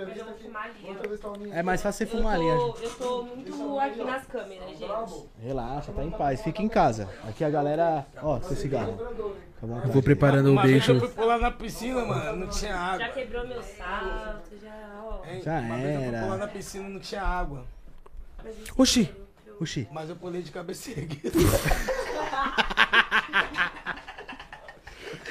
É 1.52 1.62
mais 1.62 1.84
fácil 1.84 2.08
você 2.08 2.18
fumar 2.18 2.34
ali. 2.34 2.50
acho. 2.50 2.78
eu 2.82 2.90
tô 2.96 3.22
muito 3.22 3.80
aqui 3.80 4.04
nas 4.04 4.26
câmeras, 4.26 4.70
gente. 4.70 5.30
Relaxa, 5.40 5.92
tá 5.92 6.04
em 6.04 6.10
paz. 6.10 6.42
Fica 6.42 6.64
em 6.64 6.68
casa. 6.68 7.08
Aqui 7.30 7.44
a 7.44 7.50
galera. 7.52 8.08
Ó, 8.24 8.42
seu 8.42 8.56
cigarro. 8.56 8.98
Tá? 8.98 9.06
Eu 9.62 9.92
vou 9.92 10.02
preparando 10.02 10.52
o 10.52 10.60
vez 10.64 10.88
eu 10.88 10.96
beijo. 10.96 11.00
fui 11.00 11.10
pular 11.10 11.38
na 11.38 11.52
piscina, 11.52 12.04
mano, 12.04 12.38
não 12.38 12.48
tinha 12.48 12.72
Já 12.72 12.80
água. 12.80 13.08
quebrou 13.10 13.48
meu 13.48 13.62
salto, 13.62 14.50
já, 14.60 15.04
ó. 15.04 15.22
Já 15.44 15.60
vez 15.60 15.70
eu 15.70 15.78
fui 16.00 16.08
era. 16.08 16.24
pular 16.24 16.38
na 16.38 16.48
piscina, 16.48 16.90
não 16.90 17.00
tinha 17.00 17.22
água. 17.22 17.66
Oxi. 18.76 19.14
Oxi. 19.62 19.88
Mas 19.92 20.10
eu 20.10 20.16
pulei 20.16 20.42
de 20.42 20.52
cabeça 20.52 20.90
erguida. 20.90 21.30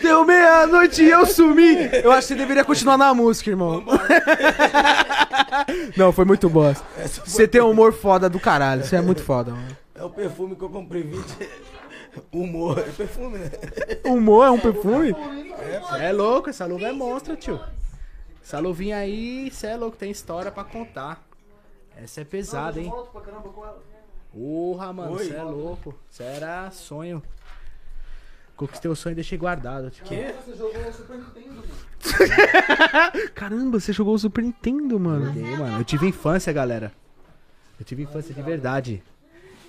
Deu 0.04 0.22
meia-noite 0.22 1.02
e 1.02 1.08
eu 1.08 1.24
sumi. 1.24 1.76
Eu 2.02 2.12
acho 2.12 2.28
que 2.28 2.34
você 2.34 2.34
deveria 2.34 2.62
continuar 2.62 2.98
na 2.98 3.14
música, 3.14 3.48
irmão. 3.48 3.82
Não, 5.96 6.12
foi 6.12 6.26
muito 6.26 6.46
boa. 6.50 6.74
Você 7.24 7.48
tem 7.48 7.62
um 7.62 7.70
humor 7.70 7.90
foda 7.94 8.28
do 8.28 8.38
caralho. 8.38 8.84
Você 8.84 8.96
é 8.96 9.00
muito 9.00 9.22
foda, 9.22 9.52
mano. 9.52 9.74
É 9.94 10.04
o 10.04 10.10
perfume 10.10 10.56
que 10.56 10.62
eu 10.62 10.68
comprei 10.68 11.02
20. 11.02 11.24
Humor, 12.30 12.80
é 12.80 12.92
perfume, 12.92 13.38
né? 13.38 13.50
Humor 14.04 14.46
é 14.46 14.50
um 14.50 14.60
perfume? 14.60 15.16
É 15.98 16.12
louco, 16.12 16.50
essa 16.50 16.66
luva 16.66 16.86
é 16.86 16.92
monstro, 16.92 17.34
tio. 17.34 17.58
Essa 18.44 18.58
luvinha 18.58 18.98
aí, 18.98 19.50
cê 19.50 19.68
é 19.68 19.76
louco, 19.76 19.96
tem 19.96 20.10
história 20.10 20.52
pra 20.52 20.64
contar. 20.64 21.24
Essa 21.96 22.20
é 22.20 22.24
pesada, 22.24 22.78
hein? 22.78 22.92
Porra, 24.30 24.92
mano, 24.92 25.16
Oi. 25.16 25.24
cê 25.24 25.34
é 25.34 25.42
louco. 25.42 25.94
Cê 26.10 26.24
era 26.24 26.70
sonho. 26.70 27.22
Conquistei 28.56 28.90
o 28.90 28.94
sonho 28.94 29.12
e 29.12 29.14
deixei 29.16 29.36
guardado. 29.36 29.90
Tipo, 29.90 30.08
Você 30.08 30.54
jogou 30.54 30.88
o 30.88 30.92
Super 30.92 31.18
Nintendo, 31.18 31.54
mano. 31.54 31.74
Caramba, 33.34 33.80
você 33.80 33.92
jogou 33.92 34.14
o 34.14 34.18
Super 34.18 34.44
Nintendo, 34.44 35.00
mano. 35.00 35.26
Joguei, 35.26 35.56
mano. 35.56 35.80
Eu 35.80 35.84
tive 35.84 36.06
infância, 36.06 36.52
galera. 36.52 36.92
Eu 37.78 37.84
tive 37.84 38.02
infância 38.04 38.32
de 38.32 38.42
verdade. 38.42 39.02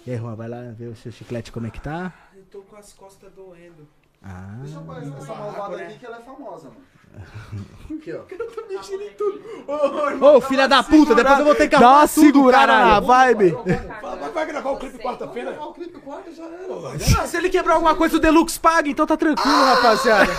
E 0.06 0.12
aí, 0.12 0.18
Juan, 0.18 0.36
vai 0.36 0.48
lá 0.48 0.62
ver 0.72 0.88
o 0.88 0.96
seu 0.96 1.12
chiclete 1.12 1.52
como 1.52 1.66
é 1.66 1.72
que 1.72 1.82
tá? 1.82 2.14
Eu 2.36 2.44
tô 2.46 2.62
com 2.62 2.76
as 2.76 2.94
costas 2.94 3.32
doendo. 3.34 3.88
Ah, 4.26 4.56
Deixa 4.62 4.78
eu 4.80 4.84
conhecer 4.84 5.14
essa 5.18 5.36
malvada 5.36 5.76
aqui 5.78 6.00
que 6.00 6.06
ela 6.06 6.18
é 6.18 6.22
famosa, 6.22 6.70
mano. 6.70 6.86
Aqui, 7.96 8.12
ó. 8.12 8.24
Ô, 10.38 10.42
filha 10.42 10.68
da 10.68 10.84
puta, 10.84 11.16
depois 11.16 11.40
eu 11.40 11.46
vou 11.46 11.56
ter 11.56 11.70
que 11.70 11.78
Dá 11.78 11.80
uma 11.80 11.88
arrumar 11.90 12.08
tudo, 12.10 12.26
segurada 12.26 12.68
na 12.68 12.74
caralho. 13.02 13.06
vibe. 13.06 13.52
Fala, 14.02 14.18
mas 14.22 14.34
vai 14.34 14.46
gravar 14.48 14.72
o 14.72 14.78
clipe 14.78 14.98
quarta-feira? 14.98 15.56
Ah, 15.58 15.66
o 15.68 15.74
clipe 15.74 15.98
quarta 16.00 16.30
já 16.32 16.44
era. 16.44 16.66
Ah, 17.22 17.28
se 17.28 17.38
ele 17.38 17.50
quebrar 17.50 17.76
alguma 17.76 17.96
coisa, 17.96 18.18
o 18.18 18.20
Deluxe 18.20 18.60
paga, 18.60 18.90
então 18.90 19.06
tá 19.06 19.16
tranquilo, 19.16 19.64
rapaziada. 19.64 20.30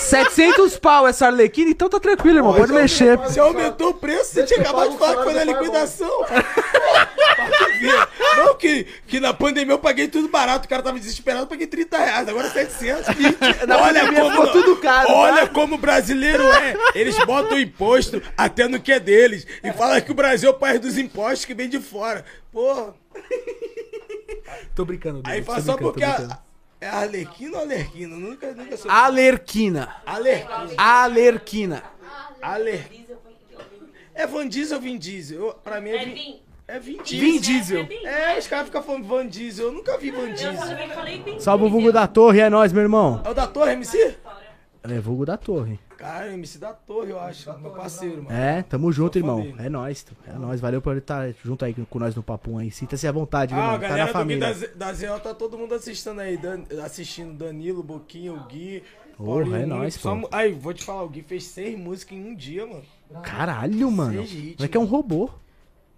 700 0.00 0.76
pau 0.78 1.06
essa 1.06 1.26
Arlequina, 1.26 1.70
então 1.70 1.88
tá 1.88 2.00
tranquilo, 2.00 2.38
irmão. 2.38 2.54
Pode 2.54 2.72
mexer. 2.72 3.16
Você 3.18 3.38
aumentou 3.38 3.90
o 3.90 3.94
preço, 3.94 4.32
você 4.32 4.42
tinha 4.44 4.60
acabado 4.60 4.90
de 4.90 4.98
falar 4.98 5.16
que 5.18 5.22
foi 5.22 5.34
na 5.34 5.44
liquidação. 5.44 6.24
Pra 6.24 6.42
ver. 7.80 8.08
Não, 8.36 8.54
que, 8.54 8.86
que 9.06 9.20
na 9.20 9.32
pandemia 9.32 9.74
eu 9.74 9.78
paguei 9.78 10.08
tudo 10.08 10.28
barato, 10.28 10.66
o 10.66 10.68
cara 10.68 10.82
tava 10.82 10.98
desesperado, 10.98 11.44
eu 11.44 11.48
paguei 11.48 11.66
30 11.66 11.98
reais, 11.98 12.28
agora 12.28 12.50
700. 12.50 13.06
olha 13.68 14.00
pandemia 14.00 14.20
como, 14.20 14.30
ficou 14.30 14.52
tudo 14.52 14.76
caro, 14.76 15.12
Olha 15.12 15.46
como 15.46 15.74
o 15.76 15.78
brasileiro 15.78 16.42
é. 16.42 16.74
Eles 16.94 17.16
botam 17.24 17.58
imposto 17.58 18.22
até 18.36 18.66
no 18.68 18.80
que 18.80 18.92
é 18.92 19.00
deles. 19.00 19.46
E 19.62 19.72
fala 19.72 20.00
que 20.00 20.10
o 20.10 20.14
Brasil 20.14 20.50
é 20.50 20.52
o 20.52 20.58
país 20.58 20.80
dos 20.80 20.98
impostos 20.98 21.44
que 21.44 21.54
vem 21.54 21.68
de 21.68 21.80
fora. 21.80 22.24
Porra. 22.52 22.94
Tô 24.74 24.84
brincando, 24.84 25.22
Aí 25.24 25.40
Deluxe, 25.40 25.46
fala 25.46 25.62
só 25.62 25.76
porque 25.76 26.04
a, 26.04 26.38
é 26.80 26.88
Arlequina 26.88 27.56
ou 27.56 27.62
Alerquina? 27.62 28.16
Nunca, 28.16 28.52
nunca 28.52 28.76
soube. 28.76 28.94
Alerquina. 28.94 29.96
Alerquina. 30.04 30.74
Alerquina. 30.76 31.82
Alerquina. 32.42 33.06
É 34.14 34.26
Van 34.26 34.48
Diesel 34.48 34.76
ou 34.76 34.82
Vin 34.82 34.98
Diesel? 34.98 35.38
Eu, 35.38 35.54
pra 35.54 35.80
mim 35.80 35.90
é, 35.90 36.02
É 36.02 36.06
Vin. 36.06 36.40
É 36.68 36.78
Vin 36.78 37.02
Diesel. 37.02 37.20
Vin 37.20 37.40
Diesel. 37.40 37.88
É. 38.04 38.34
É, 38.34 38.38
os 38.38 38.46
caras 38.46 38.66
ficam 38.66 38.82
falando 38.82 39.04
Van 39.06 39.26
Diesel. 39.26 39.66
Eu 39.66 39.72
nunca 39.72 39.96
vi 39.98 40.10
Van 40.10 40.22
Eu 40.28 40.34
Diesel. 40.34 40.56
também 40.56 40.88
falei 40.90 41.22
Vin. 41.22 41.38
Salve 41.40 41.64
o 41.64 41.70
vulgo 41.70 41.92
da 41.92 42.06
torre, 42.06 42.40
é 42.40 42.50
nóis, 42.50 42.72
meu 42.72 42.82
irmão. 42.82 43.22
É 43.24 43.30
o 43.30 43.34
da 43.34 43.46
Torre, 43.46 43.72
MC? 43.72 44.16
É 44.88 45.00
vulgo 45.00 45.26
da 45.26 45.36
torre. 45.36 45.78
Cara, 45.96 46.32
MC 46.32 46.58
da 46.58 46.72
Torre, 46.74 47.10
eu 47.10 47.18
acho. 47.18 47.52
Meu 47.58 47.70
parceiro, 47.72 48.22
mano. 48.22 48.36
É, 48.36 48.62
tamo 48.62 48.92
junto, 48.92 49.18
irmão. 49.18 49.38
família. 49.38 49.62
É 49.66 49.68
nóis. 49.68 50.06
É 50.28 50.32
nóis. 50.34 50.60
Valeu 50.60 50.80
por 50.82 50.96
estar 50.96 51.32
junto 51.44 51.64
aí 51.64 51.74
com 51.88 51.98
nós 51.98 52.14
no 52.14 52.22
Papum 52.22 52.58
aí. 52.58 52.70
Sinta-se 52.70 53.08
à 53.08 53.10
vontade, 53.10 53.52
meu 53.54 53.62
Ah, 53.62 53.70
a 53.70 53.74
irmão. 53.74 53.80
Tá 53.80 53.88
galera 53.96 54.12
na 54.12 54.20
do 54.20 54.26
Gui 54.28 54.36
da, 54.36 54.46
família. 54.46 54.54
Z- 54.54 54.74
da 54.76 54.92
ZO 54.92 55.20
tá 55.20 55.34
todo 55.34 55.56
mundo 55.58 55.74
assistindo 55.74 56.20
aí. 56.20 56.36
Dan- 56.36 56.62
assistindo 56.84 57.32
Danilo, 57.32 57.82
Boquinha, 57.82 58.32
o 58.32 58.40
Gui. 58.44 58.82
Porra, 59.16 59.58
é 59.60 59.66
nóis, 59.66 59.96
pô. 59.96 60.28
Aí, 60.30 60.52
vou 60.52 60.74
te 60.74 60.84
falar, 60.84 61.02
o 61.02 61.08
Gui 61.08 61.22
fez 61.22 61.44
seis 61.44 61.76
músicas 61.76 62.16
em 62.18 62.24
um 62.24 62.34
dia, 62.34 62.66
mano. 62.66 62.82
Caralho, 63.22 63.90
mano. 63.90 64.12
Seis 64.18 64.32
hits, 64.32 64.64
é 64.64 64.68
que 64.68 64.76
é 64.76 64.80
um 64.80 64.84
robô. 64.84 65.30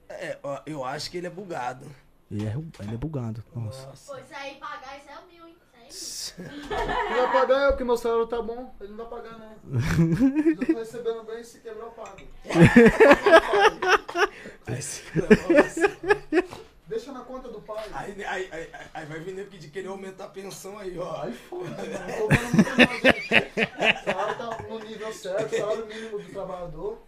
É, 0.08 0.38
ó, 0.42 0.60
eu 0.66 0.84
acho 0.84 1.10
que 1.10 1.18
ele 1.18 1.26
é 1.26 1.30
bugado. 1.30 1.86
Ele 2.30 2.46
é, 2.46 2.54
ele 2.80 2.94
é 2.94 2.96
bugado. 2.96 3.42
Nossa. 3.54 3.86
Pô, 4.06 4.18
isso 4.18 4.34
aí 4.34 4.54
pagar, 4.56 4.98
isso 4.98 5.08
é 5.10 5.32
mil, 5.32 5.46
hein? 5.46 5.56
Isso 5.88 6.34
aí 6.38 6.48
Quem 6.48 7.16
vai 7.16 7.32
pagar 7.32 7.62
é 7.62 7.68
o 7.68 7.76
que 7.78 7.84
meu 7.84 7.96
salário 7.96 8.26
tá 8.26 8.42
bom. 8.42 8.74
Ele 8.80 8.90
não 8.92 9.06
vai 9.08 9.20
pagar, 9.22 9.38
não. 9.38 9.80
Já 9.80 10.66
tô 10.66 10.78
recebendo 10.78 11.22
bem, 11.24 11.42
se 11.42 11.60
quebrar 11.60 11.84
eu 11.86 11.90
pago. 11.92 12.18
Aí, 14.66 14.82
se- 14.82 15.02
Deixa 16.86 17.12
na 17.12 17.20
conta 17.20 17.48
do 17.48 17.60
pai. 17.60 17.84
aí, 17.92 18.24
aí, 18.24 18.48
aí- 18.50 18.70
aí 18.94 19.06
vai 19.06 19.20
vir 19.20 19.34
nego 19.34 19.50
de 19.50 19.68
querer 19.68 19.88
aumentar 19.88 20.24
a 20.24 20.28
pensão 20.28 20.78
aí, 20.78 20.98
ó. 20.98 21.22
Aí 21.22 21.32
foda, 21.34 21.70
mano. 21.70 21.82
Tô 22.18 22.28
ganhando 22.28 22.54
muito 22.54 22.76
mais, 22.76 23.00
gente. 23.02 23.34
O 24.00 24.04
salário 24.04 24.38
tá 24.38 24.62
no 24.68 24.78
nível 24.80 25.12
certo, 25.12 25.56
salário 25.56 25.86
mínimo 25.86 26.18
do 26.18 26.30
trabalhador. 26.32 26.98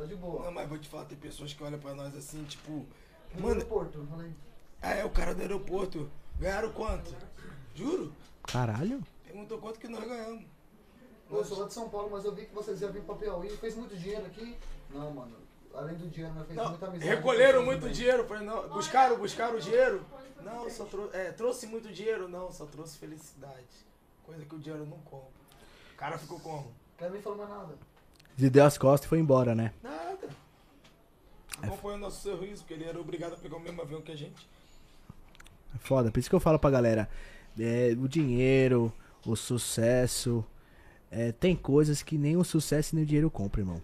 Tá 0.00 0.06
de 0.06 0.14
Não, 0.14 0.20
boa. 0.20 0.50
mas 0.50 0.68
vou 0.68 0.78
te 0.78 0.88
falar, 0.88 1.04
tem 1.04 1.18
pessoas 1.18 1.52
que 1.52 1.62
olham 1.62 1.78
pra 1.78 1.94
nós 1.94 2.16
assim, 2.16 2.42
tipo... 2.44 2.86
No 3.34 3.42
Mano, 3.42 3.54
aeroporto, 3.56 4.06
falei. 4.10 4.32
ah, 4.80 4.94
é 4.94 5.04
o 5.04 5.10
cara 5.10 5.34
do 5.34 5.42
aeroporto. 5.42 6.10
Ganharam 6.38 6.72
quanto? 6.72 7.14
Juro? 7.74 8.12
Caralho. 8.44 9.02
Perguntou 9.22 9.58
quanto 9.58 9.78
que 9.78 9.86
nós 9.88 10.02
ganhamos. 10.02 10.44
Eu 11.30 11.44
sou 11.44 11.60
lá 11.60 11.66
de 11.68 11.74
São 11.74 11.88
Paulo, 11.88 12.08
mas 12.10 12.24
eu 12.24 12.34
vi 12.34 12.46
que 12.46 12.54
vocês 12.54 12.80
iam 12.80 12.90
vir 12.90 13.02
pra 13.02 13.14
Piauí. 13.14 13.50
Fez 13.58 13.76
muito 13.76 13.94
dinheiro 13.96 14.24
aqui? 14.26 14.56
Não, 14.88 15.10
mano. 15.12 15.36
Além 15.72 15.94
do 15.96 16.08
dinheiro, 16.08 16.34
nós 16.34 16.46
fez 16.46 16.56
Não, 16.58 16.70
muita 16.70 16.86
amizade. 16.86 17.14
recolheram 17.14 17.62
muito 17.64 17.82
vocês, 17.82 17.96
dinheiro. 17.96 18.26
Falei, 18.26 18.44
não, 18.44 18.68
buscaram, 18.70 19.16
buscaram 19.18 19.56
o 19.56 19.60
dinheiro. 19.60 20.04
Não, 20.42 20.68
só 20.70 20.86
trouxe, 20.86 21.16
é, 21.16 21.30
trouxe 21.30 21.66
muito 21.66 21.92
dinheiro. 21.92 22.26
Não, 22.26 22.50
só 22.50 22.64
trouxe 22.66 22.98
felicidade. 22.98 23.86
Coisa 24.24 24.44
que 24.44 24.54
o 24.54 24.58
dinheiro 24.58 24.84
não 24.86 24.98
compra. 25.02 25.28
O 25.92 25.96
cara 25.96 26.18
ficou 26.18 26.40
como? 26.40 26.64
Não 26.64 26.72
quero 26.98 27.12
nem 27.12 27.22
falar 27.22 27.36
mais 27.36 27.50
nada. 27.50 27.78
Ele 28.40 28.50
deu 28.50 28.64
as 28.64 28.78
costas 28.78 29.06
e 29.06 29.08
foi 29.08 29.18
embora, 29.18 29.54
né? 29.54 29.72
Nada. 29.82 30.28
Acompanhou 31.62 31.98
nosso 31.98 32.22
sorriso, 32.22 32.62
porque 32.62 32.74
ele 32.74 32.84
era 32.84 32.98
obrigado 32.98 33.34
a 33.34 33.36
pegar 33.36 33.56
o 33.56 33.60
mesmo 33.60 33.82
avião 33.82 34.00
que 34.00 34.10
a 34.10 34.16
gente. 34.16 34.48
É 35.74 35.78
foda. 35.78 36.10
Por 36.10 36.18
isso 36.18 36.28
que 36.28 36.34
eu 36.34 36.40
falo 36.40 36.58
pra 36.58 36.70
galera. 36.70 37.08
é, 37.58 37.94
o 38.00 38.08
dinheiro, 38.08 38.92
o 39.26 39.36
sucesso. 39.36 40.44
é, 41.10 41.32
tem 41.32 41.54
coisas 41.54 42.02
que 42.02 42.16
nem 42.16 42.36
o 42.36 42.44
sucesso 42.44 42.94
nem 42.94 43.04
o 43.04 43.06
dinheiro 43.06 43.30
compra, 43.30 43.60
irmão. 43.60 43.80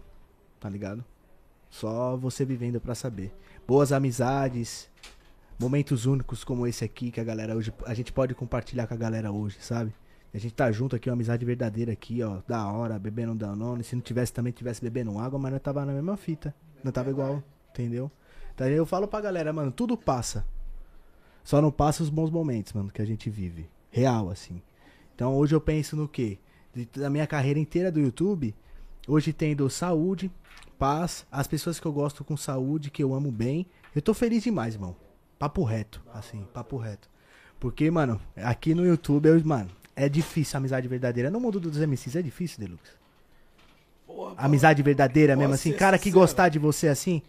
Tá 0.59 0.69
ligado? 0.69 1.05
Só 1.69 2.17
você 2.17 2.43
vivendo 2.43 2.81
pra 2.81 2.95
saber. 2.95 3.31
Boas 3.67 3.91
amizades. 3.91 4.89
Momentos 5.59 6.05
únicos 6.05 6.43
como 6.43 6.65
esse 6.65 6.83
aqui 6.83 7.11
que 7.11 7.19
a 7.19 7.23
galera 7.23 7.55
hoje. 7.55 7.71
A 7.85 7.93
gente 7.93 8.11
pode 8.11 8.33
compartilhar 8.33 8.87
com 8.87 8.93
a 8.93 8.97
galera 8.97 9.31
hoje, 9.31 9.57
sabe? 9.59 9.93
A 10.33 10.37
gente 10.37 10.53
tá 10.53 10.71
junto 10.71 10.95
aqui, 10.95 11.09
uma 11.09 11.13
amizade 11.13 11.45
verdadeira 11.45 11.91
aqui, 11.91 12.21
ó. 12.21 12.41
Da 12.47 12.67
hora, 12.67 12.99
bebendo 12.99 13.33
Danone. 13.33 13.83
Se 13.83 13.95
não 13.95 14.01
tivesse 14.01 14.33
também, 14.33 14.51
tivesse 14.51 14.81
bebendo 14.81 15.17
água, 15.17 15.39
mas 15.39 15.51
nós 15.51 15.61
tava 15.61 15.85
na 15.85 15.93
mesma 15.93 16.17
fita. 16.17 16.53
Não 16.83 16.91
tava 16.91 17.09
igual, 17.09 17.41
entendeu? 17.71 18.11
Então 18.53 18.67
eu 18.67 18.85
falo 18.85 19.07
pra 19.07 19.21
galera, 19.21 19.53
mano, 19.53 19.71
tudo 19.71 19.97
passa. 19.97 20.45
Só 21.43 21.61
não 21.61 21.71
passa 21.71 22.03
os 22.03 22.09
bons 22.09 22.29
momentos, 22.29 22.73
mano, 22.73 22.91
que 22.91 23.01
a 23.01 23.05
gente 23.05 23.29
vive. 23.29 23.69
Real, 23.89 24.29
assim. 24.29 24.61
Então 25.15 25.35
hoje 25.35 25.55
eu 25.55 25.61
penso 25.61 25.95
no 25.95 26.07
quê? 26.07 26.37
Da 26.95 27.09
minha 27.09 27.25
carreira 27.25 27.59
inteira 27.59 27.91
do 27.91 27.99
YouTube, 27.99 28.53
hoje 29.07 29.33
tendo 29.33 29.67
saúde, 29.69 30.29
paz, 30.77 31.25
as 31.31 31.47
pessoas 31.47 31.79
que 31.79 31.85
eu 31.85 31.93
gosto 31.93 32.23
com 32.23 32.37
saúde, 32.37 32.91
que 32.91 33.01
eu 33.01 33.13
amo 33.13 33.31
bem. 33.31 33.65
Eu 33.95 34.01
tô 34.01 34.13
feliz 34.13 34.43
demais, 34.43 34.75
irmão. 34.75 34.95
Papo 35.39 35.63
reto, 35.63 36.01
assim, 36.13 36.45
papo 36.53 36.77
reto. 36.77 37.09
Porque, 37.59 37.89
mano, 37.89 38.19
aqui 38.35 38.75
no 38.75 38.85
YouTube, 38.85 39.27
eu, 39.27 39.43
mano, 39.43 39.69
É 39.99 40.07
difícil 40.07 40.55
a 40.55 40.59
amizade 40.59 40.87
verdadeira. 40.87 41.31
No 41.31 41.39
mundo 41.39 41.59
dos 41.59 41.75
MCs 41.79 42.15
é 42.15 42.21
difícil, 42.21 42.59
Deluxe. 42.59 42.91
Porra, 44.05 44.35
Amizade 44.37 44.83
verdadeira 44.83 45.35
mesmo, 45.35 45.55
assim. 45.55 45.73
Cara 45.73 45.97
que 45.97 46.03
sincero? 46.03 46.19
gostar 46.21 46.49
de 46.49 46.59
você 46.59 46.87
assim. 46.87 47.23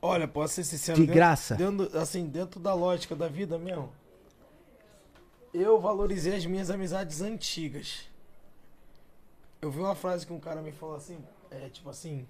Olha, 0.00 0.26
posso 0.26 0.54
ser 0.54 0.64
sincero. 0.64 0.96
De 0.96 1.02
dentro- 1.02 1.14
graça? 1.14 1.54
Dentro, 1.54 1.98
assim, 1.98 2.24
dentro 2.26 2.58
da 2.58 2.72
lógica 2.72 3.14
da 3.14 3.28
vida 3.28 3.58
mesmo. 3.58 3.92
Eu 5.52 5.78
valorizei 5.78 6.34
as 6.34 6.46
minhas 6.46 6.70
amizades 6.70 7.20
antigas. 7.20 8.08
Eu 9.60 9.70
vi 9.70 9.80
uma 9.80 9.94
frase 9.94 10.26
que 10.26 10.32
um 10.32 10.40
cara 10.40 10.62
me 10.62 10.72
falou 10.72 10.96
assim, 10.96 11.18
é 11.50 11.68
tipo 11.68 11.90
assim, 11.90 12.26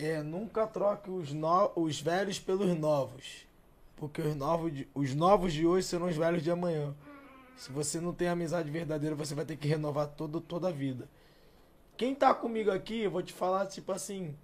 é 0.00 0.20
nunca 0.20 0.66
troque 0.66 1.10
os, 1.10 1.32
no, 1.32 1.70
os 1.76 2.00
velhos 2.00 2.40
pelos 2.40 2.76
novos, 2.76 3.46
porque 3.94 4.20
os 4.20 4.34
novos, 4.34 4.72
de, 4.74 4.88
os 4.94 5.14
novos 5.14 5.52
de 5.52 5.64
hoje 5.64 5.86
serão 5.86 6.06
os 6.08 6.16
velhos 6.16 6.42
de 6.42 6.50
amanhã. 6.50 6.92
Se 7.56 7.70
você 7.72 8.00
não 8.00 8.12
tem 8.12 8.28
amizade 8.28 8.70
verdadeira, 8.70 9.14
você 9.14 9.34
vai 9.34 9.44
ter 9.44 9.56
que 9.56 9.66
renovar 9.68 10.08
todo, 10.08 10.40
toda 10.40 10.68
a 10.68 10.72
vida. 10.72 11.08
Quem 11.96 12.14
tá 12.14 12.34
comigo 12.34 12.70
aqui, 12.70 13.02
eu 13.02 13.10
vou 13.10 13.22
te 13.22 13.32
falar 13.32 13.66
tipo 13.66 13.92
assim, 13.92 14.34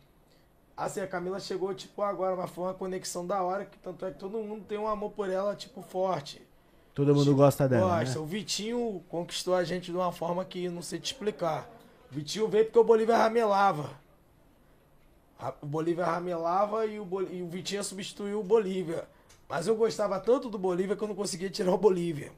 Assim, 0.77 1.01
a 1.01 1.07
Camila 1.07 1.39
chegou, 1.39 1.75
tipo, 1.75 2.01
agora, 2.01 2.35
mas 2.35 2.51
foi 2.51 2.65
uma 2.65 2.73
conexão 2.73 3.27
da 3.27 3.43
hora, 3.43 3.67
que 3.67 3.79
tanto 3.81 4.07
é 4.07 4.11
que 4.13 4.19
todo 4.19 4.39
mundo 4.39 4.65
tem 4.65 4.79
um 4.79 4.89
amor 4.89 5.11
por 5.11 5.29
ela, 5.29 5.55
tipo, 5.55 5.83
forte. 5.83 6.41
Todo 6.95 7.15
mundo 7.15 7.35
gosta 7.35 7.69
dela. 7.69 7.99
Gosta. 8.01 8.15
Né? 8.19 8.21
O 8.25 8.27
Vitinho 8.27 9.05
conquistou 9.07 9.55
a 9.55 9.63
gente 9.63 9.91
de 9.91 9.97
uma 9.97 10.11
forma 10.11 10.43
que 10.43 10.71
não 10.71 10.81
sei 10.81 10.99
te 10.99 11.13
explicar. 11.13 11.69
O 12.11 12.15
Vitinho 12.15 12.49
veio 12.49 12.65
porque 12.65 12.79
o 12.79 12.85
Bolívia 12.85 13.15
ramelava. 13.19 13.91
Ra- 15.39 15.55
O 15.61 15.67
Bolívia 15.67 16.07
ramelava 16.07 16.87
e 16.87 16.99
o, 16.99 17.05
Bol- 17.05 17.29
e 17.31 17.43
o 17.43 17.47
Vitinho 17.49 17.85
substituiu 17.85 18.41
o 18.41 18.45
Bolívia. 18.45 19.07
Mas 19.51 19.67
eu 19.67 19.77
gostava 19.77 20.19
tanto 20.19 20.49
do 20.49 20.59
Bolívia 20.59 20.97
que 20.97 21.03
eu 21.05 21.09
não 21.09 21.15
conseguia 21.15 21.51
tirar 21.51 21.73
o 21.75 21.79
Bolívia. 21.79 22.33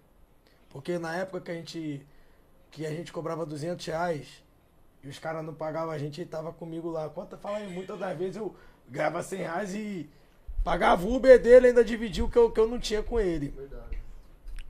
Porque 0.73 0.99
na 0.99 1.15
época 1.15 1.41
que 1.42 1.51
a 1.51 1.55
gente, 1.55 2.07
que 2.70 2.86
a 2.86 2.91
gente 2.91 3.12
cobrava 3.12 3.44
200 3.44 3.84
reais 3.84 4.26
e 5.05 5.09
os 5.09 5.18
caras 5.18 5.44
não 5.44 5.52
pagavam 5.52 5.91
a 5.91 5.99
gente, 5.99 6.23
ele 6.23 6.31
tava 6.31 6.52
comigo 6.52 6.91
lá. 6.91 7.09
Conta, 7.10 7.36
fala 7.36 7.59
aí, 7.59 7.70
muitas 7.70 7.99
das 7.99 8.17
vezes 8.18 8.36
eu 8.36 8.55
ganhava 8.89 9.23
100 9.23 9.39
reais 9.39 9.75
e 9.75 10.09
pagava 10.65 11.05
o 11.05 11.15
Uber 11.15 11.41
dele 11.41 11.67
e 11.67 11.68
ainda 11.68 11.84
dividia 11.84 12.25
o 12.25 12.31
que 12.31 12.39
eu, 12.39 12.51
que 12.51 12.59
eu 12.59 12.67
não 12.67 12.78
tinha 12.81 13.02
com 13.02 13.20
ele. 13.20 13.55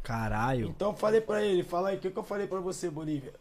Caralho. 0.02 0.66
Então 0.68 0.90
eu 0.90 0.96
falei 0.96 1.20
pra 1.20 1.42
ele, 1.44 1.62
fala 1.62 1.90
aí, 1.90 1.96
o 1.96 2.00
que, 2.00 2.10
que 2.10 2.18
eu 2.18 2.24
falei 2.24 2.48
pra 2.48 2.58
você, 2.58 2.90
Bolívia? 2.90 3.34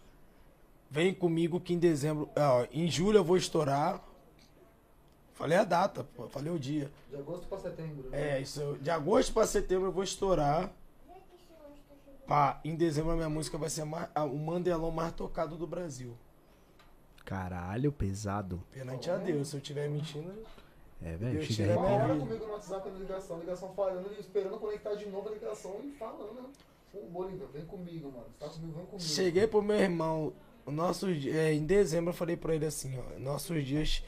Vem 0.90 1.14
comigo 1.14 1.59
que 1.59 1.73
em 1.73 1.80
dezembro, 1.80 2.30
ó, 2.35 2.67
em 2.72 2.88
julho 2.91 3.17
eu 3.17 3.23
vou 3.23 3.38
estourar. 3.38 3.99
Falei 5.33 5.57
a 5.57 5.64
data, 5.64 6.03
pô, 6.15 6.27
falei 6.27 6.53
o 6.53 6.59
dia. 6.59 6.91
De 7.09 7.15
agosto 7.15 7.48
pra 7.48 7.57
setembro. 7.57 8.09
né? 8.11 8.38
É, 8.38 8.41
isso, 8.41 8.77
de 8.80 8.91
agosto 8.91 9.33
pra 9.33 9.48
setembro 9.48 9.88
eu 9.88 9.91
vou 9.91 10.03
estourar. 10.03 10.69
Pá, 12.32 12.61
em 12.64 12.76
dezembro 12.77 13.11
a 13.11 13.16
minha 13.18 13.27
música 13.30 13.58
vai 13.58 13.69
ser 13.69 13.84
mais- 13.84 14.08
a- 14.16 14.24
o 14.24 14.38
Mandelão 14.38 14.90
mais 14.90 15.11
tocado 15.11 15.58
do 15.58 15.68
Brasil. 15.68 16.18
Caralho, 17.26 17.92
pesado. 17.92 18.64
Perante 18.72 19.11
a 19.11 19.18
Deus, 19.18 19.50
se 19.50 19.58
eu 19.58 19.60
estiver 19.60 19.90
mentindo. 19.90 20.32
É, 21.03 21.18
velho, 21.18 21.43
chega 21.43 21.74
aí. 21.74 21.77
a 21.77 21.82
Uma 21.82 21.90
hora 21.90 22.16
comigo 22.18 22.45
no 22.45 22.53
WhatsApp, 22.53 22.90
na 22.90 23.00
ligação, 23.00 23.38
ligação 23.38 23.74
falhando, 23.74 24.14
esperando 24.18 24.58
conectar 24.60 24.95
de 24.95 25.10
novo 25.10 25.27
a 25.27 25.34
ligação 25.34 25.82
e 25.84 25.92
falando. 25.92 26.50
Ô, 26.93 27.06
Bolívia, 27.10 27.48
vem 27.53 27.66
comigo, 27.66 28.10
mano. 28.10 28.24
Você 28.40 28.45
tá 28.45 28.50
comigo, 28.50 28.74
vem 28.77 28.85
comigo. 28.85 29.01
Cheguei 29.10 29.45
pro 29.48 29.61
meu 29.61 29.76
irmão, 29.77 30.32
o 30.66 30.72
nosso, 30.72 31.08
é, 31.10 31.51
em 31.53 31.66
dezembro 31.66 32.11
eu 32.11 32.16
falei 32.16 32.38
pra 32.38 32.56
ele 32.56 32.66
assim, 32.66 32.98
ó, 32.98 33.19
nossos 33.19 33.61
dias 33.66 34.06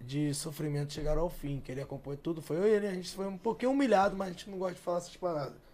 de 0.00 0.32
sofrimento 0.32 0.94
chegaram 0.94 1.20
ao 1.20 1.28
fim, 1.28 1.60
que 1.60 1.70
ele 1.70 1.82
acompanhou 1.82 2.16
tudo, 2.16 2.40
foi 2.40 2.56
eu 2.56 2.66
e 2.66 2.70
ele, 2.70 2.86
a 2.86 2.94
gente 2.94 3.10
foi 3.14 3.26
um 3.26 3.36
pouquinho 3.36 3.72
humilhado, 3.72 4.16
mas 4.16 4.28
a 4.28 4.32
gente 4.32 4.48
não 4.48 4.56
gosta 4.56 4.76
de 4.76 4.80
falar 4.80 4.96
essas 4.96 5.14
paradas. 5.14 5.68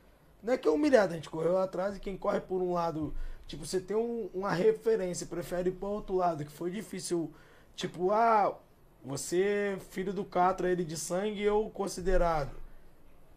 Não 0.47 0.53
é 0.53 0.57
que 0.57 0.69
é 0.69 0.71
humilhado, 0.71 1.13
a 1.13 1.17
gente 1.17 1.29
correu 1.29 1.59
atrás 1.59 1.97
e 1.97 2.01
quem 2.01 2.17
corre 2.17 2.41
por 2.41 2.63
um 2.63 2.73
lado, 2.73 3.13
tipo, 3.49 3.67
você 3.67 3.81
tem 3.81 3.97
um- 3.97 4.31
uma 4.33 4.53
referência, 4.53 5.27
prefere 5.27 5.71
ir 5.71 5.73
pro 5.73 5.89
outro 5.89 6.15
lado, 6.15 6.45
que 6.45 6.53
foi 6.53 6.71
difícil, 6.71 7.33
tipo, 7.75 8.13
ah, 8.13 8.57
você, 9.05 9.77
filho 9.91 10.13
do 10.13 10.25
Catra, 10.25 10.71
ele 10.71 10.85
de 10.85 10.97
sangue, 10.97 11.43
eu 11.43 11.69
considerado. 11.75 12.55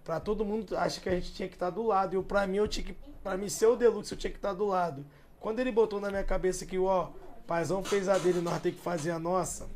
Pra 0.04 0.20
todo 0.20 0.46
mundo, 0.46 0.78
acha 0.78 1.02
que 1.02 1.10
a 1.10 1.16
gente 1.16 1.34
tinha 1.34 1.50
que 1.50 1.56
estar 1.56 1.72
do 1.72 1.82
lado. 1.82 2.16
E 2.16 2.24
pra 2.24 2.46
mim, 2.46 2.58
eu 2.58 2.68
tinha 2.68 2.86
que. 2.86 2.94
Pra 3.24 3.36
mim 3.38 3.50
ser 3.50 3.66
o 3.66 3.76
Deluxe, 3.76 4.12
eu 4.12 4.18
tinha 4.18 4.30
que 4.32 4.38
estar 4.38 4.54
do 4.54 4.66
lado. 4.66 5.04
Quando 5.40 5.60
ele 5.60 5.72
botou 5.72 6.00
na 6.00 6.10
minha 6.10 6.24
cabeça 6.24 6.64
que, 6.66 6.78
ó, 6.78 7.10
paizão 7.48 7.84
fez 7.84 8.08
a 8.08 8.18
dele, 8.20 8.40
nós 8.40 8.62
tem 8.62 8.72
que 8.72 8.80
fazer 8.80 9.12
a 9.12 9.20
nossa. 9.20 9.68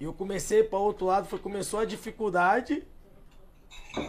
E 0.00 0.04
eu 0.04 0.12
comecei 0.14 0.62
para 0.64 0.78
outro 0.78 1.06
lado, 1.06 1.26
foi, 1.26 1.38
começou 1.38 1.78
a 1.80 1.84
dificuldade. 1.84 2.86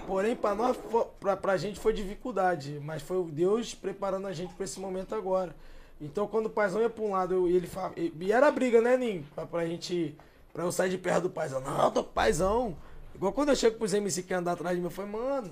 Porém, 0.08 0.36
para 0.36 0.56
nós, 0.56 0.78
pra, 1.20 1.36
pra 1.36 1.58
gente 1.58 1.80
foi 1.80 1.94
dificuldade. 1.94 2.80
Mas 2.84 3.02
foi 3.02 3.24
Deus 3.26 3.74
preparando 3.74 4.28
a 4.28 4.34
gente 4.34 4.54
para 4.54 4.66
esse 4.66 4.80
momento 4.80 5.14
agora. 5.14 5.56
Então, 6.00 6.28
quando 6.28 6.48
o 6.48 6.50
paizão 6.50 6.82
ia 6.82 6.90
pra 6.90 7.04
um 7.04 7.12
lado, 7.12 7.50
e 7.50 7.56
ele 7.56 7.68
falava. 7.68 7.94
E 7.98 8.32
era 8.32 8.52
briga, 8.52 8.82
né, 8.82 8.98
Ninho? 8.98 9.26
Pra, 9.36 9.46
pra 9.46 9.66
gente. 9.66 10.18
Pra 10.54 10.64
eu 10.64 10.72
sair 10.72 10.90
de 10.90 10.98
perto 10.98 11.24
do 11.24 11.30
paizão. 11.30 11.62
Não, 11.62 11.92
tô 11.92 12.04
com 12.04 12.10
o 12.10 12.14
paizão. 12.14 12.78
Igual 13.16 13.34
quando 13.34 13.50
eu 13.50 13.56
chego 13.56 13.78
pros 13.78 13.94
MC 13.94 14.24
que 14.24 14.34
andar 14.34 14.54
atrás 14.54 14.76
de 14.76 14.82
mim, 14.82 14.88
eu 14.88 14.92
falei, 14.92 15.12
mano, 15.12 15.52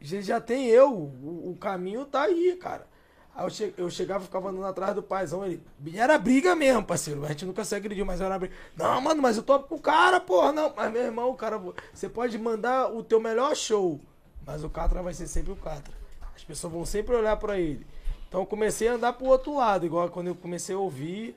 já, 0.00 0.20
já 0.20 0.40
tem 0.40 0.66
eu. 0.66 0.92
O, 0.92 1.52
o 1.52 1.56
caminho 1.58 2.04
tá 2.04 2.22
aí, 2.22 2.56
cara. 2.56 2.86
Aí 3.34 3.44
eu, 3.44 3.50
che- 3.50 3.74
eu 3.76 3.90
chegava 3.90 4.22
e 4.22 4.26
ficava 4.26 4.48
andando 4.50 4.66
atrás 4.66 4.94
do 4.94 5.02
paizão. 5.02 5.44
Ele. 5.44 5.60
Era 5.94 6.16
briga 6.18 6.54
mesmo, 6.54 6.84
parceiro. 6.84 7.24
A 7.24 7.28
gente 7.28 7.44
nunca 7.44 7.64
se 7.64 7.74
agrediu, 7.74 8.06
mas 8.06 8.20
era 8.20 8.38
briga. 8.38 8.54
Não, 8.76 9.00
mano, 9.00 9.20
mas 9.20 9.36
eu 9.36 9.42
tô 9.42 9.58
com 9.60 9.74
o 9.74 9.80
cara, 9.80 10.20
porra. 10.20 10.52
Não, 10.52 10.72
mas 10.74 10.92
meu 10.92 11.02
irmão, 11.02 11.30
o 11.30 11.34
cara. 11.34 11.60
Você 11.92 12.08
pode 12.08 12.38
mandar 12.38 12.92
o 12.94 13.02
teu 13.02 13.20
melhor 13.20 13.54
show. 13.56 14.00
Mas 14.46 14.62
o 14.62 14.70
Catra 14.70 15.02
vai 15.02 15.12
ser 15.14 15.26
sempre 15.26 15.52
o 15.52 15.56
Catra. 15.56 15.92
As 16.34 16.44
pessoas 16.44 16.72
vão 16.72 16.84
sempre 16.86 17.14
olhar 17.16 17.36
pra 17.36 17.58
ele. 17.58 17.84
Então 18.28 18.40
eu 18.40 18.46
comecei 18.46 18.86
a 18.88 18.92
andar 18.94 19.12
pro 19.14 19.26
outro 19.26 19.56
lado. 19.56 19.84
Igual 19.86 20.08
quando 20.10 20.28
eu 20.28 20.34
comecei 20.34 20.74
a 20.74 20.78
ouvir. 20.78 21.34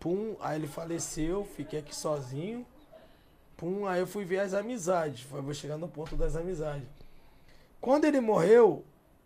Pum, 0.00 0.34
aí 0.40 0.58
ele 0.58 0.66
faleceu, 0.66 1.44
fiquei 1.56 1.78
aqui 1.78 1.94
sozinho. 1.94 2.66
Pum, 3.56 3.86
aí 3.86 4.00
eu 4.00 4.06
fui 4.06 4.24
ver 4.24 4.40
as 4.40 4.52
amizades. 4.52 5.22
Foi- 5.22 5.40
Vou 5.40 5.54
chegar 5.54 5.76
no 5.78 5.86
ponto 5.88 6.16
das 6.16 6.34
amizades. 6.36 6.88
Quando 7.80 8.04
ele 8.04 8.20
morreu, 8.20 8.84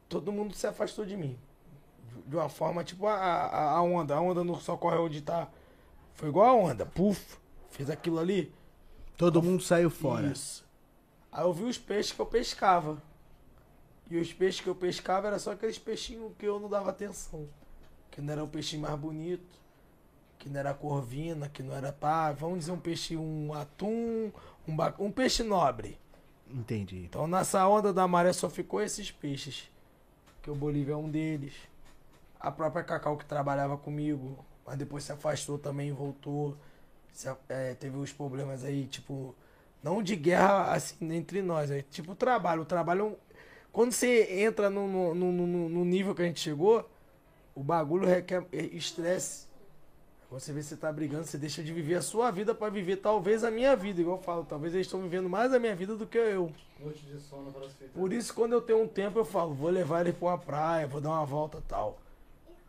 todo 0.09 0.31
mundo 0.31 0.55
se 0.55 0.67
afastou 0.67 1.05
de 1.05 1.17
mim. 1.17 1.39
De- 2.27 2.37
uma 2.37 2.49
forma 2.49 2.83
tipo 2.85 3.07
a, 3.07 3.15
a, 3.15 3.71
a 3.77 3.83
onda. 3.83 4.15
A 4.17 4.21
onda 4.21 4.43
não 4.45 4.59
só 4.61 4.77
corre 4.77 4.97
onde 4.99 5.21
tá. 5.21 5.49
Foi 6.15 6.29
igual 6.29 6.49
a 6.49 6.55
onda. 6.55 6.85
Puf, 6.87 7.37
fez 7.71 7.89
aquilo 7.91 8.19
ali. 8.19 8.53
Todo 9.17 9.43
mundo 9.43 9.63
saiu 9.63 9.89
fora. 9.91 10.27
Isso. 10.29 10.65
Aí 11.33 11.43
eu 11.45 11.53
vi 11.53 11.65
os 11.65 11.79
peixes 11.79 12.13
que 12.13 12.21
eu 12.21 12.27
pescava. 12.27 13.01
E 14.11 14.17
os 14.19 14.33
peixes 14.33 14.61
que 14.61 14.69
eu 14.69 14.75
pescava 14.75 15.27
era 15.27 15.39
só 15.39 15.53
aqueles 15.53 15.79
peixinhos 15.79 16.33
que 16.39 16.47
eu 16.47 16.61
não 16.61 16.69
dava 16.69 16.91
atenção. 16.91 17.49
Que 18.11 18.21
não 18.21 18.33
era 18.33 18.45
o 18.45 18.49
peixinho 18.49 18.83
mais 18.83 18.99
bonito. 18.99 19.57
Que 20.39 20.49
não 20.49 20.61
era 20.61 20.73
corvina, 20.75 21.49
que 21.49 21.63
não 21.63 21.75
era 21.75 21.93
pá. 21.93 22.31
Vamos 22.33 22.61
dizer 22.61 22.73
um 22.73 22.79
peixe, 22.79 23.17
um 23.17 23.53
atum, 23.53 24.31
um, 24.69 24.77
ba- 24.77 24.95
um 24.99 25.11
peixe 25.11 25.43
nobre. 25.43 25.99
Entendi. 26.49 26.99
Então 26.99 27.27
nessa 27.27 27.67
onda 27.67 27.93
da 27.93 28.07
maré 28.07 28.33
só 28.33 28.49
ficou 28.49 28.81
esses 28.81 29.11
peixes. 29.11 29.69
Que 30.43 30.51
o 30.51 30.55
Bolívia 30.55 30.93
é 30.93 30.97
um 30.97 31.09
deles. 31.11 31.55
A 32.39 32.51
própria 32.51 32.85
Cacau 32.85 33.17
que 33.17 33.25
trabalhava 33.25 33.77
comigo, 33.77 34.45
mas 34.67 34.77
depois 34.77 35.05
se 35.05 35.13
afastou 35.13 35.59
também, 35.59 35.93
voltou. 35.93 36.57
Se 37.13 37.29
é, 37.49 37.75
teve 37.75 37.97
os 37.97 38.13
problemas 38.13 38.63
aí, 38.65 38.87
tipo, 38.87 39.35
não 39.83 40.03
de 40.03 40.15
guerra 40.17 40.73
assim 40.73 41.13
entre 41.15 41.41
nós, 41.43 41.71
é 41.71 41.83
tipo 41.83 42.15
trabalho. 42.15 42.63
O 42.63 42.67
trabalho 42.67 43.01
é 43.01 43.05
um- 43.05 43.17
Quando 43.73 43.93
você 43.93 44.41
entra 44.43 44.69
no, 44.71 44.87
no, 45.15 45.15
no, 45.15 45.47
no- 45.69 45.85
nível 45.85 46.15
que 46.15 46.23
a 46.23 46.25
gente 46.27 46.41
chegou, 46.41 46.89
o 47.55 47.63
bagulho 47.63 48.07
requer 48.07 48.47
é, 48.53 48.63
estresse. 48.67 49.47
Você 50.31 50.53
vê 50.53 50.61
que 50.61 50.67
você 50.67 50.77
tá 50.77 50.93
brigando, 50.93 51.25
você 51.25 51.39
deixa 51.39 51.63
de 51.63 51.73
viver 51.73 51.95
a 51.95 52.03
sua 52.03 52.31
vida 52.31 52.55
pra 52.55 52.69
viver 52.69 52.97
talvez 52.97 53.45
a 53.45 53.51
minha 53.51 53.77
vida, 53.77 54.01
igual 54.01 54.17
eu 54.17 54.23
falo. 54.23 54.45
Talvez 54.45 54.75
eles 54.75 54.87
estão 54.87 55.01
vivendo 55.01 55.29
mais 55.29 55.53
a 55.55 55.59
minha 55.59 55.75
vida 55.75 55.95
do 55.95 56.05
que 56.07 56.19
eu. 56.19 56.51
Noite 56.81 57.01
de 57.07 57.19
sono, 57.21 57.53
fitas. 57.53 57.91
Por 57.95 58.13
isso, 58.13 58.35
quando 58.35 58.53
eu 58.53 58.61
tenho 58.61 58.83
um 58.83 58.89
tempo, 58.89 59.19
eu 59.19 59.25
falo, 59.25 59.55
vou 59.55 59.71
levar 59.71 60.01
ele 60.01 60.13
pra 60.13 60.29
uma 60.29 60.39
praia, 60.39 60.87
vou 60.87 61.01
dar 61.01 61.11
uma 61.11 61.25
volta 61.25 61.63
tal. 61.69 61.97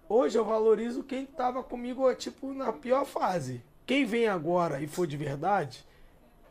Hoje 0.09 0.37
eu 0.37 0.45
valorizo 0.45 1.03
quem 1.03 1.25
tava 1.25 1.61
comigo, 1.61 2.13
tipo, 2.15 2.53
na 2.53 2.71
pior 2.71 3.05
fase. 3.05 3.61
Quem 3.85 4.05
vem 4.05 4.27
agora 4.27 4.81
e 4.81 4.87
for 4.87 5.05
de 5.05 5.17
verdade, 5.17 5.85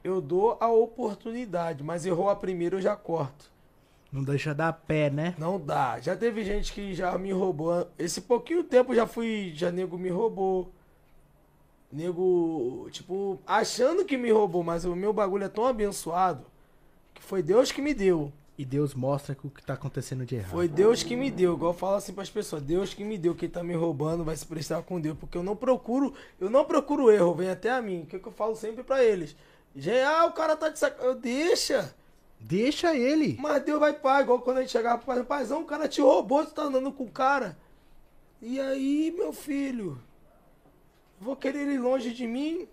eu 0.04 0.20
dou 0.20 0.56
a 0.60 0.68
oportunidade, 0.68 1.82
mas 1.82 2.06
errou 2.06 2.28
a 2.28 2.36
primeira, 2.36 2.76
eu 2.76 2.80
já 2.80 2.94
corto. 2.94 3.50
Não 4.12 4.22
deixa 4.22 4.54
dar 4.54 4.72
pé, 4.72 5.10
né? 5.10 5.34
Não 5.36 5.60
dá. 5.60 5.98
Já 6.00 6.16
teve 6.16 6.44
gente 6.44 6.72
que 6.72 6.94
já 6.94 7.16
me 7.18 7.32
roubou. 7.32 7.88
Esse 7.98 8.20
pouquinho 8.20 8.64
tempo 8.64 8.94
já 8.94 9.06
fui. 9.06 9.52
Já 9.54 9.70
nego 9.70 9.98
me 9.98 10.08
roubou. 10.08 10.72
Nego, 11.92 12.88
tipo, 12.90 13.38
achando 13.46 14.04
que 14.04 14.16
me 14.16 14.30
roubou, 14.30 14.62
mas 14.62 14.84
o 14.84 14.94
meu 14.94 15.12
bagulho 15.12 15.44
é 15.44 15.48
tão 15.48 15.66
abençoado 15.66 16.46
que 17.14 17.22
foi 17.22 17.42
Deus 17.42 17.72
que 17.72 17.82
me 17.82 17.94
deu. 17.94 18.32
E 18.58 18.64
Deus 18.64 18.94
mostra 18.94 19.36
o 19.42 19.50
que 19.50 19.62
tá 19.62 19.74
acontecendo 19.74 20.24
de 20.24 20.36
errado. 20.36 20.52
Foi 20.52 20.66
Deus 20.66 21.02
que 21.02 21.14
me 21.14 21.30
deu, 21.30 21.54
igual 21.54 21.72
eu 21.72 21.78
falo 21.78 21.96
assim 21.96 22.12
pras 22.12 22.30
pessoas, 22.30 22.62
Deus 22.62 22.94
que 22.94 23.04
me 23.04 23.18
deu, 23.18 23.34
quem 23.34 23.48
tá 23.48 23.62
me 23.62 23.74
roubando 23.74 24.24
vai 24.24 24.34
se 24.34 24.46
prestar 24.46 24.82
com 24.82 24.98
Deus, 24.98 25.16
porque 25.18 25.36
eu 25.36 25.42
não 25.42 25.54
procuro, 25.54 26.14
eu 26.40 26.48
não 26.48 26.64
procuro 26.64 27.10
erro, 27.10 27.34
vem 27.34 27.50
até 27.50 27.70
a 27.70 27.82
mim, 27.82 28.02
o 28.02 28.06
que, 28.06 28.16
eu 28.16 28.32
falo 28.32 28.56
sempre 28.56 28.82
pra 28.82 29.04
eles? 29.04 29.36
Já, 29.74 30.20
ah, 30.20 30.26
o 30.26 30.32
cara 30.32 30.56
tá 30.56 30.70
de 30.70 30.78
sac... 30.78 30.98
eu 31.02 31.14
deixa, 31.14 31.94
Deixa 32.38 32.94
ele. 32.94 33.36
Mas 33.40 33.62
Deus 33.64 33.80
vai 33.80 33.92
pagar, 33.92 34.22
igual 34.22 34.40
quando 34.40 34.58
a 34.58 34.60
gente 34.60 34.70
chegava 34.70 34.98
pro 34.98 35.06
pai, 35.06 35.24
paizão, 35.24 35.62
o 35.62 35.66
cara 35.66 35.88
te 35.88 36.00
roubou, 36.00 36.44
tu 36.44 36.52
tá 36.52 36.62
andando 36.62 36.92
com 36.92 37.04
o 37.04 37.10
cara. 37.10 37.56
E 38.40 38.60
aí, 38.60 39.12
meu 39.16 39.32
filho? 39.32 40.00
Vou 41.18 41.34
querer 41.34 41.62
ele 41.62 41.78
longe 41.78 42.12
de 42.12 42.26
mim? 42.26 42.68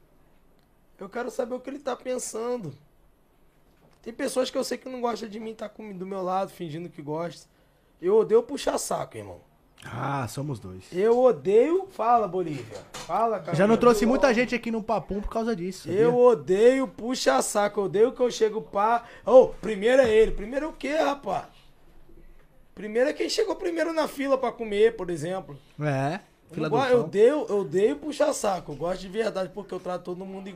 Eu 1.00 1.10
quero 1.10 1.32
saber 1.32 1.56
o 1.56 1.60
que 1.60 1.70
ele 1.70 1.80
tá 1.80 1.96
pensando. 1.96 2.74
Tem 4.04 4.14
pessoas 4.14 4.52
que 4.52 4.58
eu 4.58 4.64
sei 4.66 4.78
que 4.78 4.90
não 4.90 5.00
gostam 5.00 5.30
de 5.30 5.40
mim, 5.40 5.56
tá 5.56 5.70
comigo 5.70 5.98
do 5.98 6.06
meu 6.06 6.22
lado, 6.22 6.52
fingindo 6.52 6.90
que 6.90 7.02
gosta. 7.02 7.48
Eu 8.02 8.18
odeio 8.18 8.44
puxar 8.44 8.78
saco, 8.78 9.18
irmão. 9.18 9.40
Ah, 9.86 10.28
somos 10.28 10.60
dois. 10.60 10.84
Eu 10.92 11.18
odeio. 11.20 11.88
Fala, 11.90 12.28
Bolívia. 12.28 12.80
Fala, 12.94 13.40
cara. 13.40 13.56
Já 13.56 13.66
não 13.66 13.78
trouxe 13.78 14.06
muita 14.06 14.34
gente 14.34 14.54
aqui 14.54 14.70
no 14.70 14.84
Papum 14.84 15.22
por 15.22 15.30
causa 15.30 15.56
disso. 15.56 15.84
sabia? 15.88 16.02
Eu 16.02 16.18
odeio 16.18 16.88
puxa 16.88 17.42
saco, 17.42 17.80
eu 17.80 17.84
odeio 17.86 18.12
que 18.12 18.22
eu 18.22 18.30
chego 18.30 18.62
pá. 18.62 19.04
Ô, 19.26 19.48
primeiro 19.48 20.02
é 20.02 20.10
ele. 20.14 20.32
Primeiro 20.32 20.66
é 20.66 20.70
o 20.70 20.74
quê, 20.74 20.96
rapaz? 20.96 21.48
Primeiro 22.76 23.10
é 23.10 23.14
quem 23.14 23.30
chegou 23.30 23.56
primeiro 23.56 23.94
na 23.94 24.08
fila 24.08 24.38
pra 24.38 24.52
comer, 24.52 24.96
por 24.96 25.10
exemplo. 25.10 25.58
É. 25.80 26.20
Eu, 26.50 26.56
Fila 26.56 26.70
não 26.70 26.78
do 26.78 26.86
eu 26.86 27.00
odeio, 27.02 27.46
eu 27.50 27.58
odeio 27.60 27.96
puxar 27.98 28.34
saco. 28.34 28.74
Eu 28.74 28.76
gosto 28.76 29.02
de 29.02 29.08
verdade 29.08 29.50
porque 29.54 29.74
eu 29.74 29.80
trato 29.80 30.04
todo 30.04 30.26
mundo 30.26 30.48